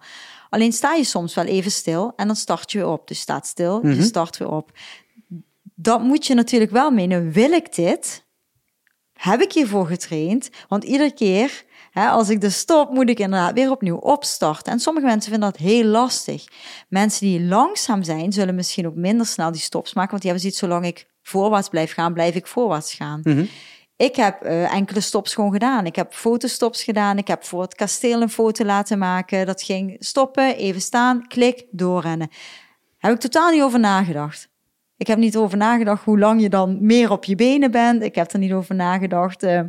Alleen 0.51 0.73
sta 0.73 0.95
je 0.95 1.05
soms 1.05 1.35
wel 1.35 1.45
even 1.45 1.71
stil 1.71 2.13
en 2.17 2.27
dan 2.27 2.37
start 2.37 2.73
je 2.73 2.79
weer 2.79 2.87
op. 2.87 3.09
Dus 3.09 3.21
staat 3.21 3.47
stil, 3.47 3.81
je 3.83 3.95
mhm. 3.95 4.03
start 4.03 4.37
weer 4.37 4.51
op. 4.51 4.71
Dat 5.75 6.03
moet 6.03 6.27
je 6.27 6.35
natuurlijk 6.35 6.71
wel 6.71 6.91
meenemen. 6.91 7.33
Wil 7.33 7.51
ik 7.53 7.75
dit? 7.75 8.25
Heb 9.13 9.41
ik 9.41 9.53
hiervoor 9.53 9.87
getraind? 9.87 10.51
Want 10.69 10.85
iedere 10.85 11.13
keer 11.13 11.64
als 11.95 12.29
ik 12.29 12.41
dus 12.41 12.59
stop, 12.59 12.91
moet 12.91 13.09
ik 13.09 13.19
inderdaad 13.19 13.55
weer 13.55 13.71
opnieuw 13.71 13.97
opstarten. 13.97 14.73
En 14.73 14.79
sommige 14.79 15.07
mensen 15.07 15.31
vinden 15.31 15.51
dat 15.51 15.61
heel 15.61 15.85
lastig. 15.85 16.45
Mensen 16.89 17.27
die 17.27 17.41
langzaam 17.41 18.03
zijn, 18.03 18.33
zullen 18.33 18.55
misschien 18.55 18.87
ook 18.87 18.95
minder 18.95 19.27
snel 19.27 19.53
die 19.53 19.61
stops 19.61 19.95
maken. 19.95 20.11
Want 20.11 20.23
die 20.23 20.31
hebben 20.31 20.51
zoiets, 20.51 20.59
zolang 20.59 20.87
ik 20.87 21.07
voorwaarts 21.23 21.69
blijf 21.69 21.93
gaan, 21.93 22.13
blijf 22.13 22.35
ik 22.35 22.47
voorwaarts 22.47 22.95
gaan. 22.95 23.21
Mhm. 23.23 23.45
Ik 23.97 24.17
heb 24.17 24.45
uh, 24.45 24.75
enkele 24.75 25.01
stops 25.01 25.35
gewoon 25.35 25.53
gedaan. 25.53 25.87
Ik 25.87 25.97
heb 25.97 26.13
fotostops 26.13 26.83
gedaan. 26.83 27.19
Ik 27.19 27.29
heb 27.29 27.45
voor 27.45 27.63
het 27.63 27.75
kasteel 27.75 28.23
een 28.23 28.31
foto 28.31 28.65
laten 28.65 28.99
maken. 28.99 29.47
Dat 29.47 29.63
ging 29.63 29.97
stoppen, 29.99 30.57
even 30.57 30.81
staan, 30.81 31.27
klik, 31.27 31.67
doorrennen. 31.71 32.29
Heb 32.99 33.13
ik 33.13 33.21
totaal 33.21 33.51
niet 33.51 33.63
over 33.63 33.81
nagedacht. 33.81 34.49
Ik 34.97 35.07
heb 35.07 35.19
niet 35.19 35.37
over 35.37 35.57
nagedacht 35.59 36.05
hoe 36.05 36.19
lang 36.19 36.41
je 36.41 36.49
dan 36.49 36.79
meer 36.81 37.11
op 37.11 37.25
je 37.25 37.35
benen 37.35 37.71
bent. 37.71 38.03
Ik 38.03 38.15
heb 38.15 38.33
er 38.33 38.39
niet 38.39 38.53
over 38.53 38.75
nagedacht. 38.75 39.43
Uh, 39.43 39.61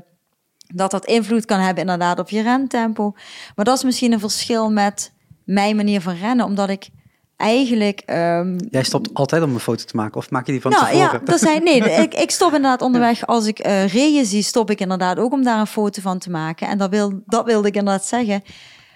dat 0.73 0.91
dat 0.91 1.05
invloed 1.05 1.45
kan 1.45 1.59
hebben 1.59 1.81
inderdaad 1.83 2.19
op 2.19 2.29
je 2.29 2.41
rentempo. 2.41 3.13
Maar 3.55 3.65
dat 3.65 3.77
is 3.77 3.83
misschien 3.83 4.11
een 4.11 4.19
verschil 4.19 4.71
met 4.71 5.11
mijn 5.43 5.75
manier 5.75 6.01
van 6.01 6.15
rennen, 6.15 6.45
omdat 6.45 6.69
ik 6.69 6.89
eigenlijk... 7.37 8.01
ehm, 8.05 8.57
Jij 8.69 8.83
stopt 8.83 9.13
altijd 9.13 9.43
om 9.43 9.53
een 9.53 9.59
foto 9.59 9.83
te 9.83 9.95
maken, 9.95 10.17
of 10.17 10.29
maak 10.29 10.45
je 10.45 10.51
die 10.51 10.61
van 10.61 10.71
nou 10.71 10.85
tevoren? 10.85 11.11
ja, 11.11 11.19
dat 11.25 11.39
zijn, 11.39 11.63
nee, 11.63 11.79
ik, 12.03 12.13
ik 12.13 12.31
stop 12.31 12.53
inderdaad 12.53 12.81
onderweg. 12.81 13.25
Als 13.27 13.47
ik 13.47 13.59
reeën 13.91 14.25
zie, 14.25 14.43
stop 14.43 14.69
ik 14.71 14.79
inderdaad 14.79 15.19
ook 15.19 15.31
om 15.31 15.43
daar 15.43 15.59
een 15.59 15.67
foto 15.67 16.01
van 16.01 16.19
te 16.19 16.29
maken. 16.29 16.67
En 16.67 16.77
dat, 16.77 16.89
wil, 16.89 17.21
dat 17.25 17.45
wilde 17.45 17.67
ik 17.67 17.75
inderdaad 17.75 18.05
zeggen. 18.05 18.43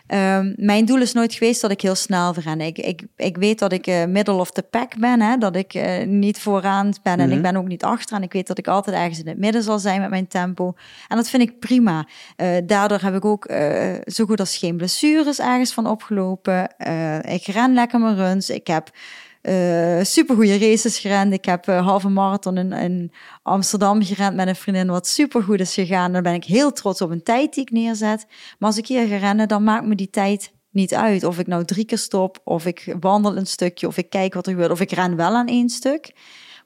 Ehm, 0.10 0.54
mijn 0.56 0.86
doel 0.86 1.02
is 1.02 1.14
nooit 1.14 1.34
geweest 1.34 1.62
dat 1.62 1.72
ik 1.72 1.82
heel 1.82 1.96
snel 1.96 2.34
ren. 2.34 2.62
Ik, 2.62 2.78
ik, 2.78 3.02
ik 3.16 3.38
weet 3.38 3.60
dat 3.60 3.72
ik 3.72 3.88
eh, 3.88 4.06
middle 4.06 4.34
of 4.34 4.52
the 4.52 4.62
pack 4.64 4.98
ben, 4.98 5.22
hè? 5.22 5.38
dat 5.38 5.56
ik 5.56 5.74
eh, 5.74 6.08
niet 6.08 6.40
vooraan 6.40 6.94
ben 7.04 7.20
en 7.20 7.28
Mhm. 7.28 7.36
ik 7.36 7.42
ben 7.42 7.56
ook 7.56 7.68
niet 7.68 7.84
achteraan. 7.84 8.24
Ik 8.24 8.34
weet 8.34 8.48
dat 8.48 8.58
ik 8.58 8.68
altijd 8.68 8.96
ergens 8.96 9.20
in 9.20 9.28
het 9.28 9.38
midden 9.38 9.64
zal 9.64 9.80
zijn 9.80 10.02
met 10.02 10.10
mijn 10.10 10.28
tempo. 10.28 10.74
En 11.08 11.16
dat 11.18 11.30
vind 11.30 11.44
ik 11.44 11.60
prima. 11.60 12.08
Eh, 12.36 12.48
daardoor 12.66 13.00
heb 13.02 13.16
ik 13.16 13.26
ook 13.26 13.48
zo 14.06 14.26
goed 14.26 14.40
als 14.40 14.58
geen 14.58 14.78
blessures 14.78 15.40
ergens 15.40 15.74
van 15.74 15.88
opgelopen. 15.88 16.64
Ik 17.22 17.46
ren 17.46 17.74
lekker 17.74 18.00
mijn 18.00 18.16
runs. 18.16 18.50
Ik 18.50 18.68
heb 18.68 18.90
eh 19.42 20.00
supergoeie 20.04 20.58
races 20.60 21.00
gerend. 21.00 21.34
Ik 21.34 21.46
heb 21.46 21.68
eh 21.68 21.86
halve 21.86 22.10
marathon 22.10 22.58
in, 22.58 22.72
in 22.72 23.12
Amsterdam 23.44 24.04
gerend 24.04 24.36
met 24.36 24.48
een 24.48 24.56
vriendin, 24.56 24.88
wat 24.88 25.08
supergoed 25.08 25.60
is 25.60 25.74
gegaan. 25.74 26.12
Daar 26.12 26.22
ben 26.22 26.34
ik 26.34 26.44
heel 26.44 26.72
trots 26.72 27.02
op 27.02 27.10
een 27.10 27.24
tijd 27.24 27.54
die 27.54 27.64
ik 27.64 27.72
neerzet. 27.72 28.26
Maar 28.60 28.70
als 28.70 28.78
ik 28.78 28.88
hier 28.88 29.08
ga 29.08 29.18
rennen, 29.18 29.48
dan 29.48 29.64
maakt 29.64 29.86
me 29.86 29.96
die 29.96 30.10
tijd 30.10 30.52
niet 30.72 30.94
uit. 30.94 31.24
Of 31.24 31.40
ik 31.40 31.48
nou 31.48 31.66
drie 31.66 31.86
keer 31.86 31.98
stop, 31.98 32.40
of 32.44 32.66
ik 32.66 32.96
wandel 33.00 33.38
een 33.38 33.48
stukje, 33.48 33.88
of 33.88 33.98
ik 33.98 34.10
kijk 34.10 34.34
wat 34.34 34.46
er 34.46 34.52
gebeurt, 34.52 34.72
of 34.72 34.82
ik 34.82 34.92
ren 34.92 35.16
wel 35.16 35.36
aan 35.36 35.48
één 35.48 35.70
stuk. 35.70 36.14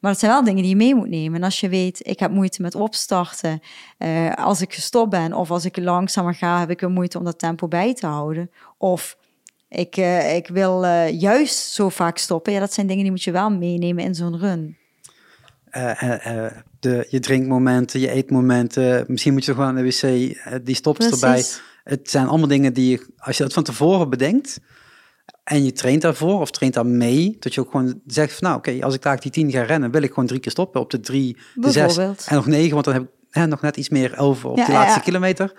Maar 0.02 0.12
dat 0.12 0.20
zijn 0.22 0.32
wel 0.32 0.44
dingen 0.44 0.62
die 0.62 0.70
je 0.70 0.76
mee 0.76 0.96
moet 0.96 1.10
nemen. 1.10 1.36
En 1.38 1.44
als 1.44 1.60
je 1.60 1.70
weet, 1.70 2.08
ik 2.08 2.20
heb 2.20 2.32
moeite 2.32 2.62
met 2.62 2.76
opstarten. 2.76 3.60
eh, 3.98 4.34
als 4.34 4.62
ik 4.62 4.74
gestopt 4.74 5.10
ben 5.10 5.34
of 5.34 5.52
als 5.52 5.66
ik 5.66 5.78
langzamer 5.78 6.34
ga, 6.36 6.60
heb 6.60 6.70
ik 6.70 6.80
weer 6.80 6.90
moeite 6.90 7.18
om 7.18 7.24
dat 7.24 7.40
tempo 7.40 7.68
bij 7.68 7.94
te 7.94 8.06
houden. 8.06 8.52
Of 8.78 9.18
ik, 9.74 9.98
eh, 9.98 10.36
ik 10.36 10.48
wil 10.48 10.86
eh, 10.86 11.20
juist 11.20 11.56
zo 11.56 11.90
vaak 11.90 12.18
stoppen. 12.18 12.54
Ja, 12.54 12.60
dat 12.60 12.74
zijn 12.74 12.88
dingen 12.88 13.02
die 13.02 13.12
moet 13.12 13.24
je 13.24 13.32
wel 13.32 13.50
meenemen 13.50 14.04
in 14.04 14.16
zo'n 14.16 14.40
run. 14.40 14.78
Eh, 15.70 16.46
de, 16.80 17.08
je 17.10 17.20
drinkmomenten, 17.20 18.00
je 18.00 18.10
eetmomenten, 18.10 19.06
misschien 19.08 19.34
moet 19.34 19.46
je 19.46 19.54
gewoon 19.54 19.68
aan 19.68 19.76
de 19.76 19.84
wc, 19.84 20.66
die 20.66 20.76
stopt 20.76 21.12
erbij. 21.12 21.44
Het 21.84 22.10
zijn 22.10 22.28
allemaal 22.28 22.48
dingen 22.48 22.74
die 22.74 22.90
je, 22.90 23.08
als 23.18 23.38
je 23.38 23.44
dat 23.44 23.54
van 23.54 23.64
tevoren 23.64 24.10
bedenkt 24.10 24.60
en 25.44 25.64
je 25.64 25.72
traint 25.72 26.02
daarvoor 26.02 26.40
of 26.40 26.52
traint 26.52 26.74
daar 26.74 26.86
mee, 26.86 27.38
dat 27.40 27.54
je 27.54 27.62
ook 27.62 27.72
gewoon 27.72 28.02
zegt 28.06 28.34
van 28.34 28.48
nou 28.48 28.58
oké, 28.58 28.86
als 28.86 28.94
ik 28.94 29.02
daar 29.02 29.20
die 29.20 29.32
tien 29.32 29.52
ga 29.52 29.64
rennen, 29.64 29.92
wil 29.92 30.02
ik 30.02 30.10
gewoon 30.10 30.28
drie 30.28 30.40
keer 30.40 30.52
stoppen 30.52 30.82
op 30.82 30.90
de 30.90 31.00
drie, 31.00 31.38
de 31.56 31.72
zes 31.72 31.98
en 31.98 32.16
nog 32.30 32.46
negen, 32.48 32.74
want 32.74 32.86
dan 32.86 32.94
heb 32.94 33.04
ik 33.04 33.10
hè, 33.30 33.48
nog 33.48 33.62
net 33.62 33.78
iets 33.78 33.90
meer 33.90 34.18
over 34.18 34.50
op 34.50 34.58
Ja, 34.58 34.66
de 34.66 34.72
ja, 34.72 34.78
laatste 34.78 35.00
ja. 35.00 35.06
kilometer. 35.06 35.54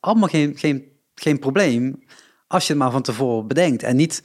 Allemaal 0.00 0.28
geen, 0.28 0.56
geen, 0.56 0.84
geen 1.14 1.38
probleem 1.38 2.02
als 2.52 2.66
je 2.66 2.72
het 2.72 2.82
maar 2.82 2.90
van 2.90 3.02
tevoren 3.02 3.46
bedenkt 3.46 3.82
en 3.82 3.96
niet 3.96 4.22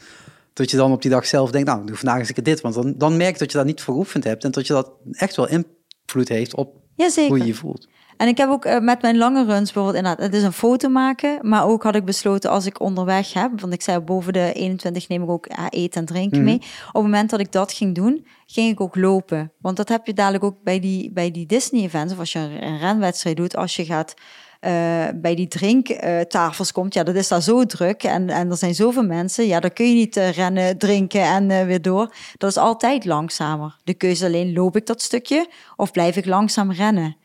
dat 0.53 0.71
je 0.71 0.77
dan 0.77 0.91
op 0.91 1.01
die 1.01 1.11
dag 1.11 1.25
zelf 1.25 1.51
denkt, 1.51 1.67
nou, 1.67 1.85
doe 1.85 1.95
vandaag 1.95 2.19
eens 2.19 2.27
een 2.27 2.33
keer 2.33 2.43
dit. 2.43 2.61
Want 2.61 2.75
dan, 2.75 2.93
dan 2.97 3.17
merk 3.17 3.33
je 3.33 3.39
dat 3.39 3.51
je 3.51 3.57
dat 3.57 3.67
niet 3.67 3.81
voor 3.81 3.93
geoefend 3.93 4.23
hebt 4.23 4.43
en 4.43 4.51
dat 4.51 4.67
je 4.67 4.73
dat 4.73 4.91
echt 5.11 5.35
wel 5.35 5.47
invloed 5.47 6.29
heeft 6.29 6.55
op 6.55 6.75
Jazeker. 6.95 7.29
hoe 7.29 7.37
je 7.37 7.45
je 7.45 7.53
voelt. 7.53 7.87
En 8.17 8.27
ik 8.27 8.37
heb 8.37 8.49
ook 8.49 8.65
eh, 8.65 8.79
met 8.79 9.01
mijn 9.01 9.17
lange 9.17 9.45
runs 9.45 9.73
bijvoorbeeld 9.73 9.95
inderdaad, 9.95 10.25
het 10.25 10.33
is 10.33 10.43
een 10.43 10.53
foto 10.53 10.89
maken, 10.89 11.39
maar 11.41 11.65
ook 11.65 11.83
had 11.83 11.95
ik 11.95 12.05
besloten 12.05 12.49
als 12.49 12.65
ik 12.65 12.79
onderweg 12.79 13.33
heb, 13.33 13.61
want 13.61 13.73
ik 13.73 13.81
zei 13.81 13.99
boven 13.99 14.33
de 14.33 14.53
21 14.53 15.07
neem 15.07 15.23
ik 15.23 15.29
ook 15.29 15.45
ja, 15.49 15.69
eten 15.69 15.99
en 15.99 16.07
drinken 16.07 16.43
mee. 16.43 16.55
Op 16.87 16.93
het 16.93 17.03
moment 17.03 17.29
dat 17.29 17.39
ik 17.39 17.51
dat 17.51 17.73
ging 17.73 17.95
doen, 17.95 18.27
ging 18.45 18.71
ik 18.71 18.81
ook 18.81 18.95
lopen. 18.95 19.51
Want 19.61 19.77
dat 19.77 19.89
heb 19.89 20.05
je 20.05 20.13
dadelijk 20.13 20.43
ook 20.43 20.63
bij 20.63 20.79
die, 20.79 21.11
bij 21.11 21.31
die 21.31 21.45
Disney 21.45 21.83
events, 21.83 22.13
of 22.13 22.19
als 22.19 22.31
je 22.31 22.39
een, 22.39 22.77
renwedstrijd 22.77 23.37
doet, 23.37 23.55
als 23.55 23.75
je 23.75 23.85
gaat 23.85 24.13
eh, 24.13 24.23
bij 25.15 25.35
die 25.35 25.47
drinktafels 25.47 26.71
komt, 26.71 26.93
ja, 26.93 27.03
dat 27.03 27.15
is 27.15 27.27
daar 27.27 27.41
zo 27.41 27.65
druk 27.65 28.03
en, 28.03 28.29
en 28.29 28.49
er 28.49 28.57
zijn 28.57 28.75
zoveel 28.75 29.03
mensen, 29.03 29.47
ja, 29.47 29.59
dan 29.59 29.73
kun 29.73 29.87
je 29.89 29.93
niet 29.93 30.17
eh, 30.17 30.31
rennen, 30.31 30.77
drinken 30.77 31.21
en 31.21 31.51
eh, 31.51 31.65
weer 31.65 31.81
door. 31.81 32.15
Dat 32.37 32.49
is 32.49 32.57
altijd 32.57 33.05
langzamer. 33.05 33.77
De 33.83 33.93
keuze 33.93 34.25
alleen, 34.25 34.53
loop 34.53 34.75
ik 34.75 34.85
dat 34.85 35.01
stukje 35.01 35.49
of 35.75 35.91
blijf 35.91 36.15
ik 36.15 36.25
langzaam 36.25 36.71
rennen? 36.71 37.17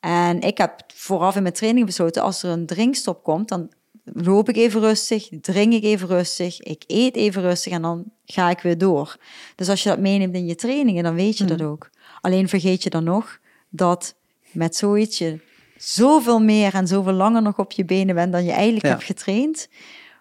En 0.00 0.40
ik 0.40 0.58
heb 0.58 0.82
vooraf 0.94 1.36
in 1.36 1.42
mijn 1.42 1.54
training 1.54 1.86
besloten, 1.86 2.22
als 2.22 2.42
er 2.42 2.50
een 2.50 2.66
drinkstop 2.66 3.22
komt, 3.22 3.48
dan 3.48 3.70
loop 4.04 4.48
ik 4.48 4.56
even 4.56 4.80
rustig, 4.80 5.28
drink 5.40 5.72
ik 5.72 5.82
even 5.82 6.08
rustig, 6.08 6.60
ik 6.60 6.84
eet 6.86 7.16
even 7.16 7.42
rustig 7.42 7.72
en 7.72 7.82
dan 7.82 8.04
ga 8.24 8.50
ik 8.50 8.60
weer 8.60 8.78
door. 8.78 9.16
Dus 9.54 9.68
als 9.68 9.82
je 9.82 9.88
dat 9.88 9.98
meeneemt 9.98 10.34
in 10.34 10.46
je 10.46 10.54
trainingen, 10.54 11.04
dan 11.04 11.14
weet 11.14 11.38
je 11.38 11.44
dat 11.44 11.62
ook. 11.62 11.90
Alleen 12.20 12.48
vergeet 12.48 12.82
je 12.82 12.90
dan 12.90 13.04
nog 13.04 13.38
dat 13.68 14.14
met 14.52 14.76
zoiets 14.76 15.18
je 15.18 15.40
zoveel 15.82 16.38
meer 16.40 16.74
en 16.74 16.86
zoveel 16.86 17.12
langer 17.12 17.42
nog 17.42 17.58
op 17.58 17.72
je 17.72 17.84
benen 17.84 18.14
bent 18.14 18.32
dan 18.32 18.44
je 18.44 18.52
eigenlijk 18.52 18.84
Ja. 18.84 18.90
hebt 18.90 19.04
getraind. 19.04 19.68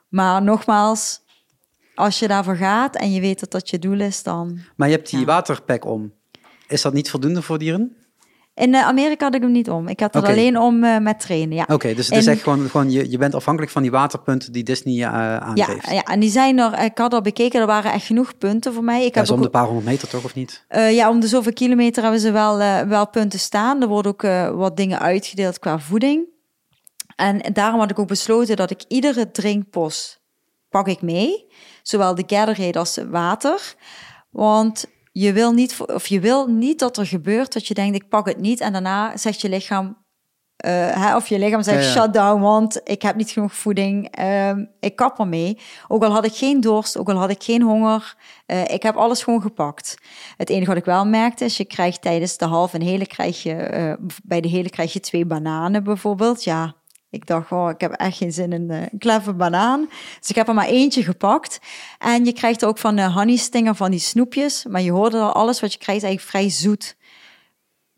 Maar 0.08 0.42
nogmaals, 0.44 1.22
als 1.96 2.20
je 2.20 2.28
daarvoor 2.28 2.56
gaat 2.56 2.96
en 2.96 3.12
je 3.12 3.22
weet 3.22 3.40
dat 3.40 3.52
dat 3.52 3.70
je 3.70 3.80
doel 3.80 4.00
is, 4.00 4.24
dan... 4.24 4.60
Maar 4.76 4.90
je 4.90 4.96
hebt 4.96 5.10
die 5.10 5.20
Ja. 5.20 5.26
waterpack 5.26 5.86
om. 5.86 6.14
Is 6.68 6.82
dat 6.82 6.94
niet 6.94 7.10
voldoende 7.10 7.42
voor 7.42 7.58
dieren? 7.60 7.96
In 8.60 8.74
eh, 8.74 8.86
Amerika 8.88 9.26
had 9.26 9.36
ik 9.36 9.42
hem 9.42 9.52
niet 9.52 9.70
om. 9.70 9.88
Ik 9.88 10.00
had 10.00 10.14
het 10.14 10.26
alleen 10.26 10.58
om 10.60 10.84
eh, 10.84 10.98
met 10.98 11.20
trainen, 11.20 11.56
ja. 11.56 11.66
Oké, 11.68 11.94
dus 11.94 12.08
het 12.08 12.18
is 12.18 12.26
En- 12.26 12.32
echt 12.34 12.44
gewoon, 12.44 12.70
gewoon 12.70 12.92
je, 12.92 13.10
je 13.12 13.18
bent 13.18 13.36
afhankelijk 13.36 13.72
van 13.72 13.82
die 13.82 13.92
waterpunten 13.92 14.52
die 14.52 14.64
Disney 14.64 14.94
Ja, 14.94 15.40
aangeeft. 15.40 15.90
ja, 15.92 16.04
en 16.04 16.20
die 16.20 16.30
zijn 16.30 16.58
er, 16.60 16.84
ik 16.84 16.98
had 16.98 17.14
al 17.14 17.22
bekeken, 17.22 17.60
er 17.62 17.66
waren 17.68 17.92
echt 17.92 18.06
genoeg 18.06 18.38
punten 18.38 18.74
voor 18.74 18.84
mij. 18.84 19.06
Ik 19.06 19.14
Ja, 19.14 19.18
heb 19.18 19.26
zo 19.26 19.34
om 19.34 19.38
ook, 19.40 19.46
de 19.46 19.52
paar 19.52 19.66
honderd 19.66 19.86
meter 19.86 20.08
toch, 20.08 20.24
of 20.24 20.36
niet? 20.36 20.66
ja, 20.70 21.10
om 21.10 21.20
de 21.20 21.28
zoveel 21.28 21.54
kilometer 21.54 22.02
hebben 22.02 22.20
ze 22.22 22.32
wel, 22.32 22.58
wel 22.88 23.08
punten 23.08 23.40
staan. 23.40 23.82
Er 23.82 23.88
worden 23.88 24.12
ook 24.12 24.22
wat 24.58 24.78
dingen 24.78 25.00
uitgedeeld 25.00 25.60
qua 25.60 25.80
voeding. 25.80 26.28
En 27.16 27.42
daarom 27.54 27.80
had 27.80 27.92
ik 27.92 28.00
ook 28.00 28.08
besloten 28.08 28.56
dat 28.56 28.72
ik 28.72 28.82
iedere 28.88 29.32
drinkpost 29.32 30.22
pak 30.70 30.88
ik 30.88 31.02
mee. 31.02 31.48
Zowel 31.84 32.16
de 32.16 32.24
Gatorade 32.28 32.80
als 32.80 33.00
water. 33.10 33.76
Want 34.30 34.86
je 35.12 35.34
wil, 35.34 35.52
niet, 35.52 35.78
of 35.80 36.08
je 36.08 36.20
wil 36.20 36.48
niet 36.48 36.80
dat 36.80 36.98
er 36.98 37.06
gebeurt 37.06 37.54
dat 37.54 37.68
je 37.68 37.74
denkt, 37.74 37.96
ik 37.96 38.10
pak 38.10 38.26
het 38.28 38.40
niet. 38.40 38.60
En 38.60 38.72
daarna 38.72 39.18
zegt 39.18 39.42
je 39.42 39.50
lichaam, 39.50 39.98
eh, 40.56 40.72
hè, 41.06 41.16
of 41.16 41.28
je 41.28 41.40
lichaam 41.40 41.64
zegt 41.64 41.84
Ja, 41.86 41.90
ja. 41.94 42.02
shut 42.02 42.14
down, 42.14 42.42
want 42.42 42.82
ik 42.84 43.02
heb 43.02 43.16
niet 43.16 43.32
genoeg 43.32 43.54
voeding. 43.54 44.08
ehm, 44.12 44.66
ik 44.80 44.96
kap 44.96 45.20
ermee. 45.20 45.58
Ook 45.88 46.04
al 46.04 46.12
had 46.12 46.26
ik 46.26 46.36
geen 46.36 46.62
dorst, 46.62 46.98
ook 46.98 47.10
al 47.10 47.16
had 47.18 47.30
ik 47.30 47.44
geen 47.44 47.62
honger. 47.62 48.16
eh, 48.46 48.64
ik 48.68 48.84
heb 48.84 48.96
alles 48.96 49.24
gewoon 49.24 49.42
gepakt. 49.42 49.98
Het 50.38 50.50
enige 50.50 50.68
wat 50.68 50.78
ik 50.78 50.86
wel 50.86 51.06
merkte 51.06 51.46
is, 51.46 51.58
je 51.58 51.66
krijgt 51.66 52.02
tijdens 52.02 52.38
de 52.38 52.46
halve 52.46 52.78
en 52.78 52.84
hele 52.84 53.08
krijg 53.08 53.44
je, 53.44 53.54
eh, 53.54 53.94
bij 54.24 54.42
de 54.42 54.48
hele 54.48 54.70
krijg 54.70 54.94
je 54.94 55.00
twee 55.00 55.26
bananen 55.26 55.84
bijvoorbeeld. 55.84 56.44
Ja, 56.44 56.76
ik 57.10 57.28
dacht, 57.28 57.52
oh, 57.52 57.70
ik 57.70 57.82
heb 57.82 57.92
echt 57.92 58.18
geen 58.18 58.32
zin 58.34 58.54
in 58.54 58.70
eh, 58.72 58.82
een 58.92 59.00
kleffe 59.00 59.34
banaan. 59.34 59.90
Dus 60.20 60.30
ik 60.30 60.36
heb 60.36 60.48
er 60.48 60.54
maar 60.54 60.68
eentje 60.68 61.04
gepakt. 61.04 61.60
En 62.00 62.26
je 62.26 62.34
krijgt 62.34 62.66
ook 62.66 62.78
van 62.78 62.96
de 62.96 63.12
honey 63.12 63.36
stinger 63.36 63.76
van 63.76 63.92
die 63.92 64.00
snoepjes. 64.00 64.66
Maar 64.70 64.82
je 64.82 64.92
hoorde 64.92 65.18
al, 65.20 65.32
alles 65.34 65.60
wat 65.60 65.74
je 65.74 65.80
krijgt 65.80 66.02
is 66.02 66.08
eigenlijk 66.08 66.38
vrij 66.38 66.50
zoet. 66.50 66.98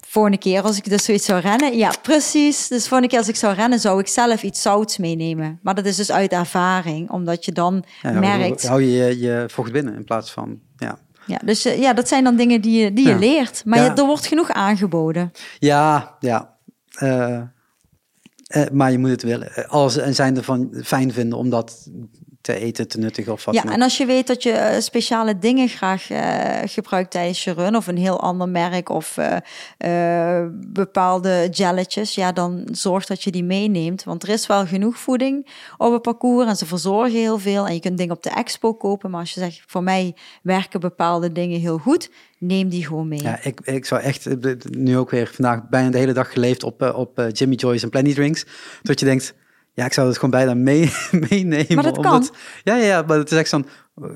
Volgende 0.07 0.37
keer 0.37 0.61
als 0.61 0.77
ik 0.77 0.89
dus 0.89 1.03
zoiets 1.05 1.25
zou 1.25 1.39
rennen. 1.39 1.77
Ja, 1.77 1.91
precies. 2.01 2.67
Dus 2.67 2.81
volgende 2.87 3.07
keer 3.07 3.17
als 3.19 3.27
ik 3.27 3.35
zou 3.35 3.53
rennen, 3.55 3.79
zou 3.79 3.99
ik 3.99 4.07
zelf 4.07 4.43
iets 4.43 4.61
zouts 4.61 4.97
meenemen. 4.97 5.59
Maar 5.61 5.75
dat 5.75 5.85
is 5.85 5.95
dus 5.95 6.11
uit 6.11 6.31
ervaring, 6.31 7.09
omdat 7.09 7.45
je 7.45 7.51
dan 7.51 7.83
Ja, 8.01 8.11
merkt. 8.11 8.67
Hou 8.67 8.81
je, 8.81 8.91
je 8.91 9.19
je 9.19 9.43
vocht 9.47 9.71
binnen 9.71 9.95
in 9.95 10.03
plaats 10.03 10.31
van, 10.31 10.59
ja. 10.77 10.97
Ja, 11.25 11.39
dus 11.45 11.65
eh, 11.65 11.79
ja, 11.81 11.93
dat 11.93 12.07
zijn 12.07 12.23
dan 12.23 12.35
dingen 12.35 12.61
die 12.61 12.83
je, 12.83 12.93
die 12.93 13.05
je 13.07 13.11
Ja. 13.13 13.17
leert. 13.19 13.61
Maar 13.65 13.79
Ja. 13.79 13.95
er 13.95 14.05
wordt 14.05 14.25
genoeg 14.25 14.49
aangeboden. 14.49 15.31
Ja, 15.59 16.15
ja. 16.19 16.57
Eh, 16.91 17.35
eh, 17.35 17.41
maar 18.71 18.91
je 18.91 18.97
moet 18.97 19.09
het 19.09 19.23
willen. 19.23 19.55
Eh, 19.55 19.65
Alles 19.69 19.97
en 19.97 20.15
zijn 20.15 20.37
ervan 20.37 20.69
fijn 20.83 21.13
vinden 21.13 21.37
om 21.37 21.49
dat 21.49 21.89
te 22.41 22.53
eten, 22.53 22.87
te 22.87 22.99
nuttigen 22.99 23.33
of 23.33 23.45
wat 23.45 23.53
Ja, 23.53 23.61
dan 23.61 23.71
en 23.71 23.81
als 23.81 23.97
je 23.97 24.05
weet 24.05 24.27
dat 24.27 24.43
je 24.43 24.51
eh, 24.51 24.79
speciale 24.79 25.37
dingen 25.37 25.67
graag 25.67 26.09
eh, 26.09 26.59
gebruikt 26.65 27.11
tijdens 27.11 27.43
je 27.43 27.53
run, 27.53 27.75
of 27.75 27.87
een 27.87 27.97
heel 27.97 28.19
ander 28.19 28.49
merk, 28.49 28.89
of 28.89 29.17
eh, 29.77 30.45
bepaalde 30.53 31.47
jelletjes, 31.51 32.15
ja, 32.15 32.31
dan 32.31 32.67
zorg 32.71 33.05
dat 33.05 33.23
je 33.23 33.31
die 33.31 33.43
meeneemt. 33.43 34.03
Want 34.03 34.23
er 34.23 34.29
is 34.29 34.47
wel 34.47 34.65
genoeg 34.65 34.97
voeding 34.97 35.47
op 35.77 35.91
het 35.91 36.01
parcours 36.01 36.47
en 36.47 36.55
ze 36.55 36.65
verzorgen 36.65 37.19
heel 37.19 37.37
veel. 37.37 37.67
En 37.67 37.73
je 37.73 37.79
kunt 37.79 37.97
dingen 37.97 38.15
op 38.15 38.23
de 38.23 38.29
expo 38.29 38.73
kopen, 38.73 39.09
maar 39.09 39.19
als 39.19 39.33
je 39.33 39.39
zegt, 39.39 39.63
voor 39.67 39.83
mij 39.83 40.15
werken 40.41 40.79
bepaalde 40.79 41.31
dingen 41.31 41.59
heel 41.59 41.77
goed, 41.77 42.09
neem 42.37 42.69
die 42.69 42.85
gewoon 42.85 43.07
mee. 43.07 43.21
Ja, 43.21 43.39
ik, 43.43 43.59
ik 43.63 43.85
zou 43.85 44.01
echt 44.01 44.27
nu 44.69 44.97
ook 44.97 45.09
weer 45.09 45.27
vandaag 45.33 45.69
bijna 45.69 45.89
de 45.89 45.97
hele 45.97 46.13
dag 46.13 46.33
geleefd 46.33 46.63
op, 46.63 46.81
op 46.95 47.29
Jimmy 47.31 47.55
Joyce 47.55 47.83
en 47.83 47.89
Plenty 47.89 48.13
Drinks. 48.13 48.45
Dat 48.81 48.99
je 48.99 49.05
denkt, 49.05 49.33
ja, 49.73 49.85
ik 49.85 49.93
zou 49.93 50.07
het 50.07 50.15
gewoon 50.15 50.29
bijna 50.31 50.53
mee, 50.53 50.91
meenemen. 51.29 51.75
Maar 51.75 51.83
dat 51.83 51.97
omdat- 51.97 52.31
ja, 52.63 52.75
ja, 52.75 52.85
ja, 52.85 53.01
maar 53.01 53.17
het 53.17 53.31
is 53.31 53.37
echt 53.37 53.49
zo'n, 53.49 53.65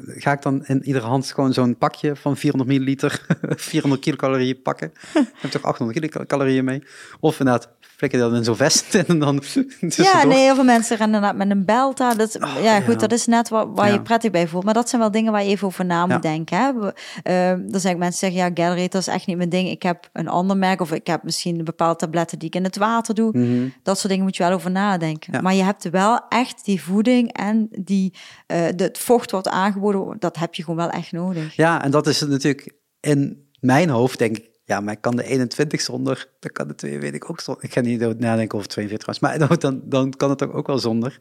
ga 0.05 0.31
ik 0.31 0.41
dan 0.41 0.65
in 0.65 0.83
iedere 0.83 1.05
hand 1.05 1.31
gewoon 1.31 1.53
zo'n 1.53 1.77
pakje 1.77 2.15
van 2.15 2.37
400 2.37 2.71
milliliter, 2.71 3.25
400 3.71 4.01
kilocalorieën 4.01 4.61
pakken. 4.61 4.91
Ik 5.13 5.31
heb 5.37 5.51
toch 5.51 5.63
800 5.63 6.09
kilocalorieën 6.09 6.63
mee. 6.65 6.83
Of 7.19 7.39
inderdaad, 7.39 7.69
flikker 7.79 8.19
dat 8.19 8.33
in 8.33 8.43
zo'n 8.43 8.55
vest 8.55 8.95
en 9.07 9.19
dan 9.19 9.41
Ja, 9.79 10.23
nee, 10.25 10.37
heel 10.37 10.55
veel 10.55 10.63
mensen 10.63 10.97
rennen 10.97 11.15
inderdaad 11.15 11.47
met 11.47 11.57
een 11.57 11.65
belta. 11.65 12.13
Dat, 12.13 12.37
Oh, 12.43 12.53
ja, 12.63 12.75
ja. 12.75 12.81
goed, 12.81 12.99
dat 12.99 13.11
is 13.11 13.25
net 13.25 13.49
waar, 13.49 13.73
waar 13.73 13.87
Ja. 13.87 13.93
je 13.93 14.01
prettig 14.01 14.31
bij 14.31 14.47
voelt. 14.47 14.63
Maar 14.63 14.73
dat 14.73 14.89
zijn 14.89 15.01
wel 15.01 15.11
dingen 15.11 15.31
waar 15.31 15.43
je 15.43 15.49
even 15.49 15.67
over 15.67 15.85
na 15.85 16.01
moet 16.01 16.11
Ja. 16.11 16.19
denken. 16.19 16.57
Hè? 16.57 16.73
We- 16.73 16.93
ehm, 17.23 17.67
dan 17.71 17.79
zeggen 17.79 17.99
mensen, 17.99 18.19
zeggen, 18.19 18.39
ja, 18.39 18.45
Gatorade, 18.63 18.89
dat 18.89 19.01
is 19.01 19.07
echt 19.07 19.27
niet 19.27 19.37
mijn 19.37 19.49
ding. 19.49 19.69
Ik 19.69 19.83
heb 19.83 20.09
een 20.13 20.27
ander 20.27 20.57
merk 20.57 20.81
of 20.81 20.91
ik 20.91 21.07
heb 21.07 21.23
misschien 21.23 21.63
bepaalde 21.63 21.95
tabletten 21.95 22.39
die 22.39 22.47
ik 22.47 22.55
in 22.55 22.63
het 22.63 22.77
water 22.77 23.15
doe. 23.15 23.37
Mhm. 23.37 23.67
Dat 23.83 23.97
soort 23.97 24.09
dingen 24.09 24.23
moet 24.23 24.35
je 24.37 24.43
wel 24.43 24.51
over 24.51 24.71
nadenken. 24.71 25.43
Maar 25.43 25.53
je 25.53 25.63
hebt 25.63 25.89
wel 25.89 26.19
echt 26.29 26.65
die 26.65 26.81
voeding 26.83 27.31
en 27.33 27.67
die, 27.79 28.13
eh, 28.47 28.59
het 28.61 28.97
vocht 28.97 29.31
wat 29.31 29.47
aangeboden 29.47 29.73
dat 30.19 30.37
heb 30.37 30.55
je 30.55 30.61
gewoon 30.63 30.77
wel 30.77 30.89
echt 30.89 31.11
nodig. 31.11 31.55
Ja, 31.55 31.83
en 31.83 31.91
dat 31.91 32.07
is 32.07 32.21
natuurlijk 32.21 32.73
in 32.99 33.49
mijn 33.59 33.89
hoofd, 33.89 34.17
denk 34.17 34.37
ik. 34.37 34.49
Ja, 34.63 34.79
maar 34.79 34.93
ik 34.93 35.01
kan 35.01 35.15
de 35.15 35.23
21 35.23 35.81
zonder, 35.81 36.29
dan 36.39 36.51
kan 36.51 36.67
de 36.67 36.75
2, 36.75 36.99
weet 36.99 37.13
ik 37.13 37.29
ook 37.29 37.39
zonder. 37.39 37.63
Ik 37.63 37.73
ga 37.73 37.81
niet 37.81 38.19
nadenken 38.19 38.57
over 38.57 38.69
42 38.69 39.21
maar 39.21 39.39
dan, 39.47 39.55
dan, 39.59 39.81
dan 39.85 40.11
kan 40.11 40.29
het 40.29 40.51
ook 40.51 40.67
wel 40.67 40.79
zonder. 40.79 41.17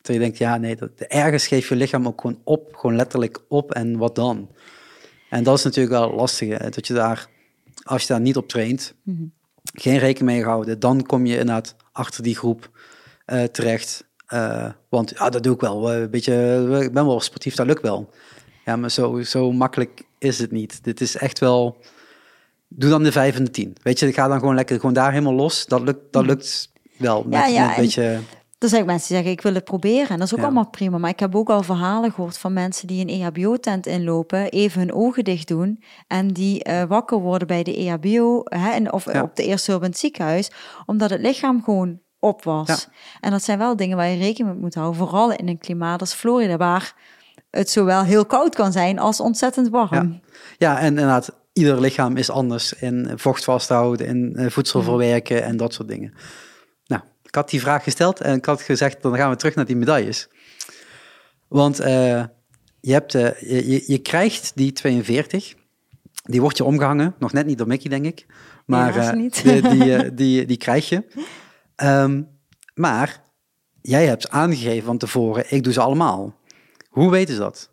Terwijl 0.00 0.24
je 0.24 0.30
denkt, 0.30 0.38
ja, 0.38 0.56
nee, 0.56 0.76
dat, 0.76 0.90
ergens 0.98 1.46
geeft 1.46 1.68
je 1.68 1.76
lichaam 1.76 2.06
ook 2.06 2.20
gewoon 2.20 2.40
op, 2.44 2.74
gewoon 2.74 2.96
letterlijk 2.96 3.44
op 3.48 3.72
en 3.72 3.96
wat 3.96 4.14
dan? 4.14 4.50
En 5.30 5.42
dat 5.44 5.58
is 5.58 5.64
natuurlijk 5.64 5.94
wel 5.94 6.14
lastig, 6.14 6.58
hè, 6.58 6.70
dat 6.70 6.86
je 6.86 6.94
daar, 6.94 7.28
als 7.82 8.02
je 8.02 8.08
daar 8.08 8.20
niet 8.20 8.36
op 8.36 8.48
traint, 8.48 8.94
Mhm. 9.02 9.22
geen 9.62 9.98
rekening 9.98 10.36
mee 10.36 10.44
houden, 10.44 10.80
dan 10.80 11.02
kom 11.02 11.26
je 11.26 11.38
inderdaad 11.38 11.76
achter 11.92 12.22
die 12.22 12.36
groep 12.36 12.70
eh, 13.24 13.42
terecht. 13.42 14.04
Eh, 14.32 14.68
want 14.88 15.12
ja, 15.18 15.30
dat 15.30 15.42
doe 15.42 15.54
ik 15.54 15.60
wel. 15.60 15.90
eh, 15.92 16.00
Een 16.00 16.10
beetje, 16.10 16.34
eh, 16.72 16.80
ik 16.80 16.92
ben 16.92 17.06
wel 17.06 17.20
sportief, 17.20 17.54
dat 17.54 17.66
lukt 17.66 17.82
wel. 17.82 18.10
Ja, 18.64 18.76
maar 18.76 18.90
zo, 18.90 19.22
zo 19.22 19.52
makkelijk 19.52 20.02
is 20.18 20.38
het 20.38 20.50
niet. 20.50 20.84
Dit 20.84 21.00
is 21.00 21.16
echt 21.16 21.38
wel. 21.38 21.76
Doe 22.68 22.90
dan 22.90 23.02
de 23.02 23.12
vijf 23.12 23.36
en 23.36 23.44
de 23.44 23.50
tien. 23.50 23.76
Weet 23.82 23.98
je, 23.98 24.12
ga 24.12 24.28
dan 24.28 24.38
gewoon 24.38 24.54
lekker 24.54 24.76
gewoon 24.76 24.94
daar 24.94 25.10
helemaal 25.10 25.34
los. 25.34 25.66
Dat 25.66 25.80
lukt, 25.82 26.00
dat 26.12 26.26
lukt 26.26 26.70
wel. 26.98 27.22
Met, 27.24 27.32
Ja, 27.38 27.46
ja, 27.46 27.60
met 27.60 27.68
een 27.68 27.74
en- 27.76 27.82
beetje. 27.82 28.18
Er 28.58 28.68
zijn 28.68 28.86
mensen 28.86 29.06
die 29.08 29.16
zeggen, 29.16 29.32
ik 29.32 29.40
wil 29.42 29.54
het 29.54 29.64
proberen. 29.64 30.08
En 30.08 30.16
dat 30.18 30.26
is 30.26 30.32
ook 30.32 30.38
Ja. 30.38 30.44
allemaal 30.44 30.68
prima. 30.70 30.98
Maar 30.98 31.10
ik 31.10 31.20
heb 31.20 31.34
ook 31.36 31.48
al 31.50 31.62
verhalen 31.62 32.12
gehoord 32.12 32.38
van 32.38 32.52
mensen 32.52 32.86
die 32.86 33.00
een 33.00 33.20
EHBO-tent 33.20 33.86
inlopen, 33.86 34.50
even 34.50 34.80
hun 34.80 34.92
ogen 34.92 35.24
dicht 35.24 35.48
doen 35.48 35.82
en 36.06 36.28
die 36.28 36.64
wakker 36.88 37.18
worden 37.18 37.46
bij 37.48 37.62
de 37.62 37.76
EHBO 37.76 38.40
hè, 38.44 38.70
en, 38.70 38.92
of 38.92 39.12
Ja. 39.12 39.22
op 39.22 39.36
de 39.36 39.44
eerste 39.44 39.70
hulp 39.70 39.82
in 39.82 39.88
het 39.90 39.98
ziekenhuis, 39.98 40.50
omdat 40.86 41.10
het 41.10 41.20
lichaam 41.20 41.62
gewoon 41.64 41.98
op 42.22 42.44
was. 42.44 42.68
Ja. 42.68 42.76
En 43.20 43.30
dat 43.30 43.42
zijn 43.42 43.58
wel 43.58 43.76
dingen 43.76 43.96
waar 43.96 44.08
je 44.08 44.18
rekening 44.18 44.52
mee 44.52 44.62
moet 44.62 44.74
houden, 44.74 44.98
vooral 44.98 45.32
in 45.32 45.48
een 45.48 45.58
klimaat 45.58 46.00
als 46.00 46.14
Florida, 46.14 46.56
waar 46.56 46.94
het 47.50 47.70
zowel 47.70 48.02
heel 48.02 48.26
koud 48.26 48.54
kan 48.54 48.72
zijn 48.72 48.98
als 48.98 49.20
ontzettend 49.20 49.68
warm. 49.68 49.92
Ja. 49.92 50.20
Ja, 50.58 50.78
en 50.78 50.86
inderdaad, 50.86 51.36
ieder 51.52 51.80
lichaam 51.80 52.16
is 52.16 52.30
anders 52.30 52.72
in 52.72 53.12
vocht 53.16 53.44
vasthouden, 53.44 54.06
in 54.06 54.36
eh, 54.36 54.50
voedsel 54.50 54.82
verwerken 54.82 55.44
en 55.44 55.56
dat 55.56 55.74
soort 55.74 55.88
dingen. 55.88 56.14
Nou, 56.86 57.02
ik 57.22 57.34
had 57.34 57.50
die 57.50 57.60
vraag 57.60 57.82
gesteld 57.82 58.20
en 58.20 58.36
ik 58.36 58.44
had 58.44 58.62
gezegd, 58.62 59.02
dan 59.02 59.16
gaan 59.16 59.30
we 59.30 59.36
terug 59.36 59.54
naar 59.54 59.66
die 59.66 59.76
medailles. 59.76 60.28
Want 61.48 61.80
eh, 61.80 62.24
je, 62.80 62.92
hebt, 62.92 63.14
eh, 63.14 63.40
je, 63.40 63.84
je, 63.86 63.98
krijgt 63.98 64.52
die 64.54 64.72
42, 64.72 65.54
die 66.24 66.40
wordt 66.40 66.56
je 66.56 66.64
omgehangen, 66.64 67.14
nog 67.18 67.32
net 67.32 67.46
niet 67.46 67.58
door 67.58 67.66
Mickey, 67.66 67.90
denk 67.90 68.04
ik. 68.04 68.26
Maar 68.66 69.16
niet. 69.16 69.42
Die, 69.42 69.68
die, 69.68 70.14
die, 70.14 70.46
die 70.46 70.56
krijg 70.56 70.88
je. 70.88 71.04
Ehm, 71.76 72.22
maar 72.74 73.22
jij 73.80 74.06
hebt 74.06 74.30
aangegeven 74.30 74.84
van 74.84 74.98
tevoren, 74.98 75.44
ik 75.48 75.64
doe 75.64 75.72
ze 75.72 75.80
allemaal. 75.80 76.34
Hoe 76.90 77.10
weten 77.10 77.34
ze 77.34 77.40
dat? 77.40 77.70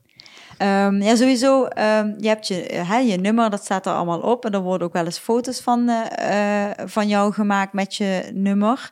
Ehm, 0.57 1.01
ja, 1.01 1.15
sowieso. 1.15 1.65
ehm, 1.65 2.13
je 2.17 2.27
hebt 2.27 2.47
je, 2.47 2.83
je 3.07 3.17
nummer, 3.17 3.49
dat 3.49 3.63
staat 3.63 3.85
er 3.85 3.93
allemaal 3.93 4.19
op. 4.19 4.45
En 4.45 4.51
er 4.51 4.61
worden 4.61 4.87
ook 4.87 4.93
wel 4.93 5.05
eens 5.05 5.17
foto's 5.17 5.59
van, 5.59 5.89
eh, 5.89 6.69
eh, 6.69 6.77
van 6.85 7.07
jou 7.07 7.33
gemaakt 7.33 7.73
met 7.73 7.95
je 7.95 8.29
nummer. 8.33 8.91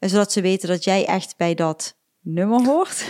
Zodat 0.00 0.32
ze 0.32 0.40
weten 0.40 0.68
dat 0.68 0.84
jij 0.84 1.06
echt 1.06 1.34
bij 1.36 1.54
dat 1.54 1.97
nummer 2.20 2.64
hoort. 2.64 3.04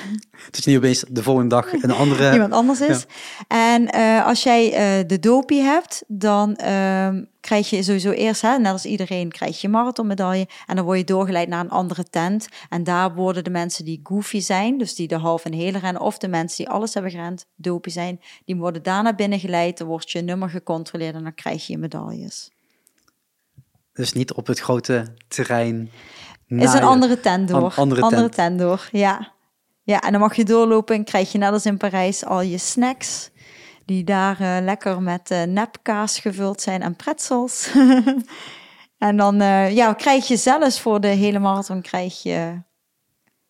Dat 0.50 0.64
je 0.64 0.70
niet 0.70 0.78
opeens 0.78 1.04
de 1.08 1.22
volgende 1.22 1.48
dag 1.48 1.72
een 1.72 1.90
andere... 2.02 2.32
Iemand 2.32 2.52
anders 2.52 2.80
is. 2.80 3.06
En 3.48 3.90
eh, 3.90 4.26
als 4.26 4.42
jij 4.42 4.72
eh, 4.72 5.08
de 5.08 5.18
dopie 5.18 5.60
hebt, 5.60 6.04
dan 6.06 6.56
ehm, 6.56 7.24
krijg 7.40 7.70
je 7.70 7.82
sowieso 7.82 8.10
eerst, 8.10 8.42
hè, 8.42 8.58
net 8.58 8.72
als 8.72 8.84
iedereen, 8.84 9.30
krijg 9.30 9.60
je 9.60 9.68
marathonmedaille. 9.68 10.48
En 10.66 10.76
dan 10.76 10.84
word 10.84 10.98
je 10.98 11.04
doorgeleid 11.04 11.48
naar 11.48 11.60
een 11.60 11.70
andere 11.70 12.04
tent. 12.04 12.48
En 12.68 12.84
daar 12.84 13.14
worden 13.14 13.44
de 13.44 13.50
mensen 13.50 13.84
die 13.84 14.00
goofy 14.02 14.40
zijn, 14.40 14.78
dus 14.78 14.94
die 14.94 15.08
de 15.08 15.18
half 15.18 15.44
en 15.44 15.52
hele 15.52 15.78
rennen, 15.78 16.02
of 16.02 16.18
de 16.18 16.28
mensen 16.28 16.56
die 16.56 16.68
alles 16.68 16.94
hebben 16.94 17.12
gerend, 17.12 17.46
dopie 17.56 17.92
zijn, 17.92 18.20
die 18.44 18.56
worden 18.56 18.82
daar 18.82 19.02
naar 19.02 19.14
binnen 19.14 19.40
geleid. 19.40 19.78
Dan 19.78 19.86
wordt 19.86 20.10
je 20.10 20.20
nummer 20.20 20.50
gecontroleerd 20.50 21.14
en 21.14 21.22
dan 21.22 21.34
krijg 21.34 21.66
je 21.66 21.72
je 21.72 21.78
medailles. 21.78 22.50
Dus 23.92 24.12
niet 24.12 24.32
op 24.32 24.46
het 24.46 24.60
grote 24.60 25.14
terrein. 25.28 25.90
Is 26.48 26.72
een 26.72 26.82
andere 26.82 27.20
tent 27.20 27.48
door. 27.48 27.62
An- 27.62 27.72
andere 27.76 28.08
tent. 28.08 28.32
tent 28.32 28.58
door, 28.58 28.88
ja. 28.92 29.32
Ja, 29.82 30.00
en 30.00 30.12
dan 30.12 30.20
mag 30.20 30.34
je 30.36 30.44
doorlopen 30.44 30.94
en 30.96 31.04
krijg 31.04 31.32
je 31.32 31.38
net 31.38 31.52
als 31.52 31.66
in 31.66 31.76
Parijs 31.76 32.24
al 32.24 32.40
je 32.40 32.58
snacks. 32.58 33.30
Die 33.84 34.04
daar 34.04 34.40
eh, 34.40 34.56
lekker 34.64 35.02
met 35.02 35.30
eh, 35.30 35.42
nepkaas 35.42 36.18
gevuld 36.18 36.60
zijn 36.60 36.82
en 36.82 36.96
pretzels. 36.96 37.70
en 38.98 39.16
dan 39.16 39.40
eh, 39.40 39.74
ja, 39.76 39.92
krijg 39.92 40.28
je 40.28 40.36
zelfs 40.36 40.80
voor 40.80 41.00
de 41.00 41.06
hele 41.08 41.38
marathon 41.38 41.82
krijg 41.82 42.22
je 42.22 42.62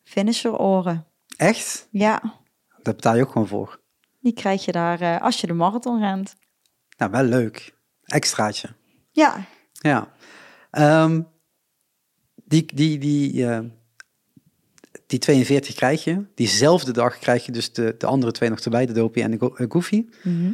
finisheroren. 0.04 1.06
Echt? 1.36 1.88
Ja, 1.90 2.20
Daar 2.82 2.94
betaal 2.94 3.16
je 3.16 3.22
ook 3.22 3.30
gewoon 3.32 3.48
voor. 3.48 3.80
die 4.20 4.32
krijg 4.32 4.64
je 4.64 4.72
daar 4.72 5.20
als 5.20 5.40
je 5.40 5.46
de 5.46 5.52
marathon 5.52 6.00
rent. 6.00 6.36
Nou, 6.96 7.10
wel 7.10 7.22
leuk. 7.24 7.76
Extraatje. 8.04 8.68
Ja, 9.12 9.36
Ja. 9.72 10.08
Ehm, 10.70 11.22
die, 12.48 12.66
die, 12.74 12.98
die, 12.98 13.46
eh, 13.46 13.58
die 15.06 15.18
42 15.18 15.74
krijg 15.74 16.04
je. 16.04 16.24
Diezelfde 16.34 16.92
dag 16.92 17.18
krijg 17.18 17.46
je 17.46 17.52
dus 17.52 17.72
de, 17.72 17.94
de 17.98 18.06
andere 18.06 18.32
twee 18.32 18.48
nog 18.50 18.60
erbij, 18.60 18.86
de 18.86 18.92
Dopie 18.92 19.22
en 19.22 19.30
de 19.30 19.38
Go- 19.38 19.54
eh, 19.56 19.66
Goofy. 19.68 20.04
Mhm. 20.22 20.50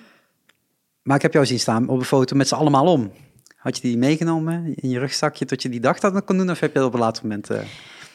Maar 1.03 1.17
ik 1.17 1.23
heb 1.23 1.33
jou 1.33 1.47
zien 1.47 1.59
staan 1.61 1.89
op 1.89 1.99
een 1.99 2.05
foto 2.05 2.37
met 2.37 2.49
ze 2.49 2.55
allemaal 2.55 2.87
om. 2.87 3.13
Had 3.57 3.77
je 3.77 3.83
die 3.83 3.99
meegenomen 3.99 4.75
in 4.75 4.89
je 4.91 4.99
rugzakje 4.99 5.45
tot 5.45 5.63
je 5.63 5.69
die 5.69 5.81
dag 5.81 5.99
dat 6.01 6.25
kon 6.25 6.37
doen? 6.39 6.51
Of 6.51 6.61
heb 6.61 6.73
je 6.73 6.79
dat 6.79 6.89
op 6.89 6.95
een 6.95 7.01
later 7.01 7.23
moment... 7.23 7.51
eh, 7.51 7.61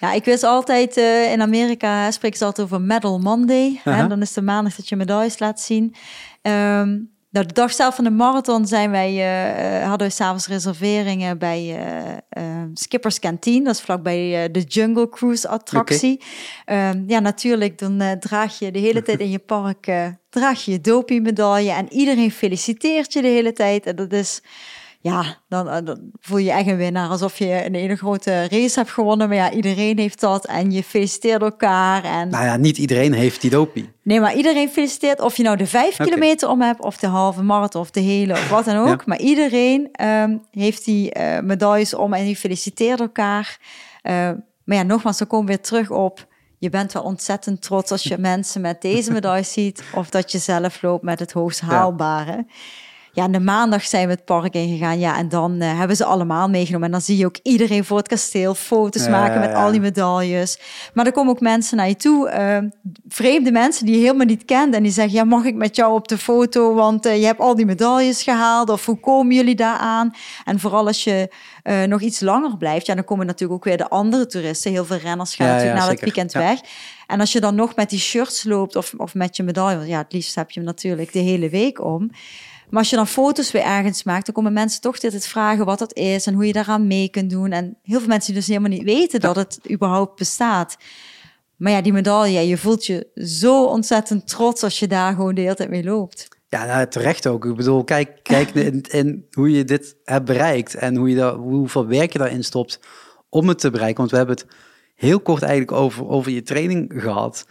Ja, 0.01 0.13
ik 0.13 0.25
wist 0.25 0.43
altijd, 0.43 0.97
in 1.33 1.41
Amerika 1.41 2.11
spreken 2.11 2.37
ze 2.37 2.45
altijd 2.45 2.67
over 2.67 2.81
Medal 2.81 3.19
Monday. 3.19 3.79
Hè, 3.83 4.07
dan 4.07 4.21
is 4.21 4.33
de 4.33 4.41
maandag 4.41 4.75
dat 4.75 4.89
je 4.89 4.95
medailles 4.95 5.39
laat 5.39 5.61
zien. 5.61 5.95
Ehm, 6.41 6.97
nou, 7.29 7.45
de 7.45 7.53
dag 7.53 7.73
zelf 7.73 7.95
van 7.95 8.03
de 8.03 8.09
marathon 8.09 8.67
zijn 8.67 8.91
wij, 8.91 9.09
eh, 9.09 9.81
eh, 9.81 9.87
hadden 9.87 10.07
we 10.07 10.13
s'avonds 10.13 10.47
reserveringen 10.47 11.37
bij 11.37 11.79
eh, 12.29 12.43
Skipper's 12.73 13.19
Canteen. 13.19 13.63
Dat 13.63 13.75
is 13.75 13.81
vlakbij 13.81 14.51
de 14.51 14.61
Jungle 14.61 15.09
Cruise 15.09 15.47
attractie. 15.47 16.21
Ehm, 16.65 17.03
ja, 17.07 17.19
natuurlijk, 17.19 17.77
dan 17.77 18.17
draag 18.19 18.59
je 18.59 18.71
de 18.71 18.79
hele 18.79 19.01
tijd 19.01 19.19
in 19.19 19.29
je 19.29 19.39
park 19.39 19.91
draag 20.29 20.65
je 20.65 20.71
je 20.71 20.81
dopie 20.81 21.21
medaille. 21.21 21.71
En 21.71 21.93
iedereen 21.93 22.31
feliciteert 22.31 23.13
je 23.13 23.21
de 23.21 23.27
hele 23.27 23.53
tijd. 23.53 23.85
En 23.85 23.95
dat 23.95 24.13
is 24.13 24.41
ja, 25.01 25.37
dan, 25.47 25.69
eh, 25.69 25.85
dan 25.85 26.11
voel 26.19 26.37
je 26.37 26.45
je 26.45 26.51
echt 26.51 26.67
een 26.67 26.77
winnaar. 26.77 27.09
Alsof 27.09 27.37
je 27.37 27.65
een 27.65 27.75
hele 27.75 27.95
grote 27.95 28.47
race 28.47 28.79
hebt 28.79 28.91
gewonnen. 28.91 29.27
Maar 29.27 29.37
ja, 29.37 29.51
iedereen 29.51 29.97
heeft 29.97 30.19
dat. 30.19 30.45
En 30.45 30.71
je 30.71 30.83
feliciteert 30.83 31.41
elkaar. 31.41 32.03
En... 32.03 32.29
nou 32.29 32.45
ja, 32.45 32.57
niet 32.57 32.77
iedereen 32.77 33.13
heeft 33.13 33.41
die 33.41 33.49
Dopie. 33.49 33.89
Nee, 34.03 34.19
maar 34.19 34.35
iedereen 34.35 34.69
feliciteert. 34.69 35.21
Of 35.21 35.37
je 35.37 35.43
nou 35.43 35.57
de 35.57 35.67
vijf 35.67 35.97
kilometer 35.97 36.49
om 36.49 36.61
hebt. 36.61 36.81
Of 36.81 36.97
de 36.97 37.07
halve 37.07 37.43
marathon. 37.43 37.81
Of 37.81 37.91
de 37.91 37.99
hele. 37.99 38.33
Of 38.33 38.49
wat 38.49 38.65
dan 38.65 38.77
ook. 38.77 38.87
Ja. 38.87 39.03
Maar 39.05 39.19
iedereen 39.19 39.89
ehm, 39.91 40.37
heeft 40.51 40.85
die 40.85 41.11
eh, 41.11 41.43
medailles 41.43 41.93
om. 41.93 42.13
En 42.13 42.25
die 42.25 42.35
feliciteert 42.35 42.99
elkaar. 42.99 43.57
Eh, 44.01 44.13
maar 44.63 44.77
ja, 44.77 44.83
nogmaals, 44.83 45.17
dan 45.17 45.27
komen 45.27 45.45
we 45.45 45.51
weer 45.51 45.61
terug 45.61 45.89
op... 45.89 46.27
Je 46.57 46.69
bent 46.69 46.93
wel 46.93 47.03
ontzettend 47.03 47.61
trots 47.61 47.91
als 47.91 48.03
je 48.03 48.17
mensen 48.31 48.61
met 48.61 48.81
deze 48.81 49.11
medailles 49.11 49.51
ziet. 49.53 49.83
Of 49.93 50.09
dat 50.09 50.31
je 50.31 50.37
zelf 50.37 50.81
loopt 50.81 51.03
met 51.03 51.19
het 51.19 51.31
hoogst 51.31 51.61
haalbare. 51.61 52.31
Ja, 52.31 52.45
en 53.23 53.31
de 53.31 53.39
maandag 53.39 53.83
zijn 53.85 54.07
we 54.07 54.13
het 54.13 54.25
park 54.25 54.53
ingegaan. 54.53 54.99
Ja, 54.99 55.17
en 55.17 55.29
dan 55.29 55.59
eh, 55.61 55.77
hebben 55.77 55.95
ze 55.95 56.05
allemaal 56.05 56.49
meegenomen. 56.49 56.85
En 56.85 56.91
dan 56.91 57.01
zie 57.01 57.17
je 57.17 57.25
ook 57.25 57.37
iedereen 57.43 57.85
voor 57.85 57.97
het 57.97 58.07
kasteel 58.07 58.55
foto's 58.55 59.03
Ja, 59.03 59.09
maken 59.09 59.33
ja, 59.33 59.39
met 59.39 59.49
ja. 59.49 59.63
al 59.63 59.71
die 59.71 59.79
medailles. 59.79 60.59
Maar 60.93 61.05
er 61.05 61.11
komen 61.11 61.31
ook 61.31 61.39
mensen 61.39 61.77
naar 61.77 61.87
je 61.87 61.95
toe, 61.95 62.29
eh, 62.29 62.57
vreemde 63.07 63.51
mensen 63.51 63.85
die 63.85 63.95
je 63.95 64.01
helemaal 64.01 64.25
niet 64.25 64.45
kent. 64.45 64.75
En 64.75 64.83
die 64.83 64.91
zeggen, 64.91 65.13
ja, 65.13 65.23
mag 65.23 65.43
ik 65.43 65.55
met 65.55 65.75
jou 65.75 65.93
op 65.93 66.07
de 66.07 66.17
foto? 66.17 66.73
Want 66.73 67.05
eh, 67.05 67.19
je 67.19 67.25
hebt 67.25 67.39
al 67.39 67.55
die 67.55 67.65
medailles 67.65 68.23
gehaald. 68.23 68.69
Of 68.69 68.85
hoe 68.85 68.99
komen 68.99 69.35
jullie 69.35 69.55
daar 69.55 69.77
aan? 69.77 70.13
En 70.45 70.59
vooral 70.59 70.87
als 70.87 71.03
je 71.03 71.33
nog 71.87 72.01
iets 72.01 72.19
langer 72.19 72.57
blijft, 72.57 72.85
ja, 72.85 72.95
dan 72.95 73.03
komen 73.03 73.25
natuurlijk 73.25 73.59
ook 73.59 73.63
weer 73.63 73.77
de 73.77 73.89
andere 73.89 74.25
toeristen. 74.25 74.71
Heel 74.71 74.85
veel 74.85 74.97
renners 74.97 75.35
gaan 75.35 75.47
Ja, 75.47 75.53
natuurlijk 75.53 75.79
ja, 75.79 75.85
na 75.85 75.89
dat 75.89 75.99
zeker. 75.99 76.13
weekend 76.13 76.31
Ja. 76.31 76.39
weg. 76.39 76.59
En 77.07 77.19
als 77.19 77.31
je 77.31 77.39
dan 77.39 77.55
nog 77.55 77.75
met 77.75 77.89
die 77.89 77.99
shirts 77.99 78.43
loopt 78.43 78.75
of, 78.75 78.93
of 78.97 79.13
met 79.13 79.35
je 79.35 79.43
medaille, 79.43 79.77
want 79.77 79.89
ja, 79.89 79.97
het 79.97 80.13
liefst 80.13 80.35
heb 80.35 80.51
je 80.51 80.59
hem 80.59 80.69
natuurlijk 80.69 81.13
de 81.13 81.19
hele 81.19 81.49
week 81.49 81.83
om. 81.83 82.11
Maar 82.69 82.79
als 82.79 82.89
je 82.89 82.95
dan 82.95 83.07
foto's 83.07 83.51
weer 83.51 83.63
ergens 83.63 84.03
maakt, 84.03 84.25
dan 84.25 84.35
komen 84.35 84.53
mensen 84.53 84.81
toch 84.81 84.99
dit 84.99 85.27
vragen 85.27 85.65
wat 85.65 85.79
dat 85.79 85.93
is 85.93 86.27
en 86.27 86.33
hoe 86.33 86.45
je 86.45 86.53
daaraan 86.53 86.87
mee 86.87 87.09
kunt 87.09 87.29
doen. 87.29 87.51
En 87.51 87.77
heel 87.83 87.99
veel 87.99 88.07
mensen 88.07 88.33
die 88.33 88.41
dus 88.41 88.47
helemaal 88.47 88.69
niet 88.69 88.83
weten 88.83 89.19
dat 89.19 89.35
het 89.35 89.59
überhaupt 89.71 90.15
bestaat. 90.15 90.77
Maar 91.55 91.71
ja, 91.71 91.81
die 91.81 91.93
medaille, 91.93 92.47
je 92.47 92.57
voelt 92.57 92.85
je 92.85 93.07
zo 93.15 93.65
ontzettend 93.65 94.27
trots 94.27 94.63
als 94.63 94.79
je 94.79 94.87
daar 94.87 95.13
gewoon 95.13 95.35
de 95.35 95.41
hele 95.41 95.55
tijd 95.55 95.69
mee 95.69 95.83
loopt. 95.83 96.27
Ja, 96.47 96.65
nou, 96.65 96.87
terecht 96.87 97.27
ook. 97.27 97.45
Ik 97.45 97.55
bedoel, 97.55 97.83
kijk, 97.83 98.19
kijk 98.23 98.49
in, 98.71 98.81
in 98.81 99.25
hoe 99.31 99.51
je 99.51 99.63
dit 99.63 99.95
hebt 100.03 100.25
bereikt 100.25 100.75
en 100.75 100.95
hoe 100.95 101.09
je 101.09 101.15
daar, 101.15 101.33
hoeveel 101.33 101.87
werk 101.87 102.13
je 102.13 102.19
daarin 102.19 102.43
stopt 102.43 102.79
om 103.29 103.47
het 103.47 103.59
te 103.59 103.69
bereiken. 103.69 103.97
Want 103.97 104.11
we 104.11 104.17
hebben 104.17 104.35
het 104.35 104.45
heel 104.99 105.19
kort 105.19 105.41
eigenlijk 105.41 105.71
over, 105.71 106.07
over 106.07 106.31
je 106.31 106.41
training 106.41 106.93
gehad. 106.95 107.45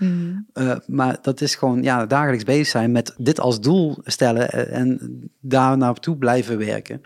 Eh, 0.52 0.76
maar 0.86 1.18
dat 1.22 1.40
is 1.40 1.54
gewoon 1.54 1.82
ja, 1.82 2.06
dagelijks 2.06 2.44
bezig 2.44 2.66
zijn 2.66 2.92
met 2.92 3.14
dit 3.16 3.40
als 3.40 3.60
doel 3.60 3.98
stellen 4.04 4.50
eh, 4.50 4.78
en 4.78 5.20
daar 5.40 5.76
naartoe 5.76 6.16
blijven 6.16 6.58
werken. 6.58 7.00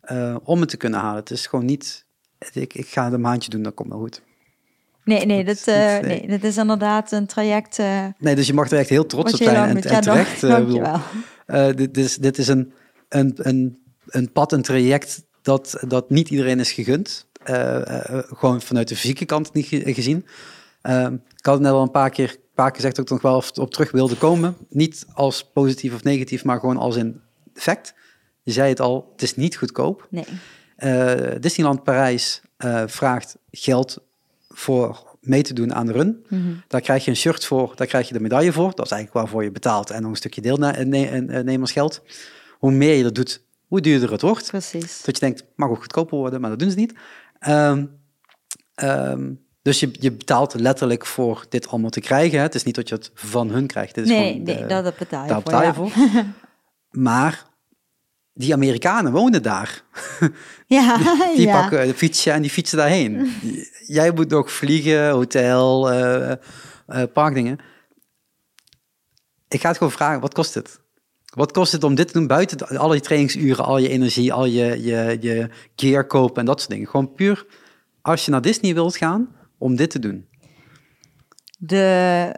eh, 0.00 0.36
om 0.44 0.60
het 0.60 0.68
te 0.68 0.76
kunnen 0.76 1.00
halen. 1.00 1.20
Het 1.20 1.30
is 1.30 1.46
gewoon 1.46 1.64
niet, 1.64 2.06
ik, 2.52 2.74
ik 2.74 2.86
ga 2.86 3.04
het 3.04 3.12
een 3.12 3.20
maandje 3.20 3.50
doen, 3.50 3.62
dat 3.62 3.74
komt 3.74 3.88
wel 3.88 3.98
goed. 3.98 4.22
Nee, 5.04 5.26
nee, 5.26 5.44
uh, 5.44 5.54
Nee. 5.66 6.02
nee, 6.02 6.26
dit 6.28 6.44
is 6.44 6.56
inderdaad 6.56 7.12
een 7.12 7.26
traject. 7.26 7.78
Nee, 8.18 8.34
dus 8.34 8.46
je 8.46 8.54
mag 8.54 8.70
er 8.70 8.78
echt 8.78 8.88
heel 8.88 9.06
trots 9.06 9.32
op 9.32 9.42
zijn. 9.42 9.68
En, 9.68 9.82
en 9.82 10.00
terecht. 10.00 10.40
dankjewel. 10.48 11.00
dit, 11.74 11.96
is, 11.96 12.16
dit 12.16 12.38
is 12.38 12.48
een, 12.48 12.72
een, 13.08 13.32
een, 13.36 13.82
een 14.06 14.32
pad, 14.32 14.52
een 14.52 14.62
traject 14.62 15.24
dat, 15.42 15.82
dat 15.88 16.10
niet 16.10 16.30
iedereen 16.30 16.60
is 16.60 16.72
gegund. 16.72 17.26
Eh, 17.44 17.76
eh, 17.76 18.18
eh, 18.18 18.24
gewoon 18.28 18.60
vanuit 18.60 18.88
de 18.88 18.96
fysieke 18.96 19.24
kant 19.24 19.52
niet 19.52 19.66
ge- 19.66 19.94
gezien. 19.94 20.26
Eh, 20.82 21.06
ik 21.36 21.44
had 21.46 21.54
het 21.54 21.62
net 21.62 21.72
al 21.72 21.82
een 21.82 21.90
paar 21.90 22.10
keer, 22.10 22.30
een 22.30 22.36
paar 22.54 22.66
keer 22.66 22.76
gezegd 22.76 22.96
dat 22.96 23.04
ik 23.04 23.10
er 23.10 23.14
nog 23.22 23.32
wel 23.32 23.36
op, 23.36 23.58
op 23.66 23.72
terug 23.72 23.90
wilde 23.90 24.16
komen. 24.16 24.56
Niet 24.68 25.06
als 25.14 25.50
positief 25.52 25.94
of 25.94 26.02
negatief, 26.02 26.44
maar 26.44 26.60
gewoon 26.60 26.76
als 26.76 26.96
in 26.96 27.20
fact. 27.54 27.94
Je 28.42 28.52
zei 28.52 28.68
het 28.68 28.80
al, 28.80 29.08
het 29.12 29.22
is 29.22 29.36
niet 29.36 29.56
goedkoop. 29.56 30.06
Nee. 30.10 30.24
Eh, 30.76 31.14
Disneyland 31.40 31.82
Parijs 31.82 32.40
eh, 32.56 32.82
vraagt 32.86 33.36
geld 33.50 33.98
voor 34.48 35.10
mee 35.20 35.42
te 35.42 35.54
doen 35.54 35.74
aan 35.74 35.86
de 35.86 35.92
run. 35.92 36.24
Mhm. 36.28 36.42
Daar 36.68 36.80
krijg 36.80 37.04
je 37.04 37.10
een 37.10 37.16
shirt 37.16 37.44
voor, 37.44 37.72
daar 37.76 37.86
krijg 37.86 38.08
je 38.08 38.14
de 38.14 38.20
medaille 38.20 38.52
voor. 38.52 38.72
Dat 38.74 38.84
is 38.84 38.90
eigenlijk 38.90 39.12
waarvoor 39.24 39.44
je 39.44 39.50
betaalt 39.52 39.90
en 39.90 40.02
nog 40.02 40.10
een 40.10 40.16
stukje 40.16 40.40
deelnemersgeld. 40.40 42.02
Hoe 42.58 42.72
meer 42.72 42.94
je 42.94 43.02
dat 43.02 43.14
doet, 43.14 43.42
hoe 43.66 43.80
duurder 43.80 44.12
het 44.12 44.20
wordt. 44.22 44.50
Precies. 44.50 45.02
Dat 45.02 45.14
je 45.18 45.20
denkt, 45.20 45.44
mag 45.56 45.68
ook 45.68 45.80
goedkoper 45.80 46.18
worden, 46.18 46.40
maar 46.40 46.50
dat 46.50 46.58
doen 46.58 46.70
ze 46.70 46.76
niet. 46.76 46.94
Ehm, 47.42 47.86
ehm, 48.74 49.32
dus 49.62 49.80
je, 49.80 49.90
je 50.00 50.12
betaalt 50.12 50.54
letterlijk 50.54 51.06
voor 51.06 51.44
dit 51.48 51.68
allemaal 51.68 51.90
te 51.90 52.00
krijgen. 52.00 52.36
hè. 52.38 52.44
Het 52.44 52.54
is 52.54 52.62
niet 52.62 52.74
dat 52.74 52.88
je 52.88 52.94
het 52.94 53.10
van 53.14 53.50
hun 53.50 53.66
krijgt. 53.66 53.94
Dit 53.94 54.04
is 54.04 54.10
Nee, 54.10 54.30
gewoon, 54.30 54.42
nee 54.42 54.66
dat, 54.66 54.84
dat 54.84 54.96
betaal 54.96 55.22
je 55.22 55.28
daar 55.28 55.42
voor. 55.42 55.44
betaal 55.44 55.60
je 55.60 55.66
ja. 55.66 55.74
voor. 55.74 56.24
Maar 57.02 57.44
die 58.32 58.52
Amerikanen 58.52 59.12
wonen 59.12 59.42
daar. 59.42 59.82
Ja, 60.66 60.96
Die 61.34 61.46
ja. 61.46 61.60
pakken 61.60 61.86
de 61.86 61.94
fietsje 61.94 62.30
en 62.30 62.42
die 62.42 62.50
fietsen 62.50 62.78
daarheen. 62.78 63.32
Jij 63.98 64.10
moet 64.12 64.28
nog 64.30 64.52
vliegen, 64.52 65.10
hotel, 65.10 65.90
eh, 65.90 66.30
eh, 66.30 66.38
parkdingen. 67.12 67.58
Ik 69.48 69.60
ga 69.60 69.68
het 69.68 69.76
gewoon 69.76 69.92
vragen, 69.92 70.20
wat 70.20 70.34
kost 70.34 70.54
het? 70.54 70.80
Wat 71.34 71.52
kost 71.52 71.72
het 71.72 71.84
om 71.84 71.94
dit 71.94 72.06
te 72.06 72.12
doen 72.12 72.26
buiten 72.26 72.78
al 72.78 72.94
je 72.94 73.00
trainingsuren, 73.00 73.64
al 73.64 73.78
je 73.78 73.88
energie, 73.88 74.32
al 74.32 74.44
je, 74.44 74.82
je, 74.82 75.16
je 75.20 75.48
gear 75.76 76.06
kopen 76.06 76.36
en 76.36 76.44
dat 76.44 76.58
soort 76.58 76.70
dingen? 76.70 76.88
Gewoon 76.88 77.12
puur 77.12 77.46
als 78.02 78.24
je 78.24 78.30
naar 78.30 78.42
Disney 78.42 78.74
wilt 78.74 78.96
gaan, 78.96 79.28
om 79.58 79.76
dit 79.76 79.90
te 79.90 79.98
doen. 79.98 80.26
De 81.58 82.36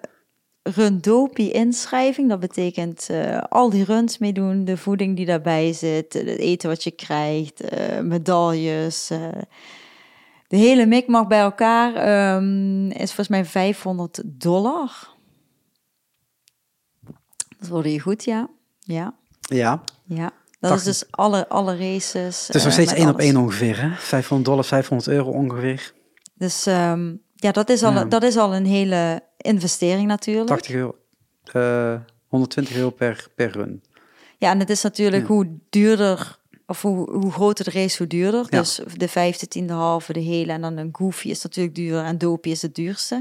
Rundopi-inschrijving, 0.63 2.29
dat 2.29 2.41
betekent 2.41 3.09
eh, 3.11 3.43
al 3.49 3.71
die 3.71 3.85
runs 3.85 4.19
meedoen, 4.19 4.65
de 4.65 4.77
voeding 4.77 5.17
die 5.17 5.27
daarbij 5.27 5.73
zit, 5.73 6.13
het 6.13 6.27
eten 6.27 6.69
wat 6.69 6.85
je 6.85 6.91
krijgt, 6.91 7.61
eh, 7.61 8.01
medailles. 8.01 9.11
eh, 9.11 9.29
de 10.47 10.57
hele 10.57 10.87
mikmak 10.87 11.29
bij 11.29 11.41
elkaar 11.41 11.95
ehm, 11.95 12.87
is 12.87 13.07
volgens 13.07 13.29
mij 13.29 13.45
500 13.45 14.23
dollar. 14.25 15.13
Dat 17.59 17.69
wordt 17.69 17.91
je 17.91 18.01
goed, 18.01 18.25
ja. 18.25 18.49
Ja, 18.85 19.15
Ja, 19.41 19.83
ja. 20.05 20.31
Dat 20.61 20.71
80. 20.73 20.77
is 20.93 20.99
dus 20.99 21.09
alle, 21.11 21.49
alle 21.49 21.77
races. 21.77 22.47
het 22.47 22.57
is 22.57 22.65
nog 22.65 22.73
eh, 22.73 22.79
steeds 22.81 22.93
één 22.93 23.09
op 23.09 23.19
één 23.19 23.37
ongeveer, 23.37 23.81
hè? 23.83 23.91
500 23.97 24.49
dollar, 24.49 24.65
500 24.65 25.09
euro 25.11 25.31
ongeveer. 25.31 25.93
Dus 26.35 26.67
ehm, 26.67 27.15
ja, 27.35 27.53
dat 27.53 27.69
is, 27.69 27.83
al, 27.83 27.93
Ja. 27.93 28.05
dat 28.05 28.23
is 28.23 28.37
al 28.37 28.55
een 28.55 28.67
hele 28.67 29.23
investering 29.37 30.07
natuurlijk. 30.07 30.49
80 30.49 30.75
euro, 30.75 30.97
eh 31.53 32.01
120 32.29 32.77
euro 32.77 32.91
per, 32.91 33.27
per 33.35 33.51
run. 33.51 33.83
Ja, 34.39 34.51
en 34.51 34.59
het 34.59 34.71
is 34.71 34.83
natuurlijk 34.83 35.23
Ja. 35.23 35.29
hoe 35.35 35.59
duurder, 35.71 36.39
of 36.67 36.83
hoe, 36.83 37.11
hoe 37.11 37.33
groter 37.33 37.65
de 37.65 37.71
race, 37.71 37.99
hoe 37.99 38.07
duurder. 38.07 38.47
Ja. 38.49 38.59
Dus 38.59 38.81
de 38.97 39.09
vijfde, 39.09 39.49
tiende, 39.49 39.73
halve, 39.73 40.13
de 40.13 40.21
hele 40.21 40.53
en 40.53 40.61
dan 40.61 40.77
een 40.77 40.89
goofy 40.93 41.29
is 41.29 41.43
natuurlijk 41.43 41.75
duurder 41.75 42.05
en 42.05 42.19
dopie 42.19 42.53
is 42.53 42.63
het 42.63 42.75
duurste. 42.75 43.21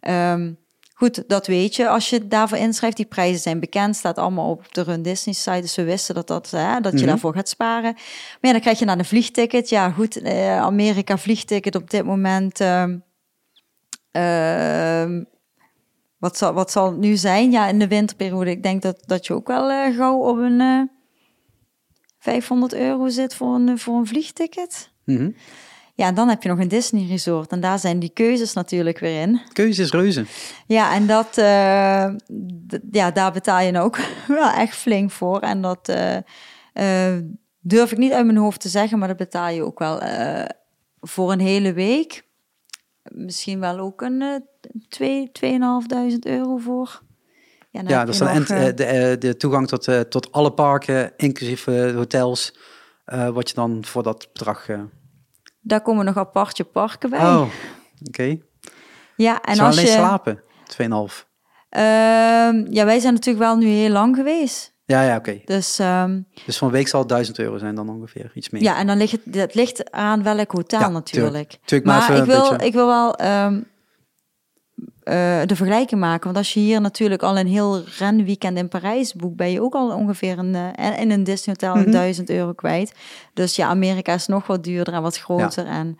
Ehm, 0.00 0.52
goed, 0.94 1.28
dat 1.28 1.46
weet 1.46 1.76
je 1.76 1.88
als 1.88 2.10
je 2.10 2.26
daarvoor 2.28 2.58
inschrijft. 2.58 2.96
Die 2.96 3.06
prijzen 3.06 3.40
zijn 3.40 3.60
bekend, 3.60 3.96
staat 3.96 4.18
allemaal 4.18 4.50
op 4.50 4.72
de 4.74 4.82
Run 4.82 5.02
Disney 5.02 5.34
site. 5.34 5.60
Dus 5.60 5.74
we 5.76 5.84
wisten 5.84 6.14
dat, 6.14 6.26
dat, 6.26 6.50
hè, 6.50 6.80
dat 6.80 6.92
je 6.92 6.98
Mhm. 6.98 7.06
daarvoor 7.06 7.34
gaat 7.34 7.48
sparen. 7.48 7.92
Maar 7.92 8.38
ja, 8.40 8.52
dan 8.52 8.60
krijg 8.60 8.78
je 8.78 8.86
dan 8.86 8.98
een 8.98 9.04
vliegticket. 9.04 9.68
Ja, 9.68 9.90
goed, 9.90 10.16
eh, 10.16 10.58
Amerika 10.60 11.18
vliegticket 11.18 11.74
op 11.74 11.90
dit 11.90 12.04
moment. 12.04 12.60
ehm, 12.60 12.98
ehm, 14.10 15.22
wat, 16.18 16.36
zal, 16.36 16.52
wat 16.52 16.70
zal 16.70 16.86
het 16.90 16.98
nu 16.98 17.16
zijn? 17.16 17.50
Ja, 17.50 17.66
in 17.68 17.78
de 17.78 17.88
winterperiode. 17.88 18.50
Ik 18.50 18.62
denk 18.62 18.82
dat, 18.82 19.02
dat 19.06 19.26
je 19.26 19.34
ook 19.34 19.46
wel 19.46 19.70
eh, 19.70 19.96
gauw 19.96 20.18
op 20.18 20.36
een 20.36 20.60
eh 20.60 20.82
500 22.18 22.74
euro 22.74 23.08
zit 23.08 23.34
voor 23.34 23.54
een, 23.54 23.78
voor 23.78 23.94
een 23.96 24.06
vliegticket. 24.06 24.90
Mhm. 25.04 25.30
Ja, 25.96 26.06
en 26.06 26.14
dan 26.14 26.28
heb 26.28 26.42
je 26.42 26.48
nog 26.48 26.58
een 26.58 26.68
Disney 26.68 27.06
resort. 27.06 27.50
En 27.50 27.60
daar 27.60 27.78
zijn 27.78 27.98
die 27.98 28.10
keuzes 28.10 28.52
natuurlijk 28.52 28.98
weer 28.98 29.20
in. 29.20 29.40
Keuze 29.52 29.82
is 29.82 29.90
reuze. 29.90 30.24
Ja, 30.66 30.94
en 30.94 31.06
dat, 31.06 31.38
eh, 31.38 32.14
ja, 32.90 33.10
daar 33.10 33.32
betaal 33.32 33.60
je 33.60 33.70
nou 33.70 33.84
ook 33.84 33.98
wel 34.28 34.50
echt 34.50 34.76
flink 34.76 35.10
voor. 35.10 35.40
En 35.40 35.62
dat 35.62 35.88
eh, 35.88 36.16
eh, 36.72 37.22
durf 37.60 37.92
ik 37.92 37.98
niet 37.98 38.12
uit 38.12 38.24
mijn 38.24 38.38
hoofd 38.38 38.60
te 38.60 38.68
zeggen, 38.68 38.98
maar 38.98 39.08
dat 39.08 39.16
betaal 39.16 39.48
je 39.48 39.62
ook 39.62 39.78
wel 39.78 40.00
voor 41.00 41.32
een 41.32 41.40
hele 41.40 41.72
week. 41.72 42.24
Misschien 43.02 43.60
wel 43.60 43.78
ook 43.78 44.00
een 44.00 44.44
twee, 44.88 45.30
2.500 45.32 46.18
euro 46.20 46.56
voor. 46.56 47.02
Ja, 47.70 47.82
dat 47.82 48.08
is 48.08 48.18
dan 48.18 48.38
nog, 48.38 48.48
en, 48.48 48.76
de, 48.76 49.16
de 49.18 49.36
toegang 49.36 49.68
tot, 49.68 50.10
tot 50.10 50.32
alle 50.32 50.52
parken, 50.52 51.12
inclusief 51.16 51.64
hotels, 51.64 52.56
wat 53.32 53.48
je 53.48 53.54
dan 53.54 53.84
voor 53.84 54.02
dat 54.02 54.28
bedrag... 54.32 54.68
daar 55.64 55.80
komen 55.80 56.04
nog 56.04 56.16
apartje 56.16 56.64
parken 56.64 57.10
bij. 57.10 57.20
Oh, 57.20 57.46
oké. 58.08 58.36
Ja, 59.16 59.40
en 59.40 59.52
En 59.58 59.64
als 59.64 59.74
alleen 59.76 59.90
je... 59.90 59.96
slapen, 59.96 60.40
2,5. 60.66 61.24
Ehm, 61.68 62.66
ja, 62.72 62.84
wij 62.84 62.98
zijn 62.98 63.14
natuurlijk 63.14 63.44
wel 63.44 63.56
nu 63.56 63.66
heel 63.66 63.90
lang 63.90 64.16
geweest. 64.16 64.72
Ja, 64.86 65.02
ja, 65.02 65.16
oké. 65.16 65.40
Dus 65.44 65.78
ehm, 65.78 66.20
Dus 66.46 66.58
van 66.58 66.70
week 66.70 66.88
zal 66.88 67.00
het 67.00 67.08
1000 67.08 67.38
euro 67.38 67.58
zijn 67.58 67.74
dan 67.74 67.88
ongeveer, 67.88 68.30
iets 68.34 68.50
meer. 68.50 68.62
ja, 68.62 68.76
en 68.78 68.86
dan 68.86 68.96
ligt 68.96 69.12
het, 69.12 69.20
dat 69.24 69.54
ligt 69.54 69.90
aan 69.90 70.22
welk 70.22 70.52
hotel 70.52 70.80
Ja, 70.80 70.88
natuurlijk. 70.88 71.58
tuurlijk, 71.64 71.90
maar 71.90 72.16
ik 72.16 72.24
wil, 72.24 72.50
beetje- 72.50 72.66
ik 72.66 72.72
wil 72.72 72.86
wel 72.86 73.14
ehm, 73.16 73.60
eh, 75.04 75.40
de 75.46 75.56
vergelijking 75.56 76.00
maken. 76.00 76.24
Want 76.24 76.36
als 76.36 76.54
je 76.54 76.60
hier 76.60 76.80
natuurlijk 76.80 77.22
al 77.22 77.38
een 77.38 77.46
heel 77.46 77.82
renweekend 77.98 78.58
in 78.58 78.68
Parijs 78.68 79.14
boekt, 79.14 79.36
ben 79.36 79.50
je 79.50 79.62
ook 79.62 79.74
al 79.74 79.90
ongeveer 79.90 80.38
een, 80.38 80.54
eh, 80.54 81.00
in 81.00 81.10
een 81.10 81.24
Disney 81.24 81.56
hotel 81.58 81.76
Mhm. 81.76 81.84
een 81.86 81.92
1000 81.92 82.30
euro 82.30 82.52
kwijt. 82.52 82.92
Dus 83.34 83.56
ja, 83.56 83.68
Amerika 83.68 84.14
is 84.14 84.26
nog 84.26 84.46
wat 84.46 84.64
duurder 84.64 84.94
en 84.94 85.02
wat 85.02 85.18
groter. 85.18 85.66
En, 85.66 85.98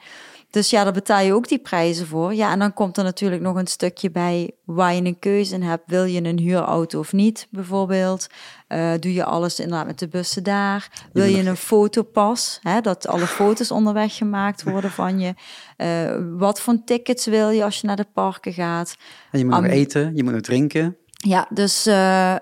dus 0.50 0.70
ja, 0.70 0.84
daar 0.84 0.92
betaal 0.92 1.20
je 1.20 1.34
ook 1.34 1.48
die 1.48 1.58
prijzen 1.58 2.06
voor. 2.06 2.34
Ja, 2.34 2.52
en 2.52 2.58
dan 2.58 2.72
komt 2.74 2.96
er 2.96 3.04
natuurlijk 3.04 3.42
nog 3.42 3.56
een 3.56 3.66
stukje 3.66 4.10
bij 4.10 4.50
waar 4.64 4.94
je 4.94 5.02
een 5.04 5.18
keuze 5.18 5.54
in 5.54 5.62
hebt. 5.62 5.82
Wil 5.86 6.04
je 6.04 6.24
een 6.24 6.38
huurauto 6.38 6.98
of 6.98 7.12
niet, 7.12 7.46
bijvoorbeeld? 7.50 8.26
Eh, 8.74 8.92
doe 9.00 9.12
je 9.12 9.24
alles 9.24 9.60
inderdaad 9.60 9.86
met 9.86 9.98
de 9.98 10.08
bussen 10.08 10.42
daar? 10.42 10.90
Wil 11.12 11.24
je 11.24 11.46
een 11.46 11.56
fotopas? 11.56 12.58
Hè, 12.62 12.80
dat 12.80 13.06
alle 13.06 13.26
foto's 13.26 13.70
onderweg 13.70 14.16
gemaakt 14.16 14.62
worden 14.62 14.90
van 15.00 15.18
je. 15.18 15.34
Eh, 15.76 16.16
wat 16.38 16.60
voor 16.60 16.84
tickets 16.84 17.26
wil 17.26 17.50
je 17.50 17.64
als 17.64 17.80
je 17.80 17.86
naar 17.86 17.96
de 17.96 18.06
parken 18.12 18.52
gaat? 18.52 18.96
En 19.30 19.38
je 19.38 19.44
moet 19.44 19.54
Am- 19.54 19.62
nog 19.62 19.72
eten, 19.72 20.16
je 20.16 20.24
moet 20.24 20.32
nog 20.32 20.40
drinken. 20.40 20.96
Ja, 21.12 21.46
dus 21.50 21.86
eh, 21.86 22.34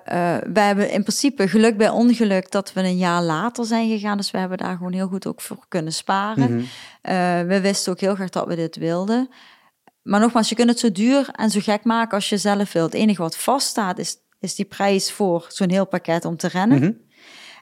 wij 0.52 0.66
hebben 0.66 0.90
in 0.90 1.02
principe 1.02 1.48
geluk 1.48 1.76
bij 1.76 1.88
ongeluk 1.88 2.50
dat 2.50 2.72
we 2.72 2.80
een 2.80 2.96
jaar 2.96 3.22
later 3.22 3.64
zijn 3.64 3.88
gegaan. 3.88 4.16
Dus 4.16 4.30
we 4.30 4.38
hebben 4.38 4.58
daar 4.58 4.76
gewoon 4.76 4.92
heel 4.92 5.08
goed 5.08 5.26
ook 5.26 5.40
voor 5.40 5.64
kunnen 5.68 5.92
sparen. 5.92 6.56
Mhm. 6.56 7.46
We 7.46 7.60
wisten 7.60 7.92
ook 7.92 8.00
heel 8.00 8.14
graag 8.14 8.30
dat 8.30 8.46
we 8.46 8.56
dit 8.56 8.76
wilden. 8.76 9.28
Maar 10.02 10.20
nogmaals, 10.20 10.48
je 10.48 10.54
kunt 10.54 10.68
het 10.68 10.78
zo 10.78 10.92
duur 10.92 11.28
en 11.32 11.50
zo 11.50 11.60
gek 11.62 11.84
maken 11.84 12.14
als 12.14 12.28
je 12.28 12.36
zelf 12.36 12.72
wilt. 12.72 12.92
Het 12.92 13.00
enige 13.00 13.22
wat 13.22 13.36
vaststaat 13.36 13.98
is, 13.98 14.16
is 14.42 14.54
die 14.54 14.64
prijs 14.64 15.12
voor 15.12 15.46
zo'n 15.48 15.70
heel 15.70 15.86
pakket 15.86 16.24
om 16.24 16.36
te 16.36 16.48
rennen. 16.48 16.78
Mhm. 16.78 16.92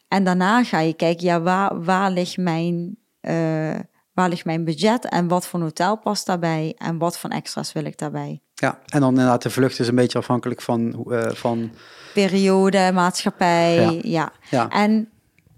En 0.09 0.25
daarna 0.25 0.65
ga 0.65 0.79
je 0.81 0.95
kijken, 0.95 1.27
ja, 1.27 1.41
waar, 1.41 1.85
waar, 1.85 2.11
ligt 2.11 2.37
mijn, 2.37 2.97
eh, 3.21 3.79
waar 4.13 4.29
ligt 4.29 4.45
mijn 4.45 4.65
budget 4.65 5.09
en 5.09 5.29
wat 5.29 5.47
voor 5.47 5.61
hotel 5.61 5.97
past 5.99 6.27
daarbij 6.27 6.75
en 6.79 6.99
wat 6.99 7.19
voor 7.19 7.31
extra's 7.31 7.73
wil 7.73 7.85
ik 7.85 7.99
daarbij. 7.99 8.41
Ja, 8.55 8.79
en 8.87 9.01
dan 9.01 9.09
inderdaad 9.09 9.43
de 9.43 9.51
vlucht 9.51 9.79
is 9.79 9.89
een 9.89 9.95
beetje 9.95 10.19
afhankelijk 10.19 10.63
van... 10.63 11.05
eh, 11.11 11.31
van 11.31 11.71
Periode, 12.15 12.91
maatschappij, 12.95 13.75
Ja. 13.75 14.01
ja. 14.03 14.33
ja, 14.51 14.69
En 14.69 15.09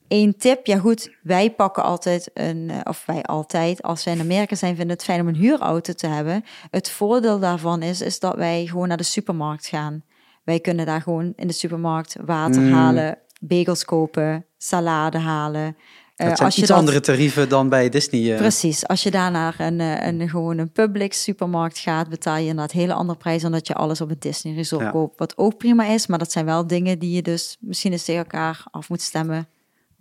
één 0.08 0.36
tip, 0.36 0.66
ja 0.66 0.78
goed, 0.78 1.16
wij 1.22 1.50
pakken 1.50 1.82
altijd 1.82 2.30
een, 2.34 2.70
eh, 2.70 2.78
of 2.84 3.02
wij 3.06 3.22
altijd, 3.22 3.82
als 3.82 4.04
wij 4.04 4.14
in 4.14 4.20
Amerika 4.20 4.54
zijn, 4.54 4.76
vinden 4.76 4.94
het 4.96 5.04
fijn 5.04 5.20
om 5.20 5.28
een 5.28 5.34
huurauto 5.34 5.92
te 5.92 6.06
hebben. 6.06 6.44
Het 6.70 6.90
voordeel 6.90 7.38
daarvan 7.38 7.82
is, 7.82 8.00
is 8.00 8.18
dat 8.18 8.34
wij 8.34 8.66
gewoon 8.66 8.88
naar 8.88 8.96
de 8.96 9.02
supermarkt 9.02 9.66
gaan. 9.66 10.02
Wij 10.44 10.60
kunnen 10.60 10.86
daar 10.86 11.02
gewoon 11.02 11.32
in 11.36 11.46
de 11.46 11.52
supermarkt 11.52 12.16
water 12.24 12.62
Mm. 12.62 12.72
halen, 12.72 13.18
bagels 13.40 13.84
kopen, 13.84 14.46
salade 14.58 15.18
halen. 15.18 15.76
Eh, 16.16 16.28
het 16.28 16.36
zijn 16.36 16.46
als 16.48 16.54
je 16.54 16.60
iets 16.60 16.70
dat- 16.70 16.78
andere 16.80 17.00
tarieven 17.00 17.48
dan 17.48 17.68
bij 17.68 17.88
Disney. 17.88 18.32
eh. 18.32 18.38
Precies, 18.38 18.86
als 18.86 19.02
je 19.02 19.10
daar 19.10 19.30
naar 19.30 19.54
een, 19.58 19.80
eh, 19.80 20.06
een, 20.06 20.28
gewoon 20.28 20.58
een 20.58 20.72
public 20.72 21.12
supermarkt 21.12 21.78
gaat, 21.78 22.08
betaal 22.08 22.36
je 22.36 22.40
inderdaad 22.40 22.72
hele 22.72 22.92
andere 22.92 23.18
prijs 23.18 23.42
dan 23.42 23.52
dat 23.52 23.66
je 23.66 23.74
alles 23.74 24.00
op 24.00 24.10
een 24.10 24.16
Disney 24.18 24.54
resort 24.54 24.82
Ja. 24.82 24.90
koopt. 24.90 25.18
Wat 25.18 25.38
ook 25.38 25.56
prima 25.56 25.84
is, 25.86 26.06
maar 26.06 26.18
dat 26.18 26.32
zijn 26.32 26.44
wel 26.44 26.66
dingen 26.66 26.98
die 26.98 27.14
je 27.14 27.22
dus 27.22 27.56
misschien 27.60 27.92
eens 27.92 28.04
tegen 28.04 28.20
elkaar 28.22 28.64
af 28.70 28.88
moet 28.88 29.00
stemmen 29.02 29.48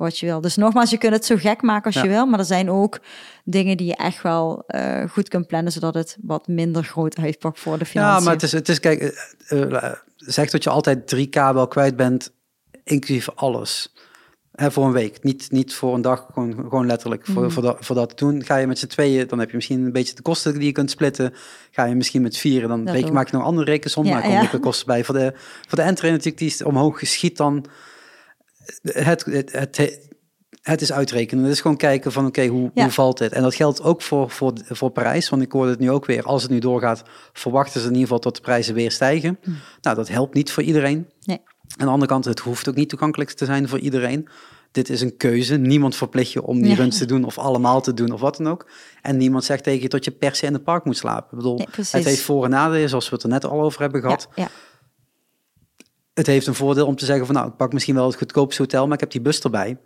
wat 0.01 0.19
je 0.19 0.25
wil. 0.25 0.41
Dus 0.41 0.55
nogmaals, 0.55 0.89
je 0.89 0.97
kunt 0.97 1.13
het 1.13 1.25
zo 1.25 1.35
gek 1.35 1.61
maken 1.61 1.85
als 1.85 1.95
Ja. 1.95 2.03
je 2.03 2.09
wil, 2.09 2.25
maar 2.25 2.39
er 2.39 2.45
zijn 2.45 2.69
ook 2.71 2.99
dingen 3.43 3.77
die 3.77 3.87
je 3.87 3.95
echt 3.95 4.21
wel 4.21 4.63
eh, 4.67 5.09
goed 5.09 5.27
kunt 5.29 5.47
plannen, 5.47 5.71
zodat 5.71 5.93
het 5.93 6.17
wat 6.21 6.47
minder 6.47 6.83
groot 6.83 7.17
uitpakt 7.17 7.59
voor 7.59 7.77
de 7.77 7.85
financiën. 7.85 8.15
Ja, 8.17 8.23
maar 8.23 8.33
het 8.33 8.43
is, 8.43 8.51
het 8.51 8.69
is 8.69 8.79
kijk, 8.79 9.01
eh, 9.47 9.61
eh, 9.83 9.93
zeg 10.15 10.49
dat 10.49 10.63
je 10.63 10.69
altijd 10.69 11.07
3k 11.15 11.33
wel 11.53 11.67
kwijt 11.67 11.95
bent, 11.95 12.31
inclusief 12.83 13.29
alles. 13.35 13.93
Hè, 14.51 14.71
voor 14.71 14.85
een 14.85 14.91
week, 14.91 15.23
niet, 15.23 15.51
niet 15.51 15.73
voor 15.73 15.93
een 15.93 16.01
dag, 16.01 16.25
gewoon, 16.33 16.53
gewoon 16.53 16.85
letterlijk. 16.85 17.25
Voor, 17.25 17.41
Mhm. 17.43 17.51
voor, 17.51 17.63
dat, 17.63 17.77
voor 17.79 17.95
dat 17.95 18.17
doen, 18.17 18.43
ga 18.43 18.55
je 18.55 18.67
met 18.67 18.79
z'n 18.79 18.87
tweeën, 18.87 19.27
dan 19.27 19.39
heb 19.39 19.49
je 19.49 19.55
misschien 19.55 19.85
een 19.85 19.91
beetje 19.91 20.15
de 20.15 20.21
kosten 20.21 20.53
die 20.53 20.63
je 20.63 20.71
kunt 20.71 20.91
splitten. 20.91 21.33
Ga 21.71 21.83
je 21.85 21.95
misschien 21.95 22.21
met 22.21 22.37
vieren, 22.37 22.69
dan 22.69 22.85
Dat 22.85 23.03
ook. 23.03 23.11
maak 23.11 23.29
je 23.29 23.37
nog 23.37 23.45
andere 23.45 23.71
rekensom, 23.71 24.05
Ja, 24.05 24.13
maar 24.13 24.29
ja. 24.29 24.41
ook 24.41 24.51
de 24.51 24.59
kosten 24.59 24.85
bij. 24.87 25.03
Voor 25.03 25.15
de, 25.15 25.33
voor 25.67 25.77
de 25.77 25.83
entree 25.83 26.11
natuurlijk, 26.11 26.37
die 26.37 26.47
is 26.47 26.63
omhoog 26.63 26.99
geschiet 26.99 27.37
dan. 27.37 27.65
Het, 28.81 29.25
het, 29.25 29.51
het, 29.51 30.09
het 30.61 30.81
is 30.81 30.91
uitrekenen. 30.91 31.43
Het 31.43 31.53
is 31.53 31.61
gewoon 31.61 31.77
kijken 31.77 32.11
van 32.11 32.25
oké, 32.25 32.45
hoe, 32.47 32.71
Ja. 32.73 32.83
hoe 32.83 32.91
valt 32.91 33.17
dit? 33.17 33.31
En 33.31 33.41
dat 33.41 33.55
geldt 33.55 33.81
ook 33.83 34.01
voor, 34.01 34.29
voor, 34.29 34.53
voor 34.69 34.89
Parijs. 34.89 35.29
Want 35.29 35.41
ik 35.41 35.51
hoorde 35.51 35.69
het 35.71 35.79
nu 35.79 35.91
ook 35.91 36.05
weer. 36.05 36.23
Als 36.23 36.41
het 36.41 36.51
nu 36.51 36.59
doorgaat, 36.59 37.03
verwachten 37.33 37.79
ze 37.79 37.85
in 37.87 37.91
ieder 37.93 38.01
geval 38.07 38.19
dat 38.19 38.35
de 38.35 38.41
prijzen 38.41 38.73
weer 38.73 38.91
stijgen. 38.91 39.39
Nou, 39.81 39.95
dat 39.95 40.07
helpt 40.07 40.33
niet 40.33 40.51
voor 40.51 40.63
iedereen. 40.63 41.07
Nee. 41.23 41.41
Aan 41.77 41.85
de 41.85 41.91
andere 41.91 42.11
kant, 42.11 42.25
het 42.25 42.39
hoeft 42.39 42.69
ook 42.69 42.75
niet 42.75 42.89
toegankelijk 42.89 43.31
te 43.31 43.45
zijn 43.45 43.67
voor 43.69 43.79
iedereen. 43.79 44.27
Dit 44.71 44.89
is 44.89 45.01
een 45.01 45.17
keuze. 45.17 45.55
Niemand 45.57 45.95
verplicht 45.95 46.31
je 46.31 46.43
om 46.43 46.61
die 46.61 46.69
Ja. 46.71 46.75
runs 46.75 46.97
te 46.97 47.05
doen 47.05 47.23
of 47.23 47.37
allemaal 47.37 47.81
te 47.81 47.93
doen 47.93 48.11
of 48.11 48.19
wat 48.21 48.37
dan 48.37 48.47
ook. 48.47 48.67
En 49.01 49.17
niemand 49.17 49.43
zegt 49.43 49.63
tegen 49.63 49.81
je 49.81 49.89
dat 49.89 50.05
je 50.05 50.11
per 50.11 50.35
se 50.35 50.45
in 50.45 50.53
het 50.53 50.63
park 50.63 50.85
moet 50.85 50.97
slapen. 50.97 51.29
Ik 51.31 51.37
bedoel, 51.37 51.57
Nee, 51.57 51.67
het 51.75 52.05
heeft 52.05 52.21
voor- 52.21 52.43
en 52.43 52.49
nadelen, 52.49 52.89
zoals 52.89 53.09
we 53.09 53.15
het 53.15 53.23
er 53.23 53.29
net 53.29 53.45
al 53.45 53.61
over 53.61 53.81
hebben 53.81 54.01
gehad. 54.01 54.27
Ja, 54.35 54.43
ja. 54.43 54.49
Het 56.21 56.29
heeft 56.29 56.47
een 56.47 56.55
voordeel 56.55 56.85
om 56.85 56.95
te 56.95 57.05
zeggen 57.05 57.25
van 57.25 57.35
nou, 57.35 57.47
ik 57.47 57.55
pak 57.55 57.73
misschien 57.73 57.95
wel 57.95 58.05
het 58.05 58.15
goedkoopste 58.17 58.61
hotel, 58.61 58.83
maar 58.85 58.93
ik 58.93 58.99
heb 58.99 59.11
die 59.11 59.21
bus 59.21 59.39
erbij. 59.39 59.77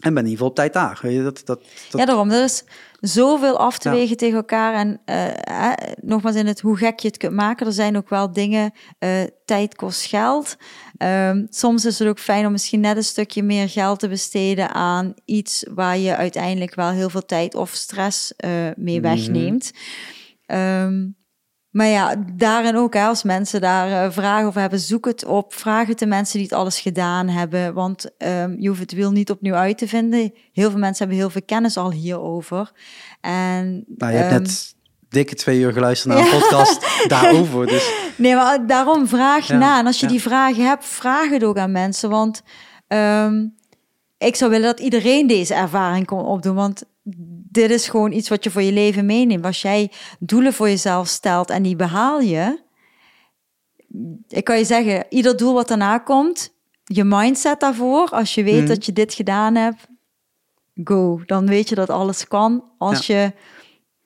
En 0.00 0.14
ben 0.14 0.24
in 0.24 0.30
ieder 0.30 0.30
geval 0.32 0.48
op 0.48 0.54
tijd 0.54 0.72
daar. 0.72 0.98
Weet 1.02 1.14
je, 1.14 1.22
dat, 1.22 1.42
dat, 1.44 1.60
dat, 1.90 2.00
ja, 2.00 2.04
daarom. 2.06 2.30
Er 2.30 2.44
is 2.44 2.64
zoveel 3.00 3.58
af 3.58 3.78
te 3.78 3.88
Ja. 3.88 3.94
wegen 3.94 4.16
tegen 4.16 4.36
elkaar. 4.36 4.74
En 4.74 5.00
eh, 5.04 5.72
nogmaals, 6.00 6.36
in 6.36 6.46
het 6.46 6.60
hoe 6.60 6.76
gek 6.76 6.98
je 7.00 7.08
het 7.08 7.16
kunt 7.16 7.32
maken. 7.34 7.66
Er 7.66 7.72
zijn 7.72 7.96
ook 7.96 8.08
wel 8.08 8.32
dingen, 8.32 8.72
eh, 8.98 9.10
tijd 9.44 9.74
kost 9.74 10.04
geld. 10.06 10.56
Ehm, 10.96 11.46
soms 11.50 11.84
is 11.84 11.98
het 11.98 12.08
ook 12.08 12.18
fijn 12.18 12.46
om 12.46 12.52
misschien 12.52 12.80
net 12.80 12.96
een 12.96 13.04
stukje 13.04 13.42
meer 13.42 13.68
geld 13.68 13.98
te 13.98 14.08
besteden 14.08 14.70
aan 14.74 15.14
iets 15.24 15.66
waar 15.74 15.98
je 15.98 16.16
uiteindelijk 16.16 16.74
wel 16.74 16.90
heel 16.90 17.10
veel 17.10 17.24
tijd 17.26 17.54
of 17.54 17.70
stress 17.70 18.36
eh, 18.36 18.50
mee 18.76 19.00
Mhm. 19.00 19.08
wegneemt. 19.08 19.70
Ehm, 20.46 21.04
maar 21.72 21.86
ja, 21.86 22.14
daarin 22.32 22.76
ook, 22.76 22.94
hè, 22.94 23.04
als 23.04 23.22
mensen 23.22 23.60
daar 23.60 24.04
eh, 24.04 24.12
vragen 24.12 24.46
over 24.46 24.60
hebben, 24.60 24.78
zoek 24.78 25.04
het 25.04 25.24
op. 25.24 25.54
Vraag 25.54 25.86
het 25.86 25.98
de 25.98 26.06
mensen 26.06 26.38
die 26.38 26.46
het 26.46 26.58
alles 26.58 26.80
gedaan 26.80 27.28
hebben. 27.28 27.74
Want 27.74 28.16
ehm, 28.18 28.54
je 28.58 28.68
hoeft 28.68 28.80
het 28.80 28.92
wiel 28.92 29.10
niet 29.10 29.30
opnieuw 29.30 29.54
uit 29.54 29.78
te 29.78 29.88
vinden. 29.88 30.34
Heel 30.52 30.70
veel 30.70 30.78
mensen 30.78 30.98
hebben 30.98 31.16
heel 31.16 31.30
veel 31.30 31.42
kennis 31.46 31.76
al 31.76 31.92
hierover. 31.92 32.72
En, 33.20 33.84
nou, 33.86 34.12
je 34.12 34.18
hebt 34.18 34.32
ehm, 34.32 34.42
net 34.42 34.74
dikke 35.08 35.34
twee 35.34 35.58
uur 35.58 35.72
geluisterd 35.72 36.14
naar 36.14 36.24
een 36.24 36.30
podcast 36.40 37.08
daarover. 37.08 37.66
Dus 37.66 37.92
Nee, 38.16 38.34
maar 38.34 38.66
daarom 38.66 39.06
vraag 39.06 39.46
Ja, 39.46 39.56
na. 39.56 39.78
En 39.78 39.86
als 39.86 40.00
je 40.00 40.06
ja. 40.06 40.12
die 40.12 40.22
vragen 40.22 40.64
hebt, 40.64 40.84
vraag 40.84 41.30
het 41.30 41.44
ook 41.44 41.58
aan 41.58 41.72
mensen. 41.72 42.10
Want 42.10 42.42
ehm, 42.86 43.46
ik 44.18 44.36
zou 44.36 44.50
willen 44.50 44.66
dat 44.66 44.80
iedereen 44.80 45.26
deze 45.26 45.54
ervaring 45.54 46.06
kon 46.06 46.24
opdoen. 46.24 46.54
Want 46.54 46.84
dit 47.52 47.70
is 47.70 47.88
gewoon 47.88 48.12
iets 48.12 48.28
wat 48.28 48.44
je 48.44 48.50
voor 48.50 48.62
je 48.62 48.72
leven 48.72 49.06
meeneemt. 49.06 49.44
Als 49.44 49.62
jij 49.62 49.90
doelen 50.18 50.52
voor 50.52 50.68
jezelf 50.68 51.08
stelt 51.08 51.50
en 51.50 51.62
die 51.62 51.76
behaal 51.76 52.20
je. 52.20 52.60
Ik 54.28 54.44
kan 54.44 54.58
je 54.58 54.64
zeggen, 54.64 55.04
ieder 55.08 55.36
doel 55.36 55.54
wat 55.54 55.68
daarna 55.68 55.98
komt, 55.98 56.54
je 56.84 57.04
mindset 57.04 57.60
daarvoor. 57.60 58.08
Als 58.08 58.34
je 58.34 58.42
weet 58.42 58.58
Mhm. 58.58 58.66
dat 58.66 58.84
je 58.86 58.92
dit 58.92 59.14
gedaan 59.14 59.54
hebt, 59.54 59.86
go. 60.84 61.20
Dan 61.26 61.46
weet 61.46 61.68
je 61.68 61.74
dat 61.74 61.90
alles 61.90 62.28
kan. 62.28 62.64
Als 62.78 63.06
je 63.06 63.32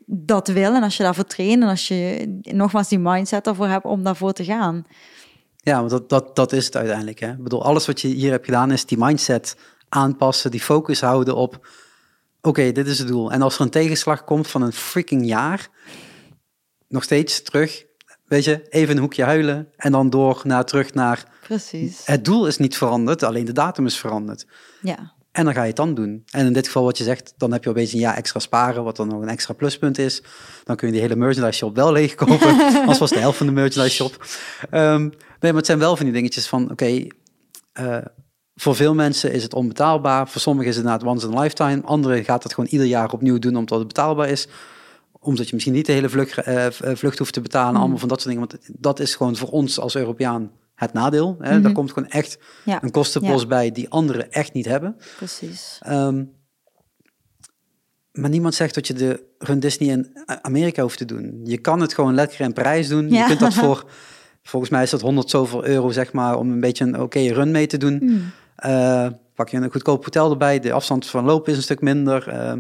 dat 0.07 0.49
wil 0.49 0.75
en 0.75 0.83
als 0.83 0.97
je 0.97 1.03
daarvoor 1.03 1.25
traint 1.25 1.63
en 1.63 1.69
als 1.69 1.89
je 1.89 2.27
nogmaals 2.43 2.89
die 2.89 2.99
mindset 2.99 3.47
ervoor 3.47 3.67
hebt 3.69 3.85
om 3.85 4.03
daarvoor 4.03 4.33
te 4.33 4.45
gaan. 4.45 4.87
ja, 5.57 5.79
want 5.79 5.91
dat, 5.91 6.09
dat, 6.09 6.37
dat 6.37 6.53
is 6.53 6.65
het 6.65 6.77
uiteindelijk. 6.77 7.19
Hè? 7.21 7.31
Ik 7.31 7.43
bedoel, 7.43 7.65
alles 7.65 7.87
wat 7.87 8.01
je 8.01 8.09
hier 8.09 8.31
hebt 8.31 8.45
gedaan 8.45 8.71
is 8.71 8.87
die 8.87 8.99
mindset 8.99 9.57
aanpassen, 9.89 10.51
die 10.51 10.61
focus 10.61 11.01
houden 11.01 11.37
op, 11.37 11.69
oké, 12.47 12.73
dit 12.73 12.87
is 12.87 12.99
het 12.99 13.09
doel. 13.09 13.33
En 13.33 13.43
als 13.43 13.55
er 13.55 13.61
een 13.61 13.71
tegenslag 13.71 14.25
komt 14.25 14.47
van 14.49 14.63
een 14.63 14.73
freaking 14.73 15.27
jaar, 15.27 15.69
nog 16.89 17.03
steeds 17.03 17.43
terug, 17.43 17.85
weet 18.25 18.45
je, 18.45 18.67
even 18.69 18.95
een 18.95 19.01
hoekje 19.03 19.25
huilen 19.25 19.69
en 19.77 19.93
dan 19.93 20.11
door 20.11 20.41
naar, 20.45 20.65
terug 20.65 20.95
naar, 20.95 21.25
Precies. 21.41 22.03
het 22.05 22.25
doel 22.25 22.47
is 22.47 22.59
niet 22.59 22.77
veranderd, 22.77 23.23
alleen 23.23 23.45
de 23.45 23.53
datum 23.53 23.87
is 23.87 23.99
veranderd. 23.99 24.47
Ja, 24.81 25.15
En 25.33 25.45
dan 25.45 25.55
ga 25.55 25.61
je 25.61 25.67
het 25.67 25.77
dan 25.77 25.95
doen. 25.95 26.23
En 26.31 26.47
in 26.47 26.53
dit 26.53 26.67
geval 26.67 26.85
wat 26.85 26.99
je 26.99 27.05
zegt, 27.05 27.35
dan 27.37 27.53
heb 27.53 27.65
je 27.65 27.71
opeens 27.71 27.93
een 27.93 27.99
jaar 27.99 28.17
extra 28.17 28.41
sparen, 28.41 28.85
wat 28.85 28.97
dan 28.97 29.09
nog 29.09 29.23
een 29.23 29.29
extra 29.29 29.55
pluspunt 29.55 29.99
is. 29.99 30.23
Dan 30.65 30.77
kun 30.77 30.87
je 30.87 30.93
die 30.93 31.03
hele 31.03 31.17
merchandise 31.17 31.59
shop 31.59 31.77
wel 31.77 31.93
leegkopen. 31.93 32.73
Als 32.89 32.99
was 32.99 33.11
de 33.11 33.19
helft 33.19 33.39
van 33.39 33.47
de 33.47 33.53
merchandise 33.53 33.95
shop. 33.97 34.27
Ehm, 34.71 35.01
nee, 35.01 35.13
maar 35.41 35.55
het 35.55 35.67
zijn 35.67 35.79
wel 35.79 35.97
van 35.97 36.05
die 36.05 36.15
dingetjes 36.15 36.47
van, 36.47 36.71
oké, 36.71 37.07
eh, 37.73 37.99
voor 38.57 38.75
veel 38.75 38.95
mensen 38.95 39.33
is 39.33 39.43
het 39.43 39.55
onbetaalbaar. 39.55 40.29
Voor 40.29 40.41
sommigen 40.41 40.71
is 40.71 40.77
het 40.77 40.85
inderdaad 40.85 41.09
once 41.09 41.27
in 41.27 41.37
a 41.37 41.41
lifetime. 41.41 41.83
Anderen 41.83 42.25
gaat 42.25 42.43
het 42.43 42.55
gewoon 42.55 42.71
ieder 42.71 42.87
jaar 42.87 43.13
opnieuw 43.13 43.39
doen 43.39 43.57
omdat 43.57 43.79
het 43.79 43.87
betaalbaar 43.89 44.29
is. 44.29 44.49
Omdat 45.21 45.47
je 45.47 45.55
misschien 45.55 45.75
niet 45.75 45.87
de 45.87 45.93
hele 45.93 46.09
vlucht, 46.09 46.39
eh, 46.39 46.67
vlucht 46.71 47.19
hoeft 47.19 47.33
te 47.33 47.41
betalen. 47.41 47.81
Allemaal 47.81 47.99
van 47.99 48.09
dat 48.09 48.21
soort 48.21 48.35
dingen. 48.35 48.49
Want 48.49 48.69
dat 48.79 49.01
is 49.01 49.15
gewoon 49.15 49.37
voor 49.37 49.49
ons 49.49 49.79
als 49.79 49.97
Europeaan 49.97 50.51
het 50.75 50.93
nadeel. 50.93 51.37
Hè? 51.41 51.61
Daar 51.61 51.73
komt 51.73 51.93
gewoon 51.93 52.09
echt 52.09 52.39
ja, 52.65 52.83
een 52.83 52.91
kostenpost 52.91 53.49
bij 53.49 53.73
die 53.73 53.89
anderen 53.89 54.33
echt 54.33 54.53
niet 54.53 54.67
hebben. 54.67 54.97
precies. 55.17 55.79
Ehm, 55.83 56.25
maar 58.13 58.31
niemand 58.31 58.55
zegt 58.55 58.75
dat 58.75 58.87
je 58.87 58.95
de 58.95 59.25
Run 59.39 59.61
Disney 59.61 59.89
in 59.89 60.17
Amerika 60.43 60.83
hoeft 60.83 60.99
te 60.99 61.05
doen. 61.05 61.41
Je 61.45 61.59
kan 61.59 61.81
het 61.81 61.95
gewoon 61.95 62.15
lekker 62.15 62.41
in 62.41 62.53
Parijs 62.53 62.89
doen. 62.89 63.11
Ja. 63.11 63.21
Je 63.21 63.27
kunt 63.27 63.41
dat 63.41 63.55
voor, 63.65 63.85
volgens 64.43 64.71
mij 64.71 64.83
is 64.83 64.91
dat 64.91 65.01
100 65.01 65.31
zoveel 65.31 65.67
euro, 65.67 65.91
zeg 65.91 66.13
maar, 66.13 66.39
om 66.39 66.51
een 66.51 66.61
beetje 66.61 66.85
een 66.85 67.01
oké 67.01 67.21
run 67.21 67.51
mee 67.51 67.67
te 67.67 67.77
doen. 67.77 67.99
Hmm. 67.99 68.33
Eh, 68.57 69.07
pak 69.35 69.49
je 69.49 69.57
een 69.57 69.71
goedkoop 69.71 70.05
hotel 70.05 70.31
erbij. 70.31 70.61
De 70.61 70.73
afstand 70.73 71.07
van 71.07 71.25
lopen 71.25 71.51
is 71.51 71.57
een 71.57 71.63
stuk 71.65 71.81
minder. 71.81 72.29
Ehm, 72.29 72.59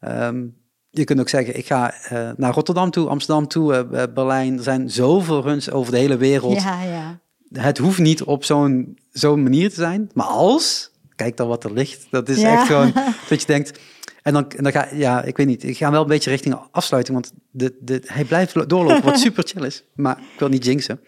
ehm, 0.00 0.44
je 0.90 1.04
kunt 1.04 1.20
ook 1.20 1.28
zeggen, 1.28 1.56
ik 1.56 1.66
ga 1.66 1.94
eh, 2.08 2.30
naar 2.36 2.52
Rotterdam 2.54 2.90
toe, 2.90 3.08
Amsterdam 3.08 3.48
toe, 3.48 3.72
eh, 3.74 4.02
eh, 4.02 4.12
Berlijn. 4.14 4.56
Er 4.56 4.62
zijn 4.62 4.90
zoveel 4.90 5.42
runs 5.42 5.70
over 5.70 5.92
de 5.92 5.98
hele 5.98 6.16
wereld 6.16 6.62
Ja, 6.62 6.82
ja. 6.82 7.20
het 7.52 7.78
hoeft 7.78 7.98
niet 7.98 8.22
op 8.22 8.44
zo'n 8.44 8.98
zo'n 9.10 9.42
manier 9.42 9.68
te 9.68 9.74
zijn. 9.74 10.10
Maar 10.14 10.26
als, 10.26 10.90
kijk 11.16 11.36
dan 11.36 11.48
wat 11.48 11.64
er 11.64 11.72
ligt. 11.72 12.06
Dat 12.10 12.28
is 12.28 12.40
Ja. 12.40 12.52
echt 12.52 12.66
gewoon 12.66 12.92
dat 13.28 13.40
je 13.40 13.46
denkt. 13.46 13.80
En 14.22 14.32
dan, 14.32 14.48
en 14.50 14.62
dan 14.62 14.72
ga 14.72 14.88
ja, 14.92 15.22
ik 15.22 15.36
weet 15.36 15.46
niet. 15.46 15.62
Ik 15.64 15.76
ga 15.76 15.90
wel 15.90 16.02
een 16.02 16.08
beetje 16.08 16.30
richting 16.30 16.56
afsluiting, 16.70 17.16
want 17.16 17.32
de, 17.50 17.76
de, 17.80 18.02
hij 18.06 18.24
blijft 18.24 18.54
lo- 18.54 18.66
doorlopen, 18.66 19.04
wat 19.04 19.18
super 19.26 19.44
chill 19.46 19.64
is. 19.66 19.84
Maar 19.94 20.18
ik 20.18 20.38
wil 20.38 20.48
niet 20.48 20.64
jinxen. 20.64 21.00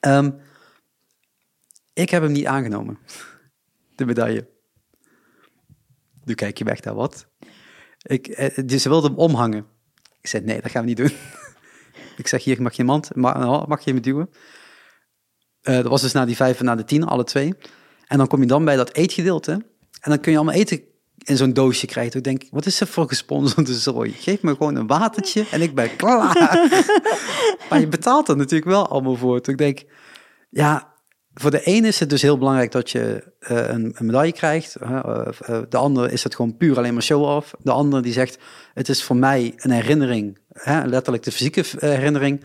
Ehm, 0.00 0.30
ik 1.96 2.10
heb 2.10 2.22
hem 2.22 2.32
niet 2.32 2.46
aangenomen, 2.46 2.98
de 3.94 4.06
medaille. 4.06 4.48
Nu 6.24 6.34
kijk 6.34 6.58
je 6.58 6.64
weg 6.64 6.82
naar 6.82 6.94
wat. 6.94 7.28
Ik, 8.02 8.26
eh, 8.26 8.64
dus 8.66 8.82
ze 8.82 8.88
wilde 8.88 9.08
hem 9.08 9.16
omhangen. 9.16 9.66
Ik 10.20 10.26
zei, 10.26 10.44
nee, 10.44 10.60
dat 10.60 10.70
gaan 10.70 10.82
we 10.82 10.88
niet 10.88 10.96
doen. 10.96 11.12
ik 12.16 12.26
zeg, 12.26 12.44
hier 12.44 12.62
mag 12.62 12.76
je 12.76 12.84
mand, 12.84 13.14
mag, 13.14 13.66
mag 13.66 13.84
je 13.84 13.94
me 13.94 14.00
duwen. 14.00 14.30
Eh, 15.62 15.74
dat 15.74 15.86
was 15.86 16.00
dus 16.00 16.12
na 16.12 16.24
die 16.24 16.36
vijf 16.36 16.58
en 16.58 16.64
na 16.64 16.74
de 16.74 16.84
tien, 16.84 17.04
alle 17.04 17.24
twee. 17.24 17.54
En 18.06 18.18
dan 18.18 18.26
kom 18.26 18.40
je 18.40 18.46
dan 18.46 18.64
bij 18.64 18.76
dat 18.76 18.92
eetgedeelte. 18.92 19.52
En 20.00 20.10
dan 20.10 20.20
kun 20.20 20.32
je 20.32 20.38
allemaal 20.38 20.56
eten 20.56 20.82
in 21.24 21.36
zo'n 21.36 21.52
doosje 21.52 21.86
krijgen. 21.86 22.16
Ik 22.16 22.24
denk, 22.24 22.42
wat 22.50 22.66
is 22.66 22.80
er 22.80 22.86
voor 22.86 23.08
gesponsorde 23.08 23.74
zooi? 23.74 24.12
Geef 24.12 24.42
me 24.42 24.50
gewoon 24.50 24.74
een 24.74 24.86
watertje 24.86 25.46
en 25.50 25.62
ik 25.62 25.74
ben 25.74 25.96
klaar. 25.96 26.34
maar 27.70 27.80
je 27.80 27.88
betaalt 27.88 28.28
er 28.28 28.36
natuurlijk 28.36 28.70
wel 28.70 28.88
allemaal 28.88 29.16
voor. 29.16 29.40
Toen 29.40 29.52
ik 29.52 29.60
denk, 29.60 29.84
ja, 30.50 30.94
voor 31.40 31.50
de 31.50 31.62
ene 31.62 31.86
is 31.86 32.00
het 32.00 32.10
dus 32.10 32.22
heel 32.22 32.38
belangrijk 32.38 32.72
dat 32.72 32.90
je 32.90 33.32
eh, 33.38 33.68
een, 33.68 33.96
medaille 33.98 34.32
krijgt. 34.32 34.74
eh, 34.74 35.28
eh, 35.40 35.62
de 35.68 35.76
andere 35.76 36.12
is 36.12 36.24
het 36.24 36.34
gewoon 36.34 36.56
puur 36.56 36.76
alleen 36.76 36.92
maar 36.92 37.02
show-off. 37.02 37.54
De 37.62 37.70
andere 37.70 38.02
die 38.02 38.12
zegt, 38.12 38.38
het 38.74 38.88
is 38.88 39.02
voor 39.02 39.16
mij 39.16 39.52
een 39.56 39.70
herinnering. 39.70 40.38
Letterlijk 40.64 41.22
de 41.22 41.32
fysieke 41.32 41.64
herinnering. 41.78 42.44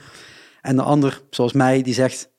En 0.61 0.75
de 0.75 0.81
ander, 0.81 1.21
zoals 1.29 1.53
mij, 1.53 1.81
die 1.81 1.93
zegt, 1.93 2.29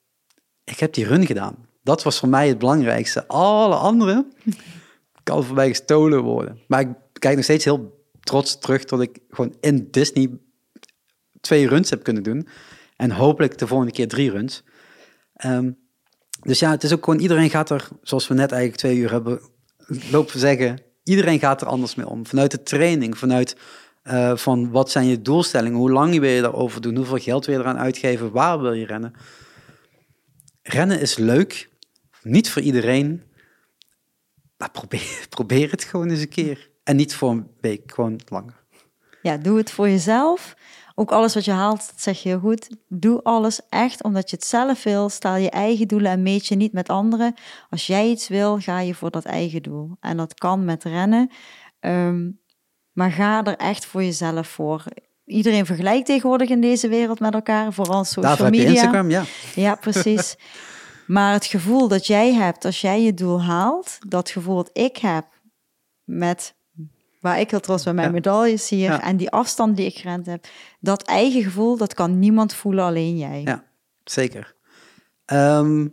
ik 0.65 0.79
heb 0.79 0.93
die 0.95 1.07
run 1.07 1.27
gedaan. 1.27 1.57
Dat 1.83 2.03
was 2.03 2.19
voor 2.19 2.29
mij 2.29 2.49
het 2.49 2.59
belangrijkste. 2.59 3.27
Alle 3.27 3.75
andere 3.75 4.27
kan 5.23 5.45
voorbij 5.45 5.69
gestolen 5.69 6.23
worden. 6.23 6.59
Maar 6.67 6.81
ik 6.81 6.89
kijk 7.13 7.35
nog 7.35 7.45
steeds 7.45 7.65
heel 7.65 8.05
trots 8.21 8.59
terug 8.59 8.85
dat 8.85 9.01
ik 9.01 9.19
gewoon 9.31 9.55
in 9.61 9.89
Disney 9.91 10.31
twee 11.41 11.69
runs 11.69 11.91
heb 11.91 12.03
kunnen 12.03 12.23
doen. 12.23 12.49
En 12.97 13.11
hopelijk 13.11 13.59
de 13.59 13.67
volgende 13.67 13.93
keer 13.93 14.09
drie 14.09 14.31
runs. 14.31 14.65
Ehm, 15.35 15.71
dus 16.43 16.59
ja, 16.59 16.71
het 16.71 16.83
is 16.83 16.93
ook 16.93 17.05
gewoon, 17.05 17.21
iedereen 17.21 17.51
gaat 17.51 17.71
er, 17.71 17.89
zoals 18.03 18.29
we 18.29 18.35
net 18.35 18.53
eigenlijk 18.53 18.81
twee 18.81 18.97
uur 18.97 19.11
hebben 19.11 19.41
lopen 20.11 20.39
zeggen, 20.39 20.81
iedereen 21.05 21.39
gaat 21.39 21.61
er 21.61 21.67
anders 21.67 21.95
mee 21.95 22.09
om. 22.09 22.27
Vanuit 22.27 22.51
de 22.51 22.63
training, 22.63 23.19
vanuit 23.19 23.57
eh, 24.03 24.37
van 24.37 24.71
wat 24.71 24.91
zijn 24.91 25.07
je 25.07 25.23
doelstellingen, 25.23 25.79
hoe 25.79 25.91
lang 25.91 26.19
wil 26.19 26.31
je 26.31 26.41
daarover 26.41 26.81
doen, 26.81 26.97
hoeveel 26.97 27.19
geld 27.19 27.47
wil 27.47 27.55
je 27.55 27.61
eraan 27.61 27.79
uitgeven, 27.79 28.31
waar 28.31 28.61
wil 28.61 28.73
je 28.73 28.87
rennen. 28.87 29.13
Rennen 30.63 31.01
is 31.01 31.17
leuk, 31.17 31.71
niet 32.23 32.51
voor 32.51 32.63
iedereen. 32.63 33.23
Maar 34.57 34.71
probeer, 34.71 35.27
probeer 35.29 35.71
het 35.71 35.85
gewoon 35.85 36.11
eens 36.11 36.21
een 36.21 36.29
keer. 36.29 36.71
En 36.83 36.97
niet 36.97 37.15
voor 37.15 37.31
een 37.31 37.47
week, 37.61 37.93
gewoon 37.93 38.21
langer. 38.29 38.65
Ja, 39.23 39.37
doe 39.37 39.57
het 39.57 39.71
voor 39.71 39.89
jezelf. 39.89 40.55
Ook 41.03 41.13
alles 41.13 41.35
wat 41.35 41.45
je 41.45 41.51
haalt, 41.51 41.87
dat 41.91 42.01
zeg 42.01 42.23
je 42.23 42.29
heel 42.29 42.39
goed. 42.39 42.69
Doe 42.89 43.23
alles 43.23 43.61
echt 43.69 44.03
omdat 44.03 44.31
je 44.31 44.37
het 44.37 44.45
zelf 44.45 44.83
wil. 44.83 45.09
Stel 45.09 45.37
je 45.37 45.51
eigen 45.51 45.89
doelen 45.89 46.11
en 46.11 46.23
meet 46.23 46.47
je 46.47 46.55
niet 46.55 46.73
met 46.73 46.89
anderen. 46.89 47.35
Als 47.71 47.87
jij 47.87 48.09
iets 48.09 48.29
wil, 48.29 48.59
ga 48.59 48.81
je 48.81 48.95
voor 48.95 49.11
dat 49.11 49.25
eigen 49.25 49.63
doel. 49.63 49.97
En 50.01 50.17
dat 50.17 50.35
kan 50.35 50.65
met 50.65 50.85
rennen. 50.85 51.31
Ehm, 51.81 52.31
maar 52.93 53.11
ga 53.11 53.45
er 53.45 53.57
echt 53.57 53.87
voor 53.87 54.03
jezelf 54.03 54.49
voor. 54.49 54.85
Iedereen 55.25 55.67
vergelijkt 55.67 56.07
tegenwoordig 56.07 56.49
in 56.49 56.61
deze 56.61 56.89
wereld 56.89 57.21
met 57.21 57.35
elkaar, 57.35 57.73
vooral 57.73 58.05
social 58.05 58.45
je 58.45 58.51
media. 58.51 58.69
Instagram, 58.69 59.11
ja. 59.11 59.25
Ja, 59.55 59.75
precies. 59.75 60.37
maar 61.07 61.33
het 61.33 61.47
gevoel 61.47 61.89
dat 61.89 62.07
jij 62.07 62.33
hebt 62.33 62.65
als 62.65 62.81
jij 62.81 63.03
je 63.03 63.15
doel 63.15 63.43
haalt, 63.43 63.99
dat 64.09 64.31
gevoel 64.31 64.57
dat 64.57 64.71
ik 64.73 64.97
heb 64.97 65.27
met 66.05 66.55
waar 67.23 67.41
ik 67.41 67.51
heel 67.51 67.61
trots 67.61 67.85
ben, 67.85 67.95
mijn 67.95 68.07
Ja. 68.07 68.13
medailles 68.13 68.69
hier 68.69 68.91
Ja. 68.91 69.03
en 69.03 69.17
die 69.17 69.31
afstand 69.31 69.77
die 69.77 69.87
ik 69.87 69.97
gerend 69.97 70.27
heb, 70.27 70.47
dat 70.81 71.03
eigen 71.03 71.43
gevoel, 71.43 71.77
dat 71.77 71.95
kan 71.95 72.19
niemand 72.19 72.55
voelen, 72.55 72.85
alleen 72.85 73.19
jij. 73.19 73.43
Ja, 73.45 73.65
zeker. 74.05 74.55
Ehm, 75.25 75.87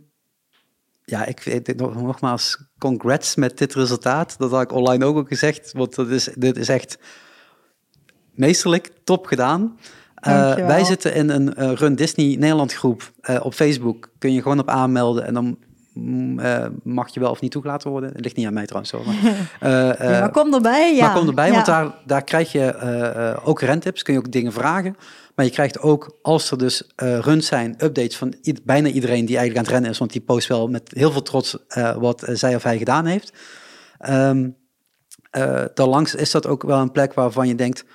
ja, 1.06 1.26
ik 1.26 1.74
nogmaals, 1.78 2.64
congrats 2.78 3.36
met 3.36 3.58
dit 3.58 3.74
resultaat. 3.74 4.36
Dat 4.38 4.52
had 4.52 4.62
ik 4.62 4.72
online 4.72 5.06
ook 5.06 5.16
al 5.16 5.24
gezegd, 5.24 5.72
want 5.72 5.96
dat 5.96 6.08
is, 6.08 6.30
dit 6.36 6.58
is 6.58 6.70
echt 6.70 6.98
meesterlijk, 8.32 8.92
top 9.04 9.26
gedaan. 9.26 9.78
Dankjewel. 10.16 10.68
wij 10.68 10.84
zitten 10.84 11.14
in 11.14 11.30
een 11.30 11.56
eh, 11.56 11.72
Run 11.72 11.96
Disney 11.96 12.36
Nederland 12.36 12.74
groep 12.74 13.12
eh, 13.22 13.40
op 13.46 13.54
Facebook. 13.54 14.10
Kun 14.18 14.34
je 14.34 14.42
gewoon 14.42 14.60
op 14.60 14.70
aanmelden 14.70 15.26
en 15.26 15.34
dan 15.34 15.58
mm, 16.02 16.40
eh, 16.40 16.66
mag 16.84 17.14
je 17.14 17.20
wel 17.20 17.32
of 17.32 17.42
niet 17.42 17.52
toegelaten 17.52 17.90
worden. 17.90 18.10
Het 18.12 18.24
ligt 18.24 18.36
niet 18.36 18.46
aan 18.48 18.54
mij 18.54 18.66
trouwens. 18.66 18.92
Hoor, 18.92 19.06
maar, 19.06 19.16
eh, 19.60 19.90
eh, 19.90 20.12
Ja, 20.14 20.20
maar 20.20 20.32
kom 20.32 20.54
erbij, 20.54 20.96
ja. 20.96 21.06
maar 21.06 21.16
kom 21.18 21.28
erbij, 21.28 21.48
Ja. 21.48 21.54
want 21.54 21.66
daar, 21.66 21.96
daar 22.06 22.24
krijg 22.24 22.52
je 22.52 22.66
eh, 22.66 23.30
eh, 23.30 23.38
ook 23.48 23.62
rentips, 23.62 24.04
kun 24.04 24.14
je 24.14 24.20
ook 24.20 24.32
dingen 24.32 24.54
vragen. 24.54 24.96
Maar 25.36 25.46
je 25.48 25.54
krijgt 25.54 25.80
ook, 25.80 26.18
als 26.22 26.52
er 26.52 26.58
dus 26.58 26.88
eh 26.96 27.20
runs 27.20 27.48
zijn, 27.48 27.76
updates 27.78 28.18
van 28.18 28.34
bijna 28.64 28.88
iedereen 28.88 29.26
die 29.26 29.38
eigenlijk 29.38 29.58
aan 29.58 29.64
het 29.64 29.72
rennen 29.74 29.92
is, 29.92 29.98
want 29.98 30.12
die 30.12 30.22
post 30.22 30.48
wel 30.48 30.68
met 30.68 30.92
heel 30.94 31.12
veel 31.12 31.22
trots 31.22 31.58
eh, 31.68 31.96
wat 31.96 32.24
eh, 32.24 32.36
zij 32.36 32.56
of 32.56 32.64
hij 32.64 32.78
gedaan 32.78 33.06
heeft. 33.06 33.34
Ehm 34.00 34.48
eh, 35.30 35.64
daarlangs 35.74 36.16
is 36.16 36.32
dat 36.32 36.48
ook 36.48 36.64
wel 36.64 36.80
een 36.80 36.92
plek 36.92 37.14
waarvan 37.14 37.48
je 37.48 37.56
denkt, 37.56 37.86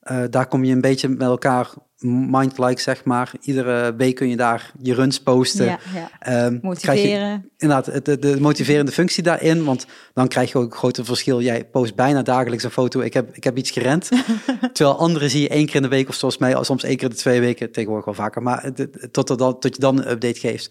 eh, 0.00 0.22
daar 0.30 0.46
kom 0.46 0.64
je 0.64 0.72
een 0.72 0.80
beetje 0.80 1.08
met 1.08 1.20
elkaar 1.20 1.68
mind-like, 2.02 2.80
zeg 2.80 3.04
maar. 3.04 3.32
Iedere 3.40 3.94
week 3.96 4.14
kun 4.14 4.28
je 4.28 4.36
daar 4.36 4.72
je 4.82 4.94
runs 4.94 5.20
posten. 5.22 5.64
Ja, 5.64 5.78
ja. 5.94 6.10
Ehm, 6.18 6.58
krijg 6.60 6.98
je- 6.98 7.08
Motiveren. 7.08 7.50
inderdaad, 7.56 8.04
de, 8.04 8.18
de 8.18 8.40
motiverende 8.40 8.92
functie 8.92 9.22
daarin. 9.22 9.64
Want 9.64 9.86
dan 10.14 10.28
krijg 10.28 10.52
je 10.52 10.58
ook 10.58 10.70
een 10.72 10.78
groter 10.78 11.04
verschil. 11.04 11.40
Jij 11.40 11.64
post 11.64 11.94
bijna 11.94 12.22
dagelijks 12.22 12.64
een 12.64 12.70
foto. 12.70 13.00
Ik 13.00 13.14
heb, 13.14 13.36
ik 13.36 13.44
heb 13.44 13.56
iets 13.56 13.70
gerend. 13.70 14.08
terwijl 14.72 14.98
anderen 14.98 15.30
zie 15.30 15.40
je 15.42 15.48
één 15.48 15.66
keer 15.66 15.74
in 15.76 15.82
de 15.82 15.88
week 15.88 16.08
of 16.08 16.14
zoals 16.14 16.38
mij, 16.38 16.56
soms 16.64 16.82
één 16.82 16.96
keer 16.96 17.04
in 17.08 17.14
de 17.14 17.16
twee 17.20 17.40
weken, 17.40 17.72
tegenwoordig 17.72 18.04
wel 18.04 18.14
vaker. 18.14 18.42
Maar 18.42 18.70
tot, 19.10 19.38
dan, 19.38 19.58
tot 19.58 19.74
je 19.74 19.80
dan 19.80 19.98
een 19.98 20.10
update 20.10 20.40
geeft. 20.40 20.70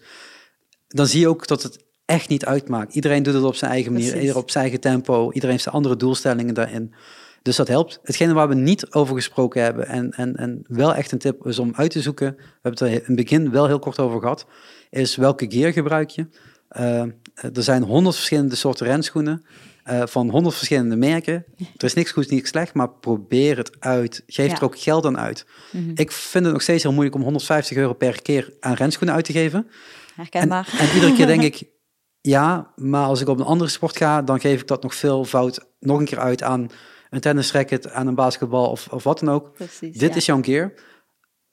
Dan 0.88 1.06
zie 1.06 1.20
je 1.20 1.28
ook 1.28 1.46
dat 1.46 1.62
het 1.62 1.84
echt 2.04 2.28
niet 2.28 2.44
uitmaakt. 2.44 2.94
Iedereen 2.94 3.22
doet 3.22 3.34
het 3.34 3.42
op 3.44 3.54
zijn 3.54 3.70
eigen 3.70 3.92
manier, 3.92 4.06
Precies. 4.08 4.26
ieder 4.26 4.42
op 4.42 4.50
zijn 4.50 4.64
eigen 4.64 4.80
tempo. 4.80 5.26
Iedereen 5.26 5.50
heeft 5.50 5.62
zijn 5.62 5.74
andere 5.74 5.96
doelstellingen 5.96 6.54
daarin. 6.54 6.94
Dus 7.42 7.56
dat 7.56 7.68
helpt. 7.68 7.98
Hetgene 8.02 8.32
waar 8.32 8.48
we 8.48 8.54
niet 8.54 8.92
over 8.92 9.14
gesproken 9.14 9.62
hebben 9.62 9.86
en, 9.86 10.10
en, 10.10 10.36
en 10.36 10.64
wel 10.66 10.94
echt 10.94 11.12
een 11.12 11.18
tip 11.18 11.46
is 11.46 11.58
om 11.58 11.72
uit 11.74 11.90
te 11.90 12.00
zoeken, 12.00 12.34
we 12.36 12.42
hebben 12.62 12.70
het 12.72 12.80
er 12.80 12.88
in 12.88 13.02
het 13.06 13.16
begin 13.16 13.50
wel 13.50 13.66
heel 13.66 13.78
kort 13.78 13.98
over 13.98 14.20
gehad, 14.20 14.46
is 14.90 15.16
welke 15.16 15.46
gear 15.50 15.72
gebruik 15.72 16.10
je? 16.10 16.26
Eh, 16.68 17.00
er 17.34 17.62
zijn 17.62 17.82
honderd 17.82 18.14
verschillende 18.14 18.54
soorten 18.56 18.86
renschoenen 18.86 19.44
eh, 19.84 20.02
van 20.06 20.30
honderd 20.30 20.54
verschillende 20.54 20.96
merken. 20.96 21.44
Er 21.76 21.84
is 21.84 21.94
niks 21.94 22.10
goed, 22.10 22.30
niks 22.30 22.48
slecht, 22.48 22.74
maar 22.74 22.88
probeer 22.90 23.56
het 23.56 23.80
uit. 23.80 24.22
Geef 24.26 24.50
Ja. 24.50 24.56
er 24.56 24.64
ook 24.64 24.78
geld 24.78 25.06
aan 25.06 25.18
uit. 25.18 25.46
Ik 25.94 26.12
vind 26.12 26.44
het 26.44 26.52
nog 26.52 26.62
steeds 26.62 26.82
heel 26.82 26.92
moeilijk 26.92 27.16
om 27.16 27.22
150 27.22 27.76
euro 27.76 27.92
per 27.92 28.22
keer 28.22 28.52
aan 28.60 28.74
renschoenen 28.74 29.14
uit 29.16 29.24
te 29.24 29.32
geven. 29.32 29.58
En, 29.58 29.70
Herkenbaar. 30.14 30.74
en 30.78 30.94
iedere 30.94 31.14
keer 31.14 31.26
denk 31.26 31.42
ik, 31.42 31.62
ja, 32.20 32.72
maar 32.76 33.04
als 33.06 33.20
ik 33.20 33.28
op 33.28 33.38
een 33.38 33.44
andere 33.44 33.70
sport 33.70 33.96
ga, 33.96 34.22
dan 34.22 34.40
geef 34.40 34.60
ik 34.60 34.66
dat 34.66 34.82
nog 34.82 34.94
veel 34.94 35.24
fout 35.24 35.66
nog 35.80 35.98
een 35.98 36.04
keer 36.04 36.18
uit 36.18 36.42
aan 36.42 36.68
een 37.10 37.20
tennisracket, 37.20 37.90
aan 37.90 38.06
een 38.06 38.14
basketbal 38.14 38.70
of, 38.70 38.88
of 38.90 39.04
wat 39.04 39.18
dan 39.18 39.28
ook. 39.28 39.52
Precies, 39.52 39.98
Dit 39.98 40.10
ja. 40.10 40.16
is 40.16 40.26
jouw 40.26 40.42
gear. 40.42 40.72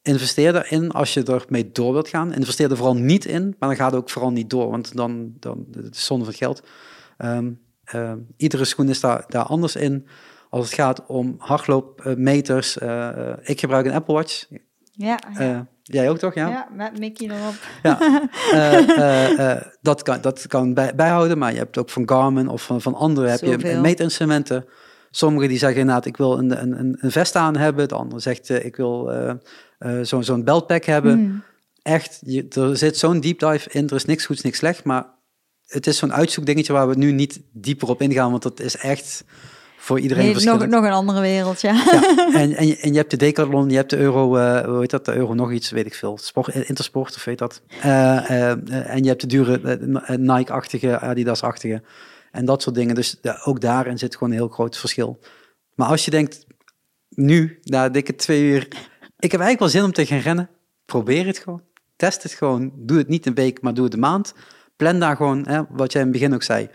Investeer 0.02 0.56
erin 0.56 0.92
als 0.92 1.14
je 1.14 1.24
ermee 1.24 1.72
door 1.72 1.94
wilt 1.94 2.08
gaan. 2.08 2.34
Investeer 2.34 2.70
er 2.70 2.78
vooral 2.78 2.96
niet 2.96 3.26
in, 3.26 3.56
maar 3.60 3.70
dan 3.70 3.78
gaat 3.78 3.92
het 3.92 4.02
ook 4.02 4.10
vooral 4.10 4.32
niet 4.32 4.50
door, 4.50 4.70
want 4.70 4.96
dan, 4.96 5.34
dan 5.40 5.68
het 5.72 5.96
is 5.96 6.06
zonde 6.06 6.26
van 6.26 6.34
geld. 6.34 6.64
Ehm, 7.18 7.52
ehm, 7.84 8.18
iedere 8.38 8.66
schoen 8.66 8.90
is 8.90 9.00
daar, 9.00 9.24
daar 9.28 9.46
anders 9.46 9.76
in. 9.76 10.08
Als 10.50 10.66
het 10.66 10.74
gaat 10.74 11.06
om 11.06 11.36
hardloopmeters, 11.38 12.78
eh, 12.78 13.30
eh, 13.32 13.38
ik 13.44 13.60
gebruik 13.60 13.86
een 13.86 13.94
Apple 13.94 14.14
Watch. 14.14 14.46
Ja, 14.92 15.20
ja. 15.34 15.40
Eh, 15.40 15.60
jij 15.84 16.10
ook 16.10 16.18
toch? 16.18 16.34
Ja. 16.34 16.48
ja, 16.48 16.68
met 16.74 17.00
Mickey 17.00 17.30
erop. 17.30 17.54
Ja, 17.84 18.00
eh, 18.52 18.90
eh, 18.90 19.52
eh, 19.52 19.62
dat 19.82 20.02
kan, 20.02 20.22
dat 20.22 20.48
kan 20.48 20.74
bij, 20.74 20.96
bijhouden, 20.96 21.38
maar 21.38 21.52
je 21.52 21.58
hebt 21.58 21.78
ook 21.78 21.90
van 21.90 22.10
Garmin 22.10 22.48
of 22.48 22.62
van, 22.62 22.82
van 22.82 22.94
anderen 22.94 23.32
heb 23.32 23.42
je 23.42 23.78
meetinstrumenten. 23.82 24.66
Sommigen 25.18 25.50
die 25.50 25.58
zeggen 25.58 25.80
inderdaad, 25.80 26.06
ik 26.06 26.18
wil 26.18 26.38
een, 26.38 26.62
een, 26.62 26.98
een- 27.02 27.12
vest 27.12 27.36
aan 27.36 27.56
hebben. 27.58 27.88
De 27.88 27.96
ander 27.96 28.22
zegt, 28.22 28.50
eh, 28.50 28.66
ik 28.66 28.76
wil 28.76 29.12
eh, 29.12 29.30
eh, 29.80 30.06
zo- 30.06 30.22
zo'n 30.22 30.44
beltpack 30.44 30.84
hebben. 30.84 31.20
Mm. 31.20 31.44
Echt, 31.82 32.20
je, 32.26 32.46
er 32.50 32.78
zit 32.78 32.98
zo'n 32.98 33.20
deep 33.20 33.40
dive 33.40 33.70
in. 33.72 33.88
Er 33.90 33.96
is 33.96 34.06
niks 34.06 34.26
goeds, 34.26 34.42
niks 34.42 34.58
slecht, 34.58 34.84
maar 34.84 35.06
het 35.68 35.88
is 35.88 35.98
zo'n 35.98 36.14
uitzoekdingetje 36.14 36.74
waar 36.74 36.88
we 36.88 36.96
nu 36.96 37.12
niet 37.12 37.40
dieper 37.54 37.88
op 37.90 38.02
ingaan, 38.02 38.30
want 38.32 38.44
dat 38.44 38.60
is 38.60 38.76
echt 38.78 39.24
voor 39.78 40.00
iedereen 40.00 40.24
Nee, 40.24 40.34
nog, 40.34 40.42
verschillend. 40.42 40.72
nog 40.72 40.84
een 40.86 40.92
andere 40.92 41.22
wereld, 41.22 41.62
ja. 41.62 41.74
Ja, 41.74 42.02
en, 42.42 42.54
en, 42.56 42.68
je, 42.68 42.78
en 42.78 42.92
je 42.92 42.98
hebt 42.98 43.12
de 43.12 43.18
Decathlon, 43.18 43.70
je 43.70 43.76
hebt 43.76 43.90
de 43.90 43.98
Euro, 43.98 44.36
eh 44.38 44.66
hoe 44.66 44.80
heet 44.80 44.90
dat, 44.90 45.06
de 45.06 45.16
Euro 45.16 45.34
nog 45.34 45.52
iets, 45.52 45.70
weet 45.72 45.86
ik 45.86 45.94
veel, 45.96 46.18
Sport, 46.18 46.56
Intersport 46.56 47.16
of 47.16 47.24
weet 47.24 47.38
dat. 47.38 47.62
En 47.82 49.04
je 49.04 49.08
hebt 49.08 49.22
de 49.22 49.28
dure 49.28 49.78
Nike-achtige, 50.18 51.00
Adidas-achtige 51.00 51.82
en 52.38 52.46
dat 52.46 52.62
soort 52.62 52.76
dingen. 52.76 52.96
Dus 52.96 53.18
ja, 53.22 53.40
ook 53.44 53.62
daarin 53.62 53.98
zit 53.98 54.14
gewoon 54.14 54.30
een 54.30 54.40
heel 54.40 54.48
groot 54.48 54.78
verschil. 54.78 55.20
Maar 55.76 55.88
als 55.88 56.06
je 56.06 56.12
denkt, 56.12 56.46
nu, 57.10 57.60
na 57.64 57.90
dikke 57.90 58.16
twee 58.16 58.44
uur, 58.44 58.62
ik 59.20 59.32
heb 59.32 59.42
eigenlijk 59.42 59.60
wel 59.60 59.70
zin 59.70 59.84
om 59.84 59.92
te 59.92 60.06
gaan 60.06 60.20
rennen, 60.20 60.50
probeer 60.86 61.26
het 61.26 61.38
gewoon. 61.38 61.62
Test 61.96 62.24
het 62.24 62.32
gewoon. 62.32 62.72
Doe 62.76 62.98
het 62.98 63.08
niet 63.08 63.26
een 63.26 63.34
week, 63.34 63.62
maar 63.62 63.74
doe 63.74 63.84
het 63.84 63.94
een 63.94 64.00
maand. 64.00 64.34
Plan 64.76 65.00
daar 65.00 65.16
gewoon, 65.16 65.48
hè, 65.48 65.62
wat 65.70 65.92
jij 65.92 66.02
in 66.02 66.08
het 66.08 66.18
begin 66.18 66.34
ook 66.34 66.44
zei, 66.44 66.70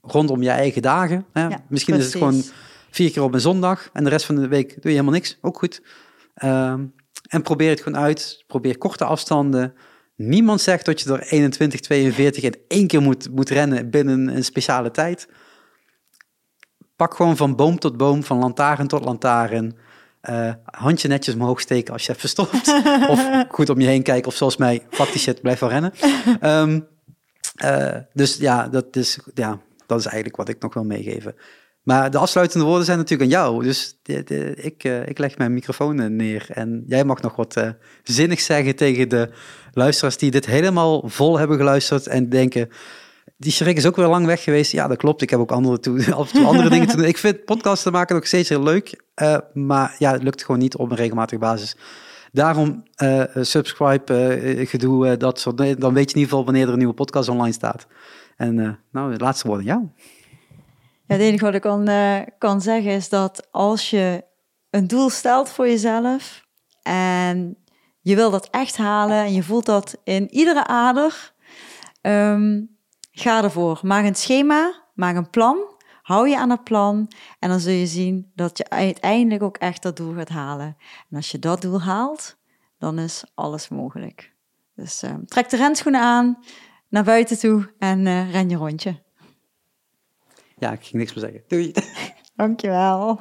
rondom 0.00 0.42
je 0.42 0.50
eigen 0.50 0.82
dagen. 0.82 1.26
Hè. 1.32 1.46
Ja, 1.46 1.64
Misschien 1.68 1.94
is 1.94 2.04
het 2.04 2.12
gewoon 2.12 2.42
vier 2.90 3.10
keer 3.10 3.22
op 3.22 3.34
een 3.34 3.40
zondag 3.40 3.90
en 3.92 4.04
de 4.04 4.10
rest 4.10 4.26
van 4.26 4.34
de 4.34 4.48
week 4.48 4.68
doe 4.68 4.80
je 4.82 4.88
helemaal 4.88 5.12
niks. 5.12 5.38
Ook 5.40 5.58
goed. 5.58 5.82
Ehm, 6.34 6.84
en 7.28 7.42
probeer 7.42 7.70
het 7.70 7.80
gewoon 7.80 7.98
uit. 7.98 8.44
Probeer 8.46 8.78
korte 8.78 9.04
afstanden. 9.04 9.74
Niemand 10.18 10.60
zegt 10.60 10.84
dat 10.84 11.00
je 11.00 11.12
er 11.12 11.22
21, 11.22 11.80
42 11.80 12.42
in 12.42 12.56
één 12.68 12.86
keer 12.86 13.02
moet, 13.02 13.30
moet 13.30 13.50
rennen 13.50 13.90
binnen 13.90 14.36
een 14.36 14.44
speciale 14.44 14.90
tijd. 14.90 15.28
Pak 16.96 17.14
gewoon 17.14 17.36
van 17.36 17.56
boom 17.56 17.78
tot 17.78 17.96
boom, 17.96 18.22
van 18.22 18.38
lantaarn 18.38 18.86
tot 18.86 19.04
lantaarn. 19.04 19.76
Eh, 20.20 20.52
handje 20.64 21.08
netjes 21.08 21.34
omhoog 21.34 21.60
steken 21.60 21.92
als 21.92 22.02
je 22.02 22.08
hebt 22.08 22.20
verstopt. 22.20 22.68
of 23.08 23.44
goed 23.48 23.68
om 23.68 23.80
je 23.80 23.86
heen 23.86 24.02
kijken. 24.02 24.28
Of 24.28 24.36
zoals 24.36 24.56
mij, 24.56 24.86
fuck 24.90 25.12
die 25.12 25.20
shit, 25.20 25.40
blijf 25.40 25.58
wel 25.58 25.70
rennen. 25.70 25.92
Ehm, 26.40 26.80
eh, 27.54 27.96
dus 28.12 28.36
ja 28.36 28.68
dat, 28.68 28.96
is, 28.96 29.18
ja, 29.34 29.60
dat 29.86 29.98
is 29.98 30.04
eigenlijk 30.04 30.36
wat 30.36 30.48
ik 30.48 30.62
nog 30.62 30.74
wil 30.74 30.84
meegeven. 30.84 31.34
Maar 31.88 32.10
de 32.10 32.18
afsluitende 32.18 32.64
woorden 32.64 32.84
zijn 32.84 32.98
natuurlijk 32.98 33.32
aan 33.32 33.40
jou. 33.40 33.62
Dus 33.62 33.98
ik, 34.54 34.84
eh, 34.84 35.06
ik 35.06 35.18
leg 35.18 35.38
mijn 35.38 35.52
microfoon 35.52 36.00
eh, 36.00 36.08
neer. 36.08 36.46
En 36.48 36.84
jij 36.86 37.04
mag 37.04 37.20
nog 37.20 37.36
wat 37.36 37.56
eh 37.56 37.68
zinnigs 38.02 38.44
zeggen 38.44 38.76
tegen 38.76 39.08
de 39.08 39.30
luisteraars 39.72 40.16
die 40.16 40.30
dit 40.30 40.46
helemaal 40.46 41.08
vol 41.08 41.38
hebben 41.38 41.56
geluisterd. 41.56 42.06
En 42.06 42.28
denken, 42.28 42.68
die 43.36 43.52
Schrik 43.52 43.76
is 43.76 43.86
ook 43.86 43.96
weer 43.96 44.06
lang 44.06 44.26
weg 44.26 44.42
geweest. 44.42 44.72
Ja, 44.72 44.88
dat 44.88 44.96
klopt. 44.96 45.22
Ik 45.22 45.30
heb 45.30 45.40
ook 45.40 45.52
andere, 45.52 45.80
toe, 45.80 46.14
andere 46.44 46.68
dingen 46.68 46.86
te 46.86 46.96
doen. 46.96 47.04
Ik 47.04 47.18
vind 47.18 47.44
podcasten 47.44 47.92
maken 47.92 48.14
nog 48.14 48.26
steeds 48.26 48.48
heel 48.48 48.62
leuk. 48.62 49.02
maar 49.52 49.94
ja, 49.98 50.12
het 50.12 50.22
lukt 50.22 50.44
gewoon 50.44 50.60
niet 50.60 50.76
op 50.76 50.90
een 50.90 50.96
regelmatige 50.96 51.40
basis. 51.40 51.76
Daarom 52.32 52.82
subscribe, 53.34 54.38
gedoe, 54.66 55.16
dat 55.16 55.40
soort. 55.40 55.56
Dan 55.56 55.94
weet 55.94 56.10
je 56.10 56.16
in 56.16 56.20
ieder 56.20 56.22
geval 56.22 56.44
wanneer 56.44 56.66
er 56.66 56.72
een 56.72 56.78
nieuwe 56.78 56.94
podcast 56.94 57.28
online 57.28 57.52
staat. 57.52 57.86
En 58.36 58.78
nou, 58.92 59.16
de 59.16 59.24
laatste 59.24 59.46
woorden, 59.46 59.66
jou. 59.66 59.80
Ja, 59.80 60.17
het 61.08 61.20
enige 61.20 61.44
wat 61.44 61.54
ik 61.54 61.60
kan, 61.60 61.88
eh, 61.88 62.20
kan 62.38 62.60
zeggen 62.60 62.90
is 62.90 63.08
dat 63.08 63.48
als 63.50 63.90
je 63.90 64.24
een 64.70 64.86
doel 64.86 65.10
stelt 65.10 65.48
voor 65.48 65.68
jezelf 65.68 66.46
en 66.82 67.56
je 68.00 68.14
wil 68.14 68.30
dat 68.30 68.48
echt 68.50 68.76
halen 68.76 69.24
en 69.24 69.32
je 69.32 69.42
voelt 69.42 69.66
dat 69.66 70.00
in 70.04 70.30
iedere 70.30 70.66
ader, 70.66 71.34
ehm, 72.00 72.62
ga 73.10 73.42
ervoor. 73.42 73.80
Maak 73.82 74.04
een 74.04 74.14
schema, 74.14 74.84
maak 74.94 75.16
een 75.16 75.30
plan, 75.30 75.58
hou 76.02 76.28
je 76.28 76.38
aan 76.38 76.50
het 76.50 76.64
plan 76.64 77.12
en 77.38 77.48
dan 77.48 77.60
zul 77.60 77.72
je 77.72 77.86
zien 77.86 78.32
dat 78.34 78.58
je 78.58 78.70
uiteindelijk 78.70 79.42
ook 79.42 79.56
echt 79.56 79.82
dat 79.82 79.96
doel 79.96 80.14
gaat 80.14 80.28
halen. 80.28 80.76
En 81.10 81.16
als 81.16 81.30
je 81.30 81.38
dat 81.38 81.62
doel 81.62 81.82
haalt, 81.82 82.36
dan 82.78 82.98
is 82.98 83.24
alles 83.34 83.68
mogelijk. 83.68 84.32
Dus 84.74 85.02
ehm, 85.02 85.24
trek 85.24 85.48
de 85.48 85.56
renschoenen 85.56 86.00
aan, 86.00 86.38
naar 86.88 87.04
buiten 87.04 87.38
toe 87.38 87.74
en 87.78 88.06
eh, 88.06 88.32
ren 88.32 88.48
je 88.48 88.56
rondje. 88.56 89.06
Ja, 90.58 90.72
ik 90.72 90.82
ging 90.82 90.92
niks 90.94 91.14
meer 91.14 91.24
zeggen. 91.24 91.42
Doei. 91.48 91.72
Dankjewel. 92.36 93.20